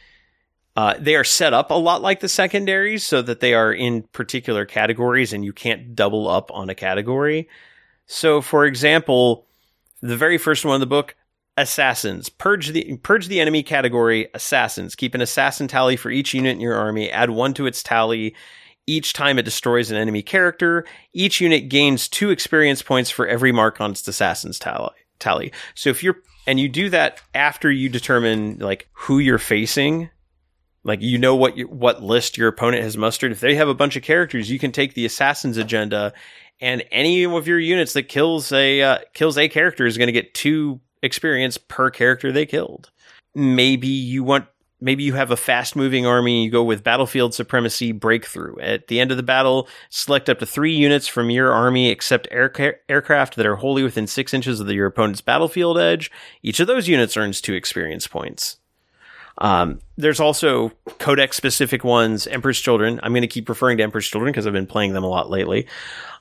uh, 0.76 0.96
they 1.00 1.16
are 1.16 1.24
set 1.24 1.54
up 1.54 1.72
a 1.72 1.76
lot 1.76 2.02
like 2.02 2.20
the 2.20 2.30
secondaries 2.30 3.04
so 3.04 3.22
that 3.22 3.40
they 3.40 3.54
are 3.54 3.74
in 3.74 4.04
particular 4.14 4.66
categories 4.66 5.34
and 5.34 5.44
you 5.44 5.52
can't 5.52 5.96
double 5.96 6.28
up 6.28 6.52
on 6.54 6.70
a 6.70 6.76
category. 6.76 7.50
So, 8.06 8.42
for 8.42 8.66
example, 8.66 9.46
the 10.02 10.16
very 10.16 10.38
first 10.38 10.64
one 10.64 10.76
in 10.76 10.80
the 10.80 10.88
book, 10.88 11.16
assassins. 11.62 12.30
Purge 12.30 12.70
the 12.70 12.98
purge 12.98 13.28
the 13.28 13.40
enemy 13.40 13.64
category, 13.64 14.28
assassins. 14.34 14.96
Keep 14.96 15.16
an 15.16 15.22
assassin 15.22 15.68
tally 15.68 15.96
for 15.96 16.10
each 16.10 16.34
unit 16.34 16.56
in 16.56 16.62
your 16.62 16.76
army. 16.76 17.10
Add 17.10 17.30
one 17.30 17.54
to 17.56 17.66
its 17.66 17.84
tally 17.84 18.36
each 18.88 19.14
time 19.14 19.38
it 19.38 19.44
destroys 19.44 19.92
an 19.92 19.98
enemy 19.98 20.24
character. 20.24 20.86
Each 21.14 21.40
unit 21.40 21.70
gains 21.70 22.08
two 22.08 22.32
experience 22.32 22.82
points 22.82 23.12
for 23.12 23.28
every 23.28 23.52
mark 23.52 23.80
on 23.80 23.92
its 23.92 24.08
assassin's 24.08 24.58
tally. 24.58 24.96
Tally. 25.20 25.52
So 25.76 25.90
if 25.90 26.04
you're 26.04 26.18
and 26.48 26.60
you 26.60 26.70
do 26.70 26.90
that 26.90 27.22
after 27.36 27.70
you 27.70 27.90
determine 27.90 28.58
like 28.60 28.88
who 28.94 29.20
you're 29.20 29.38
facing 29.38 30.10
like 30.84 31.02
you 31.02 31.18
know 31.18 31.36
what 31.36 31.58
your, 31.58 31.68
what 31.68 32.02
list 32.02 32.38
your 32.38 32.48
opponent 32.48 32.84
has 32.84 32.98
mustered. 32.98 33.32
If 33.32 33.40
they 33.40 33.56
have 33.56 33.68
a 33.68 33.74
bunch 33.74 33.96
of 33.96 34.04
characters, 34.04 34.50
you 34.50 34.60
can 34.60 34.72
take 34.72 34.94
the 34.94 35.06
assassin's 35.06 35.58
agenda, 35.58 36.14
and 36.62 36.84
any 36.92 37.26
of 37.26 37.48
your 37.48 37.60
units 37.60 37.94
that 37.94 38.04
kills 38.04 38.52
a 38.52 38.82
uh, 38.82 38.98
kills 39.14 39.38
a 39.38 39.50
character 39.50 39.86
is 39.86 39.98
going 39.98 40.08
to 40.08 40.14
get 40.14 40.34
two 40.34 40.80
experience 41.02 41.58
per 41.58 41.90
character 41.90 42.32
they 42.32 42.46
killed. 42.46 42.92
Maybe 43.36 43.88
you 43.88 44.24
want 44.24 44.48
maybe 44.82 45.04
you 45.04 45.14
have 45.14 45.32
a 45.32 45.38
fast 45.38 45.76
moving 45.76 46.06
army. 46.06 46.44
You 46.44 46.52
go 46.52 46.64
with 46.64 46.84
battlefield 46.84 47.34
supremacy 47.34 47.92
breakthrough. 47.92 48.58
At 48.60 48.88
the 48.88 49.00
end 49.00 49.12
of 49.12 49.18
the 49.18 49.24
battle, 49.24 49.68
select 49.90 50.30
up 50.30 50.40
to 50.40 50.46
three 50.46 50.74
units 50.74 51.08
from 51.08 51.30
your 51.30 51.52
army, 51.52 51.90
except 51.90 52.28
air- 52.32 52.80
aircraft 52.88 53.36
that 53.36 53.46
are 53.46 53.58
wholly 53.58 53.84
within 53.84 54.08
six 54.08 54.34
inches 54.34 54.60
of 54.60 54.68
the, 54.68 54.76
your 54.76 54.88
opponent's 54.88 55.22
battlefield 55.22 55.78
edge. 55.78 56.12
Each 56.44 56.60
of 56.60 56.68
those 56.68 56.88
units 56.88 57.18
earns 57.18 57.42
two 57.42 57.54
experience 57.54 58.08
points. 58.08 58.58
Um, 59.40 59.80
there's 59.96 60.20
also 60.20 60.70
codex 60.98 61.38
specific 61.38 61.84
ones, 61.84 62.28
Emperor's 62.28 62.60
Children. 62.60 63.00
I'm 63.04 63.14
going 63.14 63.22
to 63.22 63.28
keep 63.28 63.48
referring 63.48 63.78
to 63.78 63.84
Emperor's 63.84 64.08
Children 64.08 64.32
because 64.32 64.46
I've 64.46 64.54
been 64.54 64.68
playing 64.68 64.94
them 64.94 65.04
a 65.04 65.10
lot 65.10 65.30
lately. 65.30 65.68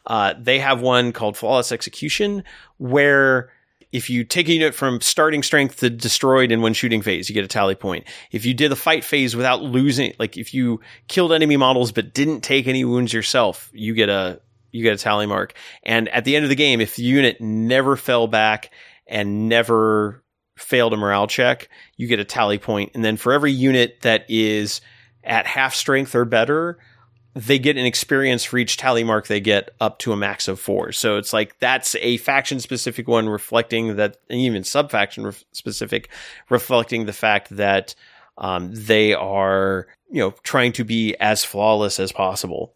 Uh, 0.07 0.35
they 0.39 0.61
have 0.61 0.81
one 0.81 1.13
called 1.13 1.37
Flawless 1.37 1.73
Execution 1.73 2.45
where 2.79 3.51
if 3.93 4.11
you 4.11 4.25
take 4.25 4.49
a 4.49 4.53
unit 4.53 4.75
from 4.75 5.01
starting 5.01 5.43
strength 5.43 5.79
to 5.79 5.91
destroyed 5.91 6.53
in 6.53 6.61
one 6.61 6.75
shooting 6.75 7.03
phase, 7.03 7.29
you 7.29 7.35
get 7.35 7.45
a 7.45 7.49
tally 7.49 7.75
point. 7.75 8.05
If 8.31 8.45
you 8.45 8.55
did 8.55 8.71
the 8.71 8.77
fight 8.77 9.05
phase 9.05 9.35
without 9.35 9.63
losing, 9.63 10.15
like 10.19 10.37
if 10.37 10.53
you 10.53 10.81
killed 11.09 11.33
enemy 11.33 11.57
models 11.57 11.93
but 11.93 12.13
didn't 12.13 12.43
take 12.43 12.67
any 12.67 12.85
wounds 12.85 13.13
yourself, 13.13 13.71
you 13.73 13.95
get 13.95 14.09
a 14.09 14.41
you 14.71 14.83
get 14.83 14.95
a 14.95 14.99
tally 14.99 15.27
mark. 15.27 15.55
And 15.83 16.09
at 16.11 16.25
the 16.25 16.37
end 16.37 16.45
of 16.45 16.51
the 16.51 16.55
game, 16.55 16.81
if 16.81 16.97
the 16.97 17.03
unit 17.03 17.41
never 17.41 17.97
fell 17.97 18.27
back 18.27 18.71
and 19.07 19.49
never 19.49 20.23
failed 20.59 20.93
a 20.93 20.97
morale 20.97 21.27
check, 21.27 21.69
you 21.97 22.07
get 22.07 22.21
a 22.21 22.25
tally 22.25 22.59
point. 22.59 22.93
And 22.95 23.03
then 23.03 23.17
for 23.17 23.33
every 23.33 23.53
unit 23.53 24.03
that 24.03 24.27
is 24.29 24.83
at 25.25 25.47
half 25.47 25.75
strength 25.75 26.15
or 26.15 26.27
better, 26.27 26.79
they 27.39 27.59
get 27.59 27.77
an 27.77 27.87
experience 27.87 28.43
for 28.43 28.59
each 28.59 28.77
tally 28.77 29.05
mark 29.05 29.29
they 29.29 29.39
get 29.39 29.71
up 29.81 30.01
to 30.01 30.13
a 30.13 30.17
max 30.17 30.49
of 30.49 30.59
four. 30.59 30.91
So 30.91 31.19
it's 31.19 31.33
like 31.33 31.57
that's 31.61 31.95
a 32.01 32.17
faction 32.17 32.59
specific 32.59 33.07
one 33.07 33.29
reflecting 33.29 33.95
that, 33.95 34.17
even 34.29 34.65
sub 34.65 34.91
faction 34.91 35.31
specific, 35.53 36.09
reflecting 36.51 37.07
the 37.07 37.13
fact 37.13 37.51
that 37.51 37.95
um, 38.39 38.73
they 38.75 39.15
are, 39.15 39.87
you 40.11 40.21
know, 40.21 40.35
trying 40.43 40.73
to 40.73 40.85
be 40.85 41.15
as 41.21 41.45
flawless 41.45 42.01
as 42.01 42.11
possible. 42.11 42.75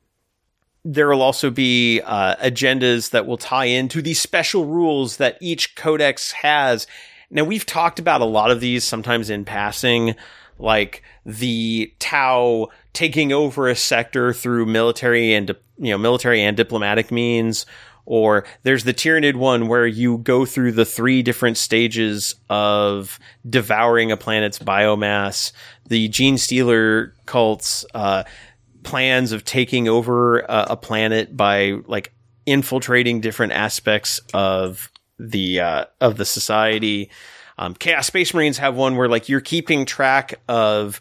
There 0.84 1.09
will 1.09 1.22
also 1.22 1.51
be 1.51 2.01
uh, 2.01 2.36
agendas 2.36 3.10
that 3.10 3.26
will 3.26 3.39
tie 3.39 3.64
into 3.64 4.01
the 4.01 4.14
special 4.14 4.66
rules 4.66 5.16
that 5.16 5.39
each 5.40 5.74
codex 5.74 6.30
has 6.32 6.86
now 7.30 7.44
we've 7.44 7.66
talked 7.66 7.98
about 7.98 8.20
a 8.20 8.26
lot 8.26 8.51
of 8.51 8.60
these 8.60 8.84
sometimes 8.84 9.30
in 9.30 9.47
passing, 9.47 10.14
like 10.59 11.02
the 11.24 11.94
Tau 11.98 12.68
taking 12.93 13.32
over 13.32 13.69
a 13.69 13.77
sector 13.77 14.32
through 14.32 14.66
military 14.66 15.35
and 15.35 15.55
you 15.78 15.90
know 15.90 15.98
military 15.98 16.43
and 16.43 16.56
diplomatic 16.56 17.10
means, 17.10 17.66
or 18.05 18.44
there's 18.62 18.85
the 18.85 18.94
Tyranid 18.94 19.36
one 19.36 19.69
where 19.69 19.86
you 19.86 20.19
go 20.19 20.44
through 20.44 20.73
the 20.73 20.85
three 20.85 21.23
different 21.23 21.56
stages 21.56 22.35
of 22.51 23.19
devouring 23.48 24.10
a 24.10 24.16
planet's 24.16 24.59
biomass. 24.59 25.52
The 25.89 26.09
Genestealer 26.09 27.12
cults 27.27 27.85
uh, 27.94 28.24
plans 28.82 29.32
of 29.32 29.44
taking 29.44 29.89
over 29.89 30.40
a, 30.40 30.66
a 30.70 30.77
planet 30.77 31.36
by 31.36 31.78
like 31.86 32.12
infiltrating 32.47 33.20
different 33.20 33.52
aspects 33.52 34.20
of 34.35 34.90
the 35.19 35.60
uh, 35.60 35.85
of 36.01 36.16
the 36.16 36.24
society. 36.24 37.10
Um, 37.59 37.74
Chaos 37.74 38.06
Space 38.06 38.35
Marines 38.35 38.59
have 38.59 38.74
one 38.74 38.97
where 38.97 39.09
like 39.09 39.28
you're 39.28 39.40
keeping 39.40 39.85
track 39.85 40.40
of 40.48 41.01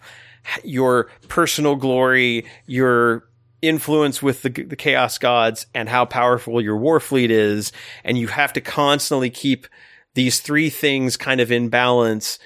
your 0.64 1.10
personal 1.28 1.76
glory, 1.76 2.46
your 2.66 3.24
influence 3.62 4.22
with 4.22 4.42
the, 4.42 4.50
the 4.50 4.76
chaos 4.76 5.18
gods 5.18 5.68
and 5.74 5.88
how 5.88 6.06
powerful 6.06 6.62
your 6.62 6.78
war 6.78 7.00
fleet 7.00 7.32
is. 7.32 7.72
And 8.04 8.18
you 8.18 8.28
have 8.28 8.54
to 8.54 8.62
constantly 8.62 9.30
keep 9.30 9.68
these 10.14 10.40
three 10.40 10.70
things 10.70 11.18
kind 11.18 11.40
of 11.40 11.52
in 11.52 11.70
balance. 11.70 12.40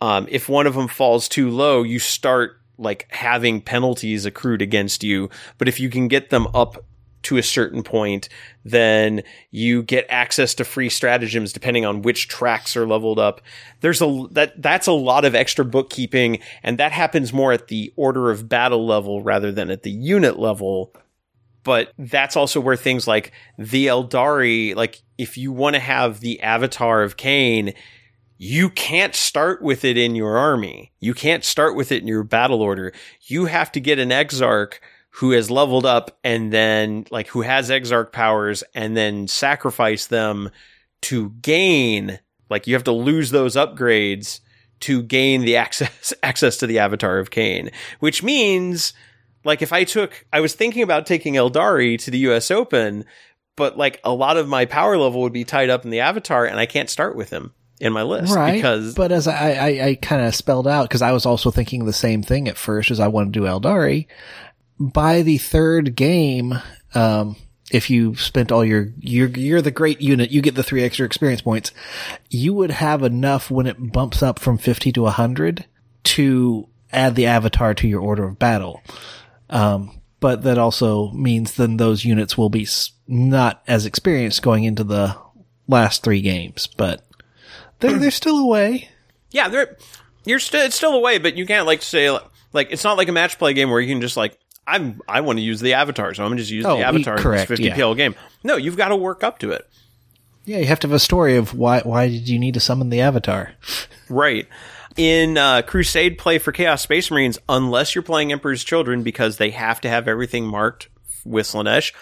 Um, 0.00 0.26
if 0.30 0.48
one 0.48 0.66
of 0.66 0.74
them 0.74 0.88
falls 0.88 1.28
too 1.28 1.50
low, 1.50 1.82
you 1.82 1.98
start 1.98 2.58
like 2.78 3.06
having 3.10 3.60
penalties 3.60 4.24
accrued 4.24 4.62
against 4.62 5.04
you. 5.04 5.30
But 5.58 5.68
if 5.68 5.78
you 5.78 5.88
can 5.88 6.08
get 6.08 6.30
them 6.30 6.48
up 6.54 6.84
to 7.22 7.36
a 7.36 7.42
certain 7.42 7.82
point, 7.82 8.28
then 8.64 9.22
you 9.50 9.82
get 9.82 10.06
access 10.08 10.54
to 10.54 10.64
free 10.64 10.88
stratagems 10.88 11.52
depending 11.52 11.84
on 11.84 12.02
which 12.02 12.28
tracks 12.28 12.76
are 12.76 12.86
leveled 12.86 13.18
up. 13.18 13.40
There's 13.80 14.02
a 14.02 14.26
that 14.32 14.60
that's 14.60 14.86
a 14.86 14.92
lot 14.92 15.24
of 15.24 15.34
extra 15.34 15.64
bookkeeping, 15.64 16.38
and 16.62 16.78
that 16.78 16.92
happens 16.92 17.32
more 17.32 17.52
at 17.52 17.68
the 17.68 17.92
order 17.96 18.30
of 18.30 18.48
battle 18.48 18.86
level 18.86 19.22
rather 19.22 19.52
than 19.52 19.70
at 19.70 19.82
the 19.82 19.90
unit 19.90 20.38
level. 20.38 20.94
But 21.64 21.92
that's 21.96 22.36
also 22.36 22.60
where 22.60 22.76
things 22.76 23.06
like 23.06 23.32
the 23.56 23.86
Aeldari, 23.86 24.74
like 24.74 25.00
if 25.16 25.38
you 25.38 25.52
want 25.52 25.74
to 25.74 25.80
have 25.80 26.18
the 26.18 26.40
avatar 26.42 27.02
of 27.02 27.16
Khaine, 27.16 27.74
you 28.36 28.70
can't 28.70 29.14
start 29.14 29.62
with 29.62 29.84
it 29.84 29.96
in 29.96 30.16
your 30.16 30.36
army. 30.36 30.90
You 30.98 31.14
can't 31.14 31.44
start 31.44 31.76
with 31.76 31.92
it 31.92 32.02
in 32.02 32.08
your 32.08 32.24
battle 32.24 32.60
order. 32.60 32.92
You 33.20 33.44
have 33.44 33.70
to 33.72 33.80
get 33.80 34.00
an 34.00 34.10
Exarch 34.10 34.80
who 35.16 35.32
has 35.32 35.50
leveled 35.50 35.84
up 35.84 36.18
and 36.24 36.52
then 36.52 37.06
like 37.10 37.28
who 37.28 37.42
has 37.42 37.70
Exarch 37.70 38.12
powers 38.12 38.64
and 38.74 38.96
then 38.96 39.28
sacrifice 39.28 40.06
them 40.06 40.50
to 41.02 41.30
gain 41.42 42.18
like 42.48 42.66
you 42.66 42.74
have 42.74 42.84
to 42.84 42.92
lose 42.92 43.30
those 43.30 43.56
upgrades 43.56 44.40
to 44.80 45.02
gain 45.02 45.42
the 45.42 45.56
access 45.64 46.14
access 46.22 46.56
to 46.58 46.66
the 46.66 46.78
avatar 46.78 47.18
of 47.18 47.30
Khaine, 47.30 47.72
which 48.00 48.22
means 48.22 48.92
like 49.44 49.62
if 49.62 49.72
I 49.72 49.84
took 49.84 50.24
I 50.32 50.40
was 50.40 50.54
thinking 50.54 50.82
about 50.82 51.06
taking 51.06 51.34
Aeldari 51.34 51.98
to 52.00 52.10
the 52.10 52.18
US 52.18 52.50
Open, 52.50 53.04
but 53.56 53.76
like 53.76 54.00
a 54.04 54.12
lot 54.12 54.36
of 54.36 54.48
my 54.48 54.64
power 54.64 54.96
level 54.96 55.20
would 55.22 55.32
be 55.32 55.44
tied 55.44 55.70
up 55.70 55.84
in 55.84 55.90
the 55.90 56.00
avatar 56.00 56.46
and 56.46 56.58
I 56.58 56.66
can't 56.66 56.90
start 56.90 57.16
with 57.16 57.30
him 57.30 57.52
in 57.80 57.92
my 57.92 58.02
list 58.04 58.32
right. 58.32 58.54
because 58.54 58.94
but 58.94 59.10
as 59.10 59.26
I, 59.26 59.52
I, 59.52 59.86
I 59.86 59.94
kind 60.00 60.22
of 60.22 60.34
spelled 60.36 60.68
out, 60.68 60.88
because 60.88 61.02
I 61.02 61.12
was 61.12 61.26
also 61.26 61.50
thinking 61.50 61.84
the 61.84 61.92
same 61.92 62.22
thing 62.22 62.48
at 62.48 62.56
first 62.56 62.90
as 62.90 63.00
I 63.00 63.08
wanted 63.08 63.32
to 63.32 63.40
do 63.40 63.46
Aeldari. 63.46 64.06
By 64.90 65.22
the 65.22 65.38
third 65.38 65.94
game, 65.94 66.54
um, 66.94 67.36
if 67.70 67.88
you 67.88 68.16
spent 68.16 68.50
all 68.50 68.64
your, 68.64 68.88
you're, 68.98 69.28
you're 69.28 69.62
the 69.62 69.70
great 69.70 70.00
unit, 70.00 70.30
you 70.30 70.42
get 70.42 70.56
the 70.56 70.64
three 70.64 70.82
extra 70.82 71.06
experience 71.06 71.40
points. 71.40 71.70
You 72.28 72.52
would 72.54 72.72
have 72.72 73.02
enough 73.02 73.50
when 73.50 73.66
it 73.66 73.92
bumps 73.92 74.22
up 74.22 74.38
from 74.38 74.58
50 74.58 74.90
to 74.92 75.02
100 75.02 75.66
to 76.04 76.68
add 76.92 77.14
the 77.14 77.26
avatar 77.26 77.74
to 77.74 77.86
your 77.86 78.00
order 78.00 78.24
of 78.24 78.38
battle. 78.38 78.82
Um, 79.48 80.00
but 80.18 80.42
that 80.42 80.58
also 80.58 81.10
means 81.12 81.54
then 81.54 81.76
those 81.76 82.04
units 82.04 82.36
will 82.36 82.50
be 82.50 82.66
not 83.06 83.62
as 83.66 83.86
experienced 83.86 84.42
going 84.42 84.64
into 84.64 84.84
the 84.84 85.16
last 85.68 86.02
three 86.02 86.22
games, 86.22 86.66
but 86.66 87.04
they're, 87.80 87.98
they're 87.98 88.10
still 88.10 88.38
away. 88.38 88.88
yeah, 89.30 89.48
they're 89.48 89.76
you're 90.24 90.38
still 90.38 90.62
it's 90.62 90.76
still 90.76 90.94
away, 90.94 91.18
but 91.18 91.34
you 91.36 91.46
can't 91.46 91.66
like 91.66 91.82
say 91.82 92.10
like 92.52 92.70
it's 92.70 92.84
not 92.84 92.96
like 92.96 93.08
a 93.08 93.12
match 93.12 93.38
play 93.38 93.52
game 93.52 93.70
where 93.70 93.80
you 93.80 93.92
can 93.92 94.00
just 94.00 94.16
like 94.16 94.38
I'm 94.66 95.00
I 95.08 95.20
want 95.22 95.38
to 95.38 95.42
use 95.42 95.60
the 95.60 95.74
avatar, 95.74 96.14
so 96.14 96.22
I'm 96.24 96.30
gonna 96.30 96.40
just 96.40 96.50
use 96.50 96.64
Oh, 96.64 96.76
the 96.76 96.84
avatar 96.86 97.16
correct, 97.18 97.50
in 97.50 97.54
this 97.54 97.58
50 97.60 97.64
yeah. 97.64 97.74
PL 97.74 97.94
game. 97.94 98.14
No, 98.44 98.56
you've 98.56 98.76
got 98.76 98.88
to 98.88 98.96
work 98.96 99.22
up 99.24 99.38
to 99.40 99.50
it. 99.50 99.68
Yeah, 100.44 100.58
you 100.58 100.66
have 100.66 100.80
to 100.80 100.88
have 100.88 100.94
a 100.94 100.98
story 100.98 101.36
of 101.36 101.54
why, 101.54 101.80
why 101.80 102.08
did 102.08 102.28
you 102.28 102.38
need 102.38 102.54
to 102.54 102.60
summon 102.60 102.88
the 102.90 103.00
avatar? 103.00 103.52
Right. 104.08 104.48
In 104.96 105.38
uh, 105.38 105.62
Crusade 105.62 106.18
play 106.18 106.38
for 106.38 106.50
Chaos 106.52 106.82
Space 106.82 107.10
Marines, 107.10 107.38
unless 107.48 107.94
you're 107.94 108.02
playing 108.02 108.32
Emperor's 108.32 108.64
Children 108.64 109.02
because 109.02 109.36
they 109.38 109.50
have 109.50 109.80
to 109.82 109.88
have 109.88 110.06
everything 110.08 110.46
marked 110.46 110.88
with 111.24 111.46
Slaanesh, 111.46 111.92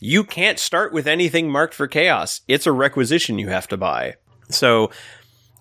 you 0.00 0.22
can't 0.24 0.58
start 0.58 0.92
with 0.92 1.06
anything 1.08 1.50
marked 1.50 1.74
for 1.74 1.86
Chaos. 1.88 2.40
It's 2.48 2.66
a 2.66 2.72
requisition 2.72 3.38
you 3.38 3.48
have 3.48 3.66
to 3.68 3.76
buy. 3.76 4.14
So 4.48 4.90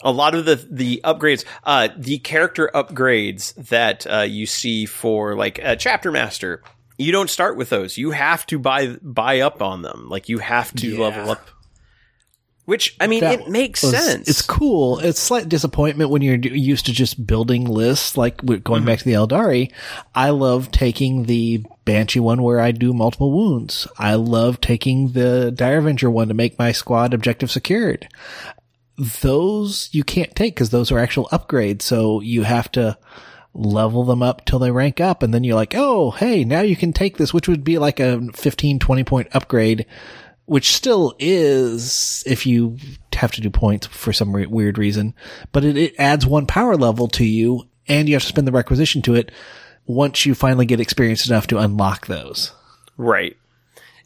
a 0.04 0.12
lot 0.12 0.36
of 0.36 0.46
the 0.46 0.56
the 0.70 1.02
upgrades, 1.04 1.44
uh, 1.64 1.90
the 1.98 2.20
character 2.20 2.70
upgrades 2.74 3.54
that 3.70 4.06
uh, 4.08 4.22
you 4.22 4.46
see 4.46 4.86
for 4.86 5.36
like 5.36 5.60
a 5.60 5.76
Chapter 5.76 6.12
Master, 6.12 6.62
you 6.98 7.12
don't 7.12 7.30
start 7.30 7.58
with 7.58 7.70
those. 7.70 7.98
You 7.98 8.12
have 8.12 8.46
to 8.48 8.60
buy 8.60 8.96
buy 9.02 9.40
up 9.42 9.62
on 9.62 9.82
them. 9.82 10.08
Like 10.10 10.30
you 10.30 10.40
have 10.40 10.74
to 10.76 10.88
Yeah. 10.88 11.00
level 11.00 11.32
up. 11.32 11.48
Which 12.66 12.98
I 13.00 13.08
mean, 13.08 13.22
That 13.22 13.40
it 13.40 13.48
makes 13.48 13.82
was- 13.82 13.96
sense. 13.96 14.28
It's 14.28 14.42
cool. 14.42 15.00
It's 15.00 15.22
slight 15.22 15.48
disappointment 15.48 16.10
when 16.10 16.22
you're 16.22 16.36
used 16.36 16.88
to 16.88 16.92
just 16.92 17.26
building 17.26 17.64
lists, 17.64 18.18
like 18.18 18.44
with- 18.44 18.62
going 18.66 18.84
back 18.84 19.00
to 19.00 19.06
the 19.06 19.14
Aeldari. 19.14 19.72
I 20.14 20.32
love 20.32 20.70
taking 20.70 21.24
the 21.24 21.64
Banshee 21.86 22.20
one 22.20 22.42
where 22.44 22.60
I 22.60 22.72
do 22.74 22.92
multiple 22.94 23.32
wounds. 23.32 23.88
I 23.98 24.16
love 24.16 24.60
taking 24.60 25.14
the 25.14 25.50
Dire 25.50 25.78
Avenger 25.78 26.12
one 26.12 26.28
to 26.28 26.34
make 26.34 26.60
my 26.60 26.74
squad 26.74 27.14
objective 27.14 27.50
secured. 27.50 28.10
Those 28.98 29.90
you 29.92 30.04
can't 30.04 30.36
take 30.36 30.56
because 30.56 30.72
those 30.72 30.92
are 30.92 31.00
actual 31.00 31.30
upgrades. 31.32 31.84
So 31.84 32.22
you 32.22 32.44
have 32.44 32.72
to 32.74 32.98
level 33.54 34.04
them 34.04 34.22
up 34.22 34.46
till 34.46 34.60
they 34.60 34.72
rank 34.72 35.00
up. 35.00 35.24
And 35.24 35.34
then 35.34 35.44
you're 35.44 35.56
like, 35.56 35.74
oh, 35.76 36.12
hey, 36.12 36.44
now 36.44 36.62
you 36.62 36.76
can 36.76 36.94
take 36.94 37.18
this, 37.18 37.34
which 37.34 37.48
would 37.48 37.64
be 37.64 37.78
like 37.78 38.00
a 38.00 38.22
15, 38.34 38.80
20 38.80 39.04
point 39.04 39.28
upgrade 39.34 39.86
which 40.48 40.74
still 40.74 41.14
is 41.20 42.24
if 42.26 42.46
you 42.46 42.78
have 43.14 43.34
to 43.34 43.42
do 43.42 43.50
points 43.50 43.86
for 43.86 44.14
some 44.14 44.34
re- 44.34 44.46
weird 44.46 44.78
reason, 44.78 45.14
but 45.52 45.66
it, 45.66 45.76
it 45.76 45.94
adds 46.00 46.26
one 46.26 46.46
power 46.46 46.78
level 46.78 47.10
to 47.10 47.26
you 47.26 47.68
and 47.88 48.08
you 48.08 48.16
have 48.16 48.22
to 48.24 48.30
spend 48.30 48.48
the 48.48 48.52
requisition 48.54 49.02
to 49.02 49.14
it 49.14 49.30
once 49.86 50.26
you 50.26 50.34
finally 50.34 50.66
get 50.66 50.80
experienced 50.80 51.28
enough 51.28 51.48
to 51.48 51.58
unlock 51.58 52.08
those. 52.08 52.54
Right. 52.96 53.36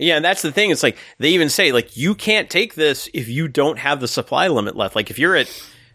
Yeah, 0.02 0.16
and 0.16 0.26
that's 0.26 0.42
the 0.42 0.52
thing. 0.52 0.72
It's 0.72 0.84
like 0.84 0.98
they 1.20 1.30
even 1.30 1.50
say 1.50 1.72
like 1.72 1.96
you 1.96 2.16
can't 2.16 2.50
take 2.50 2.74
this 2.76 3.08
if 3.14 3.30
you 3.30 3.48
don't 3.48 3.78
have 3.80 4.00
the 4.02 4.08
supply 4.08 4.48
limit 4.48 4.76
left. 4.76 4.96
Like 4.96 5.10
if 5.12 5.20
you're 5.20 5.36
at 5.36 5.48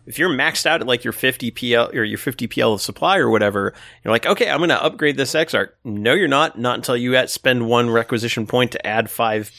if 0.07 0.18
you're 0.18 0.31
maxed 0.31 0.65
out 0.67 0.81
at 0.81 0.86
like 0.86 1.02
your 1.02 1.12
50 1.12 1.51
PL 1.51 1.91
or 1.93 2.05
your 2.05 2.18
50 2.18 2.47
PL 2.47 2.75
of 2.75 2.81
supply 2.81 3.18
or 3.18 3.28
whatever, 3.28 3.75
you're 4.05 4.12
like, 4.12 4.25
okay, 4.25 4.49
I'm 4.49 4.59
going 4.59 4.70
to 4.70 4.81
upgrade 4.83 5.17
this 5.17 5.35
Exarch. 5.35 5.70
No, 5.83 6.15
you're 6.15 6.28
not. 6.28 6.57
Not 6.57 6.76
until 6.76 6.97
you 6.97 7.17
at 7.17 7.28
spend 7.28 7.67
one 7.68 7.91
requisition 7.91 8.47
point 8.47 8.73
to 8.73 8.86
add 8.86 9.10
five 9.10 9.51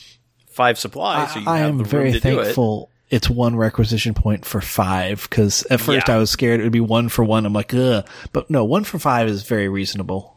five 0.50 0.80
supply. 0.80 1.26
so 1.27 1.42
I 1.45 1.59
am 1.59 1.84
very 1.84 2.11
it. 2.11 2.24
thankful 2.24 2.90
it's 3.09 3.30
one 3.30 3.56
requisition 3.56 4.14
point 4.14 4.43
for 4.45 4.59
five 4.59 5.27
because 5.30 5.64
at 5.69 5.80
first 5.80 6.08
Yeah. 6.08 6.16
I 6.16 6.17
was 6.17 6.30
scared 6.30 6.59
it 6.59 6.64
would 6.64 6.72
be 6.72 6.80
one 6.82 7.09
for 7.09 7.24
one. 7.24 7.45
I'm 7.45 7.53
like, 7.53 7.74
ugh, 7.74 8.06
but 8.34 8.50
no, 8.50 8.66
one 8.66 8.84
for 8.84 9.00
five 9.00 9.27
is 9.27 9.43
very 9.43 9.69
reasonable. 9.69 10.35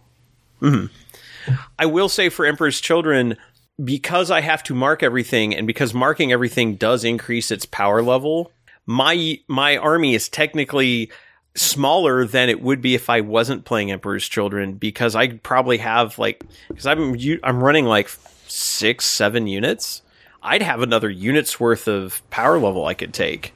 Mm-hmm. 0.61 1.55
I 1.79 1.87
will 1.87 2.09
say 2.09 2.29
for 2.29 2.45
Emperor's 2.47 2.81
Children, 2.81 3.37
because 3.83 4.31
I 4.31 4.41
have 4.41 4.62
to 4.65 4.75
mark 4.75 5.02
everything, 5.02 5.55
and 5.55 5.67
because 5.67 5.94
marking 5.94 6.33
everything 6.33 6.76
does 6.76 7.05
increase 7.05 7.50
its 7.50 7.67
power 7.67 8.02
level, 8.02 8.52
my 8.86 9.39
my 9.49 9.76
army 9.76 10.15
is 10.15 10.28
technically 10.28 11.10
smaller 11.55 12.25
than 12.25 12.49
it 12.49 12.62
would 12.62 12.81
be 12.81 12.94
if 12.94 13.10
I 13.10 13.20
wasn't 13.20 13.65
playing 13.65 13.91
Emperor's 13.91 14.28
Children 14.28 14.75
because 14.75 15.17
I 15.17 15.28
probably 15.28 15.78
have 15.78 16.18
like 16.18 16.42
because 16.68 16.86
I'm 16.86 17.17
I'm 17.42 17.62
running 17.62 17.86
like 17.86 18.09
six 18.49 19.05
seven 19.07 19.47
units. 19.47 20.02
I'd 20.42 20.62
have 20.62 20.81
another 20.81 21.10
unit's 21.10 21.60
worth 21.60 21.86
of 21.86 22.28
power 22.31 22.59
level 22.59 22.86
I 22.86 22.94
could 22.94 23.12
take. 23.12 23.55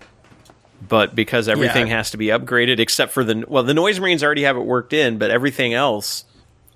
But 0.86 1.14
because 1.14 1.48
everything 1.48 1.86
has 1.86 2.10
to 2.10 2.18
be 2.18 2.26
upgraded 2.26 2.78
except 2.78 3.12
for 3.12 3.24
the 3.24 3.44
well, 3.48 3.62
the 3.62 3.72
noise 3.72 3.98
marines 3.98 4.22
already 4.22 4.42
have 4.42 4.56
it 4.56 4.64
worked 4.64 4.92
in, 4.92 5.16
but 5.16 5.30
everything 5.30 5.72
else 5.72 6.24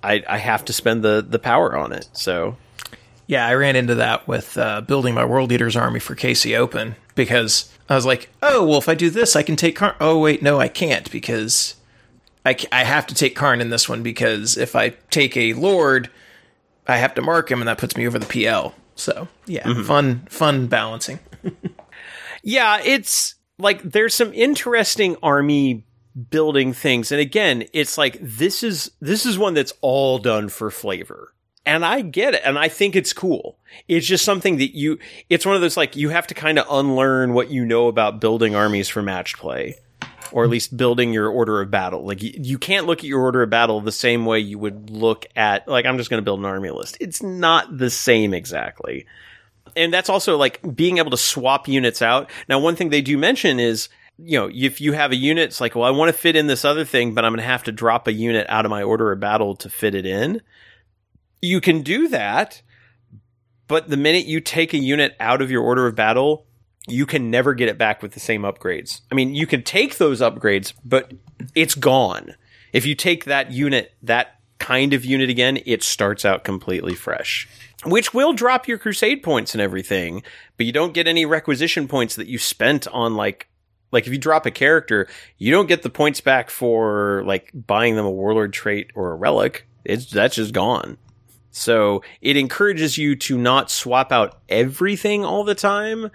I, 0.01 0.23
I 0.27 0.37
have 0.37 0.65
to 0.65 0.73
spend 0.73 1.03
the, 1.03 1.25
the 1.27 1.39
power 1.39 1.77
on 1.77 1.91
it. 1.91 2.09
So 2.13 2.57
Yeah, 3.29 3.45
I 3.45 3.53
ran 3.53 3.75
into 3.75 3.93
that 3.93 4.27
with 4.27 4.57
uh, 4.57 4.81
building 4.81 5.13
my 5.13 5.23
World 5.23 5.51
Eaters 5.51 5.75
army 5.75 5.99
for 5.99 6.15
KC 6.15 6.57
Open 6.57 6.95
because 7.13 7.71
I 7.87 7.93
was 7.93 8.03
like, 8.03 8.31
oh, 8.41 8.65
well, 8.65 8.79
if 8.79 8.89
I 8.89 8.95
do 8.95 9.11
this, 9.11 9.35
I 9.35 9.43
can 9.43 9.55
take 9.55 9.77
Kharn. 9.77 9.93
Oh, 10.01 10.17
wait, 10.17 10.41
no, 10.41 10.59
I 10.59 10.67
can't 10.67 11.11
because 11.11 11.75
I, 12.43 12.57
I 12.71 12.85
have 12.85 13.05
to 13.05 13.13
take 13.13 13.37
Kharn 13.37 13.61
in 13.61 13.69
this 13.69 13.87
one 13.87 14.01
because 14.01 14.57
if 14.57 14.75
I 14.75 14.95
take 15.11 15.37
a 15.37 15.53
Lord, 15.53 16.09
I 16.87 16.97
have 16.97 17.13
to 17.13 17.21
mark 17.21 17.51
him 17.51 17.61
and 17.61 17.67
that 17.67 17.77
puts 17.77 17.95
me 17.95 18.07
over 18.07 18.17
the 18.17 18.25
PL. 18.25 18.73
So, 18.95 19.27
yeah, 19.45 19.83
fun, 19.83 20.25
fun 20.27 20.65
balancing. 20.65 21.19
yeah, 22.41 22.81
it's 22.83 23.35
like 23.59 23.83
there's 23.83 24.15
some 24.15 24.33
interesting 24.33 25.17
army 25.21 25.85
building 26.31 26.73
things 26.73 27.11
and 27.11 27.21
again 27.21 27.63
it's 27.71 27.97
like 27.97 28.17
this 28.19 28.63
is 28.63 28.91
this 28.99 29.25
is 29.27 29.37
one 29.37 29.53
that's 29.53 29.71
all 29.81 30.17
done 30.17 30.49
for 30.49 30.71
flavor 30.71 31.33
and 31.69 31.85
I 31.85 32.01
get 32.01 32.33
it 32.33 32.41
and 32.43 32.57
I 32.57 32.67
think 32.67 32.95
it's 32.95 33.13
cool. 33.13 33.55
It's 33.87 34.07
just 34.07 34.25
something 34.25 34.57
that 34.57 34.75
you 34.75 34.97
it's 35.29 35.45
one 35.45 35.55
of 35.55 35.61
those 35.61 35.77
like 35.77 35.95
you 35.95 36.09
have 36.09 36.25
to 36.27 36.33
kind 36.33 36.57
of 36.57 36.65
unlearn 36.69 37.33
what 37.33 37.51
you 37.51 37.63
know 37.63 37.87
about 37.87 38.19
building 38.19 38.55
armies 38.55 38.89
for 38.89 39.03
match 39.03 39.37
play 39.37 39.75
or 40.31 40.43
at 40.43 40.49
least 40.49 40.75
building 40.75 41.13
your 41.13 41.29
order 41.29 41.61
of 41.61 41.69
battle. 41.69 42.03
Like 42.05 42.23
you, 42.23 42.33
you 42.35 42.57
can't 42.57 42.87
look 42.87 42.99
at 42.99 43.05
your 43.05 43.21
order 43.21 43.43
of 43.43 43.51
battle 43.51 43.81
the 43.81 43.91
same 43.91 44.25
way 44.25 44.39
you 44.39 44.57
would 44.57 44.89
look 44.89 45.27
at 45.35 45.67
like 45.67 45.85
I'm 45.85 45.97
just 45.97 46.09
going 46.09 46.19
to 46.19 46.25
build 46.25 46.39
an 46.39 46.45
army 46.45 46.71
list. 46.71 46.97
It's 46.99 47.21
not 47.21 47.77
the 47.77 47.91
same 47.91 48.33
exactly. 48.33 49.05
And 49.75 49.93
that's 49.93 50.09
also 50.09 50.37
like 50.37 50.75
being 50.75 50.97
able 50.97 51.11
to 51.11 51.17
swap 51.17 51.67
units 51.67 52.01
out. 52.01 52.31
Now 52.49 52.57
one 52.59 52.75
thing 52.75 52.89
they 52.89 53.01
do 53.01 53.15
mention 53.15 53.59
is 53.59 53.89
you 54.21 54.37
know, 54.37 54.49
if 54.53 54.81
you 54.81 54.93
have 54.93 55.11
a 55.11 55.15
unit, 55.15 55.45
it's 55.45 55.61
like, 55.61 55.75
well, 55.75 55.85
I 55.85 55.91
want 55.91 56.09
to 56.09 56.17
fit 56.17 56.35
in 56.35 56.47
this 56.47 56.65
other 56.65 56.83
thing, 56.83 57.13
but 57.13 57.23
I'm 57.23 57.31
going 57.31 57.39
to 57.39 57.45
have 57.45 57.63
to 57.63 57.71
drop 57.71 58.05
a 58.07 58.11
unit 58.11 58.47
out 58.49 58.65
of 58.65 58.69
my 58.69 58.83
order 58.83 59.13
of 59.13 59.21
battle 59.21 59.55
to 59.57 59.69
fit 59.69 59.95
it 59.95 60.05
in. 60.05 60.41
You 61.41 61.61
can 61.61 61.81
do 61.81 62.07
that, 62.09 62.61
but 63.67 63.89
the 63.89 63.97
minute 63.97 64.25
you 64.25 64.41
take 64.41 64.73
a 64.73 64.77
unit 64.77 65.15
out 65.19 65.41
of 65.41 65.51
your 65.51 65.63
order 65.63 65.87
of 65.87 65.95
battle, 65.95 66.45
you 66.87 67.05
can 67.05 67.29
never 67.29 67.53
get 67.53 67.69
it 67.69 67.77
back 67.77 68.01
with 68.01 68.13
the 68.13 68.19
same 68.19 68.41
upgrades. 68.41 69.01
I 69.11 69.15
mean, 69.15 69.35
you 69.35 69.47
can 69.47 69.63
take 69.63 69.97
those 69.97 70.21
upgrades, 70.21 70.73
but 70.83 71.13
it's 71.55 71.75
gone. 71.75 72.35
If 72.73 72.85
you 72.85 72.95
take 72.95 73.25
that 73.25 73.51
unit, 73.51 73.93
that 74.03 74.39
kind 74.59 74.93
of 74.93 75.05
unit 75.05 75.29
again, 75.29 75.59
it 75.65 75.83
starts 75.83 76.25
out 76.25 76.43
completely 76.43 76.95
fresh. 76.95 77.47
Which 77.85 78.13
will 78.13 78.33
drop 78.33 78.67
your 78.67 78.77
crusade 78.77 79.23
points 79.23 79.53
and 79.53 79.61
everything, 79.61 80.23
but 80.57 80.65
you 80.65 80.73
don't 80.73 80.93
get 80.93 81.07
any 81.07 81.25
requisition 81.25 81.87
points 81.87 82.15
that 82.15 82.27
you 82.27 82.37
spent 82.37 82.87
on 82.89 83.15
like 83.15 83.47
like 83.91 84.05
if 84.05 84.13
you 84.13 84.19
drop 84.19 84.45
a 84.45 84.51
character, 84.51 85.07
you 85.37 85.51
don't 85.51 85.67
get 85.67 85.81
the 85.81 85.89
points 85.89 86.21
back 86.21 86.49
for 86.49 87.23
like 87.25 87.51
buying 87.53 87.95
them 87.95 88.05
a 88.05 88.11
warlord 88.11 88.53
trait 88.53 88.91
or 88.95 89.11
a 89.11 89.15
relic. 89.15 89.67
It's 89.85 90.11
that's 90.11 90.35
just 90.35 90.53
gone. 90.53 90.97
So 91.51 92.03
it 92.21 92.37
encourages 92.37 92.97
you 92.97 93.15
to 93.17 93.37
not 93.37 93.71
swap 93.71 94.11
out 94.11 94.39
everything 94.49 95.25
all 95.25 95.43
the 95.43 95.55
time. 95.55 96.11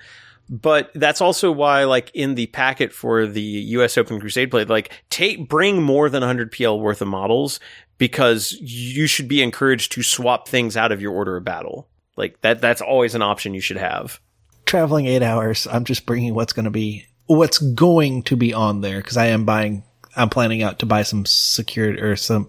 But 0.50 0.90
that's 0.94 1.22
also 1.22 1.50
why, 1.50 1.84
like 1.84 2.10
in 2.12 2.34
the 2.34 2.46
packet 2.48 2.92
for 2.92 3.26
the 3.26 3.40
U.S. 3.40 3.96
Open 3.96 4.20
Crusade 4.20 4.50
play, 4.50 4.64
like 4.64 4.92
take 5.08 5.48
bring 5.48 5.82
more 5.82 6.10
than 6.10 6.20
100 6.20 6.52
PL 6.52 6.78
worth 6.78 7.00
of 7.00 7.08
models 7.08 7.60
because 7.96 8.52
you 8.60 9.06
should 9.06 9.28
be 9.28 9.42
encouraged 9.42 9.92
to 9.92 10.02
swap 10.02 10.46
things 10.46 10.76
out 10.76 10.92
of 10.92 11.00
your 11.00 11.12
order 11.12 11.36
of 11.36 11.44
battle. 11.44 11.88
Like 12.16 12.40
that, 12.42 12.60
that's 12.60 12.82
always 12.82 13.14
an 13.14 13.22
option 13.22 13.54
you 13.54 13.60
should 13.60 13.78
have. 13.78 14.20
Traveling 14.66 15.06
eight 15.06 15.22
hours, 15.22 15.66
I'm 15.70 15.84
just 15.84 16.04
bringing 16.04 16.34
what's 16.34 16.52
going 16.52 16.64
to 16.64 16.70
be 16.70 17.06
what's 17.26 17.58
going 17.58 18.22
to 18.24 18.36
be 18.36 18.52
on 18.52 18.82
there 18.82 18.98
because 18.98 19.16
I 19.16 19.26
am 19.26 19.44
buying. 19.44 19.82
I'm 20.16 20.28
planning 20.28 20.62
out 20.62 20.78
to 20.80 20.86
buy 20.86 21.02
some 21.02 21.24
security 21.26 22.00
or 22.00 22.16
some 22.16 22.48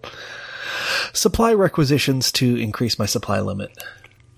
supply 1.14 1.53
requisitions 1.53 2.32
to 2.34 2.56
increase 2.56 3.00
my 3.00 3.06
supply 3.06 3.40
limit. 3.40 3.72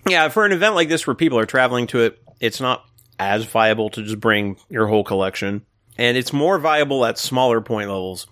Yeah, 0.08 0.30
for 0.30 0.46
an 0.46 0.52
event 0.52 0.76
like 0.76 0.90
this 0.90 1.06
where 1.06 1.16
people 1.16 1.40
are 1.40 1.46
traveling 1.46 1.88
to 1.88 2.00
it, 2.02 2.22
it's 2.40 2.62
not 2.62 2.86
as 3.20 3.46
viable 3.46 3.90
to 3.92 4.04
just 4.04 4.20
bring 4.20 4.58
your 4.70 4.88
whole 4.88 5.04
collection, 5.04 5.66
and 5.98 6.18
it's 6.18 6.32
more 6.32 6.60
viable 6.60 7.06
at 7.06 7.18
smaller 7.18 7.62
point 7.62 7.90
levels 7.90 8.28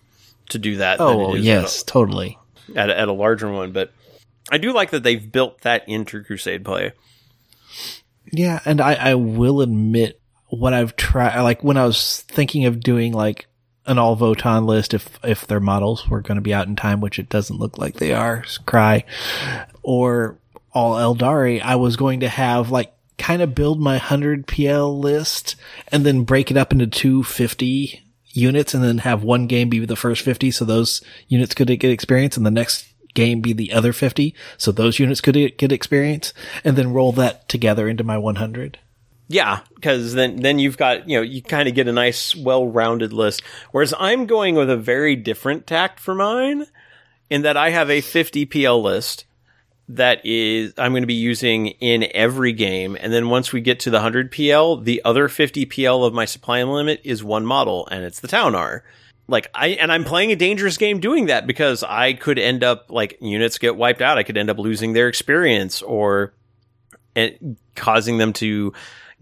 to 0.50 0.60
do 0.60 0.78
that. 0.78 1.00
Oh 1.00 1.36
yes, 1.36 1.78
at 1.78 1.82
a, 1.82 1.86
totally. 1.86 2.38
At 2.76 2.90
a, 2.90 3.00
at 3.00 3.08
a 3.08 3.14
larger 3.14 3.52
one, 3.52 3.72
but 3.72 3.92
I 4.52 4.58
do 4.58 4.74
like 4.74 4.92
that 4.92 5.04
they've 5.04 5.32
built 5.32 5.62
that 5.62 5.88
into 5.88 6.24
Crusade 6.24 6.64
play. 6.64 6.94
Yeah, 8.32 8.60
and 8.66 8.82
I, 8.82 8.94
I 8.94 9.16
will 9.16 9.62
admit 9.62 10.20
what 10.48 10.74
I've 10.74 10.96
tried, 10.96 11.42
like 11.42 11.64
when 11.64 11.78
I 11.78 11.86
was 11.86 12.22
thinking 12.22 12.66
of 12.66 12.80
doing 12.80 13.14
like 13.14 13.48
an 13.88 13.98
all 13.98 14.18
Votann 14.18 14.66
list, 14.66 14.94
if 14.94 15.20
if 15.24 15.46
their 15.46 15.60
models 15.60 16.08
were 16.08 16.22
going 16.22 16.36
to 16.36 16.42
be 16.42 16.54
out 16.54 16.68
in 16.68 16.76
time, 16.76 17.02
which 17.02 17.20
it 17.20 17.30
doesn't 17.30 17.60
look 17.60 17.78
like 17.78 17.96
they 17.96 18.14
are, 18.14 18.44
cry, 18.66 19.04
or 19.84 20.38
all 20.74 20.96
Aeldari, 20.96 21.62
I 21.62 21.76
was 21.76 21.96
going 21.96 22.20
to 22.20 22.30
have 22.30 22.72
like 22.72 22.94
kind 23.18 23.42
of 23.42 23.56
build 23.56 23.80
my 23.80 23.94
100 23.94 24.46
PL 24.46 25.00
list 25.00 25.56
and 25.88 26.06
then 26.06 26.24
break 26.24 26.52
it 26.52 26.58
up 26.58 26.74
into 26.74 26.86
250 26.86 28.04
units 28.32 28.74
and 28.74 28.84
then 28.84 29.00
have 29.00 29.24
one 29.24 29.48
game 29.48 29.70
be 29.70 29.84
the 29.86 29.96
first 29.96 30.22
50 30.22 30.52
so 30.52 30.66
those 30.66 31.02
units 31.30 31.54
could 31.54 31.68
get 31.68 31.86
experience 31.86 32.36
and 32.36 32.46
the 32.46 32.52
next 32.52 32.86
game 33.14 33.40
be 33.40 33.54
the 33.54 33.72
other 33.72 33.94
50 33.94 34.36
so 34.58 34.72
those 34.72 35.00
units 35.00 35.22
could 35.22 35.36
get 35.58 35.72
experience 35.72 36.34
and 36.66 36.76
then 36.76 36.92
roll 36.92 37.14
that 37.14 37.48
together 37.48 37.88
into 37.88 38.04
my 38.04 38.18
100. 38.18 38.78
Yeah, 39.28 39.62
because 39.74 40.14
then 40.14 40.38
then 40.38 40.60
you've 40.60 40.78
got 40.78 41.10
you 41.10 41.18
know 41.18 41.24
you 41.24 41.42
kind 41.42 41.68
of 41.68 41.74
get 41.74 41.88
a 41.88 41.92
nice 41.92 42.36
well-rounded 42.36 43.12
list. 43.12 43.42
Whereas 43.72 43.94
I'm 44.00 44.28
going 44.28 44.56
with 44.56 44.70
a 44.70 44.78
very 44.78 45.16
different 45.16 45.66
tact 45.66 46.00
for 46.00 46.14
mine, 46.14 46.68
in 47.30 47.42
that 47.42 47.58
I 47.58 47.72
have 47.72 47.90
a 47.90 48.02
50 48.02 48.46
PL 48.46 48.82
list 48.82 49.26
that 49.88 50.22
is 50.26 50.74
I'm 50.78 50.92
going 50.92 51.04
to 51.04 51.08
be 51.08 51.14
using 51.14 51.68
in 51.68 52.08
every 52.14 52.54
game, 52.54 52.98
and 53.00 53.12
then 53.12 53.30
once 53.30 53.52
we 53.52 53.62
get 53.62 53.80
to 53.82 53.90
the 53.90 53.98
100 53.98 54.32
PL, 54.32 54.78
the 54.78 55.02
other 55.04 55.28
50 55.28 55.66
PL 55.66 56.04
of 56.04 56.14
my 56.14 56.26
supply 56.26 56.62
limit 56.64 57.02
is 57.04 57.24
one 57.24 57.46
model, 57.46 57.88
and 57.92 58.04
it's 58.04 58.20
the 58.20 58.28
Ta'unar. 58.28 58.84
Like 59.28 59.50
I 59.56 59.70
and 59.70 59.92
I'm 59.92 60.04
playing 60.04 60.32
a 60.32 60.36
dangerous 60.36 60.78
game 60.78 61.00
doing 61.00 61.28
that 61.28 61.48
because 61.48 61.82
I 61.82 62.14
could 62.14 62.38
end 62.38 62.64
up 62.64 62.92
like 62.92 63.18
units 63.22 63.58
get 63.58 63.76
wiped 63.76 64.04
out. 64.04 64.20
I 64.20 64.24
could 64.24 64.38
end 64.38 64.52
up 64.52 64.60
losing 64.60 64.94
their 64.94 65.08
experience 65.08 65.82
or 65.82 66.34
and 67.16 67.58
causing 67.76 68.20
them 68.20 68.34
to 68.34 68.74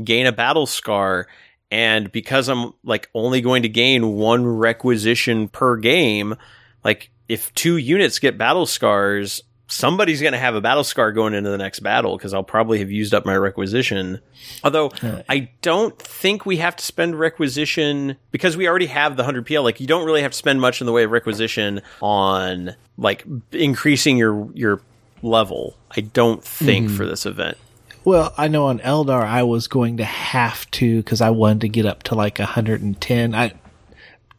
gain 0.02 0.26
a 0.26 0.32
battle 0.32 0.66
scar. 0.66 1.28
And 1.72 2.12
because 2.12 2.50
I'm 2.50 2.74
like 2.84 3.10
only 3.14 3.42
going 3.42 3.64
to 3.64 3.70
gain 3.70 4.14
one 4.14 4.46
requisition 4.46 5.48
per 5.48 5.78
game, 5.78 6.36
like 6.84 7.10
if 7.28 7.54
two 7.56 7.78
units 7.78 8.20
get 8.20 8.38
battle 8.38 8.66
scars, 8.66 9.42
somebody's 9.68 10.22
going 10.22 10.34
to 10.34 10.40
have 10.40 10.56
a 10.56 10.62
battle 10.62 10.84
scar 10.84 11.12
going 11.12 11.34
into 11.34 11.50
the 11.50 11.58
next 11.58 11.80
battle 11.80 12.16
because 12.18 12.34
I'll 12.34 12.44
probably 12.44 12.80
have 12.80 12.92
used 12.92 13.14
up 13.14 13.26
my 13.26 13.36
requisition. 13.36 14.20
Although 14.64 14.92
I 15.28 15.50
don't 15.62 15.98
think 15.98 16.46
we 16.46 16.58
have 16.58 16.76
to 16.76 16.86
spend 16.86 17.18
requisition 17.20 18.18
because 18.32 18.56
we 18.56 18.68
already 18.68 18.88
have 18.88 19.16
the 19.16 19.24
100 19.24 19.46
PL. 19.46 19.64
Like 19.64 19.80
you 19.80 19.88
don't 19.88 20.06
really 20.06 20.22
have 20.22 20.32
to 20.32 20.38
spend 20.38 20.62
much 20.62 20.82
in 20.82 20.86
the 20.86 20.94
way 20.94 21.04
of 21.04 21.12
requisition 21.12 21.82
on 22.02 22.76
like 22.98 23.26
increasing 23.52 24.18
your 24.18 24.50
your 24.54 24.82
level. 25.22 25.76
I 25.96 26.02
don't 26.02 26.44
think 26.44 26.90
mm. 26.90 26.98
for 26.98 27.06
this 27.06 27.26
event. 27.26 27.58
Well, 28.06 28.34
I 28.38 28.50
know 28.50 28.66
on 28.66 28.80
Eldar 28.80 29.24
I 29.24 29.44
was 29.44 29.68
going 29.68 29.98
to 29.98 30.04
have 30.04 30.70
to 30.72 30.98
because 30.98 31.22
I 31.22 31.30
wanted 31.30 31.62
to 31.62 31.70
get 31.70 31.86
up 31.86 32.04
to 32.04 32.16
like 32.16 32.40
110. 32.40 33.36
I 33.36 33.54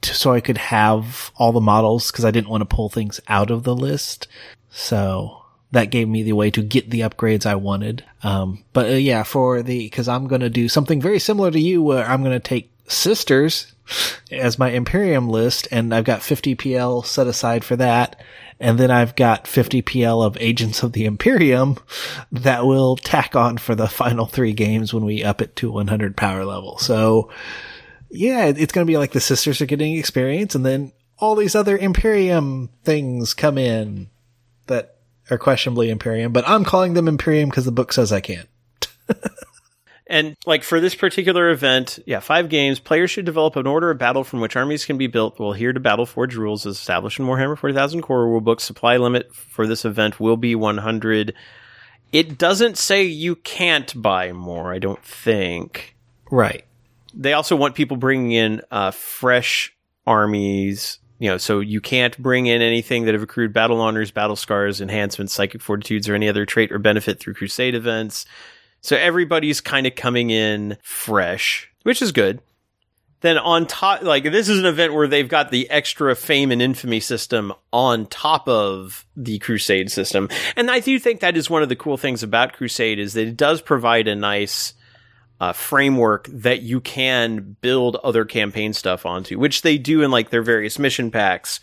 so 0.03 0.33
I 0.33 0.41
could 0.41 0.59
have 0.59 1.33
all 1.37 1.53
the 1.53 1.61
models 1.61 2.11
because 2.11 2.27
I 2.27 2.31
didn't 2.31 2.51
want 2.51 2.61
to 2.61 2.75
pull 2.75 2.91
things 2.91 3.21
out 3.27 3.51
of 3.51 3.63
the 3.63 3.75
list. 3.75 4.29
So 4.69 5.45
that 5.71 5.91
gave 5.91 6.09
me 6.09 6.23
the 6.23 6.35
way 6.35 6.51
to 6.51 6.63
get 6.63 6.91
the 6.91 7.01
upgrades 7.01 7.47
I 7.47 7.55
wanted. 7.55 8.05
Um, 8.23 8.65
but 8.73 8.87
uh, 8.87 8.95
yeah, 8.95 9.23
for 9.23 9.63
the 9.63 9.79
because 9.79 10.09
I'm 10.09 10.29
going 10.29 10.43
to 10.43 10.51
do 10.51 10.69
something 10.69 11.01
very 11.01 11.19
similar 11.19 11.51
to 11.51 11.61
you, 11.61 11.83
where 11.83 12.05
I'm 12.05 12.23
going 12.23 12.39
to 12.39 12.49
take 12.49 12.71
sisters 12.87 13.73
as 14.31 14.59
my 14.59 14.71
Imperium 14.71 15.29
list, 15.29 15.69
and 15.71 15.95
I've 15.95 16.05
got 16.05 16.23
50 16.23 16.55
PL 16.55 17.03
set 17.03 17.27
aside 17.27 17.65
for 17.65 17.77
that. 17.77 18.21
And 18.65 18.81
then 18.81 18.91
I've 18.91 19.15
got 19.15 19.47
50 19.47 19.83
PL 19.83 20.23
of 20.23 20.39
Agents 20.41 20.83
of 20.83 20.93
the 20.93 21.05
Imperium 21.05 21.77
that 22.33 22.65
will 22.65 22.97
tack 22.97 23.37
on 23.37 23.59
for 23.59 23.75
the 23.75 23.89
final 23.89 24.25
three 24.25 24.55
games 24.55 24.95
when 24.95 25.05
we 25.05 25.23
up 25.23 25.43
it 25.43 25.55
to 25.57 25.71
100 25.71 26.17
power 26.17 26.47
level. 26.47 26.79
So 26.79 27.31
yeah, 28.09 28.47
it's 28.47 28.73
going 28.73 28.87
to 28.87 28.91
be 28.91 28.97
like 28.97 29.13
the 29.13 29.21
sisters 29.21 29.61
are 29.61 29.67
getting 29.67 29.99
experience 29.99 30.55
and 30.55 30.65
then 30.65 30.93
all 31.19 31.35
these 31.35 31.55
other 31.55 31.77
Imperium 31.77 32.71
things 32.85 33.35
come 33.35 33.59
in 33.59 34.09
that 34.67 34.97
are 35.31 35.37
questionably 35.37 35.91
Imperium, 35.91 36.33
but 36.33 36.49
I'm 36.49 36.65
calling 36.65 36.95
them 36.95 37.07
Imperium 37.07 37.51
because 37.51 37.67
the 37.67 37.71
book 37.71 37.93
says 37.93 38.13
I 38.13 38.23
can't. 38.23 38.49
And 40.15 40.37
like 40.47 40.63
for 40.63 40.79
this 40.79 40.95
particular 40.95 41.51
event, 41.51 41.99
yeah, 42.07 42.21
five 42.21 42.49
games, 42.49 42.79
players 42.79 43.11
should 43.11 43.25
develop 43.25 43.57
an 43.57 43.67
order 43.67 43.91
of 43.91 43.99
battle 43.99 44.23
from 44.23 44.39
which 44.39 44.55
armies 44.55 44.85
can 44.85 44.97
be 44.97 45.09
built. 45.09 45.41
We'll 45.41 45.55
adhere 45.55 45.73
to 45.73 45.81
Battleforge 45.81 46.37
rules 46.37 46.65
as 46.67 46.77
established 46.77 47.19
in 47.19 47.27
Warhammer 47.27 47.59
40,000 47.59 48.01
core 48.01 48.25
rulebook. 48.25 48.61
Supply 48.61 48.97
limit 48.97 49.35
for 49.35 49.67
this 49.67 49.85
event 49.85 50.21
will 50.21 50.37
be 50.37 50.55
100. 50.55 51.35
It 52.13 52.39
doesn't 52.39 52.79
say 52.79 53.03
you 53.03 53.35
can't 53.35 54.01
buy 54.01 54.31
more, 54.31 54.73
I 54.73 54.79
don't 54.79 55.05
think. 55.05 55.97
Right. 56.31 56.65
They 57.13 57.33
also 57.33 57.57
want 57.57 57.75
people 57.75 57.97
bringing 57.97 58.31
in 58.31 58.63
uh, 58.71 58.93
fresh 58.93 59.77
armies 60.07 61.01
you 61.19 61.31
know, 61.31 61.39
so 61.39 61.61
you 61.61 61.81
can't 61.81 62.19
bring 62.19 62.47
in 62.47 62.61
anything 62.61 63.05
that 63.05 63.15
have 63.15 63.23
accrued 63.23 63.53
battle 63.53 63.81
honors, 63.81 64.11
battle 64.11 64.37
scars, 64.37 64.81
enhancements, 64.81 65.33
psychic 65.33 65.63
fortitudes, 65.63 66.09
or 66.09 66.15
any 66.15 66.29
other 66.29 66.45
trait 66.45 66.73
or 66.73 66.79
benefit 66.79 67.21
through 67.21 67.35
crusade 67.35 67.75
events. 67.75 68.27
So 68.85 68.99
everybody's 68.99 69.63
kind 69.63 69.87
of 69.87 69.95
coming 69.95 70.29
in 70.29 70.77
fresh, 70.83 71.73
which 71.85 72.03
is 72.03 72.13
good. 72.13 72.43
Then 73.23 73.39
on 73.39 73.65
top, 73.65 74.03
like 74.03 74.25
this 74.25 74.51
is 74.51 74.59
an 74.59 74.67
event 74.67 74.93
where 74.93 75.09
they've 75.09 75.27
got 75.27 75.51
the 75.51 75.71
extra 75.71 76.15
fame 76.15 76.53
and 76.53 76.61
infamy 76.61 77.01
system 77.01 77.55
on 77.73 78.05
top 78.05 78.47
of 78.47 79.07
the 79.17 79.39
Crusade 79.39 79.91
system. 79.91 80.29
And 80.55 80.71
I 80.71 80.81
do 80.81 80.99
think 80.99 81.21
that 81.21 81.35
is 81.35 81.49
one 81.49 81.63
of 81.63 81.71
the 81.71 81.77
cool 81.77 81.97
things 81.97 82.23
about 82.23 82.53
Crusade 82.53 82.99
is 82.99 83.15
that 83.15 83.27
it 83.27 83.39
does 83.39 83.63
provide 83.63 84.07
a 84.07 84.15
nice, 84.15 84.75
uh, 85.41 85.55
framework 85.55 86.29
that 86.31 86.61
you 86.61 86.83
can 86.83 87.57
build 87.63 87.97
other 88.05 88.27
campaign 88.27 88.75
stuff 88.75 89.07
onto, 89.07 89.39
which 89.39 89.63
they 89.63 89.79
do 89.79 90.03
in 90.03 90.11
like 90.11 90.29
their 90.29 90.43
various 90.43 90.79
mission 90.79 91.11
packs. 91.11 91.59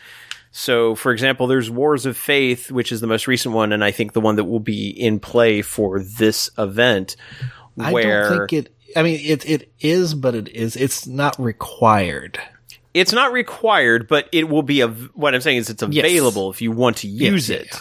So, 0.51 0.95
for 0.95 1.11
example, 1.13 1.47
there's 1.47 1.69
Wars 1.69 2.05
of 2.05 2.17
Faith, 2.17 2.71
which 2.71 2.91
is 2.91 2.99
the 2.99 3.07
most 3.07 3.25
recent 3.27 3.55
one, 3.55 3.71
and 3.71 3.83
I 3.83 3.91
think 3.91 4.11
the 4.13 4.19
one 4.21 4.35
that 4.35 4.43
will 4.43 4.59
be 4.59 4.89
in 4.89 5.19
play 5.19 5.61
for 5.61 6.01
this 6.01 6.49
event. 6.57 7.15
Where 7.75 8.25
I 8.25 8.30
don't 8.30 8.47
think 8.49 8.67
it. 8.67 8.75
I 8.97 9.03
mean, 9.03 9.19
it 9.23 9.45
it 9.49 9.71
is, 9.80 10.13
but 10.13 10.35
it 10.35 10.49
is. 10.49 10.75
It's 10.75 11.07
not 11.07 11.39
required. 11.39 12.38
it's 12.93 13.13
not 13.13 13.31
required, 13.31 14.09
but 14.09 14.27
it 14.33 14.49
will 14.49 14.63
be. 14.63 14.83
Av- 14.83 15.09
what 15.13 15.33
I'm 15.33 15.39
saying 15.39 15.57
is, 15.59 15.69
it's 15.69 15.81
Yes. 15.89 16.05
available 16.05 16.49
if 16.51 16.61
you 16.61 16.71
want 16.73 16.97
to 16.97 17.07
use 17.07 17.49
yeah, 17.49 17.57
it. 17.57 17.67
yeah. 17.71 17.80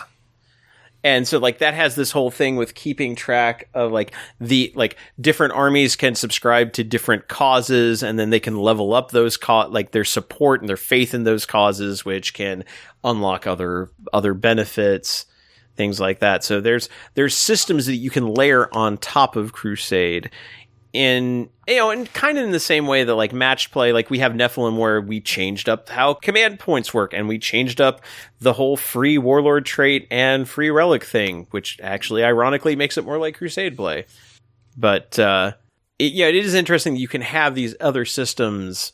And 1.03 1.27
so 1.27 1.39
like 1.39 1.59
that 1.59 1.75
has 1.75 1.95
this 1.95 2.11
whole 2.11 2.31
thing 2.31 2.57
with 2.57 2.75
keeping 2.75 3.15
track 3.15 3.69
of 3.75 3.93
like 3.93 4.13
the 4.41 4.73
like 4.75 4.97
different 5.21 5.55
armies 5.55 5.97
can 5.97 6.15
subscribe 6.15 6.73
to 6.75 6.85
different 6.85 7.29
causes 7.29 8.03
and 8.03 8.19
then 8.19 8.31
they 8.31 8.41
can 8.41 8.57
level 8.57 8.93
up 8.93 9.11
those 9.11 9.37
co- 9.37 9.69
like 9.69 9.93
their 9.93 10.05
support 10.05 10.61
and 10.61 10.69
their 10.69 10.77
faith 10.77 11.15
in 11.15 11.25
those 11.25 11.47
causes 11.47 12.05
which 12.05 12.35
can 12.35 12.65
unlock 13.03 13.47
other 13.47 13.91
other 14.13 14.35
benefits 14.35 15.27
things 15.81 15.99
like 15.99 16.19
that. 16.19 16.45
So 16.45 16.61
there's 16.61 16.91
there's 17.15 17.35
systems 17.35 17.87
that 17.87 17.97
you 17.97 18.11
can 18.11 18.27
layer 18.27 18.69
on 18.75 18.99
top 18.99 19.35
of 19.35 19.55
Crusade 19.55 20.31
in 20.93 21.49
you 21.69 21.77
know, 21.77 21.91
and 21.91 22.13
kind 22.13 22.37
of 22.37 22.45
in 22.45 22.51
the 22.51 22.61
same 22.61 22.87
way 22.87 23.05
that 23.05 23.15
like 23.15 23.33
match 23.33 23.71
play, 23.71 23.93
like 23.93 24.11
we 24.11 24.19
have 24.19 24.33
Nephilim 24.33 24.77
where 24.77 25.01
we 25.01 25.21
changed 25.21 25.69
up 25.69 25.89
how 25.89 26.15
command 26.15 26.59
points 26.59 26.93
work 26.93 27.13
and 27.15 27.29
we 27.29 27.39
changed 27.39 27.81
up 27.81 28.03
the 28.41 28.53
whole 28.53 28.77
free 28.77 29.19
warlord 29.19 29.65
trait 29.67 30.07
and 30.11 30.49
free 30.49 30.71
relic 30.71 31.05
thing, 31.05 31.47
which 31.51 31.79
actually 31.83 32.25
ironically 32.25 32.75
makes 32.75 32.99
it 32.99 33.05
more 33.05 33.19
like 33.19 33.37
Crusade 33.37 33.77
play. 33.77 34.07
But 34.77 35.19
uh 35.19 35.53
it, 36.01 36.13
yeah, 36.13 36.27
it 36.27 36.35
is 36.35 36.55
interesting 36.55 36.97
you 36.97 37.09
can 37.09 37.21
have 37.21 37.55
these 37.55 37.77
other 37.79 38.05
systems 38.05 38.93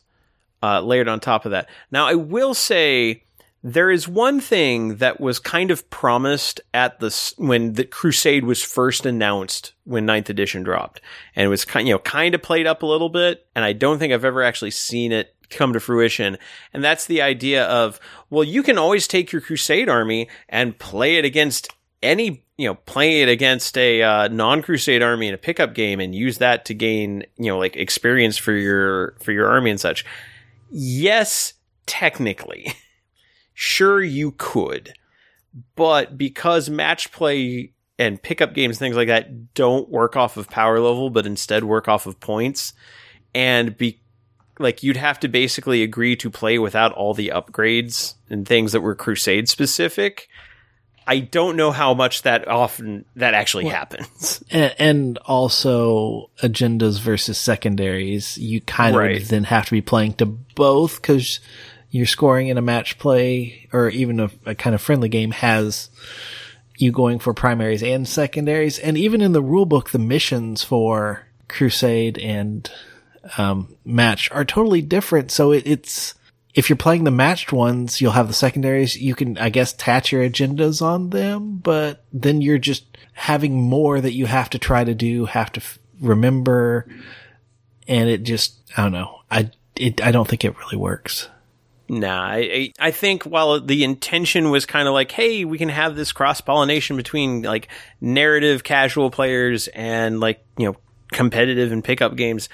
uh, 0.62 0.80
layered 0.80 1.08
on 1.08 1.20
top 1.20 1.44
of 1.44 1.52
that. 1.52 1.68
Now, 1.90 2.06
I 2.06 2.14
will 2.14 2.54
say 2.54 3.22
there 3.68 3.90
is 3.90 4.06
one 4.06 4.40
thing 4.40 4.98
that 4.98 5.20
was 5.20 5.40
kind 5.40 5.72
of 5.72 5.90
promised 5.90 6.60
at 6.72 7.00
the 7.00 7.34
when 7.36 7.72
the 7.72 7.82
Crusade 7.82 8.44
was 8.44 8.62
first 8.62 9.04
announced 9.04 9.72
when 9.82 10.06
Ninth 10.06 10.30
Edition 10.30 10.62
dropped, 10.62 11.00
and 11.34 11.44
it 11.44 11.48
was 11.48 11.64
kind 11.64 11.88
you 11.88 11.94
know 11.94 11.98
kind 11.98 12.36
of 12.36 12.42
played 12.42 12.68
up 12.68 12.84
a 12.84 12.86
little 12.86 13.08
bit, 13.08 13.44
and 13.56 13.64
I 13.64 13.72
don't 13.72 13.98
think 13.98 14.12
I've 14.12 14.24
ever 14.24 14.44
actually 14.44 14.70
seen 14.70 15.10
it 15.10 15.34
come 15.50 15.72
to 15.72 15.80
fruition. 15.80 16.38
And 16.72 16.84
that's 16.84 17.06
the 17.06 17.22
idea 17.22 17.64
of 17.64 17.98
well, 18.30 18.44
you 18.44 18.62
can 18.62 18.78
always 18.78 19.08
take 19.08 19.32
your 19.32 19.42
Crusade 19.42 19.88
army 19.88 20.28
and 20.48 20.78
play 20.78 21.16
it 21.16 21.24
against 21.24 21.68
any 22.04 22.44
you 22.56 22.68
know 22.68 22.76
play 22.76 23.22
it 23.22 23.28
against 23.28 23.76
a 23.76 24.00
uh, 24.00 24.28
non-crusade 24.28 25.02
army 25.02 25.26
in 25.26 25.34
a 25.34 25.38
pickup 25.38 25.74
game 25.74 25.98
and 25.98 26.14
use 26.14 26.38
that 26.38 26.66
to 26.66 26.74
gain 26.74 27.24
you 27.36 27.46
know 27.46 27.58
like 27.58 27.74
experience 27.74 28.38
for 28.38 28.52
your 28.52 29.16
for 29.18 29.32
your 29.32 29.48
army 29.48 29.70
and 29.70 29.80
such. 29.80 30.04
Yes 30.70 31.54
technically 31.86 32.72
sure 33.56 34.02
you 34.02 34.32
could. 34.32 34.92
But 35.74 36.16
because 36.16 36.68
match 36.68 37.10
play 37.10 37.72
and 37.98 38.22
pickup 38.22 38.52
games 38.52 38.78
things 38.78 38.94
like 38.94 39.08
that 39.08 39.54
don't 39.54 39.88
work 39.88 40.14
off 40.14 40.36
of 40.36 40.50
power 40.50 40.78
level 40.78 41.08
but 41.08 41.24
instead 41.26 41.64
work 41.64 41.88
off 41.88 42.06
of 42.06 42.20
points. 42.20 42.74
And 43.34 43.76
be 43.76 44.00
like 44.58 44.82
you'd 44.82 44.98
have 44.98 45.18
to 45.20 45.28
basically 45.28 45.82
agree 45.82 46.14
to 46.16 46.30
play 46.30 46.58
without 46.58 46.92
all 46.92 47.14
the 47.14 47.32
upgrades 47.34 48.14
and 48.30 48.46
things 48.46 48.72
that 48.72 48.82
were 48.82 48.94
crusade 48.94 49.48
specific. 49.48 50.28
I 51.08 51.20
don't 51.20 51.56
know 51.56 51.70
how 51.70 51.94
much 51.94 52.22
that 52.22 52.48
often 52.48 53.04
that 53.14 53.32
actually 53.32 53.66
happens. 53.66 54.42
And, 54.50 54.74
and 54.78 55.18
also 55.18 56.30
agendas 56.42 57.00
versus 57.00 57.38
secondaries. 57.38 58.36
You 58.36 58.60
kind 58.60 58.96
of 58.96 59.28
then 59.28 59.44
have 59.44 59.66
to 59.66 59.70
be 59.70 59.80
playing 59.80 60.14
to 60.14 60.26
both 60.26 61.00
because 61.00 61.40
you're 61.96 62.06
scoring 62.06 62.48
in 62.48 62.58
a 62.58 62.62
match 62.62 62.98
play 62.98 63.68
or 63.72 63.88
even 63.88 64.20
a, 64.20 64.30
a 64.44 64.54
kind 64.54 64.74
of 64.74 64.80
friendly 64.80 65.08
game 65.08 65.30
has 65.30 65.90
you 66.78 66.92
going 66.92 67.18
for 67.18 67.32
primaries 67.32 67.82
and 67.82 68.06
secondaries. 68.06 68.78
And 68.78 68.98
even 68.98 69.20
in 69.20 69.32
the 69.32 69.42
rule 69.42 69.66
book, 69.66 69.90
the 69.90 69.98
missions 69.98 70.62
for 70.62 71.26
Crusade 71.48 72.18
and 72.18 72.70
um, 73.38 73.76
match 73.84 74.30
are 74.30 74.44
totally 74.44 74.82
different. 74.82 75.30
So 75.30 75.52
it, 75.52 75.66
it's 75.66 76.14
if 76.54 76.68
you're 76.68 76.76
playing 76.76 77.04
the 77.04 77.10
matched 77.10 77.52
ones, 77.52 78.00
you'll 78.00 78.12
have 78.12 78.28
the 78.28 78.34
secondaries. 78.34 78.96
You 78.96 79.14
can, 79.14 79.38
I 79.38 79.50
guess, 79.50 79.72
attach 79.72 80.12
your 80.12 80.22
agendas 80.22 80.80
on 80.80 81.10
them, 81.10 81.58
but 81.58 82.04
then 82.12 82.40
you're 82.40 82.58
just 82.58 82.84
having 83.12 83.60
more 83.60 84.00
that 84.00 84.14
you 84.14 84.26
have 84.26 84.50
to 84.50 84.58
try 84.58 84.84
to 84.84 84.94
do, 84.94 85.26
have 85.26 85.52
to 85.52 85.60
f- 85.60 85.78
remember, 86.00 86.86
and 87.88 88.08
it 88.08 88.22
just, 88.22 88.56
I 88.76 88.82
don't 88.82 88.92
know. 88.92 89.20
I 89.30 89.50
it, 89.76 90.02
I 90.02 90.10
don't 90.10 90.26
think 90.26 90.44
it 90.44 90.58
really 90.58 90.76
works. 90.76 91.28
Nah, 91.88 92.30
I, 92.32 92.72
I 92.80 92.90
think 92.90 93.22
while 93.22 93.60
the 93.60 93.84
intention 93.84 94.50
was 94.50 94.66
kind 94.66 94.88
of 94.88 94.94
like, 94.94 95.12
hey, 95.12 95.44
we 95.44 95.56
can 95.56 95.68
have 95.68 95.94
this 95.94 96.10
cross 96.10 96.40
pollination 96.40 96.96
between 96.96 97.42
like 97.42 97.68
narrative 98.00 98.64
casual 98.64 99.10
players 99.10 99.68
and 99.68 100.18
like, 100.18 100.44
you 100.58 100.66
know, 100.66 100.76
competitive 101.12 101.70
and 101.70 101.84
pickup 101.84 102.16
games. 102.16 102.48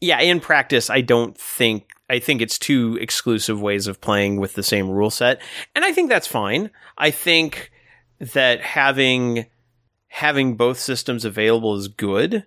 Yeah, 0.00 0.20
in 0.20 0.38
practice, 0.40 0.90
I 0.90 1.00
don't 1.00 1.38
think, 1.38 1.88
I 2.10 2.18
think 2.18 2.42
it's 2.42 2.58
two 2.58 2.98
exclusive 3.00 3.62
ways 3.62 3.86
of 3.86 4.02
playing 4.02 4.38
with 4.38 4.52
the 4.52 4.62
same 4.62 4.90
rule 4.90 5.10
set. 5.10 5.40
And 5.74 5.82
I 5.82 5.92
think 5.92 6.10
that's 6.10 6.26
fine. 6.26 6.70
I 6.98 7.10
think 7.10 7.70
that 8.18 8.60
having, 8.60 9.46
having 10.08 10.56
both 10.56 10.78
systems 10.78 11.24
available 11.24 11.74
is 11.76 11.88
good. 11.88 12.44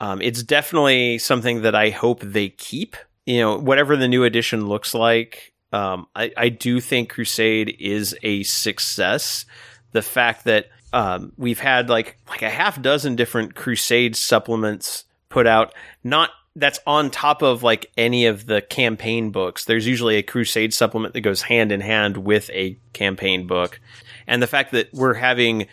Um, 0.00 0.22
it's 0.22 0.42
definitely 0.42 1.18
something 1.18 1.62
that 1.62 1.74
I 1.74 1.90
hope 1.90 2.20
they 2.20 2.48
keep. 2.48 2.96
You 3.26 3.40
know, 3.40 3.58
whatever 3.58 3.96
the 3.96 4.08
new 4.08 4.24
edition 4.24 4.68
looks 4.68 4.94
like, 4.94 5.52
um, 5.72 6.06
I, 6.14 6.32
I 6.36 6.48
do 6.48 6.80
think 6.80 7.10
Crusade 7.10 7.76
is 7.78 8.16
a 8.22 8.42
success. 8.44 9.44
The 9.92 10.02
fact 10.02 10.44
that 10.44 10.66
um, 10.92 11.32
we've 11.36 11.58
had 11.58 11.88
like 11.88 12.18
like 12.28 12.42
a 12.42 12.50
half 12.50 12.80
dozen 12.80 13.16
different 13.16 13.54
Crusade 13.54 14.16
supplements 14.16 15.04
put 15.28 15.46
out, 15.46 15.74
not 16.04 16.30
that's 16.54 16.80
on 16.86 17.10
top 17.10 17.42
of 17.42 17.62
like 17.62 17.90
any 17.96 18.26
of 18.26 18.46
the 18.46 18.62
campaign 18.62 19.30
books. 19.30 19.64
There's 19.64 19.86
usually 19.86 20.16
a 20.16 20.22
Crusade 20.22 20.72
supplement 20.72 21.14
that 21.14 21.20
goes 21.20 21.42
hand 21.42 21.72
in 21.72 21.80
hand 21.80 22.16
with 22.16 22.48
a 22.50 22.78
campaign 22.92 23.46
book, 23.46 23.80
and 24.26 24.42
the 24.42 24.46
fact 24.46 24.72
that 24.72 24.92
we're 24.92 25.14
having 25.14 25.66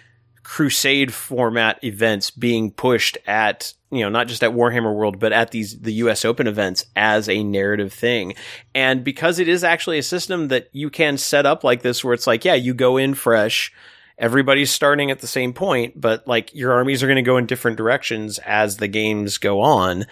crusade 0.44 1.14
format 1.14 1.82
events 1.84 2.30
being 2.30 2.70
pushed 2.70 3.18
at 3.26 3.74
you 3.94 4.04
know 4.04 4.10
not 4.10 4.28
just 4.28 4.44
at 4.44 4.52
Warhammer 4.52 4.94
World 4.94 5.20
but 5.20 5.34
at 5.34 5.52
these 5.52 5.80
the 5.80 5.94
US 5.94 6.26
Open 6.26 6.48
events 6.48 6.86
as 6.96 7.30
a 7.30 7.44
narrative 7.44 7.94
thing. 7.94 8.36
And 8.74 9.04
because 9.04 9.40
it 9.40 9.48
is 9.48 9.64
actually 9.64 9.98
a 9.98 10.04
system 10.04 10.48
that 10.50 10.70
you 10.72 10.90
can 10.90 11.18
set 11.18 11.46
up 11.46 11.64
like 11.64 11.82
this 11.82 12.04
where 12.04 12.14
it's 12.14 12.28
like 12.28 12.46
yeah, 12.46 12.56
you 12.56 12.74
go 12.74 12.98
in 12.98 13.14
fresh, 13.14 13.72
everybody's 14.18 14.72
starting 14.72 15.12
at 15.12 15.20
the 15.20 15.28
same 15.28 15.54
point, 15.54 16.00
but 16.00 16.28
like 16.28 16.54
your 16.54 16.74
armies 16.74 17.04
are 17.04 17.08
going 17.08 17.16
to 17.16 17.22
go 17.22 17.38
in 17.38 17.46
different 17.46 17.78
directions 17.78 18.40
as 18.40 18.78
the 18.78 18.88
games 18.88 19.38
go 19.38 19.62
on. 19.62 20.06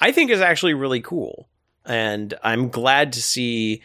I 0.00 0.12
think 0.12 0.30
is 0.30 0.40
actually 0.40 0.74
really 0.74 1.00
cool. 1.00 1.48
And 1.84 2.34
I'm 2.42 2.68
glad 2.68 3.12
to 3.14 3.22
see 3.22 3.82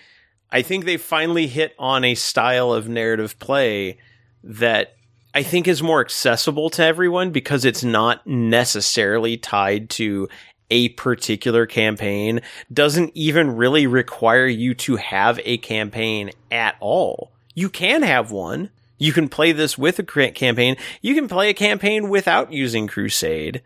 I 0.52 0.62
think 0.62 0.84
they 0.84 0.98
finally 0.98 1.48
hit 1.48 1.74
on 1.80 2.04
a 2.04 2.16
style 2.16 2.74
of 2.74 2.90
narrative 2.90 3.40
play 3.40 3.98
that 4.44 4.96
I 5.34 5.44
think 5.44 5.68
is 5.68 5.82
more 5.82 6.02
accessible 6.02 6.70
to 6.72 6.84
everyone 6.84 7.32
because 7.32 7.64
it's 7.64 7.84
not 7.84 8.26
necessarily 8.28 9.38
tied 9.38 9.90
to 9.92 10.28
a 10.70 10.90
particular 10.90 11.66
campaign, 11.66 12.42
doesn't 12.72 13.12
even 13.14 13.56
really 13.56 13.88
require 13.88 14.48
you 14.48 14.74
to 14.74 14.96
have 14.98 15.40
a 15.44 15.58
campaign 15.58 16.32
at 16.50 16.76
all. 16.80 17.32
You 17.54 17.70
can 17.70 18.04
have 18.04 18.32
one. 18.32 18.70
You 18.98 19.14
can 19.14 19.30
play 19.30 19.52
this 19.52 19.78
with 19.78 20.00
a 20.00 20.04
campaign. 20.04 20.78
You 21.02 21.16
can 21.16 21.28
play 21.28 21.50
a 21.50 21.54
campaign 21.54 22.10
without 22.10 22.54
using 22.54 22.88
Crusade. 22.88 23.62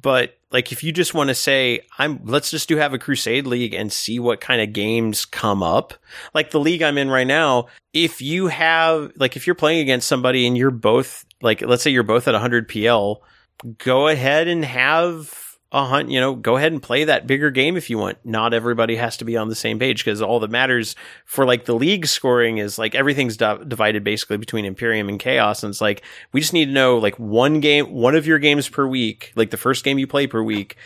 But 0.00 0.38
like 0.50 0.72
if 0.72 0.82
you 0.82 0.92
just 0.92 1.14
want 1.14 1.28
to 1.28 1.34
say 1.34 1.80
I'm 1.98 2.20
let's 2.24 2.50
just 2.50 2.68
do 2.68 2.76
have 2.76 2.94
a 2.94 2.98
crusade 2.98 3.46
league 3.46 3.74
and 3.74 3.92
see 3.92 4.18
what 4.18 4.40
kind 4.40 4.60
of 4.60 4.72
games 4.72 5.24
come 5.24 5.62
up. 5.62 5.94
Like 6.34 6.50
the 6.50 6.60
league 6.60 6.82
I'm 6.82 6.98
in 6.98 7.10
right 7.10 7.26
now, 7.26 7.66
if 7.92 8.22
you 8.22 8.46
have 8.48 9.12
like 9.16 9.36
if 9.36 9.46
you're 9.46 9.54
playing 9.54 9.80
against 9.80 10.08
somebody 10.08 10.46
and 10.46 10.56
you're 10.56 10.70
both 10.70 11.24
like 11.42 11.62
let's 11.62 11.82
say 11.82 11.90
you're 11.90 12.02
both 12.02 12.28
at 12.28 12.34
100 12.34 12.68
PL, 12.68 13.22
go 13.78 14.08
ahead 14.08 14.48
and 14.48 14.64
have 14.64 15.47
a 15.70 15.84
hunt, 15.84 16.10
you 16.10 16.18
know, 16.18 16.34
go 16.34 16.56
ahead 16.56 16.72
and 16.72 16.82
play 16.82 17.04
that 17.04 17.26
bigger 17.26 17.50
game 17.50 17.76
if 17.76 17.90
you 17.90 17.98
want. 17.98 18.16
Not 18.24 18.54
everybody 18.54 18.96
has 18.96 19.18
to 19.18 19.26
be 19.26 19.36
on 19.36 19.48
the 19.48 19.54
same 19.54 19.78
page 19.78 20.02
because 20.02 20.22
all 20.22 20.40
that 20.40 20.50
matters 20.50 20.96
for 21.26 21.44
like 21.44 21.66
the 21.66 21.74
league 21.74 22.06
scoring 22.06 22.56
is 22.56 22.78
like 22.78 22.94
everything's 22.94 23.36
di- 23.36 23.62
divided 23.68 24.02
basically 24.02 24.38
between 24.38 24.64
Imperium 24.64 25.10
and 25.10 25.20
Chaos. 25.20 25.62
And 25.62 25.70
it's 25.70 25.80
like, 25.82 26.02
we 26.32 26.40
just 26.40 26.54
need 26.54 26.66
to 26.66 26.72
know 26.72 26.96
like 26.96 27.18
one 27.18 27.60
game, 27.60 27.92
one 27.92 28.14
of 28.14 28.26
your 28.26 28.38
games 28.38 28.66
per 28.66 28.86
week, 28.86 29.32
like 29.36 29.50
the 29.50 29.58
first 29.58 29.84
game 29.84 29.98
you 29.98 30.06
play 30.06 30.26
per 30.26 30.42
week, 30.42 30.76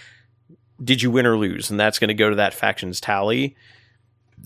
did 0.83 1.01
you 1.01 1.13
win 1.13 1.27
or 1.27 1.37
lose? 1.37 1.71
And 1.71 1.79
that's 1.79 2.01
going 2.01 2.09
to 2.09 2.15
go 2.15 2.31
to 2.31 2.37
that 2.37 2.55
faction's 2.55 3.01
tally. 3.01 3.57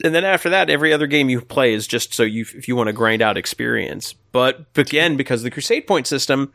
And 0.05 0.15
then 0.15 0.25
after 0.27 0.51
that, 0.51 0.69
every 0.69 0.93
other 0.93 1.07
game 1.07 1.31
you 1.31 1.41
play 1.41 1.73
is 1.73 1.87
just 1.87 2.13
so 2.13 2.25
you, 2.25 2.45
if 2.55 2.69
you 2.69 2.77
want 2.77 2.89
to 2.89 2.93
grind 2.93 3.23
out 3.23 3.39
experience. 3.39 4.13
But 4.33 4.67
again, 4.77 5.17
because 5.17 5.43
the 5.43 5.51
Crusade 5.51 5.87
point 5.87 6.07
system, 6.07 6.53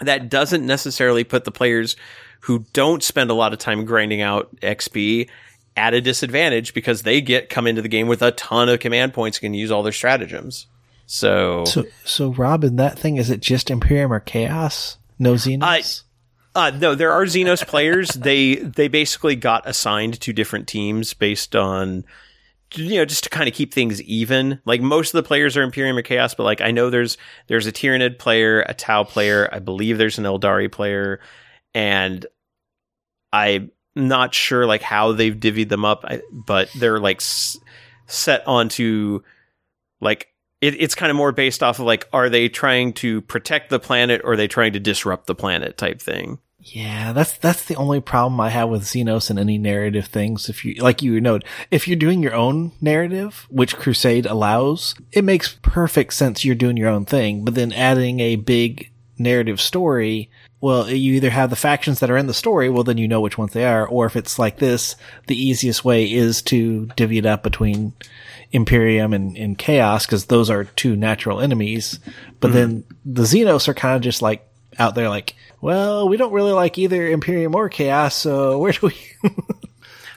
that 0.00 0.28
doesn't 0.28 0.64
necessarily 0.64 1.24
put 1.24 1.44
the 1.44 1.50
players 1.50 1.96
who 2.42 2.64
don't 2.72 3.02
spend 3.02 3.30
a 3.30 3.34
lot 3.34 3.52
of 3.52 3.58
time 3.58 3.84
grinding 3.84 4.20
out 4.20 4.54
XP 4.56 5.28
at 5.76 5.94
a 5.94 6.00
disadvantage 6.00 6.74
because 6.74 7.02
they 7.02 7.20
get 7.20 7.48
come 7.48 7.66
into 7.66 7.82
the 7.82 7.88
game 7.88 8.08
with 8.08 8.22
a 8.22 8.32
ton 8.32 8.68
of 8.68 8.80
command 8.80 9.14
points 9.14 9.38
and 9.38 9.42
can 9.42 9.54
use 9.54 9.70
all 9.70 9.82
their 9.82 9.92
stratagems. 9.92 10.66
So, 11.06 11.64
So, 11.64 11.84
so 12.04 12.32
Robin, 12.32 12.76
that 12.76 12.98
thing 12.98 13.16
is 13.16 13.30
it 13.30 13.40
just 13.40 13.70
Imperium 13.70 14.12
or 14.12 14.20
Chaos? 14.20 14.98
No 15.18 15.34
Xenos. 15.34 15.62
uh, 16.54 16.70
no, 16.70 16.94
there 16.94 17.12
are 17.12 17.24
Xenos 17.24 17.66
players. 17.66 18.08
they 18.10 18.56
they 18.56 18.88
basically 18.88 19.36
got 19.36 19.68
assigned 19.68 20.20
to 20.20 20.32
different 20.32 20.68
teams 20.68 21.14
based 21.14 21.56
on 21.56 22.04
you 22.74 22.96
know 22.96 23.04
just 23.04 23.24
to 23.24 23.30
kind 23.30 23.48
of 23.48 23.54
keep 23.54 23.72
things 23.72 24.02
even. 24.02 24.60
Like 24.64 24.80
most 24.80 25.14
of 25.14 25.22
the 25.22 25.26
players 25.26 25.56
are 25.56 25.62
Imperium 25.62 25.96
or 25.96 26.02
Chaos, 26.02 26.34
but 26.34 26.44
like 26.44 26.60
I 26.60 26.70
know 26.70 26.90
there's 26.90 27.16
there's 27.46 27.66
a 27.66 27.72
Tyranid 27.72 28.18
player, 28.18 28.60
a 28.62 28.74
Tau 28.74 29.04
player. 29.04 29.48
I 29.52 29.60
believe 29.60 29.98
there's 29.98 30.18
an 30.18 30.24
Aeldari 30.24 30.70
player, 30.70 31.20
and 31.74 32.24
I'm 33.32 33.70
not 33.94 34.34
sure 34.34 34.66
like 34.66 34.82
how 34.82 35.12
they've 35.12 35.34
divvied 35.34 35.68
them 35.68 35.84
up, 35.84 36.04
but 36.30 36.70
they're 36.78 37.00
like 37.00 37.18
s- 37.18 37.58
set 38.06 38.46
onto 38.46 39.22
like 40.00 40.28
it, 40.60 40.80
it's 40.80 40.94
kind 40.94 41.10
of 41.10 41.16
more 41.16 41.32
based 41.32 41.62
off 41.62 41.78
of 41.78 41.86
like 41.86 42.08
are 42.12 42.28
they 42.28 42.48
trying 42.48 42.92
to 42.94 43.20
protect 43.22 43.70
the 43.70 43.80
planet 43.80 44.20
or 44.24 44.32
are 44.32 44.36
they 44.36 44.48
trying 44.48 44.72
to 44.74 44.80
disrupt 44.80 45.26
the 45.26 45.34
planet 45.34 45.76
type 45.76 46.00
thing. 46.00 46.38
Yeah, 46.64 47.12
that's 47.12 47.36
that's 47.38 47.64
the 47.64 47.74
only 47.74 48.00
problem 48.00 48.40
I 48.40 48.50
have 48.50 48.68
with 48.68 48.84
Xenos 48.84 49.30
and 49.30 49.38
any 49.38 49.58
narrative 49.58 50.06
things. 50.06 50.48
If 50.48 50.64
you 50.64 50.74
like 50.74 51.02
you 51.02 51.20
note, 51.20 51.44
if 51.72 51.88
you're 51.88 51.96
doing 51.96 52.22
your 52.22 52.34
own 52.34 52.70
narrative, 52.80 53.48
which 53.50 53.76
Crusade 53.76 54.26
allows, 54.26 54.94
it 55.10 55.24
makes 55.24 55.58
perfect 55.62 56.12
sense 56.14 56.44
you're 56.44 56.54
doing 56.54 56.76
your 56.76 56.88
own 56.88 57.04
thing. 57.04 57.44
But 57.44 57.56
then 57.56 57.72
adding 57.72 58.20
a 58.20 58.36
big 58.36 58.92
narrative 59.18 59.60
story, 59.60 60.30
well, 60.62 60.88
you 60.88 61.14
either 61.14 61.28
have 61.28 61.50
the 61.50 61.56
factions 61.56 61.98
that 61.98 62.10
are 62.10 62.16
in 62.16 62.28
the 62.28 62.32
story, 62.32 62.70
well 62.70 62.84
then 62.84 62.96
you 62.96 63.08
know 63.08 63.20
which 63.20 63.36
ones 63.36 63.52
they 63.52 63.64
are, 63.64 63.84
or 63.84 64.06
if 64.06 64.14
it's 64.14 64.38
like 64.38 64.58
this, 64.58 64.94
the 65.26 65.36
easiest 65.36 65.84
way 65.84 66.10
is 66.10 66.40
to 66.42 66.86
divvy 66.94 67.18
it 67.18 67.26
up 67.26 67.42
between 67.42 67.94
Imperium 68.52 69.12
and, 69.12 69.36
and 69.36 69.58
Chaos, 69.58 70.06
because 70.06 70.26
those 70.26 70.50
are 70.50 70.62
two 70.62 70.94
natural 70.94 71.40
enemies. 71.40 71.98
But 72.38 72.52
hmm. 72.52 72.54
then 72.54 72.84
the 73.04 73.22
Xenos 73.22 73.66
are 73.66 73.74
kind 73.74 73.96
of 73.96 74.02
just 74.02 74.22
like 74.22 74.48
out 74.78 74.94
there 74.94 75.08
like, 75.08 75.34
well, 75.60 76.08
we 76.08 76.16
don't 76.16 76.32
really 76.32 76.52
like 76.52 76.78
either 76.78 77.08
Imperium 77.08 77.56
or 77.56 77.68
Chaos, 77.68 78.14
so 78.14 78.58
where 78.58 78.70
do 78.70 78.86
we? 78.86 79.30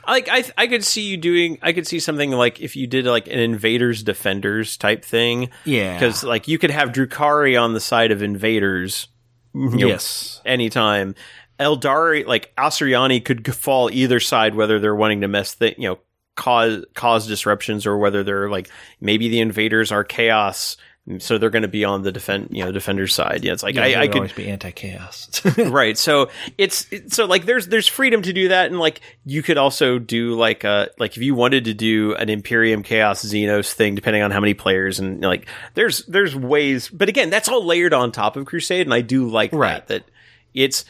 Like 0.07 0.29
I, 0.29 0.43
I 0.55 0.67
could 0.67 0.85
see 0.85 1.07
you 1.07 1.17
doing. 1.17 1.57
I 1.63 1.73
could 1.73 1.87
see 1.87 1.99
something 1.99 2.29
like 2.29 2.61
if 2.61 2.75
you 2.75 2.85
did 2.85 3.05
like 3.05 3.25
an 3.25 3.39
invaders 3.39 4.03
defenders 4.03 4.77
type 4.77 5.03
thing. 5.03 5.49
Yeah. 5.63 5.95
because 5.95 6.23
like 6.23 6.47
you 6.47 6.59
could 6.59 6.69
have 6.69 6.89
Drukhari 6.89 7.59
on 7.59 7.73
the 7.73 7.79
side 7.79 8.11
of 8.11 8.21
invaders. 8.21 9.07
Mm-hmm. 9.55 9.77
know, 9.77 9.87
yes. 9.87 10.41
anytime. 10.45 11.15
Aeldari, 11.59 12.25
like 12.25 12.53
Asuryani, 12.57 13.23
could 13.23 13.55
fall 13.55 13.89
either 13.89 14.19
side, 14.19 14.55
whether 14.55 14.79
they're 14.79 14.95
wanting 14.95 15.21
to 15.21 15.27
mess 15.29 15.53
the, 15.53 15.73
you 15.77 15.87
know, 15.87 15.99
cause 16.35 16.83
cause 16.95 17.27
disruptions, 17.27 17.85
or 17.85 17.97
whether 17.97 18.23
they're 18.23 18.49
like 18.49 18.69
maybe 18.99 19.29
the 19.29 19.39
invaders 19.39 19.91
are 19.91 20.03
chaos, 20.03 20.75
so 21.19 21.37
they're 21.37 21.51
going 21.51 21.61
to 21.61 21.67
be 21.67 21.85
on 21.85 22.01
the 22.01 22.11
defend, 22.11 22.47
you 22.51 22.65
know, 22.65 22.71
defender 22.71 23.05
side. 23.05 23.43
Yeah, 23.43 23.53
it's 23.53 23.61
like 23.61 23.75
Yeah, 23.75 23.83
I, 23.83 24.01
I 24.01 24.07
could 24.07 24.15
always 24.17 24.33
be 24.33 24.49
anti-chaos. 24.49 25.41
right 25.57 25.97
so 25.97 26.29
it's 26.57 26.91
it's- 26.91 27.13
so 27.15 27.25
like 27.25 27.45
there's 27.45 27.67
there's 27.67 27.87
freedom 27.87 28.21
to 28.23 28.33
do 28.33 28.47
that 28.47 28.71
and 28.71 28.79
like 28.79 29.01
you 29.25 29.43
could 29.43 29.57
also 29.57 29.99
do 29.99 30.33
like 30.33 30.65
uh 30.65 30.87
like 30.97 31.15
if 31.15 31.21
you 31.23 31.35
wanted 31.35 31.65
to 31.65 31.73
do 31.75 32.15
an 32.15 32.29
imperium 32.29 32.81
chaos 32.83 33.23
xenos 33.23 33.71
thing 33.71 33.93
depending 33.95 34.23
on 34.23 34.31
how 34.31 34.39
many 34.39 34.53
players 34.55 34.99
and 34.99 35.21
like 35.21 35.47
there's 35.75 36.03
there's 36.07 36.35
ways 36.35 36.89
but 36.89 37.07
again 37.09 37.29
that's 37.29 37.47
all 37.47 37.63
layered 37.63 37.93
on 37.93 38.11
top 38.11 38.35
of 38.35 38.45
crusade 38.45 38.87
and 38.87 38.93
i 38.93 39.01
do 39.01 39.27
like 39.29 39.51
Right. 39.53 39.85
that 39.87 39.87
that 39.87 40.11
it's 40.55 40.85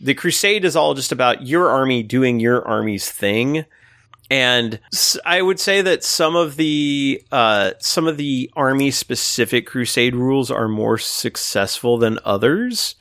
the 0.00 0.12
crusade 0.14 0.64
is 0.64 0.76
all 0.76 0.92
just 0.94 1.12
about 1.12 1.46
your 1.46 1.70
army 1.70 2.02
doing 2.02 2.38
your 2.40 2.66
army's 2.66 3.10
thing 3.10 3.64
and 4.34 4.80
I 5.24 5.42
would 5.42 5.60
say 5.60 5.80
that 5.82 6.02
some 6.02 6.34
of 6.34 6.56
the 6.56 7.22
uh, 7.30 7.74
some 7.78 8.08
of 8.08 8.16
the 8.16 8.50
army 8.56 8.90
specific 8.90 9.64
crusade 9.64 10.16
rules 10.16 10.50
are 10.50 10.66
more 10.66 10.98
successful 10.98 11.98
than 11.98 12.18
others, 12.24 12.96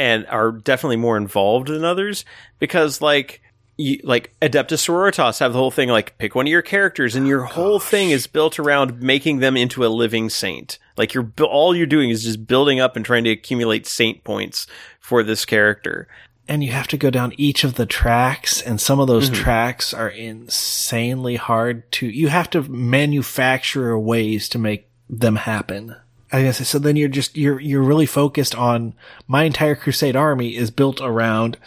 and 0.00 0.26
are 0.26 0.50
definitely 0.50 0.96
more 0.96 1.16
involved 1.16 1.68
than 1.68 1.84
others 1.84 2.24
because 2.58 3.00
like. 3.00 3.40
You, 3.78 3.98
like 4.04 4.34
Adeptus 4.42 4.86
Sororitas 4.86 5.40
have 5.40 5.54
the 5.54 5.58
whole 5.58 5.70
thing 5.70 5.88
like 5.88 6.18
pick 6.18 6.34
one 6.34 6.46
of 6.46 6.50
your 6.50 6.60
characters 6.60 7.16
and 7.16 7.26
your 7.26 7.44
whole 7.44 7.80
thing 7.80 8.10
is 8.10 8.26
built 8.26 8.58
around 8.58 9.00
making 9.00 9.38
them 9.38 9.56
into 9.56 9.84
a 9.84 9.88
living 9.88 10.28
saint. 10.28 10.78
Like 10.98 11.14
you're 11.14 11.32
all 11.40 11.74
you're 11.74 11.86
doing 11.86 12.10
is 12.10 12.22
just 12.22 12.46
building 12.46 12.80
up 12.80 12.96
and 12.96 13.04
trying 13.04 13.24
to 13.24 13.30
accumulate 13.30 13.86
saint 13.86 14.24
points 14.24 14.66
for 15.00 15.22
this 15.22 15.46
character. 15.46 16.06
And 16.48 16.64
you 16.64 16.72
have 16.72 16.88
to 16.88 16.96
go 16.96 17.10
down 17.10 17.32
each 17.36 17.64
of 17.64 17.74
the 17.74 17.86
tracks 17.86 18.60
and 18.60 18.80
some 18.80 18.98
of 19.00 19.06
those 19.06 19.30
tracks 19.30 19.94
are 19.94 20.08
insanely 20.08 21.36
hard 21.36 21.90
to 21.92 22.06
you 22.06 22.28
have 22.28 22.50
to 22.50 22.62
manufacture 22.62 23.98
ways 23.98 24.48
to 24.48 24.58
make 24.58 24.88
them 25.08 25.36
happen 25.36 25.94
I 26.32 26.42
guess 26.42 26.66
so 26.66 26.78
then 26.78 26.96
you're 26.96 27.08
just 27.08 27.36
you're 27.36 27.60
you're 27.60 27.82
really 27.82 28.06
focused 28.06 28.54
on 28.54 28.94
my 29.26 29.44
entire 29.44 29.74
crusade 29.74 30.16
army 30.16 30.56
is 30.56 30.70
built 30.70 31.00
around 31.00 31.58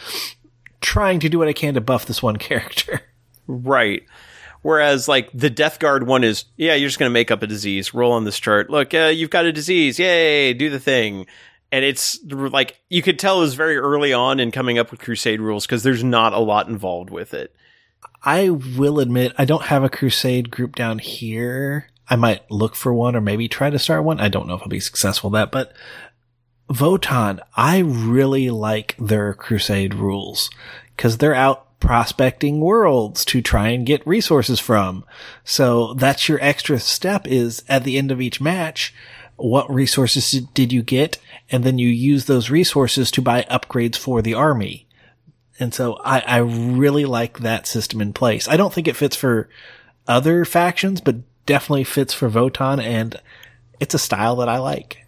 trying 0.85 1.19
to 1.19 1.29
do 1.29 1.39
what 1.39 1.47
I 1.47 1.53
can 1.53 1.73
to 1.73 1.81
buff 1.81 2.05
this 2.05 2.23
one 2.23 2.37
character. 2.49 3.01
Right. 3.47 4.03
Whereas, 4.61 5.07
like, 5.07 5.29
the 5.31 5.49
Death 5.49 5.77
Guard 5.77 6.07
one 6.07 6.23
is, 6.23 6.45
yeah, 6.57 6.73
you're 6.73 6.89
just 6.89 6.97
going 6.97 7.09
to 7.09 7.13
make 7.13 7.29
up 7.29 7.43
a 7.43 7.47
disease, 7.47 7.93
roll 7.93 8.13
on 8.13 8.23
this 8.23 8.39
chart. 8.39 8.69
Look, 8.69 8.95
uh, 8.95 9.11
you've 9.13 9.29
got 9.29 9.45
a 9.45 9.51
disease. 9.51 9.99
Yay, 9.99 10.53
do 10.53 10.71
the 10.71 10.79
thing. 10.79 11.27
And 11.75 11.83
it's 11.83 12.17
like, 12.29 12.79
you 12.87 13.01
could 13.01 13.19
tell 13.19 13.39
it 13.39 13.41
was 13.41 13.53
very 13.55 13.75
early 13.75 14.13
on 14.13 14.39
in 14.39 14.49
coming 14.51 14.79
up 14.79 14.91
with 14.91 15.01
Crusade 15.01 15.41
rules 15.41 15.65
because 15.65 15.83
there's 15.83 16.05
not 16.05 16.31
a 16.31 16.39
lot 16.39 16.69
involved 16.69 17.09
with 17.09 17.33
it. 17.33 17.53
I 18.23 18.49
will 18.49 19.01
admit 19.01 19.33
I 19.37 19.43
don't 19.43 19.65
have 19.65 19.83
a 19.83 19.89
crusade 19.89 20.51
group 20.51 20.75
down 20.75 20.99
here. 20.99 21.89
I 22.09 22.15
might 22.15 22.49
look 22.49 22.77
for 22.77 22.93
one 22.93 23.13
or 23.13 23.19
maybe 23.19 23.49
try 23.49 23.69
to 23.69 23.77
start 23.77 24.05
one. 24.05 24.21
I 24.21 24.29
don't 24.29 24.47
know 24.47 24.53
if 24.53 24.61
I'll 24.61 24.69
be 24.69 24.79
successful 24.79 25.35
at 25.35 25.51
that, 25.51 25.51
but 25.51 25.73
Votann, 26.73 27.41
I 27.57 27.79
really 27.79 28.49
like 28.49 28.95
their 28.97 29.33
crusade 29.33 29.95
rules 29.95 30.49
because 30.95 31.17
they're 31.17 31.35
out 31.35 31.77
prospecting 31.81 32.61
worlds 32.61 33.25
to 33.25 33.41
try 33.41 33.67
and 33.67 33.85
get 33.85 34.07
resources 34.07 34.61
from. 34.61 35.03
So 35.43 35.93
that's 35.95 36.29
your 36.29 36.39
extra 36.41 36.79
step 36.79 37.27
is 37.27 37.65
at 37.67 37.83
the 37.83 37.97
end 37.97 38.13
of 38.13 38.21
each 38.21 38.39
match, 38.39 38.93
what 39.37 39.69
resources 39.69 40.31
did 40.53 40.71
you 40.71 40.81
get? 40.81 41.17
And 41.51 41.63
then 41.63 41.77
you 41.77 41.87
use 41.87 42.25
those 42.25 42.49
resources 42.49 43.11
to 43.11 43.21
buy 43.21 43.45
upgrades 43.49 43.97
for 43.97 44.21
the 44.21 44.33
army. 44.33 44.87
And 45.59 45.73
so 45.73 45.99
I, 46.03 46.19
I 46.21 46.37
really 46.37 47.05
like 47.05 47.39
that 47.39 47.67
system 47.67 48.01
in 48.01 48.13
place. 48.13 48.47
I 48.47 48.57
don't 48.57 48.73
think 48.73 48.87
it 48.87 48.95
fits 48.95 49.15
for 49.15 49.49
other 50.07 50.43
factions, 50.43 51.01
but 51.01 51.17
definitely 51.45 51.83
fits 51.83 52.13
for 52.13 52.29
Votann 52.29 52.81
and 52.81 53.21
it's 53.79 53.93
a 53.93 53.99
style 53.99 54.37
that 54.37 54.49
I 54.49 54.57
like. 54.57 55.05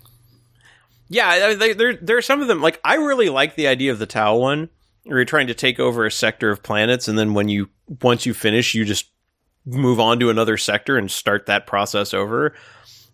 Yeah, 1.10 1.54
they, 1.54 1.74
there 1.74 1.96
there 1.96 2.18
are 2.18 2.22
some 2.22 2.42
of 2.42 2.48
them. 2.48 2.62
Like 2.62 2.80
I 2.84 2.96
really 2.96 3.30
like 3.30 3.56
the 3.56 3.68
idea 3.68 3.92
of 3.92 4.00
the 4.00 4.06
Tau 4.06 4.36
one, 4.36 4.70
where 5.04 5.18
you're 5.18 5.26
trying 5.26 5.48
to 5.48 5.54
take 5.54 5.80
over 5.80 6.06
a 6.06 6.12
sector 6.12 6.50
of 6.50 6.64
planets, 6.64 7.08
and 7.08 7.18
then 7.18 7.34
when 7.34 7.48
you 7.48 7.70
once 8.02 8.26
you 8.26 8.34
finish, 8.34 8.76
you 8.76 8.84
just 8.84 9.10
move 9.66 10.00
on 10.00 10.20
to 10.20 10.30
another 10.30 10.58
sector 10.58 10.98
and 10.98 11.10
start 11.10 11.46
that 11.46 11.68
process 11.68 12.14
over. 12.14 12.54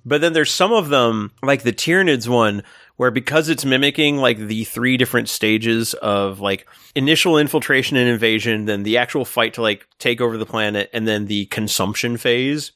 But 0.06 0.22
then 0.22 0.34
there's 0.34 0.52
some 0.52 0.74
of 0.74 0.90
them, 0.90 1.32
like 1.42 1.64
the 1.64 1.72
Tyranids 1.72 2.28
one, 2.28 2.64
where 2.98 3.12
because 3.12 3.50
it's 3.50 3.66
mimicking 3.66 4.18
like 4.18 4.38
the 4.38 4.64
three 4.66 4.98
different 4.98 5.30
stages 5.30 5.94
of 5.96 6.40
like 6.40 6.68
initial 6.96 7.38
infiltration 7.38 7.98
and 7.98 8.10
invasion, 8.10 8.66
then 8.66 8.84
the 8.84 8.98
actual 8.98 9.26
fight 9.26 9.56
to 9.56 9.62
like 9.62 9.88
take 9.98 10.22
over 10.22 10.38
the 10.38 10.46
planet, 10.46 10.90
and 10.94 11.08
then 11.08 11.26
the 11.26 11.46
consumption 11.48 12.18
phase, 12.18 12.72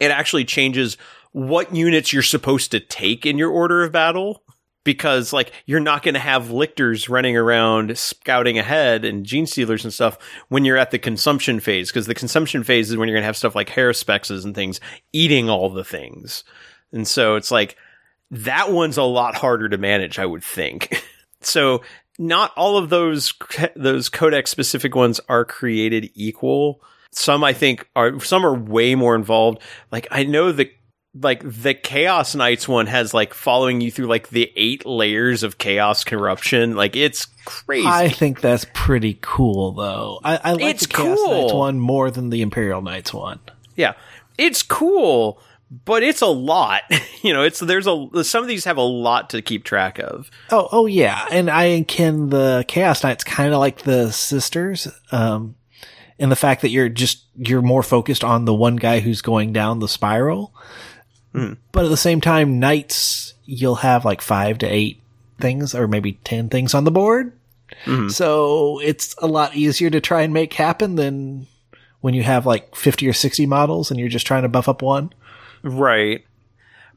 it 0.00 0.10
actually 0.10 0.44
changes 0.44 0.96
what 1.32 1.74
units 1.74 2.12
you're 2.12 2.22
supposed 2.22 2.70
to 2.70 2.80
take 2.80 3.26
in 3.26 3.36
your 3.36 3.50
order 3.50 3.82
of 3.82 3.92
battle. 3.92 4.42
Because 4.84 5.32
like 5.32 5.50
you're 5.66 5.80
not 5.80 6.04
going 6.04 6.14
to 6.14 6.20
have 6.20 6.52
lictors 6.52 7.08
running 7.08 7.36
around 7.36 7.98
scouting 7.98 8.56
ahead 8.56 9.04
and 9.04 9.26
Genestealers 9.26 9.82
and 9.82 9.92
stuff 9.92 10.16
when 10.48 10.64
you're 10.64 10.76
at 10.76 10.92
the 10.92 10.98
consumption 11.00 11.58
phase 11.58 11.90
because 11.90 12.06
the 12.06 12.14
consumption 12.14 12.62
phase 12.62 12.88
is 12.88 12.96
when 12.96 13.08
you're 13.08 13.16
going 13.16 13.24
to 13.24 13.26
have 13.26 13.36
stuff 13.36 13.56
like 13.56 13.68
Haruspexes 13.68 14.44
and 14.44 14.54
things 14.54 14.78
eating 15.12 15.50
all 15.50 15.70
the 15.70 15.82
things. 15.82 16.44
And 16.92 17.06
so 17.06 17.34
it's 17.34 17.50
like 17.50 17.76
that 18.30 18.72
one's 18.72 18.96
a 18.96 19.02
lot 19.02 19.34
harder 19.34 19.68
to 19.68 19.78
manage 19.78 20.18
i 20.18 20.26
would 20.26 20.42
think 20.44 21.02
so 21.40 21.82
not 22.18 22.52
all 22.56 22.76
of 22.78 22.88
those 22.88 23.32
those 23.76 24.08
codex 24.08 24.50
specific 24.50 24.94
ones 24.94 25.20
are 25.28 25.44
created 25.44 26.10
equal 26.14 26.80
some 27.12 27.44
i 27.44 27.52
think 27.52 27.88
are 27.94 28.18
some 28.20 28.44
are 28.44 28.54
way 28.54 28.94
more 28.94 29.14
involved 29.14 29.60
like 29.92 30.06
i 30.10 30.24
know 30.24 30.50
the 30.52 30.70
like 31.22 31.40
the 31.44 31.72
chaos 31.72 32.34
knights 32.34 32.68
one 32.68 32.86
has 32.86 33.14
like 33.14 33.32
following 33.32 33.80
you 33.80 33.90
through 33.90 34.06
like 34.06 34.28
the 34.28 34.52
eight 34.54 34.84
layers 34.84 35.42
of 35.42 35.56
chaos 35.56 36.04
corruption 36.04 36.74
like 36.76 36.94
it's 36.94 37.26
crazy 37.46 37.86
I 37.86 38.08
think 38.10 38.40
that's 38.42 38.66
pretty 38.74 39.18
cool 39.22 39.72
though. 39.72 40.20
I, 40.24 40.36
I 40.42 40.52
like 40.52 40.62
It's 40.74 40.86
the 40.86 40.92
Chaos 40.92 41.16
cool. 41.16 41.40
Knights 41.42 41.54
one 41.54 41.78
more 41.80 42.10
than 42.10 42.28
the 42.30 42.42
Imperial 42.42 42.82
Knights 42.82 43.14
one. 43.14 43.38
yeah 43.76 43.94
it's 44.36 44.62
cool 44.62 45.40
but 45.70 46.02
it's 46.02 46.20
a 46.20 46.26
lot. 46.26 46.82
you 47.22 47.32
know, 47.32 47.42
it's 47.42 47.60
there's 47.60 47.86
a 47.86 48.24
some 48.24 48.42
of 48.42 48.48
these 48.48 48.64
have 48.64 48.76
a 48.76 48.82
lot 48.82 49.30
to 49.30 49.42
keep 49.42 49.64
track 49.64 49.98
of. 49.98 50.30
Oh, 50.50 50.68
oh 50.72 50.86
yeah, 50.86 51.26
and 51.30 51.50
I 51.50 51.82
can 51.82 52.28
the 52.30 52.64
Chaos 52.68 53.02
Knights 53.02 53.24
kind 53.24 53.52
of 53.52 53.58
like 53.58 53.78
the 53.82 54.10
sisters, 54.12 54.88
um, 55.10 55.56
in 56.18 56.28
the 56.28 56.36
fact 56.36 56.62
that 56.62 56.70
you're 56.70 56.88
just 56.88 57.24
you're 57.36 57.62
more 57.62 57.82
focused 57.82 58.24
on 58.24 58.44
the 58.44 58.54
one 58.54 58.76
guy 58.76 59.00
who's 59.00 59.22
going 59.22 59.52
down 59.52 59.80
the 59.80 59.88
spiral, 59.88 60.54
but 61.72 61.84
at 61.84 61.88
the 61.88 61.96
same 61.96 62.20
time, 62.20 62.58
Knights 62.60 63.34
you'll 63.44 63.76
have 63.76 64.04
like 64.04 64.20
five 64.22 64.58
to 64.58 64.66
eight 64.66 65.02
things, 65.38 65.74
or 65.74 65.88
maybe 65.88 66.12
ten 66.24 66.48
things 66.48 66.74
on 66.74 66.84
the 66.84 66.90
board. 66.90 67.32
So 68.10 68.78
it's 68.80 69.14
a 69.18 69.26
lot 69.26 69.56
easier 69.56 69.90
to 69.90 70.00
try 70.00 70.22
and 70.22 70.32
make 70.32 70.52
happen 70.54 70.94
than 70.94 71.48
when 72.00 72.14
you 72.14 72.22
have 72.22 72.46
like 72.46 72.76
fifty 72.76 73.08
or 73.08 73.12
sixty 73.12 73.44
models 73.46 73.90
and 73.90 73.98
you're 73.98 74.08
just 74.08 74.26
trying 74.26 74.42
to 74.42 74.48
buff 74.48 74.68
up 74.68 74.80
one. 74.82 75.12
Right. 75.66 76.24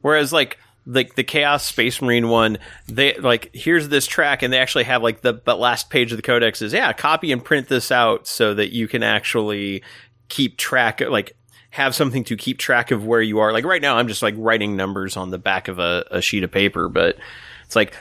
Whereas 0.00 0.32
like 0.32 0.58
like 0.86 1.14
the 1.14 1.24
Chaos 1.24 1.64
Space 1.64 2.00
Marine 2.00 2.28
one, 2.28 2.58
they 2.86 3.16
like 3.18 3.50
here's 3.52 3.88
this 3.88 4.06
track, 4.06 4.42
and 4.42 4.52
they 4.52 4.58
actually 4.58 4.84
have 4.84 5.02
like 5.02 5.22
the, 5.22 5.42
the 5.44 5.56
last 5.56 5.90
page 5.90 6.12
of 6.12 6.16
the 6.18 6.22
codex 6.22 6.62
is 6.62 6.72
yeah, 6.72 6.92
copy 6.92 7.32
and 7.32 7.44
print 7.44 7.68
this 7.68 7.90
out 7.90 8.26
so 8.26 8.54
that 8.54 8.72
you 8.72 8.88
can 8.88 9.02
actually 9.02 9.82
keep 10.28 10.56
track 10.56 11.00
like 11.00 11.36
have 11.70 11.94
something 11.94 12.24
to 12.24 12.36
keep 12.36 12.58
track 12.58 12.90
of 12.90 13.04
where 13.04 13.20
you 13.20 13.40
are. 13.40 13.52
Like 13.52 13.64
right 13.64 13.82
now, 13.82 13.96
I'm 13.96 14.08
just 14.08 14.22
like 14.22 14.34
writing 14.36 14.76
numbers 14.76 15.16
on 15.16 15.30
the 15.30 15.38
back 15.38 15.68
of 15.68 15.78
a, 15.78 16.04
a 16.10 16.20
sheet 16.20 16.44
of 16.44 16.52
paper, 16.52 16.88
but 16.88 17.16
it's 17.64 17.76
like 17.76 17.96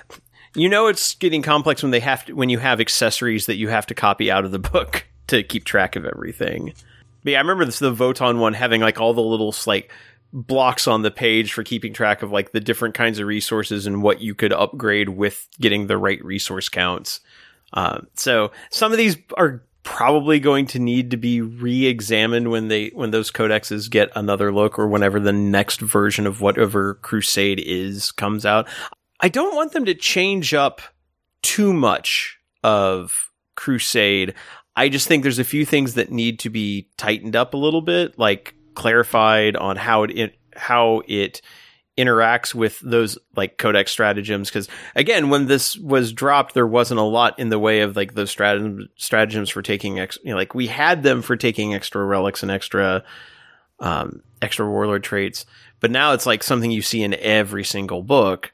you 0.56 0.70
know 0.70 0.88
it's 0.88 1.16
getting 1.16 1.42
complex 1.42 1.82
when 1.82 1.92
they 1.92 2.00
have 2.00 2.26
to, 2.26 2.34
when 2.34 2.50
you 2.50 2.60
have 2.60 2.80
accessories 2.80 3.48
that 3.48 3.56
you 3.56 3.70
have 3.70 3.88
to 3.88 3.96
copy 3.96 4.30
out 4.30 4.46
of 4.46 4.52
the 4.52 4.60
book 4.72 5.08
to 5.28 5.42
keep 5.42 5.66
track 5.66 5.96
of 5.96 6.06
everything. 6.06 6.74
But 7.24 7.32
yeah, 7.32 7.40
I 7.40 7.42
remember 7.42 7.66
this 7.66 7.80
the 7.80 7.94
Votann 7.94 8.40
one 8.40 8.54
having 8.54 8.82
like 8.82 9.00
all 9.00 9.14
the 9.14 9.22
little 9.22 9.54
like 9.68 9.92
blocks 10.32 10.88
on 10.88 11.02
the 11.02 11.12
page 11.12 11.54
for 11.54 11.64
keeping 11.64 11.94
track 11.94 12.22
of 12.22 12.32
like 12.32 12.52
the 12.52 12.60
different 12.60 12.96
kinds 12.96 13.20
of 13.20 13.28
resources 13.28 13.88
and 13.88 14.04
what 14.04 14.22
you 14.22 14.36
could 14.36 14.54
upgrade 14.54 15.10
with 15.10 15.48
getting 15.60 15.88
the 15.88 15.98
right 15.98 16.24
resource 16.24 16.70
counts. 16.70 17.20
Uh, 17.74 18.02
so 18.16 18.52
some 18.70 18.92
of 18.92 18.98
these 18.98 19.18
are 19.38 19.64
probably 19.84 20.40
going 20.40 20.68
to 20.68 20.80
need 20.80 21.12
to 21.12 21.18
be 21.18 21.42
re-examined 21.42 22.52
when 22.52 22.68
they 22.68 22.90
when 22.90 23.12
those 23.12 23.32
codexes 23.32 23.90
get 23.90 24.12
another 24.16 24.52
look 24.52 24.78
or 24.78 24.88
whenever 24.88 25.20
the 25.20 25.34
next 25.34 25.82
version 25.82 26.28
of 26.28 26.42
whatever 26.42 26.96
crusade 26.96 27.60
is 27.60 28.12
comes 28.12 28.46
out 28.46 28.68
i 29.22 29.30
don't 29.30 29.56
want 29.56 29.72
them 29.72 29.86
to 29.86 29.96
change 29.96 30.54
up 30.54 30.82
too 31.42 31.72
much 31.72 32.38
of 32.62 33.32
crusade 33.56 34.34
i 34.76 34.90
just 34.90 35.08
think 35.08 35.24
there's 35.24 35.40
a 35.40 35.46
few 35.46 35.66
things 35.66 35.94
that 35.94 36.12
need 36.12 36.40
to 36.40 36.50
be 36.50 36.90
tightened 36.98 37.36
up 37.36 37.54
a 37.54 37.58
little 37.58 37.82
bit 37.82 38.20
like 38.20 38.54
clarified 38.80 39.56
on 39.56 39.76
how 39.76 40.04
it, 40.04 40.36
how 40.56 41.02
it 41.08 41.42
interacts 41.98 42.56
with 42.56 42.80
those 42.80 43.18
like 43.36 43.58
codex 43.58 43.92
stratagems 43.92 44.48
because 44.48 44.70
again 44.96 45.30
when 45.30 45.48
this 45.48 45.76
was 45.76 46.14
dropped 46.14 46.54
there 46.54 46.66
wasn't 46.66 46.98
a 46.98 47.04
lot 47.04 47.38
in 47.38 47.50
the 47.50 47.60
way 47.60 47.82
of 47.82 47.98
like 47.98 48.14
those 48.14 48.32
stratagem, 48.32 48.88
stratagems 48.96 49.50
for 49.50 49.62
taking 49.62 50.00
ex 50.00 50.18
you 50.24 50.30
know 50.30 50.38
like 50.38 50.56
we 50.56 50.68
had 50.68 51.04
them 51.04 51.22
for 51.22 51.36
taking 51.36 51.74
extra 51.74 52.02
relics 52.06 52.42
and 52.42 52.50
extra 52.50 53.04
um 53.82 54.22
extra 54.42 54.66
warlord 54.66 55.04
traits 55.04 55.46
but 55.80 55.92
now 55.92 56.14
it's 56.14 56.26
like 56.26 56.44
something 56.44 56.72
you 56.72 56.82
see 56.82 57.04
in 57.04 57.14
every 57.14 57.64
single 57.64 58.04
book. 58.04 58.52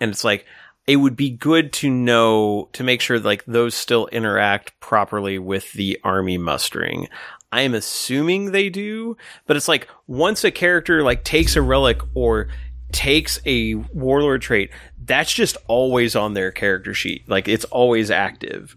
And 0.00 0.10
it's 0.10 0.24
like 0.24 0.46
it 0.86 0.96
would 0.96 1.16
be 1.16 1.30
good 1.30 1.72
to 1.74 1.90
know 1.90 2.68
to 2.72 2.84
make 2.84 3.00
sure 3.00 3.18
like 3.18 3.44
those 3.44 3.74
still 3.74 4.06
interact 4.08 4.78
properly 4.80 5.38
with 5.38 5.72
the 5.72 5.98
army 6.04 6.38
mustering 6.38 7.08
I 7.50 7.62
am 7.62 7.74
assuming 7.74 8.52
they 8.52 8.68
do, 8.68 9.16
but 9.46 9.56
it's 9.56 9.68
like 9.68 9.88
once 10.06 10.44
a 10.44 10.50
character 10.50 11.02
like 11.02 11.24
takes 11.24 11.56
a 11.56 11.62
relic 11.62 12.00
or 12.14 12.48
takes 12.92 13.40
a 13.46 13.74
warlord 13.74 14.42
trait, 14.42 14.70
that's 15.04 15.32
just 15.32 15.56
always 15.66 16.14
on 16.14 16.34
their 16.34 16.52
character 16.52 16.92
sheet. 16.92 17.28
Like 17.28 17.48
it's 17.48 17.64
always 17.66 18.10
active. 18.10 18.76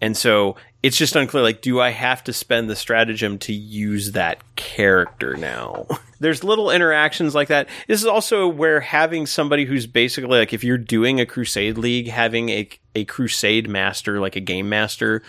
And 0.00 0.16
so 0.16 0.56
it's 0.82 0.96
just 0.96 1.14
unclear 1.14 1.42
like 1.42 1.62
do 1.62 1.80
I 1.80 1.90
have 1.90 2.24
to 2.24 2.32
spend 2.32 2.68
the 2.68 2.76
stratagem 2.76 3.38
to 3.40 3.52
use 3.52 4.12
that 4.12 4.42
character 4.56 5.36
now? 5.36 5.86
There's 6.20 6.44
little 6.44 6.70
interactions 6.70 7.34
like 7.34 7.48
that. 7.48 7.68
This 7.88 8.00
is 8.00 8.06
also 8.06 8.46
where 8.46 8.80
having 8.80 9.26
somebody 9.26 9.64
who's 9.64 9.86
basically 9.86 10.38
like 10.38 10.52
if 10.52 10.62
you're 10.62 10.78
doing 10.78 11.20
a 11.20 11.26
crusade 11.26 11.78
league, 11.78 12.08
having 12.08 12.48
a 12.50 12.68
a 12.94 13.04
crusade 13.04 13.68
master 13.68 14.20
like 14.20 14.36
a 14.36 14.40
game 14.40 14.68
master 14.68 15.22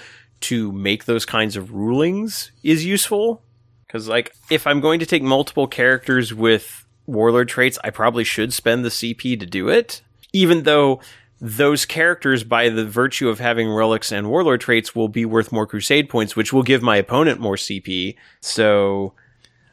to 0.43 0.71
make 0.71 1.05
those 1.05 1.25
kinds 1.25 1.55
of 1.55 1.71
rulings 1.73 2.51
is 2.63 2.85
useful. 2.85 3.41
Because, 3.87 4.07
like, 4.07 4.33
if 4.49 4.65
I'm 4.65 4.81
going 4.81 4.99
to 4.99 5.05
take 5.05 5.21
multiple 5.21 5.67
characters 5.67 6.33
with 6.33 6.85
warlord 7.05 7.47
traits, 7.47 7.77
I 7.83 7.89
probably 7.89 8.23
should 8.23 8.53
spend 8.53 8.83
the 8.83 8.89
CP 8.89 9.39
to 9.39 9.45
do 9.45 9.69
it. 9.69 10.01
Even 10.31 10.63
though 10.63 10.99
those 11.39 11.85
characters, 11.85 12.43
by 12.43 12.69
the 12.69 12.85
virtue 12.85 13.29
of 13.29 13.39
having 13.39 13.69
relics 13.69 14.11
and 14.11 14.29
warlord 14.29 14.61
traits, 14.61 14.95
will 14.95 15.09
be 15.09 15.25
worth 15.25 15.51
more 15.51 15.67
crusade 15.67 16.09
points, 16.09 16.35
which 16.35 16.51
will 16.51 16.63
give 16.63 16.81
my 16.81 16.97
opponent 16.97 17.39
more 17.39 17.55
CP. 17.55 18.15
So, 18.41 19.13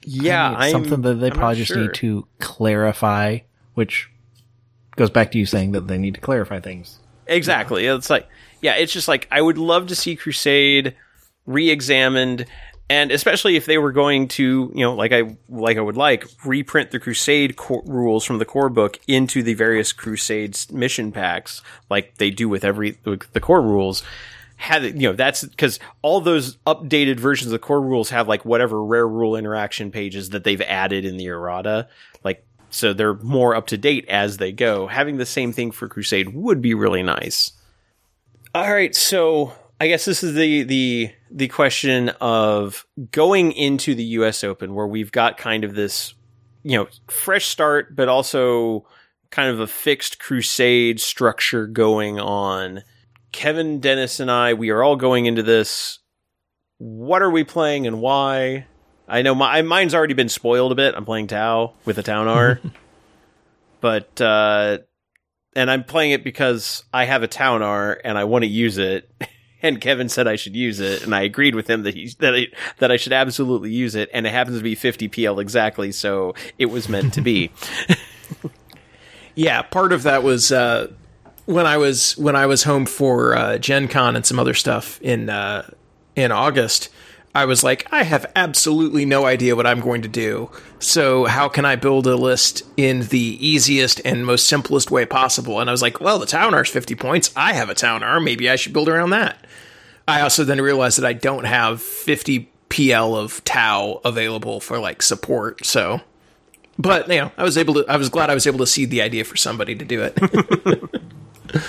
yeah, 0.02 0.50
I 0.50 0.65
mean, 0.65 0.73
something 0.73 1.02
that 1.02 1.15
they 1.15 1.31
I'm 1.31 1.32
probably 1.32 1.57
just 1.57 1.68
sure. 1.68 1.82
need 1.82 1.94
to 1.94 2.26
clarify, 2.40 3.39
which 3.74 4.10
goes 4.97 5.10
back 5.10 5.32
to 5.32 5.39
you 5.39 5.47
saying 5.47 5.73
that 5.73 5.86
they 5.86 5.97
need 5.97 6.15
to 6.15 6.20
clarify 6.20 6.60
things. 6.60 6.99
Exactly. 7.26 7.86
It's 7.86 8.10
like, 8.10 8.28
yeah, 8.61 8.75
it's 8.75 8.93
just 8.93 9.09
like 9.09 9.27
I 9.31 9.41
would 9.41 9.59
love 9.59 9.87
to 9.89 9.95
see 9.95 10.17
Crusade 10.17 10.95
re-examined, 11.47 12.47
and 12.89 13.11
especially 13.11 13.57
if 13.57 13.67
they 13.67 13.79
were 13.79 13.93
going 13.93 14.29
to, 14.29 14.73
you 14.75 14.81
know, 14.85 14.95
like 14.95 15.13
I 15.13 15.37
like 15.49 15.77
I 15.77 15.81
would 15.81 15.97
like 15.97 16.27
reprint 16.45 16.91
the 16.91 16.99
Crusade 17.01 17.57
core 17.57 17.83
rules 17.87 18.25
from 18.25 18.39
the 18.39 18.45
core 18.45 18.69
book 18.69 18.99
into 19.07 19.43
the 19.43 19.55
various 19.55 19.93
Crusades 19.93 20.71
mission 20.73 21.13
packs, 21.13 21.63
like 21.89 22.17
they 22.19 22.31
do 22.31 22.49
with 22.49 22.65
every 22.65 22.99
the 23.03 23.41
core 23.41 23.63
rules. 23.63 24.03
It- 24.03 24.95
you 24.95 25.09
know 25.09 25.15
that's 25.15 25.43
because 25.45 25.79
all 26.03 26.21
those 26.21 26.57
updated 26.67 27.19
versions 27.19 27.47
of 27.47 27.53
the 27.53 27.59
core 27.59 27.81
rules 27.81 28.11
have 28.11 28.29
like 28.29 28.45
whatever 28.45 28.85
rare 28.85 29.09
rule 29.09 29.35
interaction 29.35 29.91
pages 29.91 30.31
that 30.31 30.45
they've 30.45 30.61
added 30.61 31.05
in 31.07 31.17
the 31.17 31.27
errata, 31.27 31.89
like 32.25 32.45
so 32.69 32.93
they're 32.93 33.15
more 33.15 33.55
up 33.55 33.69
to 33.69 33.79
date 33.79 34.05
as 34.09 34.37
they 34.37 34.53
go. 34.53 34.87
Having 34.87 35.17
the 35.17 35.25
same 35.27 35.53
thing 35.53 35.71
for 35.71 35.89
Crusade 35.89 36.35
would 36.35 36.61
be 36.61 36.75
really 36.75 37.03
nice. 37.03 37.53
All 38.53 38.73
right, 38.73 38.93
so 38.95 39.53
I 39.81 39.87
guess 39.87 40.05
this 40.05 40.25
is 40.25 40.35
the 40.35 40.65
the 40.65 41.12
the 41.31 41.47
question 41.49 42.09
of 42.20 42.85
going 43.12 43.53
into 43.53 43.95
the 43.95 44.03
US 44.03 44.43
Open 44.43 44.75
where 44.75 44.89
we've 44.89 45.12
got 45.12 45.37
kind 45.37 45.62
of 45.62 45.77
this 45.77 46.15
you 46.62 46.77
know, 46.77 46.89
fresh 47.09 47.47
start 47.47 47.95
but 47.95 48.09
also 48.09 48.87
kind 49.31 49.51
of 49.51 49.61
a 49.61 49.67
fixed 49.67 50.19
crusade 50.19 51.01
structure 51.01 51.69
going 51.69 52.19
on. 52.19 52.83
Kevin, 53.31 53.79
Dennis 53.79 54.19
and 54.19 54.31
I, 54.31 54.55
we 54.55 54.70
are 54.70 54.83
all 54.83 54.97
going 54.97 55.27
into 55.27 55.45
this 55.45 56.01
what 56.79 57.23
are 57.23 57.31
we 57.31 57.45
playing 57.45 57.87
and 57.87 58.01
why? 58.01 58.67
I 59.07 59.23
know 59.23 59.35
my 59.35 59.62
mine's 59.62 59.95
already 59.95 60.15
been 60.15 60.29
spoiled 60.29 60.73
a 60.73 60.75
bit. 60.75 60.97
I'm 60.97 61.05
playing 61.05 61.29
Tau 61.29 61.75
with 61.85 61.99
a 61.99 62.03
Ta'unar. 62.03 62.61
but 63.81 64.20
uh 64.20 64.79
and 65.55 65.70
I'm 65.70 65.85
playing 65.85 66.12
it 66.12 66.25
because 66.25 66.85
I 66.93 67.05
have 67.05 67.23
a 67.23 67.29
Ta'unar 67.29 68.01
and 68.05 68.17
I 68.19 68.25
want 68.25 68.43
to 68.45 68.49
use 68.49 68.79
it. 68.79 69.11
And 69.62 69.79
Kevin 69.79 70.09
said 70.09 70.27
I 70.27 70.37
should 70.37 70.57
use 70.57 70.81
it, 70.81 71.03
and 71.03 71.15
I 71.15 71.20
agreed 71.20 71.55
with 71.55 71.69
him 71.69 71.83
that 71.83 71.93
he 71.93 72.09
that 72.20 72.35
I, 72.35 72.47
that 72.79 72.91
I 72.91 72.97
should 72.97 73.12
absolutely 73.12 73.70
use 73.70 73.95
it. 73.95 74.09
And 74.15 74.27
it 74.27 74.31
happens 74.31 74.57
to 74.57 74.62
be 74.62 74.75
50 74.75 75.09
PL 75.09 75.39
exactly, 75.39 75.93
so 75.93 76.35
it 76.57 76.65
was 76.70 76.89
meant 76.89 77.12
to 77.12 77.20
be. 77.20 77.51
Yeah, 79.35 79.62
part 79.62 79.93
of 79.93 80.03
that 80.03 80.23
was 80.23 80.53
uh, 80.53 80.89
when 81.47 81.67
I 81.67 81.77
was 81.79 82.17
when 82.19 82.37
I 82.37 82.47
was 82.47 82.65
home 82.65 82.87
for 82.87 83.35
uh, 83.35 83.59
Gen 83.59 83.89
Con 83.89 84.17
and 84.17 84.27
some 84.27 84.39
other 84.39 84.55
stuff 84.55 85.01
in 85.01 85.31
uh, 85.31 85.70
in 86.17 86.33
August. 86.33 86.91
I 87.34 87.44
was 87.44 87.62
like, 87.62 87.86
I 87.92 88.02
have 88.02 88.31
absolutely 88.34 89.05
no 89.05 89.25
idea 89.25 89.55
what 89.55 89.67
I'm 89.67 89.81
going 89.81 90.02
to 90.02 90.09
do. 90.09 90.50
So 90.81 91.26
how 91.26 91.49
can 91.49 91.65
I 91.65 91.76
build 91.76 92.07
a 92.09 92.17
list 92.17 92.65
in 92.76 93.02
the 93.02 93.39
easiest 93.41 94.00
and 94.05 94.26
most 94.26 94.49
simplest 94.49 94.91
way 94.91 95.07
possible? 95.07 95.60
And 95.60 95.70
I 95.70 95.73
was 95.73 95.83
like, 95.83 96.00
well, 96.00 96.18
the 96.18 96.26
Ta'unar's 96.26 96.70
50 96.70 96.97
points. 96.97 97.31
I 97.36 97.52
have 97.52 97.68
a 97.68 97.75
town 97.75 98.02
R. 98.02 98.18
Maybe 98.18 98.50
I 98.50 98.57
should 98.57 98.73
build 98.73 98.89
around 98.89 99.10
that. 99.10 99.47
I 100.09 100.23
also 100.23 100.42
then 100.42 100.60
realized 100.60 100.99
that 100.99 101.07
I 101.07 101.12
don't 101.12 101.44
have 101.44 101.81
50 101.81 102.50
PL 102.68 103.15
of 103.15 103.44
Tau 103.44 104.00
available 104.05 104.59
for 104.59 104.81
like 104.81 105.02
support. 105.02 105.65
So, 105.65 106.00
but 106.78 107.09
you 107.09 107.20
know, 107.20 107.33
I 107.36 107.44
was 107.44 107.57
able 107.57 107.75
to. 107.75 107.84
I 107.89 107.97
was 107.97 108.09
glad 108.09 108.31
I 108.31 108.34
was 108.34 108.47
able 108.47 108.59
to 108.59 108.67
seed 108.67 108.91
the 108.91 109.02
idea 109.02 109.25
for 109.25 109.36
somebody 109.36 109.76
to 109.76 109.84
do 109.84 110.02
it. 110.02 110.18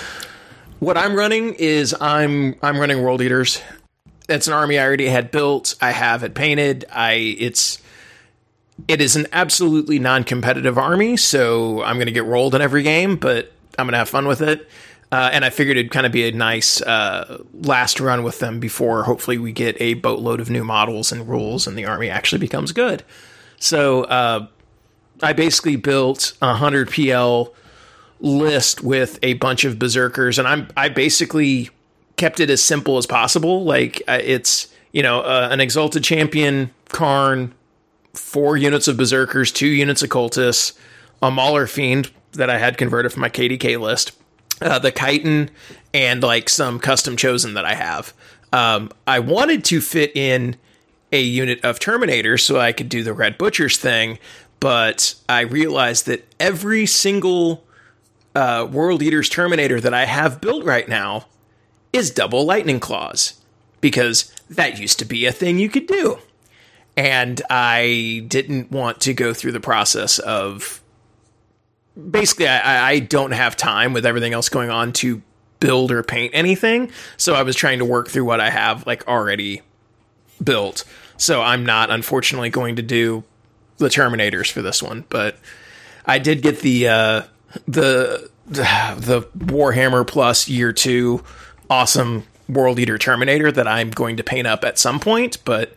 what 0.80 0.96
I'm 0.96 1.14
running 1.14 1.54
is 1.54 1.94
I'm 2.00 2.56
I'm 2.62 2.78
running 2.78 3.02
World 3.02 3.20
Eaters. 3.20 3.60
It's 4.32 4.48
an 4.48 4.54
army 4.54 4.78
I 4.78 4.84
already 4.84 5.06
had 5.06 5.30
built. 5.30 5.74
I 5.80 5.92
have 5.92 6.22
it 6.24 6.34
painted. 6.34 6.84
I 6.90 7.12
it's 7.38 7.80
it 8.88 9.00
is 9.00 9.16
an 9.16 9.26
absolutely 9.32 9.98
non-competitive 9.98 10.76
army, 10.78 11.16
so 11.16 11.82
I'm 11.82 11.96
going 11.96 12.06
to 12.06 12.12
get 12.12 12.24
rolled 12.24 12.54
in 12.54 12.62
every 12.62 12.82
game, 12.82 13.16
but 13.16 13.52
I'm 13.78 13.86
going 13.86 13.92
to 13.92 13.98
have 13.98 14.08
fun 14.08 14.26
with 14.26 14.40
it. 14.40 14.68
Uh, 15.12 15.28
and 15.30 15.44
I 15.44 15.50
figured 15.50 15.76
it'd 15.76 15.92
kind 15.92 16.06
of 16.06 16.12
be 16.12 16.26
a 16.26 16.32
nice 16.32 16.80
uh, 16.80 17.42
last 17.52 18.00
run 18.00 18.22
with 18.22 18.38
them 18.38 18.60
before 18.60 19.02
hopefully 19.02 19.36
we 19.36 19.52
get 19.52 19.76
a 19.78 19.92
boatload 19.94 20.40
of 20.40 20.48
new 20.48 20.64
models 20.64 21.12
and 21.12 21.28
rules 21.28 21.66
and 21.66 21.76
the 21.76 21.84
army 21.84 22.08
actually 22.08 22.38
becomes 22.38 22.72
good. 22.72 23.04
So 23.58 24.04
uh, 24.04 24.46
I 25.22 25.34
basically 25.34 25.76
built 25.76 26.32
a 26.40 26.46
100 26.46 26.90
PL 26.90 27.52
list 28.20 28.82
with 28.82 29.18
a 29.22 29.34
bunch 29.34 29.64
of 29.64 29.78
berserkers 29.78 30.38
and 30.38 30.48
I'm 30.48 30.68
I 30.78 30.88
basically 30.88 31.68
kept 32.16 32.40
it 32.40 32.50
as 32.50 32.62
simple 32.62 32.98
as 32.98 33.06
possible. 33.06 33.64
Like 33.64 34.02
uh, 34.08 34.18
it's, 34.22 34.68
you 34.92 35.02
know, 35.02 35.20
uh, 35.20 35.48
an 35.50 35.60
exalted 35.60 36.04
champion, 36.04 36.70
Kharn, 36.86 37.52
four 38.14 38.56
units 38.56 38.88
of 38.88 38.96
berserkers, 38.96 39.50
two 39.50 39.68
units 39.68 40.02
of 40.02 40.10
cultists, 40.10 40.76
a 41.22 41.30
Maulerfiend 41.30 42.10
that 42.32 42.50
I 42.50 42.58
had 42.58 42.78
converted 42.78 43.12
from 43.12 43.22
my 43.22 43.28
KDK 43.28 43.80
list, 43.80 44.12
uh, 44.60 44.78
the 44.78 44.90
chitin, 44.90 45.50
and 45.94 46.22
like 46.22 46.48
some 46.48 46.78
custom 46.78 47.16
chosen 47.16 47.54
that 47.54 47.64
I 47.64 47.74
have. 47.74 48.12
Um, 48.52 48.90
I 49.06 49.18
wanted 49.18 49.64
to 49.66 49.80
fit 49.80 50.14
in 50.14 50.56
a 51.10 51.20
unit 51.20 51.64
of 51.64 51.78
Terminator 51.78 52.38
so 52.38 52.58
I 52.58 52.72
could 52.72 52.88
do 52.88 53.02
the 53.02 53.12
Red 53.12 53.38
Butchers 53.38 53.76
thing, 53.76 54.18
but 54.60 55.14
I 55.28 55.40
realized 55.40 56.06
that 56.06 56.26
every 56.40 56.86
single 56.86 57.64
uh, 58.34 58.66
World 58.70 59.02
Eaters 59.02 59.28
Terminator 59.28 59.80
that 59.80 59.92
I 59.92 60.06
have 60.06 60.40
built 60.40 60.64
right 60.64 60.88
now 60.88 61.26
is 61.92 62.10
double 62.10 62.44
Lightning 62.44 62.80
Claws 62.80 63.34
because 63.80 64.32
that 64.48 64.78
used 64.78 64.98
to 65.00 65.04
be 65.04 65.26
a 65.26 65.32
thing 65.32 65.58
you 65.58 65.68
could 65.68 65.86
do. 65.86 66.18
And 66.96 67.40
I 67.48 68.24
didn't 68.28 68.70
want 68.70 69.00
to 69.02 69.14
go 69.14 69.32
through 69.32 69.52
the 69.52 69.60
process 69.60 70.18
of 70.18 70.82
basically, 72.10 72.48
I, 72.48 72.90
I 72.90 72.98
don't 72.98 73.32
have 73.32 73.56
time 73.56 73.92
with 73.92 74.04
everything 74.06 74.32
else 74.32 74.48
going 74.48 74.70
on 74.70 74.92
to 74.94 75.22
build 75.60 75.92
or 75.92 76.02
paint 76.02 76.32
anything. 76.34 76.90
So 77.16 77.34
I 77.34 77.42
was 77.42 77.56
trying 77.56 77.78
to 77.78 77.84
work 77.84 78.08
through 78.08 78.24
what 78.24 78.40
I 78.40 78.50
have 78.50 78.86
like 78.86 79.06
already 79.08 79.62
built. 80.42 80.84
So 81.16 81.40
I'm 81.40 81.64
not 81.64 81.90
unfortunately 81.90 82.50
going 82.50 82.76
to 82.76 82.82
do 82.82 83.24
the 83.78 83.88
Terminators 83.88 84.50
for 84.50 84.60
this 84.60 84.82
one, 84.82 85.04
but 85.08 85.36
I 86.04 86.18
did 86.18 86.42
get 86.42 86.60
the 86.60 86.88
uh, 86.88 87.22
the 87.66 88.30
the 88.46 89.28
Warhammer 89.38 90.06
Plus 90.06 90.48
Year 90.48 90.72
Two 90.72 91.24
awesome 91.72 92.24
World 92.48 92.78
Eater 92.78 92.98
Terminator 92.98 93.50
that 93.50 93.66
I'm 93.66 93.90
going 93.90 94.18
to 94.18 94.22
paint 94.22 94.46
up 94.46 94.62
at 94.62 94.78
some 94.78 95.00
point, 95.00 95.38
but 95.44 95.74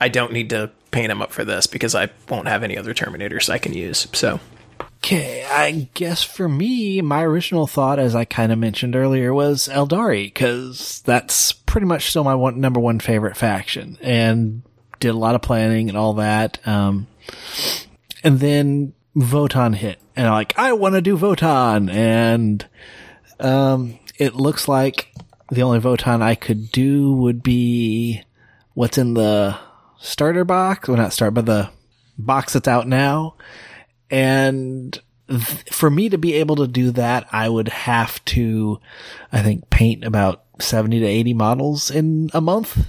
I 0.00 0.08
don't 0.08 0.32
need 0.32 0.50
to 0.50 0.72
paint 0.90 1.12
him 1.12 1.22
up 1.22 1.30
for 1.32 1.44
this 1.44 1.68
because 1.68 1.94
I 1.94 2.10
won't 2.28 2.48
have 2.48 2.64
any 2.64 2.76
other 2.76 2.92
Terminators 2.92 3.48
I 3.48 3.58
can 3.58 3.72
use. 3.72 4.08
So 4.12 4.40
Okay, 4.98 5.46
I 5.48 5.88
guess 5.94 6.24
for 6.24 6.48
me, 6.48 7.00
my 7.00 7.22
original 7.22 7.68
thought, 7.68 8.00
as 8.00 8.16
I 8.16 8.24
kind 8.24 8.50
of 8.50 8.58
mentioned 8.58 8.96
earlier, 8.96 9.32
was 9.32 9.68
Aeldari, 9.68 10.24
because 10.24 11.00
that's 11.04 11.52
pretty 11.52 11.86
much 11.86 12.10
still 12.10 12.24
my 12.24 12.34
one, 12.34 12.60
number 12.60 12.80
one 12.80 12.98
favorite 12.98 13.36
faction, 13.36 13.98
and 14.00 14.62
did 14.98 15.10
a 15.10 15.18
lot 15.18 15.36
of 15.36 15.42
planning 15.42 15.88
and 15.88 15.96
all 15.96 16.14
that. 16.14 16.58
Um, 16.66 17.06
and 18.24 18.40
then 18.40 18.94
Votann 19.14 19.76
hit, 19.76 20.00
and 20.16 20.26
I'm 20.26 20.32
like, 20.32 20.58
I 20.58 20.72
want 20.72 20.96
to 20.96 21.00
do 21.00 21.16
Votann, 21.16 21.88
and 21.88 22.66
um, 23.38 24.00
it 24.18 24.34
looks 24.34 24.66
like 24.66 25.12
the 25.50 25.62
only 25.62 25.80
Votann 25.80 26.22
I 26.22 26.34
could 26.34 26.70
do 26.72 27.12
would 27.12 27.42
be 27.42 28.22
what's 28.74 28.98
in 28.98 29.14
the 29.14 29.56
starter 29.98 30.44
box, 30.44 30.88
well, 30.88 30.96
not 30.96 31.12
start, 31.12 31.34
but 31.34 31.46
the 31.46 31.70
box 32.18 32.52
that's 32.52 32.68
out 32.68 32.86
now. 32.88 33.34
And 34.10 34.98
th- 35.28 35.64
for 35.70 35.90
me 35.90 36.08
to 36.08 36.18
be 36.18 36.34
able 36.34 36.56
to 36.56 36.66
do 36.66 36.90
that, 36.92 37.26
I 37.32 37.48
would 37.48 37.68
have 37.68 38.24
to, 38.26 38.80
I 39.32 39.42
think, 39.42 39.70
paint 39.70 40.04
about 40.04 40.44
70 40.58 41.00
to 41.00 41.06
80 41.06 41.34
models 41.34 41.90
in 41.90 42.30
a 42.32 42.40
month. 42.40 42.86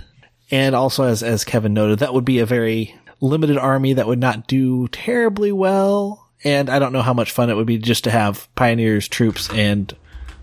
And 0.50 0.76
also, 0.76 1.03
as, 1.03 1.24
as 1.24 1.44
Kevin 1.44 1.74
noted, 1.74 2.00
that 2.00 2.14
would 2.14 2.26
be 2.26 2.40
a 2.40 2.45
very 2.45 2.95
limited 3.19 3.58
army 3.58 3.94
that 3.94 4.08
would 4.08 4.19
not 4.19 4.48
do 4.48 4.88
terribly 4.90 5.52
well. 5.52 6.30
And 6.44 6.69
I 6.69 6.80
don't 6.80 6.94
know 6.94 7.02
how 7.02 7.14
much 7.14 7.32
fun 7.32 7.50
it 7.50 7.56
would 7.56 7.68
be 7.68 7.77
just 7.77 8.03
to 8.06 8.11
have 8.11 8.48
pioneers, 8.56 9.08
troops, 9.08 9.50
and 9.50 9.94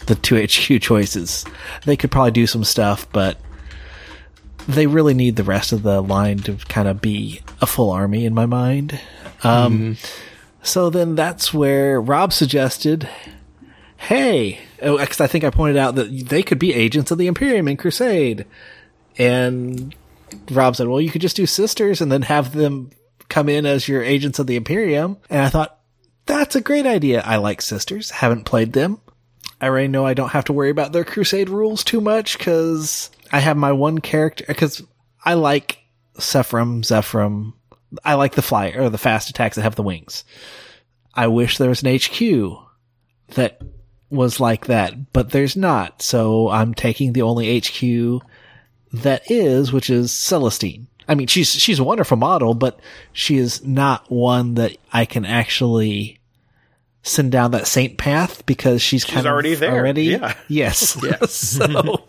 the 0.06 0.14
two 0.14 0.36
HQ 0.42 0.80
choices. 0.82 1.44
They 1.84 1.96
could 1.96 2.10
probably 2.10 2.32
do 2.32 2.46
some 2.46 2.64
stuff, 2.64 3.06
but 3.12 3.38
they 4.66 4.86
really 4.86 5.14
need 5.14 5.36
the 5.36 5.44
rest 5.44 5.72
of 5.72 5.82
the 5.82 6.00
line 6.00 6.38
to 6.38 6.54
kind 6.68 6.88
of 6.88 7.00
be 7.00 7.42
a 7.60 7.66
full 7.66 7.90
army 7.90 8.24
in 8.24 8.34
my 8.34 8.46
mind. 8.46 8.98
Um, 9.42 9.96
So 10.62 10.88
then 10.88 11.14
that's 11.14 11.52
where 11.52 12.00
Rob 12.00 12.32
suggested, 12.32 13.06
hey, 13.98 14.60
because 14.80 15.20
I 15.20 15.26
think 15.26 15.44
I 15.44 15.50
pointed 15.50 15.76
out 15.76 15.96
that 15.96 16.28
they 16.28 16.42
could 16.42 16.58
be 16.58 16.72
agents 16.72 17.10
of 17.10 17.18
the 17.18 17.26
Imperium 17.26 17.68
in 17.68 17.76
Crusade. 17.76 18.46
And 19.18 19.94
Rob 20.50 20.76
said, 20.76 20.88
well, 20.88 21.02
you 21.02 21.10
could 21.10 21.20
just 21.20 21.36
do 21.36 21.44
sisters 21.44 22.00
and 22.00 22.10
then 22.10 22.22
have 22.22 22.54
them 22.54 22.90
come 23.28 23.50
in 23.50 23.66
as 23.66 23.86
your 23.86 24.02
agents 24.02 24.38
of 24.38 24.46
the 24.46 24.56
Imperium. 24.56 25.18
And 25.28 25.42
I 25.42 25.50
thought, 25.50 25.78
that's 26.24 26.56
a 26.56 26.62
great 26.62 26.86
idea. 26.86 27.20
I 27.20 27.36
like 27.36 27.60
sisters, 27.60 28.10
haven't 28.10 28.44
played 28.44 28.72
them. 28.72 29.00
I 29.60 29.68
already 29.68 29.88
know 29.88 30.04
I 30.04 30.14
don't 30.14 30.30
have 30.30 30.44
to 30.46 30.52
worry 30.52 30.70
about 30.70 30.92
their 30.92 31.04
crusade 31.04 31.48
rules 31.48 31.84
too 31.84 32.00
much 32.00 32.38
because 32.38 33.10
I 33.32 33.40
have 33.40 33.56
my 33.56 33.72
one 33.72 33.98
character 33.98 34.44
because 34.46 34.82
I 35.24 35.34
like 35.34 35.78
Sephram, 36.18 36.82
Zephyrim. 36.82 37.54
I 38.04 38.14
like 38.14 38.34
the 38.34 38.42
fly 38.42 38.68
or 38.68 38.90
the 38.90 38.98
fast 38.98 39.30
attacks 39.30 39.56
that 39.56 39.62
have 39.62 39.76
the 39.76 39.82
wings. 39.82 40.24
I 41.14 41.28
wish 41.28 41.58
there 41.58 41.68
was 41.68 41.82
an 41.82 41.96
HQ 41.96 42.58
that 43.34 43.60
was 44.10 44.40
like 44.40 44.66
that, 44.66 45.12
but 45.12 45.30
there's 45.30 45.56
not. 45.56 46.02
So 46.02 46.48
I'm 46.48 46.74
taking 46.74 47.12
the 47.12 47.22
only 47.22 47.58
HQ 47.60 48.22
that 48.92 49.30
is, 49.30 49.72
which 49.72 49.90
is 49.90 50.12
Celestine. 50.12 50.86
I 51.06 51.14
mean, 51.14 51.26
she's 51.26 51.50
she's 51.50 51.78
a 51.78 51.84
wonderful 51.84 52.16
model, 52.16 52.54
but 52.54 52.80
she 53.12 53.36
is 53.36 53.64
not 53.64 54.10
one 54.10 54.54
that 54.54 54.76
I 54.92 55.04
can 55.04 55.24
actually 55.24 56.20
send 57.04 57.30
down 57.30 57.52
that 57.52 57.68
saint 57.68 57.98
path 57.98 58.44
because 58.46 58.82
she's, 58.82 59.04
kind 59.04 59.26
of 59.26 59.32
already 59.32 59.54
there. 59.54 59.72
Already, 59.72 60.04
Yeah. 60.04 60.34
Yes. 60.48 60.98
so, 61.30 62.04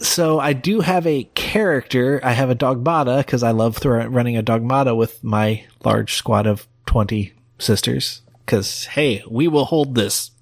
so 0.00 0.38
I 0.38 0.52
do 0.52 0.80
have 0.80 1.06
a 1.06 1.24
character. 1.34 2.20
I 2.22 2.32
have 2.32 2.50
a 2.50 2.54
dogmata 2.54 3.18
because 3.18 3.42
I 3.42 3.52
love 3.52 3.78
throw, 3.78 4.04
running 4.06 4.36
a 4.36 4.42
dogmata 4.42 4.94
with 4.94 5.22
my 5.24 5.64
large 5.84 6.14
squad 6.14 6.46
of 6.46 6.66
twenty 6.84 7.32
sisters. 7.58 8.20
Because 8.44 8.86
hey, 8.86 9.22
we 9.30 9.48
will 9.48 9.64
hold 9.64 9.94
this. 9.94 10.32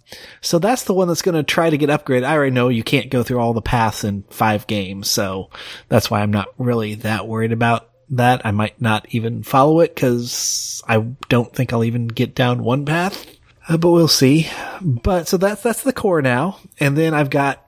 So 0.40 0.60
that's 0.60 0.84
the 0.84 0.94
one 0.94 1.08
that's 1.08 1.22
going 1.22 1.34
to 1.34 1.42
try 1.42 1.68
to 1.68 1.76
get 1.76 1.90
upgraded. 1.90 2.24
I 2.24 2.36
already 2.36 2.52
know 2.52 2.68
you 2.68 2.84
can't 2.84 3.10
go 3.10 3.24
through 3.24 3.40
all 3.40 3.54
the 3.54 3.62
paths 3.62 4.04
in 4.04 4.22
five 4.30 4.68
games, 4.68 5.08
so 5.08 5.50
that's 5.88 6.10
why 6.10 6.22
I'm 6.22 6.30
not 6.30 6.48
really 6.58 6.94
that 6.96 7.26
worried 7.26 7.50
about 7.50 7.90
that. 8.10 8.44
I 8.44 8.50
might 8.50 8.80
not 8.80 9.06
even 9.10 9.42
follow 9.42 9.80
it 9.80 9.94
because 9.94 10.82
I 10.86 10.98
don't 11.28 11.52
think 11.54 11.72
I'll 11.72 11.84
even 11.84 12.08
get 12.08 12.34
down 12.34 12.62
one 12.62 12.84
path, 12.84 13.26
uh, 13.68 13.76
but 13.76 13.90
we'll 13.90 14.08
see. 14.08 14.48
But 14.80 15.28
so 15.28 15.36
that's 15.36 15.62
that's 15.62 15.82
the 15.82 15.92
core 15.92 16.22
now, 16.22 16.58
and 16.78 16.96
then 16.96 17.14
I've 17.14 17.30
got 17.30 17.66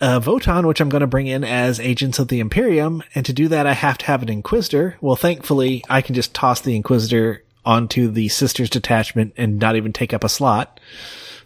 uh, 0.00 0.20
Votann, 0.20 0.66
which 0.66 0.80
I'm 0.80 0.88
going 0.88 1.00
to 1.00 1.06
bring 1.06 1.26
in 1.26 1.44
as 1.44 1.80
agents 1.80 2.18
of 2.18 2.28
the 2.28 2.40
Imperium, 2.40 3.02
and 3.14 3.24
to 3.26 3.32
do 3.32 3.48
that, 3.48 3.66
I 3.66 3.72
have 3.72 3.98
to 3.98 4.06
have 4.06 4.22
an 4.22 4.28
Inquisitor. 4.28 4.96
Well, 5.00 5.16
thankfully, 5.16 5.84
I 5.88 6.02
can 6.02 6.14
just 6.14 6.34
toss 6.34 6.60
the 6.60 6.76
Inquisitor 6.76 7.42
onto 7.64 8.10
the 8.10 8.28
Sisters 8.28 8.68
detachment 8.68 9.32
and 9.36 9.58
not 9.58 9.76
even 9.76 9.92
take 9.92 10.12
up 10.12 10.24
a 10.24 10.28
slot. 10.28 10.78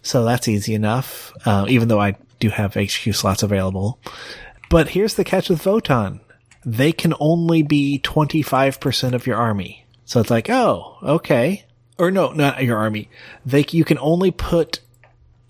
So 0.01 0.25
that's 0.25 0.47
easy 0.47 0.73
enough, 0.73 1.33
uh, 1.45 1.65
even 1.69 1.87
though 1.87 1.99
I 2.01 2.15
do 2.39 2.49
have 2.49 2.73
HQ 2.73 3.13
slots 3.13 3.43
available. 3.43 3.99
But 4.69 4.89
here's 4.89 5.15
the 5.15 5.23
catch 5.23 5.49
with 5.49 5.63
Votann. 5.63 6.19
They 6.69 6.91
can 6.91 7.15
only 7.19 7.63
be 7.63 7.99
25% 8.03 9.13
of 9.13 9.25
your 9.25 9.37
army. 9.37 9.87
So 10.05 10.19
it's 10.19 10.29
like, 10.29 10.49
oh, 10.51 10.97
okay. 11.01 11.65
Or 11.97 12.11
no, 12.11 12.31
not 12.31 12.63
your 12.63 12.77
army. 12.77 13.09
They, 13.43 13.65
you 13.71 13.83
can 13.83 13.97
only 13.97 14.29
put, 14.29 14.79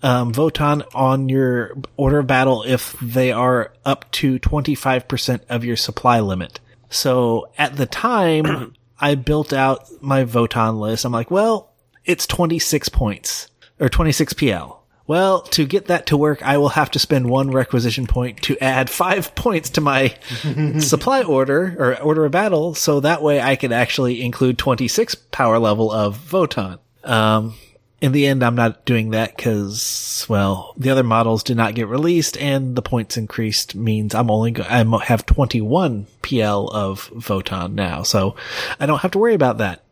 um, 0.02 0.32
Votann 0.32 0.82
on 0.94 1.28
your 1.28 1.76
order 1.98 2.20
of 2.20 2.26
battle 2.26 2.64
if 2.66 2.96
they 3.00 3.32
are 3.32 3.70
up 3.84 4.10
to 4.12 4.38
25% 4.38 5.40
of 5.50 5.62
your 5.62 5.76
supply 5.76 6.20
limit. 6.20 6.58
So 6.88 7.50
at 7.58 7.76
the 7.76 7.86
time, 7.86 8.74
I 8.98 9.14
built 9.14 9.52
out 9.52 9.90
my 10.02 10.24
Votann 10.24 10.80
list. 10.80 11.04
I'm 11.04 11.12
like, 11.12 11.30
well, 11.30 11.74
it's 12.06 12.26
26 12.26 12.88
points 12.88 13.48
or 13.78 13.90
26 13.90 14.32
PL. 14.32 14.79
Well, 15.10 15.40
to 15.40 15.66
get 15.66 15.86
that 15.86 16.06
to 16.06 16.16
work, 16.16 16.40
I 16.40 16.58
will 16.58 16.68
have 16.68 16.92
to 16.92 17.00
spend 17.00 17.28
one 17.28 17.50
requisition 17.50 18.06
point 18.06 18.42
to 18.42 18.56
add 18.62 18.88
five 18.88 19.34
points 19.34 19.70
to 19.70 19.80
my 19.80 20.14
supply 20.78 21.24
order 21.24 21.74
or 21.80 22.00
order 22.00 22.26
of 22.26 22.30
battle. 22.30 22.76
So 22.76 23.00
that 23.00 23.20
way 23.20 23.40
I 23.40 23.56
can 23.56 23.72
actually 23.72 24.22
include 24.22 24.56
26 24.56 25.16
power 25.32 25.58
level 25.58 25.90
of 25.90 26.16
Votann. 26.16 26.78
Um, 27.02 27.54
in 28.00 28.12
the 28.12 28.24
end, 28.24 28.44
I'm 28.44 28.54
not 28.54 28.84
doing 28.84 29.10
that 29.10 29.36
because, 29.36 30.26
well, 30.28 30.74
the 30.76 30.90
other 30.90 31.02
models 31.02 31.42
did 31.42 31.56
not 31.56 31.74
get 31.74 31.88
released 31.88 32.36
and 32.36 32.76
the 32.76 32.80
points 32.80 33.16
increased 33.16 33.74
means 33.74 34.14
I'm 34.14 34.30
only, 34.30 34.52
go- 34.52 34.62
I 34.62 34.84
have 35.06 35.26
21 35.26 36.06
PL 36.22 36.68
of 36.68 37.10
Votann 37.10 37.72
now. 37.72 38.04
So 38.04 38.36
I 38.78 38.86
don't 38.86 39.00
have 39.00 39.10
to 39.10 39.18
worry 39.18 39.34
about 39.34 39.58
that. 39.58 39.82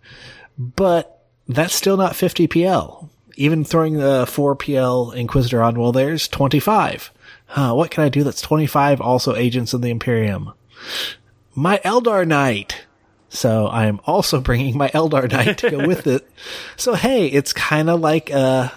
But 0.56 1.24
that's 1.48 1.74
still 1.74 1.96
not 1.96 2.14
50 2.14 2.46
PL. 2.46 3.10
Even 3.38 3.64
throwing 3.64 3.94
the 3.94 4.26
4 4.28 4.56
PL 4.56 5.12
Inquisitor 5.12 5.62
on, 5.62 5.78
well, 5.78 5.92
there's 5.92 6.26
25. 6.26 7.12
Huh, 7.46 7.72
what 7.72 7.92
can 7.92 8.02
I 8.02 8.08
do 8.08 8.24
that's 8.24 8.40
25 8.40 9.00
also 9.00 9.36
agents 9.36 9.72
of 9.72 9.80
the 9.80 9.90
Imperium? 9.90 10.52
My 11.54 11.78
Eldar 11.84 12.26
Knight. 12.26 12.84
So 13.28 13.68
I'm 13.68 14.00
also 14.04 14.40
bringing 14.42 14.76
my 14.76 14.88
Eldar 14.88 15.30
Knight 15.30 15.58
to 15.58 15.70
go 15.70 15.86
with 15.86 16.06
it. 16.06 16.28
So 16.76 16.94
hey, 16.94 17.26
it's 17.26 17.52
kind 17.52 17.90
of 17.90 18.00
like 18.00 18.30
a 18.30 18.72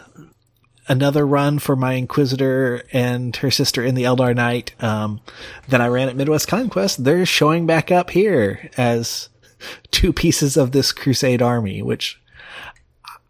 another 0.88 1.25
run 1.25 1.57
for 1.57 1.75
my 1.75 1.93
Inquisitor 1.93 2.83
and 2.91 3.35
her 3.38 3.49
sister 3.49 3.83
in 3.83 3.95
the 3.95 4.03
Eldar 4.03 4.35
Knight 4.35 4.73
um, 4.83 5.22
that 5.69 5.81
I 5.81 5.88
ran 5.88 6.09
at 6.09 6.15
Midwest 6.15 6.48
Conquest. 6.48 7.03
They're 7.03 7.25
showing 7.25 7.65
back 7.65 7.91
up 7.91 8.11
here 8.11 8.69
as 8.77 9.30
two 9.91 10.14
pieces 10.14 10.56
of 10.56 10.72
this 10.72 10.91
Crusade 10.91 11.41
army, 11.41 11.81
which 11.81 12.20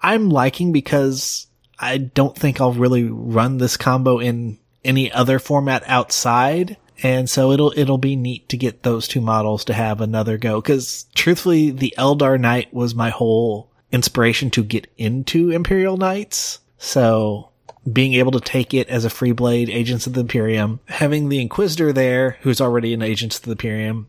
I'm 0.01 0.29
liking 0.29 0.71
because 0.71 1.47
I 1.79 1.97
don't 1.97 2.35
think 2.35 2.59
I'll 2.59 2.73
really 2.73 3.03
run 3.03 3.57
this 3.57 3.77
combo 3.77 4.19
in 4.19 4.59
any 4.83 5.11
other 5.11 5.39
format 5.39 5.83
outside. 5.87 6.77
And 7.03 7.29
so 7.29 7.51
it'll, 7.51 7.73
it'll 7.75 7.97
be 7.97 8.15
neat 8.15 8.49
to 8.49 8.57
get 8.57 8.83
those 8.83 9.07
two 9.07 9.21
models 9.21 9.65
to 9.65 9.73
have 9.73 10.01
another 10.01 10.37
go. 10.37 10.61
Cause 10.61 11.05
truthfully, 11.15 11.71
the 11.71 11.93
Eldar 11.97 12.39
Knight 12.39 12.73
was 12.73 12.93
my 12.93 13.09
whole 13.09 13.71
inspiration 13.91 14.49
to 14.51 14.63
get 14.63 14.87
into 14.97 15.49
Imperial 15.49 15.97
Knights. 15.97 16.59
So 16.77 17.49
being 17.91 18.13
able 18.13 18.31
to 18.33 18.39
take 18.39 18.73
it 18.73 18.87
as 18.89 19.05
a 19.05 19.09
free 19.09 19.31
blade, 19.31 19.69
Agents 19.69 20.05
of 20.05 20.13
the 20.13 20.21
Imperium, 20.21 20.79
having 20.87 21.29
the 21.29 21.41
Inquisitor 21.41 21.91
there, 21.91 22.37
who's 22.41 22.61
already 22.61 22.93
an 22.93 23.01
Agents 23.01 23.37
of 23.37 23.43
the 23.43 23.51
Imperium, 23.51 24.07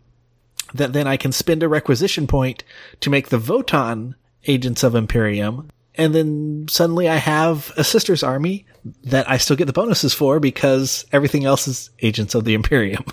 that 0.75 0.93
then 0.93 1.07
I 1.07 1.17
can 1.17 1.33
spend 1.33 1.63
a 1.63 1.69
requisition 1.69 2.27
point 2.27 2.65
to 3.01 3.11
make 3.11 3.29
the 3.29 3.39
Votann 3.39 4.15
Agents 4.47 4.83
of 4.83 4.95
Imperium. 4.95 5.71
And 5.95 6.15
then 6.15 6.67
suddenly 6.69 7.09
I 7.09 7.17
have 7.17 7.73
a 7.77 7.85
sister's 7.85 8.23
army 8.23 8.67
that 9.05 9.29
I 9.29 9.37
still 9.37 9.57
get 9.57 9.67
the 9.67 9.73
bonuses 9.73 10.15
for 10.15 10.41
because 10.41 11.05
everything 11.13 11.45
else 11.45 11.69
is 11.69 11.91
Agents 12.01 12.35
of 12.35 12.45
the 12.45 12.55
Imperium. 12.55 13.05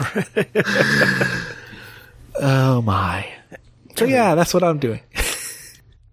oh 2.40 2.82
my. 2.82 3.32
So 3.96 4.04
yeah, 4.04 4.34
that's 4.34 4.52
what 4.54 4.62
I'm 4.62 4.78
doing. 4.78 5.00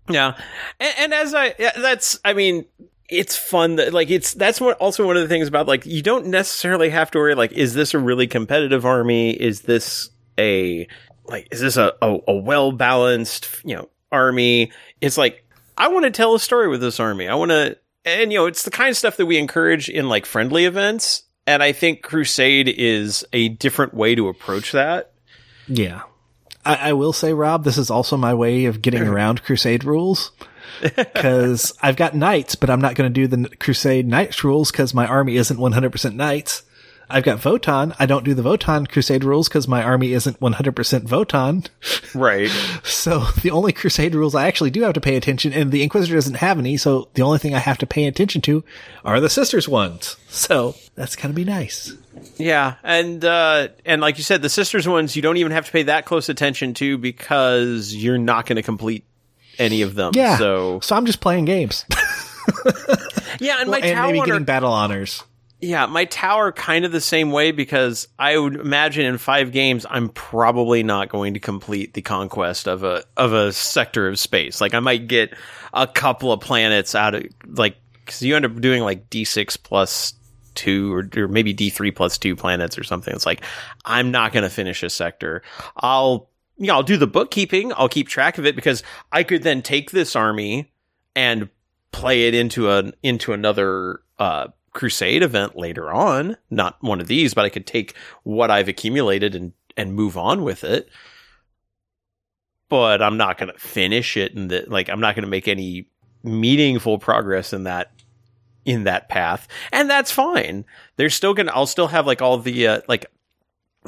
Yeah, 0.09 0.35
and, 0.79 0.93
and 0.97 1.13
as 1.13 1.33
I 1.33 1.53
yeah, 1.59 1.71
that's 1.77 2.19
I 2.25 2.33
mean 2.33 2.65
it's 3.09 3.35
fun 3.35 3.75
that 3.77 3.93
like 3.93 4.09
it's 4.09 4.33
that's 4.33 4.59
what 4.59 4.77
also 4.77 5.05
one 5.05 5.17
of 5.17 5.21
the 5.23 5.27
things 5.27 5.47
about 5.47 5.67
like 5.67 5.85
you 5.85 6.01
don't 6.01 6.27
necessarily 6.27 6.89
have 6.89 7.09
to 7.11 7.17
worry 7.17 7.35
like 7.35 7.51
is 7.51 7.73
this 7.73 7.93
a 7.93 7.99
really 7.99 8.27
competitive 8.27 8.85
army 8.85 9.31
is 9.31 9.61
this 9.61 10.09
a 10.37 10.87
like 11.25 11.47
is 11.51 11.59
this 11.59 11.77
a 11.77 11.93
a, 12.01 12.17
a 12.27 12.35
well 12.35 12.71
balanced 12.71 13.61
you 13.63 13.75
know 13.75 13.89
army 14.11 14.71
it's 15.01 15.17
like 15.17 15.43
I 15.79 15.87
want 15.87 16.05
to 16.05 16.11
tell 16.11 16.35
a 16.35 16.39
story 16.39 16.67
with 16.67 16.81
this 16.81 16.99
army 16.99 17.27
I 17.27 17.35
want 17.35 17.51
to 17.51 17.77
and 18.05 18.31
you 18.31 18.39
know 18.39 18.45
it's 18.45 18.63
the 18.63 18.71
kind 18.71 18.89
of 18.89 18.97
stuff 18.97 19.17
that 19.17 19.25
we 19.25 19.37
encourage 19.37 19.89
in 19.89 20.07
like 20.09 20.25
friendly 20.25 20.65
events 20.65 21.23
and 21.47 21.63
I 21.63 21.71
think 21.71 22.03
Crusade 22.03 22.67
is 22.67 23.25
a 23.33 23.49
different 23.49 23.93
way 23.93 24.13
to 24.13 24.27
approach 24.27 24.71
that 24.73 25.13
Yeah. 25.67 26.01
I, 26.65 26.89
I 26.89 26.93
will 26.93 27.13
say, 27.13 27.33
Rob, 27.33 27.63
this 27.63 27.77
is 27.77 27.89
also 27.89 28.17
my 28.17 28.33
way 28.33 28.65
of 28.65 28.81
getting 28.81 29.01
around 29.07 29.43
Crusade 29.43 29.83
rules. 29.83 30.31
Because 30.81 31.73
I've 31.81 31.95
got 31.95 32.15
knights, 32.15 32.55
but 32.55 32.69
I'm 32.69 32.79
not 32.79 32.95
going 32.95 33.11
to 33.11 33.13
do 33.13 33.27
the 33.27 33.49
Crusade 33.57 34.07
Knights 34.07 34.43
rules 34.43 34.71
because 34.71 34.93
my 34.93 35.07
army 35.07 35.35
isn't 35.35 35.57
100% 35.57 36.15
knights. 36.15 36.63
I've 37.09 37.23
got 37.23 37.39
Votann. 37.39 37.95
I 37.99 38.05
don't 38.05 38.23
do 38.23 38.33
the 38.33 38.41
Votann 38.43 38.87
Crusade 38.87 39.23
rules 39.23 39.47
because 39.49 39.67
my 39.67 39.83
army 39.83 40.13
isn't 40.13 40.39
100% 40.39 41.07
Votann. 41.07 41.67
right 42.13 42.49
So 42.83 43.19
the 43.41 43.51
only 43.51 43.73
Crusade 43.73 44.15
rules 44.15 44.35
I 44.35 44.47
actually 44.47 44.69
do 44.71 44.83
have 44.83 44.93
to 44.93 45.01
pay 45.01 45.15
attention, 45.15 45.53
and 45.53 45.71
the 45.71 45.83
Inquisitor 45.83 46.15
doesn't 46.15 46.35
have 46.35 46.59
any, 46.59 46.77
so 46.77 47.09
the 47.13 47.23
only 47.23 47.39
thing 47.39 47.55
I 47.55 47.59
have 47.59 47.77
to 47.79 47.87
pay 47.87 48.05
attention 48.05 48.41
to 48.41 48.63
are 49.03 49.19
the 49.19 49.29
Sisters 49.29 49.67
ones. 49.67 50.17
So 50.29 50.75
that's 50.95 51.15
to 51.15 51.29
be 51.29 51.45
nice. 51.45 51.93
Yeah, 52.37 52.75
and 52.83 53.23
uh, 53.23 53.69
and 53.85 54.01
like 54.01 54.17
you 54.17 54.23
said, 54.23 54.41
the 54.41 54.49
sisters 54.49 54.87
ones 54.87 55.15
you 55.15 55.21
don't 55.21 55.37
even 55.37 55.51
have 55.51 55.65
to 55.65 55.71
pay 55.71 55.83
that 55.83 56.05
close 56.05 56.29
attention 56.29 56.73
to 56.75 56.97
because 56.97 57.93
you're 57.93 58.17
not 58.17 58.45
going 58.45 58.57
to 58.57 58.61
complete 58.61 59.05
any 59.57 59.81
of 59.81 59.95
them. 59.95 60.11
Yeah. 60.15 60.37
So 60.37 60.79
So 60.81 60.95
I'm 60.95 61.05
just 61.05 61.21
playing 61.21 61.45
games. 61.45 61.85
yeah, 63.39 63.59
and 63.59 63.69
Well, 63.69 63.79
my 63.79 63.87
and 63.87 64.13
maybe 64.13 64.25
getting 64.25 64.43
battle 64.43 64.71
honors. 64.71 65.23
Yeah, 65.61 65.85
my 65.87 66.05
tower 66.05 66.51
kind 66.51 66.85
of 66.85 66.91
the 66.91 67.01
same 67.01 67.31
way 67.31 67.51
because 67.51 68.07
I 68.17 68.37
would 68.37 68.55
imagine 68.55 69.05
in 69.05 69.17
five 69.17 69.51
games 69.51 69.85
I'm 69.89 70.09
probably 70.09 70.83
not 70.83 71.09
going 71.09 71.33
to 71.33 71.39
complete 71.39 71.93
the 71.93 72.01
conquest 72.01 72.67
of 72.67 72.83
a 72.83 73.03
of 73.17 73.33
a 73.33 73.51
sector 73.51 74.07
of 74.07 74.17
space. 74.17 74.61
Like 74.61 74.73
I 74.73 74.79
might 74.79 75.07
get 75.07 75.33
a 75.73 75.85
couple 75.85 76.31
of 76.31 76.39
planets 76.39 76.95
out 76.95 77.13
of 77.13 77.25
like 77.45 77.75
because 77.93 78.21
you 78.21 78.37
end 78.37 78.45
up 78.45 78.59
doing 78.61 78.83
like 78.83 79.09
D 79.09 79.25
six 79.25 79.57
plus 79.57 80.13
two 80.55 80.93
or, 80.93 81.09
or 81.17 81.27
maybe 81.27 81.51
D 81.51 81.69
three 81.69 81.91
plus 81.91 82.17
two 82.17 82.37
planets 82.37 82.77
or 82.77 82.83
something. 82.83 83.13
It's 83.13 83.25
like 83.25 83.43
I'm 83.83 84.11
not 84.11 84.31
going 84.31 84.43
to 84.43 84.49
finish 84.49 84.81
a 84.81 84.89
sector. 84.89 85.41
I'll 85.75 86.29
you 86.55 86.67
know 86.67 86.75
I'll 86.75 86.83
do 86.83 86.95
the 86.95 87.07
bookkeeping. 87.07 87.73
I'll 87.73 87.89
keep 87.89 88.07
track 88.07 88.37
of 88.37 88.45
it 88.45 88.55
because 88.55 88.81
I 89.11 89.23
could 89.23 89.43
then 89.43 89.61
take 89.61 89.91
this 89.91 90.15
army 90.15 90.71
and 91.17 91.49
play 91.91 92.29
it 92.29 92.33
into 92.33 92.71
a 92.71 92.93
into 93.03 93.33
another 93.33 94.01
uh, 94.17 94.47
crusade 94.79 95.21
event 95.23 95.57
later 95.57 95.91
on. 95.91 96.37
Not 96.49 96.77
one 96.79 97.01
of 97.01 97.07
these, 97.07 97.33
but 97.33 97.43
I 97.43 97.49
could 97.49 97.67
take 97.67 97.95
what 98.23 98.49
I've 98.49 98.69
accumulated 98.69 99.35
and 99.35 99.51
and 99.75 99.93
move 99.93 100.17
on 100.17 100.41
with 100.41 100.63
it. 100.63 100.89
But 102.69 103.01
I'm 103.01 103.17
not 103.17 103.37
going 103.37 103.51
to 103.51 103.59
finish 103.59 104.15
it, 104.15 104.35
and 104.35 104.49
the, 104.49 104.63
like 104.67 104.89
I'm 104.89 105.01
not 105.01 105.15
going 105.15 105.25
to 105.25 105.29
make 105.29 105.49
any 105.49 105.89
meaningful 106.23 106.97
progress 106.97 107.51
in 107.51 107.65
that 107.65 107.91
in 108.63 108.85
that 108.85 109.09
path, 109.09 109.49
and 109.73 109.89
that's 109.89 110.11
fine. 110.11 110.63
There's 110.95 111.13
still 111.13 111.33
gonna 111.33 111.51
I'll 111.53 111.65
still 111.65 111.87
have 111.87 112.07
like 112.07 112.21
all 112.21 112.37
the 112.37 112.67
uh, 112.67 112.81
like 112.87 113.05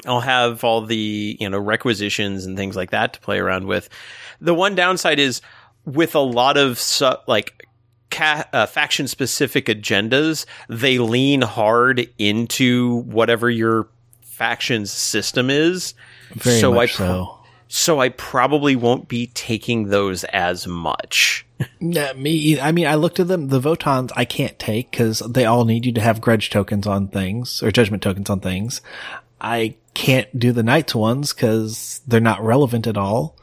I'll 0.05 0.19
have 0.19 0.65
all 0.65 0.81
the 0.81 1.37
you 1.39 1.49
know 1.49 1.59
requisitions 1.59 2.45
and 2.45 2.57
things 2.57 2.75
like 2.75 2.91
that 2.91 3.13
to 3.13 3.21
play 3.21 3.39
around 3.39 3.65
with. 3.65 3.87
The 4.41 4.53
one 4.53 4.75
downside 4.75 5.19
is 5.19 5.41
with 5.85 6.15
a 6.15 6.19
lot 6.19 6.57
of 6.57 6.79
su- 6.79 7.15
like 7.27 7.65
ca- 8.11 8.45
uh, 8.53 8.65
faction 8.65 9.07
specific 9.07 9.65
agendas, 9.65 10.45
they 10.69 10.99
lean 10.99 11.41
hard 11.41 12.09
into 12.17 12.97
whatever 13.03 13.49
your 13.49 13.87
faction's 14.21 14.91
system 14.91 15.49
is. 15.49 15.93
Very 16.33 16.59
so 16.59 16.73
much 16.73 16.93
I 16.95 16.97
pro- 16.97 17.05
so. 17.07 17.39
so 17.67 17.99
I 17.99 18.09
probably 18.09 18.75
won't 18.75 19.07
be 19.07 19.27
taking 19.27 19.85
those 19.89 20.23
as 20.25 20.67
much. 20.67 21.45
Yeah, 21.79 22.13
me. 22.13 22.59
I 22.59 22.71
mean, 22.71 22.87
I 22.87 22.95
looked 22.95 23.19
at 23.19 23.27
them. 23.27 23.49
The 23.49 23.59
Votanns 23.61 24.11
I 24.15 24.25
can't 24.25 24.57
take 24.57 24.89
because 24.89 25.19
they 25.19 25.45
all 25.45 25.63
need 25.63 25.85
you 25.85 25.91
to 25.91 26.01
have 26.01 26.19
grudge 26.19 26.49
tokens 26.49 26.87
on 26.87 27.07
things 27.07 27.61
or 27.61 27.69
judgment 27.69 28.01
tokens 28.01 28.31
on 28.31 28.39
things. 28.39 28.81
I 29.39 29.75
can't 29.93 30.39
do 30.39 30.51
the 30.53 30.63
Knights 30.63 30.95
ones 30.95 31.33
because 31.33 32.01
they're 32.07 32.19
not 32.19 32.43
relevant 32.43 32.87
at 32.87 32.97
all. 32.97 33.35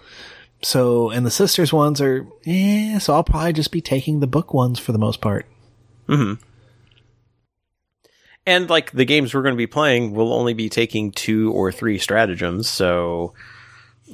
So, 0.62 1.10
and 1.10 1.24
the 1.24 1.30
Sisters 1.30 1.72
ones 1.72 2.00
are, 2.00 2.26
yeah, 2.44 2.98
so 2.98 3.14
I'll 3.14 3.24
probably 3.24 3.52
just 3.52 3.70
be 3.70 3.80
taking 3.80 4.20
the 4.20 4.26
book 4.26 4.52
ones 4.52 4.78
for 4.78 4.92
the 4.92 4.98
most 4.98 5.20
part. 5.20 5.46
hmm 6.08 6.34
And 8.46 8.68
like 8.68 8.90
the 8.92 9.04
games 9.04 9.34
we're 9.34 9.42
going 9.42 9.54
to 9.54 9.58
be 9.58 9.66
playing, 9.66 10.12
we'll 10.14 10.32
only 10.32 10.54
be 10.54 10.68
taking 10.68 11.12
two 11.12 11.52
or 11.52 11.70
three 11.70 11.98
stratagems. 11.98 12.68
So 12.68 13.34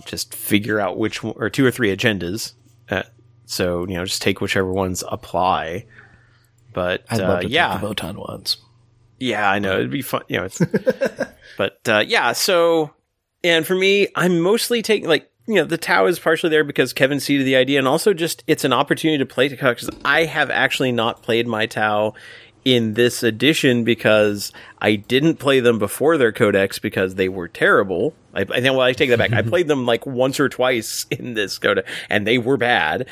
just 0.07 0.35
figure 0.35 0.81
out 0.81 0.99
which 0.99 1.23
one, 1.23 1.35
or 1.39 1.49
two 1.49 1.65
or 1.65 1.71
three 1.71 1.95
agendas. 1.97 2.53
Uh, 2.91 3.05
so 3.47 3.87
you 3.87 3.95
know, 3.95 4.05
just 4.05 4.23
take 4.23 4.41
whichever 4.41 4.71
ones 4.73 5.05
apply. 5.09 5.87
But 6.73 7.05
I'd 7.09 7.21
uh, 7.21 7.41
to 7.43 7.49
yeah, 7.49 7.73
take 7.73 7.81
the 7.81 7.95
Votann 7.95 8.17
ones. 8.17 8.57
yeah, 9.21 9.49
I 9.49 9.61
know 9.61 9.75
it'd 9.75 9.91
be 9.91 10.03
fun. 10.03 10.23
You 10.29 10.39
know, 10.39 10.45
it's 10.45 10.61
but 11.57 11.79
uh, 11.89 12.05
yeah. 12.07 12.33
So 12.33 12.93
and 13.45 13.65
for 13.65 13.77
me, 13.77 14.09
I'm 14.17 14.41
mostly 14.41 14.83
taking 14.83 15.09
like 15.09 15.31
you 15.47 15.57
know 15.57 15.65
the 15.65 15.79
Tau 15.79 16.07
is 16.07 16.19
partially 16.19 16.51
there 16.51 16.65
because 16.65 16.93
Kevin 16.93 17.21
seeded 17.21 17.47
the 17.47 17.57
idea, 17.57 17.79
and 17.79 17.89
also 17.89 18.15
just 18.15 18.43
it's 18.47 18.65
an 18.65 18.73
opportunity 18.73 19.19
to 19.19 19.27
play 19.27 19.49
because 19.49 19.91
I 20.05 20.25
have 20.25 20.51
actually 20.51 20.93
not 20.93 21.23
played 21.23 21.47
my 21.47 21.67
Tau 21.67 22.15
in 22.65 22.95
this 22.95 23.23
edition 23.23 23.85
because 23.85 24.53
I 24.79 24.97
didn't 24.97 25.37
play 25.37 25.61
them 25.61 25.79
before 25.79 26.17
their 26.17 26.33
codex 26.33 26.79
because 26.79 27.17
they 27.17 27.29
were 27.29 27.49
terrible. 27.49 28.15
I, 28.33 28.41
I 28.41 28.45
think 28.45 28.65
well 28.65 28.81
I 28.81 28.93
take 28.93 29.11
that 29.11 29.19
back. 29.19 29.33
I 29.33 29.43
played 29.49 29.69
them 29.69 29.85
like 29.87 30.07
once 30.07 30.41
or 30.41 30.49
twice 30.49 31.07
in 31.11 31.35
this 31.35 31.59
codex, 31.59 31.91
and 32.09 32.27
they 32.27 32.39
were 32.39 32.57
bad 32.57 33.07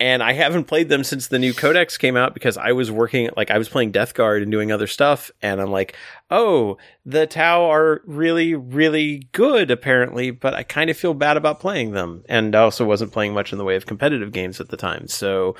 and 0.00 0.22
I 0.22 0.32
haven't 0.32 0.64
played 0.64 0.88
them 0.88 1.04
since 1.04 1.28
the 1.28 1.38
new 1.38 1.54
codex 1.54 1.96
came 1.96 2.16
out 2.16 2.34
because 2.34 2.56
I 2.56 2.72
was 2.72 2.90
working 2.90 3.30
like 3.36 3.50
I 3.50 3.58
was 3.58 3.68
playing 3.68 3.92
Death 3.92 4.14
Guard 4.14 4.42
and 4.42 4.50
doing 4.50 4.72
other 4.72 4.86
stuff 4.86 5.30
and 5.40 5.60
I'm 5.60 5.70
like, 5.70 5.94
"Oh, 6.30 6.78
the 7.06 7.26
Tau 7.26 7.70
are 7.70 8.02
really 8.04 8.54
really 8.54 9.28
good 9.32 9.70
apparently, 9.70 10.30
but 10.30 10.54
I 10.54 10.62
kind 10.62 10.90
of 10.90 10.96
feel 10.96 11.14
bad 11.14 11.36
about 11.36 11.60
playing 11.60 11.92
them." 11.92 12.24
And 12.28 12.54
I 12.54 12.60
also 12.60 12.84
wasn't 12.84 13.12
playing 13.12 13.34
much 13.34 13.52
in 13.52 13.58
the 13.58 13.64
way 13.64 13.76
of 13.76 13.86
competitive 13.86 14.32
games 14.32 14.60
at 14.60 14.68
the 14.68 14.76
time. 14.76 15.06
So 15.08 15.54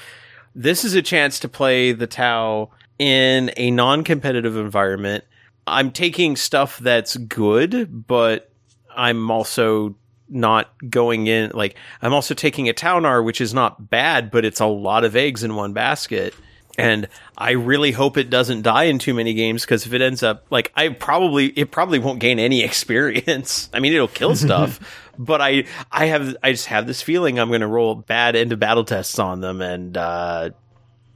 this 0.54 0.84
is 0.84 0.94
a 0.94 1.02
chance 1.02 1.38
to 1.40 1.48
play 1.48 1.92
the 1.92 2.06
Tau 2.06 2.70
in 2.98 3.52
a 3.56 3.70
non-competitive 3.70 4.56
environment. 4.56 5.24
I'm 5.66 5.90
taking 5.90 6.36
stuff 6.36 6.78
that's 6.78 7.16
good, 7.16 8.06
but 8.06 8.50
I'm 8.96 9.30
also 9.30 9.96
not 10.34 10.70
going 10.90 11.26
in 11.28 11.52
like 11.54 11.76
I'm 12.02 12.12
also 12.12 12.34
taking 12.34 12.68
a 12.68 12.72
Ta'unar, 12.72 13.22
which 13.22 13.40
is 13.40 13.54
not 13.54 13.88
bad, 13.88 14.30
but 14.30 14.44
it's 14.44 14.60
a 14.60 14.66
lot 14.66 15.04
of 15.04 15.14
eggs 15.16 15.42
in 15.44 15.54
one 15.56 15.72
basket. 15.72 16.34
and 16.76 17.06
I 17.38 17.52
really 17.52 17.92
hope 17.92 18.16
it 18.18 18.30
doesn't 18.30 18.62
die 18.62 18.84
in 18.84 18.98
too 18.98 19.14
many 19.14 19.32
games 19.32 19.62
because 19.62 19.86
if 19.86 19.92
it 19.92 20.02
ends 20.02 20.24
up 20.24 20.44
like 20.50 20.72
I 20.74 20.88
probably 20.88 21.46
it 21.46 21.70
probably 21.70 22.00
won't 22.00 22.18
gain 22.18 22.38
any 22.40 22.62
experience. 22.68 23.68
I 23.72 23.78
mean, 23.80 23.92
it'll 23.92 24.08
kill 24.08 24.34
stuff, 24.34 24.80
but 25.18 25.40
I 25.40 25.64
I 25.92 26.06
have 26.06 26.36
I 26.42 26.50
just 26.50 26.66
have 26.66 26.86
this 26.88 27.00
feeling 27.00 27.38
I'm 27.38 27.48
going 27.48 27.60
to 27.60 27.68
roll 27.68 27.94
bad 27.94 28.34
end 28.34 28.52
of 28.52 28.58
battle 28.58 28.84
tests 28.84 29.18
on 29.20 29.40
them, 29.40 29.62
and 29.62 29.96
uh, 29.96 30.50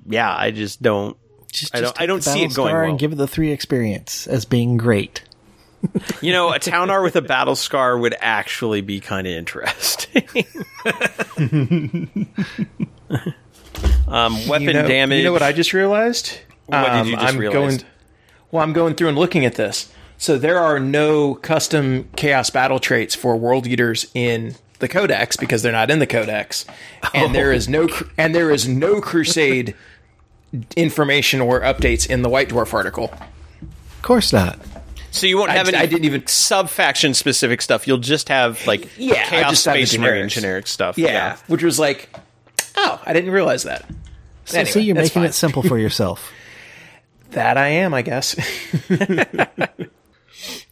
yeah, 0.07 0.33
I 0.35 0.53
just 0.53 0.81
don't. 0.81 1.17
Just, 1.51 1.75
I 1.75 1.81
don't- 1.81 2.01
I 2.03 2.07
don't 2.07 2.23
see 2.23 2.43
it 2.45 2.55
going 2.55 2.75
well. 2.75 2.85
and 2.85 2.99
give 2.99 3.11
it 3.13 3.17
the 3.17 3.27
three 3.27 3.51
experience 3.53 4.27
as 4.27 4.45
being 4.45 4.77
great. 4.77 5.23
You 6.21 6.33
know, 6.33 6.53
a 6.53 6.59
Ta'unar 6.59 7.03
with 7.03 7.15
a 7.15 7.23
battle 7.23 7.55
scar 7.55 7.97
would 7.97 8.17
actually 8.21 8.81
be 8.81 8.99
kind 8.99 9.27
of 9.29 9.33
interesting. 9.33 10.25
um, 14.09 14.49
weapon 14.49 14.67
you 14.67 14.73
know, 14.73 14.89
damage. 14.89 15.19
You 15.19 15.25
know 15.25 15.33
what 15.33 15.43
I 15.43 15.53
just 15.53 15.73
realized? 15.73 16.39
What 16.67 16.85
did 16.85 17.07
you 17.07 17.15
Um, 17.15 17.21
just 17.21 17.35
I'm 17.35 17.39
realize? 17.39 17.77
Going, 17.79 17.91
well, 18.51 18.63
I'm 18.65 18.73
going 18.73 18.95
through 18.95 19.09
and 19.09 19.19
looking 19.19 19.45
at 19.45 19.55
this. 19.55 19.93
So 20.17 20.37
there 20.37 20.59
are 20.59 20.81
no 20.81 21.37
custom 21.37 22.09
chaos 22.17 22.51
battle 22.51 22.81
traits 22.81 23.15
for 23.15 23.37
world 23.37 23.67
eaters 23.67 24.07
in 24.15 24.57
the 24.81 24.89
codex 24.89 25.37
because 25.37 25.63
they're 25.63 25.71
not 25.73 25.91
in 25.91 26.01
the 26.01 26.07
codex, 26.07 26.65
and 27.15 27.35
there 27.35 27.53
is 27.53 27.69
no 27.69 27.89
and 28.17 28.35
there 28.35 28.51
is 28.51 28.67
no 28.67 29.01
crusade 29.01 29.75
information 30.77 31.41
or 31.41 31.61
updates 31.61 32.09
in 32.09 32.23
the 32.23 32.29
White 32.29 32.49
Dwarf 32.49 32.75
article. 32.75 33.13
Of 33.63 34.03
course 34.03 34.33
not. 34.33 34.59
So 35.19 35.27
you 35.27 35.39
won't 35.39 35.51
I 35.51 35.55
have 35.55 35.67
just- 35.67 35.77
any 35.77 35.83
I 35.83 35.87
didn't 35.87 36.05
even- 36.05 36.27
sub 36.27 36.69
faction 36.69 37.15
specific 37.15 37.63
stuff. 37.63 37.87
You'll 37.87 37.99
just 37.99 38.29
have 38.29 38.65
like 38.67 38.89
Yeah, 38.97 39.15
I 39.15 39.25
chaos 39.27 39.51
just 39.51 39.65
have 39.67 39.75
the 39.77 39.87
space 39.87 40.01
marine 40.01 40.29
generic 40.29 40.67
stuff. 40.67 40.99
Yeah, 40.99 41.37
which 41.47 41.63
was 41.63 41.79
like, 41.79 42.09
oh, 42.77 43.01
I 43.05 43.13
didn't 43.13 43.31
realize 43.33 43.65
that. 43.65 43.89
So 44.45 44.59
Anyway, 44.59 44.71
see, 44.73 44.81
you're 44.83 44.95
making 44.97 45.11
fine. 45.11 45.25
it 45.25 45.35
simple 45.35 45.63
for 45.63 45.79
yourself. 45.79 46.33
That 47.33 47.59
I 47.59 47.69
am, 47.69 47.93
I 47.93 48.01
guess. 48.01 48.35
and 48.89 49.91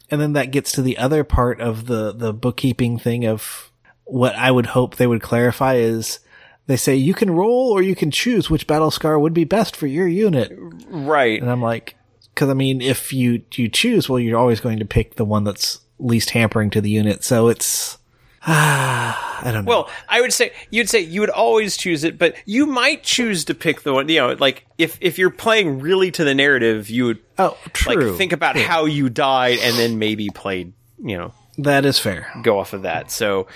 then 0.08 0.32
that 0.34 0.50
gets 0.50 0.72
to 0.72 0.82
the 0.82 0.98
other 0.98 1.24
part 1.24 1.60
of 1.60 1.86
the 1.86 2.12
the 2.12 2.32
bookkeeping 2.32 2.98
thing 2.98 3.26
of 3.26 3.70
what 4.04 4.34
I 4.36 4.50
would 4.50 4.66
hope 4.66 4.96
they 4.96 5.06
would 5.06 5.22
clarify 5.22 5.74
is 5.74 6.20
they 6.66 6.76
say 6.76 6.96
you 6.96 7.14
can 7.14 7.30
roll 7.30 7.70
or 7.72 7.82
you 7.82 7.94
can 7.94 8.10
choose 8.10 8.48
which 8.48 8.66
battle 8.66 8.90
scar 8.90 9.18
would 9.18 9.34
be 9.34 9.44
best 9.44 9.76
for 9.76 9.86
your 9.86 10.08
unit. 10.08 10.52
right. 10.88 11.40
And 11.40 11.50
I'm 11.50 11.62
like, 11.62 11.96
cause 12.36 12.48
I 12.48 12.54
mean, 12.54 12.80
if 12.80 13.12
you, 13.12 13.42
you 13.54 13.68
choose, 13.68 14.08
well, 14.08 14.20
you're 14.20 14.38
always 14.38 14.60
going 14.60 14.78
to 14.78 14.84
pick 14.84 15.16
the 15.16 15.24
one 15.24 15.42
that's 15.42 15.80
least 15.98 16.30
hampering 16.30 16.70
to 16.70 16.80
the 16.80 16.90
unit. 16.90 17.24
So 17.24 17.48
it's, 17.48 17.98
ah, 18.42 19.24
I 19.42 19.50
don't 19.50 19.64
know. 19.64 19.68
Well, 19.68 19.90
I 20.08 20.20
would 20.20 20.32
say 20.32 20.52
you'd 20.70 20.88
say 20.88 21.00
you 21.00 21.20
would 21.20 21.30
always 21.30 21.76
choose 21.76 22.04
it, 22.04 22.18
but 22.18 22.34
you 22.46 22.66
might 22.66 23.02
choose 23.02 23.44
to 23.46 23.54
pick 23.54 23.82
the 23.82 23.92
one. 23.92 24.08
You 24.08 24.20
know, 24.20 24.32
like 24.38 24.64
if 24.78 24.98
if 25.00 25.18
you're 25.18 25.30
playing 25.30 25.80
really 25.80 26.10
to 26.12 26.24
the 26.24 26.34
narrative, 26.34 26.88
you 26.88 27.06
would 27.06 27.18
oh, 27.38 27.56
true. 27.72 28.10
like 28.10 28.18
think 28.18 28.32
about 28.32 28.56
how 28.56 28.86
you 28.86 29.10
died 29.10 29.58
and 29.60 29.76
then 29.76 29.98
maybe 29.98 30.30
played. 30.30 30.72
You 30.98 31.18
know, 31.18 31.34
that 31.58 31.84
is 31.84 31.98
fair. 31.98 32.32
go 32.42 32.58
off 32.58 32.72
of 32.72 32.82
that. 32.82 33.10
So, 33.10 33.46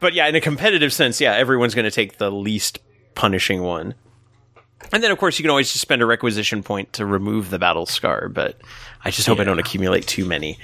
but 0.00 0.14
yeah, 0.14 0.26
in 0.26 0.34
a 0.34 0.40
competitive 0.40 0.92
sense, 0.92 1.20
yeah, 1.20 1.34
everyone's 1.34 1.74
going 1.74 1.84
to 1.84 1.90
take 1.90 2.18
the 2.18 2.30
least 2.30 2.78
punishing 3.14 3.62
one. 3.62 3.94
And 4.92 5.02
then, 5.02 5.10
of 5.10 5.18
course, 5.18 5.38
you 5.38 5.42
can 5.42 5.50
always 5.50 5.70
just 5.70 5.82
spend 5.82 6.02
a 6.02 6.06
requisition 6.06 6.62
point 6.62 6.94
to 6.94 7.06
remove 7.06 7.50
the 7.50 7.58
battle 7.58 7.86
scar, 7.86 8.28
but 8.28 8.56
I 9.04 9.10
just 9.10 9.26
hope 9.26 9.38
I 9.38 9.44
don't 9.44 9.58
accumulate 9.58 10.06
too 10.06 10.24
many. 10.24 10.58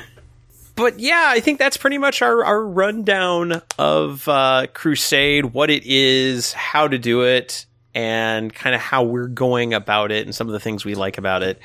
but 0.76 1.00
yeah, 1.00 1.24
I 1.26 1.40
think 1.40 1.58
that's 1.58 1.76
pretty 1.76 1.98
much 1.98 2.22
our, 2.22 2.44
our 2.44 2.64
rundown 2.64 3.62
of 3.78 4.28
uh, 4.28 4.66
Crusade, 4.72 5.46
what 5.46 5.70
it 5.70 5.84
is, 5.84 6.52
how 6.52 6.86
to 6.86 6.98
do 6.98 7.22
it, 7.22 7.66
and 7.94 8.54
kind 8.54 8.74
of 8.74 8.80
how 8.80 9.02
we're 9.02 9.26
going 9.26 9.72
about 9.72 10.12
it, 10.12 10.26
and 10.26 10.34
some 10.34 10.46
of 10.46 10.52
the 10.52 10.60
things 10.60 10.84
we 10.84 10.94
like 10.94 11.16
about 11.16 11.42
it. 11.42 11.58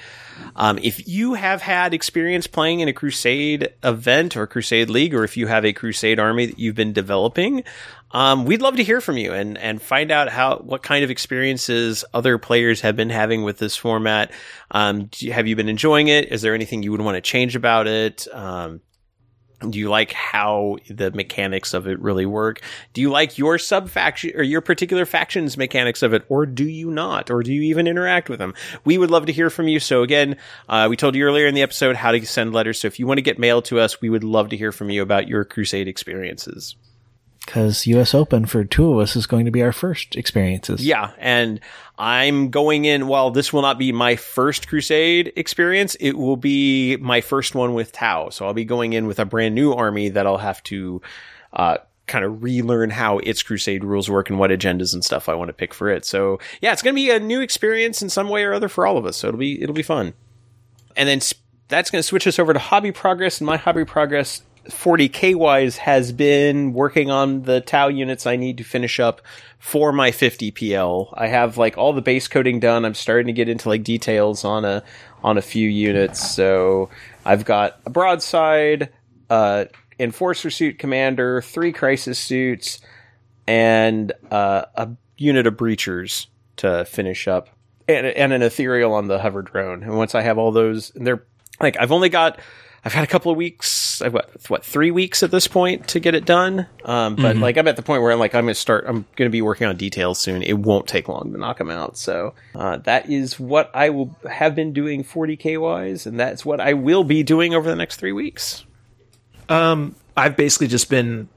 Um, 0.56 0.80
if 0.82 1.08
you 1.08 1.34
have 1.34 1.62
had 1.62 1.94
experience 1.94 2.48
playing 2.48 2.80
in 2.80 2.88
a 2.88 2.94
Crusade 2.94 3.70
event 3.84 4.38
or 4.38 4.48
Crusade 4.48 4.90
League, 4.90 5.14
or 5.14 5.26
if 5.26 5.36
you 5.36 5.48
have 5.48 5.66
a 5.66 5.74
Crusade 5.74 6.20
army 6.20 6.46
that 6.46 6.58
you've 6.58 6.76
been 6.76 6.94
developing, 6.94 7.66
um, 8.14 8.46
we'd 8.46 8.62
love 8.62 8.76
to 8.78 8.84
hear 8.84 9.02
from 9.02 9.18
you 9.18 9.34
and 9.34 9.58
and 9.58 9.82
find 9.82 10.12
out 10.12 10.30
how 10.30 10.58
what 10.58 10.84
kind 10.84 11.04
of 11.04 11.10
experiences 11.10 12.04
other 12.14 12.38
players 12.38 12.82
have 12.82 12.96
been 12.96 13.10
having 13.10 13.44
with 13.44 13.58
this 13.58 13.76
format. 13.76 14.32
Um, 14.72 15.10
you, 15.18 15.34
have 15.34 15.48
you 15.48 15.56
been 15.56 15.70
enjoying 15.70 16.08
it? 16.08 16.32
Is 16.32 16.42
there 16.42 16.54
anything 16.54 16.84
you 16.84 16.92
would 16.92 17.02
want 17.02 17.16
to 17.16 17.22
change 17.22 17.56
about 17.56 17.88
it? 17.88 18.28
Um, 18.34 18.82
do 19.70 19.78
you 19.78 19.90
like 19.90 20.12
how 20.12 20.78
the 20.90 21.12
mechanics 21.12 21.74
of 21.74 21.88
it 21.88 22.00
really 22.00 22.26
work? 22.26 22.62
Do 22.94 23.02
you 23.02 23.12
like 23.12 23.38
your 23.38 23.58
sub 23.58 23.90
faction 23.90 24.32
or 24.36 24.44
your 24.44 24.62
particular 24.62 25.06
faction's 25.06 25.58
mechanics 25.58 26.02
of 26.02 26.14
it, 26.14 26.24
or 26.30 26.46
do 26.46 26.68
you 26.68 26.90
not? 26.90 27.30
Or 27.30 27.44
do 27.44 27.54
you 27.54 27.62
even 27.64 27.88
interact 27.88 28.30
with 28.30 28.40
them? 28.40 28.54
We 28.86 28.98
would 28.98 29.12
love 29.12 29.28
to 29.28 29.34
hear 29.34 29.50
from 29.50 29.68
you. 29.68 29.80
So 29.80 30.02
again, 30.02 30.38
uh, 30.68 30.88
we 30.90 30.98
told 30.98 31.16
you 31.16 31.24
earlier 31.24 31.46
in 31.46 31.54
the 31.54 31.62
episode 31.62 31.96
how 31.96 32.12
to 32.12 32.26
send 32.26 32.54
letters. 32.54 32.82
So 32.82 32.88
if 32.88 33.00
you 33.00 33.06
want 33.06 33.20
to 33.20 33.24
get 33.24 33.38
mail 33.38 33.62
to 33.64 33.80
us, 33.80 34.02
we 34.02 34.10
would 34.10 34.24
love 34.24 34.50
to 34.50 34.58
hear 34.58 34.72
from 34.72 34.90
you 34.90 35.02
about 35.02 35.28
your 35.28 35.46
Crusade 35.46 35.88
experiences. 35.88 36.76
Cause 37.52 37.86
US 37.86 38.14
Open 38.14 38.46
for 38.46 38.64
two 38.64 38.94
of 38.94 39.00
us 39.00 39.18
is 39.18 39.26
going 39.26 39.44
to 39.44 39.52
be 39.52 39.62
our 39.62 39.74
first 39.74 40.16
experiences. 40.16 40.86
Yeah, 40.86 41.12
and 41.18 41.60
I'm 41.98 42.50
going 42.50 42.86
in. 42.86 43.08
While 43.08 43.32
this 43.32 43.52
will 43.52 43.62
not 43.62 43.78
be 43.78 43.92
my 43.92 44.16
first 44.16 44.70
Crusade 44.70 45.34
experience, 45.36 45.96
it 45.96 46.14
will 46.14 46.38
be 46.38 46.96
my 46.96 47.20
first 47.20 47.54
one 47.54 47.74
with 47.74 47.92
Tau. 47.92 48.30
So 48.30 48.46
I'll 48.46 48.54
be 48.54 48.64
going 48.64 48.94
in 48.94 49.06
with 49.06 49.20
a 49.20 49.26
brand 49.26 49.54
new 49.54 49.74
army 49.74 50.08
that 50.08 50.26
I'll 50.26 50.38
have 50.38 50.64
to 50.64 51.02
uh, 51.52 51.80
kind 52.08 52.24
of 52.24 52.42
relearn 52.42 52.90
how 52.90 53.18
its 53.18 53.44
Crusade 53.44 53.84
rules 53.84 54.10
work 54.10 54.30
and 54.30 54.40
what 54.40 54.52
agendas 54.52 54.94
and 54.94 55.04
stuff 55.04 55.28
I 55.28 55.34
want 55.34 55.50
to 55.50 55.54
pick 55.54 55.74
for 55.74 55.90
it. 55.90 56.06
So 56.06 56.40
yeah, 56.62 56.72
it's 56.72 56.82
going 56.82 56.96
to 56.96 57.02
be 57.02 57.12
a 57.12 57.20
new 57.20 57.42
experience 57.42 58.02
in 58.02 58.08
some 58.08 58.30
way 58.30 58.46
or 58.46 58.54
other 58.54 58.70
for 58.70 58.88
all 58.88 58.98
of 58.98 59.06
us. 59.06 59.18
So 59.18 59.28
it'll 59.28 59.38
be 59.38 59.62
it'll 59.62 59.76
be 59.76 59.84
fun. 59.84 60.14
And 60.96 61.10
then 61.10 61.20
sp- 61.20 61.44
that's 61.68 61.92
going 61.92 62.00
to 62.00 62.08
switch 62.08 62.28
us 62.28 62.40
over 62.40 62.54
to 62.54 62.60
hobby 62.60 62.94
progress. 62.94 63.42
And 63.42 63.46
my 63.46 63.58
hobby 63.58 63.84
progress 63.84 64.42
40k 64.72 65.36
wise 65.36 65.78
has 65.78 66.12
been 66.12 66.74
working 66.74 67.12
on 67.12 67.44
the 67.44 67.62
Tau 67.62 67.88
units 67.88 68.26
I 68.26 68.36
need 68.36 68.58
to 68.58 68.64
finish 68.64 69.00
up 69.00 69.22
for 69.60 69.92
my 69.92 70.12
50 70.12 70.52
PL. 70.52 71.14
I 71.16 71.28
have 71.28 71.58
like 71.58 71.78
all 71.78 71.94
the 71.94 72.02
base 72.02 72.28
coding 72.28 72.60
done. 72.60 72.84
I'm 72.84 72.96
starting 72.96 73.28
to 73.28 73.34
get 73.34 73.48
into 73.48 73.70
like 73.70 73.84
details 73.84 74.44
on 74.44 74.66
a 74.66 74.84
on 75.24 75.38
a 75.38 75.42
few 75.42 75.70
units. 75.70 76.32
So 76.32 76.90
I've 77.26 77.46
got 77.46 77.80
a 77.86 77.90
broadside, 77.90 78.92
uh, 79.30 79.66
enforcer 80.00 80.50
suit 80.50 80.80
commander, 80.80 81.42
three 81.42 81.72
crisis 81.72 82.18
suits, 82.18 82.80
and 83.46 84.12
uh, 84.32 84.66
a 84.76 84.90
unit 85.18 85.46
of 85.46 85.56
breachers 85.56 86.26
to 86.58 86.86
finish 86.86 87.28
up, 87.28 87.50
and, 87.88 88.08
and 88.08 88.34
an 88.34 88.42
ethereal 88.42 88.94
on 88.94 89.08
the 89.08 89.20
hover 89.20 89.44
drone. 89.44 89.84
And 89.84 89.96
once 89.96 90.16
I 90.16 90.22
have 90.22 90.38
all 90.38 90.52
those, 90.52 90.92
they're 90.96 91.24
like 91.60 91.78
I've 91.80 91.92
only 91.92 92.10
got. 92.10 92.40
I've 92.84 92.94
had 92.94 93.04
a 93.04 93.08
couple 93.08 93.32
of 93.32 93.38
weeks. 93.38 94.02
I've 94.02 94.14
got 94.14 94.30
what 94.50 94.66
three 94.66 94.90
weeks 94.90 95.22
at 95.22 95.30
this 95.30 95.48
point 95.48 95.88
to 95.90 96.00
get 96.00 96.16
it 96.16 96.26
done. 96.26 96.66
Um, 96.84 97.16
but 97.16 97.38
like 97.38 97.58
I'm 97.58 97.68
at 97.68 97.76
the 97.76 97.84
point 97.84 98.02
where 98.02 98.12
I'm 98.12 98.18
like 98.18 98.34
I'm 98.34 98.46
gonna 98.46 98.56
start. 98.56 98.86
I'm 98.88 99.06
gonna 99.16 99.30
be 99.30 99.42
working 99.42 99.68
on 99.68 99.78
details 99.78 100.20
soon. 100.20 100.42
It 100.42 100.58
won't 100.58 100.88
take 100.88 101.08
long 101.08 101.32
to 101.32 101.38
knock 101.38 101.60
them 101.60 101.70
out. 101.70 101.96
So 101.98 102.34
uh, 102.56 102.78
that 102.78 103.10
is 103.10 103.40
what 103.40 103.70
I 103.76 103.92
will 103.92 104.16
have 104.30 104.56
been 104.56 104.74
doing 104.74 105.04
40k 105.04 105.60
wise, 105.60 106.08
and 106.08 106.20
that's 106.20 106.44
what 106.44 106.60
I 106.60 106.74
will 106.74 107.04
be 107.04 107.22
doing 107.22 107.54
over 107.54 107.70
the 107.70 107.76
next 107.76 107.98
three 107.98 108.14
weeks. 108.14 108.66
Um, 109.48 109.96
I've 110.18 110.36
basically 110.36 110.68
just 110.68 110.90
been 110.90 111.30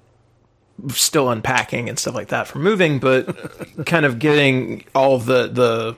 still 0.89 1.31
unpacking 1.31 1.89
and 1.89 1.99
stuff 1.99 2.15
like 2.15 2.29
that 2.29 2.47
for 2.47 2.59
moving, 2.59 2.99
but 2.99 3.85
kind 3.87 4.07
of 4.07 4.19
getting 4.19 4.85
all 4.95 5.19
the 5.19 5.49
the 5.49 5.97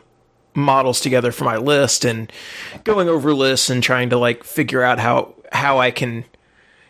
models 0.56 1.00
together 1.00 1.32
for 1.32 1.44
my 1.44 1.56
list 1.56 2.04
and 2.04 2.32
going 2.84 3.08
over 3.08 3.34
lists 3.34 3.70
and 3.70 3.82
trying 3.82 4.10
to 4.10 4.18
like 4.18 4.44
figure 4.44 4.82
out 4.82 4.98
how 4.98 5.34
how 5.52 5.78
I 5.78 5.90
can 5.90 6.24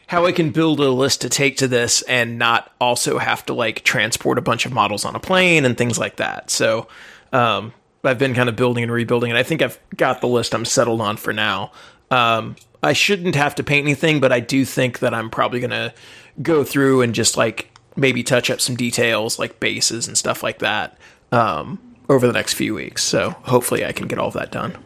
how 0.07 0.25
I 0.25 0.33
can 0.33 0.51
build 0.51 0.81
a 0.81 0.91
list 0.91 1.23
to 1.23 1.29
take 1.29 1.57
to 1.59 1.69
this 1.69 2.03
and 2.03 2.39
not 2.39 2.73
also 2.81 3.19
have 3.19 3.45
to 3.47 3.55
like 3.55 3.83
transport 3.83 4.39
a 4.39 4.43
bunch 4.43 4.65
of 4.65 4.73
models 4.73 5.05
on 5.05 5.17
a 5.17 5.21
plane 5.21 5.65
and 5.65 5.77
things 5.77 5.99
like 5.99 6.17
that. 6.17 6.49
So 6.49 6.87
um, 7.33 7.73
I've 8.05 8.19
been 8.19 8.35
kind 8.35 8.49
of 8.49 8.55
building 8.55 8.85
and 8.85 8.93
rebuilding, 8.93 9.33
and 9.33 9.39
I 9.39 9.43
think 9.43 9.63
I've 9.63 9.81
got 9.97 10.21
the 10.21 10.29
list 10.29 10.55
I'm 10.55 10.65
settled 10.65 11.01
on 11.01 11.17
for 11.17 11.33
now. 11.33 11.73
Um, 12.13 12.55
I 12.85 12.93
shouldn't 12.93 13.35
have 13.35 13.57
to 13.57 13.65
paint 13.65 13.85
anything, 13.85 14.21
but 14.21 14.31
I 14.31 14.39
do 14.39 14.65
think 14.65 15.01
that 15.01 15.13
I'm 15.13 15.29
probably 15.29 15.59
gonna 15.59 15.93
go 16.41 16.63
through 16.63 17.03
and 17.03 17.13
just 17.13 17.37
like 17.37 17.77
maybe 17.97 18.23
touch 18.23 18.49
up 18.49 18.61
some 18.61 18.77
details 18.77 19.39
like 19.39 19.59
bases 19.59 20.07
and 20.07 20.17
stuff 20.17 20.43
like 20.43 20.59
that 20.59 20.97
um, 21.33 21.79
over 22.09 22.27
the 22.27 22.33
next 22.33 22.55
few 22.55 22.75
weeks. 22.75 23.03
So 23.03 23.31
hopefully 23.43 23.85
I 23.85 23.93
can 23.93 24.07
get 24.07 24.19
all 24.19 24.29
of 24.29 24.35
that 24.35 24.53
done. 24.53 24.77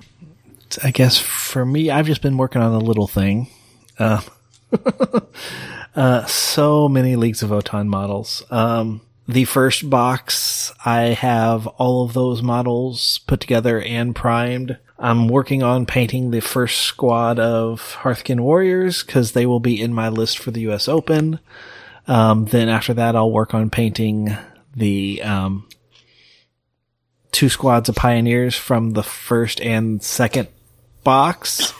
I 0.82 0.90
guess 0.90 1.18
for 1.18 1.66
me, 1.66 1.90
I've 1.90 2.06
just 2.06 2.22
been 2.22 2.36
working 2.36 2.62
on 2.62 2.72
a 2.72 2.78
little 2.78 3.08
thing. 3.08 3.48
Uh, 3.98 4.20
uh, 5.96 6.24
so 6.26 6.88
many 6.88 7.16
Leagues 7.16 7.42
of 7.42 7.50
Votann 7.50 7.86
models. 7.88 8.44
Um, 8.50 9.00
the 9.26 9.44
first 9.44 9.88
box, 9.88 10.72
I 10.84 11.00
have 11.00 11.66
all 11.66 12.04
of 12.04 12.14
those 12.14 12.42
models 12.42 13.20
put 13.26 13.40
together 13.40 13.80
and 13.80 14.14
primed. 14.14 14.78
I'm 14.98 15.28
working 15.28 15.62
on 15.62 15.86
painting 15.86 16.30
the 16.30 16.40
first 16.40 16.80
squad 16.80 17.38
of 17.38 17.96
Hearthkyn 18.02 18.40
Warriors 18.40 19.02
because 19.02 19.32
they 19.32 19.46
will 19.46 19.60
be 19.60 19.80
in 19.80 19.94
my 19.94 20.08
list 20.08 20.38
for 20.38 20.50
the 20.50 20.62
US 20.70 20.88
Open. 20.88 21.40
Um, 22.06 22.46
then 22.46 22.68
after 22.68 22.92
that, 22.94 23.16
I'll 23.16 23.30
work 23.30 23.54
on 23.54 23.70
painting 23.70 24.36
the, 24.74 25.22
um, 25.22 25.66
two 27.32 27.48
squads 27.48 27.88
of 27.88 27.94
pioneers 27.94 28.56
from 28.56 28.92
the 28.92 29.02
first 29.02 29.60
and 29.60 30.02
second 30.02 30.48
box, 31.04 31.72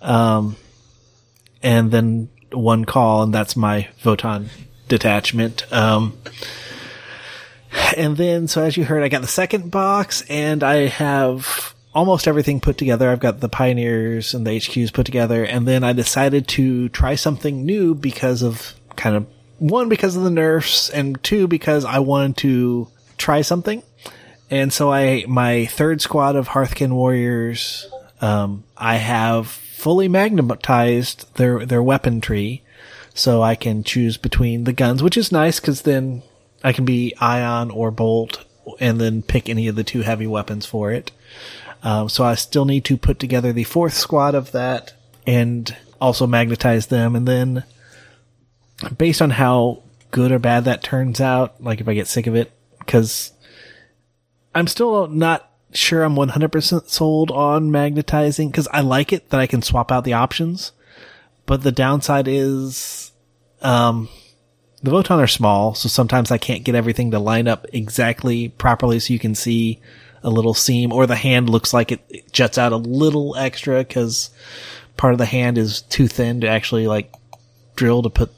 um, 0.00 0.56
and 1.62 1.90
then 1.90 2.28
one 2.52 2.84
call, 2.84 3.22
and 3.22 3.32
that's 3.32 3.56
my 3.56 3.88
Votann 4.02 4.48
detachment. 4.88 5.70
Um, 5.72 6.18
and 7.96 8.16
then, 8.16 8.48
so 8.48 8.62
as 8.62 8.76
you 8.76 8.84
heard, 8.84 9.02
I 9.02 9.08
got 9.08 9.22
the 9.22 9.28
second 9.28 9.70
box, 9.70 10.22
and 10.28 10.62
I 10.62 10.86
have 10.86 11.74
almost 11.94 12.28
everything 12.28 12.60
put 12.60 12.78
together. 12.78 13.10
I've 13.10 13.20
got 13.20 13.40
the 13.40 13.48
pioneers 13.48 14.34
and 14.34 14.46
the 14.46 14.50
HQs 14.50 14.92
put 14.92 15.06
together, 15.06 15.44
and 15.44 15.66
then 15.66 15.84
I 15.84 15.92
decided 15.92 16.48
to 16.48 16.88
try 16.90 17.14
something 17.14 17.64
new 17.64 17.94
because 17.94 18.42
of 18.42 18.74
kind 18.96 19.16
of 19.16 19.26
one 19.58 19.88
because 19.88 20.16
of 20.16 20.22
the 20.22 20.30
nerfs, 20.30 20.88
and 20.90 21.22
two 21.22 21.48
because 21.48 21.84
I 21.84 21.98
wanted 21.98 22.36
to 22.38 22.88
try 23.16 23.42
something. 23.42 23.82
And 24.50 24.72
so 24.72 24.90
I, 24.90 25.24
my 25.28 25.66
third 25.66 26.00
squad 26.00 26.36
of 26.36 26.48
Hearthkyn 26.48 26.92
warriors, 26.92 27.86
um, 28.20 28.64
I 28.76 28.96
have 28.96 29.48
fully 29.48 30.08
magnetized 30.08 31.34
their, 31.36 31.64
their 31.66 31.82
weapon 31.82 32.20
tree. 32.20 32.62
So 33.14 33.42
I 33.42 33.56
can 33.56 33.82
choose 33.82 34.16
between 34.16 34.62
the 34.62 34.72
guns, 34.72 35.02
which 35.02 35.16
is 35.16 35.32
nice 35.32 35.58
because 35.58 35.82
then 35.82 36.22
I 36.62 36.72
can 36.72 36.84
be 36.84 37.14
ion 37.20 37.70
or 37.72 37.90
bolt 37.90 38.44
and 38.78 39.00
then 39.00 39.22
pick 39.22 39.48
any 39.48 39.66
of 39.66 39.74
the 39.74 39.82
two 39.82 40.02
heavy 40.02 40.26
weapons 40.26 40.66
for 40.66 40.92
it. 40.92 41.10
Um, 41.82 42.08
so 42.08 42.24
I 42.24 42.36
still 42.36 42.64
need 42.64 42.84
to 42.84 42.96
put 42.96 43.18
together 43.18 43.52
the 43.52 43.64
fourth 43.64 43.94
squad 43.94 44.34
of 44.34 44.52
that 44.52 44.92
and 45.26 45.76
also 46.00 46.26
magnetize 46.26 46.86
them. 46.86 47.16
And 47.16 47.26
then 47.26 47.64
based 48.96 49.20
on 49.20 49.30
how 49.30 49.82
good 50.10 50.30
or 50.30 50.38
bad 50.38 50.64
that 50.64 50.82
turns 50.82 51.20
out, 51.20 51.62
like 51.62 51.80
if 51.80 51.88
I 51.88 51.94
get 51.94 52.06
sick 52.06 52.26
of 52.26 52.36
it, 52.36 52.52
because 52.78 53.32
I'm 54.58 54.66
still 54.66 55.06
not 55.06 55.48
sure 55.72 56.02
I'm 56.02 56.16
100% 56.16 56.88
sold 56.88 57.30
on 57.30 57.70
magnetizing 57.70 58.50
because 58.50 58.66
I 58.72 58.80
like 58.80 59.12
it 59.12 59.30
that 59.30 59.38
I 59.40 59.46
can 59.46 59.62
swap 59.62 59.92
out 59.92 60.02
the 60.02 60.14
options. 60.14 60.72
But 61.46 61.62
the 61.62 61.70
downside 61.70 62.26
is, 62.26 63.12
um, 63.62 64.08
the 64.82 64.90
Votann 64.90 65.22
are 65.22 65.28
small, 65.28 65.74
so 65.74 65.88
sometimes 65.88 66.32
I 66.32 66.38
can't 66.38 66.64
get 66.64 66.74
everything 66.74 67.12
to 67.12 67.20
line 67.20 67.46
up 67.46 67.66
exactly 67.72 68.48
properly 68.48 68.98
so 68.98 69.12
you 69.12 69.20
can 69.20 69.36
see 69.36 69.80
a 70.24 70.30
little 70.30 70.54
seam 70.54 70.92
or 70.92 71.06
the 71.06 71.14
hand 71.14 71.48
looks 71.48 71.72
like 71.72 71.92
it 71.92 72.32
juts 72.32 72.58
out 72.58 72.72
a 72.72 72.76
little 72.76 73.36
extra 73.36 73.78
because 73.78 74.30
part 74.96 75.14
of 75.14 75.18
the 75.18 75.26
hand 75.26 75.56
is 75.56 75.82
too 75.82 76.08
thin 76.08 76.40
to 76.40 76.48
actually 76.48 76.88
like 76.88 77.14
drill 77.76 78.02
to 78.02 78.10
put 78.10 78.32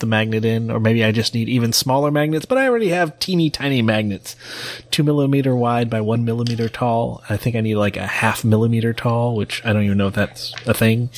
the 0.00 0.06
magnet 0.06 0.44
in, 0.44 0.70
or 0.70 0.80
maybe 0.80 1.04
I 1.04 1.12
just 1.12 1.34
need 1.34 1.48
even 1.48 1.72
smaller 1.72 2.10
magnets, 2.10 2.46
but 2.46 2.58
I 2.58 2.68
already 2.68 2.88
have 2.88 3.18
teeny 3.18 3.50
tiny 3.50 3.82
magnets, 3.82 4.36
two 4.90 5.02
millimeter 5.02 5.54
wide 5.54 5.88
by 5.88 6.00
one 6.00 6.24
millimeter 6.24 6.68
tall. 6.68 7.22
I 7.28 7.36
think 7.36 7.56
I 7.56 7.60
need 7.60 7.76
like 7.76 7.96
a 7.96 8.06
half 8.06 8.44
millimeter 8.44 8.92
tall, 8.92 9.36
which 9.36 9.64
I 9.64 9.72
don't 9.72 9.84
even 9.84 9.98
know 9.98 10.08
if 10.08 10.14
that's 10.14 10.52
a 10.66 10.74
thing. 10.74 11.10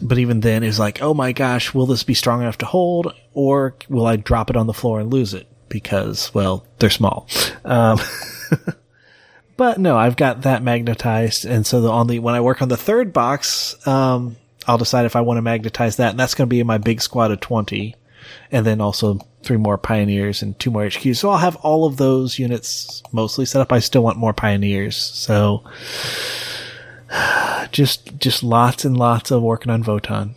But 0.00 0.18
even 0.18 0.40
then, 0.40 0.62
it's 0.62 0.78
like, 0.78 1.02
oh 1.02 1.14
my 1.14 1.32
gosh, 1.32 1.74
will 1.74 1.86
this 1.86 2.04
be 2.04 2.14
strong 2.14 2.40
enough 2.40 2.58
to 2.58 2.66
hold, 2.66 3.14
or 3.34 3.74
will 3.88 4.06
I 4.06 4.16
drop 4.16 4.50
it 4.50 4.56
on 4.56 4.66
the 4.66 4.74
floor 4.74 5.00
and 5.00 5.12
lose 5.12 5.34
it? 5.34 5.46
Because, 5.68 6.32
well, 6.32 6.64
they're 6.78 6.90
small. 6.90 7.28
Um, 7.64 7.98
but 9.56 9.78
no, 9.78 9.96
I've 9.96 10.16
got 10.16 10.42
that 10.42 10.62
magnetized, 10.62 11.44
and 11.44 11.66
so 11.66 11.80
the, 11.80 11.90
on 11.90 12.06
the 12.06 12.20
when 12.20 12.34
I 12.34 12.40
work 12.40 12.62
on 12.62 12.68
the 12.68 12.76
third 12.76 13.12
box, 13.12 13.74
um, 13.86 14.36
I'll 14.68 14.78
decide 14.78 15.06
if 15.06 15.16
I 15.16 15.22
want 15.22 15.38
to 15.38 15.42
magnetize 15.42 15.96
that, 15.96 16.10
and 16.10 16.20
that's 16.20 16.34
going 16.34 16.46
to 16.46 16.50
be 16.50 16.60
in 16.60 16.66
my 16.66 16.78
big 16.78 17.00
squad 17.00 17.32
of 17.32 17.40
twenty, 17.40 17.96
and 18.52 18.64
then 18.64 18.80
also 18.80 19.18
three 19.42 19.56
more 19.56 19.78
pioneers 19.78 20.42
and 20.42 20.58
two 20.58 20.70
more 20.70 20.82
HQs. 20.82 21.16
So 21.16 21.30
I'll 21.30 21.38
have 21.38 21.56
all 21.56 21.86
of 21.86 21.96
those 21.96 22.38
units 22.38 23.02
mostly 23.12 23.46
set 23.46 23.60
up. 23.60 23.72
I 23.72 23.80
still 23.80 24.02
want 24.02 24.18
more 24.18 24.32
pioneers, 24.32 24.96
so 24.96 25.64
just 27.72 28.18
just 28.18 28.42
lots 28.42 28.84
and 28.84 28.96
lots 28.96 29.30
of 29.30 29.42
working 29.42 29.70
on 29.70 29.82
Votann. 29.82 30.34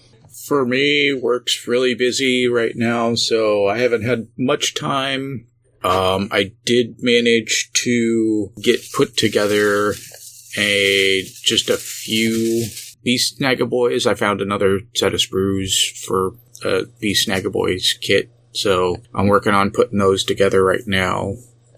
For 0.48 0.66
me, 0.66 1.14
work's 1.14 1.68
really 1.68 1.94
busy 1.94 2.48
right 2.48 2.76
now, 2.76 3.14
so 3.16 3.68
I 3.68 3.78
haven't 3.78 4.04
had 4.04 4.28
much 4.38 4.74
time 4.74 5.46
um, 5.84 6.30
I 6.32 6.54
did 6.66 6.98
manage 7.02 7.72
to 7.84 8.52
get 8.62 8.82
put 8.94 9.18
together 9.18 9.96
a 10.58 11.24
just 11.44 11.70
a 11.70 11.78
few 11.78 12.68
Beast 13.04 13.40
Snagga 13.40 13.70
Boyz. 13.70 14.06
I 14.06 14.16
found 14.16 14.42
another 14.42 14.82
set 14.96 15.14
of 15.14 15.20
sprues 15.20 15.98
for 16.06 16.36
a 16.64 16.86
Beast 17.00 17.28
Snagga 17.28 17.52
Boyz 17.52 18.00
kit, 18.00 18.32
so 18.52 18.98
I'm 19.14 19.28
working 19.28 19.54
on 19.54 19.72
putting 19.72 20.00
those 20.00 20.24
together 20.24 20.64
right 20.64 20.86
now. 20.86 21.36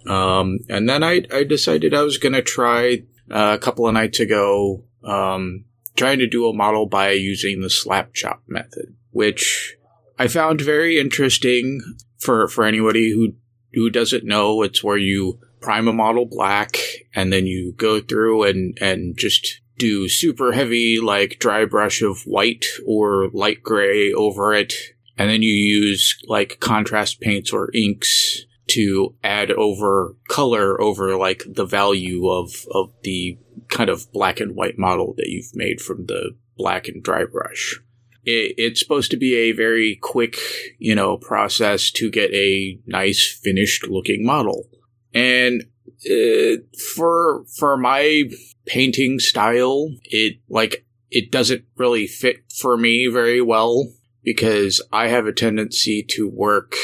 Um, 0.07 0.59
and 0.69 0.89
then 0.89 1.03
I, 1.03 1.23
I 1.31 1.43
decided 1.43 1.93
I 1.93 2.01
was 2.01 2.17
going 2.17 2.33
to 2.33 2.41
try 2.41 3.03
uh, 3.31 3.55
a 3.55 3.57
couple 3.57 3.87
of 3.87 3.93
nights 3.93 4.19
ago 4.19 4.83
um, 5.03 5.65
trying 5.95 6.19
to 6.19 6.27
do 6.27 6.47
a 6.47 6.53
model 6.53 6.85
by 6.85 7.11
using 7.11 7.61
the 7.61 7.69
slap 7.69 8.13
chop 8.13 8.43
method, 8.47 8.95
which 9.11 9.77
I 10.19 10.27
found 10.27 10.61
very 10.61 10.99
interesting 10.99 11.81
for 12.19 12.47
for 12.47 12.65
anybody 12.65 13.11
who 13.11 13.35
who 13.73 13.89
doesn't 13.89 14.23
know, 14.23 14.61
it's 14.61 14.83
where 14.83 14.97
you 14.97 15.39
prime 15.59 15.87
a 15.87 15.93
model 15.93 16.25
black 16.25 16.77
and 17.15 17.31
then 17.31 17.47
you 17.47 17.73
go 17.73 17.99
through 17.99 18.43
and, 18.43 18.77
and 18.81 19.17
just 19.17 19.61
do 19.83 20.07
super 20.07 20.53
heavy, 20.53 20.99
like 21.01 21.39
dry 21.39 21.65
brush 21.65 22.01
of 22.01 22.21
white 22.21 22.65
or 22.85 23.29
light 23.33 23.61
gray 23.61 24.13
over 24.13 24.53
it. 24.53 24.73
And 25.17 25.29
then 25.29 25.41
you 25.41 25.53
use 25.53 26.17
like 26.27 26.59
contrast 26.59 27.19
paints 27.19 27.51
or 27.51 27.69
inks 27.73 28.45
to 28.67 29.13
add 29.23 29.51
over 29.51 30.15
color 30.29 30.81
over 30.81 31.15
like 31.17 31.43
the 31.45 31.65
value 31.65 32.29
of, 32.29 32.65
of 32.71 32.93
the 33.03 33.37
kind 33.67 33.89
of 33.89 34.11
black 34.13 34.39
and 34.39 34.55
white 34.55 34.79
model 34.79 35.13
that 35.17 35.27
you've 35.27 35.53
made 35.53 35.81
from 35.81 36.05
the 36.05 36.31
black 36.57 36.87
and 36.87 37.03
dry 37.03 37.25
brush 37.25 37.79
it, 38.25 38.55
it's 38.57 38.79
supposed 38.79 39.11
to 39.11 39.17
be 39.17 39.35
a 39.35 39.51
very 39.51 39.97
quick, 40.01 40.37
you 40.79 40.95
know, 40.95 41.17
process 41.17 41.91
to 41.91 42.09
get 42.09 42.33
a 42.33 42.79
nice 42.85 43.27
finished 43.27 43.87
looking 43.87 44.25
model. 44.25 44.69
And 45.13 45.65
uh, 46.09 46.57
for 46.95 47.45
for 47.57 47.77
my 47.77 48.23
painting 48.65 49.19
style, 49.19 49.89
it 50.05 50.37
like 50.49 50.85
it 51.11 51.31
doesn't 51.31 51.65
really 51.77 52.07
fit 52.07 52.37
for 52.51 52.77
me 52.77 53.07
very 53.07 53.41
well 53.41 53.87
because 54.23 54.81
I 54.91 55.07
have 55.07 55.27
a 55.27 55.33
tendency 55.33 56.03
to 56.09 56.27
work. 56.27 56.75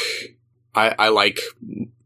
I, 0.74 0.94
I 0.98 1.08
like 1.08 1.40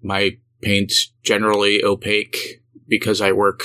my 0.02 0.38
paints 0.62 1.12
generally 1.22 1.84
opaque 1.84 2.62
because 2.88 3.20
I 3.20 3.32
work 3.32 3.62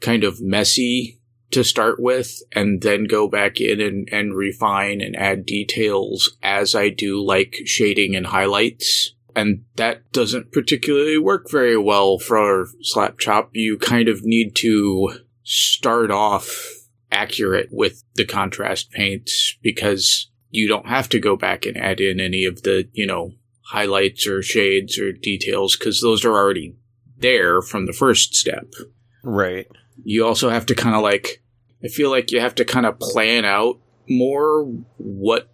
kind 0.00 0.24
of 0.24 0.40
messy 0.40 1.20
to 1.50 1.64
start 1.64 2.00
with 2.00 2.42
and 2.52 2.80
then 2.82 3.04
go 3.04 3.28
back 3.28 3.60
in 3.60 3.80
and, 3.80 4.08
and 4.12 4.34
refine 4.34 5.00
and 5.00 5.16
add 5.16 5.44
details 5.44 6.36
as 6.42 6.74
I 6.74 6.88
do 6.88 7.24
like 7.24 7.56
shading 7.64 8.14
and 8.14 8.26
highlights. 8.26 9.14
And 9.36 9.64
that 9.76 10.10
doesn't 10.12 10.52
particularly 10.52 11.18
work 11.18 11.50
very 11.50 11.76
well 11.76 12.18
for 12.18 12.66
Slap 12.82 13.18
Chop. 13.18 13.50
You 13.52 13.78
kind 13.78 14.08
of 14.08 14.24
need 14.24 14.54
to 14.56 15.20
start 15.42 16.10
off 16.10 16.68
accurate 17.12 17.68
with 17.70 18.04
the 18.14 18.24
contrast 18.24 18.90
paints 18.92 19.56
because 19.62 20.30
you 20.50 20.68
don't 20.68 20.88
have 20.88 21.08
to 21.10 21.18
go 21.18 21.36
back 21.36 21.66
and 21.66 21.76
add 21.76 22.00
in 22.00 22.20
any 22.20 22.44
of 22.44 22.62
the, 22.62 22.88
you 22.92 23.06
know, 23.06 23.32
highlights 23.66 24.26
or 24.26 24.42
shades 24.42 24.98
or 24.98 25.12
details 25.12 25.76
because 25.76 26.00
those 26.00 26.24
are 26.24 26.32
already 26.32 26.76
there 27.18 27.62
from 27.62 27.86
the 27.86 27.92
first 27.92 28.34
step. 28.34 28.66
Right 29.22 29.66
you 30.04 30.26
also 30.26 30.50
have 30.50 30.66
to 30.66 30.74
kind 30.74 30.94
of 30.94 31.02
like, 31.02 31.42
I 31.84 31.88
feel 31.88 32.10
like 32.10 32.30
you 32.30 32.40
have 32.40 32.54
to 32.56 32.64
kind 32.64 32.86
of 32.86 32.98
plan 32.98 33.44
out 33.44 33.78
more 34.08 34.64
what 34.98 35.48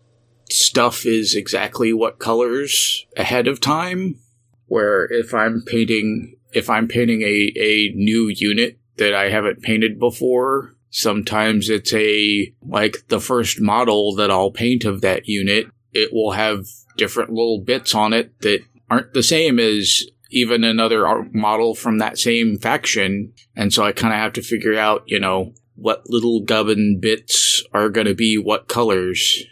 stuff 0.50 1.06
is 1.06 1.34
exactly 1.34 1.92
what 1.92 2.18
colors 2.18 3.06
ahead 3.16 3.48
of 3.48 3.60
time. 3.60 4.18
Where 4.66 5.04
if 5.12 5.32
I'm 5.32 5.62
painting, 5.62 6.36
if 6.52 6.68
I'm 6.68 6.88
painting 6.88 7.22
a, 7.22 7.52
a 7.56 7.92
new 7.94 8.28
unit 8.28 8.78
that 8.96 9.14
I 9.14 9.30
haven't 9.30 9.62
painted 9.62 9.98
before, 9.98 10.74
sometimes 10.90 11.68
it's 11.68 11.92
a, 11.92 12.52
like 12.62 13.06
the 13.08 13.20
first 13.20 13.60
model 13.60 14.14
that 14.16 14.30
I'll 14.30 14.50
paint 14.50 14.84
of 14.84 15.02
that 15.02 15.28
unit, 15.28 15.66
it 15.92 16.12
will 16.12 16.32
have 16.32 16.66
different 16.96 17.30
little 17.30 17.60
bits 17.60 17.94
on 17.94 18.12
it 18.12 18.40
that 18.40 18.60
aren't 18.90 19.12
the 19.12 19.22
same 19.22 19.60
as 19.60 20.04
even 20.30 20.64
another 20.64 21.24
model 21.32 21.74
from 21.74 21.98
that 21.98 22.18
same 22.18 22.58
faction. 22.58 23.32
And 23.54 23.72
so 23.72 23.84
I 23.84 23.92
kind 23.92 24.12
of 24.12 24.18
have 24.18 24.32
to 24.34 24.42
figure 24.42 24.76
out, 24.76 25.04
you 25.06 25.20
know, 25.20 25.52
what 25.76 26.08
little 26.08 26.40
gubbin 26.40 26.98
bits 27.00 27.62
are 27.72 27.90
going 27.90 28.06
to 28.06 28.14
be 28.14 28.36
what 28.36 28.68
colors. 28.68 29.44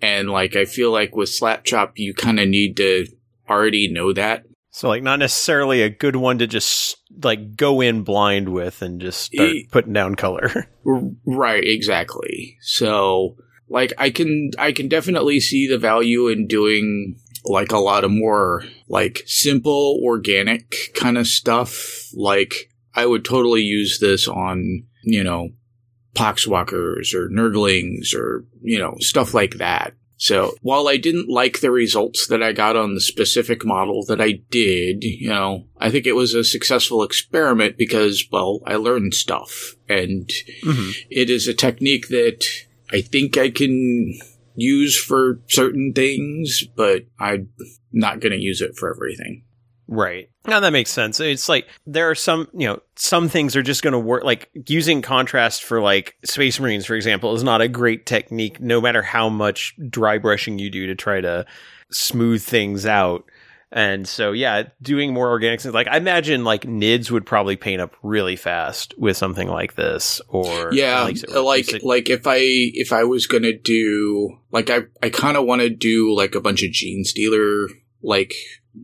And 0.00 0.28
like, 0.28 0.56
I 0.56 0.64
feel 0.64 0.92
like 0.92 1.16
with 1.16 1.28
Slap 1.28 1.64
Chop, 1.64 1.98
you 1.98 2.14
kind 2.14 2.38
of 2.38 2.48
need 2.48 2.76
to 2.76 3.06
already 3.48 3.90
know 3.90 4.12
that. 4.12 4.44
So 4.70 4.88
like 4.88 5.02
not 5.02 5.20
necessarily 5.20 5.80
a 5.80 5.88
good 5.88 6.16
one 6.16 6.36
to 6.38 6.46
just 6.46 6.98
like 7.22 7.56
go 7.56 7.80
in 7.80 8.02
blind 8.02 8.50
with 8.50 8.82
and 8.82 9.00
just 9.00 9.32
start 9.32 9.48
e- 9.48 9.68
putting 9.70 9.94
down 9.94 10.16
color. 10.16 10.68
right, 11.24 11.64
exactly. 11.64 12.58
So 12.60 13.36
like 13.70 13.94
I 13.96 14.10
can 14.10 14.50
I 14.58 14.72
can 14.72 14.88
definitely 14.88 15.40
see 15.40 15.66
the 15.66 15.78
value 15.78 16.28
in 16.28 16.46
doing 16.46 17.18
like 17.44 17.72
a 17.72 17.78
lot 17.78 18.04
of 18.04 18.10
more 18.10 18.64
like 18.86 19.22
simple 19.24 19.98
organic 20.02 20.74
kind 20.94 21.16
of 21.16 21.26
stuff. 21.26 22.10
Like 22.12 22.70
I 22.94 23.06
would 23.06 23.24
totally 23.24 23.62
use 23.62 23.98
this 23.98 24.28
on, 24.28 24.84
you 25.04 25.24
know, 25.24 25.50
poxwalkers 26.16 27.14
or 27.14 27.28
nurglings 27.28 28.14
or, 28.14 28.44
you 28.62 28.78
know, 28.78 28.96
stuff 29.00 29.34
like 29.34 29.54
that. 29.54 29.94
So 30.18 30.54
while 30.62 30.88
I 30.88 30.96
didn't 30.96 31.28
like 31.28 31.60
the 31.60 31.70
results 31.70 32.26
that 32.28 32.42
I 32.42 32.52
got 32.52 32.74
on 32.74 32.94
the 32.94 33.00
specific 33.00 33.66
model 33.66 34.02
that 34.06 34.20
I 34.20 34.40
did, 34.50 35.04
you 35.04 35.28
know, 35.28 35.66
I 35.78 35.90
think 35.90 36.06
it 36.06 36.14
was 36.14 36.32
a 36.32 36.42
successful 36.42 37.02
experiment 37.02 37.76
because, 37.76 38.26
well, 38.32 38.60
I 38.66 38.76
learned 38.76 39.12
stuff 39.12 39.74
and 39.88 40.26
mm-hmm. 40.64 40.90
it 41.10 41.28
is 41.28 41.46
a 41.46 41.54
technique 41.54 42.08
that 42.08 42.46
I 42.90 43.02
think 43.02 43.36
I 43.36 43.50
can 43.50 44.18
use 44.54 44.98
for 44.98 45.40
certain 45.48 45.92
things, 45.92 46.64
but 46.74 47.04
I'm 47.18 47.50
not 47.92 48.20
going 48.20 48.32
to 48.32 48.42
use 48.42 48.62
it 48.62 48.74
for 48.74 48.90
everything. 48.90 49.42
Right. 49.88 50.30
Now 50.46 50.60
that 50.60 50.72
makes 50.72 50.90
sense. 50.90 51.20
It's 51.20 51.48
like 51.48 51.68
there 51.86 52.10
are 52.10 52.14
some, 52.14 52.48
you 52.52 52.66
know, 52.66 52.80
some 52.96 53.28
things 53.28 53.54
are 53.54 53.62
just 53.62 53.82
going 53.82 53.92
to 53.92 53.98
work. 53.98 54.24
Like 54.24 54.50
using 54.66 55.02
contrast 55.02 55.62
for 55.62 55.80
like 55.80 56.16
Space 56.24 56.58
Marines, 56.58 56.86
for 56.86 56.94
example, 56.94 57.34
is 57.34 57.44
not 57.44 57.60
a 57.60 57.68
great 57.68 58.06
technique, 58.06 58.60
no 58.60 58.80
matter 58.80 59.02
how 59.02 59.28
much 59.28 59.74
dry 59.88 60.18
brushing 60.18 60.58
you 60.58 60.70
do 60.70 60.86
to 60.86 60.94
try 60.94 61.20
to 61.20 61.46
smooth 61.90 62.42
things 62.42 62.84
out. 62.84 63.24
And 63.72 64.06
so, 64.06 64.32
yeah, 64.32 64.64
doing 64.80 65.12
more 65.12 65.28
organic 65.28 65.60
things. 65.60 65.74
Like 65.74 65.88
I 65.88 65.96
imagine, 65.96 66.44
like 66.44 66.62
Nids 66.62 67.10
would 67.10 67.26
probably 67.26 67.56
paint 67.56 67.80
up 67.80 67.94
really 68.02 68.36
fast 68.36 68.94
with 68.96 69.16
something 69.16 69.48
like 69.48 69.74
this, 69.74 70.20
or 70.28 70.72
Yeah, 70.72 71.02
like, 71.02 71.16
like 71.32 71.82
like 71.82 72.10
if 72.10 72.26
I 72.26 72.38
if 72.38 72.92
I 72.92 73.04
was 73.04 73.26
gonna 73.26 73.52
do 73.52 74.38
like 74.52 74.70
I 74.70 74.82
I 75.02 75.10
kind 75.10 75.36
of 75.36 75.44
want 75.46 75.62
to 75.62 75.70
do 75.70 76.14
like 76.14 76.34
a 76.34 76.40
bunch 76.40 76.62
of 76.62 76.70
Genestealer 76.70 77.66
like 78.02 78.34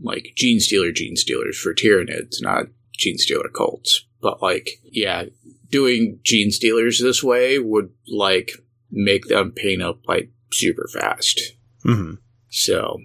like 0.03 0.35
Genestealer 0.37 0.95
Gene 0.95 1.17
Stealers 1.17 1.59
for 1.59 1.75
Tyranids, 1.75 2.41
not 2.41 2.67
Genestealer 2.99 3.53
cults. 3.53 4.07
But 4.21 4.43
like 4.43 4.81
yeah, 4.85 5.25
doing 5.71 6.21
Genestealers 6.25 7.01
this 7.01 7.23
way 7.23 7.59
would 7.59 7.91
like 8.09 8.53
make 8.91 9.27
them 9.27 9.53
paint 9.53 9.83
up 9.83 10.01
like 10.07 10.31
super 10.53 10.89
fast. 10.93 11.55
Mhm. 11.85 12.19
So, 12.49 13.01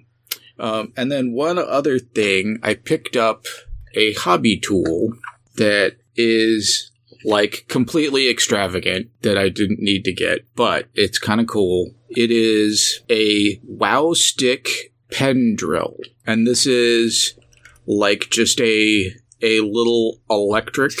um, 0.58 0.92
and 0.96 1.10
then 1.10 1.32
one 1.32 1.58
other 1.58 1.98
thing, 1.98 2.58
I 2.62 2.74
picked 2.74 3.16
up 3.16 3.46
a 3.94 4.12
hobby 4.12 4.58
tool 4.58 5.14
that 5.56 5.96
is 6.14 6.90
like 7.24 7.64
completely 7.68 8.28
extravagant 8.28 9.08
that 9.22 9.36
I 9.36 9.48
didn't 9.48 9.80
need 9.80 10.04
to 10.04 10.12
get, 10.12 10.44
but 10.54 10.86
it's 10.94 11.18
kind 11.18 11.40
of 11.40 11.46
cool. 11.46 11.94
It 12.10 12.30
is 12.30 13.02
a 13.10 13.60
wow 13.64 14.12
stick 14.12 14.87
pen 15.10 15.54
drill. 15.56 15.96
And 16.26 16.46
this 16.46 16.66
is 16.66 17.38
like 17.86 18.28
just 18.30 18.60
a, 18.60 19.12
a 19.42 19.60
little 19.60 20.20
electric 20.28 20.92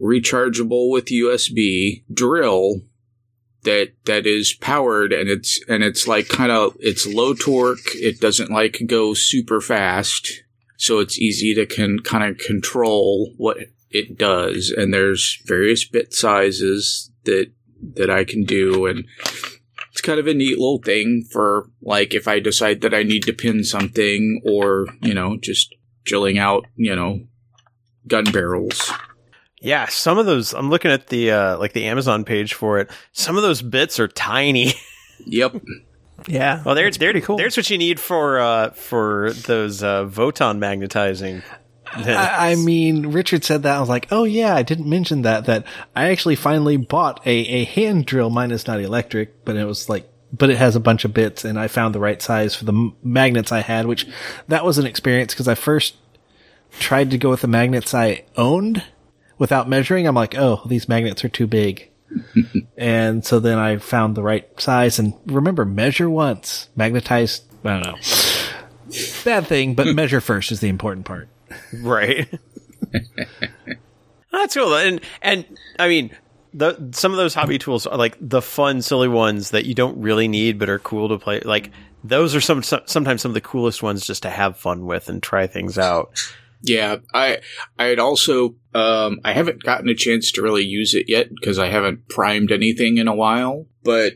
rechargeable 0.00 0.90
with 0.90 1.06
USB 1.06 2.04
drill 2.12 2.82
that 3.66 3.92
that 4.04 4.26
is 4.26 4.54
powered 4.54 5.12
and 5.12 5.28
it's 5.28 5.60
and 5.68 5.82
it's 5.82 6.06
like 6.06 6.28
kind 6.28 6.52
of 6.52 6.76
it's 6.80 7.06
low 7.06 7.34
torque. 7.34 7.94
It 7.94 8.20
doesn't 8.20 8.50
like 8.50 8.80
go 8.86 9.12
super 9.12 9.60
fast. 9.60 10.42
So 10.78 11.00
it's 11.00 11.18
easy 11.18 11.54
to 11.54 11.66
can 11.66 11.98
kind 12.00 12.24
of 12.24 12.38
control 12.38 13.32
what 13.36 13.58
it 13.90 14.16
does. 14.16 14.72
And 14.74 14.94
there's 14.94 15.42
various 15.46 15.86
bit 15.86 16.14
sizes 16.14 17.10
that 17.24 17.50
that 17.94 18.10
I 18.10 18.24
can 18.24 18.44
do. 18.44 18.86
And 18.86 19.04
it's 19.96 20.02
kind 20.02 20.20
of 20.20 20.26
a 20.26 20.34
neat 20.34 20.58
little 20.58 20.78
thing 20.78 21.24
for 21.32 21.70
like 21.80 22.12
if 22.12 22.28
I 22.28 22.38
decide 22.38 22.82
that 22.82 22.92
I 22.92 23.02
need 23.02 23.22
to 23.22 23.32
pin 23.32 23.64
something 23.64 24.42
or 24.44 24.86
you 25.00 25.14
know 25.14 25.38
just 25.38 25.74
drilling 26.04 26.38
out 26.38 26.66
you 26.76 26.94
know 26.94 27.20
gun 28.06 28.24
barrels 28.24 28.92
yeah, 29.58 29.86
some 29.86 30.18
of 30.18 30.26
those. 30.26 30.52
I'm 30.52 30.68
looking 30.68 30.90
at 30.90 31.06
the 31.06 31.32
uh, 31.32 31.58
like 31.58 31.72
the 31.72 31.86
Amazon 31.86 32.24
page 32.24 32.52
for 32.52 32.78
it. 32.78 32.90
Some 33.12 33.36
of 33.36 33.42
those 33.42 33.62
bits 33.62 33.98
are 33.98 34.06
tiny. 34.06 34.74
yep 35.26 35.56
Yeah. 36.28 36.62
Well, 36.64 36.74
they're 36.74 36.90
they're 36.90 37.12
pretty 37.12 37.24
cool. 37.24 37.36
There's 37.36 37.56
what 37.56 37.68
you 37.70 37.78
need 37.78 37.98
for 37.98 38.38
uh, 38.38 38.70
for 38.70 39.32
those 39.32 39.82
uh, 39.82 40.04
Votann 40.04 40.58
magnetizing. 40.58 41.42
I, 41.92 42.52
I 42.52 42.54
mean, 42.56 43.08
Richard 43.08 43.44
said 43.44 43.62
that. 43.62 43.76
I 43.76 43.80
was 43.80 43.88
like, 43.88 44.08
oh 44.10 44.24
yeah, 44.24 44.54
I 44.54 44.62
didn't 44.62 44.88
mention 44.88 45.22
that. 45.22 45.46
That 45.46 45.64
I 45.94 46.10
actually 46.10 46.36
finally 46.36 46.76
bought 46.76 47.26
a, 47.26 47.30
a 47.30 47.64
hand 47.64 48.06
drill. 48.06 48.30
Mine 48.30 48.50
is 48.50 48.66
not 48.66 48.80
electric, 48.80 49.44
but 49.44 49.56
it 49.56 49.64
was 49.64 49.88
like, 49.88 50.08
but 50.32 50.50
it 50.50 50.58
has 50.58 50.76
a 50.76 50.80
bunch 50.80 51.04
of 51.04 51.14
bits, 51.14 51.44
and 51.44 51.58
I 51.58 51.68
found 51.68 51.94
the 51.94 52.00
right 52.00 52.20
size 52.20 52.54
for 52.54 52.64
the 52.64 52.72
m- 52.72 52.96
magnets 53.02 53.52
I 53.52 53.60
had. 53.60 53.86
Which 53.86 54.06
that 54.48 54.64
was 54.64 54.78
an 54.78 54.86
experience 54.86 55.32
because 55.32 55.48
I 55.48 55.54
first 55.54 55.96
tried 56.78 57.10
to 57.12 57.18
go 57.18 57.30
with 57.30 57.40
the 57.40 57.48
magnets 57.48 57.94
I 57.94 58.24
owned 58.36 58.82
without 59.38 59.68
measuring. 59.68 60.06
I'm 60.06 60.14
like, 60.14 60.36
oh, 60.36 60.62
these 60.66 60.88
magnets 60.88 61.24
are 61.24 61.28
too 61.28 61.46
big. 61.46 61.90
and 62.76 63.24
so 63.24 63.40
then 63.40 63.58
I 63.58 63.78
found 63.78 64.14
the 64.16 64.22
right 64.22 64.48
size 64.60 64.98
and 64.98 65.14
remember 65.26 65.64
measure 65.64 66.08
once, 66.10 66.68
magnetize. 66.76 67.42
I 67.64 67.80
don't 67.80 67.86
know. 67.86 67.98
Bad 69.24 69.46
thing, 69.46 69.74
but 69.74 69.88
measure 69.88 70.20
first 70.20 70.52
is 70.52 70.60
the 70.60 70.68
important 70.68 71.04
part. 71.06 71.28
Right. 71.82 72.28
That's 74.32 74.54
cool, 74.54 74.74
and 74.74 75.00
and 75.22 75.44
I 75.78 75.88
mean, 75.88 76.10
the 76.52 76.90
some 76.92 77.12
of 77.12 77.18
those 77.18 77.34
hobby 77.34 77.58
tools 77.58 77.86
are 77.86 77.98
like 77.98 78.16
the 78.20 78.42
fun, 78.42 78.82
silly 78.82 79.08
ones 79.08 79.50
that 79.50 79.66
you 79.66 79.74
don't 79.74 80.00
really 80.00 80.28
need 80.28 80.58
but 80.58 80.68
are 80.68 80.78
cool 80.78 81.08
to 81.08 81.18
play. 81.18 81.40
Like 81.40 81.70
those 82.02 82.34
are 82.34 82.40
some, 82.40 82.62
some 82.62 82.82
sometimes 82.86 83.22
some 83.22 83.30
of 83.30 83.34
the 83.34 83.40
coolest 83.40 83.82
ones 83.82 84.06
just 84.06 84.22
to 84.22 84.30
have 84.30 84.56
fun 84.56 84.86
with 84.86 85.08
and 85.08 85.22
try 85.22 85.46
things 85.46 85.78
out. 85.78 86.18
Yeah, 86.62 86.96
I 87.12 87.40
I'd 87.78 87.98
also 87.98 88.56
um 88.74 89.20
I 89.24 89.32
haven't 89.32 89.62
gotten 89.62 89.88
a 89.88 89.94
chance 89.94 90.32
to 90.32 90.42
really 90.42 90.64
use 90.64 90.94
it 90.94 91.08
yet 91.08 91.28
because 91.34 91.58
I 91.58 91.68
haven't 91.68 92.08
primed 92.08 92.52
anything 92.52 92.98
in 92.98 93.08
a 93.08 93.14
while, 93.14 93.66
but 93.82 94.14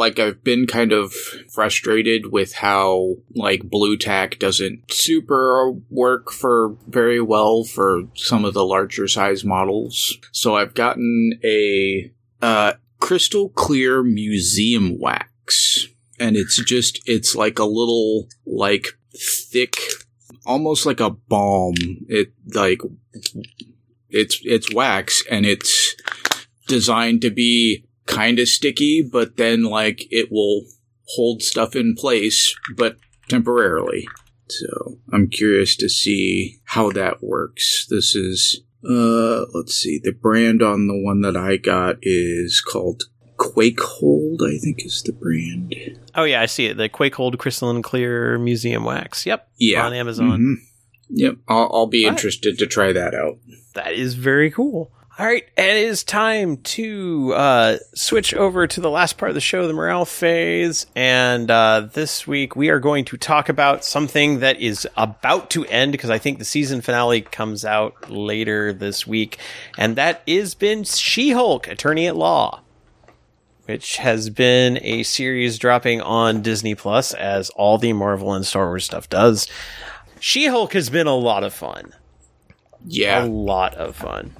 like 0.00 0.18
I've 0.18 0.42
been 0.42 0.66
kind 0.66 0.92
of 0.92 1.12
frustrated 1.52 2.32
with 2.32 2.54
how 2.54 3.16
like 3.34 3.62
blue 3.62 3.98
tack 3.98 4.38
doesn't 4.38 4.90
super 4.90 5.72
work 5.90 6.32
for 6.32 6.74
very 6.88 7.20
well 7.20 7.64
for 7.64 8.04
some 8.14 8.46
of 8.46 8.54
the 8.54 8.64
larger 8.64 9.06
size 9.06 9.44
models. 9.44 10.16
So 10.32 10.56
I've 10.56 10.74
gotten 10.74 11.38
a 11.44 12.10
uh 12.40 12.72
crystal 12.98 13.50
clear 13.50 14.02
museum 14.02 14.98
wax 14.98 15.86
and 16.18 16.34
it's 16.34 16.56
just 16.64 17.00
it's 17.06 17.36
like 17.36 17.58
a 17.58 17.64
little 17.64 18.26
like 18.46 18.98
thick 19.14 19.76
almost 20.46 20.86
like 20.86 21.00
a 21.00 21.10
balm. 21.10 21.74
It 22.08 22.32
like 22.54 22.80
it's 24.08 24.40
it's 24.44 24.72
wax 24.72 25.22
and 25.30 25.44
it's 25.44 25.94
designed 26.66 27.20
to 27.20 27.30
be 27.30 27.84
kind 28.10 28.38
of 28.38 28.48
sticky, 28.48 29.02
but 29.02 29.36
then 29.36 29.62
like 29.62 30.06
it 30.10 30.30
will 30.30 30.64
hold 31.14 31.42
stuff 31.42 31.74
in 31.76 31.94
place, 31.94 32.54
but 32.76 32.96
temporarily. 33.28 34.06
So 34.48 34.98
I'm 35.12 35.28
curious 35.28 35.76
to 35.76 35.88
see 35.88 36.58
how 36.64 36.90
that 36.92 37.22
works. 37.22 37.86
This 37.88 38.14
is 38.14 38.62
uh 38.84 39.44
let's 39.54 39.74
see. 39.74 40.00
The 40.02 40.12
brand 40.12 40.62
on 40.62 40.86
the 40.88 40.98
one 40.98 41.20
that 41.22 41.36
I 41.36 41.56
got 41.56 41.96
is 42.02 42.60
called 42.60 43.04
Quake 43.36 43.80
Hold, 43.80 44.42
I 44.42 44.58
think 44.58 44.84
is 44.84 45.02
the 45.04 45.12
brand. 45.12 45.74
Oh 46.14 46.24
yeah, 46.24 46.42
I 46.42 46.46
see 46.46 46.66
it. 46.66 46.76
The 46.76 46.88
Quake 46.88 47.14
Hold 47.14 47.38
Crystalline 47.38 47.82
Clear 47.82 48.38
Museum 48.38 48.84
Wax. 48.84 49.24
Yep. 49.24 49.48
Yeah. 49.56 49.86
On 49.86 49.92
Amazon. 49.94 50.40
Mhm. 50.40 50.54
Yep. 51.10 51.36
I'll, 51.48 51.70
I'll 51.72 51.86
be 51.86 52.04
Right. 52.04 52.12
interested 52.12 52.58
to 52.58 52.66
try 52.66 52.92
that 52.92 53.14
out. 53.14 53.38
That 53.74 53.94
is 53.94 54.14
very 54.14 54.50
cool. 54.50 54.92
All 55.20 55.26
right, 55.26 55.44
it 55.54 55.76
is 55.76 56.02
time 56.02 56.56
to 56.56 57.34
uh, 57.34 57.76
switch 57.92 58.32
over 58.32 58.66
to 58.66 58.80
the 58.80 58.88
last 58.88 59.18
part 59.18 59.28
of 59.28 59.34
the 59.34 59.40
show, 59.42 59.66
the 59.66 59.74
morale 59.74 60.06
phase. 60.06 60.86
And 60.96 61.50
uh, 61.50 61.88
this 61.92 62.26
week 62.26 62.56
we 62.56 62.70
are 62.70 62.80
going 62.80 63.04
to 63.04 63.18
talk 63.18 63.50
about 63.50 63.84
something 63.84 64.38
that 64.38 64.58
is 64.62 64.88
about 64.96 65.50
to 65.50 65.66
end 65.66 65.92
because 65.92 66.08
I 66.08 66.16
think 66.16 66.38
the 66.38 66.46
season 66.46 66.80
finale 66.80 67.20
comes 67.20 67.66
out 67.66 68.08
later 68.08 68.72
this 68.72 69.06
week, 69.06 69.36
and 69.76 69.94
that 69.96 70.22
is 70.26 70.54
been 70.54 70.84
She-Hulk: 70.84 71.68
Attorney 71.68 72.06
at 72.06 72.16
Law, 72.16 72.62
which 73.66 73.98
has 73.98 74.30
been 74.30 74.78
a 74.80 75.02
series 75.02 75.58
dropping 75.58 76.00
on 76.00 76.40
Disney 76.40 76.74
Plus, 76.74 77.12
as 77.12 77.50
all 77.50 77.76
the 77.76 77.92
Marvel 77.92 78.32
and 78.32 78.46
Star 78.46 78.68
Wars 78.68 78.86
stuff 78.86 79.06
does. 79.10 79.46
She-Hulk 80.18 80.72
has 80.72 80.88
been 80.88 81.06
a 81.06 81.14
lot 81.14 81.44
of 81.44 81.52
fun 81.52 81.92
Yeah. 82.86 83.22
a 83.22 83.26
lot 83.26 83.74
of 83.74 83.94
fun. 83.96 84.34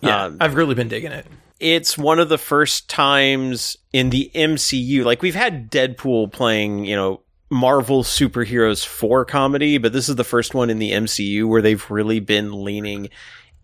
Yeah, 0.00 0.24
Um, 0.24 0.38
I've 0.40 0.54
really 0.54 0.74
been 0.74 0.88
digging 0.88 1.12
it. 1.12 1.26
It's 1.58 1.96
one 1.96 2.18
of 2.18 2.28
the 2.28 2.38
first 2.38 2.88
times 2.90 3.76
in 3.92 4.10
the 4.10 4.30
MCU. 4.34 5.04
Like 5.04 5.22
we've 5.22 5.34
had 5.34 5.70
Deadpool 5.70 6.32
playing, 6.32 6.84
you 6.84 6.94
know, 6.94 7.22
Marvel 7.50 8.02
superheroes 8.02 8.84
for 8.84 9.24
comedy, 9.24 9.78
but 9.78 9.92
this 9.92 10.08
is 10.08 10.16
the 10.16 10.24
first 10.24 10.54
one 10.54 10.68
in 10.68 10.78
the 10.78 10.92
MCU 10.92 11.48
where 11.48 11.62
they've 11.62 11.90
really 11.90 12.20
been 12.20 12.64
leaning 12.64 13.08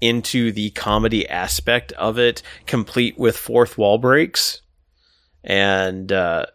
into 0.00 0.52
the 0.52 0.70
comedy 0.70 1.28
aspect 1.28 1.92
of 1.92 2.18
it, 2.18 2.42
complete 2.66 3.18
with 3.18 3.36
fourth 3.36 3.76
wall 3.76 3.98
breaks. 3.98 4.62
And 5.44 6.10
uh, 6.12 6.46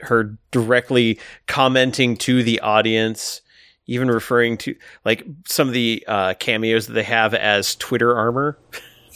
her 0.00 0.36
directly 0.50 1.18
commenting 1.46 2.16
to 2.18 2.42
the 2.42 2.60
audience, 2.60 3.40
even 3.86 4.10
referring 4.10 4.58
to 4.58 4.74
like 5.04 5.24
some 5.46 5.68
of 5.68 5.74
the 5.74 6.04
uh, 6.06 6.34
cameos 6.34 6.86
that 6.86 6.92
they 6.94 7.02
have 7.02 7.34
as 7.34 7.74
Twitter 7.76 8.16
armor. 8.16 8.58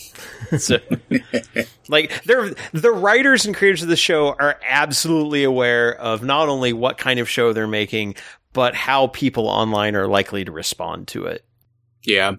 so, 0.58 0.78
like, 1.88 2.22
they're 2.24 2.54
the 2.72 2.90
writers 2.90 3.46
and 3.46 3.54
creators 3.54 3.82
of 3.82 3.88
the 3.88 3.96
show 3.96 4.34
are 4.38 4.58
absolutely 4.66 5.44
aware 5.44 5.94
of 5.94 6.22
not 6.22 6.48
only 6.48 6.72
what 6.72 6.98
kind 6.98 7.20
of 7.20 7.28
show 7.28 7.52
they're 7.52 7.66
making, 7.66 8.14
but 8.52 8.74
how 8.74 9.08
people 9.08 9.48
online 9.48 9.94
are 9.94 10.06
likely 10.06 10.44
to 10.44 10.52
respond 10.52 11.08
to 11.08 11.26
it. 11.26 11.44
Yeah. 12.04 12.36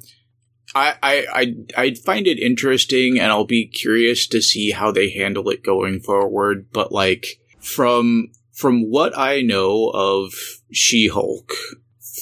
I, 0.76 0.96
I, 1.02 1.26
I, 1.34 1.56
I 1.78 1.94
find 1.94 2.28
it 2.28 2.40
interesting 2.40 3.20
and 3.20 3.32
I'll 3.32 3.46
be 3.46 3.68
curious 3.68 4.28
to 4.28 4.42
see 4.42 4.72
how 4.72 4.92
they 4.92 5.10
handle 5.10 5.50
it 5.50 5.64
going 5.64 6.00
forward. 6.00 6.68
But 6.72 6.92
like 6.92 7.40
from, 7.60 8.28
from 8.54 8.90
what 8.90 9.18
I 9.18 9.42
know 9.42 9.92
of 9.94 10.34
She-Hulk, 10.72 11.54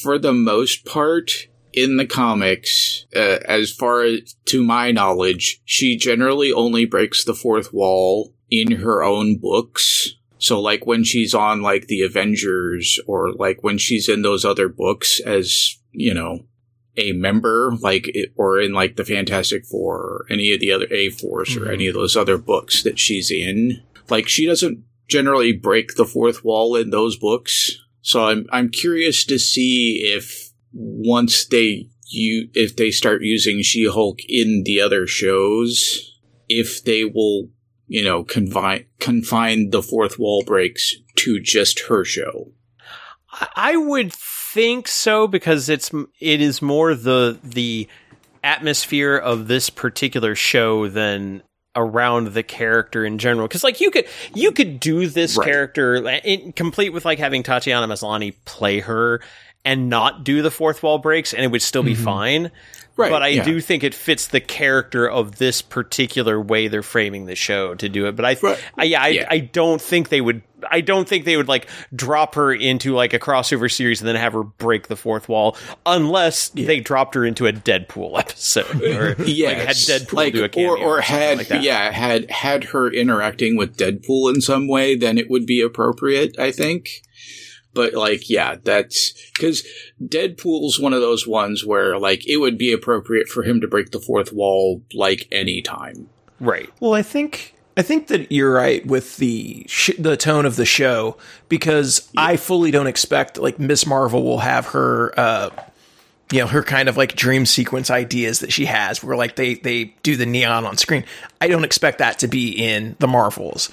for 0.01 0.17
the 0.17 0.33
most 0.33 0.85
part, 0.85 1.47
in 1.77 1.97
the 1.97 2.07
comics, 2.07 3.05
uh, 3.15 3.37
as 3.47 3.71
far 3.71 4.01
as 4.01 4.35
to 4.45 4.63
my 4.63 4.91
knowledge, 4.91 5.61
she 5.63 5.95
generally 5.95 6.51
only 6.51 6.85
breaks 6.85 7.23
the 7.23 7.35
fourth 7.35 7.71
wall 7.71 8.33
in 8.49 8.71
her 8.71 9.03
own 9.03 9.37
books. 9.37 10.15
So 10.39 10.59
like 10.59 10.87
when 10.87 11.03
she's 11.03 11.35
on 11.35 11.61
like 11.61 11.85
the 11.85 12.01
Avengers 12.01 12.99
or 13.05 13.31
like 13.31 13.63
when 13.63 13.77
she's 13.77 14.09
in 14.09 14.23
those 14.23 14.43
other 14.43 14.67
books 14.67 15.19
as, 15.19 15.77
you 15.91 16.15
know, 16.15 16.45
a 16.95 17.11
member, 17.11 17.73
like, 17.79 18.07
it, 18.07 18.33
or 18.35 18.59
in 18.59 18.73
like 18.73 18.95
the 18.95 19.05
Fantastic 19.05 19.63
Four 19.63 19.97
or 19.97 20.25
any 20.31 20.51
of 20.53 20.59
the 20.59 20.71
other 20.71 20.87
A 20.89 21.09
Force 21.09 21.53
mm-hmm. 21.53 21.67
or 21.67 21.71
any 21.71 21.85
of 21.85 21.93
those 21.93 22.17
other 22.17 22.39
books 22.39 22.81
that 22.81 22.97
she's 22.97 23.29
in, 23.29 23.83
like 24.09 24.27
she 24.27 24.47
doesn't 24.47 24.83
generally 25.07 25.53
break 25.53 25.95
the 25.95 26.05
fourth 26.05 26.43
wall 26.43 26.75
in 26.75 26.89
those 26.89 27.17
books. 27.17 27.77
So 28.01 28.25
I'm, 28.25 28.47
I'm 28.51 28.69
curious 28.69 29.25
to 29.25 29.37
see 29.37 30.01
if 30.03 30.46
once 30.73 31.45
they 31.45 31.89
you 32.09 32.49
if 32.53 32.75
they 32.75 32.91
start 32.91 33.21
using 33.21 33.61
She-Hulk 33.61 34.19
in 34.27 34.63
the 34.65 34.81
other 34.81 35.07
shows, 35.07 36.15
if 36.47 36.83
they 36.83 37.03
will, 37.03 37.49
you 37.87 38.03
know, 38.03 38.23
confine 38.23 38.85
confine 38.99 39.69
the 39.71 39.83
fourth 39.83 40.17
wall 40.17 40.43
breaks 40.45 40.95
to 41.17 41.39
just 41.39 41.81
her 41.87 42.03
show. 42.03 42.51
I 43.55 43.75
would 43.75 44.13
think 44.13 44.87
so 44.87 45.27
because 45.27 45.69
it's 45.69 45.91
it 46.19 46.41
is 46.41 46.61
more 46.61 46.95
the 46.95 47.37
the 47.43 47.87
atmosphere 48.43 49.17
of 49.17 49.47
this 49.47 49.69
particular 49.69 50.35
show 50.35 50.87
than 50.87 51.43
around 51.75 52.29
the 52.29 52.41
character 52.41 53.05
in 53.05 53.19
general 53.19 53.47
because 53.47 53.63
like 53.63 53.79
you 53.79 53.91
could 53.91 54.07
you 54.33 54.51
could 54.51 54.79
do 54.79 55.05
this 55.05 55.37
right. 55.37 55.45
character 55.45 55.95
in, 56.23 56.51
complete 56.53 56.89
with 56.89 57.05
like 57.05 57.19
having 57.19 57.43
Tatiana 57.43 57.87
Maslany 57.87 58.33
play 58.45 58.79
her 58.79 59.21
and 59.67 59.89
not 59.89 60.23
do 60.23 60.41
the 60.41 60.49
fourth 60.49 60.81
wall 60.81 60.97
breaks 60.97 61.33
and 61.33 61.43
it 61.43 61.51
would 61.51 61.61
still 61.61 61.83
be 61.83 61.93
mm-hmm. 61.93 62.03
fine 62.03 62.51
Right, 62.97 63.11
but 63.11 63.21
I 63.21 63.27
yeah. 63.27 63.43
do 63.43 63.61
think 63.61 63.83
it 63.83 63.93
fits 63.93 64.27
the 64.27 64.41
character 64.41 65.07
of 65.07 65.37
this 65.37 65.61
particular 65.61 66.41
way 66.41 66.67
they're 66.67 66.81
framing 66.81 67.27
the 67.27 67.35
show 67.35 67.75
to 67.75 67.87
do 67.87 68.07
it. 68.07 68.15
But 68.15 68.25
I, 68.25 68.37
right. 68.41 68.63
I 68.75 68.83
yeah, 68.85 69.03
I, 69.03 69.07
yeah. 69.09 69.27
I 69.29 69.37
don't 69.37 69.79
think 69.79 70.09
they 70.09 70.19
would. 70.19 70.41
I 70.71 70.81
don't 70.81 71.07
think 71.07 71.25
they 71.25 71.37
would 71.37 71.47
like 71.47 71.69
drop 71.95 72.33
her 72.33 72.51
into 72.51 72.95
like 72.95 73.13
a 73.13 73.19
crossover 73.19 73.71
series 73.71 74.01
and 74.01 74.07
then 74.07 74.15
have 74.15 74.33
her 74.33 74.41
break 74.41 74.87
the 74.87 74.95
fourth 74.95 75.29
wall, 75.29 75.55
unless 75.85 76.49
yeah. 76.55 76.65
they 76.65 76.79
dropped 76.79 77.13
her 77.13 77.23
into 77.23 77.45
a 77.45 77.53
Deadpool 77.53 78.17
episode 78.19 78.81
or 78.81 79.15
yes. 79.23 79.53
like 79.53 79.67
had 79.67 79.75
Deadpool 79.75 80.13
like, 80.13 80.33
do 80.33 80.43
a 80.43 80.49
cameo 80.49 80.71
or, 80.71 80.77
or, 80.77 80.97
or 80.97 81.01
had 81.01 81.37
like 81.37 81.49
yeah 81.49 81.91
had 81.91 82.31
had 82.31 82.63
her 82.63 82.91
interacting 82.91 83.57
with 83.57 83.77
Deadpool 83.77 84.33
in 84.33 84.41
some 84.41 84.67
way, 84.67 84.95
then 84.95 85.19
it 85.19 85.29
would 85.29 85.45
be 85.45 85.61
appropriate. 85.61 86.39
I 86.39 86.51
think. 86.51 87.03
But 87.77 87.93
like, 87.93 88.27
yeah, 88.27 88.55
that's 88.63 89.13
because 89.35 89.63
Deadpool's 90.03 90.79
one 90.79 90.93
of 90.93 91.01
those 91.01 91.27
ones 91.27 91.63
where 91.63 91.99
like 91.99 92.27
it 92.27 92.37
would 92.37 92.57
be 92.57 92.73
appropriate 92.73 93.27
for 93.29 93.43
him 93.43 93.61
to 93.61 93.67
break 93.67 93.91
the 93.91 93.99
fourth 93.99 94.33
wall 94.33 94.81
like 94.95 95.27
anytime. 95.31 96.09
Right. 96.39 96.71
Well, 96.79 96.95
I 96.95 97.03
think 97.03 97.53
I 97.77 97.83
think 97.83 98.07
that 98.07 98.31
you're 98.31 98.51
right 98.51 98.83
with 98.83 99.17
the 99.17 99.63
sh- 99.67 99.91
the 99.99 100.17
tone 100.17 100.47
of 100.47 100.55
the 100.55 100.65
show 100.65 101.17
because 101.49 102.09
yeah. 102.15 102.23
I 102.23 102.37
fully 102.37 102.71
don't 102.71 102.87
expect 102.87 103.37
like 103.37 103.59
Miss 103.59 103.85
Marvel 103.85 104.23
will 104.23 104.39
have 104.39 104.65
her 104.69 105.13
uh 105.19 105.51
you 106.31 106.39
know 106.39 106.47
her 106.47 106.63
kind 106.63 106.89
of 106.89 106.97
like 106.97 107.15
dream 107.15 107.45
sequence 107.45 107.91
ideas 107.91 108.39
that 108.39 108.51
she 108.51 108.65
has 108.65 109.03
where 109.03 109.15
like 109.15 109.35
they 109.35 109.53
they 109.53 109.93
do 110.01 110.15
the 110.15 110.25
neon 110.25 110.65
on 110.65 110.77
screen. 110.77 111.05
I 111.41 111.47
don't 111.47 111.63
expect 111.63 111.99
that 111.99 112.17
to 112.19 112.27
be 112.27 112.49
in 112.49 112.95
the 112.97 113.07
Marvels 113.07 113.69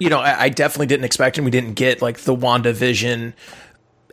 you 0.00 0.08
know, 0.08 0.18
I, 0.18 0.44
I, 0.44 0.48
definitely 0.48 0.86
didn't 0.86 1.04
expect, 1.04 1.38
and 1.38 1.44
we 1.44 1.50
didn't 1.50 1.74
get 1.74 2.02
like 2.02 2.20
the 2.20 2.34
WandaVision 2.34 3.34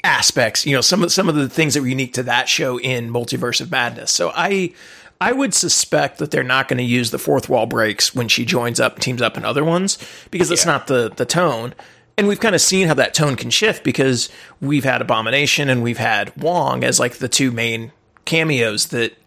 aspects. 0.03 0.66
You 0.66 0.75
know, 0.75 0.82
some 0.82 1.01
of 1.01 1.11
some 1.11 1.30
of 1.30 1.35
the 1.35 1.49
things 1.49 1.74
that 1.74 1.82
were 1.82 1.88
unique 1.88 2.14
to 2.14 2.24
that 2.24 2.48
show 2.48 2.80
in 2.80 3.09
Multiverse 3.09 3.61
of 3.61 3.72
Madness. 3.72 4.11
So 4.11 4.32
I. 4.35 4.74
I 5.19 5.32
would 5.32 5.56
suspect 5.56 6.19
that 6.19 6.30
they're 6.30 6.43
not 6.43 6.67
going 6.67 6.77
to 6.77 6.83
use 6.83 7.09
the 7.09 7.17
fourth 7.17 7.49
wall 7.49 7.66
breaks 7.66 8.14
when 8.14 8.27
she 8.27 8.45
joins 8.45 8.80
up, 8.80 8.99
teams 8.99 9.19
up 9.19 9.35
in 9.35 9.43
other 9.43 9.64
ones, 9.64 9.98
because 10.30 10.49
that's 10.49 10.64
yeah. 10.64 10.74
not 10.74 10.85
the 10.85 11.09
the 11.09 11.25
tone. 11.25 11.74
And 12.17 12.27
we've 12.27 12.40
kind 12.40 12.53
of 12.53 12.61
seen 12.61 12.88
how 12.88 12.93
that 12.93 13.16
tone 13.16 13.35
can 13.35 13.49
shift 13.49 13.83
because 13.83 14.30
we've 14.61 14.83
had 14.83 15.01
Abomination 15.01 15.69
and 15.69 15.82
we've 15.82 15.98
had 15.98 16.35
Wong 16.38 16.83
as 16.83 16.99
like 16.99 17.16
the 17.16 17.27
two 17.27 17.51
main 17.51 17.91
cameos 18.25 18.88
that 18.88 19.17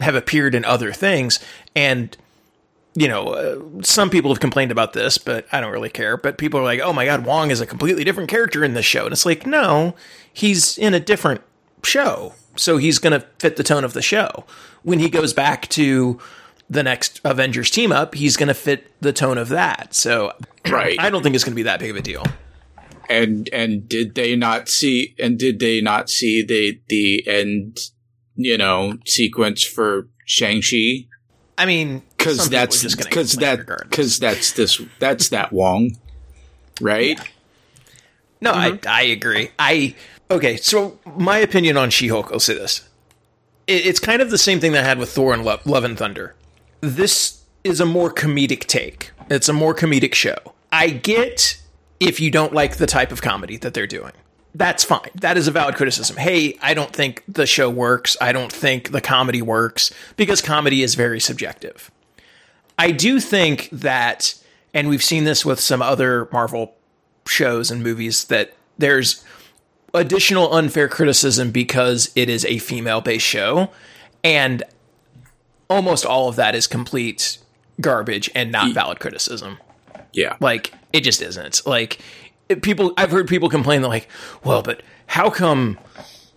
have 0.00 0.14
appeared 0.14 0.54
in 0.54 0.64
other 0.64 0.92
things. 0.92 1.38
And 1.76 2.16
you 2.98 3.06
know, 3.06 3.28
uh, 3.28 3.82
some 3.82 4.10
people 4.10 4.32
have 4.32 4.40
complained 4.40 4.72
about 4.72 4.92
this, 4.92 5.18
but 5.18 5.46
I 5.52 5.60
don't 5.60 5.70
really 5.70 5.90
care. 5.90 6.16
But 6.16 6.36
people 6.36 6.58
are 6.58 6.64
like, 6.64 6.80
oh 6.80 6.92
my 6.92 7.04
God, 7.04 7.24
Wong 7.24 7.50
is 7.52 7.60
a 7.60 7.66
completely 7.66 8.02
different 8.02 8.28
character 8.28 8.64
in 8.64 8.74
this 8.74 8.84
show. 8.84 9.04
And 9.04 9.12
it's 9.12 9.24
like, 9.24 9.46
no, 9.46 9.94
he's 10.32 10.76
in 10.76 10.94
a 10.94 11.00
different 11.00 11.42
show. 11.84 12.34
So 12.56 12.76
he's 12.76 12.98
going 12.98 13.12
to 13.12 13.24
fit 13.38 13.54
the 13.54 13.62
tone 13.62 13.84
of 13.84 13.92
the 13.92 14.02
show. 14.02 14.44
When 14.82 14.98
he 14.98 15.08
goes 15.08 15.32
back 15.32 15.68
to 15.68 16.18
the 16.68 16.82
next 16.82 17.20
Avengers 17.24 17.70
team 17.70 17.92
up, 17.92 18.16
he's 18.16 18.36
going 18.36 18.48
to 18.48 18.54
fit 18.54 18.90
the 19.00 19.12
tone 19.12 19.38
of 19.38 19.48
that. 19.50 19.94
So 19.94 20.32
right. 20.68 20.98
I 20.98 21.08
don't 21.08 21.22
think 21.22 21.36
it's 21.36 21.44
going 21.44 21.52
to 21.52 21.56
be 21.56 21.62
that 21.62 21.78
big 21.78 21.90
of 21.90 21.96
a 21.96 22.02
deal. 22.02 22.24
And 23.08 23.48
and 23.52 23.88
did 23.88 24.16
they 24.16 24.36
not 24.36 24.68
see 24.68 25.14
and 25.18 25.38
did 25.38 25.60
they 25.60 25.80
not 25.80 26.10
see 26.10 26.42
the 26.42 26.78
the 26.88 27.26
end 27.26 27.78
you 28.34 28.58
know 28.58 28.98
sequence 29.06 29.64
for 29.64 30.08
Shang-Chi? 30.26 31.06
I 31.56 31.64
mean, 31.64 32.02
because 32.18 32.50
that's 32.50 32.94
because 32.94 33.34
that 33.34 33.66
because 33.66 34.18
that's 34.18 34.52
this 34.52 34.80
that's 34.98 35.30
that 35.30 35.52
Wong, 35.52 35.96
right? 36.80 37.16
Yeah. 37.16 37.24
No, 38.40 38.52
mm-hmm. 38.52 38.88
I 38.88 39.00
I 39.00 39.02
agree. 39.02 39.50
I 39.58 39.94
okay. 40.30 40.56
So 40.56 40.98
my 41.16 41.38
opinion 41.38 41.76
on 41.76 41.90
She-Hulk, 41.90 42.30
I'll 42.32 42.40
say 42.40 42.54
this: 42.54 42.88
it, 43.66 43.86
it's 43.86 44.00
kind 44.00 44.20
of 44.20 44.30
the 44.30 44.38
same 44.38 44.60
thing 44.60 44.72
that 44.72 44.84
I 44.84 44.88
had 44.88 44.98
with 44.98 45.10
Thor 45.10 45.32
and 45.32 45.44
Love, 45.44 45.64
Love 45.66 45.84
and 45.84 45.96
Thunder. 45.96 46.34
This 46.80 47.42
is 47.64 47.80
a 47.80 47.86
more 47.86 48.12
comedic 48.12 48.66
take. 48.66 49.12
It's 49.30 49.48
a 49.48 49.52
more 49.52 49.74
comedic 49.74 50.14
show. 50.14 50.36
I 50.70 50.90
get 50.90 51.60
if 52.00 52.20
you 52.20 52.30
don't 52.30 52.52
like 52.52 52.76
the 52.76 52.86
type 52.86 53.10
of 53.10 53.22
comedy 53.22 53.56
that 53.56 53.74
they're 53.74 53.86
doing 53.86 54.12
that's 54.54 54.82
fine. 54.82 55.10
That 55.14 55.36
is 55.36 55.46
a 55.46 55.50
valid 55.50 55.76
criticism. 55.76 56.16
Hey, 56.16 56.58
I 56.60 56.74
don't 56.74 56.92
think 56.92 57.22
the 57.28 57.46
show 57.46 57.70
works. 57.70 58.16
I 58.20 58.32
don't 58.32 58.52
think 58.52 58.90
the 58.90 59.00
comedy 59.00 59.40
works 59.40 59.92
because 60.16 60.42
comedy 60.42 60.82
is 60.82 60.94
very 60.94 61.20
subjective. 61.20 61.90
I 62.78 62.92
do 62.92 63.18
think 63.20 63.68
that, 63.72 64.34
and 64.72 64.88
we've 64.88 65.02
seen 65.02 65.24
this 65.24 65.44
with 65.44 65.58
some 65.60 65.82
other 65.82 66.28
Marvel 66.32 66.76
shows 67.26 67.70
and 67.70 67.82
movies, 67.82 68.24
that 68.26 68.54
there's 68.78 69.24
additional 69.94 70.52
unfair 70.54 70.88
criticism 70.88 71.50
because 71.50 72.10
it 72.14 72.28
is 72.28 72.44
a 72.44 72.58
female 72.58 73.00
based 73.00 73.26
show. 73.26 73.70
And 74.22 74.62
almost 75.68 76.06
all 76.06 76.28
of 76.28 76.36
that 76.36 76.54
is 76.54 76.66
complete 76.66 77.38
garbage 77.80 78.30
and 78.34 78.52
not 78.52 78.72
valid 78.74 79.00
criticism. 79.00 79.58
Yeah. 80.12 80.36
Like, 80.40 80.72
it 80.92 81.00
just 81.00 81.20
isn't. 81.22 81.66
Like, 81.66 82.00
people, 82.62 82.92
I've 82.96 83.10
heard 83.10 83.28
people 83.28 83.48
complain, 83.48 83.82
they're 83.82 83.90
like, 83.90 84.08
well, 84.44 84.62
but 84.62 84.82
how 85.06 85.30
come 85.30 85.78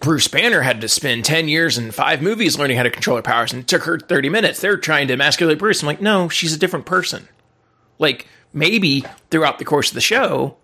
Bruce 0.01 0.27
Banner 0.27 0.61
had 0.61 0.81
to 0.81 0.89
spend 0.89 1.23
10 1.23 1.47
years 1.47 1.77
and 1.77 1.93
five 1.93 2.21
movies 2.21 2.57
learning 2.57 2.75
how 2.75 2.83
to 2.83 2.89
control 2.89 3.17
her 3.17 3.23
powers 3.23 3.53
and 3.53 3.61
it 3.61 3.67
took 3.67 3.83
her 3.83 3.99
30 3.99 4.30
minutes. 4.30 4.59
They're 4.59 4.75
trying 4.75 5.07
to 5.07 5.13
emasculate 5.13 5.59
Bruce. 5.59 5.81
I'm 5.81 5.88
like, 5.88 6.01
no, 6.01 6.27
she's 6.27 6.53
a 6.53 6.59
different 6.59 6.88
person. 6.88 7.27
Like, 7.99 8.27
maybe 8.51 9.05
throughout 9.30 9.59
the 9.59 9.65
course 9.65 9.89
of 9.89 9.93
the 9.95 10.01
show, 10.01 10.57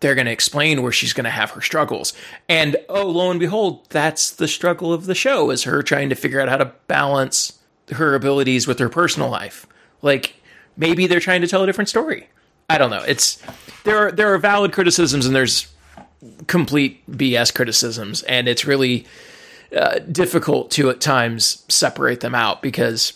they're 0.00 0.14
going 0.14 0.26
to 0.26 0.32
explain 0.32 0.82
where 0.82 0.92
she's 0.92 1.12
going 1.12 1.24
to 1.24 1.30
have 1.30 1.50
her 1.50 1.60
struggles. 1.60 2.12
And 2.48 2.76
oh, 2.88 3.08
lo 3.08 3.30
and 3.32 3.40
behold, 3.40 3.90
that's 3.90 4.30
the 4.30 4.46
struggle 4.46 4.92
of 4.92 5.06
the 5.06 5.16
show 5.16 5.50
is 5.50 5.64
her 5.64 5.82
trying 5.82 6.08
to 6.10 6.14
figure 6.14 6.40
out 6.40 6.48
how 6.48 6.58
to 6.58 6.72
balance 6.86 7.58
her 7.90 8.14
abilities 8.14 8.68
with 8.68 8.78
her 8.78 8.88
personal 8.88 9.28
life. 9.28 9.66
Like, 10.00 10.36
maybe 10.76 11.08
they're 11.08 11.18
trying 11.18 11.40
to 11.40 11.48
tell 11.48 11.64
a 11.64 11.66
different 11.66 11.88
story. 11.88 12.28
I 12.70 12.78
don't 12.78 12.90
know. 12.90 13.02
It's 13.02 13.42
there 13.84 13.96
are 13.96 14.12
there 14.12 14.32
are 14.32 14.38
valid 14.38 14.72
criticisms 14.72 15.24
and 15.24 15.34
there's 15.34 15.72
complete 16.46 17.08
BS 17.10 17.54
criticisms, 17.54 18.22
and 18.24 18.48
it's 18.48 18.64
really 18.64 19.06
uh, 19.76 19.98
difficult 20.00 20.70
to 20.72 20.90
at 20.90 21.00
times 21.00 21.64
separate 21.68 22.20
them 22.20 22.34
out 22.34 22.62
because 22.62 23.12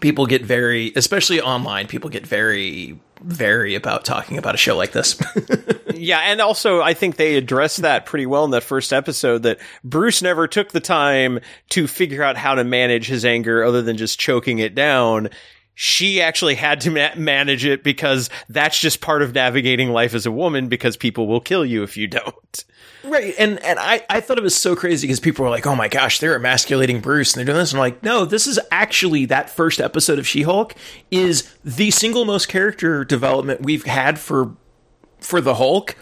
people 0.00 0.26
get 0.26 0.42
very, 0.42 0.92
especially 0.96 1.40
online, 1.40 1.86
people 1.86 2.10
get 2.10 2.26
very 2.26 2.98
very 3.22 3.74
about 3.74 4.04
talking 4.04 4.36
about 4.36 4.54
a 4.54 4.58
show 4.58 4.76
like 4.76 4.92
this. 4.92 5.18
Yeah, 5.96 6.20
and 6.20 6.40
also 6.40 6.82
I 6.82 6.94
think 6.94 7.16
they 7.16 7.36
addressed 7.36 7.82
that 7.82 8.06
pretty 8.06 8.26
well 8.26 8.44
in 8.44 8.50
that 8.50 8.62
first 8.62 8.92
episode 8.92 9.44
that 9.44 9.58
Bruce 9.82 10.22
never 10.22 10.46
took 10.46 10.72
the 10.72 10.80
time 10.80 11.40
to 11.70 11.86
figure 11.86 12.22
out 12.22 12.36
how 12.36 12.54
to 12.54 12.64
manage 12.64 13.06
his 13.06 13.24
anger 13.24 13.64
other 13.64 13.82
than 13.82 13.96
just 13.96 14.18
choking 14.18 14.58
it 14.58 14.74
down. 14.74 15.30
She 15.74 16.20
actually 16.20 16.54
had 16.54 16.80
to 16.82 16.90
ma- 16.90 17.14
manage 17.16 17.64
it 17.64 17.82
because 17.82 18.30
that's 18.48 18.78
just 18.78 19.00
part 19.00 19.22
of 19.22 19.34
navigating 19.34 19.90
life 19.90 20.14
as 20.14 20.24
a 20.24 20.30
woman 20.30 20.68
because 20.68 20.96
people 20.96 21.26
will 21.26 21.40
kill 21.40 21.64
you 21.64 21.82
if 21.82 21.96
you 21.96 22.06
don't. 22.06 22.64
Right, 23.02 23.34
and 23.38 23.62
and 23.62 23.78
I, 23.78 24.04
I 24.08 24.20
thought 24.20 24.38
it 24.38 24.44
was 24.44 24.56
so 24.56 24.74
crazy 24.74 25.06
because 25.06 25.20
people 25.20 25.44
were 25.44 25.50
like, 25.50 25.66
"Oh 25.66 25.76
my 25.76 25.88
gosh, 25.88 26.20
they're 26.20 26.36
emasculating 26.36 27.00
Bruce 27.00 27.34
and 27.34 27.40
they're 27.40 27.52
doing 27.52 27.58
this." 27.58 27.72
And 27.72 27.78
I'm 27.78 27.84
like, 27.84 28.02
no, 28.02 28.24
this 28.24 28.46
is 28.46 28.58
actually 28.70 29.26
that 29.26 29.50
first 29.50 29.80
episode 29.80 30.18
of 30.18 30.26
She-Hulk 30.26 30.74
is 31.10 31.54
the 31.64 31.90
single 31.90 32.24
most 32.24 32.48
character 32.48 33.04
development 33.04 33.62
we've 33.62 33.84
had 33.84 34.18
for 34.18 34.56
for 35.18 35.40
the 35.40 35.56
Hulk 35.56 35.96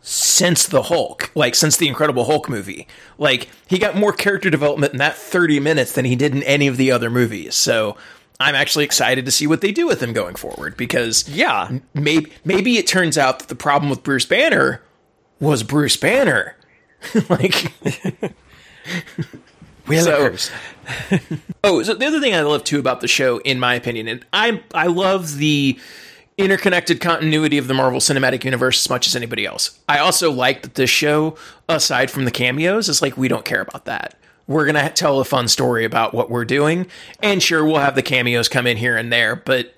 since 0.00 0.66
the 0.66 0.84
Hulk, 0.84 1.30
like 1.34 1.54
since 1.54 1.76
the 1.76 1.86
Incredible 1.86 2.24
Hulk 2.24 2.48
movie. 2.48 2.88
Like 3.18 3.48
he 3.68 3.78
got 3.78 3.94
more 3.94 4.12
character 4.12 4.50
development 4.50 4.92
in 4.92 4.98
that 4.98 5.16
30 5.16 5.60
minutes 5.60 5.92
than 5.92 6.04
he 6.04 6.16
did 6.16 6.34
in 6.34 6.42
any 6.44 6.66
of 6.66 6.76
the 6.76 6.90
other 6.90 7.10
movies. 7.10 7.54
So 7.54 7.96
I'm 8.40 8.54
actually 8.54 8.84
excited 8.84 9.24
to 9.24 9.30
see 9.32 9.46
what 9.46 9.60
they 9.60 9.72
do 9.72 9.86
with 9.86 10.02
him 10.02 10.12
going 10.12 10.36
forward 10.36 10.76
because 10.76 11.28
Yeah. 11.28 11.78
maybe 11.94 12.32
maybe 12.44 12.78
it 12.78 12.86
turns 12.86 13.18
out 13.18 13.40
that 13.40 13.48
the 13.48 13.54
problem 13.56 13.90
with 13.90 14.02
Bruce 14.02 14.24
Banner 14.26 14.80
was 15.40 15.62
Bruce 15.62 15.96
Banner. 15.96 16.56
like 17.28 17.72
so, 19.92 20.34
oh, 21.64 21.82
so 21.82 21.94
the 21.94 22.06
other 22.06 22.20
thing 22.20 22.34
I 22.34 22.40
love 22.42 22.64
too 22.64 22.78
about 22.78 23.00
the 23.00 23.08
show, 23.08 23.38
in 23.38 23.58
my 23.58 23.74
opinion, 23.74 24.08
and 24.08 24.24
I 24.32 24.62
I 24.74 24.86
love 24.86 25.36
the 25.38 25.78
interconnected 26.36 27.00
continuity 27.00 27.58
of 27.58 27.66
the 27.66 27.74
Marvel 27.74 27.98
Cinematic 28.00 28.44
Universe 28.44 28.84
as 28.86 28.90
much 28.90 29.06
as 29.06 29.16
anybody 29.16 29.44
else. 29.46 29.78
I 29.88 29.98
also 29.98 30.30
like 30.30 30.62
that 30.62 30.74
this 30.76 30.90
show, 30.90 31.36
aside 31.68 32.10
from 32.10 32.24
the 32.26 32.30
cameos, 32.30 32.88
is 32.88 33.02
like 33.02 33.16
we 33.16 33.28
don't 33.28 33.44
care 33.44 33.60
about 33.60 33.86
that. 33.86 34.17
We're 34.48 34.66
gonna 34.66 34.90
tell 34.90 35.20
a 35.20 35.24
fun 35.24 35.46
story 35.46 35.84
about 35.84 36.12
what 36.12 36.30
we're 36.30 36.44
doing, 36.44 36.88
and 37.22 37.40
sure, 37.40 37.64
we'll 37.64 37.76
have 37.76 37.94
the 37.94 38.02
cameos 38.02 38.48
come 38.48 38.66
in 38.66 38.76
here 38.76 38.96
and 38.96 39.12
there, 39.12 39.36
but 39.36 39.74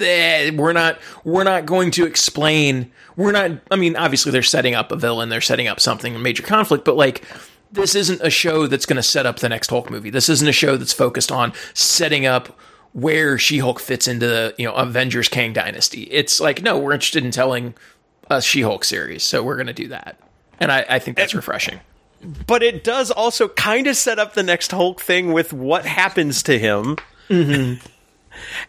eh, 0.00 0.50
we're 0.54 0.72
not 0.72 1.00
we're 1.24 1.44
not 1.44 1.66
going 1.66 1.90
to 1.90 2.06
explain 2.06 2.92
we're 3.16 3.32
not 3.32 3.50
i 3.70 3.74
mean 3.74 3.96
obviously 3.96 4.30
they're 4.30 4.42
setting 4.42 4.74
up 4.74 4.92
a 4.92 4.96
villain 4.96 5.28
they're 5.28 5.40
setting 5.40 5.66
up 5.66 5.80
something 5.80 6.14
a 6.14 6.18
major 6.18 6.42
conflict 6.42 6.84
but 6.84 6.94
like 6.94 7.24
this 7.72 7.94
isn't 7.94 8.20
a 8.22 8.30
show 8.30 8.66
that's 8.66 8.86
going 8.86 8.96
to 8.96 9.02
set 9.02 9.26
up 9.26 9.38
the 9.38 9.48
next 9.48 9.70
hulk 9.70 9.90
movie. 9.90 10.10
This 10.10 10.28
isn't 10.28 10.48
a 10.48 10.52
show 10.52 10.76
that's 10.76 10.92
focused 10.92 11.30
on 11.30 11.52
setting 11.74 12.26
up 12.26 12.58
where 12.92 13.38
she-hulk 13.38 13.80
fits 13.80 14.08
into 14.08 14.26
the 14.26 14.54
you 14.56 14.66
know 14.66 14.74
avengers 14.74 15.28
kang 15.28 15.52
dynasty. 15.52 16.04
It's 16.04 16.40
like 16.40 16.62
no 16.62 16.78
we're 16.78 16.92
interested 16.92 17.24
in 17.24 17.30
telling 17.30 17.74
a 18.30 18.40
she-hulk 18.40 18.84
series 18.84 19.22
so 19.22 19.42
we're 19.42 19.56
going 19.56 19.66
to 19.66 19.72
do 19.72 19.88
that. 19.88 20.18
And 20.60 20.72
I, 20.72 20.84
I 20.88 20.98
think 20.98 21.16
that's 21.16 21.34
refreshing 21.34 21.80
But 22.46 22.62
it 22.62 22.82
does 22.82 23.10
also 23.10 23.48
kind 23.48 23.86
of 23.86 23.96
set 23.96 24.18
up 24.18 24.34
the 24.34 24.42
next 24.42 24.72
Hulk 24.72 25.00
thing 25.00 25.32
with 25.32 25.52
what 25.52 25.86
happens 25.86 26.42
to 26.44 26.58
him. 26.58 26.96
Mm-hmm. 27.28 27.86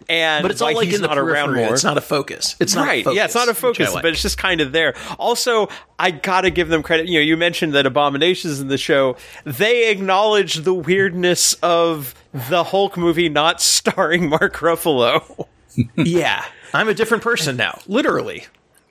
And 0.08 0.42
but 0.42 0.52
it's 0.52 0.62
all 0.62 0.74
like 0.74 0.86
he's 0.86 0.96
in 0.96 1.02
the 1.02 1.08
not 1.08 1.18
around 1.18 1.56
more. 1.56 1.74
it's 1.74 1.84
not 1.84 1.98
a 1.98 2.02
focus 2.02 2.56
it's 2.60 2.74
not 2.74 2.86
a 2.86 2.88
right. 2.88 3.04
focus, 3.04 3.18
yeah, 3.18 3.26
it's 3.26 3.36
not 3.36 3.50
a 3.50 3.54
focus, 3.54 3.94
like. 3.94 4.02
but 4.02 4.12
it's 4.12 4.22
just 4.22 4.38
kind 4.38 4.62
of 4.62 4.72
there. 4.72 4.96
Also, 5.18 5.70
I 5.98 6.12
gotta 6.12 6.50
give 6.50 6.70
them 6.70 6.82
credit. 6.84 7.08
You 7.08 7.20
know, 7.20 7.24
you 7.24 7.38
mentioned 7.38 7.74
that 7.74 7.86
Abominations 7.86 8.60
in 8.60 8.68
the 8.68 8.78
show. 8.78 9.16
They 9.46 9.92
acknowledge 9.92 10.56
the 10.56 10.74
weirdness 10.74 11.54
of 11.62 12.16
the 12.50 12.64
Hulk 12.64 12.98
movie 12.98 13.30
not 13.30 13.62
starring 13.62 14.30
Mark 14.30 14.56
Ruffalo. 14.56 15.48
Yeah, 15.96 16.44
I'm 16.74 16.90
a 16.90 16.94
different 16.94 17.24
person 17.24 17.56
now, 17.56 17.80
literally. 17.88 18.46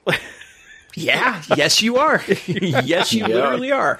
yeah, 0.95 1.41
yes, 1.55 1.81
you 1.81 1.97
are. 1.97 2.21
yes, 2.47 3.13
you 3.13 3.21
Yeah. 3.21 3.27
literally 3.27 3.71
are. 3.71 3.99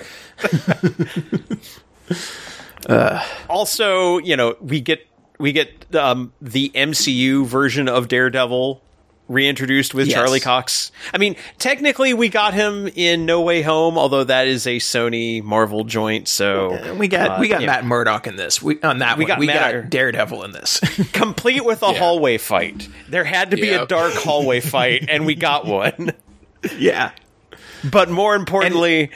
also, 3.50 4.18
you 4.20 4.36
know, 4.36 4.56
we 4.62 4.82
get 4.82 5.06
we 5.40 5.52
get 5.52 5.96
um, 5.96 6.34
the 6.42 6.72
MCU 6.76 7.46
version 7.46 7.88
of 7.88 8.08
Daredevil 8.08 8.82
reintroduced 9.30 9.94
with 9.94 10.08
Yes. 10.08 10.16
Charlie 10.16 10.40
Cox. 10.40 10.92
I 11.14 11.20
mean, 11.20 11.36
technically, 11.60 12.14
we 12.16 12.30
got 12.30 12.56
him 12.56 12.88
in 12.96 13.26
No 13.28 13.42
Way 13.42 13.62
Home, 13.62 13.96
although 13.98 14.24
that 14.24 14.48
is 14.48 14.66
a 14.66 14.78
Sony 14.78 15.44
Marvel 15.44 15.84
joint. 15.84 16.28
So 16.28 16.96
We 16.96 17.08
got 17.08 17.40
we 17.40 17.48
got 17.48 17.62
yeah. 17.62 17.68
Matt 17.68 17.86
Murdock 17.86 18.26
in 18.28 18.36
this. 18.38 18.62
We 18.62 18.82
on 18.82 19.00
that 19.00 19.18
We 19.18 19.26
one. 19.26 19.28
got 19.28 19.40
we 19.40 19.48
Matt- 19.48 19.74
got 19.84 19.90
Daredevil 19.92 20.44
in 20.46 20.52
this. 20.52 20.80
complete 21.14 21.64
with 21.64 21.84
a 21.84 21.94
hallway 21.94 22.38
fight. 22.38 22.88
There 23.08 23.24
had 23.24 23.52
to 23.52 23.58
be 23.58 23.70
a 23.70 23.86
dark 23.86 24.14
hallway 24.14 24.60
fight, 24.62 25.06
and 25.10 25.26
we 25.26 25.36
got 25.36 25.66
one. 25.66 26.12
yeah. 26.78 27.12
But 27.90 28.10
more 28.10 28.36
importantly, 28.36 29.12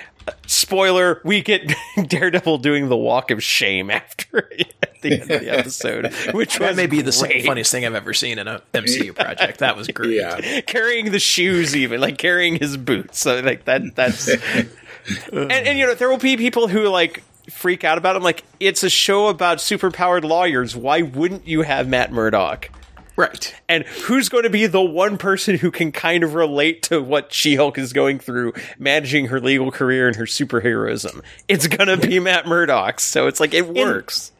spoiler: 0.47 1.21
we 1.23 1.41
get 1.41 1.73
Daredevil 2.07 2.59
doing 2.59 2.89
the 2.89 2.97
walk 2.97 3.31
of 3.31 3.43
shame 3.43 3.89
after 3.89 4.49
at 4.83 5.01
the 5.01 5.13
end 5.13 5.31
of 5.31 5.41
the 5.41 5.49
episode, 5.49 6.13
which 6.33 6.57
That 6.57 6.75
may 6.75 6.87
be 6.87 7.01
the 7.01 7.11
single 7.11 7.41
funniest 7.41 7.71
thing 7.71 7.85
I've 7.85 7.95
ever 7.95 8.13
seen 8.13 8.39
in 8.39 8.47
a 8.47 8.61
MCU 8.73 9.15
project. 9.15 9.59
That 9.59 9.75
was 9.75 9.87
great. 9.89 10.15
Yeah. 10.15 10.61
carrying 10.61 11.11
the 11.11 11.19
shoes, 11.19 11.75
even 11.75 11.99
like 11.99 12.17
carrying 12.17 12.55
his 12.57 12.77
boots. 12.77 13.19
So 13.19 13.39
like 13.41 13.65
that. 13.65 13.95
That's 13.95 14.29
and, 14.29 15.51
and 15.51 15.77
you 15.77 15.85
know 15.85 15.95
there 15.95 16.09
will 16.09 16.17
be 16.17 16.37
people 16.37 16.67
who 16.67 16.87
like 16.87 17.23
freak 17.49 17.83
out 17.83 17.97
about 17.97 18.15
it. 18.15 18.17
I'm 18.17 18.23
like, 18.23 18.43
it's 18.59 18.83
a 18.83 18.89
show 18.89 19.27
about 19.27 19.57
superpowered 19.57 20.23
lawyers. 20.23 20.75
Why 20.75 21.01
wouldn't 21.01 21.47
you 21.47 21.61
have 21.63 21.87
Matt 21.87 22.11
Murdock? 22.11 22.69
Right. 23.15 23.53
And 23.69 23.85
who's 23.85 24.27
going 24.27 24.43
to 24.43 24.49
be 24.49 24.65
the 24.65 24.81
one 24.81 25.17
person 25.17 25.57
who 25.57 25.69
can 25.69 25.91
kind 25.91 26.23
of 26.23 26.33
relate 26.33 26.81
to 26.83 27.01
what 27.01 27.31
She 27.31 27.55
Hulk 27.55 27.77
is 27.77 27.93
going 27.93 28.19
through, 28.19 28.53
managing 28.79 29.27
her 29.27 29.39
legal 29.39 29.71
career 29.71 30.07
and 30.07 30.15
her 30.15 30.25
superheroism? 30.25 31.21
It's 31.47 31.67
going 31.67 31.87
to 31.87 31.97
be 31.97 32.19
Matt 32.19 32.47
Murdock. 32.47 32.99
So 32.99 33.27
it's 33.27 33.39
like, 33.39 33.53
it 33.53 33.67
works. 33.67 34.31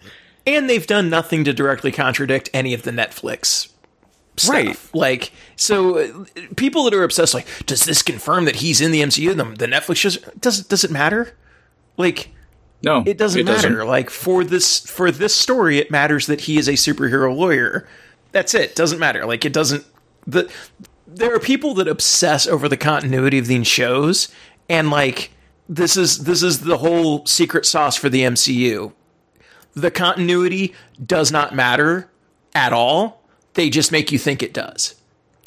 And 0.48 0.69
they've 0.69 0.85
done 0.88 1.10
nothing 1.10 1.43
to 1.43 1.53
directly 1.53 1.92
contradict 1.92 2.50
any 2.53 2.74
of 2.74 2.82
the 2.82 2.92
Netflix 2.92 3.72
stuff. 4.35 4.50
Right. 4.50 4.80
Like, 4.93 5.32
so 5.56 6.00
uh, 6.00 6.26
people 6.58 6.84
that 6.85 6.93
are 6.95 7.03
obsessed, 7.03 7.34
like, 7.34 7.48
does 7.66 7.85
this 7.85 8.02
confirm 8.02 8.45
that 8.45 8.56
he's 8.58 8.82
in 8.82 8.92
the 8.92 9.02
MCU? 9.02 9.38
The, 9.38 9.43
the 9.56 9.68
Netflix 9.72 9.98
shows 9.98 10.18
does 10.40 10.64
does 10.66 10.84
it 10.84 10.92
matter? 10.92 11.35
Like, 11.95 12.30
No, 12.82 13.03
it 13.06 13.18
doesn't 13.18 13.45
matter. 13.45 13.85
Like 13.85 14.10
for 14.10 14.43
this 14.43 14.80
for 14.80 15.11
this 15.11 15.35
story, 15.35 15.77
it 15.77 15.92
matters 15.92 16.26
that 16.26 16.42
he 16.42 16.58
is 16.58 16.68
a 16.68 16.74
superhero 16.74 17.34
lawyer. 17.35 17.88
That's 18.34 18.53
it. 18.53 18.76
Doesn't 18.76 19.00
matter. 19.00 19.26
Like 19.26 19.45
it 19.45 19.53
doesn't. 19.53 19.86
The 20.28 20.52
there 21.08 21.34
are 21.34 21.40
people 21.40 21.74
that 21.76 21.88
obsess 21.88 22.45
over 22.48 22.68
the 22.68 22.78
continuity 22.78 23.38
of 23.40 23.48
these 23.48 23.68
shows, 23.68 24.28
and 24.68 24.90
like 24.90 25.32
this 25.70 25.95
is 25.95 26.26
this 26.26 26.44
is 26.44 26.62
the 26.62 26.78
whole 26.80 27.26
secret 27.26 27.66
sauce 27.66 27.95
for 27.95 28.10
the 28.10 28.22
MCU. 28.24 28.92
The 29.76 29.92
continuity 29.92 30.74
does 31.03 31.32
not 31.32 31.56
matter 31.56 32.10
at 32.53 32.74
all. 32.74 33.24
They 33.53 33.70
just 33.70 33.92
make 33.92 34.12
you 34.12 34.18
think 34.20 34.44
it 34.44 34.53
does. 34.53 34.95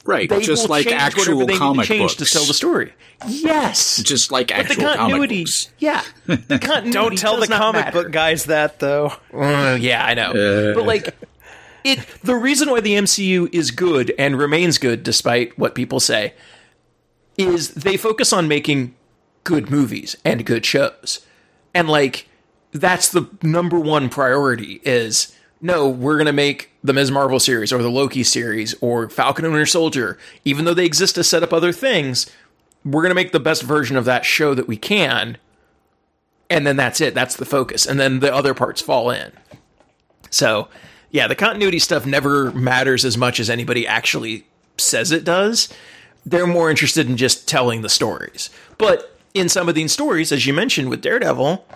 Right, 0.04 0.28
They 0.28 0.40
just 0.40 0.68
like 0.68 0.86
actual 0.86 1.38
whatever 1.38 1.46
they 1.46 1.52
need 1.52 1.52
to 1.54 1.58
comic 1.58 1.86
change 1.86 2.16
books. 2.16 2.30
to 2.30 2.38
tell 2.38 2.44
the 2.46 2.54
story. 2.54 2.92
Yes, 3.26 4.00
Just 4.04 4.30
like 4.30 4.48
but 4.48 4.68
the 4.68 4.72
actual 4.84 4.94
comic 4.94 5.30
books. 5.30 5.72
Yeah, 5.80 6.04
the 6.26 6.36
continuity. 6.62 6.90
Don't 6.92 7.18
tell 7.18 7.40
the 7.40 7.48
not 7.48 7.58
comic 7.58 7.84
matter. 7.86 8.02
book 8.04 8.12
guys 8.12 8.44
that, 8.44 8.78
though. 8.78 9.12
Uh, 9.34 9.76
yeah, 9.80 10.04
I 10.06 10.14
know. 10.14 10.74
but 10.76 10.86
like 10.86 11.16
it 11.86 12.06
the 12.22 12.34
reason 12.34 12.70
why 12.70 12.80
the 12.80 12.94
MCU 12.94 13.48
is 13.52 13.70
good 13.70 14.12
and 14.18 14.38
remains 14.38 14.78
good 14.78 15.02
despite 15.02 15.56
what 15.58 15.74
people 15.74 16.00
say 16.00 16.34
is 17.36 17.74
they 17.74 17.96
focus 17.96 18.32
on 18.32 18.48
making 18.48 18.94
good 19.44 19.70
movies 19.70 20.16
and 20.24 20.44
good 20.44 20.66
shows. 20.66 21.24
And 21.74 21.88
like 21.88 22.28
that's 22.72 23.08
the 23.08 23.28
number 23.42 23.78
one 23.78 24.08
priority 24.08 24.80
is 24.84 25.32
no, 25.60 25.88
we're 25.88 26.16
going 26.16 26.26
to 26.26 26.32
make 26.32 26.70
the 26.84 26.92
Ms. 26.92 27.10
Marvel 27.10 27.40
series 27.40 27.72
or 27.72 27.82
the 27.82 27.90
Loki 27.90 28.22
series 28.22 28.74
or 28.80 29.08
Falcon 29.08 29.44
and 29.44 29.54
Winter 29.54 29.66
Soldier 29.66 30.18
even 30.44 30.64
though 30.64 30.74
they 30.74 30.84
exist 30.84 31.14
to 31.14 31.24
set 31.24 31.42
up 31.42 31.52
other 31.52 31.72
things, 31.72 32.30
we're 32.84 33.02
going 33.02 33.10
to 33.10 33.14
make 33.14 33.32
the 33.32 33.40
best 33.40 33.62
version 33.62 33.96
of 33.96 34.04
that 34.04 34.24
show 34.24 34.54
that 34.54 34.68
we 34.68 34.76
can. 34.76 35.38
And 36.50 36.66
then 36.66 36.76
that's 36.76 37.00
it. 37.00 37.14
That's 37.14 37.36
the 37.36 37.44
focus. 37.44 37.86
And 37.86 37.98
then 37.98 38.20
the 38.20 38.32
other 38.32 38.54
parts 38.54 38.80
fall 38.80 39.10
in. 39.10 39.32
So, 40.30 40.68
yeah, 41.16 41.26
the 41.26 41.34
continuity 41.34 41.78
stuff 41.78 42.04
never 42.04 42.52
matters 42.52 43.02
as 43.02 43.16
much 43.16 43.40
as 43.40 43.48
anybody 43.48 43.86
actually 43.86 44.46
says 44.76 45.12
it 45.12 45.24
does. 45.24 45.70
They're 46.26 46.46
more 46.46 46.68
interested 46.68 47.08
in 47.08 47.16
just 47.16 47.48
telling 47.48 47.80
the 47.80 47.88
stories. 47.88 48.50
But 48.76 49.18
in 49.32 49.48
some 49.48 49.66
of 49.66 49.74
these 49.74 49.92
stories, 49.92 50.30
as 50.30 50.46
you 50.46 50.52
mentioned 50.52 50.90
with 50.90 51.00
Daredevil, 51.00 51.66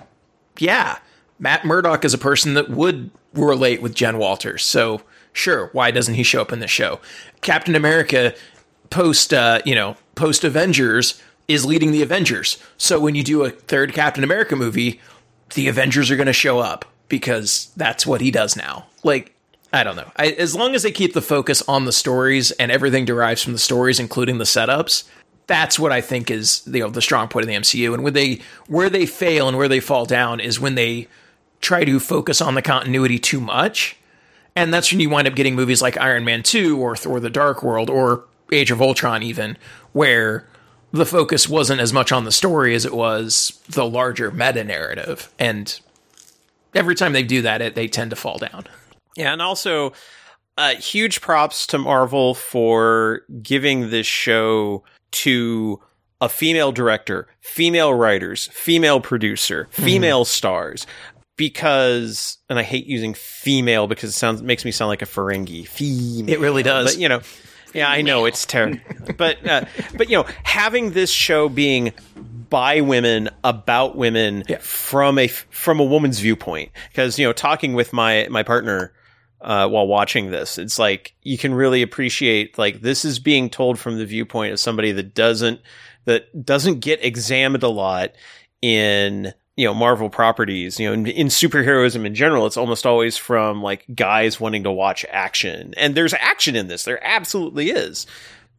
yeah, 0.59 0.99
Matt 1.39 1.65
Murdock 1.65 2.05
is 2.05 2.13
a 2.13 2.19
person 2.19 2.53
that 2.53 2.69
would 2.69 3.11
relate 3.33 3.81
with 3.81 3.95
Jen 3.95 4.19
Walters. 4.19 4.63
So, 4.63 5.01
sure, 5.33 5.71
why 5.73 5.91
doesn't 5.91 6.17
he 6.17 6.23
show 6.23 6.43
up 6.43 6.53
in 6.53 6.61
the 6.61 6.69
show? 6.69 7.01
Captain 7.41 7.75
America 7.75 8.35
post 8.91 9.33
uh, 9.33 9.63
you 9.65 9.75
know, 9.75 9.97
post 10.17 10.45
Avengers 10.45 11.19
is 11.49 11.65
leading 11.65 11.93
the 11.93 12.03
Avengers. 12.03 12.59
So 12.77 13.01
when 13.01 13.15
you 13.15 13.25
do 13.25 13.45
a 13.45 13.51
third 13.51 13.95
Captain 13.95 14.23
America 14.23 14.55
movie, 14.55 15.01
the 15.55 15.67
Avengers 15.67 16.11
are 16.11 16.17
going 16.17 16.27
to 16.27 16.35
show 16.35 16.59
up 16.59 16.85
because 17.11 17.71
that's 17.77 18.07
what 18.07 18.23
he 18.23 18.31
does 18.31 18.57
now. 18.57 18.87
Like 19.05 19.35
I 19.73 19.85
don't 19.85 19.97
know. 19.97 20.11
I, 20.17 20.29
as 20.29 20.57
long 20.57 20.75
as 20.75 20.83
they 20.83 20.91
keep 20.91 21.13
the 21.13 21.23
focus 21.23 21.63
on 21.69 21.85
the 21.85 21.93
stories 21.93 22.51
and 22.53 22.73
everything 22.73 23.05
derives 23.05 23.43
from 23.43 23.53
the 23.53 23.59
stories, 23.59 24.01
including 24.01 24.39
the 24.39 24.45
setups, 24.45 25.05
that's 25.47 25.79
what 25.79 25.93
I 25.93 26.01
think 26.01 26.31
is 26.31 26.63
you 26.67 26.81
know 26.81 26.89
the 26.89 27.03
strong 27.03 27.29
point 27.29 27.45
of 27.45 27.49
the 27.49 27.55
MCU. 27.55 27.93
And 27.93 28.03
where 28.03 28.13
they 28.13 28.41
where 28.67 28.89
they 28.89 29.05
fail 29.05 29.47
and 29.49 29.59
where 29.59 29.69
they 29.69 29.81
fall 29.81 30.07
down 30.07 30.41
is 30.41 30.59
when 30.59 30.77
they 30.77 31.09
try 31.61 31.85
to 31.85 32.01
focus 32.01 32.41
on 32.41 32.55
the 32.55 32.63
continuity 32.63 33.19
too 33.19 33.41
much, 33.41 33.97
and 34.57 34.73
that's 34.73 34.91
when 34.91 35.01
you 35.01 35.11
wind 35.11 35.29
up 35.29 35.35
getting 35.35 35.55
movies 35.55 35.83
like 35.83 35.99
Iron 35.99 36.25
Man 36.25 36.43
two 36.43 36.81
or 36.81 36.97
Thor: 36.97 37.21
The 37.21 37.31
Dark 37.31 37.63
World 37.63 37.91
or 37.91 38.25
Age 38.51 38.71
of 38.71 38.81
Ultron, 38.81 39.23
even 39.23 39.57
where 39.93 40.49
the 40.93 41.07
focus 41.07 41.49
wasn't 41.49 41.81
as 41.81 41.93
much 41.93 42.11
on 42.11 42.25
the 42.25 42.33
story 42.33 42.75
as 42.75 42.85
it 42.85 42.95
was 42.95 43.61
the 43.69 43.87
larger 43.87 44.31
meta 44.33 44.65
narrative. 44.65 45.33
And 45.39 45.79
every 46.75 46.95
time 46.95 47.13
they 47.13 47.23
do 47.23 47.43
that, 47.43 47.63
it, 47.63 47.75
they 47.75 47.89
tend 47.89 48.11
to 48.11 48.17
fall 48.17 48.39
down. 48.39 48.65
Yeah, 49.17 49.33
and 49.33 49.43
also 49.43 49.93
uh, 50.57 50.75
huge 50.75 51.21
props 51.21 51.67
to 51.69 51.79
Marvel 51.79 52.35
for 52.35 53.23
giving 53.43 53.91
this 53.91 54.07
show 54.07 54.85
to 55.13 55.81
a 56.21 56.29
female 56.29 56.73
director, 56.73 57.27
female 57.41 57.95
writers, 57.95 58.49
female 58.53 59.01
producer, 59.01 59.69
female 59.71 60.25
stars. 60.25 60.87
Because, 61.37 62.37
and 62.51 62.59
I 62.59 62.63
hate 62.63 62.87
using 62.87 63.15
female 63.15 63.87
because 63.87 64.11
it 64.11 64.13
sounds 64.13 64.43
makes 64.43 64.67
me 64.67 64.71
sound 64.71 64.91
like 64.91 65.01
a 65.01 65.07
Ferengi. 65.07 65.67
Female, 65.67 66.29
It 66.29 66.39
really 66.39 66.63
does. 66.63 66.95
But 66.95 67.01
you 67.01 67.09
know, 67.09 67.23
yeah, 67.75 67.89
I 67.89 68.03
know 68.03 68.25
it's 68.25 68.45
terrible. 68.47 68.81
but 69.17 69.47
uh, 69.47 69.65
but 69.97 70.09
you 70.11 70.17
know, 70.17 70.27
having 70.43 70.93
this 70.93 71.11
show 71.11 71.49
being 71.49 71.93
by 72.49 72.81
women 72.81 73.29
about 73.45 73.97
women 73.97 74.43
Yeah. 74.49 74.59
from 74.59 75.19
a 75.19 75.29
from 75.29 75.81
a 75.81 75.85
woman's 75.85 76.19
viewpoint, 76.21 76.71
because 76.89 77.19
you 77.19 77.27
know, 77.27 77.33
talking 77.33 77.75
with 77.75 77.93
my 77.93 78.27
my 78.31 78.43
partner 78.43 78.93
uh, 79.41 79.69
while 79.69 79.87
watching 79.87 80.31
this, 80.31 80.59
it's 80.59 80.79
like 80.79 81.15
you 81.23 81.39
can 81.39 81.55
really 81.55 81.83
appreciate 81.83 82.59
like 82.59 82.81
this 82.83 83.05
is 83.05 83.19
being 83.19 83.49
told 83.51 83.79
from 83.79 83.99
the 83.99 84.05
viewpoint 84.07 84.53
of 84.53 84.61
somebody 84.61 84.93
that 84.93 85.15
doesn't 85.15 85.61
that 86.07 86.45
doesn't 86.45 86.81
get 86.81 87.05
examined 87.05 87.63
a 87.63 87.69
lot 87.69 88.11
in 88.63 89.33
you 89.61 89.67
know 89.67 89.75
Marvel 89.75 90.09
properties. 90.09 90.81
You 90.81 90.87
know, 90.87 90.95
in, 90.95 91.07
in 91.07 91.27
superheroism 91.27 92.07
in 92.07 92.15
general, 92.15 92.47
it's 92.47 92.57
almost 92.57 92.87
always 92.87 93.19
from 93.19 93.63
like 93.63 93.85
guys 93.95 94.41
wanting 94.41 94.65
to 94.65 94.73
watch 94.73 95.05
action, 95.11 95.75
and 95.77 95.95
there's 95.95 96.15
action 96.15 96.57
in 96.57 96.69
this. 96.69 96.85
There 96.85 96.99
absolutely 97.07 97.69
is, 97.69 98.07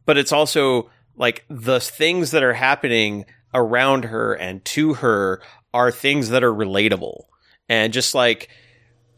but 0.06 0.16
it's 0.16 0.30
also 0.30 0.90
like 1.16 1.44
the 1.50 1.80
things 1.80 2.30
that 2.30 2.44
are 2.44 2.54
happening 2.54 3.24
around 3.52 4.04
her 4.04 4.32
and 4.34 4.64
to 4.64 4.94
her 4.94 5.42
are 5.74 5.90
things 5.90 6.28
that 6.28 6.44
are 6.44 6.52
relatable, 6.52 7.24
and 7.68 7.92
just 7.92 8.14
like 8.14 8.48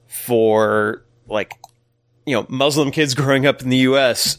for 0.08 1.04
like 1.26 1.52
you 2.24 2.34
know 2.34 2.46
Muslim 2.48 2.92
kids 2.92 3.14
growing 3.14 3.44
up 3.44 3.60
in 3.60 3.68
the 3.68 3.76
U.S. 3.78 4.38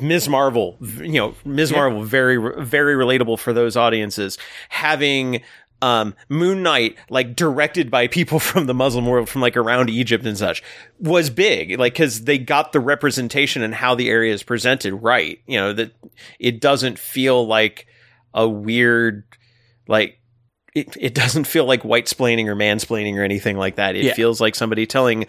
Ms. 0.00 0.26
Marvel, 0.28 0.76
you 0.80 1.12
know, 1.12 1.34
Ms. 1.46 1.72
Marvel, 1.72 2.02
very, 2.02 2.36
very 2.62 2.94
relatable 2.94 3.38
for 3.38 3.54
those 3.54 3.74
audiences. 3.74 4.36
Having 4.68 5.40
um, 5.80 6.14
Moon 6.28 6.62
Knight, 6.62 6.96
like 7.08 7.36
directed 7.36 7.90
by 7.90 8.06
people 8.08 8.38
from 8.40 8.66
the 8.66 8.74
Muslim 8.74 9.06
world, 9.06 9.28
from 9.28 9.40
like 9.42 9.56
around 9.56 9.90
Egypt 9.90 10.24
and 10.26 10.36
such, 10.36 10.62
was 10.98 11.30
big. 11.30 11.78
Like, 11.78 11.94
cause 11.94 12.24
they 12.24 12.38
got 12.38 12.72
the 12.72 12.80
representation 12.80 13.62
and 13.62 13.74
how 13.74 13.94
the 13.94 14.08
area 14.08 14.32
is 14.32 14.42
presented 14.42 14.94
right. 14.94 15.40
You 15.46 15.58
know, 15.58 15.72
that 15.72 15.92
it 16.38 16.60
doesn't 16.60 16.98
feel 16.98 17.46
like 17.46 17.86
a 18.34 18.48
weird, 18.48 19.24
like, 19.86 20.18
it, 20.74 20.96
it 21.00 21.14
doesn't 21.14 21.44
feel 21.46 21.64
like 21.64 21.84
white 21.84 22.06
splaining 22.06 22.46
or 22.46 22.54
mansplaining 22.54 23.16
or 23.16 23.22
anything 23.24 23.56
like 23.56 23.76
that. 23.76 23.96
It 23.96 24.04
Yeah. 24.04 24.14
feels 24.14 24.40
like 24.40 24.54
somebody 24.54 24.86
telling 24.86 25.26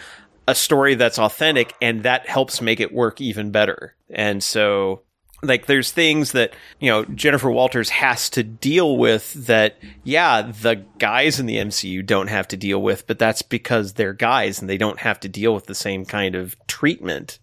a 0.47 0.53
story 0.55 0.95
that's 0.95 1.17
authentic 1.19 1.73
and 1.81 2.03
that 2.03 2.27
helps 2.27 2.59
make 2.61 2.79
it 2.79 2.91
work 2.93 3.21
even 3.21 3.51
better. 3.51 3.95
And 4.09 4.43
so 4.43 5.03
like 5.41 5.65
there's 5.65 5.91
things 5.91 6.33
that, 6.33 6.53
you 6.79 6.89
know, 6.89 7.05
Jennifer 7.05 7.49
Walters 7.49 7.89
has 7.89 8.29
to 8.31 8.43
deal 8.43 8.97
with 8.97 9.33
that 9.45 9.77
yeah, 10.03 10.41
the 10.41 10.83
guys 10.97 11.39
in 11.39 11.45
the 11.45 11.57
MCU 11.57 12.05
don't 12.05 12.27
have 12.27 12.47
to 12.49 12.57
deal 12.57 12.81
with, 12.81 13.07
but 13.07 13.19
that's 13.19 13.41
because 13.41 13.93
they're 13.93 14.13
guys 14.13 14.59
and 14.59 14.69
they 14.69 14.77
don't 14.77 14.99
have 14.99 15.19
to 15.21 15.29
deal 15.29 15.53
with 15.53 15.65
the 15.65 15.75
same 15.75 16.05
kind 16.05 16.35
of 16.35 16.55
treatment. 16.67 17.39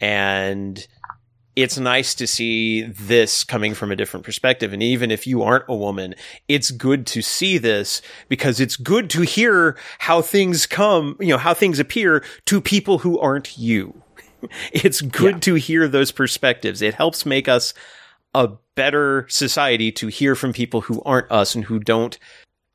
And 0.00 0.86
it's 1.56 1.78
nice 1.78 2.14
to 2.16 2.26
see 2.26 2.82
this 2.82 3.44
coming 3.44 3.74
from 3.74 3.92
a 3.92 3.96
different 3.96 4.26
perspective. 4.26 4.72
And 4.72 4.82
even 4.82 5.10
if 5.10 5.26
you 5.26 5.42
aren't 5.42 5.64
a 5.68 5.74
woman, 5.74 6.14
it's 6.48 6.70
good 6.70 7.06
to 7.08 7.22
see 7.22 7.58
this 7.58 8.02
because 8.28 8.60
it's 8.60 8.76
good 8.76 9.08
to 9.10 9.22
hear 9.22 9.76
how 10.00 10.20
things 10.20 10.66
come, 10.66 11.16
you 11.20 11.28
know, 11.28 11.38
how 11.38 11.54
things 11.54 11.78
appear 11.78 12.24
to 12.46 12.60
people 12.60 12.98
who 12.98 13.18
aren't 13.18 13.56
you. 13.56 14.03
It's 14.72 15.00
good 15.00 15.42
to 15.42 15.54
hear 15.54 15.88
those 15.88 16.10
perspectives. 16.10 16.82
It 16.82 16.94
helps 16.94 17.26
make 17.26 17.48
us 17.48 17.74
a 18.34 18.50
better 18.74 19.26
society 19.28 19.92
to 19.92 20.08
hear 20.08 20.34
from 20.34 20.52
people 20.52 20.80
who 20.80 21.00
aren't 21.02 21.30
us 21.30 21.54
and 21.54 21.64
who 21.64 21.78
don't 21.78 22.18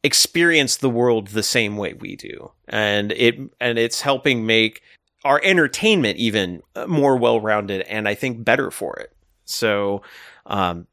experience 0.03 0.77
the 0.77 0.89
world 0.89 1.27
the 1.27 1.43
same 1.43 1.75
way 1.75 1.93
we 1.93 2.15
do. 2.15 2.51
And 2.67 3.11
it, 3.11 3.37
and 3.59 3.77
it's 3.77 4.01
helping 4.01 4.45
make 4.45 4.81
our 5.25 5.41
entertainment 5.43 6.17
even 6.17 6.61
more 6.87 7.17
well-rounded 7.17 7.81
and 7.81 8.07
I 8.07 8.15
think 8.15 8.43
better 8.43 8.71
for 8.71 8.95
it. 8.95 9.13
So, 9.45 10.03
um, 10.45 10.87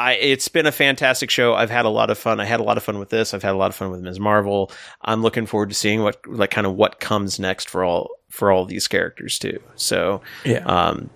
I, 0.00 0.14
it's 0.14 0.46
been 0.48 0.66
a 0.66 0.72
fantastic 0.72 1.28
show. 1.28 1.54
I've 1.54 1.70
had 1.70 1.84
a 1.84 1.88
lot 1.88 2.10
of 2.10 2.18
fun. 2.18 2.38
I 2.38 2.44
had 2.44 2.60
a 2.60 2.62
lot 2.62 2.76
of 2.76 2.84
fun 2.84 3.00
with 3.00 3.10
this. 3.10 3.34
I've 3.34 3.42
had 3.42 3.54
a 3.54 3.56
lot 3.56 3.70
of 3.70 3.74
fun 3.74 3.90
with 3.90 4.00
Ms. 4.00 4.20
Marvel. 4.20 4.70
I'm 5.02 5.22
looking 5.22 5.44
forward 5.44 5.70
to 5.70 5.74
seeing 5.74 6.02
what, 6.02 6.24
like, 6.26 6.50
kind 6.50 6.68
of 6.68 6.74
what 6.74 7.00
comes 7.00 7.40
next 7.40 7.68
for 7.68 7.82
all, 7.82 8.10
for 8.30 8.50
all 8.52 8.64
these 8.64 8.88
characters 8.88 9.38
too. 9.38 9.60
So, 9.76 10.20
Yeah. 10.44 10.64
um, 10.66 11.10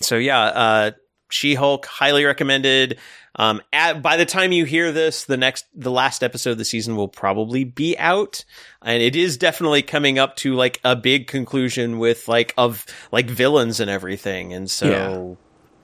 so 0.00 0.16
yeah, 0.16 0.40
uh, 0.40 0.90
She 1.30 1.54
Hulk, 1.54 1.86
highly 1.86 2.24
recommended. 2.24 2.98
Um, 3.36 3.62
at, 3.72 4.02
by 4.02 4.18
the 4.18 4.26
time 4.26 4.52
you 4.52 4.66
hear 4.66 4.92
this, 4.92 5.24
the 5.24 5.38
next, 5.38 5.64
the 5.74 5.90
last 5.90 6.22
episode 6.22 6.50
of 6.50 6.58
the 6.58 6.66
season 6.66 6.96
will 6.96 7.08
probably 7.08 7.64
be 7.64 7.96
out, 7.98 8.44
and 8.82 9.02
it 9.02 9.16
is 9.16 9.38
definitely 9.38 9.80
coming 9.80 10.18
up 10.18 10.36
to 10.36 10.54
like 10.54 10.78
a 10.84 10.94
big 10.94 11.28
conclusion 11.28 11.98
with 11.98 12.28
like 12.28 12.52
of 12.58 12.84
like 13.10 13.30
villains 13.30 13.80
and 13.80 13.90
everything, 13.90 14.52
and 14.52 14.70
so. 14.70 15.38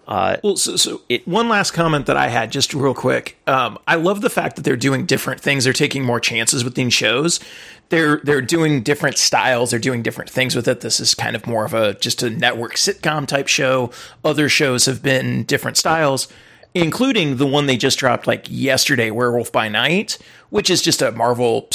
Uh, 0.07 0.39
Well, 0.42 0.57
so, 0.57 0.76
so 0.76 1.02
one 1.26 1.50
last 1.50 1.73
comment 1.73 2.07
that 2.07 2.17
I 2.17 2.28
had, 2.28 2.50
just 2.50 2.73
real 2.73 2.94
quick. 2.94 3.36
Um, 3.47 3.78
I 3.86 3.97
love 3.97 4.23
the 4.23 4.31
fact 4.31 4.57
that 4.57 4.62
they're 4.62 4.75
doing 4.76 5.05
different 5.05 5.41
things. 5.41 5.65
They're 5.65 5.75
taking 5.75 6.02
more 6.02 6.18
chances 6.18 6.65
with 6.65 6.75
these 6.76 6.94
shows. 6.94 7.41
They're 7.91 8.20
they're 8.23 8.42
doing 8.42 8.83
different 8.83 9.17
styles. 9.17 9.70
They're 9.70 9.78
doing 9.78 10.02
different 10.02 10.31
things 10.31 10.55
with 10.55 10.68
it. 10.68 10.81
This 10.81 11.00
is 11.00 11.15
kind 11.15 11.34
of 11.34 11.47
more 11.47 11.65
of 11.65 11.75
a 11.75 11.94
just 11.94 12.23
a 12.23 12.31
network 12.31 12.75
sitcom 12.75 13.26
type 13.26 13.49
show. 13.49 13.91
Other 14.25 14.49
shows 14.49 14.86
have 14.86 15.02
been 15.02 15.44
different 15.44 15.76
styles, 15.76 16.28
including 16.75 17.36
the 17.36 17.47
one 17.47 17.67
they 17.67 17.76
just 17.76 17.99
dropped 17.99 18.26
like 18.26 18.47
yesterday, 18.50 19.10
Werewolf 19.10 19.50
by 19.50 19.68
Night, 19.68 20.18
which 20.50 20.68
is 20.68 20.83
just 20.83 21.00
a 21.00 21.12
Marvel 21.12 21.68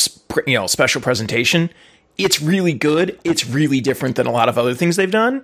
you 0.46 0.54
know 0.54 0.68
special 0.68 1.02
presentation. 1.02 1.70
It's 2.18 2.40
really 2.40 2.74
good. 2.74 3.20
It's 3.24 3.48
really 3.48 3.82
different 3.82 4.18
than 4.18 4.28
a 4.28 4.32
lot 4.32 4.48
of 4.48 4.58
other 4.58 4.76
things 4.76 4.98
they've 4.98 5.10
done 5.10 5.44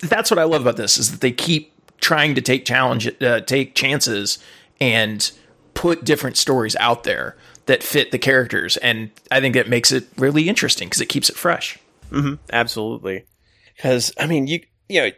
that's 0.00 0.30
what 0.30 0.38
I 0.38 0.44
love 0.44 0.62
about 0.62 0.76
this 0.76 0.98
is 0.98 1.10
that 1.10 1.20
they 1.20 1.32
keep 1.32 1.72
trying 2.00 2.34
to 2.34 2.40
take 2.40 2.64
challenge, 2.64 3.10
uh, 3.22 3.40
take 3.40 3.74
chances, 3.74 4.38
and 4.80 5.30
put 5.74 6.04
different 6.04 6.36
stories 6.36 6.76
out 6.76 7.04
there 7.04 7.36
that 7.68 7.82
fit 7.82 8.10
the 8.10 8.18
characters, 8.18 8.76
and 8.78 9.10
I 9.30 9.40
think 9.40 9.54
that 9.54 9.68
makes 9.68 9.92
it 9.92 10.08
really 10.16 10.48
interesting 10.48 10.88
because 10.88 11.00
it 11.00 11.08
keeps 11.08 11.30
it 11.30 11.36
fresh. 11.36 11.78
Absolutely. 12.52 13.24
Because 13.76 14.12
I 14.18 14.26
mean, 14.26 14.46
you 14.46 14.60
you 14.88 15.02
know, 15.02 15.10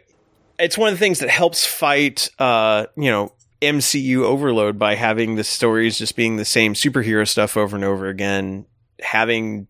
it's 0.59 0.77
one 0.77 0.89
of 0.89 0.95
the 0.95 0.99
things 0.99 1.19
that 1.19 1.29
helps 1.29 1.65
fight 1.65 2.29
uh, 2.39 2.85
you 2.95 3.09
know, 3.09 3.33
MCU 3.61 4.23
overload 4.23 4.77
by 4.77 4.95
having 4.95 5.35
the 5.35 5.43
stories 5.43 5.97
just 5.97 6.15
being 6.15 6.35
the 6.35 6.45
same 6.45 6.73
superhero 6.73 7.27
stuff 7.27 7.55
over 7.55 7.75
and 7.75 7.85
over 7.85 8.07
again, 8.07 8.65
having 9.01 9.67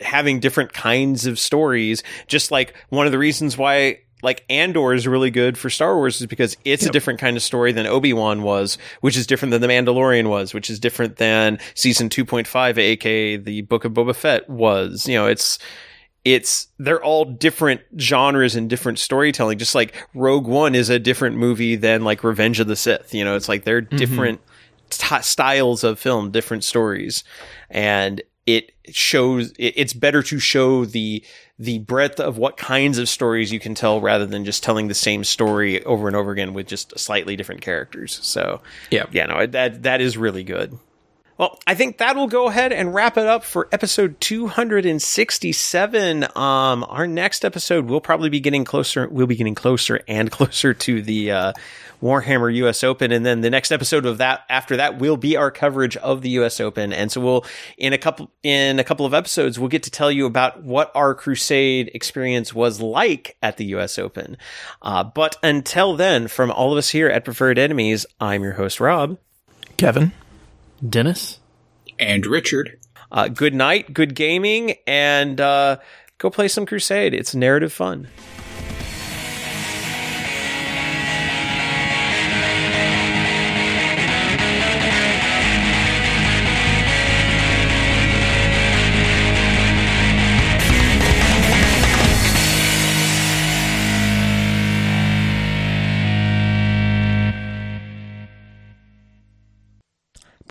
having 0.00 0.40
different 0.40 0.72
kinds 0.72 1.26
of 1.26 1.38
stories, 1.38 2.02
just 2.28 2.50
like 2.50 2.74
one 2.88 3.06
of 3.06 3.12
the 3.12 3.18
reasons 3.18 3.58
why 3.58 3.98
like 4.22 4.44
Andor 4.48 4.94
is 4.94 5.06
really 5.06 5.30
good 5.30 5.58
for 5.58 5.68
Star 5.68 5.96
Wars 5.96 6.20
is 6.20 6.26
because 6.26 6.56
it's 6.64 6.86
a 6.86 6.90
different 6.90 7.18
kind 7.18 7.36
of 7.36 7.42
story 7.42 7.72
than 7.72 7.86
Obi-Wan 7.86 8.42
was, 8.42 8.78
which 9.00 9.16
is 9.16 9.26
different 9.26 9.50
than 9.50 9.60
The 9.60 9.66
Mandalorian 9.66 10.28
was, 10.28 10.54
which 10.54 10.70
is 10.70 10.78
different 10.78 11.16
than 11.16 11.58
season 11.74 12.08
2.5 12.08 12.78
aka 12.78 13.36
the 13.36 13.62
Book 13.62 13.84
of 13.84 13.92
Boba 13.92 14.14
Fett 14.14 14.48
was. 14.48 15.08
You 15.08 15.16
know, 15.16 15.26
it's 15.26 15.58
it's 16.24 16.68
they're 16.78 17.02
all 17.02 17.24
different 17.24 17.80
genres 17.98 18.54
and 18.54 18.70
different 18.70 18.98
storytelling. 18.98 19.58
Just 19.58 19.74
like 19.74 19.94
Rogue 20.14 20.46
One 20.46 20.74
is 20.74 20.88
a 20.88 20.98
different 20.98 21.36
movie 21.36 21.76
than 21.76 22.04
like 22.04 22.22
Revenge 22.22 22.60
of 22.60 22.68
the 22.68 22.76
Sith. 22.76 23.12
You 23.12 23.24
know, 23.24 23.34
it's 23.34 23.48
like 23.48 23.64
they're 23.64 23.82
mm-hmm. 23.82 23.96
different 23.96 24.40
t- 24.90 25.22
styles 25.22 25.82
of 25.82 25.98
film, 25.98 26.30
different 26.30 26.64
stories, 26.64 27.24
and 27.70 28.22
it 28.46 28.72
shows. 28.90 29.52
It, 29.58 29.74
it's 29.76 29.92
better 29.92 30.22
to 30.22 30.38
show 30.38 30.84
the 30.84 31.24
the 31.62 31.78
breadth 31.78 32.18
of 32.18 32.38
what 32.38 32.56
kinds 32.56 32.98
of 32.98 33.08
stories 33.08 33.52
you 33.52 33.60
can 33.60 33.74
tell 33.74 34.00
rather 34.00 34.26
than 34.26 34.44
just 34.44 34.62
telling 34.62 34.88
the 34.88 34.94
same 34.94 35.22
story 35.22 35.84
over 35.84 36.08
and 36.08 36.16
over 36.16 36.32
again 36.32 36.54
with 36.54 36.66
just 36.66 36.98
slightly 36.98 37.36
different 37.36 37.60
characters. 37.60 38.18
So 38.22 38.62
Yeah. 38.90 39.04
yeah, 39.12 39.26
no, 39.26 39.46
that 39.46 39.82
that 39.84 40.00
is 40.00 40.16
really 40.16 40.44
good. 40.44 40.76
Well, 41.38 41.58
I 41.66 41.74
think 41.74 41.98
that 41.98 42.14
will 42.14 42.28
go 42.28 42.48
ahead 42.48 42.72
and 42.72 42.94
wrap 42.94 43.16
it 43.16 43.26
up 43.26 43.42
for 43.44 43.68
episode 43.72 44.20
267. 44.20 46.24
Um, 46.36 46.84
our 46.88 47.06
next 47.06 47.44
episode 47.44 47.86
will 47.86 48.00
probably 48.00 48.28
be 48.28 48.40
getting 48.40 48.64
closer. 48.64 49.08
We'll 49.08 49.26
be 49.26 49.36
getting 49.36 49.54
closer 49.54 50.00
and 50.06 50.30
closer 50.38 50.74
to 50.74 51.02
the 51.02 51.32
uh, 51.32 51.52
Warhammer 52.02 52.52
US 52.56 52.82
Open, 52.82 53.12
and 53.12 53.24
then 53.24 53.40
the 53.40 53.50
next 53.50 53.70
episode 53.70 54.04
of 54.04 54.18
that 54.18 54.44
after 54.48 54.76
that 54.76 54.98
will 54.98 55.16
be 55.16 55.36
our 55.36 55.50
coverage 55.50 55.96
of 55.98 56.20
the 56.22 56.30
US 56.30 56.60
Open. 56.60 56.92
And 56.92 57.10
so 57.12 57.20
we'll 57.20 57.46
in 57.78 57.92
a 57.92 57.98
couple 57.98 58.30
in 58.42 58.78
a 58.78 58.84
couple 58.84 59.06
of 59.06 59.14
episodes 59.14 59.58
we'll 59.58 59.68
get 59.68 59.84
to 59.84 59.90
tell 59.90 60.10
you 60.10 60.26
about 60.26 60.62
what 60.62 60.90
our 60.94 61.14
Crusade 61.14 61.90
experience 61.94 62.52
was 62.52 62.80
like 62.80 63.36
at 63.42 63.56
the 63.56 63.66
US 63.76 63.98
Open. 63.98 64.36
Uh, 64.82 65.04
but 65.04 65.36
until 65.42 65.96
then, 65.96 66.28
from 66.28 66.50
all 66.50 66.72
of 66.72 66.78
us 66.78 66.90
here 66.90 67.08
at 67.08 67.24
Preferred 67.24 67.58
Enemies, 67.58 68.04
I'm 68.20 68.42
your 68.42 68.54
host 68.54 68.80
Rob. 68.80 69.18
Kevin. 69.76 70.12
Dennis? 70.86 71.38
And 71.98 72.26
Richard. 72.26 72.78
Uh, 73.10 73.28
good 73.28 73.54
night, 73.54 73.92
good 73.92 74.14
gaming, 74.14 74.74
and 74.86 75.40
uh, 75.40 75.76
go 76.18 76.30
play 76.30 76.48
some 76.48 76.66
Crusade. 76.66 77.14
It's 77.14 77.34
narrative 77.34 77.72
fun. 77.72 78.08